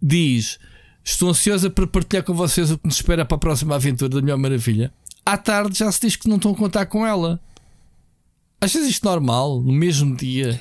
diz. 0.00 0.58
Estou 1.04 1.30
ansiosa 1.30 1.68
para 1.68 1.84
partilhar 1.84 2.22
com 2.22 2.32
vocês 2.32 2.70
o 2.70 2.78
que 2.78 2.86
nos 2.86 2.94
espera 2.94 3.24
para 3.24 3.34
a 3.34 3.40
próxima 3.40 3.74
aventura 3.74 4.08
da 4.08 4.20
Mulher 4.20 4.36
Maravilha 4.36 4.92
à 5.24 5.36
tarde 5.36 5.78
já 5.78 5.90
se 5.90 6.00
diz 6.00 6.16
que 6.16 6.28
não 6.28 6.36
estão 6.36 6.52
a 6.52 6.56
contar 6.56 6.86
com 6.86 7.06
ela. 7.06 7.40
Achas 8.60 8.86
isto 8.86 9.04
normal? 9.04 9.60
No 9.60 9.72
mesmo 9.72 10.16
dia? 10.16 10.60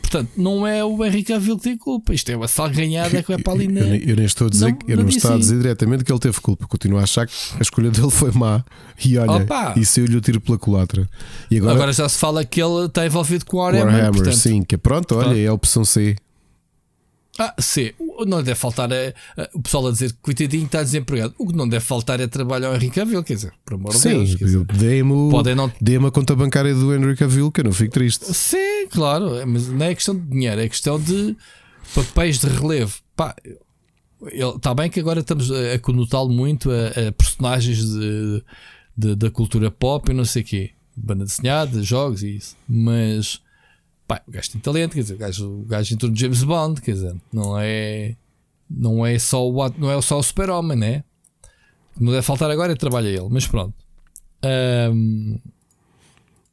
Portanto, 0.00 0.30
não 0.36 0.66
é 0.66 0.84
o 0.84 1.04
Henry 1.04 1.22
Cavill 1.24 1.56
que 1.56 1.64
tem 1.64 1.76
culpa. 1.76 2.14
Isto 2.14 2.30
é 2.30 2.36
uma 2.36 2.46
salganhada 2.46 3.22
que 3.22 3.28
vai 3.28 3.42
para 3.42 3.52
ali 3.52 3.68
na. 3.68 3.80
Eu, 3.80 3.96
eu, 3.96 4.16
nem 4.16 4.24
estou 4.24 4.46
a 4.46 4.50
dizer, 4.50 4.70
não, 4.70 4.78
eu 4.86 4.96
não, 4.98 5.08
estou 5.08 5.34
a 5.34 5.36
dizer 5.36 5.58
diretamente 5.58 6.04
que 6.04 6.12
ele 6.12 6.18
teve 6.18 6.40
culpa. 6.40 6.66
Continuo 6.66 6.98
a 6.98 7.02
achar 7.02 7.26
que 7.26 7.34
a 7.58 7.62
escolha 7.62 7.90
dele 7.90 8.10
foi 8.10 8.30
má. 8.30 8.64
E 9.04 9.18
olha, 9.18 9.42
Opa. 9.42 9.74
e 9.76 9.84
saiu-lhe 9.84 10.16
o 10.16 10.20
tiro 10.20 10.40
pela 10.40 10.56
culatra. 10.56 11.08
E 11.50 11.58
agora, 11.58 11.74
agora 11.74 11.92
já 11.92 12.08
se 12.08 12.18
fala 12.18 12.44
que 12.44 12.62
ele 12.62 12.86
está 12.86 13.04
envolvido 13.04 13.44
com 13.44 13.56
o 13.56 13.60
Warhammer. 13.60 13.86
Warhammer 13.86 14.14
portanto, 14.14 14.36
sim, 14.36 14.62
que 14.62 14.76
é 14.76 14.78
pronto, 14.78 15.16
olha, 15.16 15.36
é 15.36 15.48
a 15.48 15.52
opção 15.52 15.84
C. 15.84 16.16
Ah, 17.38 17.54
C. 17.58 17.94
Não 18.26 18.42
deve 18.42 18.54
faltar 18.54 18.90
é, 18.92 19.14
o 19.52 19.60
pessoal 19.60 19.88
a 19.88 19.90
dizer 19.90 20.12
que 20.12 20.18
coitadinho 20.22 20.64
está 20.64 20.82
desempregado. 20.82 21.34
O 21.38 21.46
que 21.46 21.54
não 21.54 21.68
deve 21.68 21.84
faltar 21.84 22.20
é 22.20 22.26
trabalho 22.26 22.68
ao 22.68 22.74
Henrique 22.74 22.94
Cavill, 22.94 23.22
quer 23.22 23.34
dizer, 23.34 23.52
por 23.64 23.74
amor 23.74 23.94
de 23.94 24.02
Deus. 24.02 24.36
Dê-me 24.78 25.54
não... 25.54 25.72
dê 25.80 25.96
a 25.96 26.10
conta 26.10 26.34
bancária 26.34 26.74
do 26.74 26.94
Henrique 26.94 27.18
Cavill, 27.18 27.52
que 27.52 27.60
eu 27.60 27.64
não 27.64 27.72
fico 27.72 27.92
triste. 27.92 28.24
Sim, 28.34 28.88
claro, 28.90 29.46
mas 29.46 29.68
não 29.68 29.84
é 29.84 29.94
questão 29.94 30.14
de 30.14 30.22
dinheiro, 30.22 30.60
é 30.60 30.68
questão 30.68 30.98
de 30.98 31.36
papéis 31.94 32.38
de 32.38 32.46
relevo. 32.46 32.98
Pá, 33.14 33.34
está 34.32 34.74
bem 34.74 34.88
que 34.88 35.00
agora 35.00 35.20
estamos 35.20 35.50
a 35.50 35.78
conotá-lo 35.78 36.30
muito 36.30 36.70
a, 36.70 37.08
a 37.08 37.12
personagens 37.12 37.84
de, 37.84 38.42
de, 38.96 39.14
da 39.14 39.30
cultura 39.30 39.70
pop 39.70 40.10
e 40.10 40.14
não 40.14 40.24
sei 40.24 40.42
o 40.42 40.44
quê, 40.44 40.70
banda 40.96 41.24
desenhada, 41.24 41.82
jogos 41.82 42.22
e 42.22 42.36
isso, 42.36 42.56
mas 42.68 43.40
Pá, 44.06 44.22
o 44.26 44.30
gajo 44.30 44.50
tem 44.52 44.60
talento, 44.60 44.94
quer 44.94 45.00
dizer, 45.00 45.14
o 45.14 45.18
gajo, 45.18 45.48
o 45.48 45.64
gajo 45.64 45.94
entrou 45.94 46.10
no 46.10 46.16
James 46.16 46.42
Bond, 46.44 46.80
quer 46.80 46.92
dizer, 46.92 47.16
não 47.32 47.58
é, 47.58 48.14
não 48.70 49.04
é 49.04 49.18
só 49.18 49.48
o, 49.48 49.68
não 49.76 49.90
é 49.90 50.00
só 50.00 50.18
o 50.18 50.22
super-homem, 50.22 50.76
né? 50.76 51.04
Não 51.98 52.12
deve 52.12 52.22
faltar 52.22 52.50
agora 52.50 52.72
é 52.72 52.76
trabalho 52.76 53.08
a 53.08 53.10
ele, 53.10 53.28
mas 53.30 53.46
pronto. 53.46 53.74
Um, 54.44 55.38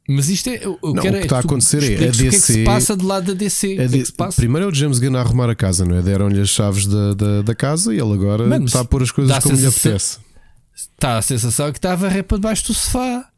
mas 0.08 0.28
isto 0.28 0.48
é. 0.50 0.60
Eu 0.64 0.78
não, 0.82 0.94
quero, 0.94 1.16
o 1.16 1.18
que 1.18 1.26
está 1.26 1.36
a 1.38 1.40
acontecer 1.40 1.82
é 1.82 2.08
a 2.08 2.10
DC. 2.10 2.10
O 2.10 2.16
que 2.16 2.26
é 2.26 2.30
que 2.30 2.36
se 2.36 2.64
passa 2.64 2.96
de 2.96 3.04
lado 3.04 3.26
da 3.26 3.32
DC? 3.32 3.76
É 3.78 3.86
de, 3.86 4.04
primeiro 4.36 4.66
é 4.66 4.70
o 4.70 4.74
James 4.74 4.98
Gunn 4.98 5.16
a 5.16 5.20
arrumar 5.20 5.48
a 5.48 5.54
casa, 5.54 5.84
não 5.84 5.96
é? 5.96 6.02
Deram-lhe 6.02 6.40
as 6.40 6.50
chaves 6.50 6.86
da, 6.86 7.14
da, 7.14 7.42
da, 7.42 7.54
casa 7.54 7.94
e 7.94 7.98
ele 7.98 8.12
agora 8.12 8.46
Mano, 8.46 8.66
está 8.66 8.80
a 8.80 8.84
pôr 8.84 9.02
as 9.02 9.10
coisas 9.10 9.38
como 9.38 9.56
lhe 9.56 9.66
apetece. 9.66 10.18
Está 10.74 11.18
a 11.18 11.22
sensação 11.22 11.70
que 11.72 11.78
estava 11.78 12.06
a 12.06 12.10
repa 12.10 12.36
debaixo 12.36 12.66
do 12.66 12.74
sofá. 12.74 13.30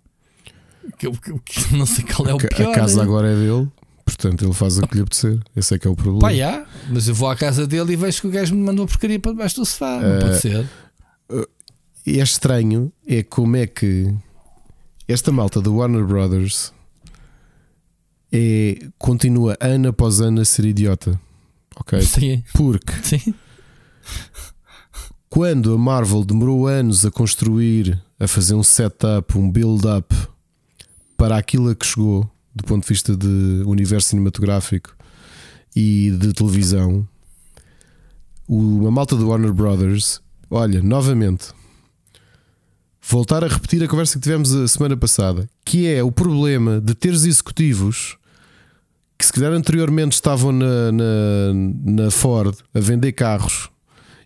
Que, 0.98 1.10
que, 1.10 1.38
que, 1.40 1.76
não 1.76 1.86
sei 1.86 2.05
qual 2.05 2.28
é 2.28 2.34
o 2.34 2.38
pior. 2.38 2.70
A 2.70 2.74
casa 2.74 3.02
agora 3.02 3.28
é 3.28 3.34
dele. 3.34 3.68
Portanto, 4.07 4.45
ele 4.45 4.55
faz 4.55 4.78
o 4.78 4.87
que 4.87 4.95
lhe 4.95 5.03
apetecer. 5.03 5.39
Esse 5.55 5.74
é 5.74 5.78
que 5.78 5.87
é 5.87 5.91
o 5.91 5.97
problema. 5.97 6.20
Pá, 6.20 6.33
já, 6.33 6.65
mas 6.89 7.09
eu 7.09 7.15
vou 7.15 7.28
à 7.28 7.35
casa 7.35 7.66
dele 7.66 7.93
e 7.93 7.97
vejo 7.97 8.20
que 8.20 8.28
o 8.28 8.31
gajo 8.31 8.55
me 8.55 8.62
mandou 8.62 8.85
a 8.85 8.89
porcaria 8.89 9.19
para 9.19 9.33
debaixo 9.33 9.57
do 9.57 9.66
sofá. 9.66 10.01
Não 10.01 10.19
uh, 10.19 10.20
pode 10.20 10.39
ser. 10.39 10.65
Uh, 11.28 11.47
é 12.07 12.23
estranho 12.23 12.93
é 13.05 13.24
como 13.24 13.57
é 13.57 13.66
que 13.66 14.15
esta 15.09 15.33
malta 15.33 15.61
do 15.61 15.74
Warner 15.74 16.05
Brothers 16.05 16.73
é, 18.33 18.78
continua 18.97 19.57
ano 19.61 19.89
após 19.89 20.20
ano 20.20 20.41
a 20.41 20.45
ser 20.45 20.65
idiota. 20.66 21.20
Ok? 21.74 22.01
Sim. 22.07 22.45
Porque 22.55 22.93
Sim. 23.03 23.35
quando 25.28 25.74
a 25.74 25.78
Marvel 25.78 26.24
demorou 26.24 26.69
anos 26.69 27.05
a 27.05 27.11
construir, 27.11 28.01
a 28.20 28.28
fazer 28.28 28.55
um 28.55 28.62
setup, 28.62 29.37
um 29.37 29.51
build-up 29.51 30.15
para 31.16 31.37
aquilo 31.37 31.70
a 31.70 31.74
que 31.74 31.85
chegou 31.85 32.31
do 32.57 32.65
ponto 32.65 32.85
de 32.85 32.89
vista 32.89 33.15
de 33.15 33.62
universo 33.66 34.09
cinematográfico 34.09 34.97
e 35.77 36.11
de 36.19 36.33
televisão, 36.33 37.07
o, 38.49 38.87
a 38.87 38.91
malta 38.91 39.15
do 39.15 39.28
Warner 39.28 39.53
Brothers, 39.53 40.23
olha, 40.49 40.83
novamente, 40.83 41.49
voltar 43.03 43.45
a 43.45 43.49
repetir 43.49 43.85
a 43.85 43.89
conversa 43.89 44.15
que 44.15 44.23
tivemos 44.23 44.55
a 44.55 44.66
semana 44.66 44.97
passada, 44.97 45.47
que 45.66 45.87
é 45.87 46.03
o 46.03 46.11
problema 46.11 46.81
de 46.81 46.95
teres 46.95 47.27
executivos 47.27 48.16
que 49.19 49.27
se 49.27 49.33
calhar 49.33 49.53
anteriormente 49.53 50.15
estavam 50.15 50.51
na, 50.51 50.93
na, 50.93 51.05
na 51.85 52.11
Ford 52.11 52.57
a 52.74 52.81
vender 52.81 53.12
carros 53.12 53.69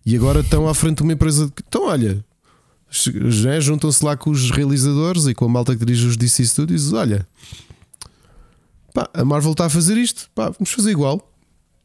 e 0.06 0.14
agora 0.14 0.40
estão 0.40 0.68
à 0.68 0.74
frente 0.74 0.98
de 0.98 1.02
uma 1.02 1.12
empresa. 1.14 1.52
Então, 1.66 1.86
olha, 1.88 2.24
já 2.90 3.58
juntam-se 3.58 4.04
lá 4.04 4.16
com 4.16 4.30
os 4.30 4.50
realizadores 4.52 5.26
e 5.26 5.34
com 5.34 5.46
a 5.46 5.48
malta 5.48 5.74
que 5.74 5.84
dirige 5.84 6.06
os 6.06 6.16
DC 6.16 6.44
Studios. 6.46 6.92
Olha, 6.92 7.26
Pá, 8.92 9.08
a 9.12 9.24
Marvel 9.24 9.52
está 9.52 9.66
a 9.66 9.70
fazer 9.70 9.96
isto, 9.96 10.30
pá, 10.34 10.50
vamos 10.50 10.70
fazer 10.70 10.90
igual. 10.90 11.32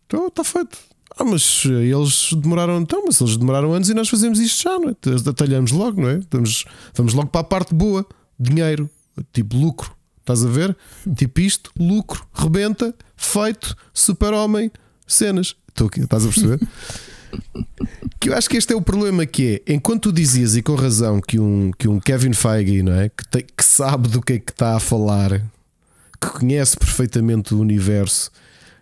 Então 0.08 0.28
está 0.28 0.44
feito. 0.44 0.78
Ah, 1.18 1.24
mas 1.24 1.64
eles 1.66 2.34
demoraram 2.34 2.80
então, 2.80 3.04
mas 3.06 3.22
eles 3.22 3.38
demoraram 3.38 3.74
anos 3.74 3.90
e 3.90 3.94
nós 3.94 4.10
fazemos 4.10 4.40
isto 4.40 4.64
já, 4.64 4.78
não 4.78 4.90
é? 4.90 5.20
Detalhamos 5.20 5.72
logo, 5.72 6.02
não 6.02 6.10
é? 6.10 6.20
Vamos, 6.30 6.66
vamos 6.94 7.14
logo 7.14 7.30
para 7.30 7.42
a 7.42 7.44
parte 7.44 7.74
boa, 7.74 8.06
dinheiro, 8.38 8.90
tipo 9.32 9.56
lucro. 9.56 9.96
Estás 10.20 10.44
a 10.44 10.50
ver? 10.50 10.76
Tipo 11.16 11.40
isto, 11.40 11.72
lucro, 11.80 12.26
rebenta, 12.34 12.94
feito, 13.16 13.78
super-homem, 13.94 14.72
cenas. 15.08 15.56
Estou 15.70 15.88
aqui, 15.88 16.02
estás 16.02 16.26
a 16.26 16.30
perceber? 16.30 16.60
que 18.20 18.30
eu 18.30 18.36
acho 18.36 18.50
que 18.50 18.58
este 18.58 18.74
é 18.74 18.76
o 18.76 18.82
problema 18.82 19.26
que 19.26 19.62
é, 19.68 19.74
enquanto 19.74 20.04
tu 20.04 20.12
dizias 20.12 20.56
e 20.56 20.62
com 20.62 20.76
razão 20.76 21.22
que 21.22 21.40
um, 21.40 21.72
que 21.78 21.88
um 21.88 22.00
Kevin 22.00 22.34
Feige, 22.34 22.82
não 22.82 22.94
é? 22.94 23.10
Que, 23.10 23.44
que 23.44 23.64
sabe 23.64 24.10
do 24.10 24.22
que 24.22 24.34
é 24.34 24.40
que 24.40 24.52
está 24.52 24.76
a 24.76 24.80
falar 24.80 25.42
que 26.26 26.40
conhece 26.40 26.78
perfeitamente 26.78 27.54
o 27.54 27.60
universo 27.60 28.32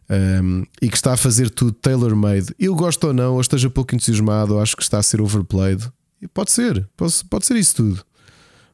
um, 0.10 0.65
e 0.82 0.90
que 0.90 0.95
está 0.95 1.14
a 1.14 1.18
fazer 1.18 1.49
tudo 1.49 1.72
tailor-made, 1.72 2.53
eu 2.60 2.76
gosto 2.76 3.07
ou 3.07 3.14
não, 3.14 3.34
ou 3.34 3.41
esteja 3.41 3.70
pouco 3.70 3.95
entusiasmado, 3.95 4.56
ou 4.56 4.61
acho 4.61 4.76
que 4.76 4.84
está 4.84 4.99
a 4.99 5.03
ser 5.03 5.22
overplayed, 5.22 5.91
pode 6.34 6.52
ser, 6.52 6.88
pode, 6.95 7.14
pode 7.30 7.45
ser 7.45 7.56
isso 7.57 7.76
tudo, 7.76 8.06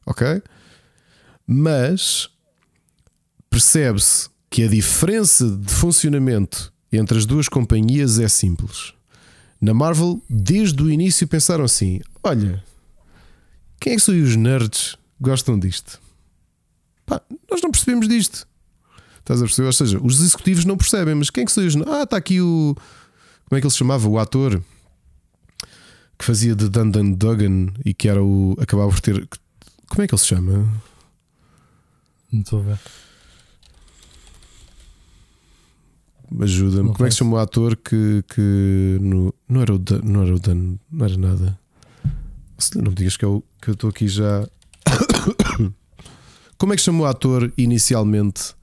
ok? 0.06 0.42
Mas 1.46 2.28
percebe-se 3.48 4.28
que 4.48 4.64
a 4.64 4.68
diferença 4.68 5.48
de 5.48 5.72
funcionamento 5.72 6.72
entre 6.92 7.18
as 7.18 7.26
duas 7.26 7.48
companhias 7.48 8.18
é 8.18 8.28
simples. 8.28 8.92
Na 9.60 9.74
Marvel, 9.74 10.22
desde 10.28 10.82
o 10.82 10.90
início, 10.90 11.28
pensaram 11.28 11.64
assim: 11.64 12.00
olha, 12.22 12.64
quem 13.80 13.92
é 13.92 13.96
que 13.96 14.02
são 14.02 14.14
os 14.20 14.36
nerds 14.36 14.94
que 14.94 14.98
gostam 15.20 15.58
disto? 15.58 16.00
Pá, 17.04 17.20
nós 17.50 17.60
não 17.62 17.70
percebemos 17.70 18.08
disto. 18.08 18.46
Estás 19.20 19.40
a 19.40 19.44
perceber? 19.44 19.66
Ou 19.66 19.72
seja, 19.72 20.00
os 20.02 20.20
executivos 20.20 20.64
não 20.64 20.76
percebem, 20.76 21.14
mas 21.14 21.30
quem 21.30 21.42
é 21.42 21.44
que 21.44 21.52
são 21.52 21.64
os. 21.64 21.76
Ah, 21.86 22.02
está 22.02 22.16
aqui 22.16 22.40
o. 22.40 22.74
Como 23.48 23.58
é 23.58 23.60
que 23.60 23.66
ele 23.66 23.72
se 23.72 23.78
chamava? 23.78 24.08
O 24.08 24.18
ator 24.18 24.62
que 26.18 26.24
fazia 26.24 26.54
de 26.54 26.68
Dundon 26.68 27.12
Duggan 27.12 27.68
e 27.84 27.94
que 27.94 28.08
era 28.08 28.22
o. 28.22 28.56
acabava 28.60 28.90
por 28.90 29.00
ter. 29.00 29.28
Como 29.88 30.02
é 30.02 30.06
que 30.06 30.14
ele 30.14 30.20
se 30.20 30.28
chama? 30.28 30.68
Não 32.32 32.40
estou 32.40 32.60
a 32.60 32.62
ver. 32.62 32.78
Ajuda-me. 36.42 36.92
Como 36.92 37.06
é 37.06 37.08
que 37.08 37.12
se 37.12 37.18
chama 37.18 37.36
o 37.36 37.38
ator 37.38 37.76
que. 37.76 38.22
que 38.34 38.98
no, 39.00 39.34
não 39.48 39.62
era 39.62 39.74
o 39.74 39.78
Dan, 39.78 40.00
não 40.04 40.22
era 40.22 40.34
o 40.34 40.38
Dan, 40.38 40.76
não 40.90 41.06
era 41.06 41.16
nada. 41.16 41.58
Não 42.76 42.90
me 42.90 42.94
digas 42.94 43.16
que, 43.16 43.24
é 43.24 43.28
eu 43.28 43.42
estou 43.66 43.90
aqui 43.90 44.06
já. 44.06 44.46
Como 46.58 46.74
é 46.74 46.76
que 46.76 46.82
chamou 46.82 47.06
o 47.06 47.08
ator 47.08 47.50
inicialmente 47.56 48.54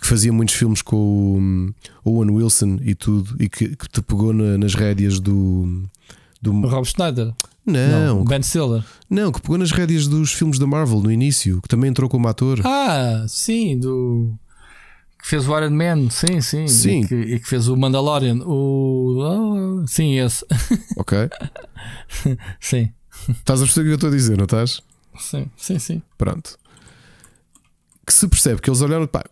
que 0.00 0.06
fazia 0.06 0.32
muitos 0.32 0.54
filmes 0.54 0.82
com 0.82 0.96
o 0.96 1.38
um, 1.38 1.74
Owen 2.04 2.30
Wilson 2.30 2.78
e 2.82 2.94
tudo, 2.94 3.36
e 3.42 3.48
que, 3.48 3.74
que 3.74 3.88
te 3.88 4.02
pegou 4.02 4.32
na, 4.32 4.58
nas 4.58 4.74
rédeas 4.74 5.18
do. 5.18 5.84
do... 6.40 6.52
O 6.52 6.68
Rob 6.68 6.86
Schneider? 6.86 7.32
Não, 7.66 8.18
não 8.18 8.24
Ben 8.24 8.42
Stiller. 8.42 8.84
Não, 9.10 9.32
que 9.32 9.40
pegou 9.40 9.58
nas 9.58 9.72
rédeas 9.72 10.06
dos 10.06 10.32
filmes 10.32 10.58
da 10.58 10.66
Marvel 10.66 11.00
no 11.00 11.10
início, 11.10 11.60
que 11.60 11.68
também 11.68 11.90
entrou 11.90 12.08
como 12.08 12.28
ator. 12.28 12.60
Ah, 12.64 13.24
sim, 13.28 13.78
do. 13.78 14.32
Que 15.20 15.28
fez 15.28 15.48
o 15.48 15.58
Iron 15.58 15.70
Man, 15.70 16.08
sim, 16.08 16.40
sim. 16.40 16.68
sim. 16.68 17.00
E, 17.00 17.08
que, 17.08 17.14
e 17.14 17.40
que 17.40 17.48
fez 17.48 17.66
o 17.66 17.76
Mandalorian. 17.76 18.38
O. 18.44 19.80
Oh, 19.82 19.86
sim, 19.86 20.16
esse. 20.18 20.46
Ok. 20.96 21.18
sim. 22.60 22.92
Estás 23.28 23.60
a 23.60 23.64
perceber 23.64 23.80
o 23.80 23.84
que 23.84 23.92
eu 23.92 23.94
estou 23.94 24.10
a 24.10 24.12
dizer, 24.12 24.36
não 24.36 24.44
estás? 24.44 24.80
Sim, 25.18 25.46
sim, 25.56 25.78
sim. 25.80 26.02
Pronto. 26.16 26.56
Que 28.06 28.12
se 28.12 28.28
percebe 28.28 28.60
que 28.60 28.70
eles 28.70 28.80
olharam, 28.80 29.06
pá, 29.08 29.24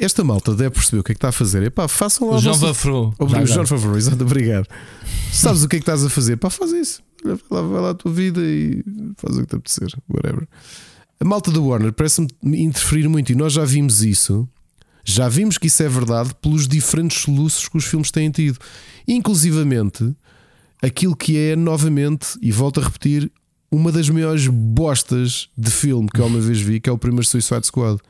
esta 0.00 0.22
malta 0.22 0.54
deve 0.54 0.70
perceber 0.70 1.00
o 1.00 1.04
que 1.04 1.12
é 1.12 1.14
que 1.14 1.18
está 1.18 1.28
a 1.28 1.32
fazer. 1.32 1.62
Epá, 1.62 1.88
façam 1.88 2.28
lá. 2.28 2.36
O 2.36 2.40
João 2.40 2.54
Favreau. 2.54 3.14
O 3.18 3.46
João 3.46 3.66
Favreau, 3.66 3.96
exato, 3.96 4.22
obrigado. 4.22 4.66
Sabes 5.32 5.62
o 5.62 5.68
que 5.68 5.76
é 5.76 5.78
que 5.78 5.82
estás 5.82 6.04
a 6.04 6.10
fazer? 6.10 6.36
Pá, 6.36 6.50
faz 6.50 6.72
isso. 6.72 7.02
Vai 7.24 7.38
lá, 7.50 7.62
vai 7.62 7.80
lá 7.80 7.90
a 7.90 7.94
tua 7.94 8.12
vida 8.12 8.40
e 8.42 8.84
faz 9.16 9.36
o 9.36 9.40
que 9.40 9.46
te 9.46 9.56
apetecer. 9.56 9.88
Whatever. 10.08 10.46
A 11.18 11.24
malta 11.24 11.50
do 11.50 11.64
Warner 11.64 11.92
parece-me 11.92 12.28
interferir 12.42 13.08
muito 13.08 13.32
e 13.32 13.34
nós 13.34 13.54
já 13.54 13.64
vimos 13.64 14.02
isso. 14.02 14.48
Já 15.04 15.28
vimos 15.28 15.58
que 15.58 15.66
isso 15.66 15.82
é 15.82 15.88
verdade 15.88 16.34
pelos 16.40 16.66
diferentes 16.66 17.22
soluços 17.22 17.68
que 17.68 17.76
os 17.76 17.84
filmes 17.84 18.10
têm 18.10 18.30
tido. 18.30 18.58
Inclusivamente, 19.06 20.14
aquilo 20.82 21.16
que 21.16 21.36
é, 21.36 21.56
novamente, 21.56 22.38
e 22.42 22.50
volto 22.50 22.80
a 22.80 22.84
repetir, 22.84 23.30
uma 23.70 23.90
das 23.90 24.08
maiores 24.08 24.46
bostas 24.46 25.48
de 25.56 25.70
filme 25.70 26.08
que 26.08 26.20
eu 26.20 26.26
uma 26.26 26.40
vez 26.40 26.60
vi, 26.60 26.80
que 26.80 26.88
é 26.88 26.92
o 26.92 26.98
primeiro 26.98 27.26
Suicide 27.26 27.66
Squad 27.66 28.00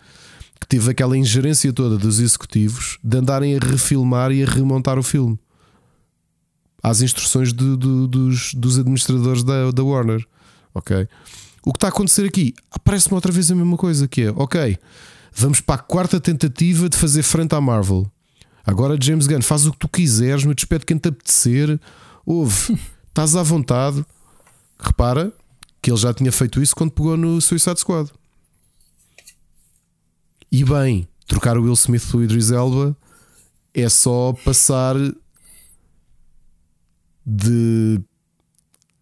que 0.61 0.67
teve 0.67 0.91
aquela 0.91 1.17
ingerência 1.17 1.73
toda 1.73 1.99
dos 1.99 2.21
executivos 2.21 2.99
de 3.03 3.19
andarem 3.19 3.57
a 3.57 3.59
refilmar 3.59 4.33
e 4.33 4.43
a 4.43 4.47
remontar 4.47 4.99
o 4.99 5.03
filme 5.03 5.39
às 6.85 7.01
instruções 7.01 7.51
dos, 7.51 8.53
dos 8.53 8.79
administradores 8.79 9.43
da, 9.43 9.71
da 9.71 9.83
Warner. 9.83 10.23
Ok? 10.75 11.09
O 11.65 11.73
que 11.73 11.79
está 11.79 11.87
a 11.87 11.91
acontecer 11.91 12.27
aqui 12.27 12.53
aparece-me 12.71 13.15
outra 13.15 13.33
vez 13.33 13.51
a 13.51 13.55
mesma 13.55 13.79
coisa: 13.79 14.07
que 14.07 14.23
é 14.23 14.31
ok, 14.31 14.77
vamos 15.33 15.63
para 15.63 15.77
a 15.77 15.79
quarta 15.79 16.21
tentativa 16.21 16.91
de 16.91 16.97
fazer 16.97 17.23
frente 17.23 17.55
à 17.55 17.61
Marvel. 17.61 18.07
Agora, 18.67 18.99
James 19.01 19.27
Gunn, 19.27 19.43
faz 19.43 19.67
o 19.67 19.73
que 19.73 19.79
tu 19.79 19.89
quiseres, 19.89 20.45
me 20.45 20.55
despede 20.55 20.85
quem 20.85 20.99
te 20.99 21.09
apetecer. 21.09 21.81
Ouve, 22.25 22.79
estás 23.09 23.35
à 23.35 23.43
vontade. 23.43 24.05
Repara 24.79 25.33
que 25.81 25.91
ele 25.91 25.99
já 25.99 26.13
tinha 26.13 26.33
feito 26.33 26.63
isso 26.63 26.75
quando 26.75 26.91
pegou 26.91 27.17
no 27.17 27.41
Suicide 27.41 27.81
Squad. 27.81 28.11
E 30.55 30.63
bem, 30.63 31.09
trocar 31.27 31.59
o 31.59 31.63
Will 31.63 31.73
Smith 31.73 32.09
pelo 32.09 32.23
Idris 32.23 32.53
Elba 32.53 32.97
é 33.75 33.89
só 33.89 34.33
passar 34.45 34.95
de 37.27 38.01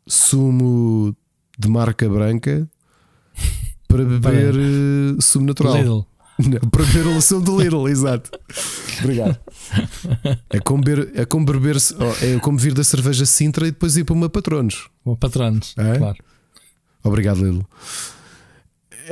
sumo 0.06 1.14
de 1.58 1.68
marca 1.68 2.08
branca 2.08 2.66
para 3.86 4.02
beber 4.02 4.54
uh, 4.54 5.20
sumo 5.20 5.44
natural. 5.44 5.76
Lidl. 5.76 6.06
Não, 6.40 6.70
para 6.70 6.84
beber 6.86 7.06
o 7.08 7.20
sumo 7.20 7.42
do 7.44 7.60
Lidl, 7.60 7.86
exato. 7.92 8.30
Obrigado. 9.00 9.38
É 10.48 10.58
como, 10.58 10.82
beber, 10.82 11.12
é, 11.14 11.26
como 11.26 11.44
beber, 11.44 11.76
é 12.22 12.38
como 12.38 12.56
vir 12.56 12.72
da 12.72 12.82
cerveja 12.82 13.26
Sintra 13.26 13.68
e 13.68 13.72
depois 13.72 13.94
ir 13.98 14.04
para 14.04 14.14
uma 14.14 14.30
Patronos. 14.30 14.88
Uma 15.04 15.18
Patronos, 15.18 15.74
É? 15.76 15.98
claro. 15.98 16.16
Obrigado, 17.04 17.44
Lidl. 17.44 17.66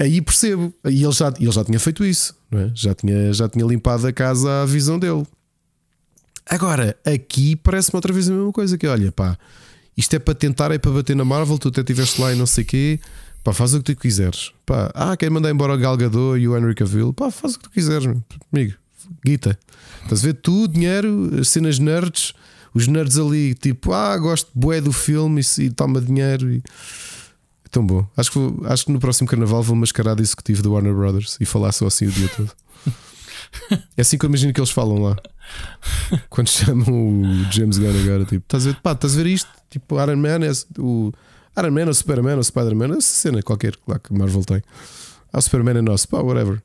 Aí 0.01 0.23
percebo. 0.23 0.73
E 0.87 1.05
ele 1.05 1.13
já, 1.13 1.29
ele 1.39 1.53
já 1.53 1.63
tinha 1.63 1.79
feito 1.79 2.03
isso, 2.05 2.35
é? 2.53 2.71
já, 2.75 2.95
tinha, 2.95 3.33
já 3.35 3.49
tinha 3.49 3.65
limpado 3.67 4.07
a 4.07 4.13
casa 4.13 4.63
à 4.63 4.65
visão 4.67 4.99
dele. 4.99 5.27
Agora, 6.47 6.97
aqui 7.05 7.55
parece-me 7.55 7.97
outra 7.97 8.13
vez 8.13 8.29
a 8.29 8.33
mesma 8.33 8.51
coisa: 8.51 8.79
que 8.79 8.87
olha, 8.87 9.13
pá, 9.13 9.39
isto 9.95 10.15
é 10.17 10.19
para 10.19 10.35
tentar, 10.35 10.73
é 10.73 10.79
para 10.79 10.91
bater 10.91 11.15
na 11.15 11.25
Marvel, 11.25 11.59
tu 11.59 11.69
até 11.69 11.83
estiveste 11.83 12.19
lá 12.19 12.33
e 12.33 12.37
não 12.37 12.47
sei 12.47 12.65
o 12.65 12.67
quê. 12.67 13.01
Pá, 13.45 13.53
faz 13.53 13.75
o 13.75 13.79
que 13.83 13.95
tu 13.95 14.01
quiseres. 14.01 14.53
Pá, 14.65 14.91
ah, 14.95 15.17
quer 15.17 15.31
mandar 15.31 15.51
embora 15.51 15.75
o 15.75 15.79
Gal 15.79 15.97
Gadot 15.97 16.39
e 16.39 16.49
o 16.49 16.57
Henry 16.57 16.75
Cavill? 16.75 17.13
Pá, 17.13 17.31
faz 17.31 17.55
o 17.55 17.59
que 17.59 17.65
tu 17.65 17.71
quiseres, 17.71 18.07
amigo. 18.53 18.75
Guita. 19.25 19.59
Estás 20.03 20.23
a 20.23 20.27
ver? 20.27 20.35
Tu, 20.35 20.69
dinheiro, 20.69 21.31
as 21.39 21.49
cenas 21.49 21.79
nerds, 21.79 22.33
os 22.75 22.87
nerds 22.87 23.19
ali, 23.19 23.55
tipo, 23.55 23.93
ah, 23.93 24.17
gosto 24.17 24.51
bué 24.55 24.81
do 24.81 24.93
filme 24.93 25.41
e, 25.41 25.63
e 25.63 25.71
toma 25.71 26.01
dinheiro. 26.01 26.51
E... 26.53 26.63
Tão 27.71 27.87
bom. 27.87 28.07
Acho 28.17 28.33
que, 28.33 28.39
vou- 28.39 28.61
acho 28.67 28.85
que 28.85 28.93
no 28.93 28.99
próximo 29.01 29.29
carnaval 29.29 29.63
vou 29.63 29.77
mascarar 29.77 30.15
de 30.15 30.23
executivo 30.23 30.63
da 30.63 30.71
Warner 30.71 30.95
Brothers 30.95 31.37
e 31.41 31.45
falar 31.45 31.71
só 31.73 31.87
assim 31.87 32.07
o 32.07 32.11
dia 32.11 32.29
todo. 32.29 32.51
É 33.97 34.03
assim 34.03 34.17
que 34.17 34.25
eu 34.25 34.29
imagino 34.29 34.53
que 34.53 34.61
eles 34.61 34.71
falam 34.71 34.99
lá. 35.03 35.17
Quando 36.29 36.49
chamam 36.49 36.87
o 37.23 37.25
James 37.53 37.79
Gunn 37.79 38.01
agora, 38.05 38.25
tipo, 38.25 38.45
estás 38.45 38.65
a 38.67 38.71
ver, 38.71 38.81
pá, 38.81 38.93
estás 38.93 39.15
a 39.15 39.17
ver 39.17 39.27
isto? 39.27 39.49
Tipo, 39.69 40.01
Iron 40.01 40.17
Man, 40.17 40.45
é 40.45 40.51
o 40.79 41.13
Iron 41.59 41.71
Man 41.73 41.87
ou 41.87 41.95
Superman 41.95 42.37
ou 42.37 42.45
Spider-Man, 42.45 42.97
essa 42.97 43.15
cena 43.15 43.43
qualquer 43.43 43.75
lá 43.89 43.99
que 43.99 44.13
Marvel 44.13 44.45
tem. 44.45 44.63
Ah, 45.33 45.39
o 45.39 45.43
Superman 45.43 45.79
é 45.79 45.83
nosso, 45.83 46.07
pá, 46.09 46.19
whatever. 46.21 46.63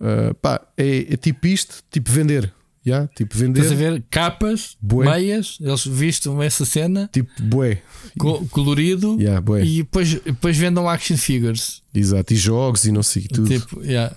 Ah, 0.00 0.34
pá, 0.40 0.60
é, 0.76 1.12
é 1.14 1.16
tipo 1.16 1.46
isto, 1.46 1.82
tipo 1.90 2.10
vender. 2.10 2.52
Yeah? 2.88 3.08
Tipo 3.14 3.36
vender, 3.36 3.60
Estás 3.60 3.72
a 3.72 3.80
ver 3.80 4.02
capas, 4.10 4.76
Bué. 4.80 5.06
meias, 5.06 5.58
eles 5.60 5.84
vistam 5.86 6.42
essa 6.42 6.64
cena, 6.64 7.08
tipo 7.12 7.30
bué. 7.40 7.82
co- 8.18 8.44
colorido, 8.50 9.16
Yeah, 9.20 9.40
bué. 9.40 9.64
e 9.64 9.78
depois, 9.78 10.14
depois 10.14 10.56
vendam 10.56 10.88
action 10.88 11.16
figures. 11.16 11.82
Exato, 11.94 12.32
e 12.32 12.36
jogos 12.36 12.84
e 12.84 12.92
não 12.92 13.02
sei 13.02 13.22
tudo. 13.22 13.48
Tipo, 13.48 13.82
yeah. 13.82 14.14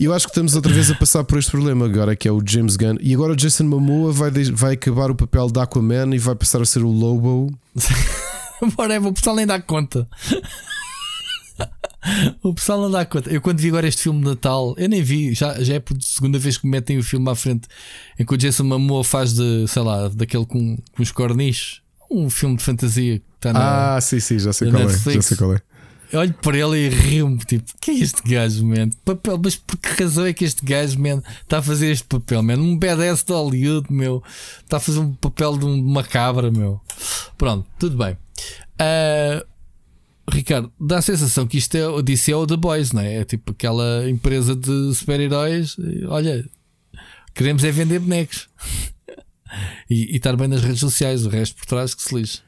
E 0.00 0.04
eu 0.04 0.12
acho 0.12 0.26
que 0.26 0.32
estamos 0.32 0.56
outra 0.56 0.72
vez 0.72 0.90
a 0.90 0.94
passar 0.96 1.22
por 1.22 1.38
este 1.38 1.50
problema 1.52 1.84
agora, 1.86 2.16
que 2.16 2.26
é 2.26 2.32
o 2.32 2.42
James 2.44 2.76
Gunn. 2.76 2.96
E 3.00 3.14
agora 3.14 3.32
o 3.34 3.36
Jason 3.36 3.64
Momoa 3.64 4.10
vai, 4.12 4.30
vai 4.52 4.74
acabar 4.74 5.10
o 5.10 5.14
papel 5.14 5.48
de 5.48 5.60
Aquaman 5.60 6.12
e 6.14 6.18
vai 6.18 6.34
passar 6.34 6.60
a 6.60 6.64
ser 6.64 6.80
o 6.82 6.90
Lobo. 6.90 7.56
Whatever, 8.76 9.10
o 9.10 9.12
pessoal 9.12 9.36
nem 9.36 9.46
dá 9.46 9.60
conta. 9.60 10.08
o 12.42 12.52
pessoal 12.54 12.80
não 12.82 12.90
dá 12.90 13.04
conta. 13.04 13.30
Eu 13.30 13.40
quando 13.40 13.58
vi 13.60 13.68
agora 13.68 13.86
este 13.86 14.02
filme 14.02 14.20
de 14.20 14.26
Natal, 14.28 14.74
eu 14.76 14.88
nem 14.88 15.02
vi, 15.02 15.32
já, 15.34 15.62
já 15.62 15.74
é 15.74 15.80
por 15.80 15.96
segunda 16.02 16.38
vez 16.38 16.58
que 16.58 16.64
me 16.66 16.70
metem 16.72 16.98
o 16.98 17.02
filme 17.02 17.28
à 17.30 17.34
frente 17.34 17.68
em 18.18 18.24
que 18.24 18.34
o 18.34 18.36
Jason 18.36 18.64
Momoa 18.64 19.04
faz 19.04 19.34
de, 19.34 19.66
sei 19.68 19.82
lá, 19.82 20.08
daquele 20.08 20.46
com, 20.46 20.76
com 20.76 21.02
os 21.02 21.12
corniches. 21.12 21.80
Um 22.10 22.28
filme 22.28 22.56
de 22.56 22.62
fantasia 22.62 23.18
que 23.18 23.24
está 23.36 23.52
na. 23.52 23.96
Ah, 23.96 24.00
sim, 24.00 24.20
sim, 24.20 24.38
já 24.38 24.52
sei 24.52 24.70
qual 24.70 24.82
é. 24.82 24.92
Já 25.14 25.22
sei 25.22 25.36
qual 25.36 25.54
é. 25.54 25.62
Eu 26.12 26.20
olho 26.20 26.34
para 26.42 26.58
ele 26.58 26.76
e 26.76 26.88
rio-me, 26.90 27.38
tipo, 27.38 27.64
que 27.80 27.90
é 27.90 27.94
este 27.94 28.20
gajo, 28.28 28.66
man? 28.66 28.90
Papel, 29.02 29.40
mas 29.42 29.56
por 29.56 29.78
que 29.78 30.02
razão 30.02 30.26
é 30.26 30.34
que 30.34 30.44
este 30.44 30.62
gajo, 30.62 31.00
man, 31.00 31.22
está 31.40 31.56
a 31.58 31.62
fazer 31.62 31.90
este 31.90 32.04
papel, 32.04 32.42
man? 32.42 32.56
Um 32.58 32.76
badass 32.78 33.24
de 33.24 33.32
Hollywood, 33.32 33.90
meu, 33.90 34.22
está 34.60 34.76
a 34.76 34.80
fazer 34.80 34.98
um 34.98 35.14
papel 35.14 35.56
de 35.56 35.64
um- 35.64 35.80
uma 35.80 36.02
cabra, 36.04 36.50
meu. 36.50 36.78
Pronto, 37.38 37.66
tudo 37.78 37.96
bem. 37.96 38.18
Ah, 38.78 39.42
Ricardo, 40.30 40.72
dá 40.80 40.98
a 40.98 41.02
sensação 41.02 41.46
que 41.46 41.58
isto 41.58 41.74
é 41.76 41.86
o 41.88 42.00
DC 42.00 42.32
é 42.32 42.36
o 42.36 42.46
The 42.46 42.56
Boys, 42.56 42.92
não 42.92 43.02
é? 43.02 43.16
É 43.16 43.24
tipo 43.24 43.52
aquela 43.52 44.08
empresa 44.08 44.54
de 44.54 44.94
super-heróis. 44.94 45.76
Olha, 46.08 46.48
queremos 47.34 47.64
é 47.64 47.70
vender 47.72 47.98
bonecos 47.98 48.48
e, 49.90 50.12
e 50.12 50.16
estar 50.16 50.36
bem 50.36 50.48
nas 50.48 50.62
redes 50.62 50.80
sociais, 50.80 51.26
o 51.26 51.28
resto 51.28 51.56
por 51.56 51.66
trás 51.66 51.94
que 51.94 52.02
se 52.02 52.14
lixe. 52.14 52.40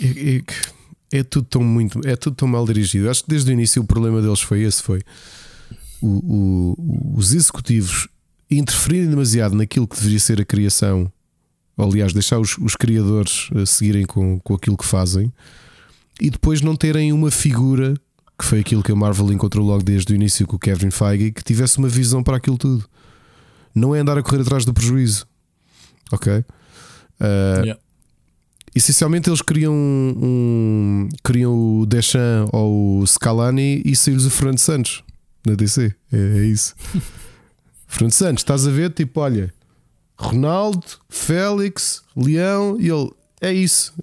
É, 0.00 1.18
é- 1.18 1.22
tudo 1.24 1.46
tão 1.48 1.62
muito, 1.62 2.00
é 2.06 2.14
tudo 2.16 2.36
tão 2.36 2.46
mal 2.48 2.64
dirigido. 2.64 3.10
Acho 3.10 3.24
que 3.24 3.30
desde 3.30 3.50
o 3.50 3.52
início 3.52 3.82
o 3.82 3.86
problema 3.86 4.22
deles 4.22 4.40
foi 4.40 4.62
esse: 4.62 4.82
foi 4.82 5.02
o- 6.00 6.76
o- 6.76 7.14
os 7.18 7.34
executivos 7.34 8.08
interferirem 8.50 9.10
demasiado 9.10 9.54
naquilo 9.56 9.86
que 9.88 9.96
deveria 9.96 10.20
ser 10.20 10.40
a 10.40 10.44
criação. 10.44 11.12
Aliás, 11.76 12.12
deixar 12.12 12.38
os, 12.38 12.56
os 12.58 12.74
criadores 12.76 13.50
eh, 13.54 13.64
seguirem 13.66 14.04
com, 14.04 14.38
com 14.40 14.54
aquilo 14.54 14.76
que 14.76 14.84
fazem 14.86 15.32
e 16.20 16.30
depois 16.30 16.60
não 16.60 16.76
terem 16.76 17.12
uma 17.12 17.30
figura 17.30 17.94
que 18.38 18.44
foi 18.44 18.60
aquilo 18.60 18.82
que 18.82 18.92
a 18.92 18.96
Marvel 18.96 19.32
encontrou 19.32 19.66
logo 19.66 19.82
desde 19.82 20.12
o 20.12 20.14
início 20.14 20.46
com 20.46 20.56
o 20.56 20.58
Kevin 20.58 20.90
Feige 20.90 21.32
que 21.32 21.42
tivesse 21.42 21.78
uma 21.78 21.88
visão 21.88 22.22
para 22.22 22.36
aquilo 22.36 22.56
tudo. 22.56 22.88
Não 23.74 23.94
é 23.94 24.00
andar 24.00 24.16
a 24.16 24.22
correr 24.22 24.42
atrás 24.42 24.64
do 24.64 24.72
prejuízo. 24.72 25.26
Ok? 26.12 26.44
Ah, 27.20 27.62
Yeah. 27.64 27.80
Essencialmente 28.74 29.28
eles 29.28 29.42
queriam 29.42 29.74
um, 29.74 31.08
queriam 31.24 31.80
o 31.80 31.86
Deschamps 31.86 32.48
ou 32.52 33.00
o 33.00 33.06
Scalani 33.06 33.82
e 33.84 33.96
saiu-lhes 33.96 34.24
o 34.24 34.30
Fernando 34.30 34.58
Santos 34.58 35.02
na 35.44 35.54
DC. 35.54 35.92
É, 36.12 36.16
é 36.16 36.44
isso. 36.44 36.76
Fernando 37.88 38.12
Santos, 38.12 38.42
estás 38.42 38.68
a 38.68 38.70
ver? 38.70 38.92
Tipo, 38.92 39.20
olha, 39.20 39.52
Ronaldo, 40.16 40.86
Félix, 41.08 42.02
Leão 42.14 42.76
e 42.78 42.88
ele 42.88 43.10
é 43.40 43.52
isso. 43.52 43.94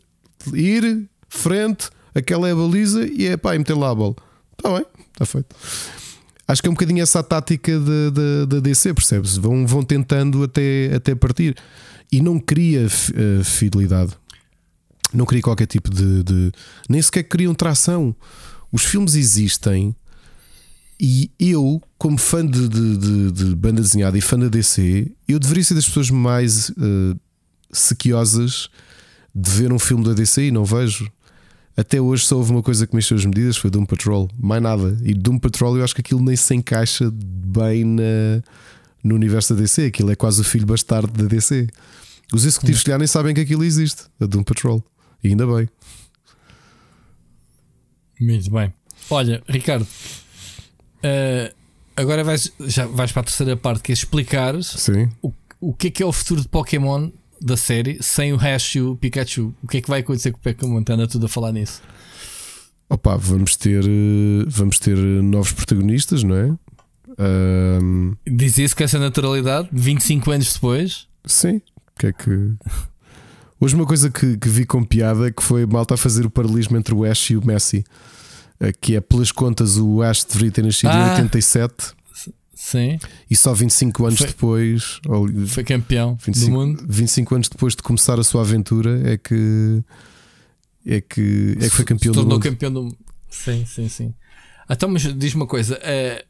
Ir, 0.54 1.08
frente, 1.30 1.90
aquela 2.16 2.48
é 2.48 2.52
a 2.52 2.56
baliza 2.56 3.06
e 3.06 3.26
é 3.28 3.38
pá, 3.38 3.54
e 3.56 3.60
meter 3.60 3.76
lá 3.76 3.92
a 3.92 3.96
bola. 3.96 4.16
Está 4.58 4.74
bem, 4.74 4.86
está 5.14 5.26
feito. 5.26 5.56
Acho 6.48 6.62
que 6.62 6.68
é 6.68 6.72
um 6.72 6.76
bocadinho 6.76 7.02
essa 7.04 7.20
a 7.20 7.24
tática 7.24 7.72
da 8.48 8.60
DC, 8.60 8.94
percebes? 8.94 9.36
Vão, 9.38 9.66
vão 9.68 9.84
tentando 9.84 10.44
até, 10.44 10.94
até 10.96 11.14
partir 11.16 11.56
e 12.12 12.22
não 12.22 12.40
cria 12.40 12.86
eh, 12.86 13.44
fidelidade, 13.44 14.12
não 15.12 15.26
cria 15.26 15.42
qualquer 15.42 15.66
tipo 15.66 15.90
de, 15.90 16.24
de- 16.24 16.52
nem 16.88 17.02
sequer 17.02 17.24
criam 17.24 17.54
tração. 17.56 18.16
Os 18.72 18.84
filmes 18.84 19.16
existem 19.16 19.96
e 21.02 21.32
eu, 21.40 21.82
como 21.98 22.18
fã 22.18 22.46
de, 22.46 22.70
de- 22.70 23.32
de- 23.32 23.56
banda 23.56 23.82
desenhada 23.82 24.16
e 24.18 24.22
fã 24.22 24.38
da 24.38 24.48
DC, 24.48 25.12
eu 25.28 25.40
deveria 25.40 25.64
ser 25.64 25.74
das 25.74 25.86
pessoas 25.88 26.12
mais 26.12 26.70
eh, 26.70 27.16
sequiosas 27.72 28.70
de 29.34 29.50
ver 29.50 29.74
um 29.74 29.80
filme 29.80 30.04
da 30.06 30.14
DC 30.14 30.44
e 30.46 30.52
não 30.52 30.64
vejo. 30.64 31.12
Até 31.78 32.00
hoje 32.00 32.26
só 32.26 32.38
houve 32.38 32.52
uma 32.52 32.64
coisa 32.64 32.88
que 32.88 32.96
mexeu 32.96 33.18
as 33.18 33.26
medidas, 33.26 33.58
foi 33.58 33.70
Doom 33.70 33.86
Patrol, 33.86 34.30
mais 34.40 34.62
nada. 34.62 34.98
E 35.04 35.14
Doom 35.14 35.38
Patrol 35.38 35.78
eu 35.78 35.84
acho 35.84 35.94
que 35.94 36.02
aquilo 36.02 36.22
nem 36.22 36.36
se 36.36 36.56
encaixa 36.56 37.12
bem 37.12 37.84
na, 37.84 38.42
no 39.04 39.16
universo 39.16 39.54
da 39.54 39.62
DC, 39.62 39.86
aquilo 39.86 40.12
é 40.12 40.16
quase 40.16 40.40
o 40.40 40.44
filho 40.44 40.66
bastardo 40.66 41.12
da 41.12 41.28
DC. 41.28 41.68
Os 42.34 42.46
executivos 42.46 42.82
calhar 42.82 42.98
nem 42.98 43.08
sabem 43.08 43.36
que 43.36 43.42
aquilo 43.42 43.64
existe, 43.64 44.04
a 44.20 44.26
Doom 44.26 44.44
Patrol. 44.44 44.84
E 45.24 45.30
ainda 45.30 45.46
bem. 45.46 45.68
Muito 48.20 48.50
bem. 48.50 48.74
Olha, 49.10 49.44
Ricardo, 49.48 49.86
eh, 51.04 51.54
agora 51.96 52.24
vais, 52.24 52.52
já 52.62 52.88
vais 52.88 53.12
para 53.12 53.22
a 53.22 53.24
terceira 53.26 53.58
parte, 53.58 53.84
que 53.84 53.92
é 53.92 53.94
explicares 53.94 54.68
Sim. 54.68 55.10
o, 55.22 55.32
o 55.60 55.74
que 55.74 55.88
é 55.88 55.92
que 55.92 56.04
é 56.04 56.06
o 56.06 56.12
futuro 56.12 56.42
de 56.42 56.48
Pokémon 56.48 57.10
da 57.41 57.57
série 57.57 57.98
sem 58.02 58.34
o 58.34 58.38
Ash 58.40 58.76
e 58.76 58.82
o 58.82 58.95
Pikachu. 58.95 59.53
O 59.64 59.68
que 59.68 59.78
é 59.78 59.82
que 59.82 59.90
vai 59.90 59.99
acontecer 60.02 60.32
com 60.32 60.38
o 60.40 60.41
Pokémon? 60.41 60.78
Anda 60.90 61.07
tudo 61.07 61.26
a 61.26 61.30
falar 61.30 61.52
nisso. 61.52 61.82
Opa, 62.90 63.16
vamos 63.18 63.56
ter, 63.56 63.84
eh, 63.84 64.45
vamos 64.48 64.78
ter 64.80 64.95
novos 64.98 65.52
protagonistas, 65.52 66.24
não 66.24 66.36
é? 66.36 66.53
Ahm, 67.18 68.14
Diz 68.28 68.57
isso 68.57 68.76
com 68.76 68.84
essa 68.84 68.99
naturalidade, 68.99 69.70
25 69.72 70.32
anos 70.32 70.53
depois. 70.53 71.07
sim. 71.26 71.62
O 71.95 71.99
que 71.99 72.07
é 72.07 72.14
que. 72.14 72.30
Hoje 73.60 73.74
uma 73.74 73.86
coisa 73.86 74.10
que, 74.12 74.36
que 74.38 74.49
vi 74.49 74.66
com 74.66 74.84
piada 74.84 75.32
que 75.32 75.41
foi 75.41 75.66
malta 75.66 75.94
a 75.94 75.98
fazer 75.98 76.26
o 76.26 76.30
paralelismo 76.30 76.76
entre 76.76 76.94
o 76.94 77.06
Ash 77.06 77.30
e 77.32 77.38
o 77.38 77.45
Messi. 77.45 77.86
Eh, 78.60 78.74
Que 78.74 78.98
é 78.98 79.02
pelas 79.02 79.32
contas 79.32 79.78
o 79.78 80.02
Ash 80.02 80.26
deveria 80.26 80.52
ter 80.52 80.64
nascido 80.64 80.90
em 80.91 80.98
Ah. 80.98 81.14
87 81.16 81.74
Sim, 82.56 82.98
e 83.30 83.36
só 83.36 83.53
25 83.53 84.06
anos 84.06 84.18
Foi- 84.19 84.27
depois, 84.27 85.02
foi 85.48 85.64
campeão 85.64 86.18
25, 86.26 86.45
do 86.45 86.52
mundo. 86.57 86.86
25 86.88 87.36
anos 87.36 87.49
depois 87.49 87.76
de 87.76 87.84
começar 87.84 88.18
a 88.19 88.23
sua 88.23 88.41
aventura, 88.41 89.02
é 89.11 89.18
que 89.18 89.84
é 90.86 91.02
que, 91.02 91.57
é 91.60 91.64
que 91.64 91.69
foi 91.69 91.84
campeão 91.86 92.14
Se 92.14 92.18
do 92.19 92.22
tornou 92.23 92.38
mundo. 92.38 92.44
campeão 92.44 92.72
do 92.72 92.84
mundo. 92.84 92.98
Sim, 93.30 93.65
sim, 93.65 93.90
sim. 93.90 94.14
Então, 94.69 94.88
mas 94.90 95.02
diz 95.18 95.34
uma 95.36 95.45
coisa: 95.45 95.77
eh, 95.84 96.23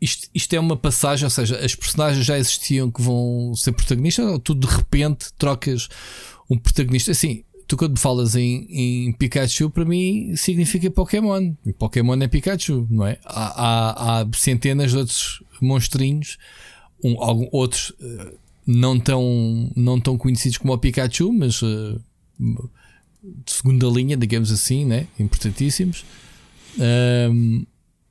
isto, 0.00 0.28
isto 0.34 0.52
é 0.54 0.58
uma 0.60 0.76
passagem, 0.76 1.24
ou 1.24 1.30
seja, 1.30 1.58
as 1.64 1.74
personagens 1.74 2.24
já 2.26 2.36
existiam 2.38 2.90
que 2.90 3.00
vão 3.00 3.54
ser 3.54 3.72
protagonistas, 3.72 4.26
ou 4.26 4.38
tu 4.40 4.54
de 4.54 4.66
repente 4.66 5.26
trocas 5.38 5.88
um 6.50 6.58
protagonista. 6.58 7.12
Assim, 7.12 7.44
tu 7.70 7.76
quando 7.76 8.00
falas 8.00 8.34
em, 8.34 8.66
em 8.68 9.12
Pikachu, 9.12 9.70
para 9.70 9.84
mim 9.84 10.34
significa 10.36 10.90
Pokémon. 10.90 11.54
E 11.64 11.72
Pokémon 11.72 12.20
é 12.20 12.26
Pikachu, 12.26 12.84
não 12.90 13.06
é? 13.06 13.16
Há, 13.24 13.62
há, 13.62 14.20
há 14.22 14.26
centenas 14.34 14.90
de 14.90 14.98
outros 14.98 15.40
monstrinhos, 15.62 16.36
um, 17.02 17.22
algum, 17.22 17.48
outros 17.52 17.90
uh, 17.90 18.36
não, 18.66 18.98
tão, 18.98 19.70
não 19.76 20.00
tão 20.00 20.18
conhecidos 20.18 20.58
como 20.58 20.72
o 20.72 20.78
Pikachu, 20.78 21.32
mas 21.32 21.62
uh, 21.62 22.02
de 23.20 23.52
segunda 23.52 23.86
linha, 23.86 24.16
digamos 24.16 24.50
assim, 24.50 24.84
né? 24.84 25.06
importantíssimos. 25.16 26.04
Um, 27.30 27.64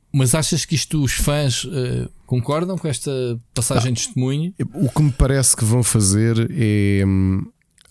mas 0.09 0.33
achas 0.35 0.63
que 0.63 0.73
isto 0.73 1.03
os 1.03 1.15
fãs 1.15 1.65
uh, 1.65 2.09
concordam 2.25 2.77
com 2.77 2.87
esta 2.87 3.11
passagem 3.53 3.91
ah, 3.91 3.93
de 3.93 4.05
testemunho? 4.05 4.53
O 4.73 4.89
que 4.89 5.01
me 5.01 5.11
parece 5.11 5.53
que 5.53 5.65
vão 5.65 5.83
fazer 5.83 6.49
é. 6.49 7.03
Hum, 7.05 7.43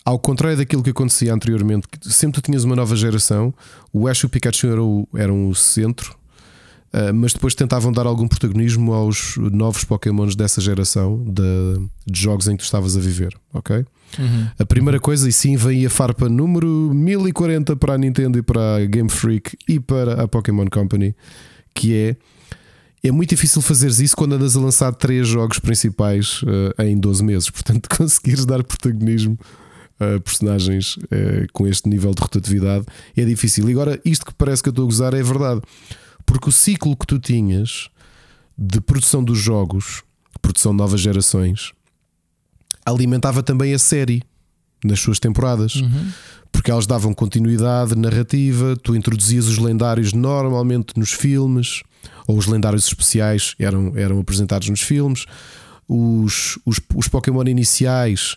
ao 0.09 0.19
contrário 0.19 0.57
daquilo 0.57 0.83
que 0.83 0.89
acontecia 0.89 1.35
anteriormente, 1.35 1.87
sempre 2.01 2.41
tu 2.41 2.45
tinhas 2.45 2.65
uma 2.65 2.75
nova 2.75 2.97
geração, 2.97 3.53
o 3.93 4.09
Ash 4.09 4.21
e 4.21 4.27
o 4.27 4.29
Pikachu 4.31 4.67
eram, 4.67 5.09
eram 5.15 5.49
o 5.51 5.55
centro, 5.55 6.17
uh, 6.95 7.13
mas 7.13 7.35
depois 7.35 7.55
tentavam 7.55 7.93
dar 7.93 8.07
algum 8.07 8.27
protagonismo 8.27 8.95
aos 8.95 9.37
novos 9.37 9.85
Pokémons 9.85 10.35
dessa 10.35 10.63
geração 10.63 11.23
de, 11.27 11.87
de 12.07 12.23
jogos 12.23 12.49
em 12.49 12.53
que 12.53 12.63
tu 12.63 12.65
estavas 12.65 12.97
a 12.97 13.01
viver, 13.01 13.37
ok? 13.53 13.85
Uhum. 14.19 14.47
A 14.59 14.65
primeira 14.65 14.99
coisa, 14.99 15.29
e 15.29 15.33
sim, 15.33 15.57
vem 15.57 15.85
a 15.85 15.91
farpa 15.91 16.27
número 16.27 16.91
1040 16.95 17.77
para 17.77 17.93
a 17.93 17.99
Nintendo 17.99 18.39
e 18.39 18.43
para 18.43 18.77
a 18.77 18.87
Game 18.87 19.11
Freak 19.11 19.59
e 19.69 19.79
para 19.79 20.23
a 20.23 20.27
Pokémon 20.27 20.69
Company, 20.71 21.15
que 21.75 21.95
é 21.95 22.17
é 23.05 23.13
muito 23.13 23.31
difícil 23.31 23.63
fazeres 23.63 24.01
isso 24.01 24.17
quando 24.17 24.35
andas 24.35 24.57
a 24.57 24.61
lançar 24.61 24.93
três 24.93 25.29
jogos 25.29 25.61
principais 25.61 26.43
uh, 26.43 26.83
em 26.83 26.99
12 26.99 27.23
meses. 27.23 27.49
Portanto, 27.51 27.89
conseguires 27.95 28.47
dar 28.47 28.65
protagonismo 28.65 29.39
uh, 30.01 30.21
personagens 30.21 30.97
uh, 30.97 31.47
com 31.53 31.67
este 31.67 31.89
nível 31.89 32.15
de 32.15 32.21
rotatividade 32.21 32.87
é 33.17 33.25
difícil. 33.25 33.69
E 33.69 33.73
agora, 33.73 34.01
isto 34.05 34.27
que 34.27 34.35
parece 34.35 34.63
que 34.63 34.69
eu 34.69 34.73
estou 34.73 34.85
a 34.85 34.87
gozar 34.87 35.15
é 35.15 35.23
verdade, 35.23 35.61
porque 36.25 36.49
o 36.49 36.53
ciclo 36.53 36.97
que 36.97 37.07
tu 37.07 37.19
tinhas 37.19 37.89
de 38.57 38.81
produção 38.81 39.23
dos 39.23 39.39
jogos, 39.39 40.03
produção 40.43 40.73
de 40.73 40.79
novas 40.79 41.01
gerações, 41.01 41.73
alimentava 42.85 43.43
também 43.43 43.73
a 43.75 43.79
série 43.79 44.23
nas 44.85 45.01
suas 45.01 45.19
temporadas. 45.19 45.77
Uhum. 45.77 46.11
Porque 46.51 46.71
elas 46.71 46.87
davam 46.87 47.13
continuidade 47.13 47.95
narrativa, 47.95 48.75
tu 48.83 48.97
introduzias 48.97 49.47
os 49.47 49.59
lendários 49.59 50.13
normalmente 50.15 50.95
nos 50.97 51.13
filmes, 51.13 51.83
ou 52.27 52.39
os 52.39 52.47
lendários 52.47 52.87
especiais 52.87 53.55
eram, 53.59 53.93
eram 53.97 54.19
apresentados 54.19 54.69
nos 54.69 54.81
filmes. 54.81 55.27
Os, 55.87 56.59
os, 56.65 56.81
os 56.95 57.09
Pokémon 57.09 57.45
iniciais 57.45 58.37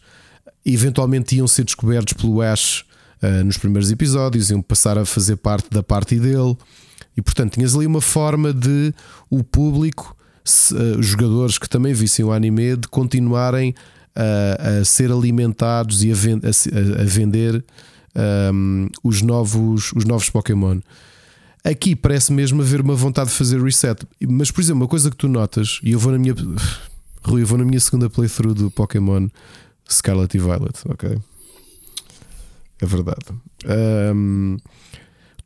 eventualmente 0.65 1.35
iam 1.35 1.47
ser 1.47 1.63
descobertos 1.63 2.13
pelo 2.13 2.41
Ash 2.41 2.83
uh, 3.21 3.43
nos 3.43 3.57
primeiros 3.57 3.91
episódios, 3.91 4.49
iam 4.49 4.61
passar 4.61 4.97
a 4.97 5.05
fazer 5.05 5.37
parte 5.37 5.69
da 5.69 5.81
parte 5.81 6.19
dele, 6.19 6.57
e 7.15 7.21
portanto 7.21 7.53
tinhas 7.53 7.75
ali 7.75 7.85
uma 7.85 8.01
forma 8.01 8.53
de 8.53 8.93
o 9.29 9.43
público, 9.43 10.15
se, 10.43 10.73
uh, 10.73 10.99
os 10.99 11.07
jogadores 11.07 11.57
que 11.57 11.69
também 11.69 11.93
vissem 11.93 12.23
o 12.25 12.31
anime, 12.31 12.75
de 12.75 12.87
continuarem 12.87 13.73
a, 14.15 14.79
a 14.79 14.85
ser 14.85 15.11
alimentados 15.11 16.03
e 16.03 16.11
a, 16.11 16.15
ven 16.15 16.39
a, 16.43 17.01
a 17.01 17.05
vender 17.05 17.63
um, 18.53 18.89
os, 19.03 19.21
novos, 19.21 19.91
os 19.93 20.05
novos 20.05 20.29
Pokémon. 20.29 20.79
Aqui 21.63 21.95
parece 21.95 22.33
mesmo 22.33 22.61
haver 22.61 22.81
uma 22.81 22.95
vontade 22.95 23.29
de 23.29 23.35
fazer 23.35 23.61
reset. 23.61 24.05
Mas, 24.27 24.49
por 24.49 24.61
exemplo, 24.61 24.81
uma 24.81 24.87
coisa 24.87 25.09
que 25.09 25.15
tu 25.15 25.27
notas, 25.27 25.79
e 25.83 25.91
eu 25.91 25.99
vou 25.99 26.11
na 26.11 26.17
minha. 26.17 26.35
Rui, 27.23 27.43
eu 27.43 27.45
vou 27.45 27.57
na 27.57 27.63
minha 27.63 27.79
segunda 27.79 28.09
playthrough 28.09 28.55
do 28.55 28.71
Pokémon 28.71 29.27
Scarlet 29.93 30.35
e 30.35 30.39
Violet, 30.39 30.79
ok? 30.85 31.19
É 32.81 32.85
verdade. 32.85 33.25
Um, 34.13 34.57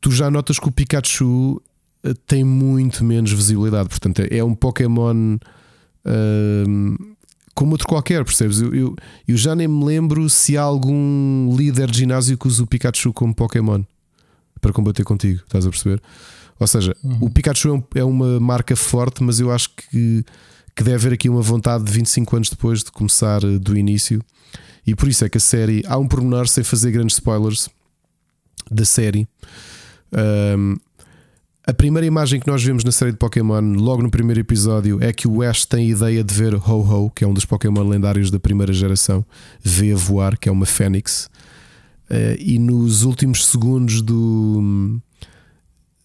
tu 0.00 0.10
já 0.10 0.30
notas 0.30 0.58
que 0.58 0.68
o 0.68 0.72
Pikachu 0.72 1.60
eh, 2.02 2.14
tem 2.26 2.44
muito 2.44 3.04
menos 3.04 3.32
visibilidade, 3.32 3.88
portanto, 3.88 4.22
é 4.30 4.42
um 4.42 4.54
Pokémon 4.54 5.38
um, 6.06 6.96
como 7.54 7.72
outro 7.72 7.88
qualquer, 7.88 8.24
percebes? 8.24 8.60
Eu, 8.60 8.74
eu, 8.74 8.96
eu, 9.26 9.36
já 9.36 9.54
nem 9.54 9.66
me 9.66 9.82
lembro 9.84 10.28
se 10.28 10.56
há 10.58 10.62
algum 10.62 11.54
líder 11.56 11.90
de 11.90 11.98
ginásio 11.98 12.36
que 12.36 12.46
usa 12.46 12.62
o 12.62 12.66
Pikachu 12.66 13.12
como 13.12 13.34
Pokémon 13.34 13.82
para 14.60 14.72
combater 14.72 15.04
contigo, 15.04 15.40
estás 15.42 15.66
a 15.66 15.70
perceber? 15.70 16.02
Ou 16.60 16.66
seja, 16.66 16.94
uhum. 17.02 17.18
o 17.22 17.30
Pikachu 17.30 17.82
é, 17.94 18.00
é 18.00 18.04
uma 18.04 18.38
marca 18.38 18.76
forte, 18.76 19.22
mas 19.22 19.40
eu 19.40 19.50
acho 19.50 19.70
que, 19.70 20.24
que 20.76 20.84
deve 20.84 20.96
haver 20.96 21.14
aqui 21.14 21.28
uma 21.28 21.40
vontade 21.40 21.84
de 21.84 21.90
25 21.90 22.36
anos 22.36 22.50
depois 22.50 22.84
de 22.84 22.92
começar 22.92 23.42
eh, 23.42 23.58
do 23.58 23.76
início 23.76 24.22
e 24.86 24.94
por 24.94 25.08
isso 25.08 25.24
é 25.24 25.28
que 25.28 25.38
a 25.38 25.40
série. 25.40 25.82
Há 25.86 25.98
um 25.98 26.06
pormenor 26.06 26.46
sem 26.46 26.62
fazer 26.62 26.92
grandes 26.92 27.16
spoilers 27.16 27.68
da 28.70 28.84
série. 28.84 29.26
Um, 30.56 30.76
a 31.66 31.74
primeira 31.74 32.06
imagem 32.06 32.38
que 32.38 32.46
nós 32.46 32.62
vemos 32.62 32.84
na 32.84 32.92
série 32.92 33.10
de 33.10 33.18
Pokémon, 33.18 33.60
logo 33.74 34.00
no 34.00 34.08
primeiro 34.08 34.38
episódio, 34.38 35.02
é 35.02 35.12
que 35.12 35.26
o 35.26 35.42
Ash 35.42 35.66
tem 35.66 35.90
ideia 35.90 36.22
de 36.22 36.32
ver 36.32 36.54
Ho-Ho, 36.54 37.10
que 37.10 37.24
é 37.24 37.26
um 37.26 37.34
dos 37.34 37.44
Pokémon 37.44 37.82
lendários 37.88 38.30
da 38.30 38.38
primeira 38.38 38.72
geração, 38.72 39.26
vê 39.60 39.92
a 39.92 39.96
voar, 39.96 40.38
que 40.38 40.48
é 40.48 40.52
uma 40.52 40.64
Fênix. 40.64 41.28
Uh, 42.08 42.38
e 42.38 42.56
nos 42.60 43.02
últimos 43.02 43.44
segundos 43.46 44.00
do, 44.00 45.00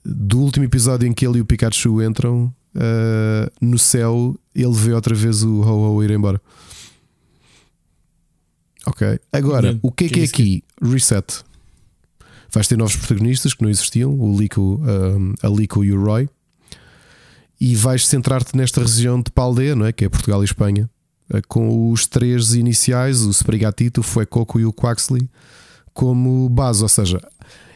do 0.03 0.39
último 0.39 0.65
episódio 0.65 1.07
em 1.07 1.13
que 1.13 1.27
ele 1.27 1.37
e 1.37 1.41
o 1.41 1.45
Pikachu 1.45 2.01
entram 2.01 2.51
uh, 2.75 3.51
no 3.59 3.77
céu, 3.77 4.37
ele 4.55 4.73
vê 4.73 4.93
outra 4.93 5.15
vez 5.15 5.43
o 5.43 5.61
Ho-Ho 5.61 6.03
ir 6.03 6.11
embora. 6.11 6.41
Ok. 8.85 9.19
Agora, 9.31 9.77
o 9.81 9.91
que 9.91 10.05
é 10.05 10.09
que 10.09 10.19
é 10.21 10.23
aqui? 10.23 10.63
Reset. 10.81 11.43
Vais 12.51 12.67
ter 12.67 12.77
novos 12.77 12.95
protagonistas 12.95 13.53
que 13.53 13.63
não 13.63 13.69
existiam, 13.69 14.11
o 14.19 14.37
Lico, 14.37 14.81
um, 14.81 15.33
a 15.41 15.47
Lico 15.47 15.83
e 15.83 15.93
o 15.93 16.03
Roy, 16.03 16.27
e 17.59 17.75
vais 17.75 18.07
centrar-te 18.07 18.57
nesta 18.57 18.81
região 18.81 19.21
de 19.21 19.31
Paldea, 19.31 19.75
não 19.75 19.85
é? 19.85 19.91
Que 19.91 20.05
é 20.05 20.09
Portugal 20.09 20.41
e 20.41 20.45
Espanha, 20.45 20.89
eh, 21.31 21.41
com 21.47 21.91
os 21.91 22.07
três 22.07 22.55
iniciais, 22.55 23.21
o 23.21 23.29
Sprigatito, 23.29 24.01
o 24.01 24.03
Fuecoco 24.03 24.59
e 24.59 24.65
o 24.65 24.73
Quaxley, 24.73 25.29
como 25.93 26.49
base. 26.49 26.81
Ou 26.81 26.89
seja, 26.89 27.21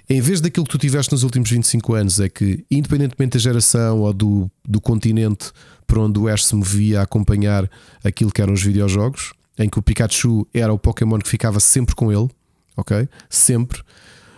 em 0.09 0.21
vez 0.21 0.39
daquilo 0.39 0.65
que 0.65 0.71
tu 0.71 0.77
tiveste 0.77 1.11
nos 1.11 1.23
últimos 1.23 1.49
25 1.49 1.93
anos, 1.93 2.19
é 2.19 2.29
que, 2.29 2.63
independentemente 2.69 3.33
da 3.33 3.39
geração 3.39 4.01
ou 4.01 4.13
do, 4.13 4.51
do 4.67 4.79
continente 4.79 5.51
para 5.87 5.99
onde 5.99 6.19
o 6.19 6.27
Ash 6.27 6.45
se 6.45 6.55
movia 6.55 6.99
a 6.99 7.03
acompanhar 7.03 7.69
aquilo 8.03 8.31
que 8.31 8.41
eram 8.41 8.53
os 8.53 8.61
videojogos, 8.61 9.33
em 9.57 9.69
que 9.69 9.79
o 9.79 9.81
Pikachu 9.81 10.47
era 10.53 10.71
o 10.71 10.77
Pokémon 10.77 11.19
que 11.19 11.29
ficava 11.29 11.59
sempre 11.59 11.95
com 11.95 12.11
ele, 12.11 12.29
ok? 12.75 13.07
Sempre. 13.29 13.81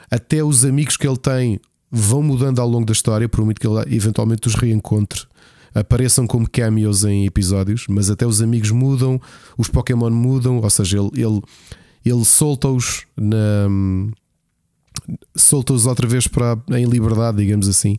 Até 0.10 0.44
os 0.44 0.64
amigos 0.64 0.95
que 0.95 1.07
ele 1.07 1.18
tem 1.18 1.60
vão 1.91 2.22
mudando 2.22 2.60
ao 2.60 2.68
longo 2.68 2.85
da 2.85 2.94
história, 2.94 3.27
por 3.27 3.44
muito 3.44 3.60
que 3.60 3.68
ele 3.68 3.95
eventualmente 3.95 4.48
os 4.48 4.56
reencontre, 4.56 5.26
apareçam 5.73 6.26
como 6.26 6.49
cameos 6.49 7.03
em 7.03 7.26
episódios, 7.26 7.85
mas 7.89 8.10
até 8.10 8.26
os 8.26 8.41
amigos 8.41 8.72
mudam, 8.72 9.19
os 9.57 9.68
Pokémon 9.68 10.10
mudam, 10.10 10.60
ou 10.60 10.69
seja, 10.69 10.98
ele, 10.98 11.10
ele, 11.14 11.41
ele 12.06 12.26
solta-os 12.26 13.06
na. 13.15 13.68
Solta-os 15.35 15.85
outra 15.85 16.07
vez 16.07 16.27
para, 16.27 16.57
em 16.71 16.85
liberdade, 16.85 17.38
digamos 17.38 17.67
assim, 17.67 17.97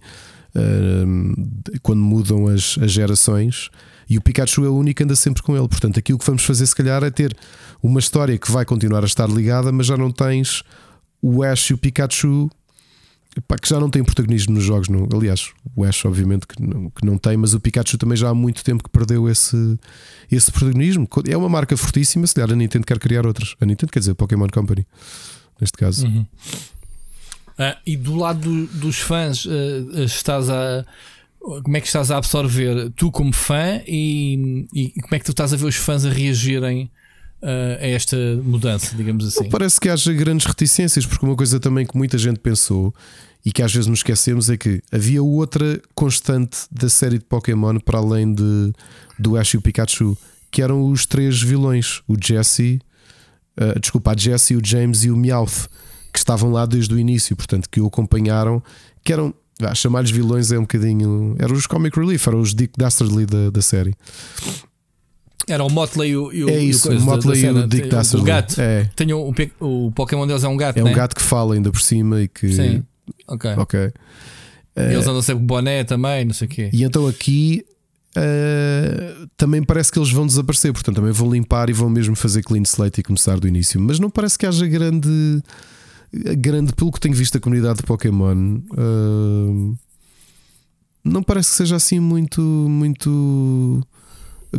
quando 1.83 2.01
mudam 2.01 2.49
as, 2.49 2.79
as 2.81 2.91
gerações. 2.91 3.71
E 4.09 4.17
o 4.17 4.23
Pikachu 4.23 4.65
é 4.65 4.69
o 4.69 4.75
único 4.75 4.99
que 4.99 5.05
anda 5.05 5.15
sempre 5.15 5.43
com 5.43 5.57
ele. 5.57 5.69
Portanto, 5.69 5.99
aquilo 5.99 6.19
que 6.19 6.25
vamos 6.25 6.43
fazer, 6.43 6.67
se 6.67 6.75
calhar, 6.75 7.05
é 7.05 7.11
ter 7.11 7.37
uma 7.83 8.01
história 8.01 8.39
que 8.39 8.51
vai 8.51 8.65
continuar 8.65 9.03
a 9.03 9.07
estar 9.07 9.29
ligada, 9.29 9.71
mas 9.71 9.87
já 9.87 9.97
não 9.97 10.11
tens 10.11 10.63
o 11.21 11.43
Ash 11.43 11.71
e 11.71 11.75
o 11.75 11.79
Pikachu 11.79 12.51
que 13.61 13.69
já 13.69 13.79
não 13.79 13.89
têm 13.89 14.03
protagonismo 14.03 14.55
nos 14.55 14.65
jogos. 14.65 14.89
Não. 14.89 15.07
Aliás, 15.13 15.51
o 15.77 15.85
Ash, 15.85 16.05
obviamente, 16.05 16.47
que 16.47 16.61
não, 16.61 16.91
que 16.91 17.05
não 17.05 17.19
tem, 17.19 17.37
mas 17.37 17.55
o 17.55 17.61
Pikachu 17.61 17.97
também 17.99 18.17
já 18.17 18.31
há 18.31 18.35
muito 18.35 18.65
tempo 18.65 18.83
que 18.83 18.91
perdeu 18.91 19.29
esse, 19.29 19.79
esse 20.31 20.51
protagonismo. 20.51 21.07
É 21.29 21.37
uma 21.37 21.49
marca 21.49 21.77
fortíssima. 21.77 22.27
Se 22.27 22.35
calhar 22.35 22.51
a 22.51 22.57
Nintendo 22.57 22.87
quer 22.87 22.99
criar 22.99 23.27
outras. 23.27 23.55
A 23.61 23.67
Nintendo 23.67 23.93
quer 23.93 24.01
dizer 24.01 24.15
Pokémon 24.15 24.49
Company, 24.49 24.87
neste 25.61 25.77
caso. 25.77 26.07
Uhum. 26.07 26.27
Ah, 27.59 27.77
e 27.85 27.97
do 27.97 28.15
lado 28.15 28.41
do, 28.41 28.67
dos 28.79 29.01
fãs, 29.01 29.45
uh, 29.45 30.03
estás 30.05 30.49
a 30.49 30.85
como 31.41 31.77
é 31.77 31.81
que 31.81 31.87
estás 31.87 32.11
a 32.11 32.19
absorver 32.19 32.91
tu 32.95 33.11
como 33.11 33.33
fã 33.33 33.81
e, 33.87 34.67
e 34.73 35.01
como 35.01 35.15
é 35.15 35.19
que 35.19 35.25
tu 35.25 35.31
estás 35.31 35.53
a 35.53 35.57
ver 35.57 35.65
os 35.65 35.77
fãs 35.77 36.05
a 36.05 36.11
reagirem 36.11 36.91
a 37.41 37.87
esta 37.87 38.17
mudança, 38.43 38.95
digamos 38.97 39.25
assim? 39.29 39.49
Parece 39.49 39.81
que 39.81 39.89
haja 39.89 40.13
grandes 40.13 40.45
reticências, 40.45 41.07
porque 41.07 41.25
uma 41.25 41.37
coisa 41.37 41.61
também 41.61 41.87
que 41.87 41.97
muita 41.97 42.19
gente 42.19 42.41
pensou 42.41 42.93
e 43.45 43.53
que 43.53 43.63
às 43.63 43.73
vezes 43.73 43.87
nos 43.87 44.01
esquecemos 44.01 44.51
é 44.51 44.57
que 44.57 44.83
havia 44.91 45.23
outra 45.23 45.81
constante 45.95 46.59
da 46.71 46.89
série 46.89 47.19
de 47.19 47.25
Pokémon 47.25 47.79
para 47.79 47.99
além 47.99 48.33
de, 48.35 48.73
do 49.19 49.37
Ash 49.37 49.55
e 49.55 49.57
o 49.57 49.63
Pikachu, 49.63 50.17
que 50.51 50.63
eram 50.63 50.91
os 50.91 51.07
três 51.07 51.41
vilões: 51.41 52.03
o 52.07 52.17
Jesse, 52.23 52.81
uh, 53.59 53.79
desculpa, 53.79 54.13
a 54.13 54.17
Jesse, 54.17 54.57
o 54.57 54.61
James 54.65 55.05
e 55.05 55.11
o 55.11 55.17
Meowth, 55.17 55.69
estavam 56.29 56.53
lá 56.53 56.67
desde 56.67 56.95
o 56.95 56.99
início, 56.99 57.35
portanto, 57.35 57.69
que 57.71 57.81
o 57.81 57.87
acompanharam, 57.87 58.63
que 59.03 59.13
eram 59.13 59.35
ah, 59.63 59.75
chamar-lhes 59.75 60.11
vilões 60.11 60.53
é 60.53 60.59
um 60.59 60.63
bocadinho. 60.63 61.35
Eram 61.39 61.55
os 61.55 61.67
Comic 61.67 61.99
Relief, 61.99 62.27
eram 62.29 62.41
os 62.41 62.55
Dick 62.55 62.75
Dastardly 62.77 63.27
da, 63.27 63.51
da 63.51 63.63
série. 63.63 63.95
Era 65.49 65.65
o 65.65 65.71
Motley 65.71 66.11
e 66.11 66.17
o, 66.17 66.33
e 66.33 66.51
É 66.51 66.59
isso, 66.59 66.93
e 66.93 66.97
o, 66.97 67.01
o 67.01 67.03
Motley 67.03 67.43
da, 67.43 67.53
da 67.53 67.61
e 67.61 67.63
o 67.63 67.67
Dick 67.67 67.89
Dastardly. 67.89 68.23
O 68.23 68.27
gato. 68.27 68.61
É, 68.61 68.91
Tem 68.95 69.13
o, 69.13 69.35
o, 69.61 69.91
Pokémon 69.93 70.27
deles 70.27 70.45
é 70.45 70.49
um 70.49 70.57
gato, 70.57 70.77
é 70.77 70.83
um 70.83 70.87
né? 70.87 70.95
gato 70.95 71.17
que 71.17 71.23
fala 71.23 71.55
ainda 71.55 71.73
por 71.73 71.81
cima 71.81 72.21
e 72.21 72.29
que. 72.29 72.53
Sim. 72.53 72.85
Ok. 73.27 73.51
Ok. 73.57 73.93
Eles 74.77 75.07
andam 75.09 75.23
sempre 75.23 75.41
com 75.41 75.47
boné 75.47 75.83
também, 75.83 76.25
não 76.25 76.35
sei 76.35 76.47
o 76.47 76.51
quê. 76.51 76.71
E 76.73 76.85
então 76.85 77.09
aqui 77.09 77.65
eh, 78.17 79.15
também 79.37 79.63
parece 79.63 79.91
que 79.93 79.99
eles 79.99 80.11
vão 80.11 80.27
desaparecer, 80.27 80.73
portanto 80.73 80.97
também 80.97 81.13
vão 81.13 81.31
limpar 81.31 81.69
e 81.69 81.73
vão 81.73 81.91
mesmo 81.91 82.17
fazer 82.17 82.43
clean 82.43 82.63
slate 82.63 83.01
e 83.01 83.03
começar 83.03 83.39
do 83.39 83.49
início. 83.49 83.81
Mas 83.81 83.99
não 83.99 84.09
parece 84.09 84.39
que 84.39 84.47
haja 84.47 84.67
grande, 84.67 85.43
grande 86.13 86.73
pelo 86.73 86.93
que 86.93 87.01
tenho 87.01 87.15
visto 87.15 87.37
a 87.37 87.41
comunidade 87.41 87.79
de 87.79 87.83
Pokémon. 87.85 88.61
eh, 88.77 89.77
não 91.05 91.23
parece 91.23 91.51
que 91.51 91.57
seja 91.57 91.77
assim 91.77 92.01
muito, 92.01 92.41
muito 92.41 93.87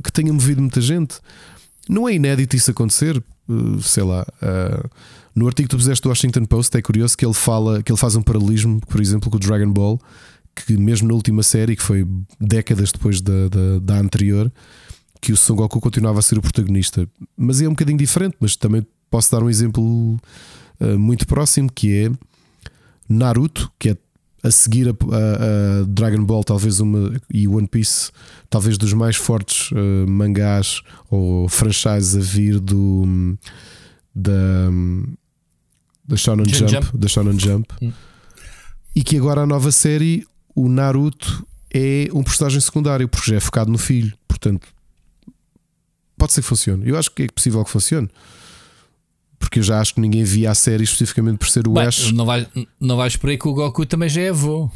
que 0.03 0.11
tenha 0.11 0.31
movido 0.33 0.61
muita 0.61 0.81
gente. 0.81 1.19
Não 1.87 2.07
é 2.07 2.13
inédito 2.13 2.55
isso 2.55 2.71
acontecer, 2.71 3.17
eh, 3.17 3.81
sei 3.81 4.03
lá. 4.03 4.25
eh, 4.41 4.83
no 5.35 5.47
artigo 5.47 5.69
que 5.69 5.75
tu 5.75 5.77
puseste 5.77 6.03
do 6.03 6.09
Washington 6.09 6.45
Post 6.45 6.75
é 6.77 6.81
curioso 6.81 7.17
que 7.17 7.25
ele 7.25 7.33
fala 7.33 7.81
que 7.81 7.91
ele 7.91 7.99
faz 7.99 8.15
um 8.15 8.21
paralelismo, 8.21 8.81
por 8.81 8.99
exemplo, 8.99 9.29
com 9.29 9.37
o 9.37 9.39
Dragon 9.39 9.71
Ball, 9.71 9.99
que 10.55 10.75
mesmo 10.75 11.07
na 11.07 11.13
última 11.13 11.43
série, 11.43 11.75
que 11.75 11.83
foi 11.83 12.05
décadas 12.39 12.91
depois 12.91 13.21
da, 13.21 13.47
da, 13.47 13.79
da 13.79 13.99
anterior, 13.99 14.51
que 15.21 15.31
o 15.31 15.37
Son 15.37 15.55
Goku 15.55 15.79
continuava 15.79 16.19
a 16.19 16.21
ser 16.21 16.37
o 16.37 16.41
protagonista. 16.41 17.07
Mas 17.37 17.61
é 17.61 17.67
um 17.67 17.71
bocadinho 17.71 17.97
diferente, 17.97 18.35
mas 18.39 18.55
também 18.55 18.85
posso 19.09 19.31
dar 19.31 19.41
um 19.43 19.49
exemplo 19.49 20.19
muito 20.97 21.25
próximo 21.27 21.71
que 21.71 22.05
é 22.05 22.11
Naruto, 23.07 23.71
que 23.79 23.89
é 23.89 23.97
a 24.41 24.51
seguir 24.51 24.87
a, 24.87 24.91
a- 24.91 25.81
a 25.81 25.85
Dragon 25.87 26.23
Ball, 26.23 26.43
talvez 26.43 26.79
uma 26.79 27.19
e 27.33 27.47
One 27.47 27.67
Piece, 27.67 28.09
talvez 28.49 28.77
dos 28.77 28.93
mais 28.93 29.15
fortes 29.17 29.69
eh, 29.73 30.05
mangás 30.09 30.81
ou 31.09 31.49
franchises 31.49 32.15
a 32.15 32.19
vir 32.19 32.59
do 32.59 33.37
da, 34.15 34.69
da 36.07 36.15
Shonen 36.15 36.47
Shonen 36.47 36.69
Jump, 36.69 36.85
Jump. 36.85 36.97
da 36.97 37.07
Shonen 37.07 37.39
Jump. 37.39 37.73
Hum. 37.81 37.91
E 38.95 39.03
que 39.03 39.17
agora 39.17 39.41
a 39.41 39.45
nova 39.45 39.71
série, 39.71 40.25
o 40.55 40.69
Naruto 40.69 41.45
é 41.73 42.07
um 42.13 42.23
personagem 42.23 42.59
secundário, 42.61 43.07
porque 43.07 43.29
já 43.31 43.37
é 43.37 43.39
focado 43.39 43.71
no 43.71 43.77
filho. 43.77 44.13
Portanto, 44.27 44.67
pode 46.17 46.33
ser 46.33 46.41
que 46.41 46.47
funcione. 46.47 46.87
Eu 46.87 46.97
acho 46.97 47.11
que 47.11 47.23
é 47.23 47.27
possível 47.27 47.63
que 47.63 47.69
funcione. 47.71 48.09
Porque 49.39 49.59
eu 49.59 49.63
já 49.63 49.79
acho 49.79 49.95
que 49.95 50.01
ninguém 50.01 50.23
via 50.23 50.51
a 50.51 50.55
série 50.55 50.83
especificamente 50.83 51.37
por 51.37 51.47
ser 51.49 51.67
o 51.67 51.71
Bem, 51.71 51.85
Ash. 51.87 52.11
não, 52.11 52.25
vais, 52.25 52.45
não 52.79 52.97
vais 52.97 53.15
por 53.15 53.29
aí 53.29 53.37
que 53.37 53.47
o 53.47 53.53
Goku 53.53 53.85
também 53.85 54.09
já 54.09 54.21
é 54.21 54.29
avô. 54.29 54.69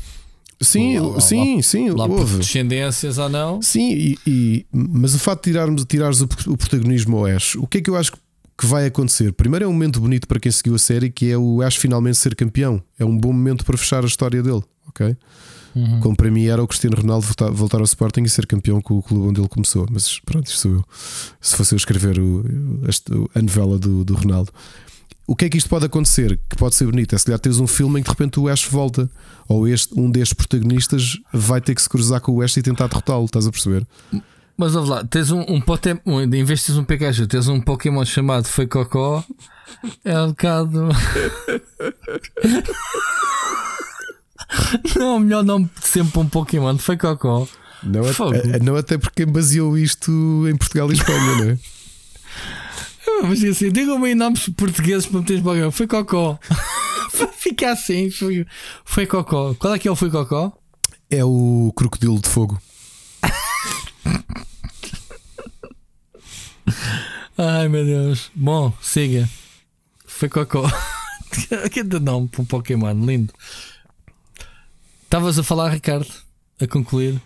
Sim, 0.62 0.98
lá- 1.00 1.08
lá- 1.16 1.20
sim, 1.20 1.62
sim, 1.62 1.90
Lá 1.90 2.08
por 2.08 2.20
houve. 2.22 2.38
descendências 2.38 3.18
ou 3.18 3.28
não. 3.28 3.62
Sim, 3.62 3.92
e, 3.92 4.18
e- 4.26 4.66
mas 4.72 5.14
o 5.14 5.20
facto 5.20 5.44
de 5.44 5.52
tirarmos, 5.52 5.84
tirares 5.86 6.22
o, 6.22 6.24
o 6.48 6.58
protagonismo 6.58 7.18
ao 7.18 7.26
Ash, 7.26 7.56
o 7.56 7.68
que 7.68 7.80
é 7.80 7.82
que 7.82 7.90
eu 7.90 7.98
acho 7.98 8.14
que 8.58 8.66
vai 8.66 8.86
acontecer? 8.86 9.34
Primeiro 9.34 9.66
é 9.66 9.68
um 9.68 9.74
momento 9.74 10.00
bonito 10.00 10.26
para 10.28 10.40
quem 10.40 10.52
seguiu 10.52 10.76
a 10.76 10.80
série, 10.80 11.10
que 11.10 11.30
é 11.30 11.38
o 11.38 11.62
Ash 11.62 11.76
finalmente 11.76 12.18
ser 12.18 12.34
campeão. 12.34 12.82
É 12.98 13.04
um 13.04 13.18
bom 13.18 13.34
momento 13.34 13.66
para 13.66 13.78
fechar 13.78 14.04
a 14.04 14.08
história 14.08 14.42
dele, 14.42 14.62
ok? 14.88 15.18
Uhum. 15.76 16.00
Como 16.02 16.16
para 16.16 16.30
mim 16.30 16.46
era 16.46 16.62
o 16.64 16.68
Cristiano 16.68 16.96
Ronaldo 16.96 17.26
voltar, 17.26 17.50
voltar 17.50 17.78
ao 17.80 17.84
Sporting 17.84 18.22
e 18.24 18.30
ser 18.30 18.46
campeão 18.46 18.80
com 18.82 18.98
o 18.98 19.02
clube 19.04 19.28
onde 19.30 19.42
ele 19.42 19.48
começou. 19.50 19.88
Mas 19.92 20.20
pronto, 20.20 20.48
isto 20.48 20.60
sou 20.60 20.72
eu. 20.72 20.86
Se 21.42 21.56
fosse 21.56 21.74
eu 21.74 21.78
escrever 21.78 22.20
o, 22.20 22.46
este- 22.88 23.12
a 23.34 23.42
novela 23.42 23.80
do, 23.80 24.04
do 24.04 24.14
Ronaldo. 24.14 24.52
O 25.26 25.36
que 25.36 25.46
é 25.46 25.50
que 25.50 25.58
isto 25.58 25.70
pode 25.70 25.86
acontecer? 25.86 26.38
Que 26.50 26.56
pode 26.58 26.76
ser 26.76 26.86
bonito? 26.86 27.16
É 27.16 27.18
se 27.18 27.26
calhar 27.26 27.40
teres 27.40 27.58
um 27.60 27.66
filme 27.66 28.00
em 28.00 28.04
que 28.04 28.10
de 28.10 28.12
repente 28.12 28.40
o 28.40 28.48
Ash 28.50 28.66
volta, 28.66 29.10
ou 29.48 29.68
este, 29.68 29.98
um 30.00 30.12
destes 30.12 30.34
protagonistas 30.34 31.18
vai 31.34 31.62
ter 31.62 31.74
que 31.74 31.82
se 31.82 31.88
cruzar 31.90 32.20
com 32.20 32.34
o 32.34 32.42
Ash 32.42 32.58
e 32.58 32.62
tentar 32.62 32.88
derrotá-lo, 32.88 33.24
estás 33.26 33.48
a 33.48 33.52
perceber? 33.52 33.88
Mas 34.58 34.76
ouve 34.76 34.90
lá, 34.90 35.04
tens 35.06 35.32
um, 35.32 35.40
um 35.48 35.62
potem- 35.62 36.00
um- 36.06 36.20
em 36.22 36.44
vez 36.44 36.60
de 36.60 36.66
teres 36.66 36.78
um 36.78 36.84
Pikachu, 36.84 37.26
tens 37.26 37.48
um 37.48 37.60
Pokémon 37.62 38.04
chamado 38.06 38.46
Foi 38.46 38.68
Cocó. 38.68 39.24
É 40.06 40.22
um 40.22 40.28
bocado. 40.30 40.90
não, 44.96 45.14
é 45.14 45.16
o 45.16 45.20
melhor 45.20 45.44
nome 45.44 45.70
de 45.80 45.88
sempre 45.88 46.12
para 46.14 46.22
um 46.22 46.30
Pokémon 46.30 46.78
foi 46.78 46.98
Cocó. 46.98 47.48
Não, 47.84 48.04
Fogo. 48.06 48.36
é- 48.36 48.60
não 48.60 48.76
até 48.76 48.98
porque 48.98 49.26
baseou 49.26 49.78
isto 49.78 50.12
em 50.48 50.56
Portugal 50.56 50.90
e 50.90 50.94
Espanha, 50.94 51.36
não 51.38 51.50
é? 51.52 51.58
Mas 53.28 53.44
assim, 53.44 53.72
digam-me 53.72 54.08
aí 54.08 54.16
nomes 54.16 54.48
portugueses 54.50 55.06
para 55.06 55.20
meteres 55.20 55.44
Pokémon. 55.44 55.72
Foi 55.72 55.88
Cocó. 55.88 56.40
Fica 57.38 57.72
assim, 57.72 58.10
foi, 58.10 58.46
foi 58.86 59.06
Cocó. 59.06 59.54
Qual 59.56 59.76
é 59.76 59.80
que 59.80 59.88
é 59.88 59.92
o 59.92 59.96
Foi 59.96 60.10
Cocó? 60.10 60.58
É 61.10 61.24
o 61.24 61.72
crocodilo 61.76 62.20
de 62.20 62.28
fogo. 62.28 62.60
Ai 67.38 67.68
meu 67.68 67.86
Deus. 67.86 68.32
Bom, 68.34 68.74
siga. 68.82 69.30
Foi 70.06 70.30
Cocó. 70.30 70.64
que 71.72 71.84
nome 71.84 72.28
para 72.30 72.42
um 72.42 72.46
Pokémon, 72.46 72.94
lindo. 73.06 73.34
Estavas 75.14 75.38
a 75.38 75.44
falar, 75.44 75.70
Ricardo, 75.70 76.08
a 76.60 76.66
concluir. 76.66 77.22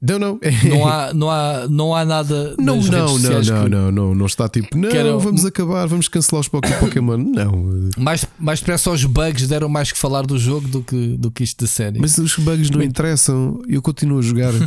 Não, 0.00 0.18
não. 0.18 0.40
Não 0.68 0.88
há, 0.88 1.14
não 1.14 1.30
há, 1.30 1.68
não 1.68 1.94
há 1.94 2.04
nada. 2.04 2.56
Não, 2.58 2.74
nas 2.78 2.88
não, 2.88 2.98
redes 2.98 2.98
não, 2.98 3.08
sociais 3.20 3.48
não, 3.48 3.62
que- 3.62 3.68
não, 3.70 3.92
não, 3.92 4.14
não 4.16 4.26
está 4.26 4.48
tipo, 4.48 4.76
não, 4.76 5.20
vamos 5.20 5.44
acabar, 5.44 5.86
vamos 5.86 6.08
cancelar 6.08 6.40
os 6.40 6.48
Poké- 6.48 6.72
Pokémon. 6.80 7.16
Não, 7.18 7.52
Mais, 7.96 8.26
mais 8.40 8.58
depressa 8.58 8.90
os 8.90 9.04
bugs 9.04 9.46
deram 9.46 9.68
mais 9.68 9.92
que 9.92 9.98
falar 9.98 10.22
do 10.22 10.36
jogo 10.36 10.66
do 10.66 10.82
que, 10.82 11.16
do 11.16 11.30
que 11.30 11.44
isto 11.44 11.60
da 11.64 11.68
série. 11.70 12.00
mas 12.00 12.18
os 12.18 12.34
bugs 12.34 12.70
não 12.70 12.82
interessam. 12.82 13.62
Eu 13.68 13.80
continuo 13.80 14.18
a 14.18 14.22
jogar. 14.22 14.52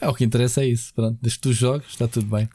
É 0.00 0.08
o 0.08 0.14
que 0.14 0.24
interessa, 0.24 0.62
é 0.62 0.68
isso. 0.68 0.92
Pronto, 0.94 1.18
desde 1.20 1.38
que 1.38 1.42
tu 1.42 1.52
jogues, 1.52 1.88
está 1.90 2.06
tudo 2.06 2.26
bem. 2.26 2.48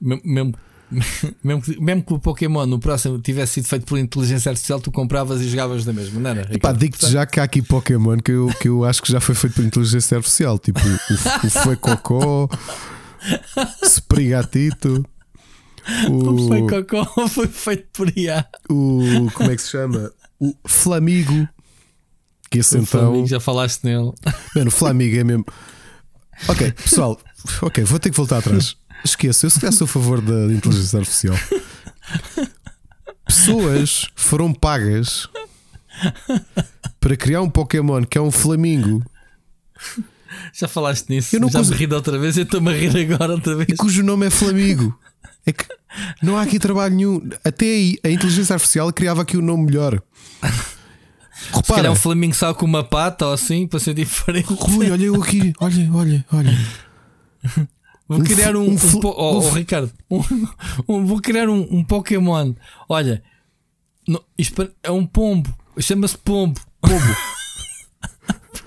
Mesmo, 0.02 0.52
mesmo, 1.42 1.62
que, 1.62 1.80
mesmo 1.80 2.02
que 2.02 2.12
o 2.14 2.18
Pokémon 2.18 2.66
no 2.66 2.78
próximo 2.78 3.18
tivesse 3.18 3.54
sido 3.54 3.68
feito 3.68 3.86
por 3.86 3.98
inteligência 3.98 4.50
artificial, 4.50 4.80
tu 4.80 4.90
compravas 4.90 5.40
e 5.40 5.48
jogavas 5.48 5.84
da 5.84 5.92
mesma, 5.92 6.20
não 6.20 6.30
era? 6.30 6.58
Pá, 6.58 6.72
digo-te 6.72 7.10
já 7.10 7.26
que 7.26 7.40
há 7.40 7.44
aqui 7.44 7.62
Pokémon 7.62 8.18
que 8.18 8.32
eu, 8.32 8.48
que 8.60 8.68
eu 8.68 8.84
acho 8.84 9.02
que 9.02 9.10
já 9.10 9.20
foi 9.20 9.34
feito 9.34 9.54
por 9.54 9.64
inteligência 9.64 10.16
artificial, 10.16 10.58
tipo 10.58 10.80
o, 10.80 11.46
o 11.46 11.50
Foi 11.50 11.76
Cocó, 11.76 12.48
Sprigatito, 13.82 15.04
foi 16.46 16.60
o, 16.62 16.66
Cocó, 16.66 17.04
foi 17.28 17.46
feito 17.48 17.86
por 17.92 18.16
IA. 18.16 18.46
o. 18.70 19.30
Como 19.34 19.50
é 19.50 19.56
que 19.56 19.62
se 19.62 19.70
chama? 19.70 20.10
O 20.38 20.54
Flamigo. 20.66 21.48
Que 22.50 22.58
esse 22.58 22.76
O 22.76 22.78
então. 22.78 23.00
Flamengo, 23.00 23.26
já 23.26 23.40
falaste 23.40 23.84
nele. 23.84 24.12
Mano, 24.54 24.68
o 24.68 24.70
Flamigo 24.70 25.16
é 25.16 25.24
mesmo. 25.24 25.44
Ok, 26.48 26.72
pessoal, 26.72 27.18
ok, 27.62 27.84
vou 27.84 27.98
ter 27.98 28.10
que 28.10 28.16
voltar 28.16 28.38
atrás. 28.38 28.76
Esqueça, 29.04 29.46
eu 29.46 29.50
se 29.50 29.60
calhar 29.60 29.72
sou 29.72 29.84
a 29.84 29.88
favor 29.88 30.20
da 30.20 30.52
inteligência 30.52 30.98
artificial. 30.98 31.36
Pessoas 33.26 34.06
foram 34.14 34.52
pagas 34.52 35.28
para 37.00 37.16
criar 37.16 37.42
um 37.42 37.50
Pokémon 37.50 38.04
que 38.04 38.18
é 38.18 38.20
um 38.20 38.30
Flamingo 38.30 39.04
Já 40.52 40.66
falaste 40.68 41.08
nisso. 41.08 41.34
Eu 41.36 41.40
não 41.40 41.48
já 41.50 41.58
consigo- 41.58 41.78
me 41.78 41.86
ri 41.86 41.94
outra 41.94 42.18
vez, 42.18 42.36
eu 42.36 42.44
estou-me 42.44 42.70
a 42.72 42.76
rir 42.76 43.12
agora 43.12 43.32
outra 43.34 43.54
vez. 43.56 43.68
e 43.70 43.76
cujo 43.76 44.02
nome 44.02 44.26
é 44.26 44.30
Flamigo. 44.30 44.98
É 45.46 45.52
que 45.52 45.64
não 46.22 46.36
há 46.38 46.42
aqui 46.42 46.58
trabalho 46.58 46.94
nenhum. 46.94 47.28
Até 47.44 47.66
aí, 47.66 47.98
a 48.02 48.08
inteligência 48.08 48.54
artificial 48.54 48.90
criava 48.92 49.22
aqui 49.22 49.36
um 49.36 49.42
nome 49.42 49.66
melhor. 49.66 50.00
Se 50.42 50.50
calhar 51.50 51.54
Repara, 51.54 51.90
um 51.92 51.96
Flamengo 51.96 52.34
só 52.34 52.54
com 52.54 52.64
uma 52.64 52.82
pata 52.82 53.26
ou 53.26 53.32
assim, 53.34 53.66
para 53.66 53.78
ser 53.78 53.92
diferente. 53.94 54.46
Rui, 54.48 54.90
olha 54.90 55.04
eu 55.04 55.22
aqui, 55.22 55.52
olha, 55.60 55.90
olha, 55.92 56.24
olha. 56.32 56.58
Vou 58.08 58.22
criar 58.22 58.54
um. 58.54 58.68
um 58.68 58.74
um 58.74 59.00
oh, 59.04 59.38
oh, 59.38 59.50
Ricardo, 59.50 59.90
vou 60.86 61.20
criar 61.20 61.48
um, 61.48 61.82
Pokémon. 61.84 62.54
Olha, 62.88 63.22
no- 64.06 64.22
isto 64.36 64.70
é 64.82 64.90
um 64.90 65.06
pombo. 65.06 65.52
Chama-se 65.78 66.16
pombo. 66.18 66.60
Pombo. 66.80 67.16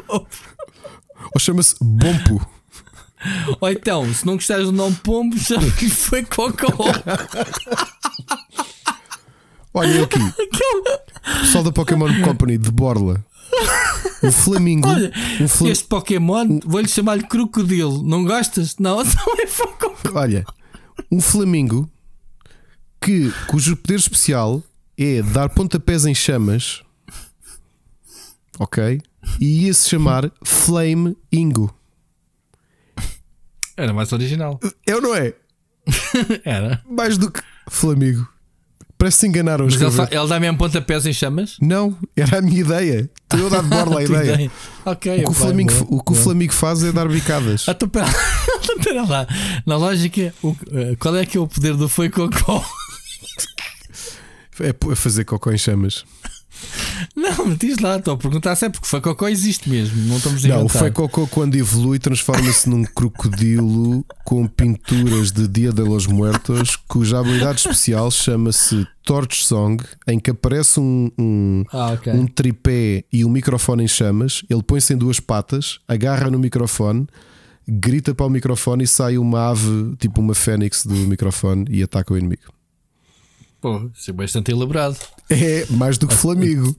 Ou 1.34 1.40
chama-se 1.40 1.76
Bompo. 1.82 2.50
Ou 3.62 3.70
então, 3.70 4.12
se 4.14 4.26
não 4.26 4.36
gostares 4.36 4.66
do 4.66 4.72
nome 4.72 4.96
pombo, 4.98 5.38
chama 5.40 5.70
que 5.72 5.90
foi 5.90 6.24
cocó. 6.24 6.68
Olha 9.74 10.04
aqui. 10.04 10.20
Pessoal 11.42 11.64
da 11.64 11.72
Pokémon 11.72 12.22
Company 12.24 12.58
de 12.58 12.72
Borla. 12.72 13.24
O 14.24 14.32
Flamingo. 14.32 14.88
Olha, 14.90 15.12
um 15.42 15.48
fla- 15.48 15.70
este 15.70 15.86
Pokémon, 15.88 16.60
vou-lhe 16.66 16.88
chamar-lhe 16.88 17.28
crocodilo. 17.28 18.04
Não 18.04 18.24
gostas? 18.26 18.76
Não, 18.80 19.04
só 19.06 19.20
é 19.40 19.48
foi 19.48 19.68
cocó. 19.74 19.96
Olha, 20.20 20.44
um 21.12 21.22
Flamingo 21.22 21.90
que, 23.02 23.32
cujo 23.48 23.76
poder 23.78 23.96
especial 24.00 24.64
é 24.98 25.22
dar 25.22 25.50
pontapés 25.50 26.06
em 26.06 26.16
chamas. 26.16 26.82
Ok? 28.60 29.00
E 29.40 29.66
ia 29.66 29.74
se 29.74 29.90
chamar 29.90 30.32
Flame 30.44 31.16
Ingo. 31.32 31.74
Era 33.76 33.94
mais 33.94 34.12
original. 34.12 34.60
É 34.88 34.96
ou 34.96 35.02
não 35.02 35.14
é? 35.14 35.34
Era. 36.44 36.84
Mais 36.90 37.18
do 37.18 37.30
que 37.32 37.40
Flamigo. 37.70 38.28
Parece 38.98 39.18
se 39.20 39.28
enganaram 39.28 39.66
os 39.68 39.76
Mas 39.76 39.82
ele, 39.84 39.92
fa- 39.92 40.10
ele 40.16 40.28
dá 40.28 40.40
mesmo 40.40 40.58
pontapés 40.58 41.06
em 41.06 41.14
chamas? 41.14 41.58
Não, 41.62 41.96
era 42.16 42.40
a 42.40 42.42
minha 42.42 42.60
ideia. 42.62 43.10
Estou 43.24 43.40
eu 43.40 43.48
a 43.48 43.50
dar 43.50 43.62
de 43.62 43.70
borla 43.70 44.00
a 44.00 44.04
ideia. 44.04 44.52
Ok. 44.86 45.12
O 45.12 45.16
que 45.18 45.24
o, 45.28 45.32
vai, 45.32 45.42
Flamengo, 45.48 45.72
boa, 45.74 45.86
o, 45.90 46.04
que 46.04 46.12
o. 46.14 46.16
Flamengo 46.16 46.54
faz 46.54 46.84
é 46.84 46.92
dar 46.92 47.08
bicadas. 47.08 47.66
Ah, 47.70 47.72
então, 47.74 47.88
pera, 47.90 48.08
pera 48.84 49.04
lá. 49.06 49.28
Na 49.68 49.78
lógica, 49.78 50.34
o- 50.42 50.56
eh, 50.72 50.96
qual 51.00 51.16
é 51.16 51.26
que 51.26 51.38
é 51.38 51.40
o 51.40 51.48
poder 51.48 51.76
do 51.76 51.88
foi 51.88 52.10
cocó? 52.10 52.64
É 54.60 54.74
p- 54.74 54.96
fazer 54.96 55.24
cocó 55.26 55.52
em 55.52 55.58
chamas. 55.58 56.04
Não, 57.16 57.54
diz 57.56 57.78
lá, 57.80 57.98
estou 57.98 58.14
a 58.14 58.18
perguntar 58.18 58.56
se 58.56 58.66
é 58.66 58.70
porque 58.70 58.88
foi 58.88 59.02
cocó 59.02 59.28
existe 59.28 59.70
mesmo. 59.70 60.02
Não 60.08 60.18
estamos 60.18 60.44
a 60.46 60.48
Não, 60.48 60.56
o 60.58 60.60
inventar. 60.62 60.80
Foi 60.82 60.92
Cocó, 60.92 61.28
quando 61.28 61.56
evolui, 61.56 62.00
transforma-se 62.00 62.70
num 62.70 62.84
crocodilo 62.84 64.06
com 64.24 64.48
pinturas 64.48 65.32
de 65.32 65.48
Dia 65.48 65.72
de 65.72 65.82
los 65.82 66.08
Muertos, 66.08 66.76
cuja 66.88 67.20
habilidade 67.20 67.60
especial 67.60 68.10
chama-se 68.12 68.86
Torch 69.04 69.46
Song, 69.46 69.84
em 70.08 70.20
que 70.20 70.32
aparece 70.32 70.80
um, 70.80 71.12
um, 71.18 71.64
Ah, 71.72 71.92
ok. 71.94 72.14
um 72.14 72.26
tripé 72.28 73.04
e 73.12 73.24
um 73.24 73.30
microfone 73.30 73.84
em 73.84 73.88
chamas. 73.88 74.44
Ele 74.50 74.64
põe-se 74.64 74.94
em 74.94 74.98
duas 74.98 75.20
patas, 75.20 75.80
agarra 75.88 76.30
no 76.30 76.38
microfone, 76.40 77.08
grita 77.68 78.14
para 78.14 78.26
o 78.26 78.30
microfone 78.30 78.84
e 78.84 78.88
sai 78.88 79.18
uma 79.18 79.50
ave, 79.50 79.96
tipo 79.98 80.22
uma 80.22 80.34
fênix 80.36 80.86
do 80.86 80.96
microfone, 80.96 81.66
e 81.70 81.82
ataca 81.84 82.14
o 82.14 82.18
inimigo. 82.18 82.44
Pô, 83.62 83.90
isso 83.94 84.10
é 84.10 84.14
bastante 84.14 84.52
elaborado. 84.52 84.98
É 85.30 85.66
mais 85.72 85.98
do 85.98 86.08
que 86.08 86.14
Flamengo. 86.14 86.76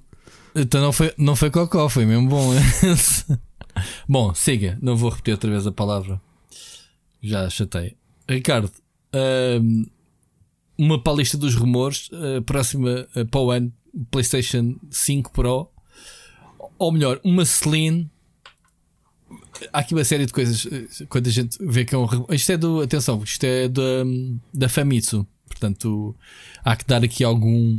Então 0.55 0.81
não 0.81 0.93
foi, 0.93 1.13
não 1.19 1.37
foi 1.37 1.51
cocó, 1.51 1.89
foi 1.89 2.05
mesmo 2.07 2.29
bom. 2.29 2.53
esse. 2.83 3.25
bom, 4.09 4.33
siga, 4.35 4.79
não 4.81 4.97
vou 4.97 5.11
repetir 5.11 5.35
outra 5.35 5.51
vez 5.51 5.67
a 5.67 5.73
palavra. 5.73 6.21
Já 7.23 7.49
chatei. 7.51 7.97
Ricardo, 8.29 8.71
uma 10.79 11.03
para 11.03 11.13
a 11.13 11.17
lista 11.17 11.37
dos 11.37 11.55
rumores, 11.55 12.09
a 12.39 12.41
próxima 12.43 13.09
eh, 13.15 13.25
para 13.25 13.41
o 13.41 13.51
ano, 13.51 13.73
PlayStation 14.11 14.77
5 14.91 15.33
Pro, 15.33 15.69
ou 16.79 16.93
melhor, 16.93 17.21
uma 17.25 17.43
Slim. 17.43 18.09
Há 19.73 19.81
aqui 19.81 19.95
uma 19.95 20.05
série 20.05 20.27
de 20.27 20.33
coisas. 20.33 20.67
eh, 20.71 21.07
Quando 21.09 21.27
a 21.27 21.31
gente 21.31 21.59
vê 21.61 21.85
que 21.85 21.95
é 21.95 21.99
um. 21.99 22.07
Isto 22.31 22.53
é 22.53 22.57
do. 22.57 22.81
Atenção, 22.81 23.23
isto 23.25 23.45
é 23.45 23.69
da, 23.69 23.83
da 24.55 24.69
Famitsu. 24.69 25.27
Portanto, 25.49 26.15
há 26.65 26.77
que 26.77 26.87
dar 26.87 27.03
aqui 27.03 27.25
algum. 27.25 27.79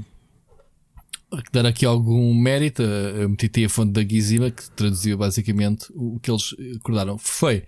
Há 1.31 1.41
que 1.43 1.51
dar 1.51 1.65
aqui 1.65 1.85
algum 1.85 2.33
mérito. 2.33 2.81
eh, 2.81 3.23
Eu 3.23 3.29
meti 3.29 3.63
a 3.63 3.69
fonte 3.69 3.91
da 3.91 4.03
Gizima 4.03 4.49
que 4.49 4.69
traduziu 4.71 5.17
basicamente 5.17 5.85
o 5.95 6.19
que 6.19 6.31
eles 6.31 6.55
acordaram. 6.77 7.17
Foi 7.17 7.63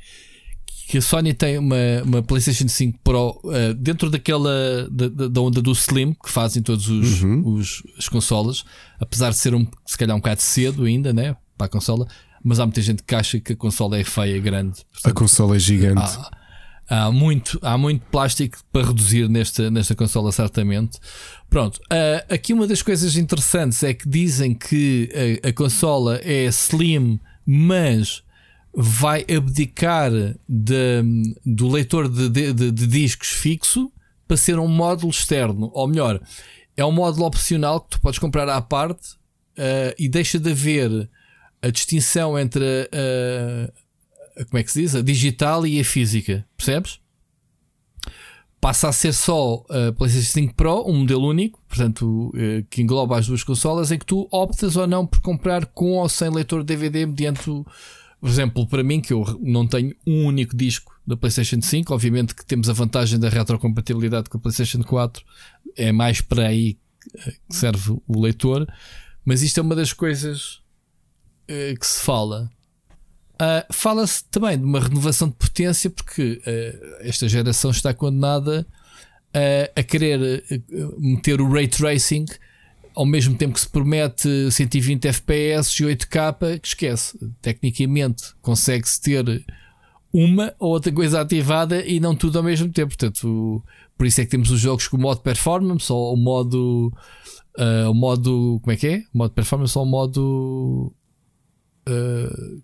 que 0.88 0.98
a 0.98 1.02
Sony 1.02 1.34
tem 1.34 1.58
uma, 1.58 1.76
uma 2.04 2.22
PlayStation 2.24 2.68
5 2.68 3.00
Pro 3.04 3.40
eh, 3.54 3.74
dentro 3.76 4.10
daquela 4.10 4.90
da, 4.92 5.08
da- 5.08 5.28
da 5.30 5.42
onda 5.42 5.62
do 5.62 5.72
Slim 5.72 6.14
que 6.14 6.30
fazem 6.30 6.62
todos 6.62 6.90
os, 6.90 7.22
os 7.46 7.84
as 7.98 8.10
consolas, 8.10 8.66
apesar 9.00 9.30
de 9.30 9.38
ser 9.38 9.54
um, 9.56 9.66
se 9.86 9.98
calhar 9.98 10.16
um 10.16 10.20
bocado 10.20 10.42
cedo 10.42 10.84
ainda, 10.84 11.14
né? 11.14 11.36
Para 11.58 11.68
a 11.68 11.70
consola, 11.70 12.08
mas 12.44 12.60
há 12.60 12.66
muita 12.66 12.82
gente 12.82 13.04
que 13.04 13.14
acha 13.16 13.40
que 13.40 13.54
a 13.54 13.56
consola 13.56 13.98
é 14.00 14.04
feia, 14.04 14.40
grande. 14.42 14.82
A 15.06 15.12
consola 15.14 15.56
é 15.56 15.60
gigante. 15.60 16.02
Há, 16.02 16.32
há 16.94 17.10
muito, 17.12 17.58
há 17.62 17.78
muito 17.78 18.06
plástico 18.12 18.58
para 18.72 18.88
reduzir 18.88 19.30
nesta, 19.30 19.72
nesta 19.72 19.96
consola, 19.96 20.32
certamente. 20.32 21.00
Pronto, 21.50 21.80
ah, 21.90 22.26
aqui 22.34 22.52
uma 22.54 22.68
das 22.68 22.82
coisas 22.82 23.16
interessantes 23.16 23.82
é 23.84 23.94
que 23.94 24.08
dizem 24.10 24.54
que 24.54 25.10
a, 25.44 25.50
a 25.50 25.54
consola 25.54 26.20
é 26.24 26.44
slim, 26.46 27.18
mas 27.46 28.22
vai 28.74 29.26
abdicar 29.36 30.12
de- 30.48 31.34
do 31.46 31.70
leitor 31.70 32.10
de, 32.10 32.30
de- 32.30 32.54
de- 32.72 32.88
discos 32.88 33.30
fixo 33.30 33.92
para 34.28 34.38
ser 34.38 34.60
um 34.60 34.68
módulo 34.68 35.12
externo. 35.12 35.72
Ou 35.74 35.88
melhor, 35.88 36.22
é 36.78 36.84
um 36.86 36.92
módulo 36.92 37.26
opcional 37.26 37.80
que 37.82 37.92
tu 37.92 38.02
podes 38.02 38.20
comprar 38.20 38.48
à 38.50 38.62
parte 38.62 39.16
ah, 39.58 39.94
e 39.98 40.10
deixa 40.10 40.38
de 40.40 40.52
haver 40.52 41.10
a 41.62 41.70
distinção 41.70 42.38
entre 42.40 42.64
a, 42.66 43.68
a- 43.68 43.81
como 44.50 44.58
é 44.60 44.64
que 44.64 44.72
se 44.72 44.82
diz? 44.82 44.96
A 44.96 45.02
digital 45.02 45.66
e 45.66 45.80
a 45.80 45.84
física, 45.84 46.46
percebes? 46.56 47.00
Passa 48.60 48.90
a 48.90 48.92
ser 48.92 49.14
só 49.14 49.66
a 49.70 49.92
PlayStation 49.92 50.32
5 50.32 50.56
Pro, 50.56 50.88
um 50.88 51.00
modelo 51.00 51.28
único, 51.28 51.60
portanto, 51.68 52.32
eh, 52.36 52.64
que 52.70 52.82
engloba 52.82 53.18
as 53.18 53.26
duas 53.26 53.44
consolas, 53.44 53.92
em 53.92 53.98
que 53.98 54.06
tu 54.06 54.28
optas 54.32 54.76
ou 54.76 54.86
não 54.86 55.06
por 55.06 55.20
comprar 55.20 55.66
com 55.66 55.94
ou 55.94 56.08
sem 56.08 56.30
leitor 56.30 56.64
DVD 56.64 57.08
mediante. 57.08 57.44
Por 57.44 58.30
exemplo, 58.30 58.68
para 58.68 58.84
mim, 58.84 59.02
que 59.02 59.14
eu 59.14 59.26
não 59.42 59.66
tenho 59.66 59.96
um 60.06 60.26
único 60.28 60.56
disco 60.56 60.94
da 61.08 61.18
PlayStation 61.18 61.60
5, 61.60 61.92
obviamente 61.92 62.36
que 62.36 62.46
temos 62.46 62.70
a 62.70 62.74
vantagem 62.74 63.20
da 63.20 63.30
retrocompatibilidade 63.30 64.30
com 64.30 64.38
a 64.38 64.42
PlayStation 64.42 64.84
4, 64.84 65.24
é 65.76 65.92
mais 65.92 66.22
para 66.22 66.48
aí 66.48 66.78
eh, 67.18 67.34
que 67.50 67.56
serve 67.56 67.98
o 68.08 68.22
leitor, 68.22 68.68
mas 69.26 69.42
isto 69.42 69.60
é 69.60 69.64
uma 69.64 69.76
das 69.76 69.92
coisas 69.92 70.62
eh, 71.48 71.76
que 71.78 71.86
se 71.86 72.00
fala. 72.00 72.50
Ah, 73.44 73.66
Fala-se 73.72 74.24
também 74.30 74.56
de 74.58 74.64
uma 74.64 74.80
renovação 74.80 75.28
de 75.30 75.34
potência, 75.36 75.90
porque 75.90 76.40
ah, 76.46 76.98
esta 77.02 77.28
geração 77.28 77.72
está 77.72 77.94
condenada 77.94 78.68
a- 79.34 79.80
a 79.80 79.84
querer 79.84 80.44
meter 81.00 81.42
o 81.42 81.50
ray 81.50 81.68
tracing 81.68 82.26
ao 82.94 83.06
mesmo 83.06 83.36
tempo 83.36 83.54
que 83.54 83.62
se 83.62 83.70
promete 83.70 84.52
120 84.52 85.08
FPS 85.08 85.82
e 85.82 85.86
8K, 85.86 86.60
que 86.60 86.68
esquece. 86.68 87.18
Tecnicamente 87.42 88.34
consegue-se 88.42 89.00
ter 89.02 89.46
uma 90.14 90.54
ou 90.60 90.72
outra 90.74 90.92
coisa 90.92 91.22
ativada 91.22 91.86
e 91.86 92.00
não 92.02 92.14
tudo 92.14 92.38
ao 92.38 92.44
mesmo 92.44 92.70
tempo. 92.70 92.90
Portanto, 92.90 93.64
por 93.98 94.06
isso 94.06 94.20
é 94.20 94.26
que 94.26 94.32
temos 94.32 94.52
os 94.52 94.60
jogos 94.60 94.88
com 94.90 94.98
o 94.98 95.00
modo 95.00 95.22
performance 95.22 95.92
ou 95.92 96.14
o 96.14 96.18
modo. 96.18 96.92
ah, 97.58 97.90
o 97.90 97.94
modo. 97.94 98.60
Como 98.62 98.74
é 98.74 98.76
que 98.76 98.88
é? 98.88 98.98
O 99.14 99.18
modo 99.20 99.32
performance 99.34 99.78
ou 99.78 99.86
o 99.86 99.88
modo. 99.88 100.94
ah, 101.88 102.58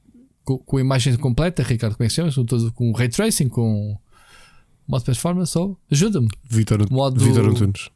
com, 0.48 0.58
com 0.60 0.78
a 0.78 0.82
imagem 0.82 1.16
completa, 1.18 1.62
Ricardo, 1.62 1.98
como 1.98 2.06
é 2.06 2.08
que 2.08 2.14
se 2.14 2.16
chama? 2.16 2.32
Com, 2.34 2.46
todo- 2.46 2.72
com 2.72 2.92
ray 2.94 3.10
tracing, 3.10 3.50
com 3.50 3.98
modo 4.88 5.04
performance 5.04 5.58
ou. 5.58 5.78
Ajuda-me. 5.92 6.30
Vitor, 6.50 6.90
Modo- 6.90 7.20
Vitor 7.20 7.46
Antunes. 7.46 7.90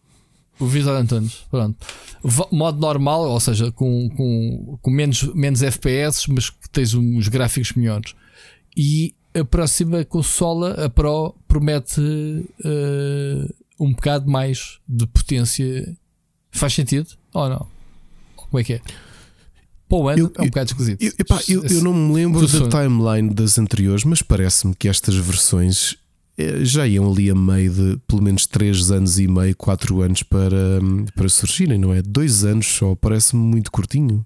O 0.59 0.65
Visor 0.67 0.95
Antunes, 0.95 1.37
pronto. 1.49 1.77
Va- 2.21 2.47
Modo 2.51 2.79
normal, 2.79 3.21
ou 3.27 3.39
seja, 3.39 3.71
com, 3.71 4.09
com, 4.09 4.77
com 4.81 4.91
menos, 4.91 5.23
menos 5.33 5.63
FPS, 5.63 6.29
mas 6.31 6.49
que 6.51 6.69
tens 6.69 6.93
uns 6.93 7.27
gráficos 7.29 7.71
melhores. 7.73 8.13
E 8.77 9.15
a 9.33 9.43
próxima 9.43 10.03
consola, 10.05 10.85
a 10.85 10.89
Pro, 10.89 11.33
promete 11.47 12.01
eh, 12.63 13.47
um 13.79 13.91
bocado 13.93 14.29
mais 14.29 14.77
de 14.87 15.07
potência. 15.07 15.97
Faz 16.51 16.73
sentido? 16.73 17.07
Ou 17.33 17.49
não? 17.49 17.67
Como 18.35 18.59
é 18.59 18.63
que 18.63 18.73
é? 18.73 18.81
Para 19.91 19.97
o 19.99 20.09
ano 20.09 20.19
Eu- 20.19 20.31
é 20.35 20.41
um 20.41 20.45
bocado 20.45 20.71
esquisito. 20.71 21.01
Eu, 21.03 21.11
epá, 21.19 21.39
eu, 21.47 21.63
eu 21.65 21.83
não 21.83 21.93
me 21.93 22.13
lembro 22.13 22.47
da 22.47 22.67
timeline 22.81 23.29
das 23.33 23.59
anteriores, 23.59 24.03
mas 24.03 24.21
parece-me 24.21 24.73
que 24.73 24.87
estas 24.87 25.15
versões 25.15 25.97
eh, 26.37 26.63
já 26.63 26.87
iam 26.87 27.11
ali 27.11 27.29
a 27.29 27.35
meio 27.35 27.71
de 27.71 27.99
pelo 28.07 28.21
menos 28.23 28.45
3 28.47 28.89
anos 28.91 29.19
e 29.19 29.27
meio, 29.27 29.55
4 29.55 30.01
anos 30.01 30.23
para, 30.23 30.79
para 31.15 31.29
surgirem, 31.29 31.77
não 31.77 31.93
é? 31.93 32.01
2 32.01 32.43
anos 32.45 32.65
só, 32.67 32.95
parece-me 32.95 33.41
muito 33.43 33.71
curtinho. 33.71 34.25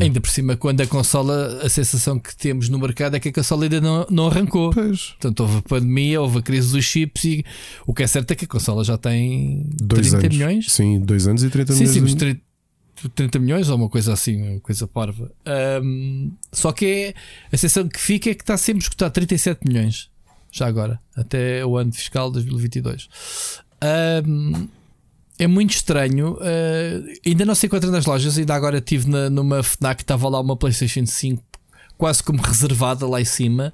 Ainda 0.00 0.18
por 0.20 0.30
cima, 0.30 0.56
quando 0.56 0.80
a 0.80 0.86
consola, 0.86 1.60
a 1.62 1.68
sensação 1.68 2.18
que 2.18 2.34
temos 2.34 2.70
no 2.70 2.78
mercado 2.78 3.16
é 3.16 3.20
que 3.20 3.28
a 3.28 3.32
consola 3.32 3.64
ainda 3.64 3.80
não, 3.82 4.06
não 4.08 4.26
arrancou. 4.28 4.70
Pois, 4.72 5.08
Portanto, 5.10 5.40
houve 5.40 5.58
a 5.58 5.62
pandemia, 5.62 6.22
houve 6.22 6.38
a 6.38 6.42
crise 6.42 6.72
dos 6.72 6.84
chips 6.84 7.24
e 7.24 7.44
o 7.86 7.92
que 7.92 8.02
é 8.02 8.06
certo 8.06 8.30
é 8.30 8.34
que 8.34 8.46
a 8.46 8.48
consola 8.48 8.82
já 8.82 8.96
tem 8.96 9.66
2 9.78 10.08
30 10.08 10.16
anos. 10.26 10.38
milhões. 10.38 10.72
Sim, 10.72 11.00
2 11.00 11.26
anos 11.28 11.44
e 11.44 11.50
30 11.50 11.72
Sim, 11.74 11.80
milhões. 11.80 11.94
sim, 11.94 12.00
mas 12.00 12.10
de- 12.12 12.16
30, 12.16 12.40
30 13.08 13.38
milhões 13.38 13.68
ou 13.68 13.76
uma 13.76 13.88
coisa 13.88 14.12
assim, 14.12 14.40
uma 14.42 14.60
coisa 14.60 14.86
parva. 14.86 15.30
Ahm, 15.44 16.30
só 16.52 16.72
que 16.72 16.86
é, 16.86 17.14
a 17.52 17.56
sensação 17.56 17.88
que 17.88 18.00
fica 18.00 18.30
é 18.30 18.34
que 18.34 18.42
está 18.42 18.56
sempre 18.56 18.82
escutado 18.82 19.12
37 19.12 19.66
milhões, 19.66 20.10
já 20.50 20.66
agora, 20.66 21.00
até 21.16 21.64
o 21.64 21.76
ano 21.76 21.92
fiscal 21.92 22.30
2022. 22.30 23.08
Ahm, 23.80 24.68
é 25.38 25.46
muito 25.46 25.70
estranho. 25.70 26.38
ah, 26.40 27.18
ainda 27.26 27.44
não 27.44 27.54
se 27.54 27.66
encontra 27.66 27.90
nas 27.90 28.06
lojas. 28.06 28.38
Ainda 28.38 28.54
agora 28.54 28.78
estive 28.78 29.08
na, 29.08 29.28
numa 29.28 29.62
Fnac, 29.62 30.02
estava 30.02 30.28
lá 30.28 30.40
uma 30.40 30.56
PlayStation 30.56 31.06
5 31.06 31.42
quase 31.98 32.22
como 32.22 32.40
reservada 32.42 33.06
lá 33.06 33.20
em 33.20 33.24
cima. 33.24 33.72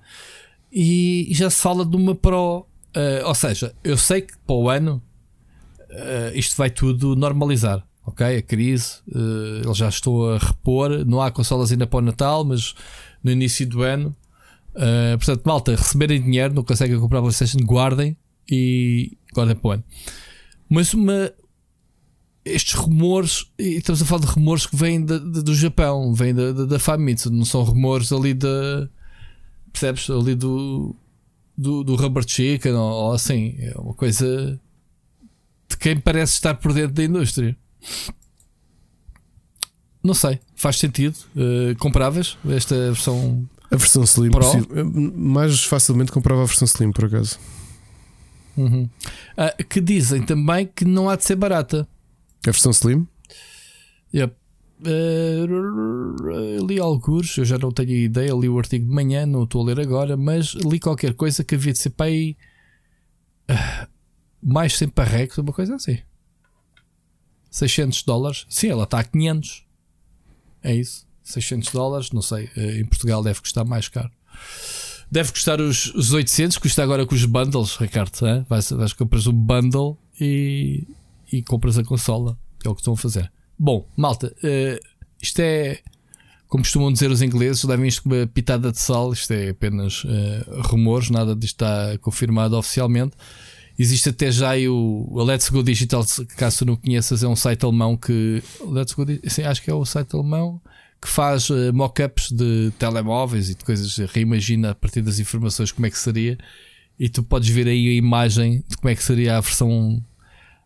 E, 0.73 1.27
e 1.31 1.35
já 1.35 1.49
se 1.51 1.61
fala 1.61 1.85
de 1.85 1.97
uma 1.97 2.15
Pro. 2.15 2.67
ah, 2.95 3.27
ou 3.29 3.35
seja, 3.35 3.75
eu 3.85 3.97
sei 3.97 4.23
que 4.23 4.37
para 4.39 4.57
o 4.57 4.69
ano 4.69 5.03
ah, 5.91 6.33
isto 6.35 6.57
vai 6.57 6.71
tudo 6.71 7.15
normalizar. 7.17 7.87
Ok? 8.09 8.24
A 8.36 8.43
crise, 8.43 8.97
ah, 9.14 9.62
ele 9.64 9.74
já 9.74 9.89
estou 9.89 10.32
a 10.32 10.39
repor. 10.39 11.05
Não 11.06 11.20
há 11.20 11.30
consolas 11.30 11.70
ainda 11.72 11.86
para 11.86 11.98
o 11.98 12.02
Natal, 12.02 12.44
mas 12.44 12.74
no 13.22 13.30
início 13.30 13.66
do 13.68 13.82
ano. 13.82 14.14
ah, 14.74 15.16
portanto, 15.16 15.43
malta, 15.44 15.76
receberem 15.76 16.22
dinheiro, 16.22 16.55
não 16.55 16.62
conseguem 16.64 16.98
comprar 16.98 17.20
PlayStation, 17.20 17.59
guardem 17.59 18.16
e 18.51 19.16
guardem 19.35 19.55
para 19.56 19.68
o 19.68 19.72
ano. 19.72 19.85
Mas 20.68 20.93
uma, 20.94 21.32
estes 22.44 22.74
rumores, 22.74 23.47
e 23.59 23.76
estamos 23.78 24.01
a 24.02 24.05
falar 24.05 24.20
de 24.22 24.26
rumores 24.28 24.66
que 24.66 24.76
vêm 24.76 25.05
da- 25.05 25.18
da- 25.18 25.40
do 25.43 25.55
Japão, 25.55 26.14
vêm 26.14 26.35
da, 26.35 26.52
da, 26.52 26.64
da 26.64 26.78
Famitsu, 26.78 27.30
não 27.30 27.44
são 27.44 27.62
rumores 27.62 28.12
ali 28.12 28.32
da. 28.35 28.89
Percebes? 29.72 30.09
Ali 30.10 30.35
do. 30.35 30.94
do, 31.56 31.85
do 31.85 31.94
Rubber 31.97 32.24
Chicken 32.26 32.72
ou, 32.72 32.90
ou 32.90 33.12
assim. 33.12 33.55
É 33.59 33.74
uma 33.78 33.93
coisa 33.94 34.59
de 35.68 35.76
quem 35.76 35.98
parece 36.01 36.32
estar 36.35 36.55
por 36.55 36.72
dentro 36.72 36.93
da 36.94 37.05
indústria. 37.05 37.56
Não 40.03 40.15
sei, 40.15 40.41
faz 40.55 40.79
sentido. 40.79 41.17
Uh, 41.37 41.77
compravas 41.79 42.39
esta 42.49 42.75
versão? 42.75 43.49
A 43.71 43.77
versão 43.77 44.03
Slim, 44.05 44.31
mais 45.15 45.65
facilmente 45.65 46.11
comprava 46.11 46.43
a 46.43 46.47
versão 46.47 46.65
Slim, 46.65 46.93
por 46.93 47.05
acaso. 47.05 47.39
Uhum. 48.57 48.89
Uh, 49.37 49.65
que 49.69 49.81
dizem 49.81 50.23
também 50.23 50.67
que 50.67 50.85
não 50.85 51.09
há 51.09 51.17
de 51.17 51.25
ser 51.25 51.37
barata. 51.37 51.87
A 52.47 52.51
versão 52.51 52.71
Slim? 52.71 53.07
Yep. 54.15 54.35
Uh, 54.81 56.65
li 56.65 56.79
alguns, 56.79 57.37
eu 57.37 57.45
já 57.45 57.59
não 57.59 57.71
tenho 57.71 57.91
ideia. 57.91 58.33
Li 58.33 58.49
o 58.49 58.59
artigo 58.59 58.87
de 58.87 58.95
manhã, 58.95 59.27
não 59.27 59.45
estou 59.45 59.63
a 59.63 59.67
ler 59.67 59.81
agora, 59.81 60.17
mas 60.17 60.55
li 60.55 60.81
qualquer 60.81 61.15
coisa 61.15 61.45
que 61.45 61.55
havia 61.55 61.73
de 61.73 61.79
ser 61.79 61.91
para 61.91 62.07
aí 62.07 62.37
uh, 63.51 63.89
mais 64.43 64.77
sempre 64.77 65.05
a 65.05 65.41
uma 65.41 65.53
coisa 65.53 65.75
assim. 65.75 65.99
600 67.51 68.03
dólares, 68.03 68.47
sim, 68.49 68.69
ela 68.69 68.85
está 68.85 69.01
a 69.01 69.05
500. 69.05 69.65
É 70.62 70.75
isso, 70.75 71.07
600 71.23 71.70
dólares. 71.73 72.11
Não 72.12 72.23
sei, 72.23 72.47
uh, 72.57 72.81
em 72.81 72.85
Portugal 72.85 73.23
deve 73.23 73.41
custar 73.41 73.65
mais 73.65 73.89
caro. 73.89 74.11
Deve 75.11 75.33
custar 75.33 75.61
os, 75.61 75.87
os 75.95 76.12
800, 76.12 76.59
custa 76.59 76.83
agora 76.83 77.07
com 77.07 77.15
os 77.15 77.25
bundles, 77.25 77.77
Ricardo. 77.77 78.27
Hein? 78.27 78.45
Vais, 78.49 78.70
vais 78.70 78.93
comprar 78.93 79.27
um 79.27 79.33
bundle 79.33 79.99
e, 80.20 80.87
e 81.33 81.43
compras 81.43 81.79
a 81.79 81.85
consola, 81.85 82.39
é 82.65 82.69
o 82.69 82.75
que 82.75 82.83
estão 82.83 82.93
a 82.93 82.97
fazer. 82.97 83.33
Bom, 83.59 83.89
malta, 83.97 84.35
uh, 84.45 84.87
isto 85.20 85.41
é. 85.41 85.81
Como 86.47 86.65
costumam 86.65 86.91
dizer 86.91 87.11
os 87.11 87.20
ingleses, 87.20 87.62
levem 87.65 87.89
isto 87.89 88.03
com 88.03 88.09
uma 88.09 88.27
pitada 88.27 88.73
de 88.73 88.79
sal. 88.79 89.12
Isto 89.12 89.33
é 89.33 89.51
apenas 89.51 90.05
uh, 90.05 90.62
rumores, 90.62 91.11
nada 91.11 91.37
disto 91.37 91.62
está 91.62 91.99
confirmado 91.99 92.57
oficialmente. 92.57 93.15
Existe 93.79 94.09
até 94.09 94.31
já 94.31 94.57
o, 94.69 95.07
o 95.11 95.23
Let's 95.23 95.49
Go 95.49 95.63
Digital, 95.63 96.05
caso 96.37 96.65
não 96.65 96.77
conheças, 96.77 97.23
é 97.23 97.29
um 97.29 97.37
site 97.37 97.65
alemão 97.65 97.97
que. 97.97 98.43
Let's 98.61 98.93
Go 98.93 99.05
sim, 99.29 99.43
acho 99.43 99.63
que 99.63 99.71
é 99.71 99.75
o 99.75 99.85
site 99.85 100.15
alemão 100.15 100.61
que 101.01 101.09
faz 101.09 101.49
uh, 101.49 101.73
mock-ups 101.73 102.33
de 102.33 102.73
telemóveis 102.79 103.51
e 103.51 103.55
de 103.55 103.65
coisas. 103.65 103.97
Reimagina 104.11 104.71
a 104.71 104.75
partir 104.75 105.01
das 105.01 105.21
informações 105.21 105.71
como 105.71 105.87
é 105.87 105.91
que 105.91 105.99
seria. 105.99 106.37
E 106.99 107.09
tu 107.09 107.23
podes 107.23 107.49
ver 107.49 107.69
aí 107.69 107.89
a 107.89 107.93
imagem 107.93 108.65
de 108.69 108.77
como 108.77 108.91
é 108.91 108.97
que 108.97 109.03
seria 109.05 109.37
a 109.37 109.41
versão 109.41 110.05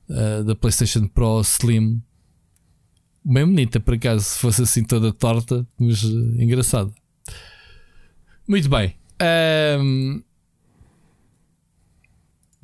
uh, 0.08 0.44
da 0.44 0.54
PlayStation 0.54 1.06
Pro 1.06 1.42
Slim 1.42 2.02
bem 3.24 3.46
bonita, 3.46 3.80
por 3.80 3.94
acaso, 3.94 4.24
se 4.24 4.38
fosse 4.38 4.62
assim 4.62 4.84
toda 4.84 5.12
torta, 5.12 5.66
mas 5.78 6.02
uh, 6.02 6.42
engraçada. 6.42 6.92
Muito 8.46 8.68
bem. 8.68 8.94
Um, 9.80 10.22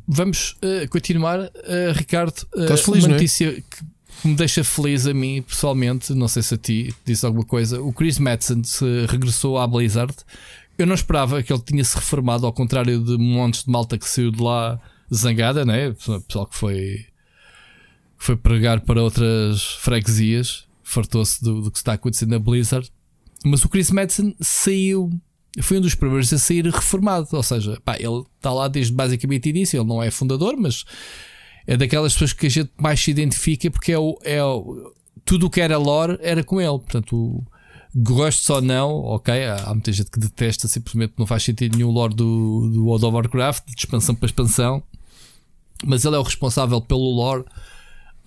vamos 0.08 0.56
uh, 0.62 0.88
continuar. 0.88 1.40
Uh, 1.40 1.92
Ricardo, 1.94 2.46
uh, 2.54 2.76
feliz, 2.78 3.04
uma 3.04 3.12
é? 3.12 3.14
notícia 3.14 3.50
é? 3.50 3.60
que 3.60 4.26
me 4.28 4.34
deixa 4.34 4.64
feliz 4.64 5.06
a 5.06 5.12
mim, 5.12 5.42
pessoalmente. 5.42 6.14
Não 6.14 6.26
sei 6.26 6.42
se 6.42 6.54
a 6.54 6.56
ti 6.56 6.94
disse 7.04 7.26
alguma 7.26 7.44
coisa. 7.44 7.80
O 7.82 7.92
Chris 7.92 8.18
Madsen 8.18 8.64
se 8.64 9.06
regressou 9.06 9.58
à 9.58 9.66
Blizzard. 9.66 10.14
Eu 10.78 10.86
não 10.86 10.94
esperava 10.94 11.42
que 11.42 11.52
ele 11.52 11.62
tinha 11.62 11.84
se 11.84 11.94
reformado, 11.96 12.46
ao 12.46 12.52
contrário 12.52 13.02
de 13.02 13.18
montes 13.18 13.64
de 13.64 13.70
malta 13.70 13.98
que 13.98 14.08
saiu 14.08 14.30
de 14.30 14.42
lá 14.42 14.80
zangada, 15.12 15.64
né? 15.64 15.92
Pessoal 15.92 16.46
que 16.46 16.56
foi 16.56 17.06
foi 18.16 18.36
pregar 18.36 18.80
para 18.80 19.00
outras 19.00 19.62
freguesias, 19.62 20.64
fartou-se 20.82 21.40
do, 21.42 21.62
do, 21.62 21.70
que 21.70 21.78
está 21.78 21.92
acontecendo 21.92 22.30
na 22.30 22.38
Blizzard. 22.38 22.90
Mas 23.44 23.64
o 23.64 23.68
Chris 23.68 23.92
Madsen 23.92 24.34
saiu, 24.40 25.10
foi 25.62 25.78
um 25.78 25.80
dos 25.80 25.94
primeiros 25.94 26.32
a 26.32 26.38
sair 26.38 26.64
reformado. 26.64 27.28
Ou 27.32 27.42
seja, 27.42 27.80
pá, 27.84 27.96
ele 27.96 28.22
está 28.36 28.52
lá 28.52 28.68
desde 28.68 28.92
basicamente 28.92 29.48
início. 29.48 29.78
Ele 29.78 29.88
não 29.88 30.02
é 30.02 30.10
fundador, 30.10 30.56
mas 30.56 30.84
é 31.66 31.76
daquelas 31.76 32.12
pessoas 32.12 32.32
que 32.32 32.46
a 32.46 32.50
gente 32.50 32.70
mais 32.78 33.00
se 33.00 33.10
identifica 33.10 33.70
porque 33.70 33.92
é 33.92 33.98
o, 33.98 34.18
é 34.22 34.42
o, 34.42 34.92
tudo 35.24 35.46
o 35.46 35.50
que 35.50 35.60
era 35.60 35.76
lore 35.78 36.18
era 36.20 36.42
com 36.44 36.60
ele. 36.60 36.78
Portanto, 36.78 37.16
o, 37.16 37.44
ou 38.50 38.62
não, 38.62 38.90
ok, 39.04 39.46
há, 39.46 39.72
muita 39.74 39.92
gente 39.92 40.10
que 40.10 40.18
detesta, 40.18 40.68
simplesmente 40.68 41.14
não 41.18 41.26
faz 41.26 41.42
sentido 41.42 41.76
nenhum 41.76 41.90
lore 41.90 42.14
do, 42.14 42.70
do 42.70 42.84
World 42.84 43.06
of 43.06 43.14
Warcraft, 43.14 43.66
de 43.66 43.74
expansão 43.78 44.14
para 44.14 44.26
expansão, 44.26 44.82
mas 45.84 46.04
ele 46.04 46.16
é 46.16 46.18
o 46.18 46.22
responsável 46.22 46.80
pelo 46.80 47.10
lore 47.10 47.44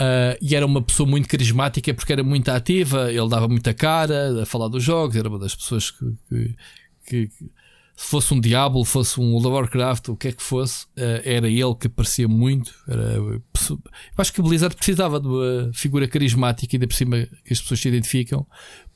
Uh, 0.01 0.33
e 0.41 0.55
era 0.55 0.65
uma 0.65 0.81
pessoa 0.81 1.07
muito 1.07 1.29
carismática 1.29 1.93
porque 1.93 2.11
era 2.11 2.23
muito 2.23 2.49
ativa, 2.49 3.11
ele 3.11 3.29
dava 3.29 3.47
muita 3.47 3.71
cara 3.71 4.41
a 4.41 4.45
falar 4.47 4.67
dos 4.67 4.83
jogos, 4.83 5.15
era 5.15 5.29
uma 5.29 5.37
das 5.37 5.53
pessoas 5.53 5.91
que, 5.91 6.03
que, 6.27 6.55
que, 7.11 7.29
se 7.95 8.07
fosse 8.07 8.33
um 8.33 8.39
Diablo, 8.39 8.83
fosse 8.83 9.19
um 9.19 9.37
Warcraft, 9.37 10.09
o 10.09 10.15
que 10.15 10.29
é 10.29 10.31
que 10.31 10.41
fosse, 10.41 10.85
uh, 10.97 11.21
era 11.23 11.47
ele 11.47 11.75
que 11.75 11.87
aparecia 11.87 12.27
muito. 12.27 12.73
Era, 12.87 13.13
eu 13.13 13.43
acho 14.17 14.33
que 14.33 14.41
a 14.41 14.43
Blizzard 14.43 14.75
precisava 14.75 15.19
de 15.19 15.27
uma 15.27 15.71
figura 15.73 16.07
carismática, 16.07 16.75
ainda 16.75 16.87
por 16.87 16.95
cima 16.95 17.27
que 17.45 17.53
as 17.53 17.59
pessoas 17.61 17.79
se 17.79 17.89
identificam, 17.89 18.47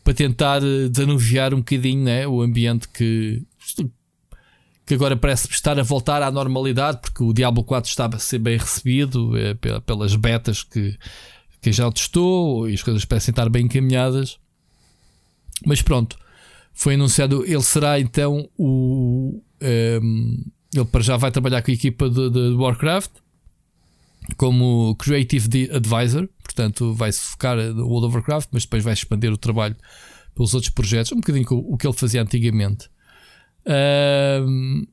para 0.04 0.14
tentar 0.14 0.62
ah, 0.64 0.90
desanuviar 0.90 1.54
um 1.54 1.58
bocadinho 1.58 2.04
né, 2.04 2.28
o 2.28 2.42
ambiente 2.42 2.88
que 2.90 3.44
que 4.86 4.94
agora 4.94 5.18
parece 5.18 5.50
estar 5.50 5.80
a 5.80 5.84
voltar 5.84 6.22
à 6.22 6.30
normalidade, 6.30 7.00
porque 7.02 7.24
o 7.24 7.34
Diablo 7.34 7.64
4 7.64 7.90
estava 7.90 8.18
a 8.18 8.20
ser 8.20 8.38
bem 8.38 8.56
recebido 8.56 9.36
é, 9.36 9.56
pelas 9.82 10.16
betas 10.16 10.62
que, 10.62 10.96
que 11.60 11.72
já 11.72 11.92
testou 11.92 12.70
e 12.70 12.76
as 12.76 12.84
coisas 12.84 13.04
parecem 13.04 13.32
estar 13.32 13.50
bem 13.50 13.66
encaminhadas. 13.66 14.38
Mas 15.66 15.82
pronto, 15.82 16.16
foi 16.76 16.94
anunciado. 16.94 17.44
Ele 17.44 17.64
será 17.64 18.00
então 18.00 18.48
o. 18.56 19.42
Um, 19.60 19.66
ehm, 19.66 20.44
ele 20.76 20.86
para 20.86 21.02
já 21.02 21.16
vai 21.16 21.32
trabalhar 21.32 21.62
com 21.62 21.72
a 21.72 21.74
equipa 21.74 22.10
de, 22.10 22.30
de 22.30 22.54
Warcraft 22.54 23.12
como 24.36 24.96
Creative 24.96 25.70
Advisor, 25.72 26.28
portanto, 26.44 26.94
vai 26.94 27.12
se 27.12 27.22
focar 27.22 27.56
no 27.58 27.88
World 27.88 28.08
of 28.08 28.16
Warcraft, 28.18 28.50
mas 28.52 28.64
depois 28.64 28.84
vai 28.84 28.94
expandir 28.94 29.32
o 29.32 29.38
trabalho 29.38 29.76
pelos 30.34 30.54
outros 30.54 30.74
projetos, 30.74 31.12
um 31.12 31.18
bocadinho 31.18 31.46
com 31.46 31.56
o 31.56 31.78
que 31.78 31.88
ele 31.88 31.96
fazia 31.96 32.22
antigamente. 32.22 32.90
Uh, 33.66 34.86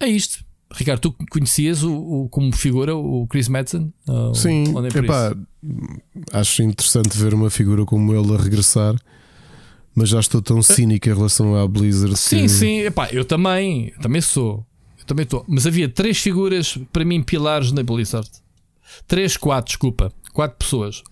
é 0.00 0.08
isto. 0.08 0.44
Ricardo, 0.70 1.00
tu 1.00 1.16
conhecias 1.30 1.82
o, 1.82 1.94
o, 1.94 2.28
como 2.28 2.54
figura 2.54 2.94
o 2.94 3.26
Chris 3.26 3.48
Madsen? 3.48 3.92
Sim, 4.34 4.64
é 4.84 4.98
epá, 4.98 5.34
acho 6.32 6.62
interessante 6.62 7.16
ver 7.16 7.32
uma 7.32 7.48
figura 7.48 7.86
como 7.86 8.14
ele 8.14 8.34
a 8.34 8.36
regressar, 8.36 8.94
mas 9.98 10.10
já 10.10 10.20
estou 10.20 10.40
tão 10.40 10.62
cínico 10.62 11.08
em 11.08 11.12
relação 11.12 11.56
à 11.56 11.66
Blizzard. 11.66 12.16
Sim, 12.16 12.42
que... 12.42 12.48
sim, 12.48 12.78
epá, 12.82 13.08
eu 13.10 13.24
também, 13.24 13.92
também 14.00 14.20
sou. 14.20 14.64
Eu 14.96 15.04
também 15.04 15.24
estou. 15.24 15.44
Mas 15.48 15.66
havia 15.66 15.88
três 15.88 16.18
figuras 16.18 16.78
para 16.92 17.04
mim 17.04 17.20
pilares 17.20 17.72
na 17.72 17.82
Blizzard. 17.82 18.28
Três, 19.08 19.36
quatro, 19.36 19.70
desculpa. 19.70 20.12
Quatro 20.32 20.56
pessoas. 20.56 21.02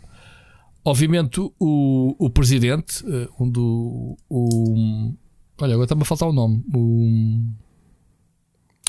Obviamente 0.84 1.40
o, 1.40 2.14
o 2.16 2.30
presidente, 2.30 3.04
eh, 3.08 3.28
um 3.40 3.50
do, 3.50 4.16
o, 4.30 5.12
Olha, 5.60 5.72
agora 5.72 5.86
está-me 5.86 6.02
a 6.02 6.04
faltar 6.04 6.28
o 6.28 6.32
nome. 6.32 6.62
O, 6.72 7.42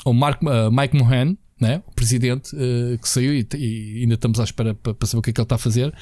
o 0.04 0.12
Mark, 0.12 0.40
uh, 0.42 0.70
Mike 0.70 0.96
Mohan, 0.96 1.36
né? 1.60 1.82
o 1.88 1.92
presidente 1.92 2.54
uh, 2.54 2.96
que 2.98 3.08
saiu 3.08 3.34
e, 3.34 3.44
e, 3.56 4.02
ainda 4.02 4.14
estamos 4.14 4.38
à 4.38 4.44
espera 4.44 4.74
para, 4.74 4.94
para, 4.94 5.08
saber 5.08 5.18
o 5.18 5.22
que 5.22 5.30
é 5.30 5.32
que 5.32 5.40
ele 5.40 5.44
está 5.44 5.56
a 5.56 5.58
fazer. 5.58 5.92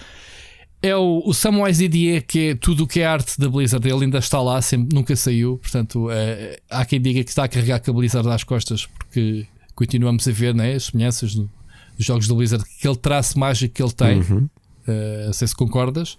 É 0.82 0.94
o, 0.94 1.22
o 1.24 1.34
Samwise 1.34 1.88
Didier, 1.88 2.24
que 2.26 2.50
é 2.50 2.54
tudo 2.54 2.84
o 2.84 2.86
que 2.86 3.00
é 3.00 3.06
arte 3.06 3.38
da 3.38 3.48
Blizzard. 3.48 3.86
Ele 3.88 4.04
ainda 4.04 4.18
está 4.18 4.40
lá, 4.40 4.60
sempre, 4.60 4.94
nunca 4.94 5.16
saiu. 5.16 5.58
Portanto, 5.58 6.10
é, 6.10 6.60
há 6.70 6.84
quem 6.84 7.00
diga 7.00 7.24
que 7.24 7.30
está 7.30 7.44
a 7.44 7.48
carregar 7.48 7.80
com 7.80 7.90
a 7.90 7.94
Blizzard 7.94 8.28
às 8.28 8.44
costas, 8.44 8.86
porque 8.86 9.46
continuamos 9.74 10.28
a 10.28 10.32
ver 10.32 10.54
né, 10.54 10.74
as 10.74 10.84
semelhanças 10.84 11.34
dos 11.34 11.48
jogos 11.98 12.28
da 12.28 12.34
Blizzard, 12.34 12.64
aquele 12.78 12.96
traço 12.96 13.38
mágico 13.38 13.74
que 13.74 13.82
ele 13.82 13.92
tem. 13.92 14.20
Uhum. 14.20 14.48
Uh, 14.86 15.26
não 15.26 15.32
sei 15.32 15.48
se 15.48 15.54
concordas. 15.54 16.12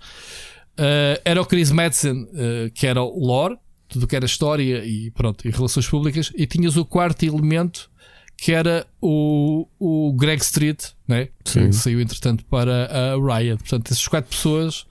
Uh, 0.78 1.20
era 1.24 1.42
o 1.42 1.46
Chris 1.46 1.72
Madsen, 1.72 2.24
uh, 2.24 2.72
que 2.74 2.86
era 2.86 3.02
o 3.02 3.26
lore, 3.26 3.58
tudo 3.88 4.06
que 4.06 4.16
era 4.16 4.26
história 4.26 4.84
e 4.86 5.12
pronto, 5.12 5.48
e 5.48 5.52
relações 5.52 5.88
públicas, 5.88 6.32
e 6.36 6.46
tinhas 6.46 6.76
o 6.76 6.84
quarto 6.84 7.24
elemento 7.24 7.90
que 8.38 8.52
era 8.52 8.86
o, 9.02 9.68
o 9.80 10.14
Greg 10.14 10.42
Street, 10.42 10.92
né? 11.08 11.30
que 11.44 11.74
saiu 11.74 12.02
entretanto 12.02 12.44
para 12.46 12.86
a 12.86 13.38
Riot. 13.38 13.58
Portanto, 13.60 13.92
essas 13.92 14.08
quatro 14.08 14.30
pessoas, 14.30 14.86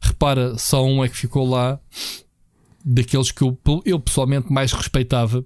repara, 0.00 0.56
só 0.58 0.84
um 0.84 1.04
é 1.04 1.08
que 1.08 1.16
ficou 1.16 1.48
lá 1.48 1.78
daqueles 2.84 3.30
que 3.30 3.42
eu, 3.42 3.58
eu 3.84 4.00
pessoalmente 4.00 4.52
mais 4.52 4.72
respeitava 4.72 5.44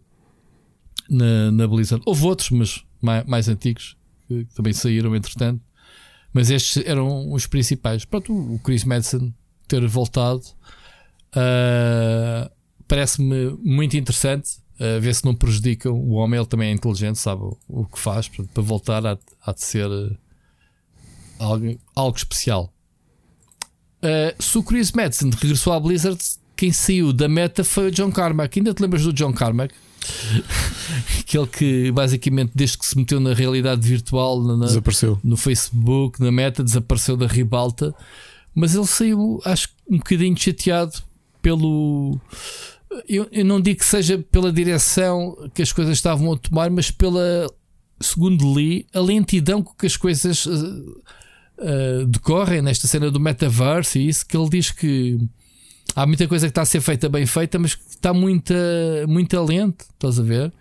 na, 1.10 1.50
na 1.50 1.66
Blizzard. 1.66 2.02
Houve 2.06 2.24
outros, 2.24 2.50
mas 2.50 2.84
mais, 3.00 3.26
mais 3.26 3.48
antigos 3.48 3.96
que 4.28 4.46
também 4.54 4.72
saíram 4.72 5.14
entretanto. 5.14 5.62
Mas 6.32 6.50
estes 6.50 6.84
eram 6.84 7.32
os 7.32 7.46
principais. 7.46 8.04
Pronto, 8.04 8.32
o 8.32 8.58
Chris 8.58 8.84
Madison 8.84 9.32
ter 9.68 9.86
voltado. 9.86 10.42
Uh, 11.36 12.50
parece-me 12.88 13.56
muito 13.62 13.96
interessante. 13.96 14.63
Uh, 14.80 15.00
ver 15.00 15.14
se 15.14 15.24
não 15.24 15.34
prejudica 15.34 15.90
o 15.90 16.12
homem. 16.12 16.38
Ele 16.38 16.48
também 16.48 16.70
é 16.70 16.72
inteligente, 16.72 17.18
sabe 17.18 17.42
o, 17.42 17.56
o 17.68 17.84
que 17.86 17.98
faz. 17.98 18.26
Portanto, 18.28 18.50
para 18.52 18.62
voltar, 18.62 19.06
há, 19.06 19.18
há 19.44 19.52
de 19.52 19.62
ser 19.62 19.88
uh, 19.88 20.16
algo, 21.38 21.78
algo 21.94 22.16
especial. 22.16 22.72
Uh, 24.02 24.42
se 24.42 24.58
o 24.58 24.62
Chris 24.62 24.92
Madsen 24.92 25.30
regressou 25.30 25.72
à 25.72 25.80
Blizzard, 25.80 26.18
quem 26.56 26.72
saiu 26.72 27.12
da 27.12 27.28
meta 27.28 27.64
foi 27.64 27.88
o 27.88 27.90
John 27.90 28.10
Carmack. 28.10 28.58
Ainda 28.58 28.74
te 28.74 28.82
lembras 28.82 29.02
do 29.02 29.12
John 29.12 29.32
Carmack? 29.32 29.74
Aquele 31.20 31.46
que 31.46 31.92
basicamente, 31.92 32.52
desde 32.54 32.78
que 32.78 32.84
se 32.84 32.96
meteu 32.96 33.18
na 33.18 33.32
realidade 33.32 33.86
virtual, 33.88 34.42
na, 34.42 34.66
desapareceu. 34.66 35.18
no 35.24 35.36
Facebook, 35.36 36.20
na 36.20 36.30
meta, 36.30 36.62
desapareceu 36.62 37.16
da 37.16 37.26
ribalta. 37.26 37.94
Mas 38.54 38.74
ele 38.74 38.86
saiu, 38.86 39.40
acho 39.44 39.68
um 39.88 39.98
bocadinho 39.98 40.36
chateado 40.36 41.02
pelo. 41.42 42.20
Eu, 43.08 43.28
eu 43.32 43.44
não 43.44 43.60
digo 43.60 43.80
que 43.80 43.86
seja 43.86 44.18
pela 44.18 44.52
direção 44.52 45.36
que 45.54 45.62
as 45.62 45.72
coisas 45.72 45.96
estavam 45.96 46.32
a 46.32 46.36
tomar, 46.36 46.70
mas 46.70 46.90
pela, 46.90 47.46
segundo 48.00 48.54
li, 48.54 48.86
a 48.92 49.00
lentidão 49.00 49.62
com 49.62 49.74
que 49.74 49.86
as 49.86 49.96
coisas 49.96 50.46
uh, 50.46 51.02
uh, 51.58 52.06
decorrem 52.06 52.62
nesta 52.62 52.86
cena 52.86 53.10
do 53.10 53.20
metaverse 53.20 53.98
e 53.98 54.08
isso 54.08 54.26
que 54.26 54.36
ele 54.36 54.48
diz 54.48 54.70
que 54.70 55.18
há 55.94 56.06
muita 56.06 56.26
coisa 56.28 56.46
que 56.46 56.50
está 56.50 56.62
a 56.62 56.66
ser 56.66 56.80
feita 56.80 57.08
bem 57.08 57.26
feita, 57.26 57.58
mas 57.58 57.74
que 57.74 57.82
está 57.88 58.12
muita, 58.12 58.54
muito 59.08 59.40
lento, 59.42 59.84
estás 59.94 60.18
a 60.18 60.22
ver? 60.22 60.52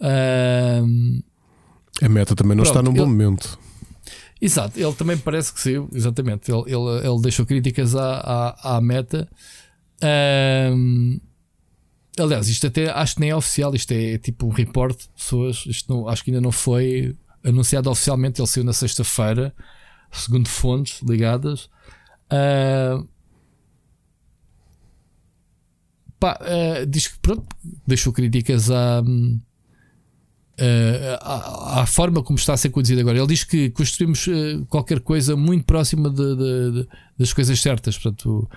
Uh, 0.00 1.22
a 2.02 2.08
meta 2.08 2.34
também 2.34 2.56
não 2.56 2.64
pronto, 2.64 2.76
está 2.78 2.82
num 2.82 2.94
bom 2.94 3.02
ele, 3.02 3.10
momento. 3.10 3.58
Exato, 4.40 4.80
ele 4.80 4.92
também 4.94 5.18
parece 5.18 5.52
que 5.52 5.60
sim, 5.60 5.86
exatamente. 5.92 6.50
Ele, 6.50 6.62
ele, 6.62 7.06
ele 7.06 7.20
deixou 7.20 7.44
críticas 7.44 7.94
à, 7.94 8.56
à, 8.62 8.76
à 8.76 8.80
meta. 8.80 9.28
Uh, 10.02 11.20
aliás, 12.18 12.48
isto 12.48 12.66
até 12.66 12.90
acho 12.90 13.14
que 13.14 13.20
nem 13.20 13.30
é 13.30 13.36
oficial, 13.36 13.74
isto 13.74 13.92
é, 13.92 14.14
é 14.14 14.18
tipo 14.18 14.46
um 14.46 14.50
report 14.50 14.98
de 14.98 15.08
pessoas. 15.08 15.64
Isto 15.66 15.92
não, 15.92 16.08
acho 16.08 16.24
que 16.24 16.30
ainda 16.30 16.40
não 16.40 16.52
foi 16.52 17.16
anunciado 17.44 17.90
oficialmente. 17.90 18.40
Ele 18.40 18.48
saiu 18.48 18.64
na 18.64 18.72
sexta-feira, 18.72 19.54
segundo 20.10 20.48
fontes 20.48 21.00
ligadas. 21.02 21.68
Uh, 22.32 23.06
pá, 26.18 26.38
uh, 26.40 26.86
diz 26.86 27.08
que 27.08 27.18
pronto, 27.20 27.44
deixou 27.86 28.12
críticas 28.12 28.70
à, 28.70 29.00
uh, 29.02 29.40
à, 31.20 31.82
à, 31.82 31.86
forma 31.86 32.22
como 32.22 32.38
está 32.38 32.52
a 32.52 32.56
ser 32.56 32.70
conduzido 32.70 33.00
agora. 33.00 33.18
Ele 33.18 33.26
diz 33.26 33.44
que 33.44 33.70
construímos 33.70 34.26
uh, 34.26 34.64
qualquer 34.66 35.00
coisa 35.00 35.36
muito 35.36 35.64
próxima 35.64 36.10
de, 36.10 36.36
de, 36.36 36.72
de, 36.72 36.88
das 37.18 37.32
coisas 37.32 37.60
certas. 37.60 37.96
Portanto, 37.98 38.48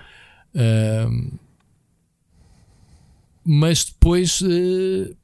mas 3.44 3.84
depois. 3.84 4.40
o 4.40 5.14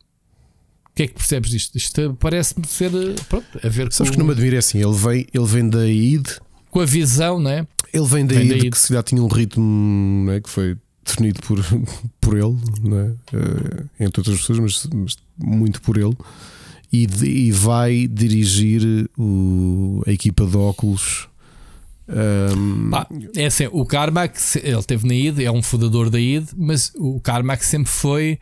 que 0.95 1.05
é 1.05 1.07
que 1.07 1.15
percebes 1.15 1.51
disto? 1.51 1.77
Isto 1.77 2.17
parece-me 2.21 2.67
ser 2.67 2.91
pronto, 3.29 3.47
a 3.63 3.69
ver 3.69 3.93
Sabes 3.93 4.11
com... 4.11 4.15
que 4.15 4.19
não 4.19 4.27
me 4.27 4.33
admira 4.33 4.59
assim, 4.59 4.79
ele 4.79 4.97
vem, 4.97 5.27
ele 5.33 5.47
vem 5.47 5.69
da 5.69 5.87
ID 5.89 6.29
com 6.71 6.81
a 6.81 6.87
visão, 6.87 7.39
não 7.39 7.51
é? 7.51 7.67
Ele 7.93 8.07
vem 8.07 8.25
da 8.25 8.35
ID 8.35 8.71
que 8.71 8.79
se 8.79 8.95
já 8.95 9.03
tinha 9.03 9.23
um 9.23 9.27
ritmo 9.27 10.31
é? 10.31 10.41
que 10.41 10.49
foi 10.49 10.77
definido 11.05 11.41
por, 11.43 11.59
por 12.21 12.37
ele, 12.37 12.57
não 12.83 12.99
é? 12.99 13.09
Uh, 13.37 13.91
entre 13.99 14.21
outras 14.21 14.39
pessoas, 14.39 14.59
mas, 14.59 14.87
mas 14.95 15.17
muito 15.37 15.83
por 15.83 15.97
ele, 15.99 16.17
e, 16.93 17.07
de, 17.07 17.27
e 17.27 17.53
vai 17.53 18.07
dirigir 18.07 19.11
o, 19.19 20.03
a 20.07 20.13
equipa 20.13 20.47
de 20.47 20.57
óculos. 20.57 21.29
Um... 22.11 22.91
é 23.37 23.47
assim, 23.47 23.69
o 23.71 23.87
Carmack, 23.87 24.39
ele 24.63 24.83
teve 24.83 25.07
na 25.07 25.15
ID, 25.15 25.41
é 25.41 25.51
um 25.51 25.63
fundador 25.63 26.11
da 26.11 26.21
ID, 26.21 26.49
mas 26.57 26.93
o 26.97 27.21
Carmack 27.21 27.65
sempre 27.65 27.91
foi 27.91 28.39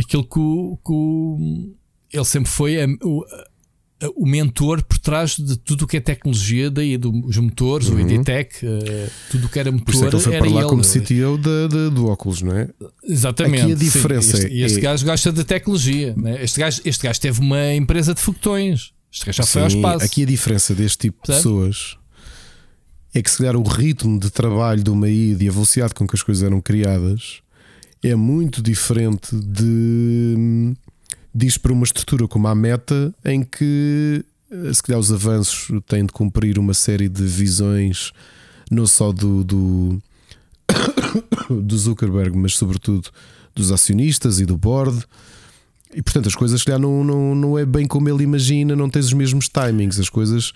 aquilo 0.00 0.24
que 0.24 0.38
o, 0.38 0.78
que 0.84 0.92
o 0.92 1.38
ele 2.12 2.24
sempre 2.24 2.50
foi 2.50 2.82
a, 2.82 2.86
o, 3.02 3.24
o 4.16 4.26
mentor 4.26 4.82
por 4.82 4.98
trás 4.98 5.36
de 5.36 5.56
tudo 5.56 5.84
o 5.84 5.86
que 5.86 5.96
é 5.96 6.00
tecnologia, 6.00 6.70
daí 6.70 6.96
dos 6.96 7.36
motores, 7.36 7.88
uhum. 7.88 7.96
o 7.96 8.00
IDTech, 8.00 8.66
uh, 8.66 9.10
tudo 9.30 9.46
o 9.46 9.48
que 9.48 9.58
era 9.58 9.70
motor. 9.70 9.84
Por 9.84 9.94
isso 9.94 10.04
é 10.04 10.08
que 10.08 10.16
ele 10.16 10.22
foi 10.22 10.38
para 10.38 10.50
lá 10.50 10.60
ele. 10.60 10.68
como 10.68 10.82
CTO 10.82 11.38
de, 11.38 11.68
de, 11.68 11.90
do 11.90 12.08
óculos, 12.08 12.42
não 12.42 12.56
é? 12.56 12.68
Exatamente. 13.04 13.62
Aqui 13.62 13.72
a 13.72 13.76
diferença 13.76 14.36
sim, 14.36 14.44
este, 14.44 14.62
é. 14.62 14.66
este 14.66 14.78
é... 14.78 14.82
gajo 14.82 15.04
gosta 15.06 15.32
de 15.32 15.44
tecnologia. 15.44 16.14
Né? 16.16 16.42
Este, 16.42 16.60
gajo, 16.60 16.82
este 16.84 17.02
gajo 17.02 17.20
teve 17.20 17.40
uma 17.40 17.74
empresa 17.74 18.14
de 18.14 18.20
foguetões. 18.20 18.92
Este 19.12 19.26
gajo 19.26 19.36
já 19.36 19.42
sim, 19.44 19.52
foi 19.52 19.62
ao 19.62 19.68
espaço. 19.68 20.04
Aqui 20.04 20.22
a 20.22 20.26
diferença 20.26 20.74
deste 20.74 20.98
tipo 20.98 21.20
de 21.22 21.32
pessoas 21.32 21.96
é 23.14 23.22
que 23.22 23.30
se 23.30 23.38
calhar 23.38 23.56
o 23.56 23.62
ritmo 23.62 24.18
de 24.18 24.30
trabalho 24.30 24.82
de 24.82 24.90
uma 24.90 25.08
e 25.08 25.34
a 25.48 25.52
velocidade 25.52 25.94
com 25.94 26.06
que 26.06 26.16
as 26.16 26.22
coisas 26.22 26.42
eram 26.42 26.60
criadas 26.60 27.42
é 28.02 28.14
muito 28.14 28.60
diferente 28.60 29.34
de 29.36 30.74
diz 31.34 31.56
para 31.56 31.72
uma 31.72 31.84
estrutura 31.84 32.28
como 32.28 32.48
a 32.48 32.54
meta, 32.54 33.14
em 33.24 33.42
que 33.42 34.24
eh, 34.50 34.72
se 34.72 34.82
calhar 34.82 35.00
os 35.00 35.12
avanços 35.12 35.70
têm 35.86 36.04
de 36.04 36.12
cumprir 36.12 36.58
uma 36.58 36.74
série 36.74 37.08
de 37.08 37.22
visões, 37.22 38.12
não 38.70 38.86
só 38.86 39.12
do, 39.12 39.42
do, 39.42 40.02
do 41.48 41.78
Zuckerberg, 41.78 42.36
mas 42.36 42.56
sobretudo 42.56 43.08
dos 43.54 43.72
acionistas 43.72 44.40
e 44.40 44.44
do 44.46 44.58
board. 44.58 45.04
E 45.94 46.02
portanto 46.02 46.26
as 46.26 46.34
coisas 46.34 46.60
se 46.60 46.66
calhar 46.66 46.80
não, 46.80 47.04
não, 47.04 47.34
não 47.34 47.58
é 47.58 47.64
bem 47.64 47.86
como 47.86 48.08
ele 48.08 48.24
imagina, 48.24 48.74
não 48.74 48.90
tens 48.90 49.06
os 49.06 49.12
mesmos 49.12 49.48
timings, 49.48 49.98
as 49.98 50.08
coisas. 50.08 50.52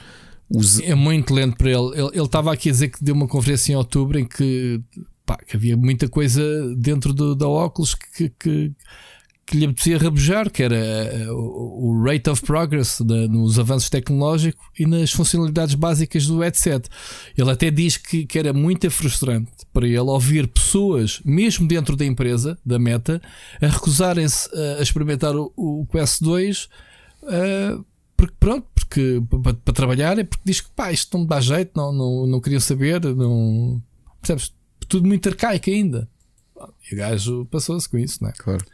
Os... 0.48 0.80
É 0.80 0.94
muito 0.94 1.34
lento 1.34 1.56
para 1.56 1.70
ele. 1.70 1.98
Ele 2.12 2.24
estava 2.24 2.52
aqui 2.52 2.68
a 2.68 2.72
dizer 2.72 2.88
que 2.88 3.02
deu 3.02 3.14
uma 3.14 3.26
conferência 3.26 3.72
em 3.72 3.76
outubro 3.76 4.18
em 4.18 4.24
que, 4.24 4.80
pá, 5.24 5.36
que 5.36 5.56
havia 5.56 5.76
muita 5.76 6.08
coisa 6.08 6.42
dentro 6.76 7.12
do, 7.12 7.34
da 7.34 7.48
óculos 7.48 7.94
que, 7.94 8.28
que 8.30 8.72
que 9.46 9.56
lhe 9.56 9.64
apetecia 9.64 9.96
rabujar, 9.96 10.50
que 10.50 10.62
era 10.62 10.76
eh, 10.76 11.30
o 11.30 12.02
rate 12.04 12.28
of 12.28 12.42
progress 12.42 13.00
de, 13.00 13.28
nos 13.28 13.58
avanços 13.60 13.88
tecnológicos 13.88 14.66
e 14.76 14.84
nas 14.84 15.12
funcionalidades 15.12 15.76
básicas 15.76 16.26
do 16.26 16.40
headset. 16.40 16.88
Ele 17.38 17.50
até 17.50 17.70
diz 17.70 17.96
que, 17.96 18.26
que 18.26 18.38
era 18.38 18.52
muito 18.52 18.90
frustrante 18.90 19.52
para 19.72 19.86
ele 19.86 20.00
ouvir 20.00 20.48
pessoas, 20.48 21.20
mesmo 21.24 21.68
dentro 21.68 21.94
da 21.94 22.04
empresa, 22.04 22.58
da 22.66 22.76
Meta, 22.76 23.22
a 23.62 23.68
recusarem-se 23.68 24.50
a 24.78 24.82
experimentar 24.82 25.36
o, 25.36 25.52
o 25.56 25.86
Quest 25.92 26.20
2. 26.22 26.64
Uh, 26.64 26.68
eh, 27.28 27.78
porque 28.16 28.34
pronto, 28.38 28.66
porque 28.74 29.22
para, 29.64 29.74
trabalhar 29.74 30.18
é 30.18 30.24
porque 30.24 30.42
diz 30.44 30.60
que 30.60 30.70
pá, 30.70 30.92
isto 30.92 31.16
não 31.16 31.24
me 31.24 31.28
dá 31.28 31.40
jeito, 31.40 31.72
não, 31.76 31.92
não, 31.92 32.26
não 32.26 32.40
queria 32.40 32.60
saber, 32.60 33.04
não 33.04 33.82
percebes? 34.20 34.52
Tudo 34.88 35.06
muito 35.06 35.28
arcaico 35.28 35.70
ainda. 35.70 36.08
E 36.90 36.94
o 36.94 36.98
gajo 36.98 37.46
passou-se 37.50 37.88
com 37.88 37.98
isso, 37.98 38.22
não 38.22 38.30
é? 38.30 38.32
Claro. 38.32 38.64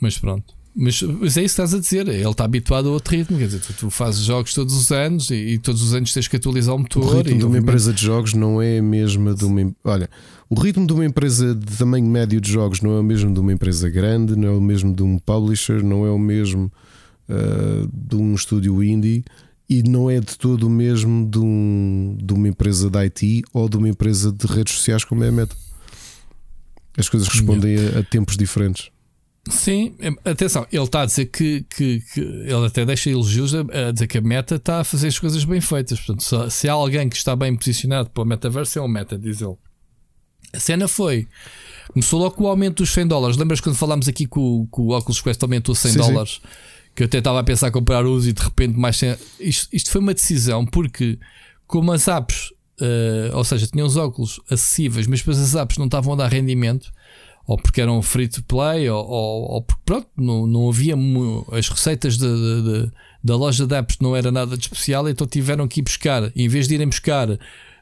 Mas 0.00 0.18
pronto. 0.18 0.54
Mas, 0.74 1.02
mas, 1.02 1.36
é 1.36 1.42
isso 1.42 1.56
que 1.56 1.62
estás 1.62 1.74
a 1.74 1.78
dizer. 1.78 2.08
Ele 2.08 2.28
está 2.28 2.44
habituado 2.44 2.88
a 2.88 2.92
outro 2.92 3.16
ritmo. 3.16 3.36
Quer 3.36 3.46
dizer, 3.46 3.60
tu, 3.60 3.72
tu 3.72 3.90
fazes 3.90 4.22
jogos 4.22 4.54
todos 4.54 4.74
os 4.74 4.90
anos 4.92 5.30
e, 5.30 5.34
e, 5.34 5.58
todos 5.58 5.82
os 5.82 5.94
anos 5.94 6.12
tens 6.12 6.28
que 6.28 6.36
atualizar 6.36 6.74
o 6.74 6.78
motor. 6.78 7.04
O 7.04 7.18
ritmo 7.18 7.38
de 7.38 7.44
uma 7.44 7.58
empresa 7.58 7.92
de 7.92 8.02
jogos 8.02 8.34
não 8.34 8.62
é 8.62 8.78
a 8.78 8.82
mesma 8.82 9.34
de 9.34 9.44
uma. 9.44 9.74
Olha, 9.84 10.08
o 10.48 10.58
ritmo 10.58 10.86
de 10.86 10.92
uma 10.92 11.04
empresa 11.04 11.54
de 11.54 11.76
tamanho 11.76 12.06
médio 12.06 12.40
de 12.40 12.50
jogos 12.50 12.80
não 12.80 12.92
é 12.92 13.00
o 13.00 13.02
mesmo 13.02 13.34
de 13.34 13.40
uma 13.40 13.52
empresa 13.52 13.90
grande, 13.90 14.36
não 14.36 14.48
é 14.48 14.52
o 14.52 14.60
mesmo 14.60 14.94
de 14.94 15.02
um 15.02 15.18
publisher, 15.18 15.82
não 15.82 16.06
é 16.06 16.10
o 16.10 16.18
mesmo 16.18 16.72
uh, 17.30 17.88
de 17.92 18.16
um 18.16 18.34
estúdio 18.34 18.82
indie 18.82 19.24
e 19.68 19.82
não 19.82 20.10
é 20.10 20.18
de 20.18 20.36
todo 20.36 20.66
o 20.66 20.70
mesmo 20.70 21.28
de, 21.30 21.38
um, 21.38 22.18
de 22.20 22.34
uma 22.34 22.48
empresa 22.48 22.90
de 22.90 22.98
IT 22.98 23.42
ou 23.52 23.68
de 23.68 23.76
uma 23.76 23.88
empresa 23.88 24.32
de 24.32 24.46
redes 24.46 24.74
sociais 24.74 25.04
como 25.04 25.22
é 25.22 25.28
a 25.28 25.32
Meta. 25.32 25.56
As 26.98 27.08
coisas 27.08 27.28
respondem 27.28 27.76
a, 27.76 28.00
a 28.00 28.02
tempos 28.02 28.36
diferentes. 28.36 28.90
Sim, 29.48 29.94
atenção, 30.24 30.66
ele 30.70 30.82
está 30.82 31.02
a 31.02 31.06
dizer 31.06 31.26
que, 31.26 31.64
que, 31.70 32.00
que, 32.12 32.20
ele 32.20 32.66
até 32.66 32.84
deixa 32.84 33.08
elogios 33.10 33.54
a, 33.54 33.60
a, 33.60 33.90
dizer 33.90 34.06
que 34.06 34.18
a 34.18 34.20
meta 34.20 34.56
está 34.56 34.80
a 34.80 34.84
fazer 34.84 35.08
as 35.08 35.18
coisas 35.18 35.44
bem 35.44 35.60
feitas. 35.60 35.98
Portanto, 35.98 36.22
se, 36.22 36.50
se 36.50 36.68
há 36.68 36.72
alguém 36.72 37.08
que 37.08 37.16
está 37.16 37.34
bem 37.34 37.56
posicionado 37.56 38.10
para 38.10 38.22
o 38.22 38.26
metaverso, 38.26 38.78
é 38.78 38.82
o 38.82 38.88
meta, 38.88 39.16
diz 39.16 39.40
ele. 39.40 39.56
A 40.52 40.60
cena 40.60 40.86
foi. 40.86 41.26
Começou 41.88 42.20
logo 42.20 42.34
com 42.34 42.44
o 42.44 42.48
aumento 42.48 42.82
dos 42.82 42.92
100 42.92 43.06
dólares. 43.06 43.36
Lembras 43.36 43.60
quando 43.60 43.76
falámos 43.76 44.08
aqui 44.08 44.26
que 44.26 44.38
o, 44.38 44.68
que 44.72 44.80
o 44.80 44.90
Oculus 44.90 45.20
Quest 45.20 45.42
aumentou 45.42 45.74
100 45.74 45.92
sim, 45.92 45.98
dólares? 45.98 46.40
Sim. 46.42 46.48
Que 46.94 47.02
eu 47.02 47.06
até 47.06 47.18
estava 47.18 47.40
a 47.40 47.44
pensar 47.44 47.70
comprar 47.70 48.04
uso 48.04 48.28
e 48.28 48.32
de 48.32 48.42
repente 48.42 48.78
mais 48.78 48.96
100... 48.96 49.16
isto, 49.38 49.68
isto 49.72 49.90
foi 49.90 50.00
uma 50.00 50.14
decisão 50.14 50.66
porque, 50.66 51.18
como 51.66 51.92
as 51.92 52.08
apps, 52.08 52.50
uh, 52.80 53.36
ou 53.36 53.44
seja, 53.44 53.66
tinham 53.66 53.86
os 53.86 53.96
óculos 53.96 54.40
acessíveis, 54.50 55.06
mas 55.06 55.20
depois 55.20 55.38
as 55.38 55.54
apps 55.54 55.78
não 55.78 55.86
estavam 55.86 56.12
a 56.12 56.16
dar 56.16 56.28
rendimento 56.28 56.92
ou 57.46 57.56
porque 57.56 57.80
eram 57.80 58.00
free 58.00 58.28
to 58.28 58.44
play, 58.44 58.88
ou, 58.88 59.04
ou, 59.04 59.42
ou 59.54 59.62
porque 59.62 59.82
pronto, 59.84 60.08
não, 60.16 60.46
não 60.46 60.68
havia 60.68 60.94
as 61.50 61.68
receitas 61.68 62.16
de, 62.16 62.26
de, 62.26 62.62
de, 62.62 62.92
da 63.24 63.34
loja 63.34 63.66
de 63.66 63.74
apps 63.74 63.98
não 64.00 64.14
era 64.14 64.30
nada 64.30 64.56
de 64.56 64.62
especial, 64.62 65.08
então 65.08 65.26
tiveram 65.26 65.66
que 65.66 65.80
ir 65.80 65.82
buscar, 65.82 66.30
em 66.36 66.48
vez 66.48 66.68
de 66.68 66.74
irem 66.74 66.86
buscar 66.86 67.28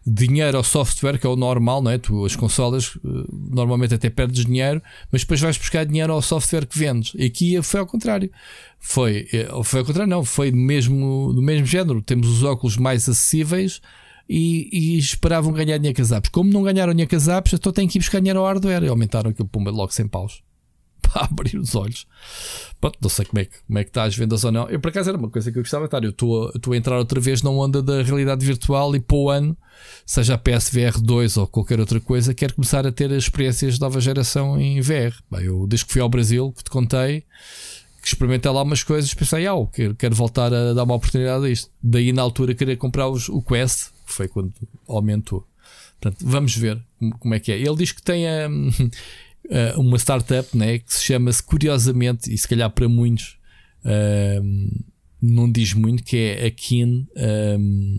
dinheiro 0.06 0.56
ao 0.56 0.64
software, 0.64 1.18
que 1.18 1.26
é 1.26 1.30
o 1.30 1.36
normal, 1.36 1.82
não 1.82 1.90
é? 1.90 1.98
Tu, 1.98 2.24
as 2.24 2.34
consolas 2.36 2.98
eh, 3.04 3.08
normalmente 3.50 3.94
até 3.94 4.08
perdes 4.10 4.44
dinheiro, 4.44 4.82
mas 5.12 5.22
depois 5.22 5.40
vais 5.40 5.56
buscar 5.56 5.84
dinheiro 5.84 6.12
ao 6.12 6.22
software 6.22 6.66
que 6.66 6.78
vendes. 6.78 7.12
E 7.16 7.24
aqui 7.24 7.62
foi 7.62 7.80
ao 7.80 7.86
contrário. 7.86 8.30
Foi, 8.78 9.28
eh, 9.32 9.48
foi 9.64 9.80
ao 9.80 9.86
contrário, 9.86 10.10
não, 10.10 10.24
foi 10.24 10.50
do 10.50 10.56
mesmo, 10.56 11.32
do 11.34 11.42
mesmo 11.42 11.66
género. 11.66 12.00
Temos 12.02 12.28
os 12.28 12.42
óculos 12.42 12.76
mais 12.76 13.08
acessíveis 13.08 13.80
e, 14.28 14.68
e, 14.72 14.98
esperavam 14.98 15.52
ganhar 15.52 15.78
dinheiro 15.78 15.96
com 15.96 16.02
as 16.02 16.12
apps. 16.12 16.30
Como 16.30 16.50
não 16.50 16.62
ganharam 16.62 16.92
dinheiro 16.92 17.10
com 17.10 17.16
as 17.16 17.28
apps, 17.28 17.52
então 17.54 17.72
têm 17.72 17.88
que 17.88 17.98
ir 17.98 18.00
buscar 18.00 18.18
dinheiro 18.18 18.40
ao 18.40 18.46
hardware 18.46 18.84
e 18.84 18.88
aumentaram 18.88 19.30
aquilo 19.30 19.48
pumba 19.48 19.70
logo 19.70 19.92
100 19.92 20.08
paus. 20.08 20.47
para 21.12 21.24
abrir 21.24 21.56
os 21.56 21.74
olhos. 21.74 22.06
Pronto, 22.80 22.98
não 23.00 23.08
sei 23.08 23.24
como 23.24 23.40
é, 23.40 23.44
que, 23.44 23.56
como 23.66 23.78
é 23.78 23.84
que 23.84 23.90
está 23.90 24.04
as 24.04 24.16
vendas 24.16 24.44
ou 24.44 24.52
não. 24.52 24.68
Eu, 24.68 24.78
por 24.78 24.88
acaso, 24.88 25.08
era 25.08 25.18
uma 25.18 25.30
coisa 25.30 25.50
que 25.50 25.58
eu 25.58 25.62
gostava 25.62 25.84
de 25.84 25.88
estar. 25.88 26.04
Eu 26.04 26.10
estou, 26.10 26.72
a 26.72 26.76
entrar 26.76 26.98
outra 26.98 27.20
vez 27.20 27.42
na 27.42 27.50
onda 27.50 27.82
da 27.82 28.02
realidade 28.02 28.44
virtual 28.44 28.94
e 28.94 29.00
para 29.00 29.16
o 29.16 29.30
ano, 29.30 29.56
seja 30.06 30.34
a 30.34 30.38
PSVR 30.38 31.00
2 31.00 31.36
ou 31.38 31.46
qualquer 31.46 31.80
outra 31.80 32.00
coisa, 32.00 32.34
quero 32.34 32.54
começar 32.54 32.86
a 32.86 32.92
ter 32.92 33.10
experiências 33.10 33.74
de 33.74 33.80
nova 33.80 34.00
geração 34.00 34.60
em 34.60 34.80
VR. 34.80 35.14
Bem, 35.30 35.44
eu, 35.44 35.66
desde 35.66 35.86
que 35.86 35.92
fui 35.92 36.02
ao 36.02 36.08
Brasil, 36.08 36.52
que 36.56 36.64
te 36.64 36.70
contei, 36.70 37.24
que 38.00 38.08
experimentei 38.08 38.50
lá 38.50 38.62
umas 38.62 38.82
coisas, 38.82 39.12
pensei, 39.12 39.46
ah, 39.46 39.54
quero, 39.72 39.94
quero 39.94 40.14
voltar 40.14 40.52
a 40.52 40.72
dar 40.72 40.84
uma 40.84 40.94
oportunidade 40.94 41.44
a 41.44 41.50
isto. 41.50 41.70
Daí, 41.82 42.12
na 42.12 42.22
altura, 42.22 42.54
querer 42.54 42.76
comprar 42.76 43.08
os, 43.08 43.28
o 43.28 43.42
Quest, 43.42 43.90
que 44.06 44.12
foi 44.12 44.28
quando 44.28 44.52
aumentou. 44.86 45.44
Portanto, 46.00 46.24
vamos 46.24 46.56
ver 46.56 46.80
como 47.18 47.34
é 47.34 47.40
que 47.40 47.50
é. 47.50 47.58
Ele 47.58 47.74
diz 47.74 47.90
que 47.90 48.02
tem 48.02 48.24
hum, 48.48 48.70
uh, 49.48 49.80
uma 49.80 49.98
startup 49.98 50.56
né, 50.56 50.78
que 50.78 50.92
se 50.92 51.04
chama-se 51.04 51.42
curiosamente, 51.42 52.32
e 52.32 52.38
se 52.38 52.46
calhar 52.46 52.70
para 52.70 52.88
muitos 52.88 53.38
uh, 53.84 54.84
não 55.20 55.50
diz 55.50 55.74
muito, 55.74 56.02
que 56.02 56.16
é 56.16 56.46
a 56.46 56.50
Kin. 56.50 57.06
Um, 57.16 57.98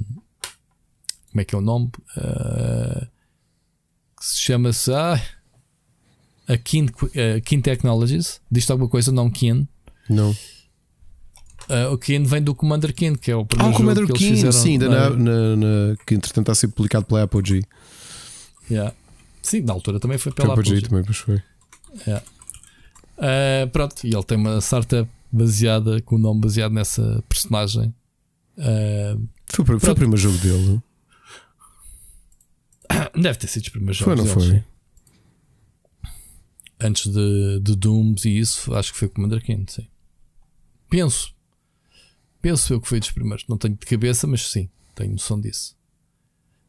como 1.30 1.42
é 1.42 1.44
que 1.44 1.54
é 1.54 1.58
o 1.58 1.62
nome? 1.62 1.92
Uh, 2.18 3.06
que 4.18 4.26
se 4.26 4.38
chama-se 4.40 4.92
ah, 4.94 5.22
a 6.48 6.58
Kin, 6.58 6.86
uh, 6.86 7.42
Kin 7.44 7.62
Technologies. 7.62 8.42
Diz-te 8.50 8.72
alguma 8.72 8.90
coisa? 8.90 9.12
Não, 9.12 9.30
Kin. 9.30 9.68
Não. 10.10 10.32
Uh, 11.70 11.94
o 11.94 11.98
Kin 11.98 12.24
vem 12.24 12.42
do 12.42 12.56
Commander 12.56 12.94
Kin, 12.94 13.16
que 13.16 13.32
é 13.32 13.36
o 13.36 13.46
primeiro 13.46 13.72
ah, 13.72 13.76
o 13.76 13.78
Commander 13.78 14.08
que 14.08 14.14
Kin, 14.14 14.30
fizeram, 14.30 14.52
sim, 14.52 14.78
na, 14.78 15.10
na, 15.10 15.56
na, 15.56 15.96
que 16.06 16.16
entretanto 16.16 16.46
está 16.46 16.52
a 16.54 16.56
ser 16.56 16.70
publicado 16.70 17.06
pela 17.06 17.24
Apogee. 17.24 17.64
Yeah. 18.72 18.96
Sim, 19.50 19.62
na 19.62 19.74
altura 19.74 20.00
também 20.00 20.20
foi 20.20 20.32
pela 20.32 20.54
Apogee. 20.54 20.80
também, 20.80 21.04
pois 21.04 21.18
foi. 21.18 21.42
Yeah. 22.06 22.24
Uh, 23.18 23.68
pronto, 23.72 24.06
e 24.06 24.14
ele 24.14 24.24
tem 24.24 24.38
uma 24.38 24.62
startup 24.62 25.10
baseada, 25.32 26.00
com 26.04 26.18
o 26.18 26.20
nome 26.20 26.42
baseado 26.42 26.72
nessa 26.72 27.24
personagem. 27.28 27.92
Uh, 28.56 29.28
foi, 29.48 29.66
foi 29.80 29.90
o 29.90 29.96
primeiro 29.96 30.18
jogo 30.18 30.38
dele. 30.38 30.80
Deve 33.20 33.40
ter 33.40 33.48
sido 33.48 33.64
os 33.64 33.70
primeiros 33.70 33.98
jogos. 33.98 34.20
Foi, 34.20 34.24
não 34.24 34.34
foi? 34.34 34.60
Sim. 34.60 34.64
Antes 36.80 37.12
de, 37.12 37.60
de 37.60 37.76
Dooms 37.76 38.26
e 38.26 38.38
isso, 38.38 38.72
acho 38.76 38.94
que 38.94 39.00
foi 39.00 39.08
o 39.08 39.12
Commander 39.12 39.44
King, 39.44 39.66
sim. 39.72 39.88
Penso. 40.92 41.34
Penso 42.40 42.72
eu 42.72 42.80
que 42.80 42.88
foi 42.88 43.00
dos 43.00 43.10
primeiros. 43.10 43.48
Não 43.48 43.58
tenho 43.58 43.76
de 43.76 43.86
cabeça, 43.86 44.28
mas 44.28 44.48
sim, 44.48 44.70
tenho 44.94 45.14
noção 45.14 45.42
disso. 45.42 45.76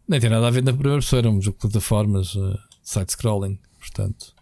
Nem 0.08 0.18
tem 0.18 0.30
nada 0.30 0.48
a 0.48 0.50
ver 0.50 0.62
na 0.62 0.72
primeira 0.72 0.98
pessoa, 0.98 1.20
era 1.20 1.30
um 1.30 1.42
jogo 1.42 1.58
de 1.58 1.60
plataformas, 1.60 2.34
uh, 2.34 2.58
side-scrolling, 2.90 3.58
portanto. 3.78 4.34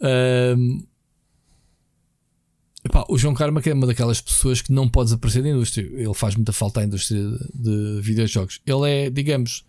Um, 0.00 0.84
epá, 2.84 3.04
o 3.08 3.18
João 3.18 3.34
Carmack 3.34 3.68
é 3.68 3.74
uma 3.74 3.86
daquelas 3.86 4.20
pessoas 4.20 4.62
que 4.62 4.72
não 4.72 4.88
pode 4.88 5.06
desaparecer 5.06 5.42
da 5.42 5.50
indústria. 5.50 5.84
Ele 5.84 6.14
faz 6.14 6.34
muita 6.34 6.52
falta 6.52 6.80
à 6.80 6.84
indústria 6.84 7.22
de, 7.54 8.00
videojogos. 8.00 8.60
Ele 8.66 8.90
é, 8.90 9.10
digamos, 9.10 9.64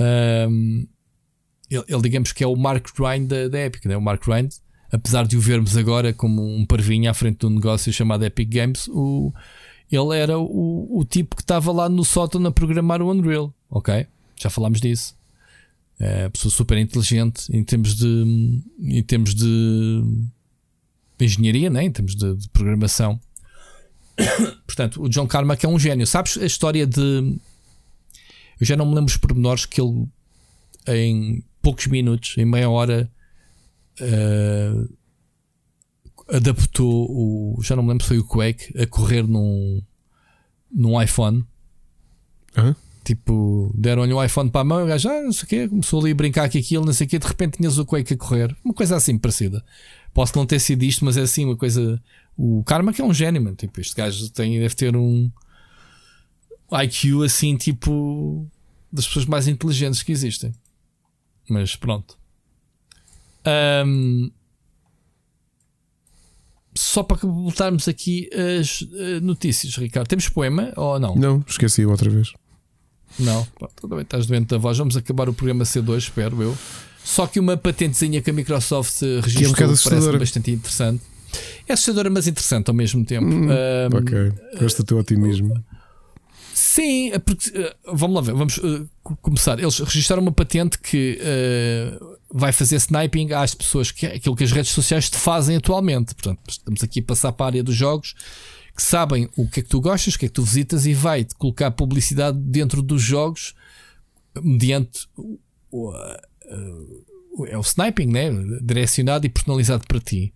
um, 0.00 0.86
ele, 1.70 1.84
ele, 1.88 2.02
digamos 2.02 2.32
que 2.32 2.42
é 2.42 2.46
o 2.46 2.56
Mark 2.56 2.86
Ryan 2.98 3.24
da, 3.24 3.48
da 3.48 3.60
Epic, 3.60 3.84
né? 3.86 3.96
o 3.96 4.02
Mark 4.02 4.26
Ryan, 4.26 4.48
apesar 4.92 5.26
de 5.26 5.36
o 5.36 5.40
vermos 5.40 5.76
agora 5.76 6.12
como 6.12 6.42
um 6.42 6.66
parvinho 6.66 7.10
à 7.10 7.14
frente 7.14 7.40
de 7.40 7.46
um 7.46 7.50
negócio 7.50 7.92
chamado 7.92 8.24
Epic 8.24 8.48
Games, 8.48 8.88
o, 8.88 9.32
ele 9.90 10.16
era 10.16 10.38
o, 10.38 10.98
o 10.98 11.04
tipo 11.04 11.36
que 11.36 11.42
estava 11.42 11.72
lá 11.72 11.88
no 11.88 12.04
sótão 12.04 12.44
a 12.46 12.50
programar 12.50 13.00
o 13.02 13.10
Unreal, 13.10 13.54
ok? 13.70 14.06
Já 14.36 14.50
falámos 14.50 14.80
disso. 14.80 15.17
É 16.00 16.28
pessoa 16.28 16.52
super 16.52 16.78
inteligente 16.78 17.48
em 17.50 17.64
termos 17.64 17.96
de, 17.96 18.62
em 18.80 19.02
termos 19.02 19.34
de 19.34 20.02
engenharia, 21.20 21.68
né? 21.68 21.84
em 21.84 21.90
termos 21.90 22.14
de, 22.14 22.36
de 22.36 22.48
programação. 22.50 23.20
Portanto, 24.66 25.02
o 25.02 25.08
John 25.08 25.26
Carmack 25.26 25.64
é 25.64 25.68
um 25.68 25.78
gênio. 25.78 26.06
Sabes 26.06 26.36
a 26.38 26.46
história 26.46 26.86
de. 26.86 27.38
Eu 28.60 28.66
já 28.66 28.76
não 28.76 28.86
me 28.86 28.94
lembro 28.94 29.10
os 29.10 29.16
pormenores 29.16 29.64
que 29.64 29.80
ele, 29.80 30.06
em 30.86 31.44
poucos 31.62 31.86
minutos, 31.86 32.36
em 32.36 32.44
meia 32.44 32.68
hora, 32.68 33.10
uh, 34.00 34.94
adaptou 36.28 37.10
o. 37.10 37.62
Já 37.62 37.76
não 37.76 37.82
me 37.82 37.90
lembro 37.90 38.04
se 38.04 38.08
foi 38.08 38.18
o 38.18 38.24
Quake 38.24 38.76
a 38.80 38.86
correr 38.86 39.22
num, 39.26 39.82
num 40.70 41.00
iPhone. 41.00 41.44
Uhum. 42.56 42.74
Tipo, 43.08 43.72
deram-lhe 43.74 44.12
um 44.12 44.22
iPhone 44.22 44.50
para 44.50 44.60
a 44.60 44.64
mão, 44.64 44.84
o 44.84 44.86
gajo, 44.86 45.08
ah, 45.08 45.22
não 45.22 45.32
sei 45.32 45.44
o 45.44 45.46
quê, 45.46 45.66
começou 45.66 45.98
ali 46.02 46.10
a 46.10 46.14
brincar 46.14 46.50
com 46.50 46.58
aquilo, 46.58 46.84
não 46.84 46.92
sei 46.92 47.06
o 47.06 47.08
quê, 47.08 47.18
de 47.18 47.26
repente 47.26 47.56
tinhas 47.56 47.78
o 47.78 47.86
Quake 47.86 48.12
a 48.12 48.16
correr. 48.18 48.54
Uma 48.62 48.74
coisa 48.74 48.96
assim 48.96 49.16
parecida. 49.16 49.64
Posso 50.12 50.36
não 50.36 50.44
ter 50.44 50.60
sido 50.60 50.82
isto, 50.82 51.06
mas 51.06 51.16
é 51.16 51.22
assim, 51.22 51.46
uma 51.46 51.56
coisa. 51.56 51.98
O 52.36 52.62
Karma 52.64 52.92
que 52.92 53.00
é 53.00 53.04
um 53.04 53.14
gênio, 53.14 53.40
mano. 53.40 53.56
Tipo, 53.56 53.80
este 53.80 53.96
gajo 53.96 54.28
tem, 54.28 54.60
deve 54.60 54.74
ter 54.74 54.94
um 54.94 55.30
IQ 56.70 57.24
assim, 57.24 57.56
tipo, 57.56 58.46
das 58.92 59.06
pessoas 59.06 59.24
mais 59.24 59.48
inteligentes 59.48 60.02
que 60.02 60.12
existem. 60.12 60.54
Mas 61.48 61.74
pronto. 61.74 62.18
Um, 63.86 64.30
só 66.74 67.02
para 67.02 67.16
voltarmos 67.26 67.88
aqui 67.88 68.28
as 68.60 68.82
uh, 68.82 69.22
notícias, 69.22 69.74
Ricardo. 69.76 70.08
Temos 70.08 70.28
poema 70.28 70.74
ou 70.76 71.00
não? 71.00 71.14
Não, 71.14 71.42
esqueci 71.48 71.86
outra 71.86 72.10
vez. 72.10 72.34
Não, 73.18 73.46
tudo 73.76 73.94
bem, 73.96 74.02
estás 74.02 74.26
doente 74.26 74.48
da 74.48 74.58
voz. 74.58 74.78
Vamos 74.78 74.96
acabar 74.96 75.28
o 75.28 75.32
programa 75.32 75.64
C2, 75.64 75.98
espero 75.98 76.42
eu. 76.42 76.56
Só 77.04 77.26
que 77.26 77.40
uma 77.40 77.56
patentezinha 77.56 78.20
que 78.20 78.30
a 78.30 78.32
Microsoft 78.32 79.00
registrou 79.22 79.54
que 79.54 79.62
é 79.62 79.66
um 79.66 79.76
parece 79.76 80.18
bastante 80.18 80.50
interessante. 80.50 81.02
É 81.66 81.72
assustadora, 81.72 82.10
mas 82.10 82.26
interessante 82.26 82.68
ao 82.68 82.74
mesmo 82.74 83.04
tempo. 83.04 83.26
Hum, 83.26 83.48
um, 83.48 83.96
ok, 83.96 84.32
gosto 84.60 84.82
do 84.82 84.86
teu 84.86 84.98
otimismo. 84.98 85.62
Sim, 86.54 87.12
é 87.12 87.18
porque, 87.18 87.50
uh, 87.50 87.96
vamos 87.96 88.16
lá 88.16 88.20
ver, 88.20 88.34
vamos 88.34 88.58
uh, 88.58 88.88
começar. 89.22 89.58
Eles 89.58 89.78
registraram 89.78 90.22
uma 90.22 90.32
patente 90.32 90.78
que 90.78 91.18
uh, 91.20 92.16
vai 92.32 92.52
fazer 92.52 92.76
sniping 92.76 93.32
às 93.32 93.54
pessoas, 93.54 93.90
que 93.90 94.06
é 94.06 94.16
aquilo 94.16 94.34
que 94.34 94.44
as 94.44 94.50
redes 94.50 94.72
sociais 94.72 95.08
te 95.08 95.18
fazem 95.18 95.56
atualmente. 95.56 96.14
Portanto, 96.14 96.40
estamos 96.48 96.82
aqui 96.82 97.00
a 97.00 97.02
passar 97.04 97.32
para 97.32 97.46
a 97.46 97.48
área 97.48 97.62
dos 97.62 97.74
jogos 97.74 98.14
que 98.78 98.84
sabem 98.84 99.28
o 99.36 99.48
que 99.48 99.58
é 99.58 99.62
que 99.64 99.68
tu 99.68 99.80
gostas, 99.80 100.14
o 100.14 100.18
que 100.20 100.26
é 100.26 100.28
que 100.28 100.34
tu 100.34 100.44
visitas 100.44 100.86
e 100.86 100.94
vai-te 100.94 101.34
colocar 101.34 101.68
publicidade 101.72 102.38
dentro 102.38 102.80
dos 102.80 103.02
jogos 103.02 103.52
mediante 104.40 105.08
o, 105.16 105.36
o, 105.68 105.92
o, 107.36 107.44
é 107.44 107.58
o 107.58 107.60
sniping, 107.60 108.06
né? 108.06 108.30
direcionado 108.62 109.26
e 109.26 109.28
personalizado 109.28 109.84
para 109.88 109.98
ti. 109.98 110.32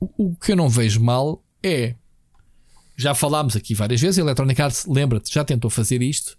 O, 0.00 0.34
que 0.34 0.50
eu 0.50 0.56
não 0.56 0.68
vejo 0.68 1.00
mal 1.00 1.40
é 1.62 1.94
já 2.96 3.14
falámos 3.14 3.54
aqui 3.54 3.76
várias 3.76 4.00
vezes, 4.00 4.18
a 4.18 4.22
Electronic 4.22 4.60
Arts, 4.60 4.84
lembra-te, 4.86 5.32
já 5.32 5.44
tentou 5.44 5.70
fazer 5.70 6.02
isto, 6.02 6.36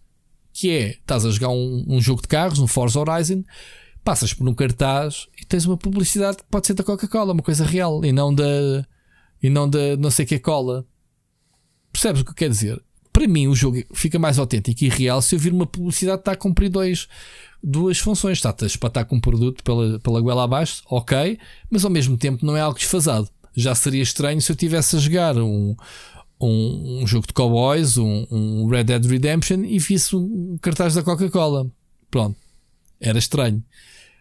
que 0.51 0.69
é, 0.71 0.89
estás 0.89 1.25
a 1.25 1.29
jogar 1.29 1.49
um, 1.49 1.85
um, 1.87 2.01
jogo 2.01 2.21
de 2.21 2.27
carros, 2.27 2.59
um 2.59 2.67
Forza 2.67 2.99
Horizon, 2.99 3.45
passas 4.03 4.33
por 4.33 4.45
um 4.45 4.53
cartaz 4.53 5.27
e 5.41 5.45
tens 5.45 5.65
uma 5.65 5.77
publicidade 5.77 6.37
que 6.37 6.43
pode 6.51 6.67
ser 6.67 6.73
da 6.73 6.83
Coca-Cola, 6.83 7.31
uma 7.31 7.43
coisa 7.43 7.63
real, 7.63 8.03
e 8.03 8.11
não 8.11 8.35
da 8.35 8.85
e 9.41 9.49
não 9.49 9.69
da 9.69 9.95
não 9.97 10.11
sei 10.11 10.25
que 10.25 10.37
cola. 10.37 10.85
Percebes 11.97 12.21
o 12.21 12.25
que 12.25 12.29
eu 12.29 12.35
quero 12.35 12.51
dizer? 12.51 12.79
Para 13.11 13.27
mim, 13.27 13.47
o 13.47 13.55
jogo 13.55 13.83
fica 13.91 14.19
mais 14.19 14.37
autêntico 14.37 14.83
e 14.83 14.87
real 14.87 15.19
se 15.19 15.33
eu 15.33 15.39
vir 15.39 15.51
uma 15.51 15.65
publicidade 15.65 16.19
que 16.19 16.21
está 16.21 16.33
a 16.33 16.35
cumprir 16.35 16.69
dois, 16.69 17.07
duas 17.63 17.97
funções. 17.97 18.37
Está-te 18.37 18.65
a 18.65 18.67
espatar 18.67 19.05
com 19.05 19.15
um 19.15 19.19
produto 19.19 19.63
pela, 19.63 19.99
pela 19.99 20.21
goela 20.21 20.43
abaixo, 20.43 20.83
ok, 20.91 21.39
mas 21.71 21.83
ao 21.83 21.89
mesmo 21.89 22.15
tempo 22.15 22.45
não 22.45 22.55
é 22.55 22.61
algo 22.61 22.77
desfasado. 22.77 23.27
Já 23.55 23.73
seria 23.73 24.03
estranho 24.03 24.39
se 24.39 24.51
eu 24.51 24.55
tivesse 24.55 24.95
a 24.95 24.99
jogar 24.99 25.39
um, 25.39 25.75
um, 26.39 27.01
um 27.01 27.07
jogo 27.07 27.25
de 27.25 27.33
cowboys, 27.33 27.97
um, 27.97 28.27
um, 28.29 28.67
Red 28.67 28.83
Dead 28.83 29.03
Redemption 29.03 29.63
e 29.63 29.79
visse 29.79 30.15
um 30.15 30.55
cartaz 30.61 30.93
da 30.93 31.01
Coca-Cola. 31.01 31.65
Pronto. 32.11 32.37
Era 33.01 33.17
estranho. 33.17 33.63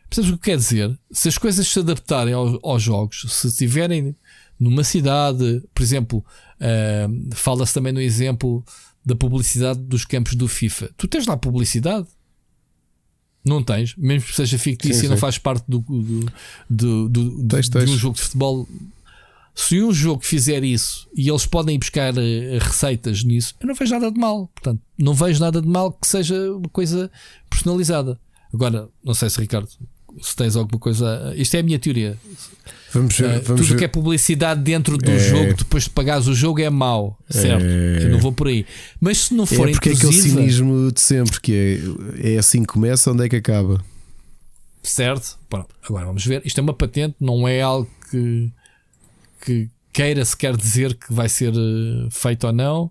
Percebes 0.09 0.31
o 0.31 0.39
que 0.39 0.45
quer 0.45 0.57
dizer? 0.57 0.99
Se 1.13 1.29
as 1.29 1.37
coisas 1.37 1.69
se 1.69 1.79
adaptarem 1.81 2.33
aos, 2.33 2.59
aos 2.63 2.83
jogos, 2.83 3.27
se 3.29 3.49
estiverem 3.49 4.17
numa 4.59 4.85
cidade, 4.85 5.63
por 5.75 5.83
exemplo, 5.83 6.25
uh, 6.61 7.35
fala-se 7.35 7.75
também 7.75 7.93
no 7.93 8.01
exemplo 8.01 8.65
da 9.05 9.15
publicidade 9.15 9.81
dos 9.81 10.05
campos 10.05 10.35
do 10.35 10.49
FIFA. 10.49 10.91
Tu 10.97 11.07
tens 11.07 11.27
lá 11.27 11.37
publicidade? 11.37 12.07
Não 13.45 13.63
tens, 13.63 13.95
mesmo 13.97 14.29
que 14.29 14.35
seja 14.35 14.59
fictício 14.59 15.05
e 15.05 15.09
não 15.09 15.17
faz 15.17 15.39
parte 15.39 15.65
do, 15.69 15.79
do, 16.69 17.09
do, 17.09 17.09
do 17.09 17.49
tens, 17.49 17.69
de 17.69 17.79
um 17.79 17.97
jogo 17.97 18.17
de 18.17 18.23
futebol. 18.23 18.69
Se 19.55 19.81
um 19.81 19.93
jogo 19.93 20.25
fizer 20.25 20.65
isso 20.65 21.09
e 21.15 21.29
eles 21.29 21.47
podem 21.47 21.77
ir 21.77 21.79
buscar 21.79 22.13
uh, 22.13 22.59
receitas 22.61 23.23
nisso, 23.23 23.55
eu 23.61 23.69
não 23.69 23.75
vejo 23.75 23.93
nada 23.93 24.11
de 24.11 24.19
mal. 24.19 24.49
Portanto, 24.49 24.83
não 24.99 25.15
vejo 25.15 25.41
nada 25.41 25.63
de 25.63 25.69
mal 25.69 25.93
que 25.93 26.09
seja 26.09 26.53
uma 26.53 26.69
coisa 26.69 27.11
personalizada. 27.49 28.19
Agora, 28.53 28.89
não 29.05 29.15
sei 29.15 29.31
se 29.31 29.41
Ricardo, 29.41 29.69
se 30.21 30.35
tens 30.35 30.57
alguma 30.57 30.79
coisa. 30.79 31.33
Isto 31.37 31.57
é 31.57 31.61
a 31.61 31.63
minha 31.63 31.79
teoria. 31.79 32.19
Vamos 32.97 33.19
ver, 33.19 33.27
uh, 33.27 33.43
vamos 33.43 33.63
tudo 33.63 33.69
ver. 33.69 33.79
que 33.79 33.85
é 33.85 33.89
publicidade 33.89 34.63
dentro 34.63 34.97
do 34.97 35.11
é. 35.11 35.19
jogo, 35.19 35.55
depois 35.55 35.85
de 35.85 35.91
pagares 35.91 36.27
o 36.27 36.35
jogo, 36.35 36.61
é 36.61 36.71
mau, 36.71 37.19
certo? 37.29 37.65
É. 37.65 38.05
Eu 38.05 38.11
não 38.11 38.19
vou 38.19 38.33
por 38.33 38.49
aí. 38.49 38.65
Mas 39.01 39.19
se 39.19 39.35
não 39.35 39.47
for 39.47 39.69
é 39.69 39.73
porque 39.73 39.91
inclusiva... 39.91 40.17
é 40.17 40.21
aquele 40.21 40.51
cinismo 40.51 40.93
de 40.93 41.01
sempre 41.01 41.41
que 41.41 41.81
é, 42.23 42.35
é 42.35 42.39
assim 42.39 42.63
que 42.63 42.69
começa, 42.69 43.13
onde 43.13 43.25
é 43.25 43.29
que 43.29 43.37
acaba? 43.37 43.83
certo? 44.89 45.39
Pronto, 45.49 45.75
agora 45.83 46.07
vamos 46.07 46.25
ver. 46.25 46.43
Isto 46.45 46.59
é 46.61 46.63
uma 46.63 46.75
patente, 46.75 47.17
não 47.21 47.47
é 47.47 47.61
algo 47.61 47.91
que, 48.11 48.53
que 49.45 49.71
queira 49.93 50.25
sequer 50.25 50.57
dizer 50.57 50.95
que 50.95 51.13
vai 51.13 51.29
ser 51.29 51.53
eh, 51.53 52.09
feito 52.11 52.47
ou 52.47 52.53
não. 52.53 52.91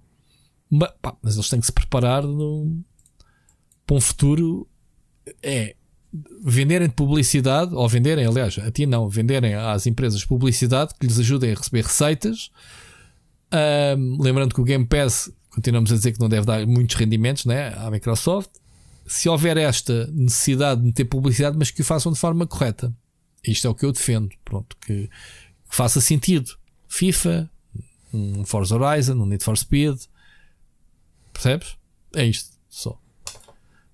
Mas, 0.69 0.91
pá, 1.01 1.15
mas 1.21 1.35
eles 1.35 1.49
têm 1.49 1.59
que 1.59 1.65
se 1.65 1.71
preparar 1.71 2.23
no, 2.23 2.83
para 3.85 3.95
um 3.95 4.01
futuro. 4.01 4.67
É 5.41 5.75
venderem 6.43 6.89
publicidade, 6.89 7.73
ou 7.73 7.87
venderem, 7.87 8.25
aliás, 8.25 8.57
a 8.59 8.71
ti 8.71 8.85
não, 8.85 9.09
venderem 9.09 9.55
às 9.55 9.85
empresas 9.85 10.23
publicidade 10.25 10.93
que 10.99 11.05
lhes 11.05 11.19
ajudem 11.19 11.51
a 11.51 11.55
receber 11.55 11.83
receitas. 11.83 12.51
Um, 13.97 14.21
lembrando 14.21 14.53
que 14.53 14.61
o 14.61 14.63
Game 14.63 14.85
Pass, 14.85 15.31
continuamos 15.49 15.91
a 15.91 15.95
dizer 15.95 16.11
que 16.11 16.19
não 16.19 16.29
deve 16.29 16.45
dar 16.45 16.65
muitos 16.65 16.95
rendimentos 16.95 17.45
né, 17.45 17.73
à 17.77 17.89
Microsoft. 17.89 18.49
Se 19.07 19.29
houver 19.29 19.57
esta 19.57 20.07
necessidade 20.07 20.81
de 20.81 20.91
ter 20.91 21.05
publicidade, 21.05 21.57
mas 21.57 21.71
que 21.71 21.81
o 21.81 21.85
façam 21.85 22.11
de 22.11 22.19
forma 22.19 22.47
correta. 22.47 22.93
Isto 23.45 23.67
é 23.67 23.69
o 23.69 23.75
que 23.75 23.85
eu 23.85 23.91
defendo. 23.91 24.29
Pronto, 24.43 24.75
que, 24.81 25.07
que 25.69 25.75
faça 25.75 26.01
sentido. 26.01 26.51
FIFA, 26.87 27.49
um 28.13 28.43
Forza 28.43 28.75
Horizon, 28.75 29.13
um 29.13 29.25
Need 29.25 29.43
for 29.43 29.57
Speed. 29.57 29.97
Percebes? 31.31 31.77
É 32.15 32.25
isto 32.25 32.55
só. 32.69 32.99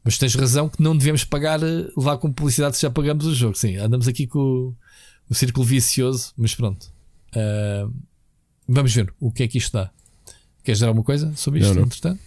Mas 0.03 0.17
tens 0.17 0.33
razão 0.33 0.67
que 0.67 0.81
não 0.81 0.97
devemos 0.97 1.23
pagar, 1.23 1.61
eh, 1.61 1.87
levar 1.95 2.17
com 2.17 2.31
publicidade 2.31 2.75
se 2.75 2.81
já 2.81 2.89
pagamos 2.89 3.25
o 3.25 3.35
jogo. 3.35 3.55
Sim, 3.55 3.77
andamos 3.77 4.07
aqui 4.07 4.25
com 4.25 4.39
o, 4.39 4.75
o 5.29 5.35
círculo 5.35 5.65
vicioso, 5.65 6.33
mas 6.35 6.55
pronto. 6.55 6.91
Uh, 7.35 7.93
vamos 8.67 8.93
ver 8.93 9.13
o 9.19 9.31
que 9.31 9.43
é 9.43 9.47
que 9.47 9.57
isto 9.57 9.73
dá. 9.73 9.91
Queres 10.63 10.79
dizer 10.79 10.87
alguma 10.87 11.03
coisa 11.03 11.31
sobre 11.35 11.59
isto, 11.59 11.69
não, 11.69 11.75
não. 11.75 11.83
entretanto? 11.83 12.19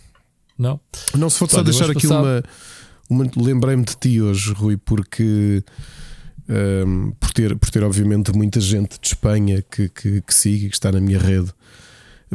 Não? 0.57 0.81
Não, 1.17 1.31
se 1.31 1.39
for 1.39 1.51
só 1.51 1.63
deixar 1.63 1.91
aqui 1.91 2.03
passar... 2.03 2.21
uma. 2.21 2.43
uma 3.11 3.31
Lembrei-me 3.37 3.85
de 3.85 3.97
ti 3.97 4.21
hoje, 4.21 4.53
Rui, 4.53 4.77
porque. 4.77 5.63
Um, 6.47 7.13
por, 7.13 7.33
ter, 7.33 7.57
por 7.57 7.71
ter, 7.71 7.83
obviamente, 7.83 8.31
muita 8.31 8.61
gente 8.61 9.01
de 9.01 9.07
Espanha 9.07 9.63
que, 9.63 9.89
que, 9.89 10.21
que 10.21 10.35
siga, 10.35 10.69
que 10.69 10.75
está 10.75 10.93
na 10.93 11.01
minha 11.01 11.19
rede, 11.19 11.51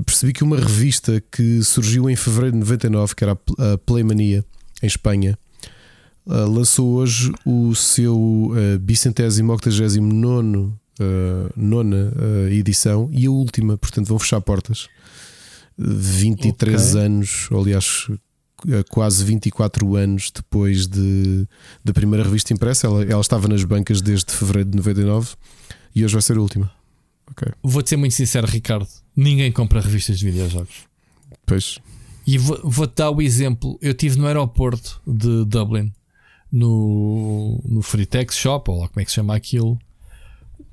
percebi 0.03 0.34
que 0.34 0.44
uma 0.44 0.57
revista 0.57 1.22
que 1.32 1.64
surgiu 1.64 2.10
em 2.10 2.16
fevereiro 2.16 2.53
de 2.53 2.60
99, 2.60 3.14
que 3.16 3.24
era 3.24 3.34
a 3.34 3.78
Playmania, 3.78 4.44
em 4.82 4.88
Espanha, 4.88 5.38
uh, 6.26 6.50
lançou 6.50 6.94
hoje 6.96 7.32
o 7.46 7.74
seu 7.76 8.18
uh, 8.18 8.80
bicentésimo, 8.80 9.54
octagésimo 9.54 10.12
nono, 10.14 10.80
uh, 11.00 11.52
nona 11.56 12.14
uh, 12.16 12.48
edição 12.50 13.10
e 13.12 13.26
a 13.26 13.32
última, 13.32 13.78
portanto 13.78 14.08
vão 14.08 14.20
fechar 14.20 14.42
portas. 14.42 14.88
23 15.78 16.90
okay. 16.90 17.02
anos, 17.02 17.48
aliás, 17.52 18.08
quase 18.90 19.24
24 19.24 19.96
anos 19.96 20.30
depois 20.30 20.88
de, 20.88 21.48
da 21.84 21.94
primeira 21.94 22.24
revista 22.24 22.54
impressa. 22.54 22.88
Ela, 22.88 23.04
ela 23.04 23.22
estava 23.22 23.48
nas 23.48 23.64
bancas 23.64 24.02
desde 24.02 24.34
fevereiro 24.34 24.70
de 24.70 24.76
99 24.76 25.36
e 25.96 26.04
hoje 26.04 26.14
vai 26.14 26.22
ser 26.22 26.38
a 26.38 26.42
última. 26.42 26.70
Okay. 27.32 27.54
Vou-te 27.64 27.90
ser 27.90 27.98
muito 27.98 28.14
sincero, 28.14 28.48
Ricardo. 28.48 28.88
Ninguém 29.16 29.52
compra 29.52 29.80
revistas 29.80 30.20
de 30.20 30.26
videojogos. 30.26 30.86
Pois. 31.46 31.80
E 32.32 32.38
vou-te 32.38 32.94
dar 32.96 33.10
o 33.10 33.24
exemplo. 33.24 33.80
Eu 33.82 33.92
estive 33.92 34.20
no 34.20 34.28
aeroporto 34.28 35.02
de 35.08 35.46
Dublin, 35.46 35.92
no, 36.52 37.60
no 37.66 37.82
Freetex 37.82 38.38
Shop, 38.38 38.70
ou 38.70 38.82
lá 38.82 38.88
como 38.88 39.02
é 39.02 39.04
que 39.04 39.10
se 39.10 39.16
chama 39.16 39.36
aquilo, 39.36 39.80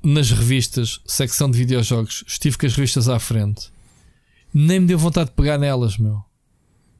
nas 0.03 0.29
revistas, 0.29 1.01
secção 1.03 1.49
de 1.49 1.57
videojogos. 1.57 2.23
Estive 2.27 2.59
com 2.59 2.67
as 2.67 2.75
revistas 2.75 3.09
à 3.09 3.17
frente. 3.17 3.71
Nem 4.53 4.81
me 4.81 4.85
deu 4.85 4.99
vontade 4.99 5.31
de 5.31 5.35
pegar 5.35 5.57
nelas, 5.57 5.97
meu. 5.97 6.23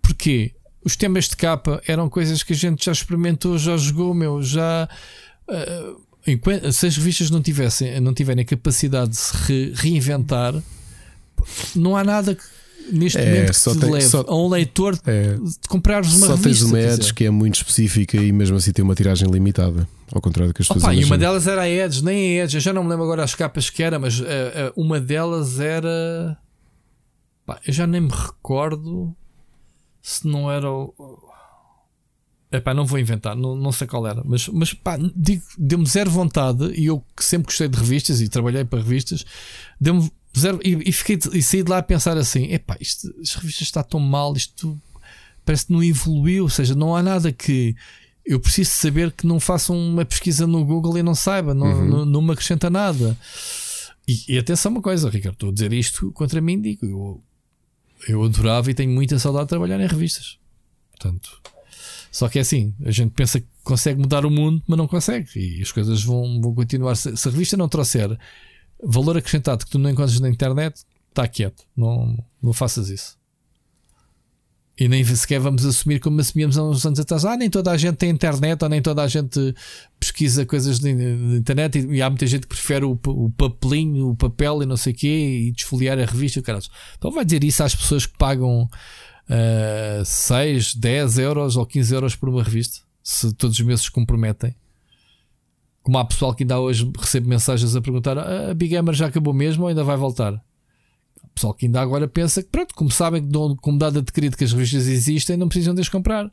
Porquê? 0.02 0.56
Os 0.84 0.96
temas 0.96 1.26
de 1.26 1.38
capa 1.38 1.80
eram 1.88 2.10
coisas 2.10 2.42
que 2.42 2.54
a 2.54 2.56
gente 2.56 2.84
já 2.84 2.94
experimentou, 2.94 3.60
já 3.60 3.78
jogou, 3.78 4.12
meu. 4.12 4.42
Já. 4.42 4.90
Uh, 5.48 6.74
se 6.74 6.88
as 6.88 6.98
revistas 6.98 7.30
não, 7.30 7.44
tivessem, 7.44 8.00
não 8.00 8.12
tiverem 8.12 8.44
capacidade 8.44 9.12
de 9.12 9.18
se 9.18 9.38
re, 9.38 9.74
reinventar, 9.76 10.56
não 11.76 11.96
há 11.96 12.04
nada 12.04 12.34
que 12.34 12.57
neste 12.92 13.18
é, 13.18 13.26
momento 13.26 13.54
que 13.54 13.60
te 13.60 13.80
tem, 13.80 13.92
leve 13.92 14.06
só, 14.06 14.26
a 14.28 14.36
um 14.36 14.50
leitor 14.50 15.00
é, 15.06 15.36
de 15.36 15.68
comprares 15.68 16.14
uma 16.14 16.28
só 16.28 16.36
revista. 16.36 16.66
Só 16.66 16.72
tens 16.72 16.86
uma 16.86 16.94
Edge 16.94 17.14
que 17.14 17.26
é 17.26 17.30
muito 17.30 17.56
específica 17.56 18.18
e 18.18 18.32
mesmo 18.32 18.58
assim 18.58 18.72
tem 18.72 18.84
uma 18.84 18.96
tiragem 18.96 19.30
limitada. 19.30 19.88
Ao 20.12 20.22
contrário 20.22 20.52
do 20.52 20.56
que 20.56 20.62
as 20.62 20.68
pessoas 20.68 20.98
E 20.98 21.04
uma 21.04 21.18
delas 21.18 21.48
era 21.48 21.64
a 21.64 21.70
Edge, 21.70 22.04
nem 22.04 22.40
a 22.40 22.44
Edge, 22.44 22.58
eu 22.58 22.62
já 22.62 22.72
não 22.72 22.84
me 22.84 22.90
lembro 22.90 23.04
agora 23.04 23.24
as 23.24 23.36
capas 23.36 23.70
que 23.70 23.84
era, 23.84 24.00
mas 24.00 24.20
uh, 24.20 24.24
uh, 24.24 24.82
uma 24.82 25.00
delas 25.00 25.60
era. 25.60 26.38
Pá, 27.46 27.60
eu 27.66 27.74
já 27.74 27.86
nem 27.86 28.02
me 28.02 28.12
recordo 28.12 29.16
se 30.02 30.26
não 30.28 30.50
era 30.50 30.72
o. 30.72 30.94
Epá, 32.50 32.74
não 32.74 32.86
vou 32.86 32.98
inventar, 32.98 33.36
não, 33.36 33.58
não 33.58 33.74
sei 33.74 33.86
qual 33.86 34.08
era, 34.08 34.24
mas, 34.24 34.48
mas 34.48 34.74
pá, 34.74 34.98
deu-me 35.58 35.86
zero 35.86 36.10
vontade. 36.10 36.72
E 36.80 36.86
eu 36.86 37.04
que 37.14 37.24
sempre 37.24 37.48
gostei 37.48 37.68
de 37.68 37.78
revistas 37.78 38.22
e 38.22 38.30
trabalhei 38.30 38.64
para 38.64 38.80
revistas, 38.80 39.26
deu-me 39.82 40.10
Zero, 40.38 40.60
e, 40.64 40.90
e, 40.90 40.92
fiquei, 40.94 41.20
e 41.34 41.42
saí 41.42 41.64
de 41.64 41.70
lá 41.70 41.80
a 41.80 41.84
pensar 41.84 42.18
assim: 42.18 42.52
epá, 42.52 42.78
isto, 42.80 43.14
as 43.22 43.34
revistas 43.36 43.68
está 43.68 43.84
tão 43.84 44.00
mal, 44.00 44.36
isto 44.36 44.80
parece 45.46 45.68
que 45.68 45.74
não 45.74 45.84
evoluiu. 45.84 46.44
Ou 46.44 46.50
seja, 46.50 46.76
não 46.76 46.96
há 46.96 47.04
nada 47.04 47.32
que 47.32 47.76
eu 48.26 48.40
preciso 48.40 48.72
saber 48.72 49.12
que 49.12 49.26
não 49.26 49.40
façam 49.40 49.78
uma 49.78 50.04
pesquisa 50.04 50.46
no 50.46 50.64
Google 50.66 50.98
e 50.98 51.04
não 51.04 51.16
saiba, 51.16 51.54
não, 51.54 51.68
uhum. 51.68 51.88
não, 51.88 52.06
não 52.06 52.22
me 52.22 52.34
acrescenta 52.34 52.70
nada. 52.70 53.18
E, 54.08 54.36
e 54.36 54.38
atenção, 54.38 54.72
uma 54.72 54.82
coisa, 54.82 55.10
Ricardo, 55.10 55.36
estou 55.36 55.50
a 55.50 55.54
dizer 55.54 55.74
isto 55.74 56.12
contra 56.12 56.42
mim, 56.42 56.62
digo, 56.62 56.86
eu, 56.86 57.24
eu 58.08 58.24
adorava 58.24 58.70
e 58.70 58.74
tenho 58.74 58.92
muita 58.92 59.18
saudade 59.18 59.46
de 59.46 59.50
trabalhar 59.50 59.80
em 59.80 59.88
revistas. 59.88 60.38
Portanto, 60.92 61.42
só 62.12 62.28
que 62.28 62.38
é 62.38 62.42
assim, 62.42 62.74
a 62.84 62.92
gente 62.92 63.12
pensa 63.12 63.40
que 63.40 63.48
consegue 63.64 64.00
mudar 64.00 64.26
o 64.26 64.32
mundo, 64.32 64.62
mas 64.68 64.78
não 64.78 64.88
consegue. 64.88 65.28
E 65.36 65.62
as 65.62 65.72
coisas 65.72 66.04
vão, 66.04 66.42
vão 66.42 66.54
continuar. 66.54 66.96
Se, 66.96 67.16
se 67.16 67.28
a 67.28 67.32
revista 67.32 67.56
não 67.56 67.70
trouxer 67.70 68.18
valor 68.84 69.18
acrescentado 69.18 69.66
que 69.66 69.72
tu 69.72 69.80
não 69.80 69.90
encontras 69.90 70.20
na 70.20 70.30
internet, 70.30 70.84
está 71.10 71.28
quieto. 71.28 71.64
Não, 71.76 72.18
não 72.42 72.54
faças 72.54 72.90
isso. 72.90 73.18
E 74.80 74.88
nem 74.88 75.04
sequer 75.04 75.40
vamos 75.40 75.66
assumir 75.66 76.00
como 76.00 76.22
assumíamos 76.22 76.56
há 76.56 76.64
uns 76.64 76.86
anos 76.86 77.00
atrás. 77.00 77.26
Ah, 77.26 77.36
nem 77.36 77.50
toda 77.50 77.72
a 77.72 77.78
gente 77.78 77.96
tem 77.96 78.12
internet 78.12 78.62
ou 78.62 78.70
nem 78.70 78.80
toda 78.80 79.02
a 79.02 79.08
gente 79.08 79.56
pesquisa 80.00 80.46
coisas 80.46 80.78
de 80.80 80.92
internet 81.36 81.80
e, 81.80 81.96
e, 81.96 82.02
há 82.02 82.10
muita 82.10 82.28
gente 82.28 82.42
que 82.42 82.50
prefere 82.50 82.86
o, 82.86 82.92
o, 83.08 83.32
papelinho, 83.32 84.10
o 84.10 84.16
papel 84.16 84.62
e 84.62 84.68
não 84.68 84.78
sei 84.78 84.94
o 84.94 84.96
quê 84.96 85.48
e 85.48 85.52
desfoliar 85.52 85.98
a 85.98 86.06
revista. 86.06 86.40
Então 86.96 87.12
vai 87.12 87.26
dizer 87.26 87.44
isso 87.44 87.64
às 87.64 87.74
pessoas 87.74 88.06
que 88.06 88.16
pagam 88.20 88.70
uh, 89.30 90.06
6, 90.06 90.76
10 90.76 91.18
euros 91.18 91.58
ou 91.58 91.66
15 91.66 91.96
euros 91.96 92.16
por 92.16 92.30
uma 92.30 92.44
revista, 92.44 92.82
se 93.02 93.34
todos 93.34 93.60
os 93.60 93.66
meses 93.66 93.86
se 93.86 93.92
comprometem. 93.92 94.56
Como 95.88 96.00
há 96.00 96.04
pessoal 96.04 96.36
que 96.36 96.44
ainda 96.44 96.60
hoje 96.60 96.92
recebe 97.00 97.30
mensagens 97.30 97.74
a 97.74 97.80
perguntar: 97.80 98.18
ah, 98.18 98.52
a 98.52 98.54
Big 98.54 98.72
Gamer 98.72 98.94
já 98.94 99.06
acabou 99.06 99.34
mesmo 99.34 99.64
ou 99.64 99.70
ainda 99.70 99.86
vai 99.86 99.96
voltar? 99.96 100.34
O 100.34 101.30
pessoal 101.34 101.54
que 101.54 101.66
ainda 101.66 101.80
agora 101.80 102.10
pensa 102.10 102.44
que, 102.44 102.50
pronto, 102.50 102.76
como 102.76 102.92
sabem 102.92 103.26
que 103.26 103.32
como 103.62 103.78
dado 103.80 104.00
adquirido 104.00 104.36
que 104.36 104.44
as 104.44 104.52
revistas 104.52 104.86
existem, 104.86 105.38
não 105.38 105.48
precisam 105.48 105.74
de 105.74 105.80
as 105.80 105.88
comprar. 105.88 106.30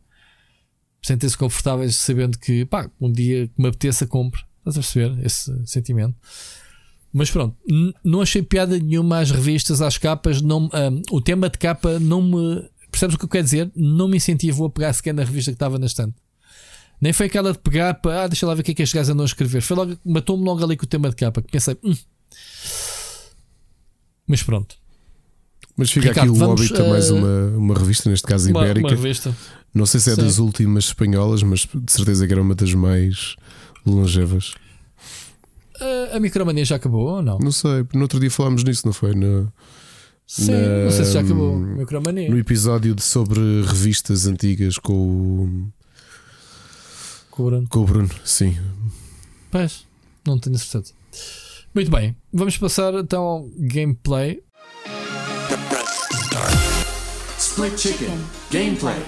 Sentem-se 1.01 1.39
confortáveis 1.39 1.94
sabendo 1.94 2.36
que, 2.36 2.64
pá, 2.64 2.90
um 3.01 3.12
dia 3.12 3.47
que 3.47 3.62
me 3.62 3.68
apeteça, 3.68 4.09
compre. 4.09 4.43
Estás 4.59 4.76
a 4.76 4.81
perceber 4.81 5.24
esse 5.24 5.66
sentimento? 5.66 6.16
Mas 7.12 7.31
pronto, 7.31 7.56
não 8.02 8.22
achei 8.22 8.43
piada 8.43 8.76
nenhuma 8.76 9.20
às 9.20 9.31
revistas, 9.31 9.81
às 9.81 9.97
capas. 9.97 10.43
Não, 10.43 10.64
um, 10.64 11.02
o 11.12 11.20
tema 11.20 11.48
de 11.48 11.59
capa 11.59 12.01
não 12.01 12.20
me. 12.20 12.68
Percebes 12.90 13.14
o 13.14 13.18
que 13.20 13.24
eu 13.24 13.28
quero 13.28 13.44
dizer? 13.44 13.70
Não 13.76 14.09
me 14.09 14.16
incentivou 14.16 14.66
a 14.66 14.70
pegar 14.70 14.93
sequer 14.93 15.14
na 15.14 15.22
revista 15.22 15.52
que 15.52 15.56
estava 15.56 15.78
na 15.78 15.86
estante. 15.86 16.24
Nem 17.05 17.12
foi 17.12 17.26
aquela 17.26 17.52
de 17.52 17.59
pegar 17.59 17.93
para, 17.93 18.22
ah, 18.22 18.26
deixa 18.26 18.47
lá 18.47 18.55
ver 18.55 18.62
o 18.62 18.64
que 18.64 18.70
é 18.70 18.74
que 18.74 18.82
estes 18.82 18.94
gajos 18.94 19.10
andam 19.10 19.24
a 19.24 19.26
escrever. 19.26 19.60
Foi 19.60 19.76
logo, 19.76 19.94
matou-me 20.02 20.43
logo 20.43 20.64
ali 20.64 20.74
com 20.74 20.86
o 20.86 20.89
tema 20.89 21.10
de 21.10 21.16
capa, 21.16 21.43
que 21.43 21.52
pensei, 21.52 21.76
hum. 21.85 21.94
Mas 24.26 24.43
pronto. 24.43 24.74
Mas 25.76 25.90
fica 25.90 26.09
Ricardo, 26.09 26.31
aqui 26.31 26.39
o 26.39 26.40
vamos, 26.40 26.62
Hobbit, 26.62 26.81
uh, 26.81 26.89
mais 26.89 27.10
uma, 27.10 27.47
uma 27.59 27.74
revista, 27.74 28.09
neste 28.09 28.26
caso 28.26 28.48
uma, 28.48 28.62
ibérica. 28.62 28.89
Uma 28.89 28.97
revista. 28.97 29.36
Não 29.74 29.85
sei 29.85 30.01
se 30.01 30.12
é 30.12 30.14
Sim. 30.14 30.22
das 30.22 30.39
últimas 30.39 30.85
espanholas, 30.85 31.43
mas 31.43 31.68
de 31.74 31.93
certeza 31.93 32.26
que 32.26 32.32
era 32.32 32.40
uma 32.40 32.55
das 32.55 32.72
mais 32.72 33.36
longevas. 33.85 34.55
Uh, 35.78 36.16
a 36.16 36.20
Micromania 36.20 36.64
já 36.64 36.76
acabou 36.76 37.16
ou 37.16 37.22
não? 37.22 37.39
Não 37.39 37.52
sei, 37.52 37.86
no 37.93 38.01
outro 38.01 38.18
dia 38.18 38.31
falámos 38.31 38.64
nisso, 38.64 38.86
não 38.86 38.94
foi? 38.94 39.14
No, 39.14 39.52
Sim, 40.26 40.52
na, 40.52 40.85
não 40.85 40.90
sei 40.90 41.05
se 41.05 41.12
já 41.12 41.20
acabou. 41.20 41.55
Micromania. 41.55 42.31
No 42.31 42.39
episódio 42.39 42.94
de 42.94 43.02
sobre 43.02 43.40
revistas 43.60 44.26
antigas 44.26 44.78
com 44.78 44.94
o. 44.94 45.84
Com 47.35 47.43
o 47.43 47.47
Bruno. 47.47 47.69
Com 47.69 47.81
o 47.81 47.85
Bruno, 47.85 48.11
sim. 48.24 48.56
Pois, 49.51 49.85
não 50.24 50.39
tenho 50.39 50.56
certeza. 50.56 50.94
Muito 51.74 51.90
bem, 51.90 52.15
vamos 52.32 52.56
passar 52.56 52.94
então 52.94 53.24
ao 53.24 53.51
gameplay. 53.56 54.40
Split 57.36 57.77
Chicken 57.77 58.16
Gameplay. 58.52 59.02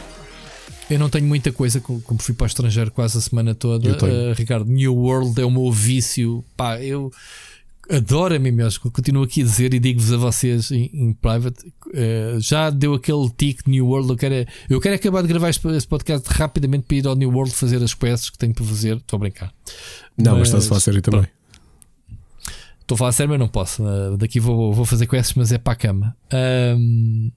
Eu 0.90 0.98
não 0.98 1.08
tenho 1.08 1.24
muita 1.24 1.52
coisa, 1.52 1.78
como 1.78 2.20
fui 2.20 2.34
para 2.34 2.44
o 2.44 2.46
estrangeiro 2.48 2.90
quase 2.90 3.16
a 3.16 3.20
semana 3.20 3.54
toda. 3.54 3.92
Uh, 3.92 4.32
Ricardo, 4.34 4.68
New 4.68 4.96
World 4.96 5.40
é 5.40 5.44
o 5.44 5.50
meu 5.50 5.70
vício. 5.70 6.44
Pá, 6.56 6.82
eu 6.82 7.12
adoro 7.88 8.34
MMOs, 8.40 8.76
continuo 8.78 9.22
aqui 9.22 9.42
a 9.42 9.44
dizer 9.44 9.72
e 9.72 9.78
digo-vos 9.78 10.12
a 10.12 10.16
vocês 10.16 10.72
em, 10.72 10.90
em 10.92 11.12
private. 11.12 11.72
Uh, 11.88 12.40
já 12.40 12.70
deu 12.70 12.94
aquele 12.94 13.30
tic 13.30 13.66
New 13.66 13.86
World. 13.86 14.10
Eu 14.10 14.16
quero, 14.16 14.48
eu 14.68 14.80
quero 14.80 14.94
acabar 14.94 15.22
de 15.22 15.28
gravar 15.28 15.50
este, 15.50 15.86
podcast 15.88 16.28
rapidamente 16.30 16.84
para 16.86 16.96
ir 16.96 17.06
ao 17.06 17.14
New 17.14 17.30
World 17.30 17.52
fazer 17.52 17.82
as 17.82 17.94
quests 17.94 18.30
que 18.30 18.38
tenho 18.38 18.54
para 18.54 18.64
fazer. 18.64 18.96
Estou 18.96 19.16
a 19.16 19.20
brincar. 19.20 19.52
Não, 20.16 20.32
mas, 20.32 20.40
mas 20.40 20.48
estás 20.48 20.64
a 20.64 20.68
falar 20.68 20.80
sério 20.80 21.02
também. 21.02 21.26
Estou 22.80 22.94
a 22.94 22.98
falar 22.98 23.12
sério, 23.12 23.30
mas 23.30 23.38
não 23.38 23.48
posso. 23.48 23.82
Uh, 23.82 24.16
daqui 24.16 24.38
vou, 24.38 24.72
vou 24.72 24.84
fazer 24.84 25.06
quests, 25.06 25.34
mas 25.36 25.52
é 25.52 25.58
para 25.58 25.72
a 25.72 25.76
cama. 25.76 26.16
Um, 26.32 27.30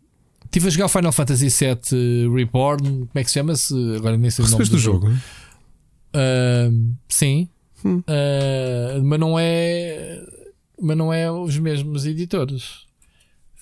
Estive 0.50 0.68
a 0.68 0.70
jogar 0.72 0.86
o 0.88 0.90
Final 0.90 1.12
Fantasy 1.12 1.48
VII 1.50 2.28
Reborn. 2.36 2.82
Como 2.82 3.12
é 3.14 3.24
que 3.24 3.30
se 3.30 3.36
chama-se? 3.36 3.74
Agora 3.96 4.18
nem 4.18 4.32
sei 4.32 4.46
o 4.46 4.48
nome 4.50 4.64
do, 4.64 4.72
do 4.72 4.78
jogo. 4.80 5.08
jogo. 5.08 5.22
Uh, 6.16 6.96
sim. 7.08 7.48
Hum. 7.86 8.00
Uh, 8.00 9.04
mas 9.04 9.20
não 9.20 9.38
é. 9.38 10.20
Mas 10.82 10.98
não 10.98 11.14
é 11.14 11.32
os 11.32 11.56
mesmos 11.60 12.08
editores. 12.08 12.89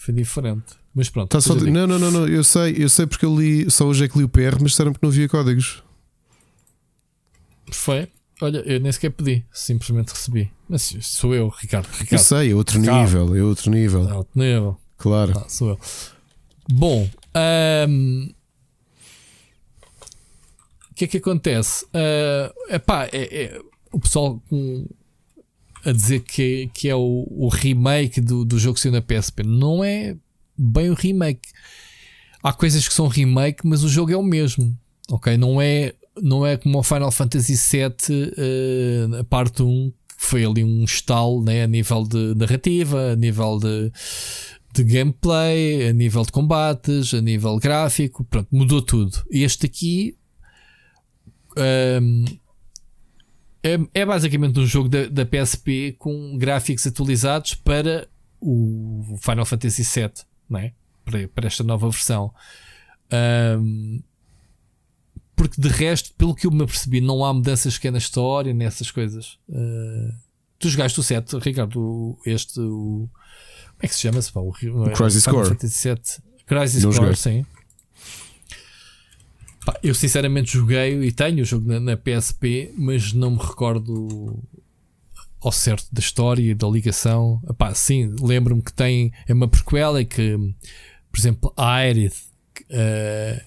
Foi 0.07 0.13
diferente. 0.13 0.63
Mas 0.95 1.09
pronto. 1.09 1.29
Tá 1.29 1.41
só. 1.41 1.53
Não, 1.53 1.85
não, 1.85 1.99
não, 1.99 2.09
não. 2.09 2.27
Eu 2.29 2.41
sei, 2.41 2.73
eu 2.77 2.87
sei 2.87 3.05
porque 3.05 3.25
eu 3.25 3.37
li. 3.37 3.69
Só 3.69 3.85
hoje 3.85 4.05
é 4.05 4.07
que 4.07 4.17
li 4.17 4.23
o 4.23 4.29
PR, 4.29 4.55
mas 4.61 4.71
disseram 4.71 4.93
que 4.93 4.99
não 5.03 5.09
havia 5.09 5.27
códigos. 5.27 5.83
Foi. 7.69 8.07
Olha, 8.41 8.59
eu 8.59 8.79
nem 8.79 8.89
sequer 8.89 9.09
pedi, 9.09 9.45
simplesmente 9.51 10.11
recebi. 10.11 10.49
Mas 10.69 10.95
sou 11.01 11.35
eu, 11.35 11.49
Ricardo. 11.49 11.87
Ricardo. 11.87 12.13
Eu 12.13 12.19
sei, 12.19 12.51
é 12.51 12.55
outro 12.55 12.79
Ricardo. 12.79 13.01
nível, 13.03 13.35
é 13.35 13.43
outro 13.43 13.69
nível. 13.69 14.07
É 14.07 14.13
outro 14.13 14.39
nível. 14.39 14.77
Claro. 14.97 15.33
Ah, 15.35 15.49
sou 15.49 15.71
eu. 15.71 15.79
Bom, 16.71 17.09
o 20.89 20.93
que 20.95 21.03
é 21.03 21.07
que 21.07 21.17
acontece? 21.17 21.83
Uh, 21.87 22.73
epá, 22.73 23.09
é, 23.11 23.43
é, 23.43 23.61
o 23.91 23.99
pessoal 23.99 24.41
com, 24.49 24.87
a 25.85 25.91
dizer 25.91 26.21
que, 26.21 26.69
que 26.73 26.89
é 26.89 26.95
o, 26.95 27.27
o 27.29 27.47
remake 27.47 28.21
do, 28.21 28.43
do 28.43 28.59
jogo 28.59 28.75
que 28.75 28.81
saiu 28.81 28.93
na 28.93 29.01
PSP. 29.01 29.43
Não 29.43 29.83
é 29.83 30.15
bem 30.57 30.89
o 30.89 30.93
remake. 30.93 31.49
Há 32.41 32.53
coisas 32.53 32.87
que 32.87 32.93
são 32.93 33.07
remake, 33.07 33.65
mas 33.65 33.83
o 33.83 33.89
jogo 33.89 34.11
é 34.11 34.17
o 34.17 34.23
mesmo. 34.23 34.77
Ok? 35.09 35.37
Não 35.37 35.61
é, 35.61 35.93
não 36.21 36.45
é 36.45 36.57
como 36.57 36.79
o 36.79 36.83
Final 36.83 37.11
Fantasy 37.11 37.55
VII, 37.55 38.31
uh, 39.11 39.15
a 39.19 39.23
parte 39.23 39.63
1, 39.63 39.91
que 40.17 40.25
foi 40.25 40.45
ali 40.45 40.63
um 40.63 40.83
estalo 40.83 41.43
né, 41.43 41.63
a 41.63 41.67
nível 41.67 42.03
de 42.03 42.33
narrativa, 42.35 43.11
a 43.11 43.15
nível 43.15 43.59
de 43.59 43.91
de 44.73 44.83
gameplay, 44.83 45.89
a 45.89 45.93
nível 45.93 46.23
de 46.23 46.31
combates, 46.31 47.11
a 47.11 47.19
nível 47.19 47.57
gráfico, 47.57 48.23
pronto, 48.23 48.47
mudou 48.51 48.79
tudo. 48.79 49.23
Este 49.31 49.65
aqui 49.65 50.15
um, 52.01 52.25
é, 53.75 54.01
é, 54.01 54.05
basicamente 54.05 54.59
um 54.59 54.65
jogo 54.65 54.89
da, 54.89 55.07
da, 55.07 55.25
PSP 55.25 55.95
com 55.97 56.37
gráficos 56.37 56.85
atualizados 56.87 57.55
para 57.55 58.07
o 58.39 59.17
Final 59.21 59.45
Fantasy 59.45 59.83
VII, 59.83 60.11
não 60.49 60.59
é? 60.59 60.73
para, 61.07 61.27
para 61.29 61.47
esta 61.47 61.63
nova 61.63 61.89
versão. 61.89 62.33
Um, 63.59 64.01
porque 65.35 65.61
de 65.61 65.69
resto, 65.69 66.13
pelo 66.15 66.35
que 66.35 66.47
eu 66.47 66.51
me 66.51 66.63
apercebi, 66.63 66.99
não 66.99 67.23
há 67.23 67.33
mudanças 67.33 67.77
que 67.77 67.87
é 67.87 67.91
na 67.91 67.97
história, 67.97 68.53
nessas 68.53 68.91
coisas. 68.91 69.37
Uh, 69.47 70.13
tu 70.59 70.67
jogaste 70.69 70.99
o 70.99 71.03
7, 71.03 71.37
Ricardo, 71.37 72.17
este, 72.25 72.59
o, 72.59 73.07
como 73.07 73.79
é 73.81 73.87
que 73.87 73.95
se 73.95 74.01
chama-se? 74.01 74.31
O, 74.35 74.49
o 74.49 74.91
Crisis 74.91 75.25
Core. 75.25 75.55
Crisis 76.45 76.83
Não 76.83 76.91
Core, 76.91 77.15
joguei. 77.15 77.15
sim. 77.15 77.45
Pá, 79.67 79.77
eu 79.83 79.93
sinceramente 79.93 80.53
joguei 80.53 80.97
e 81.03 81.11
tenho 81.11 81.41
o 81.41 81.45
jogo 81.45 81.67
na, 81.67 81.77
na, 81.77 81.97
PSP, 81.97 82.73
mas 82.77 83.11
não 83.11 83.31
me 83.31 83.37
recordo 83.37 84.41
ao 85.41 85.51
certo 85.51 85.87
da 85.91 85.99
história 85.99 86.55
da 86.55 86.65
ligação. 86.69 87.41
Epá, 87.49 87.73
sim, 87.73 88.15
lembro-me 88.21 88.61
que 88.61 88.71
tem 88.71 89.11
é 89.27 89.33
uma 89.33 89.45
prequela 89.45 90.05
que, 90.05 90.37
por 91.11 91.19
exemplo, 91.19 91.53
a 91.57 91.73
Aerith 91.73 92.15
uh, 92.71 93.43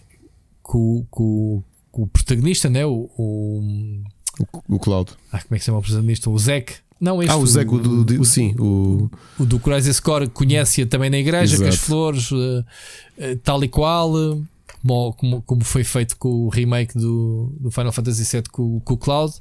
com, 0.62 1.06
com, 1.08 1.64
com, 1.90 2.02
o 2.02 2.06
protagonista, 2.06 2.68
né? 2.68 2.84
o, 2.84 3.10
o, 3.16 4.02
o, 4.40 4.74
o 4.74 4.78
Cloud. 4.78 5.12
Ah, 5.32 5.40
como 5.40 5.54
é 5.54 5.56
que 5.56 5.60
se 5.60 5.66
chama 5.66 5.78
o 5.78 5.82
protagonista? 5.82 6.28
O 6.28 6.38
Zack 6.38 6.74
não, 7.00 7.22
este, 7.22 7.32
ah, 7.32 7.38
o 7.38 7.46
Zé, 7.46 7.62
o, 7.62 7.78
do, 7.78 8.04
do, 8.04 8.24
sim, 8.26 8.54
o, 8.58 9.10
o 9.38 9.46
do 9.46 9.58
Crisis 9.58 9.98
Core 9.98 10.28
conhece 10.28 10.84
também 10.84 11.08
na 11.08 11.16
igreja, 11.16 11.54
Exato. 11.54 11.62
com 11.62 11.68
as 11.70 11.76
flores, 11.76 12.30
uh, 12.30 12.60
uh, 12.60 13.36
tal 13.42 13.64
e 13.64 13.68
qual, 13.68 14.12
uh, 14.12 14.46
como, 14.80 15.12
como, 15.14 15.42
como, 15.42 15.64
foi 15.64 15.84
feito 15.84 16.16
com 16.16 16.46
o 16.46 16.48
remake 16.48 16.96
do, 16.98 17.54
do 17.60 17.70
Final 17.70 17.92
Fantasy 17.92 18.24
VII 18.24 18.44
com, 18.50 18.80
com 18.80 18.94
o 18.94 18.96
Cloud. 18.96 19.34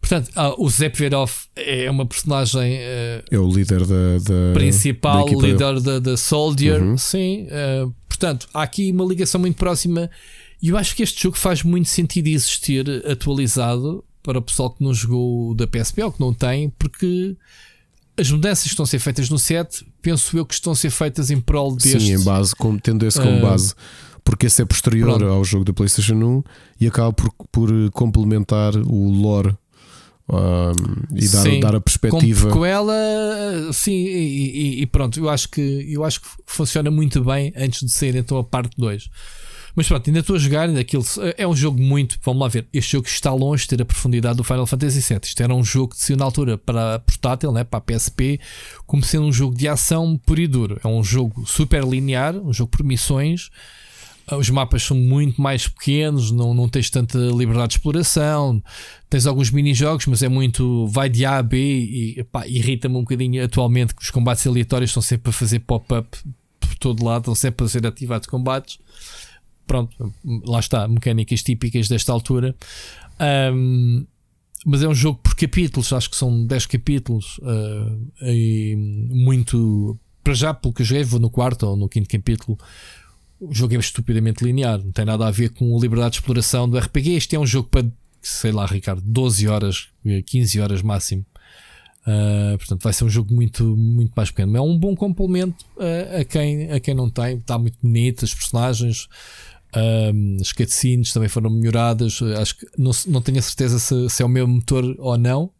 Portanto, 0.00 0.30
ah, 0.36 0.54
o 0.58 0.68
Verhoff 0.68 1.46
é 1.56 1.90
uma 1.90 2.04
personagem. 2.04 2.76
é 2.78 3.38
o 3.38 3.48
líder 3.48 3.86
da. 3.86 4.18
da 4.18 4.52
principal, 4.52 5.24
da 5.24 5.36
líder 5.36 5.80
da, 5.80 5.98
da 5.98 6.16
Soldier. 6.16 6.82
Uhum. 6.82 6.98
Sim. 6.98 7.46
portanto, 8.08 8.48
há 8.52 8.62
aqui 8.62 8.90
uma 8.90 9.04
ligação 9.04 9.40
muito 9.40 9.56
próxima. 9.56 10.10
E 10.60 10.68
eu 10.68 10.76
acho 10.76 10.94
que 10.94 11.02
este 11.02 11.22
jogo 11.22 11.36
faz 11.36 11.62
muito 11.62 11.88
sentido 11.88 12.26
existir 12.28 12.86
atualizado 13.06 14.04
para 14.22 14.38
o 14.38 14.42
pessoal 14.42 14.70
que 14.70 14.82
não 14.82 14.94
jogou 14.94 15.54
da 15.54 15.66
PSP 15.66 16.02
ou 16.02 16.10
que 16.10 16.18
não 16.18 16.32
tem, 16.32 16.70
porque 16.70 17.36
as 18.16 18.30
mudanças 18.30 18.62
que 18.62 18.68
estão 18.70 18.84
a 18.84 18.86
ser 18.86 18.98
feitas 18.98 19.28
no 19.28 19.38
set, 19.38 19.84
penso 20.00 20.36
eu 20.36 20.46
que 20.46 20.54
estão 20.54 20.72
a 20.72 20.76
ser 20.76 20.90
feitas 20.90 21.30
em 21.30 21.40
prol 21.40 21.76
deste. 21.76 22.00
Sim, 22.00 22.14
em 22.14 22.24
base, 22.24 22.54
como, 22.56 22.80
tendo 22.80 23.04
esse 23.06 23.20
como 23.20 23.38
uh, 23.38 23.42
base, 23.42 23.74
porque 24.24 24.46
esse 24.46 24.62
é 24.62 24.64
posterior 24.64 25.18
pronto. 25.18 25.32
ao 25.32 25.44
jogo 25.44 25.64
da 25.64 25.72
PlayStation 25.72 26.14
1 26.14 26.42
e 26.80 26.86
acaba 26.86 27.12
por, 27.12 27.30
por 27.52 27.90
complementar 27.92 28.74
o 28.76 29.10
lore. 29.10 29.54
Um, 30.26 30.72
e 31.14 31.28
dar, 31.28 31.42
sim, 31.42 31.60
dar 31.60 31.74
a 31.74 31.80
perspectiva 31.82 32.48
com 32.48 32.64
ela 32.64 32.94
sim 33.70 33.92
e, 33.92 34.80
e, 34.80 34.86
pronto 34.86 35.20
eu 35.20 35.28
acho 35.28 35.50
que 35.50 35.60
eu 35.86 36.02
acho 36.02 36.22
que 36.22 36.28
funciona 36.46 36.90
muito 36.90 37.22
bem 37.22 37.52
antes 37.54 37.84
de 37.84 37.92
sair 37.92 38.16
então 38.16 38.38
a 38.38 38.42
parte 38.42 38.74
2 38.78 39.10
mas 39.76 39.88
pronto, 39.88 40.08
ainda 40.08 40.20
estou 40.20 40.36
a 40.36 40.38
jogar. 40.38 40.68
Aquilo 40.70 41.04
é 41.36 41.46
um 41.46 41.54
jogo 41.54 41.80
muito. 41.80 42.18
Vamos 42.22 42.40
lá 42.40 42.48
ver. 42.48 42.66
Este 42.72 42.92
jogo 42.92 43.08
está 43.08 43.32
longe 43.32 43.64
de 43.64 43.70
ter 43.70 43.82
a 43.82 43.84
profundidade 43.84 44.36
do 44.36 44.44
Final 44.44 44.66
Fantasy 44.66 45.00
VII. 45.00 45.20
Isto 45.24 45.42
era 45.42 45.54
um 45.54 45.64
jogo 45.64 45.94
que 45.94 46.02
saiu 46.02 46.16
na 46.16 46.24
altura 46.24 46.56
para 46.56 47.00
portátil, 47.00 47.50
né, 47.50 47.64
para 47.64 47.78
a 47.78 47.80
PSP, 47.80 48.40
como 48.86 49.02
sendo 49.02 49.26
um 49.26 49.32
jogo 49.32 49.56
de 49.56 49.66
ação 49.66 50.16
puro 50.24 50.40
e 50.40 50.46
duro. 50.46 50.80
É 50.82 50.86
um 50.86 51.02
jogo 51.02 51.44
super 51.46 51.82
linear, 51.84 52.36
um 52.36 52.52
jogo 52.52 52.70
por 52.70 52.84
missões. 52.84 53.50
Ah, 54.26 54.36
os 54.36 54.48
mapas 54.50 54.82
são 54.82 54.96
muito 54.96 55.40
mais 55.40 55.68
pequenos, 55.68 56.30
não, 56.30 56.54
não 56.54 56.68
tens 56.68 56.90
tanta 56.90 57.18
liberdade 57.18 57.68
de 57.68 57.74
exploração. 57.74 58.62
Tens 59.10 59.26
alguns 59.26 59.50
mini-jogos, 59.50 60.06
mas 60.06 60.22
é 60.22 60.28
muito. 60.28 60.86
Vai 60.88 61.08
de 61.08 61.24
A 61.24 61.38
a 61.38 61.42
B 61.42 61.58
e 61.58 62.26
irrita-me 62.46 62.96
um 62.96 63.00
bocadinho 63.00 63.44
atualmente 63.44 63.94
que 63.94 64.02
os 64.02 64.10
combates 64.10 64.46
aleatórios 64.46 64.90
estão 64.90 65.02
sempre 65.02 65.30
a 65.30 65.32
fazer 65.32 65.60
pop-up 65.60 66.16
por 66.60 66.74
todo 66.76 67.04
lado, 67.04 67.22
estão 67.22 67.34
sempre 67.34 67.66
a 67.66 67.68
ser 67.68 67.86
ativados 67.86 68.26
combates 68.26 68.78
pronto, 69.66 70.12
lá 70.44 70.60
está, 70.60 70.86
mecânicas 70.86 71.42
típicas 71.42 71.88
desta 71.88 72.12
altura. 72.12 72.54
Um, 73.52 74.06
mas 74.66 74.82
é 74.82 74.88
um 74.88 74.94
jogo 74.94 75.18
por 75.22 75.36
capítulos, 75.36 75.92
acho 75.92 76.08
que 76.08 76.16
são 76.16 76.46
10 76.46 76.66
capítulos. 76.66 77.38
Uh, 77.38 78.10
e 78.22 78.74
muito. 78.76 79.98
Para 80.22 80.32
já, 80.32 80.54
pelo 80.54 80.72
que 80.72 80.80
eu 80.80 80.86
joguei, 80.86 81.04
vou 81.04 81.20
no 81.20 81.28
quarto 81.28 81.66
ou 81.66 81.76
no 81.76 81.88
quinto 81.88 82.08
capítulo. 82.08 82.58
O 83.40 83.52
jogo 83.52 83.74
é 83.74 83.78
estupidamente 83.78 84.44
linear, 84.44 84.82
não 84.82 84.92
tem 84.92 85.04
nada 85.04 85.26
a 85.26 85.30
ver 85.30 85.50
com 85.50 85.76
a 85.76 85.80
liberdade 85.80 86.12
de 86.12 86.16
exploração 86.18 86.68
do 86.68 86.78
RPG. 86.78 87.14
Este 87.14 87.36
é 87.36 87.40
um 87.40 87.46
jogo 87.46 87.68
para, 87.68 87.86
sei 88.22 88.52
lá, 88.52 88.64
Ricardo, 88.64 89.02
12 89.04 89.48
horas, 89.48 89.88
15 90.26 90.60
horas 90.60 90.82
máximo. 90.82 91.24
Uh, 92.06 92.58
portanto, 92.58 92.82
vai 92.82 92.92
ser 92.92 93.04
um 93.04 93.08
jogo 93.08 93.34
muito, 93.34 93.64
muito 93.76 94.12
mais 94.14 94.30
pequeno. 94.30 94.56
É 94.56 94.60
um 94.60 94.78
bom 94.78 94.94
complemento 94.94 95.64
uh, 95.76 96.20
a, 96.20 96.24
quem, 96.24 96.70
a 96.70 96.78
quem 96.78 96.94
não 96.94 97.10
tem. 97.10 97.38
Está 97.38 97.58
muito 97.58 97.78
bonito, 97.82 98.24
as 98.24 98.34
personagens, 98.34 99.08
um, 99.74 100.36
as 100.40 100.52
cutscenes 100.52 101.12
também 101.12 101.28
foram 101.28 101.50
melhoradas. 101.50 102.20
Acho 102.40 102.58
que 102.58 102.66
não, 102.78 102.92
não 103.08 103.20
tenho 103.20 103.38
a 103.38 103.42
certeza 103.42 103.78
se, 103.78 104.08
se 104.08 104.22
é 104.22 104.26
o 104.26 104.28
mesmo 104.28 104.54
motor 104.54 104.94
ou 104.98 105.18
não. 105.18 105.50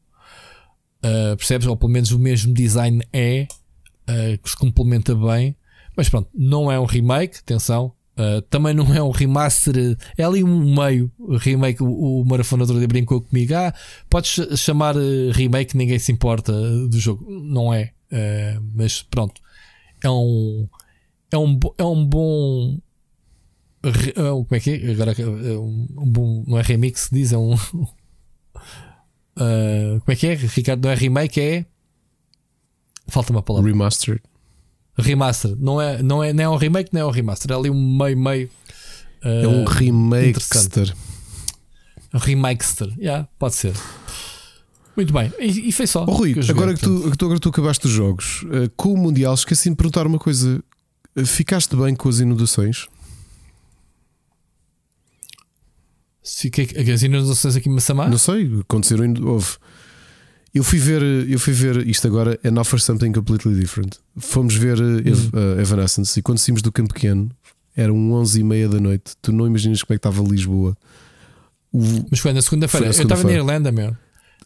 Uh, 1.05 1.36
percebes? 1.36 1.66
Ou 1.66 1.76
pelo 1.76 1.92
menos 1.92 2.12
o 2.12 2.18
mesmo 2.18 2.52
design 2.52 3.02
é, 3.12 3.48
uh, 4.09 4.38
que 4.42 4.51
se 4.51 4.56
complementa 4.56 5.14
bem. 5.14 5.56
Mas 5.96 6.08
pronto, 6.08 6.28
não 6.34 6.70
é 6.70 6.78
um 6.78 6.84
remake, 6.84 7.38
atenção. 7.38 7.92
Uh, 8.16 8.40
também 8.42 8.72
não 8.72 8.94
é 8.94 9.02
um 9.02 9.10
remaster, 9.10 9.96
é 10.16 10.22
ali 10.22 10.44
um 10.44 10.74
meio 10.74 11.10
remake. 11.38 11.82
O, 11.82 12.20
o 12.20 12.24
Marafonador 12.24 12.78
de 12.78 12.86
brincou 12.86 13.20
comigo. 13.20 13.54
Ah, 13.54 13.74
podes 14.08 14.58
chamar 14.58 14.94
remake, 15.32 15.76
ninguém 15.76 15.98
se 15.98 16.12
importa 16.12 16.52
do 16.52 16.98
jogo. 16.98 17.26
Não 17.28 17.74
é, 17.74 17.92
mas 18.74 19.02
pronto, 19.02 19.40
é 20.02 20.08
um, 20.08 20.68
é 21.30 21.38
um, 21.38 21.60
é 21.76 21.84
um 21.84 22.06
bom 22.06 22.78
eh, 23.84 24.12
como 24.14 24.46
é 24.50 24.60
que 24.60 24.70
é? 24.70 24.92
Agora 24.92 25.14
um, 25.60 25.86
um 25.98 26.10
bom, 26.10 26.44
não 26.46 26.58
é 26.58 26.62
remix, 26.62 27.10
diz, 27.12 27.32
é 27.32 27.38
um. 27.38 27.54
Uh, 27.54 27.58
como 30.00 30.08
é 30.08 30.16
que 30.16 30.26
é? 30.26 30.34
Ricardo, 30.34 30.84
não 30.84 30.90
é 30.90 30.94
remake, 30.94 31.40
é. 31.40 31.66
Falta 33.08 33.32
uma 33.32 33.42
palavra. 33.42 33.70
Remastered. 33.70 34.22
Remaster. 34.96 35.56
Não 35.58 35.80
é, 35.80 36.02
não 36.02 36.22
é, 36.22 36.32
não 36.32 36.44
é 36.44 36.48
um 36.48 36.56
remake, 36.56 36.90
não 36.92 37.00
é 37.00 37.04
um 37.06 37.10
remaster. 37.10 37.50
É 37.50 37.54
ali 37.54 37.70
um 37.70 37.96
meio, 37.98 38.16
meio. 38.18 38.50
Uh, 39.24 39.28
é 39.44 39.48
um 39.48 39.64
remakester. 39.64 40.94
Um 42.12 42.18
remakester. 42.18 42.92
Yeah, 42.98 43.28
pode 43.38 43.54
ser. 43.54 43.74
Muito 44.96 45.12
bem, 45.12 45.32
e, 45.40 45.68
e 45.68 45.72
foi 45.72 45.88
só. 45.88 46.04
Oh, 46.06 46.12
Rui, 46.12 46.34
que 46.34 46.42
joguei, 46.42 46.62
agora, 46.62 46.74
que 46.76 46.80
tu, 46.80 47.10
que 47.10 47.16
tu- 47.16 47.24
agora 47.24 47.40
tu 47.40 47.48
acabaste 47.48 47.84
os 47.86 47.92
jogos, 47.92 48.44
eh, 48.52 48.70
com 48.76 48.92
o 48.92 48.96
Mundial, 48.96 49.34
esqueci 49.34 49.68
de 49.68 49.74
perguntar 49.74 50.06
uma 50.06 50.20
coisa. 50.20 50.62
Eh, 51.16 51.24
Ficaste 51.24 51.74
bem 51.74 51.96
com 51.96 52.08
as 52.08 52.20
inundações? 52.20 52.86
Se 56.22 56.48
que, 56.50 56.62
as 56.90 57.02
inundações 57.02 57.56
aqui 57.56 57.68
em 57.68 57.72
Massamá? 57.72 58.08
Não 58.08 58.18
sei, 58.18 58.60
aconteceram. 58.60 59.12
Houve. 59.24 59.56
Eu 60.55 60.62
fui 60.62 60.78
ver, 60.78 61.02
eu 61.28 61.39
fui 61.39 61.52
ver 61.52 61.86
isto 61.86 62.06
agora, 62.06 62.39
and 62.44 62.52
now 62.52 62.64
for 62.64 62.81
something 62.81 63.10
completely 63.12 63.55
different. 63.59 63.98
Fomos 64.16 64.55
ver 64.55 64.78
eh, 64.81 65.60
Evanescence 65.60 66.18
e 66.18 66.22
quando 66.22 66.39
saímos 66.39 66.62
do 66.62 66.70
Campo 66.70 66.94
Pequeno, 66.94 67.28
eram 67.76 68.12
11 68.12 68.40
e 68.40 68.44
meia 68.44 68.68
da 68.68 68.78
noite. 68.78 69.14
Tu 69.20 69.32
não 69.32 69.47
imaginas 69.48 69.82
como 69.82 69.94
é 69.94 69.98
que 69.98 70.06
estava 70.09 70.22
Lisboa. 70.22 70.76
O, 71.72 71.81
Mas 72.09 72.20
foi 72.20 72.32
na 72.32 72.40
segunda-feira. 72.40 72.86
Na 72.86 72.93
Eu 72.94 73.02
estava 73.02 73.24
na. 73.24 73.32
Irlanda, 73.32 73.72
meu. 73.72 73.97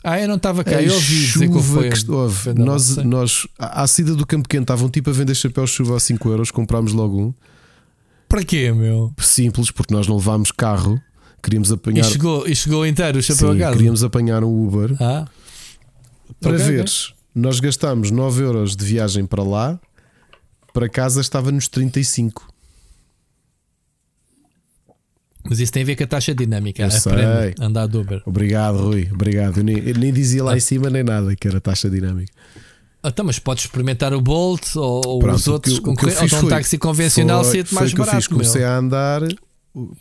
Ah, 0.02 0.18
eu 0.18 0.28
não 0.28 0.36
estava 0.36 0.64
cá. 0.64 0.78
a 0.78 0.82
Eu 0.82 0.94
ouvi 0.94 1.14
dizer 1.26 1.50
que 1.50 1.60
foi. 1.62 1.90
que 1.90 2.10
houve. 2.10 2.54
Nós, 2.54 2.96
nós, 2.98 3.46
à 3.58 3.82
à 3.82 3.86
saída 3.86 4.14
do 4.14 4.24
Campo 4.24 4.44
Pequeno, 4.48 4.62
estavam 4.62 4.88
tipo 4.88 5.10
a 5.10 5.12
vender 5.12 5.34
chapéus 5.34 5.70
de 5.70 5.76
chuva 5.76 5.96
a 5.96 6.00
5 6.00 6.26
euros. 6.30 6.50
Comprámos 6.50 6.92
logo 6.94 7.20
um. 7.20 7.34
Para 8.28 8.42
quê, 8.44 8.72
meu? 8.72 9.12
Simples, 9.18 9.70
porque 9.70 9.92
nós 9.92 10.06
não 10.06 10.16
levámos 10.16 10.50
carro. 10.52 10.98
Queríamos 11.42 11.68
E 11.70 11.74
apanhar. 11.74 12.04
chegou, 12.04 12.48
e 12.48 12.54
chegou 12.56 12.86
inteiro 12.86 13.18
o 13.18 13.22
chapéu 13.22 13.50
Sim, 13.52 13.56
a 13.56 13.58
casa. 13.60 13.76
queríamos 13.76 14.02
apanhar 14.02 14.42
um 14.42 14.66
Uber. 14.66 14.96
Ah, 15.00 15.26
Para 16.40 16.52
Ok, 16.52 16.64
ok. 16.64 16.76
veres, 16.76 17.12
nós 17.34 17.60
gastámos 17.60 18.10
9 18.10 18.42
euros 18.42 18.76
de 18.76 18.84
viagem 18.84 19.24
para 19.26 19.42
lá, 19.42 19.78
para 20.72 20.88
casa 20.88 21.20
estava 21.20 21.50
nos 21.50 21.68
35. 21.68 22.46
mas 25.50 25.60
isso 25.60 25.72
tem 25.72 25.82
a 25.82 25.86
ver 25.86 25.96
com 25.96 26.04
a 26.04 26.06
taxa 26.06 26.34
dinâmica. 26.34 26.82
Eu 26.82 26.86
a 26.88 26.90
sei. 26.90 27.12
prémio, 27.12 27.54
andar 27.60 27.86
de 27.86 27.96
Uber. 27.96 28.22
Obrigado, 28.26 28.76
Rui. 28.78 29.08
Obrigado. 29.10 29.58
Eu 29.58 29.64
nem, 29.64 29.78
eu 29.78 29.94
nem 29.94 30.12
dizia 30.12 30.42
Ah. 30.42 30.46
lá 30.46 30.56
em 30.56 30.60
cima 30.60 30.90
nem 30.90 31.02
nada 31.02 31.34
que 31.34 31.48
era 31.48 31.58
taxa 31.60 31.88
dinâmica. 31.88 32.30
Então, 33.02 33.24
mas 33.24 33.38
podes 33.38 33.64
experimentar 33.64 34.12
o 34.12 34.20
Bolt 34.20 34.76
ou, 34.76 35.00
ou 35.06 35.18
Pronto, 35.20 35.36
os 35.36 35.48
outros 35.48 35.78
que 35.78 35.84
que 35.84 35.88
Ou 35.88 35.94
um 35.94 36.28
foi- 36.40 36.50
táxi 36.50 36.76
convencional 36.76 37.42
Foi- 37.44 37.52
ser 37.52 37.64
foi 37.66 37.78
mais 37.78 37.92
o 37.92 37.94
que 37.94 38.00
eu 38.00 38.04
barato. 38.04 38.20
fiz. 38.22 38.28
Comecei 38.28 38.60
meu. 38.60 38.70
a 38.70 38.76
andar. 38.76 39.22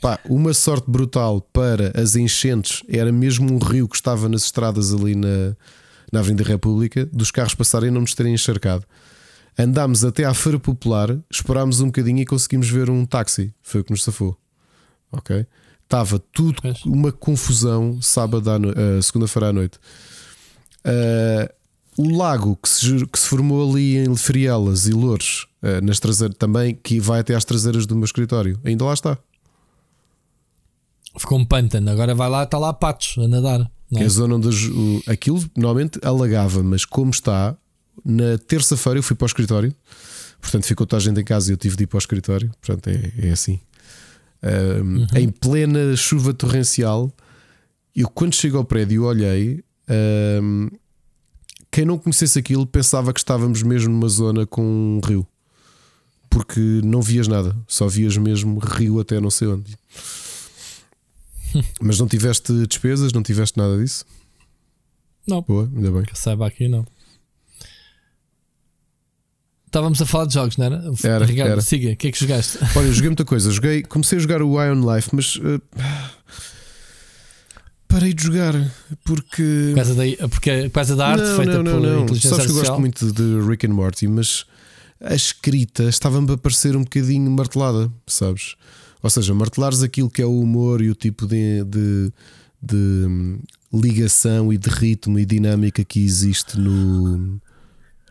Pá, 0.01 0.19
uma 0.25 0.53
sorte 0.53 0.89
brutal 0.89 1.39
para 1.39 1.93
as 1.97 2.15
enchentes 2.15 2.83
era 2.89 3.11
mesmo 3.11 3.53
um 3.53 3.59
rio 3.59 3.87
que 3.87 3.95
estava 3.95 4.27
nas 4.27 4.43
estradas 4.43 4.91
ali 4.93 5.15
na, 5.15 5.55
na 6.11 6.19
Avenida 6.19 6.43
República, 6.43 7.05
dos 7.05 7.31
carros 7.31 7.55
passarem 7.55 7.89
e 7.89 7.91
não 7.91 8.01
nos 8.01 8.13
terem 8.13 8.33
encharcado. 8.33 8.85
Andámos 9.57 10.05
até 10.05 10.23
à 10.23 10.33
Feira 10.33 10.59
Popular, 10.59 11.17
esperámos 11.31 11.81
um 11.81 11.87
bocadinho 11.87 12.19
e 12.19 12.25
conseguimos 12.25 12.69
ver 12.69 12.89
um 12.89 13.05
táxi. 13.05 13.53
Foi 13.61 13.81
o 13.81 13.83
que 13.83 13.91
nos 13.91 14.03
safou. 14.03 14.37
Ok? 15.11 15.45
Estava 15.83 16.19
tudo 16.19 16.61
uma 16.85 17.11
confusão 17.11 17.99
sábado 18.01 18.51
à 18.51 18.59
no... 18.59 18.69
eh, 18.71 19.01
segunda-feira 19.01 19.47
à 19.49 19.53
noite. 19.53 19.79
Eh, 20.83 21.53
o 21.97 22.15
lago 22.15 22.55
que 22.61 22.69
se, 22.69 23.05
que 23.07 23.17
se 23.17 23.27
formou 23.27 23.71
ali 23.71 23.97
em 23.97 24.15
Frielas 24.15 24.87
e 24.87 24.91
Louros, 24.91 25.47
eh, 25.63 25.81
nas 25.81 25.99
traseiras 25.99 26.37
também, 26.37 26.75
que 26.75 26.99
vai 26.99 27.21
até 27.21 27.33
às 27.33 27.43
traseiras 27.43 27.85
do 27.85 27.95
meu 27.95 28.05
escritório, 28.05 28.59
ainda 28.63 28.85
lá 28.85 28.93
está. 28.93 29.17
Ficou 31.17 31.39
um 31.39 31.45
pântano. 31.45 31.89
Agora 31.89 32.13
vai 32.13 32.29
lá, 32.29 32.43
está 32.43 32.59
lá 32.59 32.73
patos 32.73 33.15
a 33.17 33.27
nadar. 33.27 33.71
É? 33.95 34.03
a 34.03 34.09
zona 34.09 34.35
onde 34.35 34.47
o- 34.69 35.01
aquilo 35.07 35.43
normalmente 35.55 35.99
alagava, 36.03 36.61
mas 36.61 36.83
como 36.83 37.09
está, 37.11 37.55
na 38.03 38.37
terça-feira 38.37 38.99
eu 38.99 39.03
fui 39.03 39.15
para 39.15 39.25
o 39.25 39.27
escritório, 39.27 39.73
portanto 40.41 40.65
ficou 40.65 40.85
toda 40.85 41.01
a 41.01 41.03
gente 41.05 41.19
em 41.21 41.23
casa 41.23 41.49
e 41.49 41.53
eu 41.53 41.57
tive 41.57 41.75
de 41.77 41.83
ir 41.83 41.87
para 41.87 41.95
o 41.97 41.99
escritório, 41.99 42.51
portanto 42.61 42.87
é, 42.89 43.27
é 43.27 43.31
assim. 43.31 43.59
Ahm, 44.43 44.97
Uhum. 44.99 45.07
Em 45.15 45.29
plena 45.29 45.95
chuva 45.95 46.33
torrencial, 46.33 47.11
eu 47.95 48.07
quando 48.09 48.35
chego 48.35 48.57
ao 48.57 48.63
prédio 48.65 49.03
olhei. 49.05 49.63
ahm, 49.89 50.67
quem 51.71 51.85
não 51.85 51.97
conhecesse 51.97 52.37
aquilo 52.37 52.65
pensava 52.67 53.13
que 53.13 53.19
estávamos 53.19 53.61
mesmo 53.63 53.91
numa 53.93 54.09
zona 54.09 54.45
com 54.45 54.61
um 54.63 54.99
rio, 55.05 55.25
porque 56.29 56.59
não 56.83 57.01
vias 57.01 57.27
nada, 57.27 57.55
só 57.67 57.87
vias 57.87 58.17
mesmo 58.17 58.59
rio 58.59 58.99
até 58.99 59.19
não 59.19 59.29
sei 59.29 59.47
onde. 59.47 59.75
Mas 61.81 61.99
não 61.99 62.07
tiveste 62.07 62.53
despesas, 62.67 63.13
não 63.13 63.23
tiveste 63.23 63.57
nada 63.57 63.77
disso? 63.77 64.05
Não. 65.27 65.41
Boa, 65.41 65.69
ainda 65.75 65.91
bem. 65.91 66.03
Que 66.03 66.11
eu 66.11 66.15
saiba 66.15 66.47
aqui, 66.47 66.67
não. 66.67 66.85
Estávamos 69.65 70.01
a 70.01 70.05
falar 70.05 70.25
de 70.25 70.33
jogos, 70.33 70.55
não 70.55 70.65
era? 70.65 70.81
Era, 71.03 71.25
Ricardo, 71.25 71.51
era. 71.51 71.61
siga. 71.61 71.91
O 71.91 71.95
que 71.97 72.07
é 72.07 72.11
que 72.11 72.19
jogaste? 72.19 72.57
Olha, 72.75 72.87
eu 72.87 72.93
joguei 72.93 73.09
muita 73.09 73.25
coisa. 73.25 73.51
Joguei, 73.51 73.83
comecei 73.83 74.17
a 74.17 74.21
jogar 74.21 74.41
o 74.41 74.63
Ion 74.63 74.95
Life, 74.95 75.09
mas 75.13 75.37
eh, 75.43 75.61
parei 77.87 78.13
de 78.13 78.23
jogar 78.23 78.53
porque. 79.03 79.71
Por 79.71 79.75
causa 79.75 79.93
da, 79.93 80.27
porque, 80.29 80.63
por 80.63 80.71
causa 80.71 80.95
da 80.95 81.07
arte 81.07 81.23
não, 81.25 81.35
feita 81.35 81.51
não, 81.51 81.63
não, 81.63 81.71
por 81.73 81.81
não. 81.81 82.03
inteligência 82.03 82.29
Sabes 82.29 82.45
que 82.45 82.51
eu 82.51 82.55
gosto 82.55 82.71
artificial. 82.71 82.79
muito 82.79 83.11
de 83.11 83.49
Rick 83.49 83.67
and 83.67 83.73
Morty, 83.73 84.07
mas 84.07 84.45
a 85.01 85.13
escrita 85.13 85.83
estava-me 85.83 86.31
a 86.31 86.37
parecer 86.37 86.75
um 86.77 86.83
bocadinho 86.83 87.29
martelada, 87.29 87.91
sabes? 88.07 88.55
Ou 89.01 89.09
seja, 89.09 89.33
martelares 89.33 89.81
aquilo 89.81 90.09
que 90.09 90.21
é 90.21 90.25
o 90.25 90.39
humor 90.39 90.81
e 90.81 90.89
o 90.89 90.95
tipo 90.95 91.25
de, 91.25 91.63
de, 91.63 92.11
de, 92.61 92.75
hum, 92.75 93.39
ligação 93.73 94.51
e 94.51 94.57
de 94.57 94.69
ritmo 94.69 95.19
e 95.19 95.25
dinâmica 95.25 95.83
que 95.83 96.03
existe 96.03 96.59
no, 96.59 97.39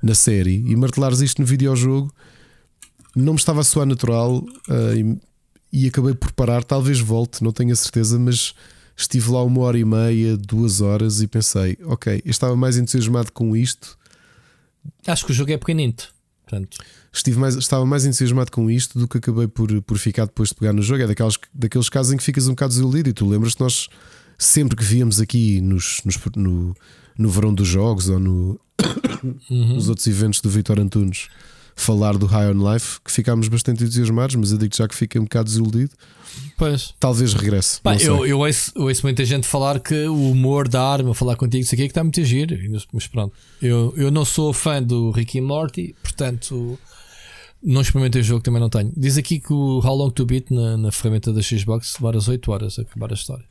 na 0.02 0.14
série 0.14 0.62
e 0.66 0.76
martelares 0.76 1.20
isto 1.20 1.40
no 1.40 1.46
videojogo 1.46 2.12
não 3.14 3.32
me 3.32 3.38
estava 3.38 3.60
a 3.60 3.64
soar 3.64 3.86
natural 3.86 4.44
ah, 4.68 4.94
e, 4.94 5.84
e 5.84 5.88
acabei 5.88 6.14
por 6.14 6.32
parar. 6.32 6.62
Talvez 6.62 7.00
volte, 7.00 7.42
não 7.42 7.50
tenho 7.50 7.72
a 7.72 7.76
certeza, 7.76 8.18
mas 8.18 8.54
estive 8.96 9.30
lá 9.30 9.42
uma 9.42 9.62
hora 9.62 9.78
e 9.78 9.84
meia, 9.84 10.36
duas 10.36 10.80
horas 10.80 11.22
e 11.22 11.26
pensei, 11.26 11.78
ok, 11.84 12.22
eu 12.24 12.30
estava 12.30 12.54
mais 12.54 12.76
entusiasmado 12.76 13.32
com 13.32 13.56
isto 13.56 13.96
Acho 15.06 15.26
que 15.26 15.32
o 15.32 15.34
jogo 15.34 15.52
é 15.52 15.56
pequenito. 15.56 16.12
Portanto, 16.44 16.78
estive 17.18 17.38
mais, 17.38 17.55
estava 17.56 17.84
mais 17.86 18.05
entusiasmado 18.05 18.51
com 18.51 18.70
isto 18.70 18.98
do 18.98 19.09
que 19.09 19.18
acabei 19.18 19.47
por, 19.47 19.80
por 19.82 19.98
ficar 19.98 20.26
depois 20.26 20.51
de 20.51 20.55
pegar 20.55 20.72
no 20.72 20.82
jogo. 20.82 21.02
É 21.02 21.06
daqueles, 21.06 21.38
daqueles 21.52 21.88
casos 21.88 22.12
em 22.12 22.16
que 22.16 22.22
ficas 22.24 22.47
um 22.47 22.51
bocado 22.51 22.70
desiludido. 22.70 23.09
E 23.10 23.12
tu 23.12 23.26
lembras 23.28 23.55
que 23.55 23.60
nós 23.60 23.88
sempre 24.38 24.76
que 24.76 24.84
víamos 24.84 25.20
aqui 25.20 25.60
nos, 25.60 26.01
nos- 26.05 26.18
no, 26.36 26.74
no 27.16 27.28
verão 27.28 27.55
dos 27.55 27.68
jogos 27.68 28.09
ou 28.09 28.18
no, 28.18 28.60
uhum. 29.51 29.74
nos 29.74 29.88
outros 29.88 30.06
eventos 30.06 30.40
do 30.40 30.51
Vitor 30.51 30.78
Antunes 30.78 31.28
falar 31.78 32.16
do 32.16 32.24
High 32.24 32.52
on 32.52 32.72
Life, 32.72 32.98
que 33.05 33.12
ficámos 33.12 33.48
bastante 33.48 33.84
entusiasmados, 33.84 34.34
mas 34.34 34.51
eu 34.51 34.56
digo 34.56 34.74
já 34.74 34.88
que 34.88 34.94
fiquei 34.94 35.20
um 35.20 35.24
bocado 35.24 35.44
desiludido. 35.44 35.90
pois. 36.56 36.94
Talvez 36.98 37.34
regresse. 37.34 37.82
Pá, 37.82 37.94
eu, 37.97 38.26
eu, 38.26 38.38
ouço, 38.38 38.72
ouço 38.74 39.02
muita 39.02 39.26
gente 39.26 39.47
falar 39.47 39.78
que 39.80 40.06
o 40.06 40.30
humor 40.30 40.68
da 40.68 40.82
arma, 40.82 41.14
falar 41.14 41.36
contigo, 41.36 41.62
isso 41.62 41.74
aqui 41.74 41.82
é 41.82 41.86
que 41.86 41.90
está 41.90 42.02
muito 42.02 42.18
a 42.18 42.24
giro. 42.24 42.56
Mas 42.93 43.06
pronto, 43.06 43.34
eu, 43.60 43.93
eu 43.94 44.10
não 44.10 44.24
sou 44.24 44.55
fã 44.55 44.82
do 44.82 45.10
Ricky 45.10 45.38
Morty, 45.43 45.94
portanto, 46.02 46.78
não 47.62 47.80
experimentei 47.80 48.20
o 48.20 48.24
jogo, 48.24 48.42
também 48.42 48.60
não 48.60 48.68
tenho. 48.70 48.92
Diz 48.96 49.16
aqui 49.18 49.38
que 49.40 49.52
o 49.52 49.80
How 49.84 49.94
Long 49.96 50.10
to 50.10 50.24
Beat 50.26 50.50
na, 50.50 50.76
na 50.76 50.92
ferramenta 50.92 51.32
da 51.32 51.42
Xbox 51.42 51.94
demora 51.98 52.18
8 52.26 52.50
horas 52.52 52.78
a 52.78 52.82
acabar 52.82 53.10
a 53.10 53.14
história. 53.14 53.44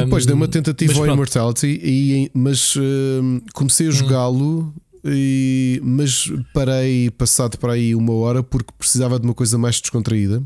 Depois 0.00 0.24
Ahm, 0.24 0.26
dei 0.26 0.34
uma 0.34 0.48
tentativa 0.48 0.94
ao. 0.98 1.06
Immortality, 1.06 1.78
e, 1.82 2.30
mas 2.32 2.74
hum, 2.76 3.40
comecei 3.52 3.88
a 3.88 3.90
jogá-lo. 3.90 4.74
E, 5.04 5.80
mas 5.82 6.30
parei 6.54 7.10
passado 7.10 7.58
para 7.58 7.72
aí 7.72 7.92
uma 7.94 8.12
hora 8.14 8.40
porque 8.42 8.72
precisava 8.78 9.18
de 9.18 9.26
uma 9.26 9.34
coisa 9.34 9.58
mais 9.58 9.80
descontraída. 9.80 10.40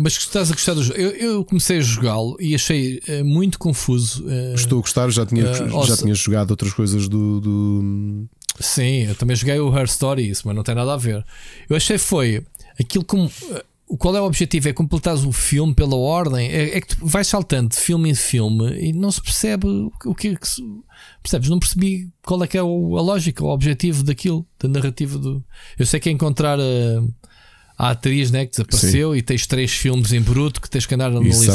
Mas 0.00 0.16
que 0.16 0.24
estás 0.24 0.50
a 0.50 0.54
gostar 0.54 0.74
do 0.74 0.82
jogo. 0.82 0.98
Eu, 0.98 1.10
eu 1.10 1.44
comecei 1.44 1.78
a 1.78 1.80
jogá-lo 1.82 2.36
e 2.40 2.54
achei 2.54 2.98
eh, 3.06 3.22
muito 3.22 3.58
confuso. 3.58 4.24
eh, 4.28 4.54
Estou 4.54 4.78
a 4.78 4.80
gostar, 4.80 5.08
já 5.10 5.24
tinha, 5.26 5.48
Ah, 5.50 5.86
já 5.86 5.96
tinha 5.96 6.14
jogado 6.14 6.50
outras 6.50 6.72
coisas 6.72 7.06
do. 7.08 7.40
do- 7.40 8.26
Sim, 8.60 9.04
eu 9.08 9.14
também 9.14 9.36
joguei 9.36 9.58
o 9.58 9.76
Her 9.76 9.84
Story, 9.84 10.28
isso, 10.30 10.42
mas 10.46 10.56
não 10.56 10.62
tem 10.62 10.74
nada 10.74 10.94
a 10.94 10.96
ver. 10.96 11.24
Eu 11.68 11.76
achei 11.76 11.98
foi 11.98 12.42
aquilo 12.78 13.04
como. 13.04 13.30
eh, 13.52 13.64
Qual 13.98 14.16
é 14.16 14.20
o 14.20 14.24
objetivo? 14.24 14.68
É 14.68 14.72
completares 14.72 15.22
o 15.22 15.30
filme 15.30 15.72
pela 15.72 15.94
ordem? 15.94 16.48
É, 16.50 16.76
é 16.76 16.80
que 16.80 16.88
tu 16.88 17.06
vais 17.06 17.26
saltando 17.28 17.68
de 17.68 17.76
filme 17.76 18.10
em 18.10 18.14
filme 18.16 18.68
e 18.80 18.92
não 18.92 19.12
se 19.12 19.22
percebe 19.22 19.66
o 20.04 20.12
que- 20.14 20.28
é 20.28 20.34
que 20.34 20.48
se. 20.48 20.60
Percebes? 21.22 21.48
Não 21.48 21.58
percebi 21.60 22.08
qual 22.24 22.42
é 22.42 22.48
que 22.48 22.58
é 22.58 22.62
o- 22.64 22.96
a 22.98 23.02
lógica, 23.02 23.44
o 23.44 23.48
objetivo 23.48 24.02
daquilo, 24.02 24.44
da 24.58 24.68
narrativa 24.68 25.16
do. 25.18 25.40
Eu 25.78 25.86
sei 25.86 26.00
que 26.00 26.08
é 26.08 26.12
encontrar 26.12 26.58
a, 26.58 26.64
a 27.78 27.90
atriz 27.90 28.30
né, 28.32 28.44
que 28.44 28.52
desapareceu 28.52 29.14
e 29.14 29.22
tens 29.22 29.46
três 29.46 29.72
filmes 29.72 30.12
em 30.12 30.20
bruto 30.20 30.60
que 30.60 30.68
tens 30.68 30.84
que 30.86 30.94
andar 30.94 31.12
a 31.12 31.18
analisar. 31.18 31.52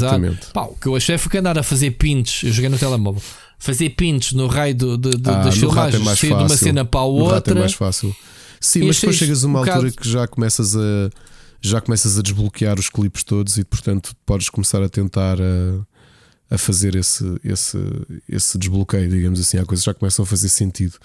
Pá, 0.53 0.63
o 0.63 0.75
que 0.75 0.87
eu 0.87 0.95
achei 0.95 1.17
foi 1.17 1.29
que 1.31 1.37
andar 1.37 1.57
a 1.57 1.63
fazer 1.63 1.91
pintos. 1.91 2.43
Eu 2.43 2.51
joguei 2.53 2.69
no 2.69 2.77
telemóvel. 2.77 3.21
Fazer 3.63 3.91
pintos 3.91 4.33
no 4.33 4.47
raio 4.47 4.73
do, 4.75 4.97
do, 4.97 5.11
do, 5.11 5.29
Ah, 5.29 5.43
das 5.43 5.55
é 5.55 5.59
filmagens, 5.59 6.19
sair 6.19 6.29
de 6.29 6.33
uma 6.43 6.49
cena 6.49 6.83
para 6.83 6.99
a 6.99 7.03
rato 7.03 7.11
outra. 7.13 7.53
é 7.53 7.59
mais 7.59 7.73
fácil. 7.73 8.15
Sim, 8.59 8.85
mas 8.87 8.95
depois 8.99 9.15
chegas 9.15 9.43
a 9.43 9.47
uma 9.47 9.59
um 9.59 9.61
altura 9.61 9.77
bocado- 9.89 9.95
que 10.01 10.09
já 10.09 10.27
começas 10.27 10.75
a 10.75 11.09
já 11.63 11.79
começas 11.79 12.17
a 12.17 12.23
desbloquear 12.23 12.79
os 12.79 12.89
clipes 12.89 13.23
todos 13.23 13.57
e 13.59 13.63
portanto 13.63 14.15
podes 14.25 14.49
começar 14.49 14.81
a 14.81 14.89
tentar 14.89 15.37
a, 15.39 16.55
a 16.55 16.57
fazer 16.57 16.95
esse, 16.95 17.23
esse, 17.43 17.77
esse 18.27 18.57
desbloqueio, 18.57 19.07
digamos 19.07 19.39
assim, 19.39 19.59
há 19.59 19.65
coisas 19.65 19.83
que 19.85 19.91
já 19.91 19.93
começam 19.93 20.23
a 20.23 20.25
fazer 20.25 20.49
sentido. 20.49 20.95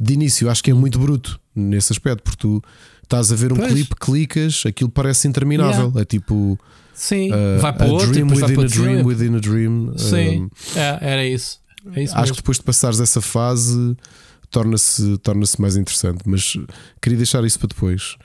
De 0.00 0.14
início 0.14 0.48
acho 0.48 0.64
que 0.64 0.70
é 0.70 0.74
muito 0.74 0.98
bruto 0.98 1.38
nesse 1.54 1.92
aspecto, 1.92 2.22
porque 2.22 2.38
tu 2.38 2.62
estás 3.02 3.30
a 3.30 3.36
ver 3.36 3.52
um 3.52 3.56
Pois. 3.56 3.70
clipe, 3.72 3.94
clicas, 4.00 4.62
aquilo 4.64 4.88
parece 4.88 5.28
interminável. 5.28 5.92
É 5.96 6.04
tipo 6.06 6.58
Sim, 6.94 7.30
uh, 7.30 7.60
vai 7.60 7.74
para 7.74 7.84
a 7.86 7.90
outro, 7.92 8.10
dream 8.10 8.26
within 8.30 8.60
a 8.62 8.66
dream 8.66 9.04
within 9.04 9.36
a 9.36 9.38
dream. 9.38 9.92
Sim, 9.98 10.44
Um, 10.44 10.48
é, 10.76 10.98
era 11.02 11.26
isso. 11.26 11.58
É 11.94 12.02
acho 12.04 12.16
mesmo. 12.16 12.34
que 12.34 12.40
depois 12.42 12.56
de 12.58 12.64
passares 12.64 13.00
essa 13.00 13.20
fase 13.20 13.96
torna-se 14.50 15.18
torna 15.18 15.44
mais 15.58 15.76
interessante. 15.76 16.22
Mas 16.26 16.56
queria 17.00 17.16
deixar 17.16 17.44
isso 17.44 17.58
para 17.58 17.68
depois, 17.68 18.16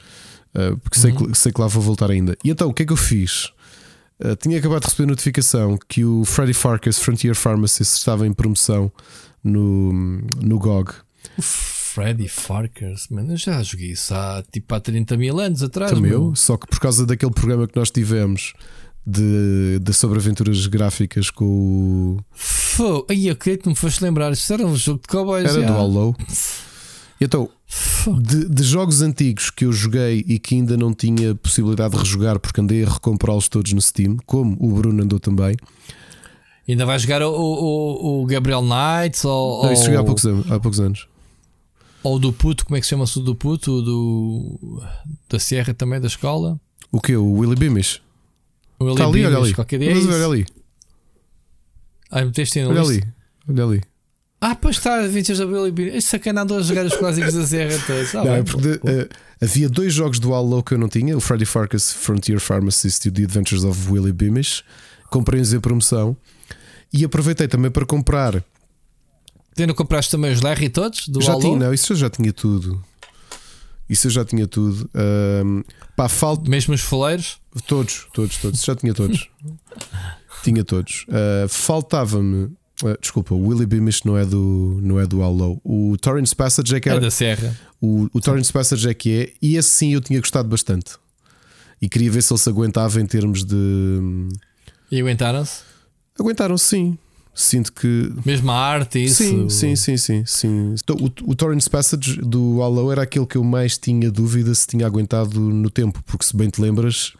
uh, 0.55 0.77
porque 0.77 0.99
sei, 0.99 1.11
Uhum. 1.11 1.31
que, 1.31 1.38
sei 1.38 1.51
que 1.51 1.59
lá 1.61 1.67
vou 1.67 1.81
voltar 1.81 2.09
ainda. 2.11 2.38
E 2.43 2.49
então, 2.49 2.69
o 2.69 2.73
que 2.73 2.83
é 2.83 2.85
que 2.85 2.93
eu 2.93 2.97
fiz? 2.97 3.45
Uh, 4.23 4.35
tinha 4.39 4.59
acabado 4.59 4.81
de 4.81 4.88
receber 4.89 5.07
notificação 5.07 5.77
que 5.88 6.05
o 6.05 6.23
Freddy 6.25 6.53
Farkas 6.53 6.99
Frontier 6.99 7.35
Pharmacist 7.35 7.97
estava 7.97 8.27
em 8.27 8.33
promoção 8.33 8.91
no, 9.43 9.91
no 10.41 10.59
GOG. 10.59 10.93
Freddy 11.39 12.29
Farkers, 12.29 13.07
mano, 13.09 13.33
eu 13.33 13.38
já 13.38 13.61
joguei 13.63 13.91
isso 13.91 14.13
há 14.13 14.43
tipo 14.49 14.73
há 14.73 14.79
30 14.79 15.17
mil 15.17 15.39
anos 15.39 15.61
atrás. 15.61 15.91
Também 15.91 16.11
eu, 16.11 16.33
só 16.35 16.55
que 16.55 16.67
por 16.67 16.79
causa 16.79 17.05
daquele 17.05 17.33
programa 17.33 17.67
que 17.67 17.75
nós 17.75 17.91
tivemos 17.91 18.53
de, 19.05 19.79
de 19.81 19.93
sobre 19.93 20.17
aventuras 20.19 20.65
gráficas 20.67 21.29
com 21.29 21.45
o. 21.45 22.17
Fô, 22.72 23.06
aí 23.10 23.34
queria 23.35 23.57
que 23.57 23.68
me 23.68 23.76
foste 23.76 24.02
lembrar. 24.02 24.31
Isto 24.31 24.53
era 24.53 24.65
um 24.65 24.76
jogo 24.76 25.02
de 25.02 25.07
cowboys. 25.07 25.45
Era 25.45 25.65
do 25.65 25.73
Hollow. 25.73 26.15
Então, 27.19 27.49
de, 28.19 28.49
de 28.49 28.64
jogos 28.64 29.02
antigos 29.02 29.49
que 29.52 29.65
eu 29.65 29.72
joguei 29.72 30.23
e 30.27 30.39
que 30.39 30.56
ainda 30.56 30.76
não 30.76 30.93
tinha 30.93 31.35
possibilidade 31.35 31.93
de 31.93 31.99
rejogar 31.99 32.39
porque 32.39 32.60
andei 32.60 32.84
a 32.84 32.89
recomprá-los 32.89 33.48
todos 33.48 33.73
no 33.73 33.81
Steam, 33.81 34.18
como 34.26 34.57
o 34.60 34.73
Bruno 34.73 35.03
andou 35.03 35.19
também. 35.19 35.56
Ainda 36.68 36.85
vai 36.85 36.98
jogar 36.98 37.22
o, 37.22 37.31
o, 37.31 38.22
o 38.22 38.26
Gabriel 38.26 38.61
Knights 38.61 39.26
ou, 39.26 39.65
Não, 39.65 39.73
isso 39.73 39.84
joguei 39.84 39.98
há 39.98 39.99
ou, 39.99 40.06
poucos, 40.06 40.26
anos, 40.26 40.52
há 40.52 40.60
poucos 40.60 40.80
anos. 40.80 41.07
ou 42.02 42.18
do 42.18 42.31
puto, 42.31 42.65
como 42.65 42.77
é 42.77 42.80
que 42.80 42.85
se 42.85 42.91
chama-se 42.91 43.19
o 43.19 43.22
do 43.22 43.35
puto? 43.35 43.81
Do, 43.81 44.81
da 45.30 45.38
Sierra 45.39 45.73
também, 45.73 45.99
da 45.99 46.07
escola. 46.07 46.60
O 46.91 46.99
que? 47.02 47.15
O 47.15 47.34
Willy 47.34 47.56
Beamish? 47.56 48.02
O 48.80 48.89
Está 48.91 49.06
ali, 49.06 49.26
olha 49.26 49.38
ali. 49.38 49.53
Qualquer 49.53 49.80
dia 49.80 49.91
é 49.91 50.26
ali, 50.26 50.45
Ah, 52.11 52.23
meteste 52.25 52.61
na 52.61 52.69
olha 52.69 52.81
lista? 52.81 52.93
ali, 52.93 53.13
olha 53.49 53.63
ali. 53.63 53.81
Ah, 54.43 54.55
pois 54.55 54.77
está, 54.77 54.95
Adventures 55.01 55.38
da 55.39 55.45
Billy 55.45 55.71
Bean. 55.71 55.95
Este 55.95 56.09
sacana 56.09 56.41
andou 56.41 56.57
a 56.57 56.61
jogar 56.63 56.83
os 56.85 56.95
clássicos 56.95 57.33
da 57.33 57.45
Sierra 57.45 57.77
todos. 57.85 58.15
Ah, 58.15 58.23
Não, 58.23 58.31
é 58.31 58.35
bem, 58.38 58.43
porque 58.43 58.61
de- 58.71 58.79
boa, 58.79 58.93
boa. 58.93 59.03
eh, 59.03 59.09
havia 59.39 59.69
dois 59.69 59.93
jogos 59.93 60.17
do 60.19 60.29
Hollow 60.29 60.63
que 60.63 60.73
eu 60.73 60.77
não 60.79 60.89
tinha: 60.89 61.15
o 61.15 61.21
Freddy 61.21 61.45
Farkas 61.45 61.93
Frontier 61.93 62.39
Pharmacist 62.39 63.05
e 63.05 63.09
o 63.09 63.11
The 63.11 63.23
Adventures 63.23 63.63
of 63.63 63.91
Willy 63.91 64.11
Beamish. 64.11 64.63
Comprei-os 65.11 65.53
em 65.53 65.59
promoção 65.59 66.17
e 66.91 67.05
aproveitei 67.05 67.47
também 67.47 67.69
para 67.69 67.85
comprar. 67.85 68.43
Tu 69.53 69.67
não 69.67 69.75
compraste 69.75 70.09
também 70.11 70.31
os 70.33 70.41
Larry 70.41 70.69
todos? 70.69 71.07
Do 71.07 71.21
já 71.21 71.33
Hollow? 71.33 71.41
tinha, 71.57 71.65
não, 71.67 71.73
isso 71.73 71.91
eu 71.93 71.97
já 71.97 72.09
tinha 72.09 72.33
tudo. 72.33 72.83
Isso 73.89 74.07
eu 74.07 74.11
já 74.11 74.23
tinha 74.25 74.47
tudo. 74.47 74.89
Ahm, 74.95 75.61
pá, 75.97 76.07
falta. 76.09 76.49
Mesmo 76.49 76.73
os 76.73 76.81
foleiros? 76.81 77.38
Todos, 77.67 78.07
todos, 78.13 78.38
todos. 78.38 78.63
Já 78.63 78.75
tinha 78.75 78.93
todos. 78.93 79.29
tinha 80.43 80.63
todos. 80.63 81.05
Ah, 81.09 81.45
Faltava-me. 81.47 82.49
ah, 82.84 82.97
desculpa, 82.99 83.34
o 83.34 83.47
Willy 83.47 83.65
Beamish 83.65 84.03
não 84.03 84.18
é 84.18 84.26
do, 84.26 84.80
não 84.81 84.99
é 84.99 85.05
do 85.05 85.19
Hollow. 85.19 85.59
O 85.63 85.95
Torrance 85.99 86.35
Passage 86.35 86.76
é 86.76 86.80
que 86.80 86.89
É 86.89 86.93
era. 86.93 87.01
da 87.01 87.11
Serra. 87.11 87.57
O, 87.80 88.07
o 88.13 88.19
Torrance 88.22 88.51
Passage 88.51 88.88
é 88.89 88.93
que 88.93 89.09
é. 89.11 89.34
E 89.41 89.55
esse 89.55 89.69
sim 89.69 89.93
eu 89.93 90.01
tinha 90.01 90.19
gostado 90.19 90.47
bastante. 90.49 90.91
E 91.81 91.89
queria 91.89 92.11
ver 92.11 92.22
se 92.22 92.31
ele 92.31 92.39
se 92.39 92.47
aguentava 92.49 93.01
em 93.01 93.05
termos 93.05 93.43
de. 93.43 93.57
E 94.91 94.99
aguentaram-se? 94.99 95.61
Aguentaram, 96.19 96.57
sim. 96.57 96.97
Sinto 97.34 97.72
que. 97.73 98.11
Mesmo 98.26 98.51
a 98.51 98.55
arte 98.55 98.99
e 98.99 99.05
isso. 99.05 99.23
Sim, 99.23 99.49
sim, 99.49 99.76
sim, 99.76 99.97
sim, 99.97 100.23
sim. 100.26 100.76
Então, 100.84 100.95
o, 100.97 101.31
o 101.31 101.35
Torrance 101.35 101.69
Passage 101.69 102.18
do 102.22 102.57
Hollow 102.57 102.91
era 102.91 103.03
aquele 103.03 103.26
que 103.26 103.38
eu 103.38 103.43
mais 103.43 103.77
tinha 103.77 104.11
dúvida 104.11 104.53
se 104.53 104.68
tinha 104.68 104.85
aguentado 104.85 105.39
no 105.39 105.69
tempo, 105.69 106.03
porque 106.05 106.26
se 106.26 106.35
bem 106.35 106.49
te 106.49 106.61
lembras, 106.61 107.13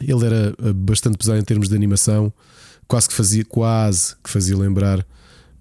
ele 0.00 0.24
era 0.26 0.54
eh, 0.62 0.72
bastante 0.72 1.16
pesado 1.18 1.38
em 1.38 1.44
termos 1.44 1.68
de 1.68 1.74
animação, 1.74 2.32
quase 2.88 3.08
que 3.08 3.14
fazia, 3.14 3.44
quase 3.44 4.14
que 4.22 4.30
fazia 4.30 4.56
lembrar 4.56 5.04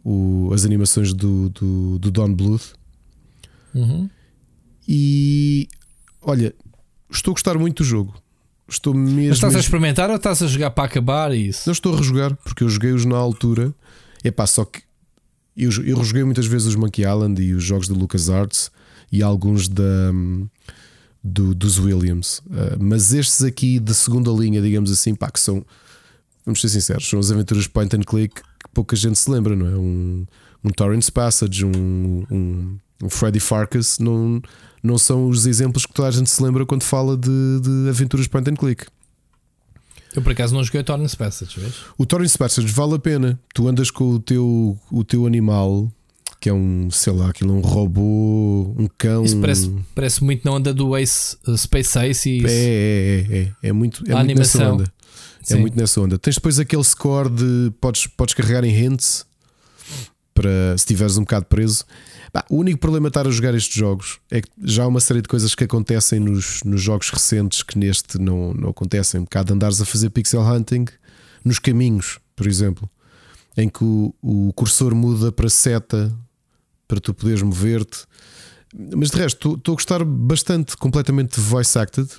o- 0.04 0.50
as 0.54 0.66
animações 0.66 1.14
do, 1.14 1.50
do, 1.50 2.00
do 2.00 2.12
Don 2.12 2.34
Bluth. 2.34 2.74
Uhum. 3.76 4.10
E 4.88 5.68
olha, 6.22 6.54
estou 7.12 7.32
a 7.32 7.36
gostar 7.36 7.58
muito 7.58 7.84
do 7.84 7.88
jogo. 7.88 8.14
Estou 8.68 8.94
Mas 8.94 9.12
mesmo. 9.12 9.34
estás 9.34 9.56
a 9.56 9.60
experimentar 9.60 10.10
ou 10.10 10.16
estás 10.16 10.42
a 10.44 10.48
jogar 10.48 10.72
para 10.72 10.84
acabar 10.86 11.36
isso? 11.36 11.64
Não 11.68 11.74
estou 11.74 11.94
a 11.94 11.98
rejogar, 11.98 12.36
porque 12.38 12.64
eu 12.64 12.70
joguei-os 12.70 13.04
na 13.06 13.18
altura. 13.18 13.74
É 14.24 14.30
pá, 14.32 14.46
só 14.46 14.64
que 14.66 14.82
eu, 15.58 15.72
eu 15.84 15.98
rejoguei 15.98 16.24
muitas 16.24 16.46
vezes 16.46 16.68
os 16.68 16.76
Monkey 16.76 17.02
Island 17.04 17.42
e 17.42 17.54
os 17.54 17.64
jogos 17.64 17.88
da 17.88 17.96
LucasArts 17.96 18.72
e 19.12 19.24
alguns 19.24 19.68
da, 19.68 20.12
do- 21.24 21.54
dos 21.56 21.78
Williams. 21.80 22.40
Uh, 22.48 22.78
mas 22.80 23.14
estes 23.14 23.44
aqui 23.44 23.80
de 23.80 23.94
segunda 23.94 24.32
linha, 24.32 24.62
digamos 24.62 24.92
assim, 24.92 25.14
pá, 25.16 25.30
que 25.30 25.40
são, 25.40 25.66
vamos 26.46 26.62
ser 26.62 26.70
sinceros, 26.70 27.08
são 27.08 27.20
as 27.20 27.32
aventuras 27.32 27.68
point 27.68 27.96
and 27.96 28.02
click 28.02 28.36
que 28.36 28.70
pouca 28.74 28.96
gente 28.96 29.18
se 29.18 29.30
lembra, 29.30 29.56
não 29.56 29.68
é? 29.68 29.76
Um, 29.78 30.26
um 30.64 30.70
Torrance 30.70 31.12
Passage, 31.12 31.66
um, 31.66 32.26
um, 32.30 32.78
um 33.04 33.10
Freddy 33.10 33.40
Farkas, 33.40 34.00
não, 34.00 34.42
não 34.84 34.98
são 34.98 35.28
os 35.30 35.46
exemplos 35.46 35.86
que 35.86 35.94
toda 35.94 36.08
a 36.08 36.12
gente 36.12 36.30
se 36.30 36.42
lembra 36.44 36.66
quando 36.66 36.84
fala 36.84 37.16
de, 37.18 37.30
de 37.62 37.90
aventuras 37.90 38.28
point 38.28 38.50
and 38.50 38.56
click. 38.56 38.86
Eu 40.16 40.22
por 40.24 40.32
acaso 40.32 40.56
não 40.56 40.64
joguei 40.64 40.84
Torrance 40.84 41.16
Passage, 41.16 41.60
vês? 41.60 41.76
O 41.98 42.06
Torrance 42.06 42.36
Passage 42.38 42.68
vale 42.68 42.96
a 42.96 43.00
pena. 43.00 43.40
Tu 43.54 43.68
andas 43.68 43.92
com 43.92 44.10
o 44.16 44.20
teu, 44.20 44.78
o 44.92 45.04
teu 45.04 45.28
animal, 45.28 45.90
que 46.40 46.48
é 46.48 46.54
um, 46.54 46.90
sei 46.90 47.12
lá, 47.12 47.30
aquilo 47.30 47.54
um 47.54 47.60
robô, 47.60 48.74
um 48.78 48.88
cão. 48.98 49.26
Isso 49.26 49.40
parece, 49.40 49.76
parece 49.94 50.24
muito 50.24 50.46
na 50.46 50.52
onda 50.52 50.74
do 50.74 50.96
Ace, 50.96 51.36
uh, 51.46 51.58
Space 51.58 51.98
Ace 52.00 52.30
e 52.30 52.46
É, 52.46 52.50
é, 52.50 52.52
é, 52.52 53.42
é, 53.42 53.70
é 53.70 53.74
muito, 53.74 54.04
é 54.10 54.16
muito 54.16 54.38
nessa 54.38 54.72
onda. 54.72 54.92
É 55.50 55.56
muito 55.56 55.78
nessa 55.78 56.00
onda. 56.00 56.18
Tens 56.18 56.36
depois 56.36 56.60
aquele 56.60 56.84
score 56.84 57.30
de 57.30 57.72
podes, 57.82 58.08
podes 58.08 58.34
carregar 58.34 58.64
em 58.64 58.78
hints 58.78 59.26
para 60.34 60.78
se 60.78 60.84
estiveres 60.84 61.18
um 61.18 61.22
bocado 61.22 61.46
preso. 61.46 61.84
Pá, 62.32 62.46
o 62.50 62.58
único 62.58 62.80
problema 62.80 63.08
de 63.08 63.12
estar 63.12 63.28
a 63.28 63.32
jogar 63.32 63.56
estes 63.56 63.76
jogos 63.76 64.20
é 64.30 64.42
que 64.42 64.50
já 64.64 64.84
há 64.84 64.88
uma 64.88 65.00
série 65.00 65.22
de 65.22 65.28
coisas 65.28 65.56
que 65.56 65.64
acontecem 65.64 66.20
nos, 66.20 66.62
nos 66.64 66.82
jogos 66.82 67.10
recentes 67.10 67.64
que 67.64 67.78
neste 67.78 68.20
não, 68.20 68.54
não 68.54 68.70
acontecem. 68.70 69.20
Um 69.20 69.24
bocado 69.24 69.48
de 69.48 69.54
andares 69.54 69.82
a 69.82 69.86
fazer 69.86 70.10
pixel 70.12 70.42
hunting 70.42 70.86
nos 71.44 71.58
caminhos, 71.60 72.20
por 72.36 72.48
exemplo, 72.48 72.90
em 73.58 73.68
que 73.68 73.84
o, 73.84 74.14
o 74.22 74.54
cursor 74.54 74.94
muda 74.94 75.32
para 75.32 75.50
seta 75.50 76.16
para 76.90 77.00
tu 77.00 77.14
poderes 77.14 77.42
mover-te. 77.44 78.00
Mas 78.96 79.12
de 79.12 79.18
resto, 79.18 79.54
estou 79.54 79.74
a 79.74 79.76
gostar 79.76 80.04
bastante, 80.04 80.76
completamente 80.76 81.36
de 81.36 81.42
voice 81.42 81.78
acted 81.80 82.10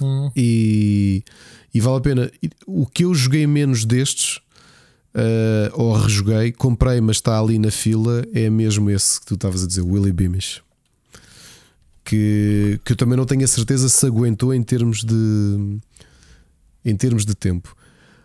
Hum. 0.00 0.30
e, 0.36 1.24
e 1.72 1.80
vale 1.80 1.96
a 1.96 2.00
pena. 2.00 2.30
O 2.66 2.86
que 2.86 3.04
eu 3.04 3.14
joguei 3.14 3.46
menos 3.46 3.84
destes, 3.86 4.40
eh, 5.14 5.70
ou 5.72 5.94
rejoguei, 5.96 6.52
comprei, 6.52 7.00
mas 7.00 7.16
está 7.16 7.40
ali 7.40 7.58
na 7.58 7.70
fila, 7.70 8.22
é 8.34 8.50
mesmo 8.50 8.90
esse 8.90 9.18
que 9.18 9.26
tu 9.26 9.34
estavas 9.34 9.64
a 9.64 9.66
dizer, 9.66 9.80
o 9.80 9.88
Willy 9.92 10.12
Beamish. 10.12 10.62
Que, 12.04 12.78
que 12.84 12.92
eu 12.92 12.96
também 12.96 13.16
não 13.16 13.24
tenho 13.24 13.42
a 13.42 13.48
certeza 13.48 13.88
se 13.88 14.06
aguentou 14.06 14.54
em 14.54 14.62
termos 14.62 15.02
de 15.02 15.78
em 16.84 16.94
termos 16.94 17.24
de 17.24 17.34
tempo. 17.34 17.74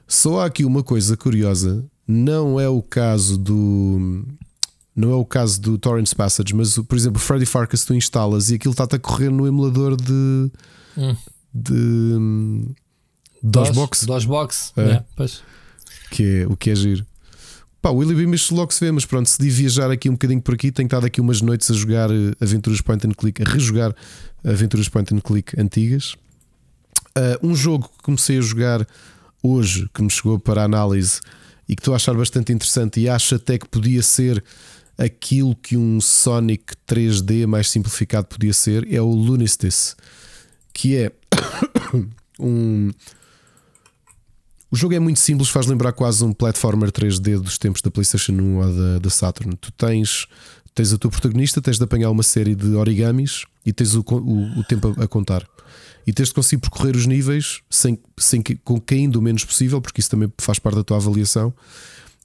Só 0.07 0.41
há 0.41 0.45
aqui 0.45 0.63
uma 0.63 0.83
coisa 0.83 1.17
curiosa, 1.17 1.83
não 2.07 2.59
é 2.59 2.69
o 2.69 2.79
caso 2.81 3.39
do 3.39 4.23
não 4.95 5.11
é 5.11 5.15
o 5.15 5.25
caso 5.25 5.61
do 5.61 5.77
Torrance 5.77 6.15
Passage, 6.15 6.53
mas 6.53 6.77
por 6.77 6.97
exemplo, 6.97 7.17
o 7.17 7.19
Freddy 7.19 7.45
Farkas 7.45 7.85
tu 7.85 7.93
instalas 7.93 8.49
e 8.49 8.55
aquilo 8.55 8.71
está-te 8.71 8.95
a 8.95 8.99
correr 8.99 9.29
no 9.29 9.47
emulador 9.47 9.95
de 9.95 10.51
Hum. 10.97 11.15
de 11.53 12.73
DOSBox, 13.41 14.03
DOSBox. 14.03 14.73
É. 14.75 14.81
É, 14.81 15.03
pois. 15.15 15.41
que 16.11 16.41
é 16.41 16.47
o 16.47 16.55
que 16.55 16.69
é 16.69 16.75
giro. 16.75 17.05
Pá, 17.81 17.89
o 17.89 17.95
Willy 17.95 18.13
Beamish 18.13 18.51
logo 18.51 18.71
se 18.71 18.79
vê, 18.85 18.91
mas 18.91 19.05
pronto, 19.05 19.27
se 19.27 19.41
de 19.41 19.49
viajar 19.49 19.89
aqui 19.89 20.07
um 20.07 20.13
bocadinho 20.13 20.41
por 20.41 20.53
aqui, 20.53 20.71
tenho 20.71 20.85
estado 20.85 21.05
aqui 21.05 21.19
umas 21.19 21.41
noites 21.41 21.71
a 21.71 21.73
jogar 21.73 22.11
eh, 22.11 22.33
aventuras 22.39 22.79
point 22.79 23.07
and 23.07 23.13
click, 23.13 23.41
a 23.41 23.49
rejogar 23.49 23.95
aventuras 24.43 24.87
point 24.87 25.11
and 25.15 25.19
click 25.21 25.59
antigas. 25.59 26.15
Ah, 27.15 27.39
um 27.41 27.55
jogo 27.55 27.89
que 27.89 28.03
comecei 28.03 28.37
a 28.37 28.41
jogar 28.41 28.87
hoje, 29.41 29.89
que 29.93 30.01
me 30.03 30.09
chegou 30.11 30.37
para 30.37 30.63
análise 30.63 31.19
e 31.67 31.75
que 31.75 31.81
estou 31.81 31.93
a 31.93 31.95
achar 31.95 32.13
bastante 32.13 32.53
interessante 32.53 32.99
e 32.99 33.09
acho 33.09 33.33
até 33.33 33.57
que 33.57 33.67
podia 33.67 34.03
ser 34.03 34.43
aquilo 35.03 35.55
que 35.55 35.75
um 35.75 35.99
Sonic 35.99 36.75
3D 36.87 37.47
mais 37.47 37.69
simplificado 37.69 38.27
podia 38.27 38.53
ser, 38.53 38.87
é 38.93 39.01
o 39.01 39.09
Lunistis, 39.09 39.95
que 40.73 40.95
é 40.95 41.11
um. 42.39 42.91
O 44.69 44.75
jogo 44.75 44.93
é 44.93 44.99
muito 44.99 45.19
simples, 45.19 45.49
faz 45.49 45.65
lembrar 45.65 45.91
quase 45.91 46.23
um 46.23 46.31
platformer 46.31 46.91
3D 46.91 47.39
dos 47.39 47.57
tempos 47.57 47.81
da 47.81 47.91
PlayStation 47.91 48.31
1 48.31 48.55
ou 48.55 48.73
da, 48.73 48.99
da 48.99 49.09
Saturn. 49.09 49.53
Tu 49.57 49.69
tens, 49.73 50.27
tens 50.73 50.93
a 50.93 50.97
tua 50.97 51.11
protagonista, 51.11 51.61
tens 51.61 51.77
de 51.77 51.83
apanhar 51.83 52.09
uma 52.09 52.23
série 52.23 52.55
de 52.55 52.67
origamis 52.75 53.43
e 53.65 53.73
tens 53.73 53.95
o, 53.95 53.99
o, 53.99 54.59
o 54.59 54.63
tempo 54.63 54.95
a, 54.97 55.03
a 55.03 55.07
contar. 55.09 55.45
E 56.07 56.13
tens 56.13 56.29
de 56.29 56.35
conseguir 56.35 56.61
percorrer 56.61 56.95
os 56.95 57.05
níveis 57.05 57.61
sem, 57.69 57.99
sem 58.17 58.41
com 58.63 58.79
caindo 58.79 59.17
o 59.17 59.21
menos 59.21 59.43
possível, 59.43 59.81
porque 59.81 59.99
isso 59.99 60.09
também 60.09 60.31
faz 60.37 60.57
parte 60.57 60.75
da 60.75 60.83
tua 60.85 60.97
avaliação. 60.97 61.53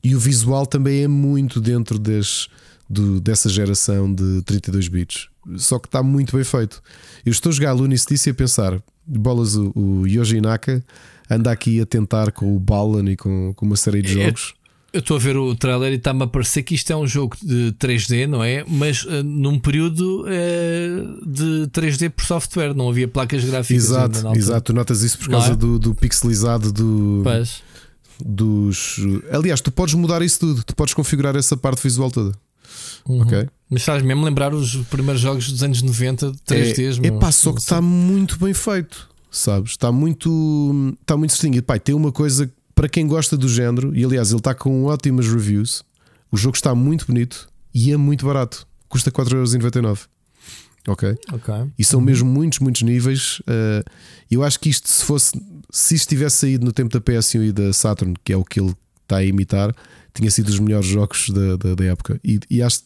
E 0.04 0.14
o 0.14 0.20
visual 0.20 0.66
também 0.66 1.02
é 1.02 1.08
muito 1.08 1.60
dentro 1.60 1.98
des, 1.98 2.48
do- 2.88 3.20
dessa 3.20 3.48
geração 3.48 4.12
de 4.12 4.42
32 4.42 4.88
bits. 4.88 5.28
Só 5.56 5.78
que 5.78 5.86
está 5.88 6.02
muito 6.02 6.34
bem 6.36 6.44
feito. 6.44 6.82
Eu 7.24 7.30
estou 7.32 7.50
a 7.50 7.52
jogar 7.54 7.76
Stitch 7.96 8.26
e 8.26 8.30
a 8.30 8.34
pensar: 8.34 8.82
bolas, 9.06 9.54
o, 9.56 9.72
o 9.74 10.06
Yoji 10.06 10.40
Naka 10.40 10.82
anda 11.30 11.50
aqui 11.50 11.80
a 11.80 11.86
tentar 11.86 12.32
com 12.32 12.54
o 12.54 12.58
Balan 12.58 13.10
e 13.10 13.16
com, 13.16 13.52
com 13.54 13.66
uma 13.66 13.76
série 13.76 14.02
de 14.02 14.20
É- 14.20 14.24
jogos. 14.26 14.54
eu 14.92 15.00
estou 15.00 15.16
a 15.16 15.20
ver 15.20 15.36
o 15.36 15.54
trailer 15.54 15.92
e 15.92 15.96
está-me 15.96 16.22
a 16.22 16.26
parecer 16.26 16.62
que 16.62 16.74
isto 16.74 16.92
é 16.92 16.96
um 16.96 17.06
jogo 17.06 17.36
de 17.42 17.72
3D, 17.78 18.26
não 18.26 18.42
é? 18.42 18.64
Mas 18.66 19.04
uh, 19.04 19.22
num 19.24 19.58
período 19.58 20.22
uh, 20.24 21.26
de 21.30 21.68
3D 21.70 22.10
por 22.10 22.24
software, 22.24 22.74
não 22.74 22.88
havia 22.88 23.06
placas 23.06 23.44
gráficas. 23.44 23.84
Exato, 23.84 24.36
exato. 24.36 24.72
Tu 24.72 24.72
notas 24.72 25.02
isso 25.02 25.18
por 25.18 25.28
causa 25.30 25.52
é? 25.52 25.56
do, 25.56 25.78
do, 25.78 25.94
pixelizado 25.94 26.72
do. 26.72 27.20
Pois. 27.22 27.62
Dos. 28.24 28.96
Aliás, 29.30 29.60
tu 29.60 29.70
podes 29.70 29.94
mudar 29.94 30.22
isso 30.22 30.40
tudo, 30.40 30.64
tu 30.64 30.74
podes 30.74 30.94
configurar 30.94 31.36
essa 31.36 31.56
parte 31.56 31.82
visual 31.82 32.10
toda. 32.10 32.32
Uhum. 33.08 33.22
Ok? 33.22 33.48
Mas 33.68 33.82
sabes 33.82 34.02
mesmo 34.02 34.24
lembrar 34.24 34.54
os 34.54 34.76
primeiros 34.86 35.20
jogos 35.20 35.50
dos 35.50 35.62
anos 35.62 35.82
90 35.82 36.30
de 36.30 36.38
3Ds, 36.38 37.04
é, 37.04 37.08
é 37.08 37.18
pá, 37.18 37.32
só 37.32 37.52
que 37.52 37.60
está 37.60 37.80
muito 37.80 38.38
bem 38.38 38.54
feito, 38.54 39.08
sabes? 39.30 39.72
Está 39.72 39.90
muito, 39.90 40.96
está 41.00 41.16
muito. 41.16 41.34
E, 41.46 41.62
pá, 41.62 41.78
tem 41.78 41.94
uma 41.94 42.12
coisa 42.12 42.50
para 42.74 42.88
quem 42.88 43.06
gosta 43.06 43.36
do 43.36 43.48
género, 43.48 43.96
e 43.96 44.04
aliás, 44.04 44.30
ele 44.30 44.38
está 44.38 44.54
com 44.54 44.84
ótimas 44.84 45.26
reviews. 45.26 45.82
O 46.30 46.36
jogo 46.36 46.56
está 46.56 46.74
muito 46.74 47.06
bonito 47.06 47.48
e 47.74 47.90
é 47.90 47.96
muito 47.96 48.26
barato. 48.26 48.66
Custa 48.88 49.10
4,99€. 49.10 50.00
Ok? 50.88 51.16
Ok. 51.32 51.54
E 51.76 51.84
são 51.84 51.98
uhum. 51.98 52.06
mesmo 52.06 52.30
muitos, 52.30 52.60
muitos 52.60 52.82
níveis. 52.82 53.40
Uh, 53.40 53.82
eu 54.30 54.44
acho 54.44 54.60
que 54.60 54.68
isto, 54.68 54.88
se 54.88 55.04
fosse, 55.04 55.32
se 55.70 55.94
isto 55.94 56.08
tivesse 56.08 56.36
saído 56.36 56.64
no 56.64 56.72
tempo 56.72 56.92
da 56.92 57.00
PS1 57.00 57.48
e 57.48 57.52
da 57.52 57.72
Saturn, 57.72 58.14
que 58.22 58.32
é 58.32 58.36
o 58.36 58.44
que 58.44 58.60
ele 58.60 58.74
está 59.06 59.18
a 59.18 59.24
imitar, 59.24 59.74
tinha 60.12 60.30
sido 60.30 60.48
os 60.48 60.58
melhores 60.58 60.86
jogos 60.86 61.30
da, 61.30 61.56
da, 61.56 61.74
da 61.74 61.84
época. 61.84 62.20
E, 62.24 62.40
e 62.50 62.62
acho 62.62 62.82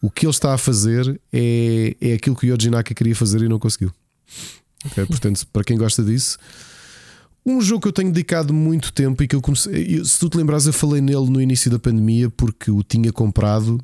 o 0.00 0.10
que 0.10 0.26
ele 0.26 0.30
está 0.30 0.54
a 0.54 0.58
fazer 0.58 1.20
é, 1.32 1.96
é 2.00 2.12
aquilo 2.14 2.36
que 2.36 2.46
o 2.46 2.54
Yoji 2.54 2.70
Naka 2.70 2.94
queria 2.94 3.16
fazer 3.16 3.42
e 3.42 3.48
não 3.48 3.58
conseguiu. 3.58 3.92
Okay? 4.86 5.04
Portanto, 5.06 5.46
para 5.52 5.64
quem 5.64 5.76
gosta 5.76 6.02
disso, 6.02 6.38
um 7.44 7.60
jogo 7.60 7.82
que 7.82 7.88
eu 7.88 7.92
tenho 7.92 8.12
dedicado 8.12 8.54
muito 8.54 8.92
tempo 8.92 9.22
e 9.22 9.28
que 9.28 9.34
eu 9.34 9.40
comecei. 9.40 10.04
Se 10.04 10.18
tu 10.18 10.28
te 10.28 10.36
lembras, 10.36 10.66
eu 10.66 10.72
falei 10.72 11.00
nele 11.00 11.28
no 11.30 11.40
início 11.40 11.70
da 11.70 11.78
pandemia 11.78 12.30
porque 12.30 12.70
o 12.70 12.82
tinha 12.82 13.12
comprado 13.12 13.80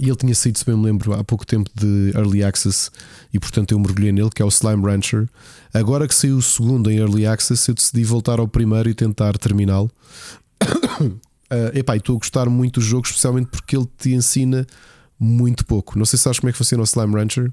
e 0.00 0.06
ele 0.06 0.16
tinha 0.16 0.34
saído, 0.34 0.58
se 0.58 0.64
bem 0.64 0.76
me 0.76 0.84
lembro, 0.84 1.12
há 1.12 1.24
pouco 1.24 1.44
tempo 1.44 1.68
de 1.74 2.12
Early 2.14 2.44
Access 2.44 2.88
e 3.32 3.38
portanto 3.40 3.72
eu 3.72 3.78
mergulhei 3.80 4.12
nele, 4.12 4.30
que 4.30 4.40
é 4.40 4.44
o 4.44 4.48
Slime 4.48 4.84
Rancher. 4.84 5.28
Agora 5.74 6.06
que 6.06 6.14
saiu 6.14 6.36
o 6.36 6.42
segundo 6.42 6.88
em 6.90 6.98
Early 6.98 7.26
Access, 7.26 7.68
eu 7.68 7.74
decidi 7.74 8.04
voltar 8.04 8.38
ao 8.38 8.46
primeiro 8.46 8.88
e 8.88 8.94
tentar 8.94 9.36
terminá-lo. 9.36 9.90
Uh, 10.62 11.20
epá, 11.74 11.96
estou 11.96 12.16
a 12.16 12.18
gostar 12.18 12.48
muito 12.48 12.80
do 12.80 12.86
jogo, 12.86 13.06
especialmente 13.06 13.48
porque 13.48 13.76
ele 13.76 13.88
te 13.96 14.12
ensina 14.12 14.66
muito 15.18 15.64
pouco. 15.64 15.98
Não 15.98 16.04
sei 16.04 16.16
se 16.16 16.24
sabes 16.24 16.38
como 16.38 16.48
é 16.50 16.52
que 16.52 16.58
funciona 16.58 16.82
o 16.82 16.86
Slime 16.86 17.14
Rancher. 17.14 17.52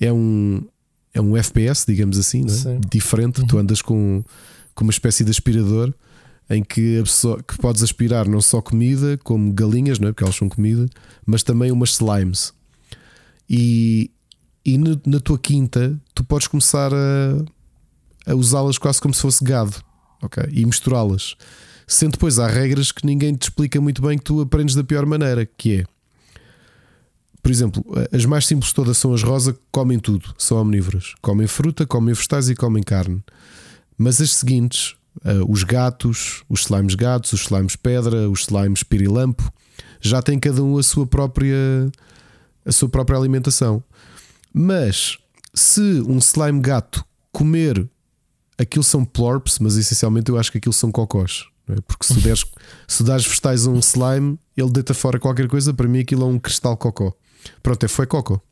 É 0.00 0.12
um, 0.12 0.66
é 1.12 1.20
um 1.20 1.36
FPS, 1.36 1.84
digamos 1.86 2.18
assim, 2.18 2.44
é? 2.46 2.80
diferente. 2.90 3.40
Uhum. 3.40 3.46
Tu 3.46 3.58
andas 3.58 3.82
com, 3.82 4.24
com 4.74 4.84
uma 4.84 4.90
espécie 4.90 5.24
de 5.24 5.30
aspirador 5.30 5.92
em 6.48 6.64
que, 6.64 7.02
que 7.46 7.58
podes 7.58 7.82
aspirar 7.82 8.26
não 8.26 8.40
só 8.40 8.60
comida, 8.60 9.18
como 9.22 9.52
galinhas, 9.52 9.98
não 10.00 10.08
é? 10.08 10.12
porque 10.12 10.24
elas 10.24 10.34
são 10.34 10.48
comida, 10.48 10.88
mas 11.24 11.44
também 11.44 11.70
umas 11.70 11.90
slimes. 11.90 12.52
E, 13.48 14.10
e 14.64 14.76
na 14.78 15.20
tua 15.20 15.38
quinta 15.38 15.96
tu 16.14 16.24
podes 16.24 16.48
começar 16.48 16.92
a, 16.92 18.30
a 18.32 18.34
usá-las 18.34 18.78
quase 18.78 19.00
como 19.00 19.14
se 19.14 19.20
fosse 19.20 19.44
gado 19.44 19.76
okay? 20.22 20.44
e 20.50 20.64
misturá-las. 20.64 21.36
Sendo 21.86 22.12
depois 22.12 22.38
há 22.38 22.46
regras 22.46 22.92
que 22.92 23.04
ninguém 23.04 23.34
te 23.34 23.44
explica 23.44 23.80
muito 23.80 24.00
bem 24.00 24.16
que 24.16 24.24
tu 24.24 24.40
aprendes 24.40 24.74
da 24.74 24.84
pior 24.84 25.04
maneira, 25.06 25.44
que 25.44 25.80
é 25.80 25.84
por 27.42 27.50
exemplo, 27.50 27.84
as 28.12 28.24
mais 28.26 28.46
simples 28.46 28.72
todas 28.72 28.98
são 28.98 29.14
as 29.14 29.22
rosa, 29.22 29.56
comem 29.72 29.98
tudo, 29.98 30.34
são 30.36 30.58
omnívoras. 30.58 31.14
Comem 31.22 31.46
fruta, 31.46 31.86
comem 31.86 32.14
vegetais 32.14 32.50
e 32.50 32.54
comem 32.54 32.82
carne. 32.82 33.22
Mas 33.96 34.20
as 34.20 34.32
seguintes, 34.32 34.94
os 35.48 35.62
gatos, 35.64 36.44
os 36.48 36.60
slimes 36.60 36.94
gatos, 36.94 37.32
os 37.32 37.42
slimes 37.42 37.76
pedra, 37.76 38.28
os 38.28 38.42
slimes 38.42 38.82
pirilampo, 38.82 39.50
já 40.00 40.20
têm 40.20 40.38
cada 40.38 40.62
um 40.62 40.76
a 40.78 40.82
sua 40.82 41.06
própria 41.06 41.90
a 42.64 42.72
sua 42.72 42.88
própria 42.88 43.18
alimentação. 43.18 43.82
Mas 44.52 45.18
se 45.54 45.80
um 46.06 46.18
slime 46.18 46.60
gato 46.60 47.04
comer 47.32 47.88
aquilo 48.60 48.84
são 48.84 49.04
plorps, 49.04 49.58
mas 49.58 49.76
essencialmente 49.76 50.30
eu 50.30 50.38
acho 50.38 50.52
que 50.52 50.58
aquilo 50.58 50.72
são 50.72 50.92
cocós. 50.92 51.46
É? 51.68 51.80
Porque 51.86 52.04
se, 52.04 52.20
deres, 52.20 52.44
se 52.86 53.02
dares 53.02 53.26
vegetais 53.26 53.66
a 53.66 53.70
um 53.70 53.78
slime, 53.78 54.38
ele 54.56 54.70
deita 54.70 54.92
fora 54.92 55.18
qualquer 55.18 55.48
coisa. 55.48 55.72
Para 55.72 55.88
mim, 55.88 56.00
aquilo 56.00 56.22
é 56.22 56.26
um 56.26 56.38
cristal 56.38 56.76
cocó. 56.76 57.12
Pronto, 57.62 57.84
é 57.84 57.88
foi 57.88 58.06
coco. 58.06 58.42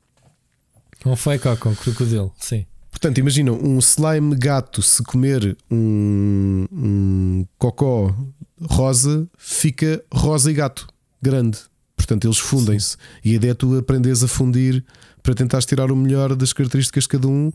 Não 1.04 1.14
foi 1.14 1.38
coco, 1.38 1.68
um 1.68 1.74
crocodilo, 1.74 2.32
sim. 2.38 2.66
Portanto, 2.90 3.18
imagina 3.18 3.52
um 3.52 3.78
slime 3.78 4.34
gato 4.34 4.82
se 4.82 5.02
comer 5.04 5.56
um, 5.70 6.66
um 6.72 7.46
cocó 7.56 8.12
rosa, 8.60 9.28
fica 9.36 10.02
rosa 10.12 10.50
e 10.50 10.54
gato 10.54 10.88
grande. 11.22 11.58
Portanto, 11.96 12.24
eles 12.24 12.38
fundem-se. 12.38 12.96
E 13.24 13.32
a 13.32 13.34
ideia 13.34 13.52
é 13.52 13.54
tu 13.54 13.76
aprenderes 13.76 14.24
a 14.24 14.28
fundir 14.28 14.84
para 15.22 15.34
tentar 15.34 15.60
tirar 15.62 15.92
o 15.92 15.96
melhor 15.96 16.34
das 16.34 16.52
características 16.52 17.04
de 17.04 17.08
cada 17.10 17.28
um, 17.28 17.52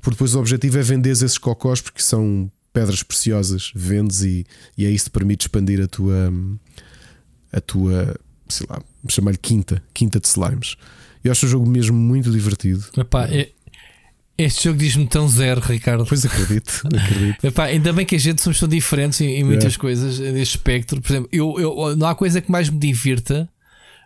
porque 0.00 0.14
depois 0.16 0.34
o 0.34 0.40
objetivo 0.40 0.78
é 0.78 0.82
vender 0.82 1.10
esses 1.10 1.38
cocós 1.38 1.80
porque 1.80 2.02
são 2.02 2.50
pedras 2.72 3.02
preciosas, 3.02 3.72
vendes 3.74 4.22
e, 4.22 4.46
e 4.76 4.86
é 4.86 4.90
isso 4.90 5.06
que 5.06 5.10
permite 5.10 5.42
expandir 5.42 5.82
a 5.82 5.88
tua 5.88 6.32
a 7.52 7.60
tua 7.60 8.16
sei 8.48 8.66
lá, 8.68 8.80
chamar-lhe 9.08 9.38
quinta, 9.38 9.82
quinta 9.94 10.20
de 10.20 10.26
slimes. 10.26 10.76
Eu 11.22 11.32
acho 11.32 11.46
o 11.46 11.48
jogo 11.48 11.68
mesmo 11.68 11.96
muito 11.96 12.30
divertido. 12.30 12.84
Epá, 12.96 13.26
é, 13.28 13.50
este 14.38 14.64
jogo 14.64 14.78
diz-me 14.78 15.06
tão 15.06 15.28
zero, 15.28 15.60
Ricardo. 15.60 16.06
Pois 16.06 16.24
acredito, 16.24 16.82
acredito. 16.88 17.44
Epá, 17.44 17.64
ainda 17.64 17.92
bem 17.92 18.06
que 18.06 18.16
a 18.16 18.18
gente 18.18 18.40
somos 18.40 18.58
tão 18.58 18.68
diferentes 18.68 19.20
em, 19.20 19.36
em 19.36 19.44
muitas 19.44 19.74
é. 19.74 19.78
coisas 19.78 20.18
neste 20.18 20.56
espectro. 20.56 21.00
Por 21.00 21.12
exemplo, 21.12 21.28
eu, 21.32 21.60
eu, 21.60 21.96
não 21.96 22.06
há 22.06 22.14
coisa 22.14 22.40
que 22.40 22.50
mais 22.50 22.68
me 22.68 22.78
divirta 22.78 23.48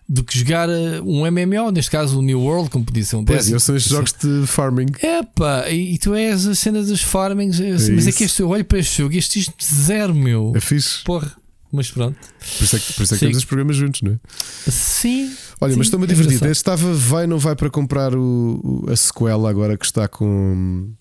do 0.08 0.23
que 0.23 0.39
jogar 0.39 0.68
uh, 0.68 1.02
um 1.02 1.24
MMO, 1.31 1.70
neste 1.73 1.91
caso 1.91 2.18
o 2.18 2.23
New 2.23 2.41
World, 2.41 2.70
como 2.70 2.84
podia 2.84 3.05
ser 3.05 3.16
um 3.16 3.24
Pois, 3.24 3.50
eu 3.50 3.58
sou 3.58 3.76
estes 3.76 3.92
jogos 3.92 4.12
de 4.12 4.47
farming. 4.47 4.86
Epá, 5.02 5.68
e, 5.70 5.94
e 5.94 5.99
tu 5.99 6.15
és 6.15 6.47
a 6.47 6.55
cena 6.55 6.83
dos 6.83 7.02
farmings. 7.02 7.58
É 7.60 7.73
mas 7.73 7.89
isso. 7.89 8.08
é 8.08 8.12
que 8.12 8.24
este, 8.24 8.42
eu 8.42 8.49
olho 8.49 8.65
para 8.65 8.78
este 8.78 8.99
jogo 8.99 9.15
e 9.15 9.18
este 9.18 9.41
diz-me 9.41 9.55
zero, 9.62 10.15
meu. 10.15 10.52
É 10.55 10.60
fixe. 10.60 11.02
Porra 11.05 11.34
mas 11.74 11.91
pronto. 11.91 12.16
Por 12.39 12.65
isso 12.65 12.76
é 12.76 12.78
que, 12.78 12.92
por 12.92 13.02
isso 13.02 13.15
é 13.15 13.18
que 13.18 13.24
temos 13.24 13.36
os 13.39 13.44
programas 13.44 13.76
juntos, 13.76 14.02
não 14.02 14.12
é? 14.12 14.70
Sim. 14.70 15.34
Olha, 15.60 15.73
sim, 15.73 15.78
mas 15.78 15.86
estou-me 15.89 16.05
a 16.05 16.08
divertir. 16.08 16.47
É 16.47 16.50
estava, 16.50 16.94
vai 16.94 17.26
não 17.26 17.39
vai 17.39 17.57
para 17.57 17.68
comprar 17.68 18.15
o, 18.15 18.86
a 18.89 18.94
sequela 18.94 19.50
agora 19.50 19.76
que 19.76 19.84
está 19.84 20.07
com. 20.07 20.92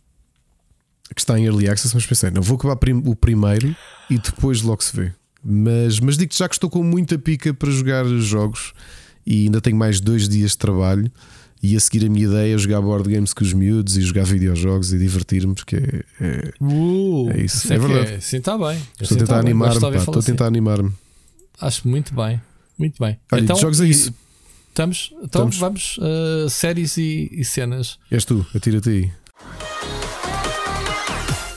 que 1.14 1.22
está 1.22 1.40
em 1.40 1.46
early 1.46 1.70
access, 1.70 1.94
mas 1.94 2.06
pensei, 2.06 2.32
não 2.32 2.42
vou 2.42 2.58
acabar 2.58 2.78
o 3.06 3.16
primeiro 3.16 3.76
e 4.10 4.18
depois 4.18 4.64
logo 4.64 4.84
se 4.84 4.96
vê. 4.96 5.14
Mas, 5.44 6.00
mas 6.00 6.18
digo-te 6.18 6.38
já 6.38 6.48
que 6.48 6.56
estou 6.56 6.70
com 6.70 6.84
muita 6.84 7.18
pica 7.18 7.54
para 7.54 7.70
jogar 7.70 8.06
jogos 8.06 8.74
e 9.26 9.46
ainda 9.46 9.60
tenho 9.60 9.76
mais 9.76 10.00
dois 10.00 10.30
dias 10.30 10.52
de 10.52 10.58
trabalho. 10.58 11.12
E 11.62 11.78
a 11.78 11.80
seguir 11.80 12.06
a 12.06 12.10
minha 12.10 12.26
ideia 12.26 12.56
é 12.56 12.58
jogar 12.58 12.82
board 12.82 13.10
games 13.10 13.34
com 13.34 13.42
os 13.42 13.54
miúdos 13.54 13.96
e 13.96 14.02
jogar 14.02 14.26
videojogos 14.26 14.92
e 14.92 14.98
divertir-me, 14.98 15.56
porque 15.56 15.78
é, 15.78 16.04
é, 16.20 16.54
uh, 16.60 17.32
é 17.32 17.42
isso. 17.42 17.72
É 17.72 17.78
verdade. 17.78 18.14
É, 18.16 18.20
sim, 18.20 18.38
está 18.38 18.58
bem. 18.58 18.82
Estou 19.00 19.16
a 19.16 19.20
tentar 19.20 19.40
animar-me. 19.40 19.98
Estou 19.98 20.20
a 20.20 20.22
tentar 20.22 20.46
animar-me. 20.48 20.92
Acho 21.62 21.88
muito 21.88 22.14
bem. 22.14 22.42
Muito 22.78 23.02
bem. 23.02 23.18
Olha, 23.32 23.42
então, 23.42 23.56
jogos 23.56 23.80
é 23.80 23.88
isso. 23.88 24.14
Estamos, 24.70 25.14
então 25.24 25.48
estamos. 25.48 25.58
vamos 25.58 25.98
uh, 26.00 26.50
séries 26.50 26.98
e, 26.98 27.30
e, 27.32 27.46
cenas. 27.46 27.98
És 28.12 28.26
tu, 28.26 28.46
atira-te 28.56 28.90
aí. 28.90 29.12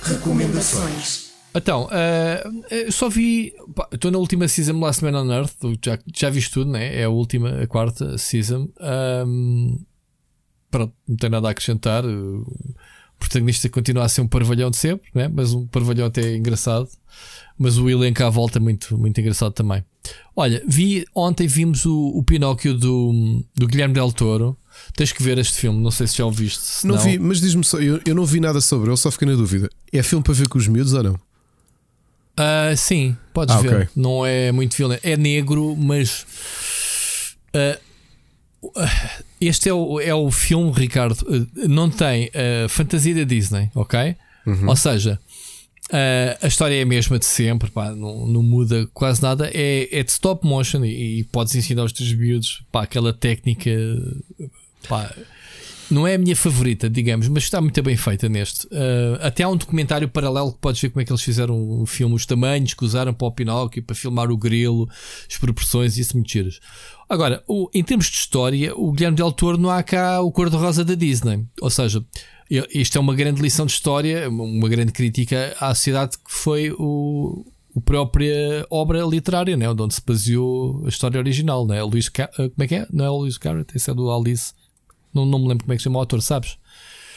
Recomendações. 0.03 1.26
Então, 1.57 1.87
uh, 1.87 2.93
só 2.93 3.09
vi. 3.09 3.55
Estou 3.93 4.11
na 4.11 4.19
última 4.19 4.47
season 4.47 4.79
Last 4.79 5.03
Man 5.03 5.19
on 5.21 5.33
Earth. 5.33 5.57
Já, 5.85 5.99
já 6.15 6.31
viste 6.31 6.53
tudo, 6.53 6.71
né? 6.71 7.01
É 7.01 7.05
a 7.05 7.09
última, 7.09 7.63
a 7.63 7.67
quarta 7.67 8.19
season. 8.19 8.69
Um, 9.27 9.79
pronto, 10.71 10.93
não 11.09 11.17
tem 11.17 11.31
nada 11.31 11.49
a 11.49 11.51
acrescentar. 11.53 12.05
O 12.05 13.19
protagonista 13.19 13.69
continua 13.71 14.05
a 14.05 14.09
ser 14.09 14.21
um 14.21 14.29
parvalhão 14.29 14.71
de 14.71 14.77
sempre, 14.77 15.09
né? 15.15 15.27
mas 15.27 15.55
um 15.55 15.67
parvalhão 15.67 16.07
até 16.07 16.37
engraçado. 16.37 16.87
Mas 17.59 17.79
o 17.79 17.89
elenco 17.89 18.23
à 18.23 18.29
volta 18.29 18.59
é 18.59 18.61
muito, 18.61 18.99
muito 18.99 19.19
engraçado 19.19 19.53
também. 19.53 19.83
Olha, 20.35 20.63
vi 20.69 21.07
ontem 21.15 21.47
vimos 21.47 21.87
o, 21.87 22.09
o 22.09 22.23
Pinóquio 22.23 22.75
do, 22.75 23.43
do 23.57 23.67
Guilherme 23.67 23.95
Del 23.95 24.13
Toro. 24.13 24.55
Tens 24.95 25.11
que 25.11 25.23
ver 25.23 25.39
este 25.39 25.59
filme, 25.59 25.83
não 25.83 25.91
sei 25.91 26.07
se 26.07 26.19
já 26.19 26.27
o 26.27 26.31
viste. 26.31 26.87
Não 26.87 26.99
vi, 26.99 27.19
mas 27.19 27.41
diz-me 27.41 27.65
só, 27.65 27.81
eu, 27.81 27.99
eu 28.05 28.15
não 28.15 28.27
vi 28.27 28.39
nada 28.39 28.61
sobre 28.61 28.91
ele, 28.91 28.97
só 28.99 29.11
fiquei 29.11 29.27
na 29.27 29.35
dúvida. 29.35 29.71
É 29.91 30.03
filme 30.03 30.23
para 30.23 30.35
ver 30.35 30.49
com 30.49 30.59
os 30.59 30.69
miúdos 30.69 30.93
ou 30.93 31.03
não? 31.03 31.26
Uh, 32.39 32.77
sim, 32.77 33.17
podes 33.33 33.55
ah, 33.55 33.61
ver. 33.61 33.75
Okay. 33.75 33.89
Não 33.97 34.25
é 34.27 34.53
muito 34.53 34.77
violento. 34.77 35.01
É 35.05 35.17
negro, 35.17 35.75
mas. 35.77 36.27
Uh, 37.55 37.87
este 39.41 39.69
é 39.69 39.75
o, 39.75 40.01
é 40.01 40.15
o 40.15 40.31
filme, 40.31 40.73
Ricardo, 40.73 41.17
eh, 41.29 41.69
não 41.69 41.89
tem 41.89 42.31
a 42.35 42.69
fantasia 42.69 43.15
da 43.15 43.23
Disney, 43.23 43.71
ok? 43.75 44.17
Uhum. 44.47 44.69
Ou 44.69 44.77
seja, 44.77 45.21
a, 45.93 46.45
a 46.45 46.49
história 46.49 46.75
é 46.75 46.83
a 46.83 46.87
mesma 46.87 47.19
de 47.19 47.27
sempre, 47.27 47.71
pá, 47.71 47.93
não, 47.93 48.27
não 48.27 48.43
muda 48.43 48.89
quase 48.93 49.23
nada. 49.23 49.51
É, 49.53 49.89
é 49.93 50.03
de 50.03 50.11
stop 50.11 50.47
motion 50.47 50.85
e, 50.85 51.21
e 51.21 51.25
podes 51.25 51.55
ensinar 51.55 51.83
aos 51.83 51.93
teus 51.93 52.13
miúdos 52.13 52.63
pá, 52.73 52.83
aquela 52.83 53.13
técnica. 53.13 53.71
Pá, 54.89 55.15
não 55.91 56.07
é 56.07 56.15
a 56.15 56.19
minha 56.19 56.37
favorita, 56.37 56.89
digamos, 56.89 57.29
mas 57.29 57.45
está 57.45 57.61
muito 57.61 57.81
bem 57.83 57.97
feita 57.97 58.29
neste. 58.29 58.67
Uh, 58.67 59.19
até 59.21 59.43
há 59.43 59.49
um 59.49 59.57
documentário 59.57 60.09
paralelo 60.09 60.53
que 60.53 60.59
podes 60.59 60.81
ver 60.81 60.91
como 60.91 61.03
é 61.03 61.05
que 61.05 61.13
eles 61.13 61.23
fizeram 61.23 61.81
o 61.81 61.87
filme, 61.87 62.15
os 62.15 62.27
tamanhos 62.27 62.75
que 62.75 62.85
usaram 62.85 63.15
para 63.15 63.27
o 63.27 63.33
Pinóquio, 63.33 63.83
para 63.83 63.95
filmar 63.95 64.31
o 64.31 64.37
grilo, 64.37 64.89
as 65.29 65.37
proporções 65.37 65.97
e 65.97 66.01
isso 66.01 66.17
muito. 66.17 66.27
Agora, 67.09 67.43
o, 67.47 67.71
em 67.73 67.83
termos 67.85 68.07
de 68.07 68.17
história, 68.17 68.75
o 68.77 68.91
Guilherme 68.93 69.17
Del 69.17 69.33
Toro 69.33 69.57
não 69.57 69.71
há 69.71 69.83
cá 69.83 70.21
o 70.21 70.33
cor-de-rosa 70.33 70.85
da 70.85 70.95
Disney. 70.95 71.45
Ou 71.61 71.71
seja, 71.71 72.05
isto 72.75 72.99
é 72.99 73.01
uma 73.01 73.15
grande 73.15 73.41
lição 73.41 73.65
de 73.65 73.73
história, 73.73 74.29
uma 74.29 74.69
grande 74.69 74.93
crítica 74.93 75.57
à 75.61 75.75
sociedade 75.75 76.19
que 76.19 76.33
foi 76.33 76.73
o, 76.73 77.45
a 77.77 77.81
própria 77.81 78.67
obra 78.71 79.03
literária, 79.03 79.57
né? 79.57 79.69
onde 79.71 79.95
se 79.95 80.03
baseou 80.05 80.83
a 80.85 80.89
história 80.89 81.19
original. 81.19 81.67
Né? 81.67 81.83
Luís 81.83 82.09
Ca... 82.09 82.29
Como 82.29 82.53
é 82.59 82.67
que 82.67 82.75
é? 82.75 82.87
Não 82.93 83.05
é 83.05 83.11
o 83.11 83.19
Luís 83.19 83.39
Carrot, 83.39 83.73
esse 83.75 83.91
é 83.91 83.95
do 83.95 84.11
Alice. 84.11 84.53
Não, 85.17 85.25
não 85.25 85.39
me 85.39 85.49
lembro 85.49 85.65
como 85.65 85.73
é 85.73 85.77
que 85.77 85.81
se 85.81 85.85
chama 85.85 85.97
o 85.97 86.01
autor, 86.01 86.21
sabes? 86.21 86.59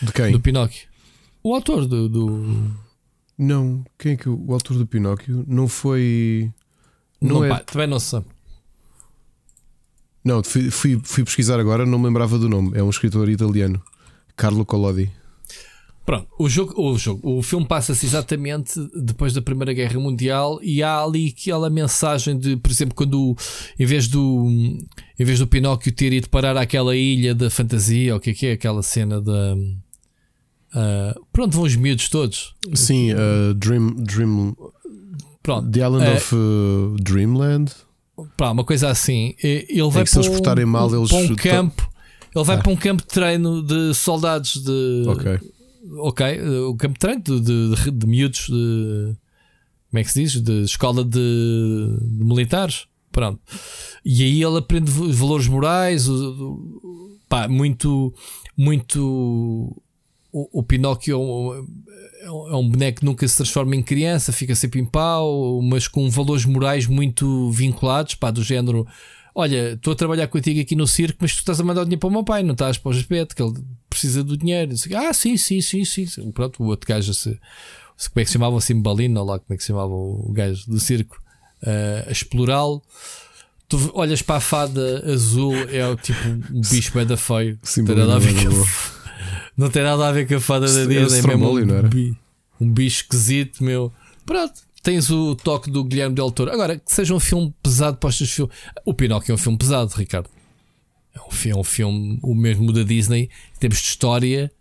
De 0.02 0.14
quem? 0.14 0.32
Do 0.32 0.40
Pinóquio. 0.40 0.88
O 1.44 1.54
autor 1.54 1.86
do. 1.86 2.08
do... 2.08 2.72
Não, 3.38 3.84
quem 3.98 4.14
é 4.14 4.16
que 4.16 4.30
o, 4.30 4.42
o 4.48 4.54
autor 4.54 4.78
do 4.78 4.88
Pinóquio 4.88 5.44
não 5.46 5.68
foi. 5.68 6.50
Não, 7.20 7.36
não 7.36 7.46
é... 7.46 7.50
pá, 7.50 7.60
também 7.60 7.88
não 7.88 8.00
se 8.00 8.08
sabe. 8.08 8.26
Não, 10.24 10.42
fui, 10.44 10.72
fui, 10.72 11.02
fui, 11.04 11.24
pesquisar 11.26 11.60
agora, 11.60 11.86
não 11.86 12.00
me 12.00 12.06
lembrava 12.06 12.38
do 12.38 12.48
nome. 12.48 12.78
É 12.78 12.84
um 12.84 12.90
escritor 12.90 13.28
italiano, 13.30 13.82
Carlo 14.36 14.66
Collodi. 14.66 15.12
Pronto, 16.10 16.28
o 16.40 16.50
jogo, 16.50 16.74
o 16.76 16.98
jogo, 16.98 17.38
o 17.38 17.44
filme 17.44 17.68
passa-se 17.68 18.04
exatamente 18.04 18.74
depois 18.96 19.32
da 19.32 19.44
Primeira 19.44 19.72
Guerra 19.74 20.00
Mundial 20.00 20.60
e 20.64 20.82
há 20.82 21.04
ali 21.04 21.32
aquela 21.38 21.70
mensagem 21.70 22.36
de, 22.36 22.58
por 22.58 22.72
exemplo, 22.72 22.96
quando 22.96 23.38
em 23.78 23.86
vez 23.86 24.08
do 24.08 24.48
em 25.20 25.24
vez 25.24 25.38
do 25.38 25.46
Pinóquio 25.46 25.92
ter 25.92 26.12
ido 26.12 26.28
parar 26.28 26.58
àquela 26.58 26.96
ilha 26.96 27.36
da 27.36 27.48
fantasia, 27.52 28.16
o 28.16 28.20
que 28.20 28.32
é 28.32 28.34
que 28.34 28.48
é 28.48 28.54
aquela 28.54 28.82
cena 28.82 29.22
da 29.22 29.54
uh, 29.54 31.26
pronto, 31.32 31.54
vão 31.54 31.66
os 31.66 31.76
miúdos 31.76 32.10
todos. 32.10 32.56
Sim, 32.74 33.14
uh, 33.14 33.54
Dream, 33.54 33.94
Dream 33.98 34.56
Pronto, 35.44 35.70
The 35.70 35.80
Island 35.80 36.08
uh, 36.08 36.16
of 36.16 36.36
uh, 36.36 36.96
Dreamland. 37.04 37.72
Pá, 38.36 38.50
uma 38.50 38.64
coisa 38.64 38.90
assim. 38.90 39.36
Ele 39.44 39.88
vai 39.92 40.02
é 40.02 40.42
para, 40.42 40.66
um, 40.66 40.68
mal, 40.68 40.92
eles 40.92 41.10
para 41.10 41.20
um 41.20 41.36
campo. 41.36 41.88
Ele 42.36 42.46
vai 42.46 42.56
ah. 42.56 42.64
para 42.64 42.72
um 42.72 42.76
campo 42.76 43.04
de 43.04 43.10
treino 43.10 43.62
de 43.62 43.94
soldados 43.94 44.56
de. 44.56 45.04
Ok. 45.08 45.59
Ok, 46.00 46.42
o 46.68 46.76
campo 46.76 46.94
de 46.94 47.00
treino 47.00 47.22
de, 47.22 47.76
de, 47.76 47.92
de 47.92 48.08
miúdos 48.08 48.48
de. 48.48 49.16
Como 49.90 50.00
é 50.00 50.04
que 50.04 50.12
se 50.12 50.22
diz? 50.22 50.42
De 50.42 50.64
escola 50.64 51.04
de, 51.04 51.98
de 52.02 52.24
militares. 52.24 52.86
Pronto. 53.12 53.40
E 54.06 54.24
aí 54.24 54.44
ele 54.44 54.58
aprende 54.58 54.92
valores 54.92 55.48
morais. 55.48 56.08
Pá, 57.28 57.48
muito. 57.48 58.14
Muito. 58.58 59.82
O, 60.32 60.60
o 60.60 60.64
Pinóquio 60.64 61.16
é 61.16 61.18
um, 61.18 61.68
é 62.52 62.56
um 62.56 62.70
boneco 62.70 63.00
que 63.00 63.06
nunca 63.06 63.28
se 63.28 63.36
transforma 63.36 63.76
em 63.76 63.82
criança, 63.82 64.32
fica 64.32 64.54
sempre 64.54 64.80
em 64.80 64.86
pau, 64.86 65.60
mas 65.62 65.88
com 65.88 66.08
valores 66.10 66.46
morais 66.46 66.86
muito 66.86 67.50
vinculados, 67.52 68.14
pá, 68.14 68.30
do 68.30 68.44
género 68.44 68.86
olha, 69.40 69.74
estou 69.74 69.94
a 69.94 69.96
trabalhar 69.96 70.28
contigo 70.28 70.60
aqui 70.60 70.76
no 70.76 70.86
circo, 70.86 71.20
mas 71.22 71.34
tu 71.34 71.40
estás 71.40 71.60
a 71.60 71.64
mandar 71.64 71.82
o 71.82 71.86
dinheiro 71.86 72.00
para 72.00 72.08
o 72.08 72.12
meu 72.12 72.24
pai, 72.24 72.44
não 72.44 72.54
estás 72.54 72.78
para 72.78 72.90
o 72.90 72.96
aspecto, 72.96 73.36
que 73.36 73.42
ele 73.42 73.54
precisa 73.90 74.24
do 74.24 74.38
dinheiro. 74.38 74.74
Ah, 74.96 75.14
sim, 75.14 75.38
sim, 75.38 75.62
sim, 75.62 75.86
sim. 75.86 76.32
Pronto, 76.32 76.62
o 76.62 76.68
outro 76.68 76.88
gajo, 76.88 77.14
se, 77.14 77.30
como 77.30 78.16
é 78.16 78.20
que 78.22 78.26
se 78.26 78.34
chamava 78.34 78.58
assim, 78.58 78.82
Balina, 78.82 79.24
lá 79.24 79.40
como 79.40 79.54
é 79.54 79.58
que 79.58 79.64
se 79.64 79.68
chamava 79.68 79.94
o 79.94 80.32
gajo 80.32 80.70
do 80.70 80.80
circo, 80.80 81.22
uh, 81.64 82.10
a 82.10 82.12
explorá-lo. 82.12 82.82
Tu 83.68 83.92
olhas 83.94 84.22
para 84.22 84.38
a 84.38 84.42
fada 84.42 85.04
azul, 85.12 85.54
é 85.56 85.96
tipo 85.98 86.28
um 86.28 86.62
bicho 86.62 86.92
bem 86.94 87.06
da 87.06 87.16
feio. 87.16 87.60
Sim, 87.62 87.82
não, 87.82 87.88
tem 87.88 87.96
nada 87.98 88.16
a 88.16 88.20
ver 88.20 88.34
com 88.34 88.66
não 89.56 89.70
tem 89.70 89.84
nada 89.84 90.08
a 90.08 90.12
ver 90.12 90.28
com 90.28 90.36
a 90.36 90.40
fada 90.40 90.66
da 90.66 90.86
Disney, 90.86 90.98
é 90.98 91.38
mesmo 91.38 91.60
um, 91.60 92.16
um 92.62 92.72
bicho 92.72 93.04
esquisito, 93.04 93.64
meu. 93.64 93.94
Pronto, 94.26 94.62
tens 94.82 95.10
o 95.10 95.36
toque 95.36 95.70
do 95.70 95.84
Guilherme 95.84 96.16
Del 96.16 96.32
Toro. 96.32 96.52
Agora, 96.52 96.78
que 96.78 96.92
seja 96.92 97.14
um 97.14 97.20
filme 97.20 97.54
pesado 97.62 97.98
para 97.98 98.10
os 98.10 98.18
filmes. 98.18 98.56
O 98.86 98.94
Pinóquio 98.94 99.32
é 99.32 99.36
um 99.36 99.38
filme 99.38 99.58
pesado, 99.58 99.94
Ricardo. 99.96 100.30
É 101.14 101.22
um 101.22 101.32
filme, 101.32 101.58
é 101.58 101.60
um 101.60 101.64
filme 101.64 102.20
o 102.22 102.36
mesmo 102.36 102.72
da 102.72 102.84
Disney, 102.84 103.30
em 103.56 103.60
termos 103.60 103.80
de 103.80 103.86
história. 103.86 104.52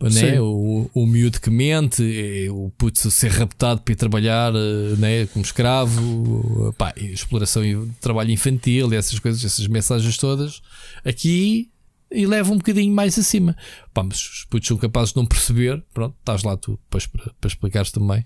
Né? 0.00 0.40
O, 0.40 0.90
o 0.94 1.06
miúdo 1.06 1.38
que 1.38 1.50
mente, 1.50 2.48
o 2.50 2.70
putz 2.78 3.04
a 3.04 3.10
ser 3.10 3.30
raptado 3.32 3.82
para 3.82 3.92
ir 3.92 3.96
trabalhar 3.96 4.50
né? 4.96 5.26
como 5.26 5.44
escravo, 5.44 6.74
pá, 6.78 6.94
exploração 6.96 7.62
e 7.62 7.76
trabalho 8.00 8.30
infantil, 8.30 8.90
essas 8.94 9.18
coisas, 9.18 9.44
essas 9.44 9.66
mensagens 9.66 10.16
todas. 10.16 10.62
Aqui 11.04 11.70
e 12.10 12.26
leva 12.26 12.50
um 12.50 12.56
bocadinho 12.56 12.92
mais 12.94 13.18
acima. 13.18 13.54
Pá, 13.92 14.02
mas 14.02 14.16
os 14.18 14.44
putos 14.44 14.66
são 14.66 14.78
capazes 14.78 15.10
de 15.10 15.16
não 15.16 15.26
perceber. 15.26 15.82
Pronto, 15.92 16.16
estás 16.18 16.42
lá 16.42 16.56
tu 16.56 16.78
para, 16.88 17.00
para 17.38 17.48
explicares 17.48 17.92
também. 17.92 18.24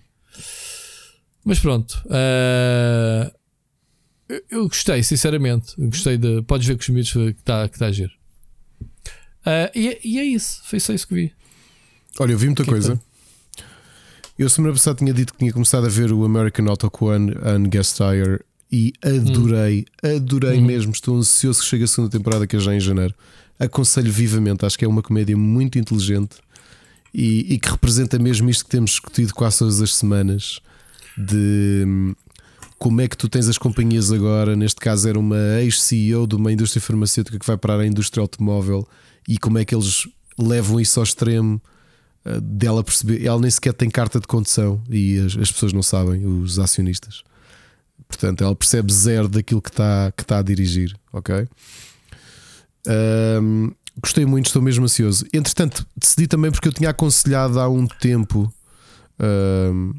Mas 1.44 1.58
pronto. 1.58 2.02
Uh, 2.06 3.30
eu, 4.50 4.66
gostei, 4.66 5.02
sinceramente. 5.02 5.74
Eu 5.78 5.88
gostei 5.88 6.16
de. 6.16 6.42
Podes 6.42 6.66
ver 6.66 6.74
com 6.76 6.80
os 6.80 6.88
miúdos 6.88 7.12
que 7.12 7.18
está 7.18 7.68
que 7.68 7.78
tá 7.78 7.86
a 7.86 7.92
giro. 7.92 8.12
Uh, 8.80 9.68
e, 9.74 9.98
e, 10.02 10.18
é 10.18 10.24
isso. 10.24 10.62
Foi 10.64 10.80
só 10.80 10.92
isso 10.94 11.06
que 11.06 11.14
vi. 11.14 11.32
Olha, 12.18 12.32
eu 12.32 12.38
vi 12.38 12.46
muita 12.46 12.64
que 12.64 12.70
coisa. 12.70 12.98
eu 14.38 14.48
semana 14.48 14.72
passada 14.72 14.98
tinha 14.98 15.12
dito 15.12 15.32
que 15.34 15.38
tinha 15.38 15.52
começado 15.52 15.84
a 15.84 15.90
ver 15.90 16.12
o 16.12 16.24
American 16.24 16.66
Auto 16.68 16.90
One 17.04 17.32
and 17.44 17.68
Guest 17.68 17.96
Tire 17.96 18.40
e 18.72 18.92
adorei, 19.02 19.84
hum. 20.02 20.16
adorei 20.16 20.58
uhum. 20.58 20.64
mesmo. 20.64 20.92
Estou 20.92 21.16
ansioso 21.18 21.60
que 21.60 21.66
chegue 21.66 21.84
a 21.84 21.86
segunda 21.86 22.10
temporada, 22.10 22.46
que 22.46 22.56
é 22.56 22.58
já 22.58 22.74
em 22.74 22.80
janeiro. 22.80 23.14
Aconselho 23.58 24.10
vivamente, 24.10 24.64
acho 24.64 24.78
que 24.78 24.84
é 24.84 24.88
uma 24.88 25.02
comédia 25.02 25.36
muito 25.36 25.78
inteligente 25.78 26.36
e, 27.12 27.54
e 27.54 27.58
que 27.58 27.68
representa 27.68 28.18
mesmo 28.18 28.48
isto 28.48 28.64
que 28.64 28.70
temos 28.70 28.92
discutido 28.92 29.34
quase 29.34 29.58
todas 29.58 29.80
as 29.80 29.94
semanas 29.94 30.60
de 31.16 32.14
como 32.78 33.00
é 33.00 33.08
que 33.08 33.16
tu 33.16 33.28
tens 33.28 33.48
as 33.48 33.58
companhias 33.58 34.12
agora. 34.12 34.54
Neste 34.54 34.80
caso, 34.80 35.08
era 35.08 35.18
uma 35.18 35.60
ex-CEO 35.60 36.26
de 36.26 36.34
uma 36.34 36.52
indústria 36.52 36.80
farmacêutica 36.80 37.38
que 37.38 37.46
vai 37.46 37.56
parar 37.56 37.80
a 37.80 37.86
indústria 37.86 38.20
automóvel 38.20 38.86
e 39.28 39.38
como 39.38 39.58
é 39.58 39.64
que 39.64 39.74
eles 39.74 40.06
levam 40.38 40.80
isso 40.80 41.00
ao 41.00 41.04
extremo 41.04 41.60
uh, 42.26 42.40
dela 42.40 42.84
perceber. 42.84 43.24
Ela 43.24 43.40
nem 43.40 43.50
sequer 43.50 43.72
tem 43.72 43.88
carta 43.88 44.20
de 44.20 44.26
condução 44.26 44.82
e 44.90 45.18
as, 45.18 45.36
as 45.36 45.52
pessoas 45.52 45.72
não 45.72 45.82
sabem, 45.82 46.26
os 46.26 46.58
acionistas. 46.58 47.22
Portanto, 48.08 48.44
ela 48.44 48.54
percebe 48.54 48.92
zero 48.92 49.28
daquilo 49.28 49.62
que 49.62 49.70
está 49.70 50.12
que 50.16 50.24
tá 50.24 50.38
a 50.38 50.42
dirigir, 50.42 50.94
ok? 51.12 51.48
Um, 52.86 53.72
gostei 54.00 54.26
muito, 54.26 54.46
estou 54.46 54.60
mesmo 54.60 54.84
ansioso. 54.84 55.24
Entretanto, 55.32 55.86
decidi 55.96 56.26
também 56.26 56.50
porque 56.50 56.68
eu 56.68 56.72
tinha 56.72 56.90
aconselhado 56.90 57.58
há 57.58 57.68
um 57.68 57.86
tempo. 57.86 58.52
Um, 59.18 59.94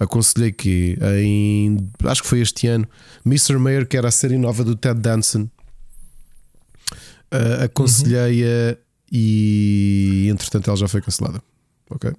aconselhei 0.00 0.50
que 0.50 0.98
em 1.22 1.90
acho 2.04 2.22
que 2.22 2.28
foi 2.28 2.40
este 2.40 2.66
ano 2.66 2.88
Mr. 3.24 3.58
Mayor, 3.58 3.86
que 3.86 3.96
era 3.96 4.08
a 4.08 4.10
série 4.10 4.38
nova 4.38 4.64
do 4.64 4.74
Ted 4.74 4.98
Danson, 4.98 5.42
uh, 7.32 7.64
aconselhei-a 7.64 8.76
e 9.12 10.28
entretanto 10.30 10.68
ela 10.68 10.76
já 10.76 10.88
foi 10.88 11.00
cancelada. 11.02 11.42
Ok. 11.90 12.12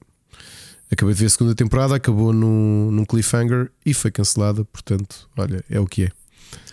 Acabei 0.92 1.14
de 1.14 1.19
ver 1.22 1.26
a 1.26 1.30
segunda 1.30 1.56
temporada, 1.56 1.95
acabou 1.95 2.34
num, 2.34 2.92
num 2.92 3.06
cliffhanger 3.06 3.72
e 3.85 3.93
foi 3.93 4.11
cancelada. 4.11 4.66
Portanto, 4.66 5.30
olha, 5.38 5.64
é 5.69 5.80
o 5.80 5.88
que 5.88 6.03
é. 6.03 6.11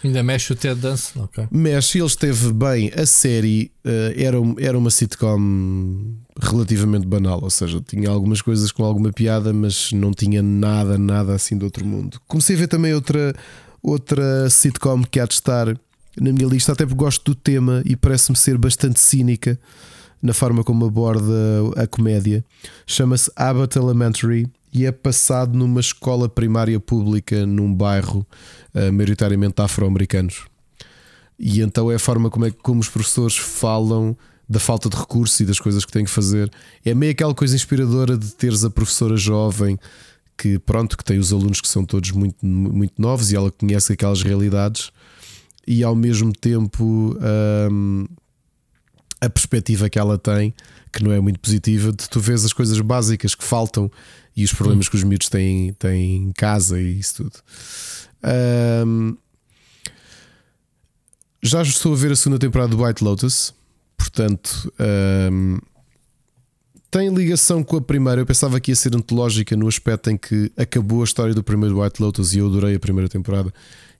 Ainda 0.04 0.22
mexe 0.22 0.52
o 0.52 0.56
Ted 0.56 0.80
Danson, 0.80 1.24
ok. 1.24 1.48
Mexe, 1.50 1.98
ele 1.98 2.06
esteve 2.06 2.52
bem. 2.52 2.92
A 2.96 3.04
série 3.04 3.72
uh, 3.84 4.14
era, 4.16 4.36
era 4.58 4.78
uma 4.78 4.90
sitcom 4.90 6.14
relativamente 6.40 7.06
banal, 7.06 7.40
ou 7.42 7.50
seja, 7.50 7.80
tinha 7.80 8.08
algumas 8.08 8.40
coisas 8.40 8.70
com 8.70 8.84
alguma 8.84 9.12
piada, 9.12 9.52
mas 9.52 9.92
não 9.92 10.12
tinha 10.12 10.40
nada, 10.40 10.96
nada 10.96 11.34
assim 11.34 11.56
do 11.56 11.64
outro 11.64 11.84
mundo. 11.84 12.20
Comecei 12.28 12.54
a 12.54 12.58
ver 12.60 12.68
também 12.68 12.94
outra, 12.94 13.34
outra 13.82 14.48
sitcom 14.48 15.02
que 15.02 15.18
há 15.18 15.26
de 15.26 15.34
estar 15.34 15.66
na 16.20 16.32
minha 16.32 16.46
lista, 16.46 16.72
até 16.72 16.84
porque 16.84 17.02
gosto 17.02 17.32
do 17.32 17.34
tema 17.34 17.82
e 17.84 17.96
parece-me 17.96 18.36
ser 18.36 18.56
bastante 18.56 19.00
cínica 19.00 19.58
na 20.22 20.32
forma 20.32 20.64
como 20.64 20.84
aborda 20.84 21.32
a 21.76 21.86
comédia. 21.86 22.44
Chama-se 22.86 23.30
Abbott 23.36 23.76
Elementary 23.78 24.48
e 24.78 24.86
é 24.86 24.92
passado 24.92 25.58
numa 25.58 25.80
escola 25.80 26.28
primária 26.28 26.78
pública 26.78 27.44
num 27.44 27.74
bairro 27.74 28.24
uh, 28.72 28.92
maioritariamente 28.92 29.60
afro-americanos. 29.60 30.46
E 31.36 31.60
então 31.60 31.90
é 31.90 31.96
a 31.96 31.98
forma 31.98 32.30
como, 32.30 32.46
é, 32.46 32.52
como 32.52 32.80
os 32.80 32.88
professores 32.88 33.36
falam 33.36 34.16
da 34.48 34.60
falta 34.60 34.88
de 34.88 34.96
recursos 34.96 35.40
e 35.40 35.44
das 35.44 35.58
coisas 35.58 35.84
que 35.84 35.90
têm 35.90 36.04
que 36.04 36.10
fazer. 36.10 36.48
É 36.84 36.94
meio 36.94 37.10
aquela 37.10 37.34
coisa 37.34 37.56
inspiradora 37.56 38.16
de 38.16 38.32
teres 38.36 38.64
a 38.64 38.70
professora 38.70 39.16
jovem 39.16 39.76
que, 40.36 40.60
pronto, 40.60 40.96
que 40.96 41.04
tem 41.04 41.18
os 41.18 41.32
alunos 41.32 41.60
que 41.60 41.66
são 41.66 41.84
todos 41.84 42.12
muito, 42.12 42.46
muito 42.46 43.02
novos 43.02 43.32
e 43.32 43.36
ela 43.36 43.50
conhece 43.50 43.92
aquelas 43.92 44.22
realidades 44.22 44.92
e 45.66 45.82
ao 45.82 45.96
mesmo 45.96 46.32
tempo 46.32 47.18
hum, 47.70 48.06
a 49.20 49.28
perspectiva 49.28 49.90
que 49.90 49.98
ela 49.98 50.16
tem, 50.16 50.54
que 50.92 51.02
não 51.02 51.10
é 51.10 51.18
muito 51.18 51.40
positiva, 51.40 51.90
de 51.90 52.08
tu 52.08 52.20
vês 52.20 52.44
as 52.44 52.52
coisas 52.52 52.80
básicas 52.80 53.34
que 53.34 53.42
faltam 53.42 53.90
e 54.38 54.44
os 54.44 54.52
problemas 54.52 54.86
hum. 54.86 54.90
que 54.90 54.96
os 54.96 55.02
miúdos 55.02 55.28
têm, 55.28 55.72
têm 55.72 56.16
em 56.16 56.32
casa 56.32 56.80
e 56.80 57.00
isso 57.00 57.24
tudo. 57.24 57.42
Um, 58.86 59.16
já 61.42 61.60
estou 61.62 61.92
a 61.92 61.96
ver 61.96 62.12
a 62.12 62.16
segunda 62.16 62.38
temporada 62.38 62.70
do 62.70 62.84
White 62.84 63.02
Lotus, 63.02 63.52
portanto, 63.96 64.72
um, 65.32 65.58
tem 66.88 67.12
ligação 67.12 67.64
com 67.64 67.78
a 67.78 67.80
primeira. 67.80 68.20
Eu 68.20 68.26
pensava 68.26 68.60
que 68.60 68.70
ia 68.70 68.76
ser 68.76 68.94
antológica 68.94 69.56
no 69.56 69.66
aspecto 69.66 70.08
em 70.08 70.16
que 70.16 70.52
acabou 70.56 71.00
a 71.00 71.04
história 71.04 71.34
do 71.34 71.42
primeiro 71.42 71.82
White 71.82 72.00
Lotus 72.00 72.32
e 72.32 72.38
eu 72.38 72.46
adorei 72.46 72.76
a 72.76 72.80
primeira 72.80 73.08
temporada. 73.08 73.52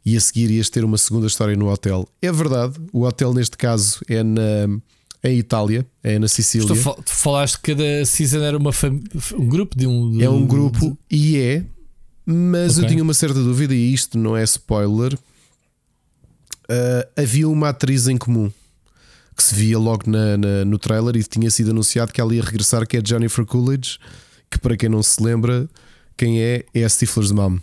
E 0.06 0.16
a 0.16 0.20
seguir 0.20 0.52
ias 0.52 0.70
ter 0.70 0.84
uma 0.84 0.96
segunda 0.96 1.26
história 1.26 1.56
no 1.56 1.68
hotel. 1.68 2.08
É 2.22 2.30
verdade, 2.30 2.80
o 2.92 3.02
hotel 3.02 3.34
neste 3.34 3.56
caso 3.56 3.98
é 4.08 4.22
na 4.22 4.80
em 5.28 5.38
Itália, 5.38 5.86
é 6.02 6.18
na 6.18 6.28
Sicília. 6.28 6.68
Tu 6.68 7.02
falaste 7.06 7.56
que 7.60 7.74
cada 7.74 8.04
season 8.04 8.38
era 8.38 8.56
uma 8.56 8.70
um 9.36 9.48
grupo 9.48 9.76
de 9.78 9.86
um. 9.86 10.10
De, 10.12 10.24
é 10.24 10.30
um 10.30 10.46
grupo 10.46 10.98
de... 11.10 11.16
e 11.16 11.38
é, 11.38 11.64
mas 12.24 12.72
okay. 12.72 12.84
eu 12.84 12.88
tinha 12.88 13.02
uma 13.02 13.14
certa 13.14 13.42
dúvida, 13.42 13.74
e 13.74 13.92
isto 13.92 14.18
não 14.18 14.36
é 14.36 14.44
spoiler. 14.44 15.14
Uh, 16.70 17.08
havia 17.16 17.48
uma 17.48 17.70
atriz 17.70 18.08
em 18.08 18.18
comum 18.18 18.50
que 19.38 19.42
se 19.42 19.54
via 19.54 19.78
logo 19.78 20.10
na, 20.10 20.36
na, 20.36 20.64
no 20.64 20.78
trailer 20.78 21.16
e 21.16 21.22
tinha 21.22 21.48
sido 21.48 21.70
anunciado 21.70 22.12
que 22.12 22.20
ela 22.20 22.34
ia 22.34 22.42
regressar, 22.42 22.84
que 22.86 22.96
é 22.96 23.02
Jennifer 23.02 23.46
Coolidge, 23.46 23.98
que 24.50 24.58
para 24.58 24.76
quem 24.76 24.88
não 24.88 25.00
se 25.00 25.22
lembra, 25.22 25.68
quem 26.16 26.42
é, 26.42 26.64
é 26.74 26.84
a 26.84 26.88
Stifler's 26.88 27.30
mom. 27.30 27.58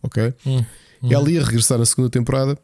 Ok? 0.00 0.32
Hum, 0.46 0.64
hum. 1.02 1.12
Ela 1.12 1.28
ia 1.28 1.44
regressar 1.44 1.76
na 1.76 1.84
segunda 1.84 2.08
temporada. 2.08 2.56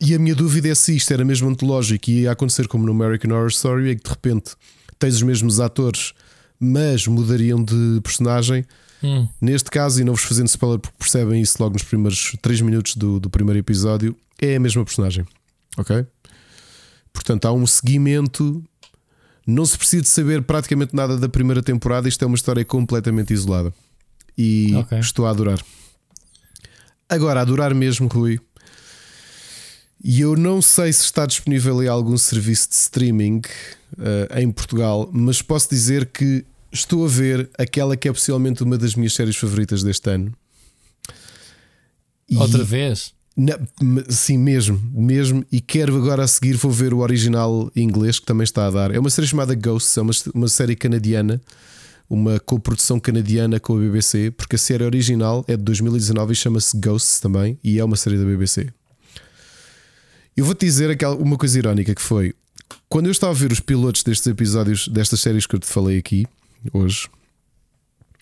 E 0.00 0.14
a 0.14 0.18
minha 0.18 0.34
dúvida 0.34 0.68
é 0.68 0.74
se 0.74 0.94
isto 0.94 1.12
era 1.12 1.24
mesmo 1.24 1.48
antológico 1.48 2.10
e 2.10 2.22
ia 2.22 2.32
acontecer 2.32 2.68
como 2.68 2.86
no 2.86 2.92
American 2.92 3.32
Horror 3.32 3.48
Story, 3.48 3.90
é 3.90 3.94
que 3.96 4.02
de 4.04 4.10
repente 4.10 4.52
tens 4.98 5.16
os 5.16 5.22
mesmos 5.22 5.58
atores, 5.58 6.12
mas 6.58 7.06
mudariam 7.06 7.62
de 7.62 8.00
personagem. 8.02 8.64
Hum. 9.02 9.28
Neste 9.40 9.70
caso, 9.70 10.00
e 10.00 10.04
não 10.04 10.14
vos 10.14 10.24
fazendo 10.24 10.48
spoiler 10.48 10.78
porque 10.78 10.96
percebem 10.98 11.40
isso 11.40 11.56
logo 11.60 11.74
nos 11.74 11.82
primeiros 11.82 12.36
3 12.40 12.60
minutos 12.60 12.96
do, 12.96 13.18
do 13.18 13.30
primeiro 13.30 13.58
episódio, 13.58 14.16
é 14.40 14.56
a 14.56 14.60
mesma 14.60 14.84
personagem. 14.84 15.24
Ok? 15.76 16.06
Portanto, 17.12 17.46
há 17.46 17.52
um 17.52 17.66
seguimento. 17.66 18.62
Não 19.46 19.64
se 19.64 19.76
precisa 19.78 20.02
de 20.02 20.08
saber 20.08 20.42
praticamente 20.42 20.94
nada 20.94 21.16
da 21.16 21.28
primeira 21.28 21.62
temporada. 21.62 22.08
Isto 22.08 22.22
é 22.24 22.26
uma 22.26 22.36
história 22.36 22.64
completamente 22.64 23.32
isolada. 23.32 23.72
E 24.36 24.74
okay. 24.76 24.98
estou 25.00 25.26
a 25.26 25.30
adorar. 25.30 25.58
Agora, 27.08 27.40
a 27.40 27.42
adorar 27.42 27.74
mesmo, 27.74 28.06
Rui. 28.06 28.38
E 30.02 30.20
eu 30.20 30.36
não 30.36 30.62
sei 30.62 30.92
se 30.92 31.02
está 31.02 31.26
disponível 31.26 31.82
em 31.82 31.88
algum 31.88 32.16
serviço 32.16 32.68
de 32.68 32.74
streaming 32.76 33.42
uh, 33.98 34.38
em 34.38 34.50
Portugal, 34.50 35.08
mas 35.12 35.42
posso 35.42 35.68
dizer 35.68 36.06
que 36.06 36.44
estou 36.72 37.04
a 37.04 37.08
ver 37.08 37.50
aquela 37.58 37.96
que 37.96 38.08
é 38.08 38.12
possivelmente 38.12 38.62
uma 38.62 38.78
das 38.78 38.94
minhas 38.94 39.14
séries 39.14 39.36
favoritas 39.36 39.82
deste 39.82 40.08
ano. 40.10 40.32
Outra 42.36 42.62
vez? 42.62 43.12
Na, 43.36 43.58
sim, 44.08 44.36
mesmo, 44.36 44.80
mesmo. 44.92 45.44
E 45.50 45.60
quero 45.60 45.96
agora 45.96 46.24
a 46.24 46.28
seguir, 46.28 46.54
vou 46.54 46.70
ver 46.70 46.92
o 46.92 46.98
original 46.98 47.70
inglês 47.74 48.18
que 48.18 48.26
também 48.26 48.44
está 48.44 48.66
a 48.66 48.70
dar. 48.70 48.94
É 48.94 48.98
uma 48.98 49.10
série 49.10 49.26
chamada 49.26 49.54
Ghosts, 49.54 49.96
é 49.96 50.00
uma, 50.00 50.12
uma 50.34 50.48
série 50.48 50.76
canadiana, 50.76 51.40
uma 52.10 52.38
coprodução 52.40 52.98
canadiana 53.00 53.58
com 53.58 53.76
a 53.76 53.80
BBC, 53.80 54.30
porque 54.32 54.56
a 54.56 54.58
série 54.58 54.84
original 54.84 55.44
é 55.48 55.56
de 55.56 55.62
2019 55.62 56.32
e 56.32 56.36
chama-se 56.36 56.78
Ghosts 56.78 57.20
também, 57.20 57.58
e 57.62 57.78
é 57.78 57.84
uma 57.84 57.96
série 57.96 58.18
da 58.18 58.24
BBC. 58.24 58.68
Eu 60.38 60.44
vou-te 60.44 60.64
dizer 60.64 60.88
aquela, 60.88 61.16
uma 61.16 61.36
coisa 61.36 61.58
irónica 61.58 61.92
que 61.92 62.00
foi 62.00 62.32
quando 62.88 63.06
eu 63.06 63.10
estava 63.10 63.32
a 63.32 63.34
ver 63.34 63.50
os 63.50 63.58
pilotos 63.58 64.04
destes 64.04 64.24
episódios, 64.28 64.86
destas 64.86 65.20
séries 65.20 65.46
que 65.46 65.56
eu 65.56 65.58
te 65.58 65.66
falei 65.66 65.98
aqui 65.98 66.28
hoje. 66.72 67.08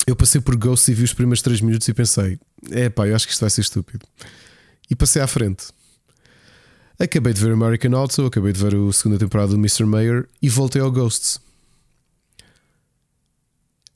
Eu 0.07 0.17
passei 0.17 0.41
por 0.41 0.57
Ghosts 0.57 0.89
e 0.89 0.95
vi 0.95 1.05
os 1.05 1.13
primeiros 1.13 1.43
3 1.43 1.61
minutos 1.61 1.87
e 1.87 1.93
pensei: 1.93 2.39
é 2.71 2.89
pá, 2.89 3.07
eu 3.07 3.15
acho 3.15 3.27
que 3.27 3.35
isto 3.35 3.43
vai 3.43 3.51
ser 3.51 3.61
estúpido 3.61 4.07
e 4.89 4.97
passei 4.97 5.21
à 5.21 5.27
frente. 5.27 5.67
Acabei 6.99 7.35
de 7.35 7.41
ver 7.43 7.53
American 7.53 7.95
Auto, 7.95 8.25
acabei 8.25 8.55
de 8.55 8.63
ver 8.63 8.75
a 8.75 8.93
segunda 8.95 9.19
temporada 9.19 9.51
do 9.51 9.59
Mr. 9.59 9.85
Mayor 9.85 10.27
e 10.41 10.49
voltei 10.49 10.81
ao 10.81 10.91
Ghosts. 10.91 11.39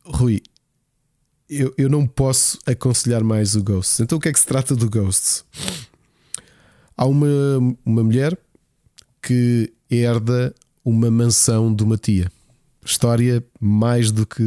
Rui, 0.04 0.42
eu, 1.48 1.72
eu 1.78 1.88
não 1.88 2.06
posso 2.06 2.58
aconselhar 2.66 3.24
mais 3.24 3.56
o 3.56 3.62
Ghosts. 3.62 4.00
Então 4.00 4.18
o 4.18 4.20
que 4.20 4.28
é 4.28 4.32
que 4.34 4.40
se 4.40 4.46
trata 4.46 4.76
do 4.76 4.90
Ghosts? 4.90 5.42
Há 7.00 7.06
uma, 7.06 7.26
uma 7.82 8.04
mulher 8.04 8.38
que 9.22 9.72
herda 9.90 10.54
uma 10.84 11.10
mansão 11.10 11.74
de 11.74 11.82
uma 11.82 11.96
tia. 11.96 12.30
História 12.84 13.42
mais 13.58 14.12
do 14.12 14.26
que 14.26 14.42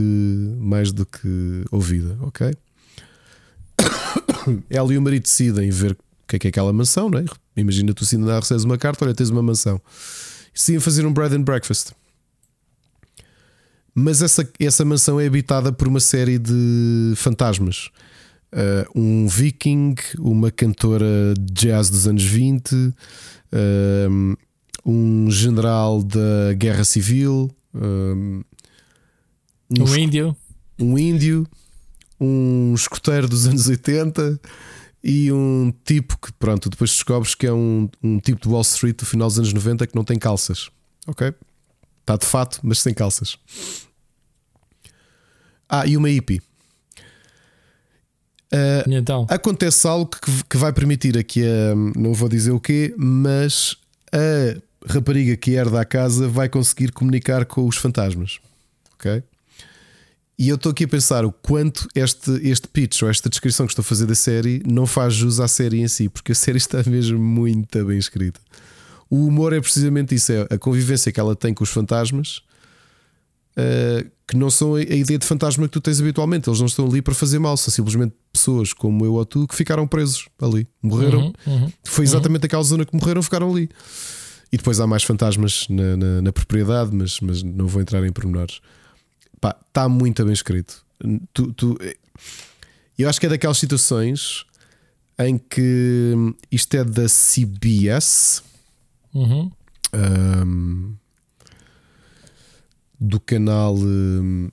mais 0.60 0.92
do 0.92 1.04
que 1.04 1.66
ouvida, 1.72 2.16
ok? 2.22 2.54
Ela 4.70 4.94
e 4.94 4.98
o 5.00 5.02
marido 5.02 5.24
decidem 5.24 5.72
ver 5.72 5.98
que 6.28 6.36
é 6.36 6.40
que 6.40 6.48
é 6.48 6.50
aquela 6.50 6.72
mansão, 6.72 7.10
não 7.10 7.20
é? 7.20 7.26
Imagina 7.56 7.92
tu 7.92 8.06
se 8.06 8.18
ainda 8.18 8.40
recebes 8.40 8.64
uma 8.64 8.78
carta, 8.78 9.04
olha, 9.04 9.14
tens 9.14 9.30
uma 9.30 9.42
mansão. 9.42 9.82
Sim, 10.54 10.80
fazer 10.80 11.08
um 11.08 11.14
bread 11.14 11.36
and 11.36 11.42
breakfast. 11.42 11.92
Mas 13.96 14.22
essa, 14.22 14.48
essa 14.60 14.84
mansão 14.84 15.20
é 15.20 15.26
habitada 15.26 15.72
por 15.72 15.88
uma 15.88 16.00
série 16.00 16.40
de 16.40 17.14
fantasmas. 17.16 17.90
Uh, 18.54 19.00
um 19.00 19.28
viking, 19.28 19.96
uma 20.20 20.52
cantora 20.52 21.34
de 21.40 21.54
jazz 21.54 21.90
dos 21.90 22.08
anos 22.08 22.24
20, 22.24 22.72
uh, 22.76 22.94
um 24.86 25.32
general 25.32 26.04
da 26.04 26.54
guerra 26.56 26.84
civil, 26.84 27.50
uh, 27.74 27.80
um, 27.80 28.44
um 29.72 29.96
índio, 29.96 30.38
um 30.80 30.98
índio, 30.98 31.48
um 32.20 32.76
escoteiro 32.76 33.28
dos 33.28 33.48
anos 33.48 33.68
80 33.68 34.40
e 35.04 35.32
um 35.32 35.74
tipo 35.84 36.18
que, 36.18 36.32
pronto, 36.34 36.70
depois 36.70 36.92
descobres 36.92 37.34
que 37.34 37.48
é 37.48 37.52
um, 37.52 37.90
um 38.04 38.20
tipo 38.20 38.42
de 38.42 38.48
Wall 38.48 38.62
Street 38.62 38.98
do 38.98 39.06
final 39.06 39.28
dos 39.28 39.40
anos 39.40 39.52
90 39.52 39.88
que 39.88 39.96
não 39.96 40.04
tem 40.04 40.20
calças. 40.20 40.70
Ok? 41.08 41.34
Está 42.02 42.18
de 42.18 42.26
fato, 42.26 42.60
mas 42.64 42.80
sem 42.80 42.94
calças. 42.94 43.38
Ah, 45.68 45.88
e 45.88 45.98
uma 45.98 46.10
hippie. 46.10 46.42
Uh, 48.54 48.92
então? 48.92 49.26
Acontece 49.30 49.88
algo 49.88 50.12
que, 50.12 50.44
que 50.50 50.58
vai 50.58 50.72
permitir 50.72 51.18
aqui 51.18 51.44
a. 51.44 51.76
Não 51.98 52.14
vou 52.14 52.30
dizer 52.30 52.52
o 52.52 52.60
quê, 52.60 52.94
mas 52.98 53.76
a 54.12 54.94
rapariga 54.94 55.36
que 55.36 55.52
herda 55.52 55.82
a 55.82 55.86
casa 55.86 56.28
vai 56.28 56.48
conseguir 56.48 56.92
comunicar 56.92 57.46
com 57.46 57.68
os 57.68 57.78
fantasmas. 57.78 58.40
Ok? 58.94 59.24
E 60.38 60.50
eu 60.50 60.56
estou 60.56 60.72
aqui 60.72 60.84
a 60.84 60.88
pensar 60.88 61.26
o 61.26 61.32
quanto 61.32 61.88
este, 61.96 62.32
este 62.44 62.68
pitch 62.68 63.04
ou 63.04 63.10
esta 63.10 63.30
descrição 63.30 63.66
que 63.66 63.72
estou 63.72 63.82
a 63.82 63.86
fazer 63.86 64.06
da 64.06 64.16
série 64.16 64.62
não 64.66 64.86
faz 64.86 65.14
jus 65.14 65.40
à 65.40 65.48
série 65.48 65.82
em 65.82 65.88
si, 65.88 66.10
porque 66.10 66.32
a 66.32 66.36
série 66.36 66.58
está 66.58 66.84
mesmo 66.86 67.20
muito 67.20 67.86
bem 67.86 67.98
escrita. 67.98 68.40
O 69.10 69.28
humor 69.28 69.54
é 69.54 69.62
precisamente 69.62 70.16
isso: 70.16 70.32
é 70.32 70.48
a 70.50 70.58
convivência 70.58 71.12
que 71.12 71.20
ela 71.20 71.36
tem 71.36 71.54
com 71.54 71.64
os 71.64 71.70
fantasmas, 71.70 72.42
uh, 73.58 74.10
que 74.34 74.38
não 74.38 74.50
são 74.50 74.74
a, 74.74 74.82
ideia 74.82 75.20
de 75.20 75.26
fantasma 75.26 75.68
que 75.68 75.72
tu 75.72 75.80
tens 75.80 76.02
habitualmente. 76.02 76.50
Eles 76.50 76.60
não 76.60 76.66
estão 76.66 76.88
ali 76.88 77.02
para 77.03 77.14
fazer 77.14 77.38
mal, 77.38 77.56
são 77.56 77.72
simplesmente 77.72 78.16
pessoas 78.32 78.74
como 78.74 79.06
eu 79.06 79.14
ou 79.14 79.24
tu 79.24 79.48
que 79.48 79.56
ficaram 79.56 79.88
presos 79.88 80.28
ali, 80.42 80.68
morreram. 80.82 81.34
Uhum, 81.45 81.53
uhum, 81.53 81.72
Foi 81.84 82.03
exatamente 82.03 82.42
uhum. 82.42 82.45
aquela 82.48 82.64
zona 82.64 82.84
que 82.84 82.95
morreram, 82.95 83.22
ficaram 83.22 83.52
ali. 83.52 83.70
E 84.52 84.58
depois 84.58 84.80
há 84.80 84.88
mais 84.88 85.03
fantasmas 85.03 85.68
na, 85.70 85.95
na, 85.95 86.22
na 86.24 86.32
propriedade, 86.34 86.95
mas, 86.95 87.20
mas 87.20 87.44
não 87.44 87.68
vou 87.68 87.82
entrar 87.82 88.03
em 88.03 88.12
pormenores. 88.12 88.60
Está 89.68 89.88
muito 89.88 90.24
bem 90.24 90.34
escrito. 90.34 90.84
Tu, 91.32 91.53
tu, 91.53 91.78
eu 92.98 93.08
acho 93.08 93.20
que 93.20 93.28
é 93.28 93.30
daquelas 93.30 93.58
situações 93.58 94.45
em 95.20 95.38
que 95.38 96.14
isto 96.52 96.74
é 96.74 96.84
da 96.84 97.06
CBS 97.06 98.42
uhum. 99.14 99.52
um, 99.94 100.95
do 103.04 103.20
canal. 103.20 103.76
Um, 103.76 104.50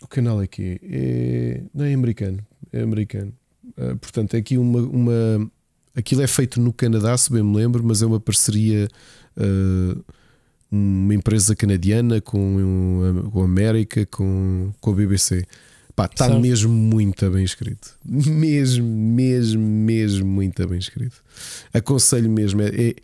o 0.00 0.06
canal 0.06 0.40
é 0.40 0.46
que 0.46 0.80
é, 0.82 1.62
não 1.74 1.84
é 1.84 1.92
americano, 1.92 2.38
é 2.72 2.80
americano. 2.80 3.32
Uh, 3.76 3.96
portanto, 3.98 4.34
é 4.34 4.38
aqui 4.38 4.56
uma, 4.56 4.80
uma. 4.82 5.50
Aquilo 5.94 6.22
é 6.22 6.26
feito 6.26 6.60
no 6.60 6.72
Canadá, 6.72 7.16
se 7.18 7.30
bem 7.30 7.42
me 7.42 7.56
lembro, 7.56 7.82
mas 7.84 8.02
é 8.02 8.06
uma 8.06 8.20
parceria. 8.20 8.88
Uh, 9.36 10.02
uma 10.70 11.14
empresa 11.14 11.54
canadiana 11.54 12.18
com, 12.18 13.28
com 13.30 13.42
a 13.42 13.44
América, 13.44 14.06
com, 14.06 14.72
com 14.80 14.90
a 14.90 14.94
BBC. 14.94 15.44
Pá, 15.94 16.08
está 16.10 16.30
mesmo 16.38 16.72
muito 16.72 17.30
bem 17.30 17.44
escrito. 17.44 17.94
Mesmo, 18.06 18.86
mesmo, 18.86 19.62
mesmo 19.62 20.26
muito 20.26 20.66
bem 20.66 20.78
escrito. 20.78 21.22
Aconselho 21.74 22.30
mesmo. 22.30 22.62
É, 22.62 22.68
é, 22.68 22.94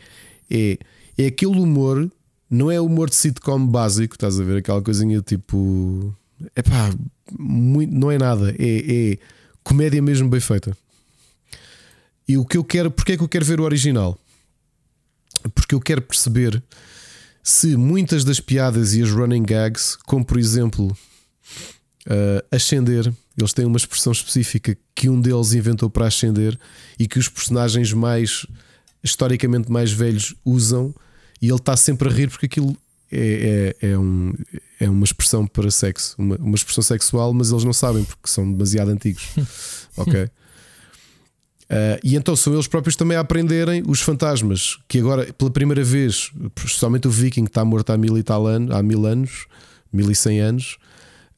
é, 0.51 0.79
é 1.19 1.27
aquele 1.27 1.61
humor, 1.61 2.11
não 2.51 2.71
é 2.71 2.81
humor 2.81 3.11
de 3.11 3.17
sitcom 3.17 3.67
básico, 3.67 4.15
estás 4.15 4.41
a 4.41 4.45
ver? 4.45 4.59
Aquela 4.59 4.83
coisinha 4.83 5.21
tipo. 5.21 6.15
É 6.55 6.63
pá, 6.63 6.91
não 7.39 8.11
é 8.11 8.19
nada. 8.19 8.55
É, 8.59 9.13
é 9.13 9.19
comédia 9.63 10.01
mesmo 10.01 10.29
bem 10.29 10.41
feita. 10.41 10.77
E 12.27 12.37
o 12.37 12.45
que 12.45 12.57
eu 12.57 12.65
quero, 12.65 12.91
porque 12.91 13.13
é 13.13 13.17
que 13.17 13.23
eu 13.23 13.29
quero 13.29 13.45
ver 13.45 13.61
o 13.61 13.65
original? 13.65 14.19
Porque 15.55 15.75
eu 15.75 15.81
quero 15.81 16.03
perceber 16.03 16.63
se 17.43 17.77
muitas 17.77 18.25
das 18.25 18.41
piadas 18.41 18.95
e 18.95 19.03
as 19.03 19.11
running 19.11 19.43
gags, 19.43 19.97
como 20.05 20.25
por 20.25 20.39
exemplo 20.39 20.97
uh, 22.07 22.45
ascender, 22.51 23.11
eles 23.37 23.53
têm 23.53 23.65
uma 23.65 23.77
expressão 23.77 24.13
específica 24.13 24.77
que 24.95 25.09
um 25.09 25.21
deles 25.21 25.55
inventou 25.55 25.89
para 25.89 26.07
ascender 26.07 26.59
e 26.99 27.09
que 27.09 27.19
os 27.19 27.29
personagens 27.29 27.93
mais 27.93 28.47
historicamente 29.03 29.71
mais 29.71 29.93
velhos 29.93 30.35
usam, 30.45 30.95
e 31.41 31.47
ele 31.47 31.57
está 31.57 31.77
sempre 31.77 32.09
a 32.09 32.13
rir 32.13 32.29
porque 32.29 32.47
aquilo 32.47 32.77
é, 33.11 33.75
é, 33.81 33.91
é, 33.91 33.99
um, 33.99 34.35
é 34.79 34.89
uma 34.89 35.05
expressão 35.05 35.47
para 35.47 35.71
sexo, 35.71 36.15
uma, 36.19 36.37
uma 36.37 36.55
expressão 36.55 36.83
sexual, 36.83 37.33
mas 37.33 37.51
eles 37.51 37.65
não 37.65 37.73
sabem 37.73 38.05
porque 38.05 38.29
são 38.29 38.51
demasiado 38.51 38.91
antigos. 38.91 39.25
ok? 39.97 40.29
Uh, 41.71 42.01
e 42.03 42.17
então 42.17 42.35
são 42.35 42.55
eles 42.55 42.67
próprios 42.67 42.97
também 42.97 43.17
a 43.17 43.21
aprenderem 43.21 43.83
os 43.87 44.01
fantasmas, 44.01 44.79
que 44.89 44.99
agora, 44.99 45.31
pela 45.35 45.51
primeira 45.51 45.85
vez, 45.85 46.31
especialmente 46.57 47.07
o 47.07 47.11
Viking 47.11 47.45
que 47.45 47.51
está 47.51 47.65
morto 47.65 47.91
há 47.91 47.99
mil 47.99 48.17
e 48.17 48.23
tal 48.23 48.47
anos, 48.47 48.75
há 48.75 48.83
mil 48.83 49.05
anos, 49.05 49.47
mil 49.93 50.11
e 50.11 50.15
cem 50.15 50.41
anos, 50.41 50.79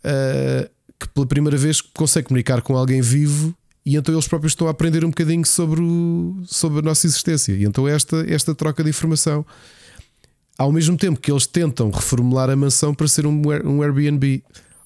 uh, 0.04 0.70
que 0.98 1.08
pela 1.08 1.26
primeira 1.26 1.58
vez 1.58 1.80
consegue 1.80 2.28
comunicar 2.28 2.62
com 2.62 2.76
alguém 2.76 3.00
vivo 3.00 3.54
e 3.84 3.96
então 3.96 4.14
eles 4.14 4.28
próprios 4.28 4.52
estão 4.52 4.68
a 4.68 4.70
aprender 4.70 5.04
um 5.04 5.08
bocadinho 5.08 5.44
sobre, 5.44 5.80
o, 5.80 6.36
sobre 6.46 6.78
a 6.78 6.82
nossa 6.82 7.06
existência. 7.06 7.52
E 7.52 7.64
então 7.64 7.88
esta, 7.88 8.24
esta 8.28 8.54
troca 8.54 8.84
de 8.84 8.90
informação 8.90 9.44
ao 10.60 10.70
mesmo 10.70 10.94
tempo 10.94 11.18
que 11.18 11.32
eles 11.32 11.46
tentam 11.46 11.90
reformular 11.90 12.50
a 12.50 12.54
mansão 12.54 12.92
para 12.92 13.08
ser 13.08 13.24
um, 13.24 13.40
um 13.64 13.82
Airbnb. 13.82 14.44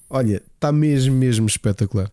Olha, 0.09 0.41
está 0.55 0.71
mesmo, 0.71 1.13
mesmo 1.13 1.47
espetacular. 1.47 2.09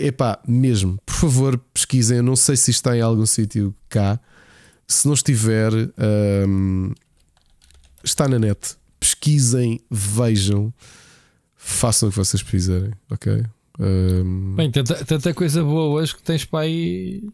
Epá, 0.00 0.38
mesmo, 0.46 0.96
por 1.04 1.16
favor, 1.16 1.60
pesquisem. 1.74 2.18
Eu 2.18 2.22
não 2.22 2.36
sei 2.36 2.56
se 2.56 2.70
está 2.70 2.96
em 2.96 3.00
algum 3.00 3.26
sítio 3.26 3.74
cá. 3.88 4.20
Se 4.86 5.08
não 5.08 5.14
estiver, 5.14 5.72
hum, 6.46 6.92
está 8.04 8.28
na 8.28 8.38
net. 8.38 8.76
Pesquisem, 9.00 9.80
vejam, 9.90 10.72
façam 11.56 12.08
o 12.08 12.12
que 12.12 12.18
vocês 12.18 12.44
precisarem, 12.44 12.92
ok? 13.10 13.42
Um... 13.80 14.54
Bem, 14.54 14.70
tanta, 14.70 15.04
tanta, 15.04 15.34
coisa 15.34 15.64
boa 15.64 16.00
hoje 16.00 16.14
que 16.14 16.22
tens 16.22 16.44
para 16.44 16.60
aí. 16.60 17.28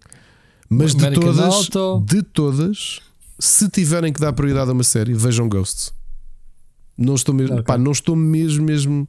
Mas 0.71 0.95
de 0.95 1.11
todas, 1.11 1.69
de 2.07 2.23
todas, 2.23 3.01
se 3.39 3.69
tiverem 3.69 4.13
que 4.13 4.21
dar 4.21 4.33
prioridade 4.33 4.71
a 4.71 4.73
uma 4.73 4.85
série, 4.85 5.15
vejam 5.15 5.49
Ghosts. 5.49 5.93
Não 6.97 7.15
estou 7.15 7.35
mesmo, 7.35 7.55
okay. 7.55 7.65
pá, 7.65 7.77
não 7.77 7.93
estou 7.93 8.15
mesmo, 8.15 8.65
mesmo. 8.65 9.09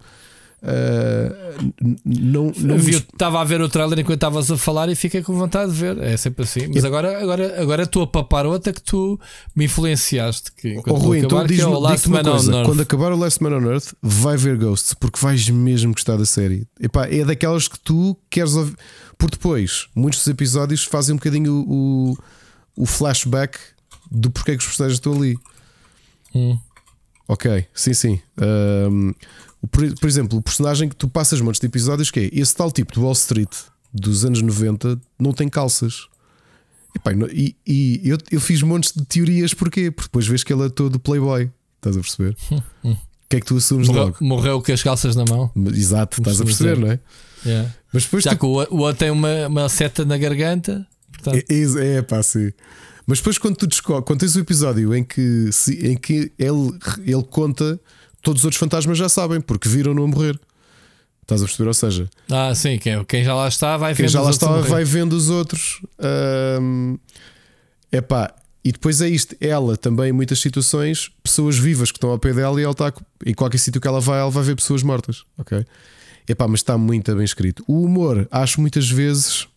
Uh, 0.66 1.72
não, 2.04 2.52
não 2.58 2.78
Estava 2.78 3.40
a 3.40 3.44
ver 3.44 3.62
o 3.62 3.70
trailer 3.70 4.00
enquanto 4.00 4.16
estavas 4.16 4.50
a 4.50 4.58
falar 4.58 4.90
e 4.90 4.96
fiquei 4.96 5.22
com 5.22 5.34
vontade 5.34 5.72
de 5.72 5.78
ver. 5.78 5.98
É 6.00 6.18
sempre 6.18 6.44
assim. 6.44 6.68
Mas 6.74 6.84
é. 6.84 6.88
agora, 6.88 7.22
agora, 7.22 7.62
agora 7.62 7.84
estou 7.84 8.02
a 8.02 8.08
papar 8.08 8.48
outra 8.48 8.74
que 8.74 8.82
tu 8.82 9.20
me 9.56 9.66
influenciaste. 9.66 10.52
Que, 10.54 10.82
oh, 10.88 10.94
Rui, 10.94 11.20
então 11.20 11.38
acabar, 11.38 11.54
então 11.54 11.92
diz-me 11.92 12.18
é 12.18 12.24
diz 12.24 12.30
uma 12.32 12.32
coisa: 12.32 12.64
quando 12.64 12.82
acabar 12.82 13.12
o 13.12 13.16
Last 13.16 13.44
Man 13.44 13.56
on 13.56 13.72
Earth, 13.72 13.94
vai 14.02 14.38
ver 14.38 14.58
Ghosts, 14.58 14.96
porque 14.96 15.20
vais 15.20 15.48
mesmo 15.50 15.94
gostar 15.94 16.18
da 16.18 16.26
série. 16.26 16.68
Epá, 16.80 17.06
é 17.08 17.24
daquelas 17.24 17.68
que 17.68 17.80
tu 17.80 18.18
queres 18.28 18.56
ouvir. 18.56 18.76
Por 19.20 19.30
depois, 19.30 19.88
muitos 19.96 20.20
dos 20.20 20.28
episódios 20.28 20.84
fazem 20.84 21.14
um 21.14 21.18
bocadinho 21.18 21.64
o, 21.68 22.18
o 22.76 22.86
flashback 22.88 23.60
do 24.12 24.30
porquê 24.30 24.54
que 24.54 24.60
os 24.60 24.66
personagens 24.66 24.98
estão 24.98 25.14
ali. 25.14 25.38
Hum. 26.34 26.58
Ok, 27.28 27.66
sim, 27.74 27.94
sim. 27.94 28.20
Um, 28.40 29.14
por, 29.72 30.00
por, 30.00 30.08
exemplo, 30.08 30.38
o 30.38 30.42
personagem 30.42 30.88
que 30.88 30.96
tu 30.96 31.08
passas 31.08 31.42
montes 31.42 31.60
de 31.60 31.66
episódios 31.66 32.12
que 32.12 32.20
é 32.20 32.30
esse 32.32 32.56
tal 32.56 32.72
tipo 32.72 32.94
de 32.94 33.00
Wall 33.00 33.14
Street 33.14 33.52
dos 33.92 34.26
anos 34.26 34.42
90 34.42 35.00
não 35.20 35.34
tem 35.34 35.50
calças. 35.50 36.08
E, 37.34 37.56
e, 37.68 38.02
e 38.04 38.10
eu, 38.10 38.18
eu, 38.32 38.40
fiz 38.40 38.62
montes 38.62 38.94
de 38.94 39.04
teorias 39.06 39.54
porquê? 39.54 39.92
Porque 39.92 40.08
depois 40.08 40.28
vês 40.28 40.44
que 40.44 40.54
ele 40.54 40.66
é 40.66 40.70
todo 40.70 41.00
playboy. 41.00 41.52
Estás 41.78 41.98
a 41.98 42.00
perceber? 42.00 42.36
O 43.26 43.28
que 43.28 43.38
é 43.38 43.40
que 43.40 43.48
tu 43.48 43.58
assumes 43.58 43.88
morreu, 43.88 44.04
logo? 44.04 44.18
Morreu 44.22 44.62
com 44.62 44.72
as 44.72 44.84
calças 44.84 45.16
na 45.16 45.26
mão. 45.26 45.52
Exato, 45.74 46.22
estás 46.22 46.40
a 46.40 46.46
perceber, 46.46 46.78
não 46.78 46.92
é? 46.92 47.00
Yeah. 47.44 47.74
Mas 47.92 48.04
depois 48.04 48.24
Já 48.24 48.36
tu... 48.36 48.38
que 48.38 48.46
o, 48.46 48.50
o 48.50 48.82
outro 48.82 49.00
tem 49.00 49.10
uma, 49.10 49.48
uma 49.48 49.68
seta 49.68 50.06
na 50.06 50.16
garganta. 50.16 50.86
Portanto... 51.12 51.44
É, 51.50 51.56
é, 51.56 51.94
é 51.96 52.02
pá, 52.04 52.22
sim. 52.22 52.52
Mas 53.08 53.20
depois, 53.20 53.38
quando 53.38 53.56
tu 53.56 53.68
quando 54.04 54.20
tens 54.20 54.36
o 54.36 54.40
episódio 54.40 54.96
em 54.96 55.04
que, 55.04 55.52
se, 55.52 55.88
em 55.88 55.96
que 55.96 56.32
ele, 56.40 56.78
ele 57.06 57.24
conta, 57.24 57.80
todos 58.22 58.42
os 58.42 58.46
outros 58.46 58.60
fantasmas 58.60 58.98
já 58.98 59.08
sabem, 59.08 59.40
porque 59.40 59.70
viram-no 59.70 60.04
a 60.04 60.08
morrer. 60.08 60.40
Estás 61.22 61.42
a 61.42 61.46
perceber? 61.46 61.68
Ou 61.68 61.74
seja, 61.74 62.10
ah, 62.32 62.54
sim, 62.54 62.78
quem, 62.78 63.04
quem 63.06 63.24
já 63.24 63.34
lá 63.34 63.48
está 63.48 63.78
vai 63.78 63.96
quem 63.96 64.06
vendo 64.06 64.12
já 64.12 64.22
lá 64.22 64.30
está 64.30 64.48
vai 64.62 64.84
vendo 64.84 65.14
os 65.14 65.30
outros. 65.30 65.82
É 67.92 68.02
pá, 68.02 68.34
e 68.64 68.72
depois 68.72 69.00
é 69.02 69.08
isto. 69.08 69.36
Ela 69.40 69.78
também, 69.78 70.10
em 70.10 70.12
muitas 70.12 70.40
situações, 70.40 71.12
pessoas 71.24 71.58
vivas 71.58 71.92
que 71.92 71.98
estão 71.98 72.10
ao 72.10 72.20
pé 72.20 72.34
dela 72.34 72.60
e 72.60 72.64
ela 72.64 72.72
está 72.72 72.92
em 73.26 73.34
qualquer 73.34 73.60
sítio 73.60 73.80
que 73.80 73.88
ela 73.88 74.02
vai, 74.02 74.20
ela 74.20 74.32
vai 74.32 74.44
ver 74.44 74.56
pessoas 74.56 74.82
mortas. 74.82 75.24
Ok? 75.38 75.66
Epá, 76.28 76.48
mas 76.48 76.62
está 76.62 76.76
muito 76.78 77.16
bem 77.16 77.24
escrito. 77.24 77.64
O 77.68 77.84
humor, 77.84 78.28
acho 78.32 78.60
muitas 78.60 78.90
vezes 78.90 79.48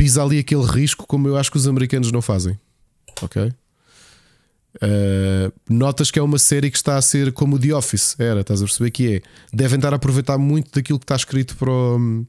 pisa 0.00 0.22
ali 0.22 0.38
aquele 0.38 0.64
risco 0.64 1.06
como 1.06 1.28
eu 1.28 1.36
acho 1.36 1.50
que 1.50 1.58
os 1.58 1.68
americanos 1.68 2.10
não 2.10 2.22
fazem. 2.22 2.58
Ok? 3.20 3.52
Uh, 4.76 5.52
notas 5.68 6.10
que 6.10 6.18
é 6.18 6.22
uma 6.22 6.38
série 6.38 6.70
que 6.70 6.76
está 6.78 6.96
a 6.96 7.02
ser 7.02 7.32
como 7.32 7.56
o 7.56 7.58
The 7.58 7.74
Office 7.74 8.16
era, 8.18 8.40
estás 8.40 8.62
a 8.62 8.64
perceber 8.64 8.90
que 8.92 9.16
é? 9.16 9.22
Devem 9.52 9.76
estar 9.76 9.92
a 9.92 9.96
aproveitar 9.96 10.38
muito 10.38 10.70
daquilo 10.72 10.98
que 10.98 11.04
está 11.04 11.16
escrito 11.16 11.54
para, 11.54 11.70
o, 11.70 12.26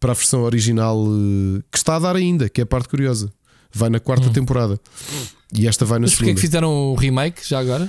para 0.00 0.10
a 0.10 0.14
versão 0.14 0.42
original 0.42 0.98
uh, 1.06 1.62
que 1.70 1.78
está 1.78 1.94
a 1.94 1.98
dar 2.00 2.16
ainda, 2.16 2.48
que 2.48 2.60
é 2.60 2.64
a 2.64 2.66
parte 2.66 2.88
curiosa. 2.88 3.32
Vai 3.72 3.90
na 3.90 4.00
quarta 4.00 4.26
hum. 4.28 4.32
temporada 4.32 4.80
e 5.52 5.68
esta 5.68 5.84
vai 5.84 6.00
na 6.00 6.06
Mas 6.06 6.12
segunda. 6.12 6.32
Mas 6.32 6.34
porquê 6.34 6.34
que 6.34 6.40
fizeram 6.40 6.68
o 6.68 6.94
remake 6.96 7.48
já 7.48 7.60
agora? 7.60 7.88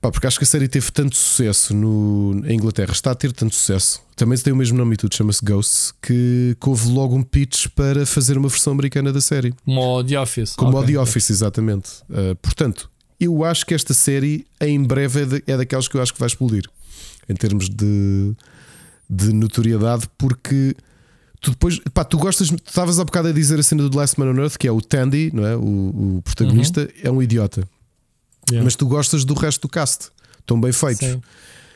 Pá, 0.00 0.10
porque 0.10 0.26
acho 0.26 0.38
que 0.38 0.44
a 0.44 0.46
série 0.46 0.68
teve 0.68 0.90
tanto 0.92 1.16
sucesso 1.16 1.74
no, 1.74 2.42
em 2.46 2.54
Inglaterra, 2.54 2.92
está 2.92 3.10
a 3.10 3.14
ter 3.14 3.32
tanto 3.32 3.54
sucesso. 3.54 4.02
Também 4.14 4.38
tem 4.38 4.52
o 4.52 4.56
mesmo 4.56 4.76
nome 4.76 4.94
e 4.94 4.96
tudo, 4.96 5.14
chama-se 5.14 5.44
Ghosts, 5.44 5.92
que, 6.02 6.56
que, 6.60 6.68
houve 6.68 6.88
logo 6.90 7.16
um 7.16 7.22
pitch 7.22 7.68
para 7.74 8.04
fazer 8.06 8.36
uma 8.36 8.48
versão 8.48 8.72
americana 8.72 9.12
da 9.12 9.20
série. 9.20 9.54
Como 9.64 10.04
The 10.04 10.20
Office. 10.20 10.54
Como 10.54 10.78
okay. 10.78 10.94
The 10.94 11.00
Office, 11.00 11.30
exatamente. 11.30 11.90
Uh, 12.10 12.36
portanto, 12.36 12.90
eu 13.18 13.44
acho 13.44 13.64
que 13.64 13.74
esta 13.74 13.94
série 13.94 14.46
em 14.60 14.82
breve 14.82 15.22
é, 15.22 15.24
de, 15.24 15.44
é 15.46 15.56
daquelas 15.56 15.88
que 15.88 15.96
eu 15.96 16.02
acho 16.02 16.12
que 16.12 16.20
vai 16.20 16.28
explodir 16.28 16.64
em 17.28 17.34
termos 17.34 17.68
de, 17.68 18.34
de 19.08 19.32
notoriedade, 19.32 20.06
porque 20.16 20.76
tu 21.40 21.50
depois, 21.50 21.78
pá, 21.92 22.04
tu 22.04 22.18
gostas, 22.18 22.48
tu 22.48 22.56
estavas 22.66 22.98
há 22.98 23.04
bocado 23.04 23.28
a 23.28 23.32
dizer 23.32 23.58
a 23.58 23.62
cena 23.62 23.88
do 23.88 23.96
Last 23.96 24.18
Man 24.18 24.30
on 24.30 24.36
Earth, 24.36 24.56
que 24.56 24.68
é 24.68 24.72
o 24.72 24.80
Tandy, 24.80 25.30
não 25.32 25.46
é? 25.46 25.56
O, 25.56 26.18
o 26.18 26.22
protagonista, 26.22 26.82
uhum. 26.82 26.88
é 27.02 27.10
um 27.10 27.22
idiota. 27.22 27.66
Yeah. 28.50 28.64
Mas 28.64 28.76
tu 28.76 28.86
gostas 28.86 29.24
do 29.24 29.34
resto 29.34 29.62
do 29.62 29.68
cast, 29.68 30.10
estão 30.40 30.60
bem 30.60 30.72
feitos. 30.72 31.08
Sim. 31.08 31.20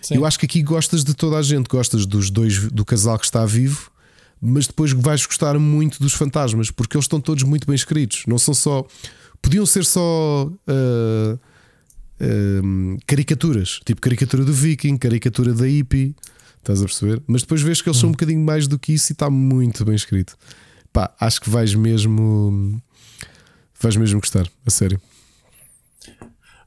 Sim. 0.02 0.16
Eu 0.16 0.24
acho 0.24 0.39
que 0.39 0.47
aqui 0.47 0.62
gostas 0.62 1.05
de 1.05 1.15
toda 1.15 1.36
a 1.36 1.42
gente, 1.42 1.68
gostas 1.68 2.07
dos 2.07 2.31
dois 2.31 2.70
do 2.70 2.84
casal 2.84 3.18
que 3.18 3.26
está 3.26 3.44
vivo, 3.44 3.90
mas 4.40 4.66
depois 4.66 4.92
vais 4.92 5.26
gostar 5.26 5.58
muito 5.58 6.00
dos 6.00 6.15
fantasmas, 6.15 6.70
porque 6.70 6.97
eles 6.97 7.05
estão 7.05 7.20
todos 7.20 7.42
muito 7.42 7.66
bem 7.66 7.74
escritos. 7.74 8.24
Não 8.26 8.39
são 8.39 8.55
só. 8.55 8.86
Podiam 9.42 9.66
ser 9.66 9.84
só 9.84 10.47
uh, 10.47 11.40
uh, 12.20 12.99
caricaturas, 13.07 13.81
tipo 13.84 14.00
caricatura 14.00 14.44
do 14.44 14.52
Viking, 14.52 14.97
caricatura 14.97 15.52
da 15.52 15.66
hippie, 15.66 16.15
estás 16.58 16.81
a 16.81 16.84
perceber? 16.84 17.23
Mas 17.26 17.42
depois 17.42 17.60
vês 17.60 17.82
que 17.82 17.89
eles 17.89 17.99
hum. 17.99 18.00
são 18.00 18.08
um 18.10 18.12
bocadinho 18.12 18.40
mais 18.40 18.66
do 18.66 18.78
que 18.78 18.94
isso 18.94 19.12
e 19.12 19.15
está 19.15 19.28
muito 19.28 19.84
bem 19.84 19.94
escrito. 19.94 20.36
Pá, 20.92 21.15
acho 21.20 21.40
que 21.40 21.50
vais 21.50 21.74
mesmo. 21.74 22.81
Vais 23.81 23.97
mesmo 23.97 24.20
gostar, 24.20 24.47
a 24.66 24.70
sério. 24.70 25.00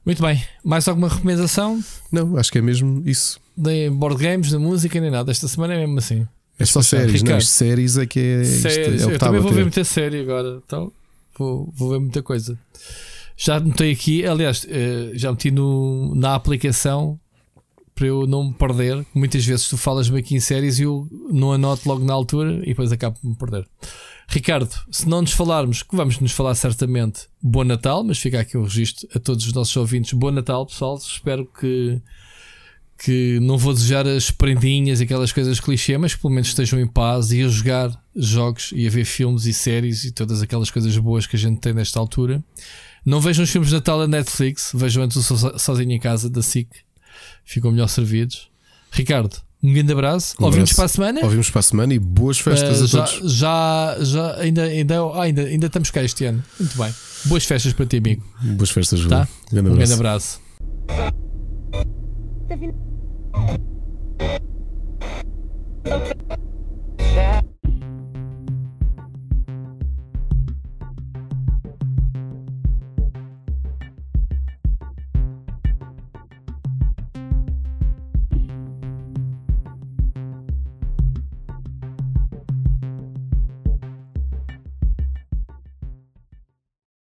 Muito 0.04 0.22
bem. 0.22 0.42
Mais 0.62 0.86
alguma 0.86 1.08
recomendação? 1.08 1.82
Não, 2.12 2.36
acho 2.36 2.52
que 2.52 2.58
é 2.58 2.62
mesmo 2.62 3.02
isso. 3.06 3.40
De 3.56 3.88
board 3.90 4.22
games, 4.22 4.50
de 4.50 4.58
música, 4.58 5.00
nem 5.00 5.10
nada. 5.10 5.30
Esta 5.30 5.48
semana 5.48 5.74
é 5.74 5.78
mesmo 5.78 5.98
assim. 5.98 6.26
É 6.58 6.64
só 6.64 6.82
séries, 6.82 7.22
não? 7.22 7.36
As 7.36 7.48
séries 7.48 7.96
é 7.96 8.06
que 8.06 8.20
é. 8.20 8.44
Séries. 8.44 9.02
É 9.02 9.14
eu 9.14 9.18
também 9.18 9.40
vou 9.40 9.52
ver 9.52 9.62
muita 9.62 9.82
série 9.82 10.20
agora. 10.20 10.60
Então, 10.64 10.92
vou, 11.36 11.72
vou 11.74 11.90
ver 11.90 11.98
muita 11.98 12.22
coisa. 12.22 12.58
Já 13.36 13.58
notei 13.58 13.92
aqui, 13.92 14.24
aliás, 14.24 14.64
eh, 14.68 15.10
já 15.14 15.32
meti 15.32 15.50
no, 15.50 16.14
na 16.14 16.34
aplicação 16.36 17.18
para 17.94 18.06
eu 18.06 18.26
não 18.26 18.48
me 18.48 18.54
perder. 18.54 19.04
Muitas 19.14 19.44
vezes 19.44 19.68
tu 19.68 19.76
falas-me 19.76 20.18
aqui 20.18 20.36
em 20.36 20.40
séries 20.40 20.78
e 20.78 20.82
eu 20.82 21.08
não 21.30 21.52
anoto 21.52 21.88
logo 21.88 22.04
na 22.04 22.12
altura 22.12 22.60
e 22.62 22.66
depois 22.66 22.92
acabo 22.92 23.16
por 23.20 23.28
me 23.28 23.36
perder. 23.36 23.66
Ricardo, 24.28 24.74
se 24.90 25.08
não 25.08 25.20
nos 25.20 25.32
falarmos, 25.32 25.82
que 25.82 25.94
vamos 25.94 26.18
nos 26.18 26.32
falar 26.32 26.54
certamente, 26.54 27.28
bom 27.42 27.64
Natal, 27.64 28.02
mas 28.02 28.18
fica 28.18 28.40
aqui 28.40 28.56
o 28.56 28.64
registro 28.64 29.08
a 29.14 29.18
todos 29.18 29.46
os 29.46 29.52
nossos 29.52 29.76
ouvintes. 29.76 30.12
Bom 30.12 30.30
Natal, 30.30 30.66
pessoal. 30.66 30.96
Espero 30.96 31.46
que, 31.46 32.00
que 32.98 33.38
não 33.40 33.58
vou 33.58 33.74
desejar 33.74 34.06
as 34.06 34.30
prendinhas, 34.30 35.00
aquelas 35.00 35.32
coisas 35.32 35.60
clichê, 35.60 35.98
mas 35.98 36.14
que 36.14 36.22
pelo 36.22 36.32
menos 36.32 36.48
estejam 36.48 36.80
em 36.80 36.86
paz 36.86 37.32
e 37.32 37.42
a 37.42 37.48
jogar 37.48 37.90
jogos 38.16 38.72
e 38.74 38.86
a 38.86 38.90
ver 38.90 39.04
filmes 39.04 39.44
e 39.46 39.52
séries 39.52 40.04
e 40.04 40.12
todas 40.12 40.42
aquelas 40.42 40.70
coisas 40.70 40.96
boas 40.96 41.26
que 41.26 41.36
a 41.36 41.38
gente 41.38 41.60
tem 41.60 41.74
nesta 41.74 42.00
altura. 42.00 42.42
Não 43.04 43.20
vejam 43.20 43.44
os 43.44 43.50
filmes 43.50 43.68
de 43.68 43.74
Natal 43.74 43.98
da 43.98 44.08
Netflix, 44.08 44.72
vejam 44.74 45.02
antes 45.02 45.30
o 45.30 45.58
Sozinho 45.58 45.92
em 45.92 46.00
Casa 46.00 46.30
da 46.30 46.40
SIC, 46.40 46.68
ficam 47.44 47.70
melhor 47.70 47.88
servidos. 47.88 48.48
Ricardo, 48.90 49.36
um 49.64 49.72
grande 49.72 49.92
abraço. 49.92 50.36
Um 50.38 50.44
Ouvimos 50.44 50.74
para 50.74 50.84
a 50.84 50.88
semana. 50.88 51.20
Ouvimos 51.22 51.48
para 51.48 51.60
a 51.60 51.62
semana 51.62 51.94
e 51.94 51.98
boas 51.98 52.38
festas 52.38 52.82
uh, 52.82 52.86
já, 52.86 53.02
a 53.02 53.06
todos. 53.06 53.32
Já, 53.32 53.96
já 54.00 54.36
ainda, 54.36 54.64
ainda, 54.64 55.12
ainda, 55.14 55.42
ainda 55.42 55.66
estamos 55.66 55.90
cá 55.90 56.02
este 56.02 56.26
ano. 56.26 56.44
Muito 56.60 56.76
bem. 56.76 56.94
Boas 57.24 57.46
festas 57.46 57.72
para 57.72 57.86
ti, 57.86 57.96
amigo. 57.96 58.22
Boas 58.42 58.70
festas, 58.70 59.00
João. 59.00 59.22
Tá? 59.22 59.28
Grande 59.50 59.70
um 59.70 59.74
grande 59.74 59.94
abraço. 59.94 60.38
Tá 60.86 61.14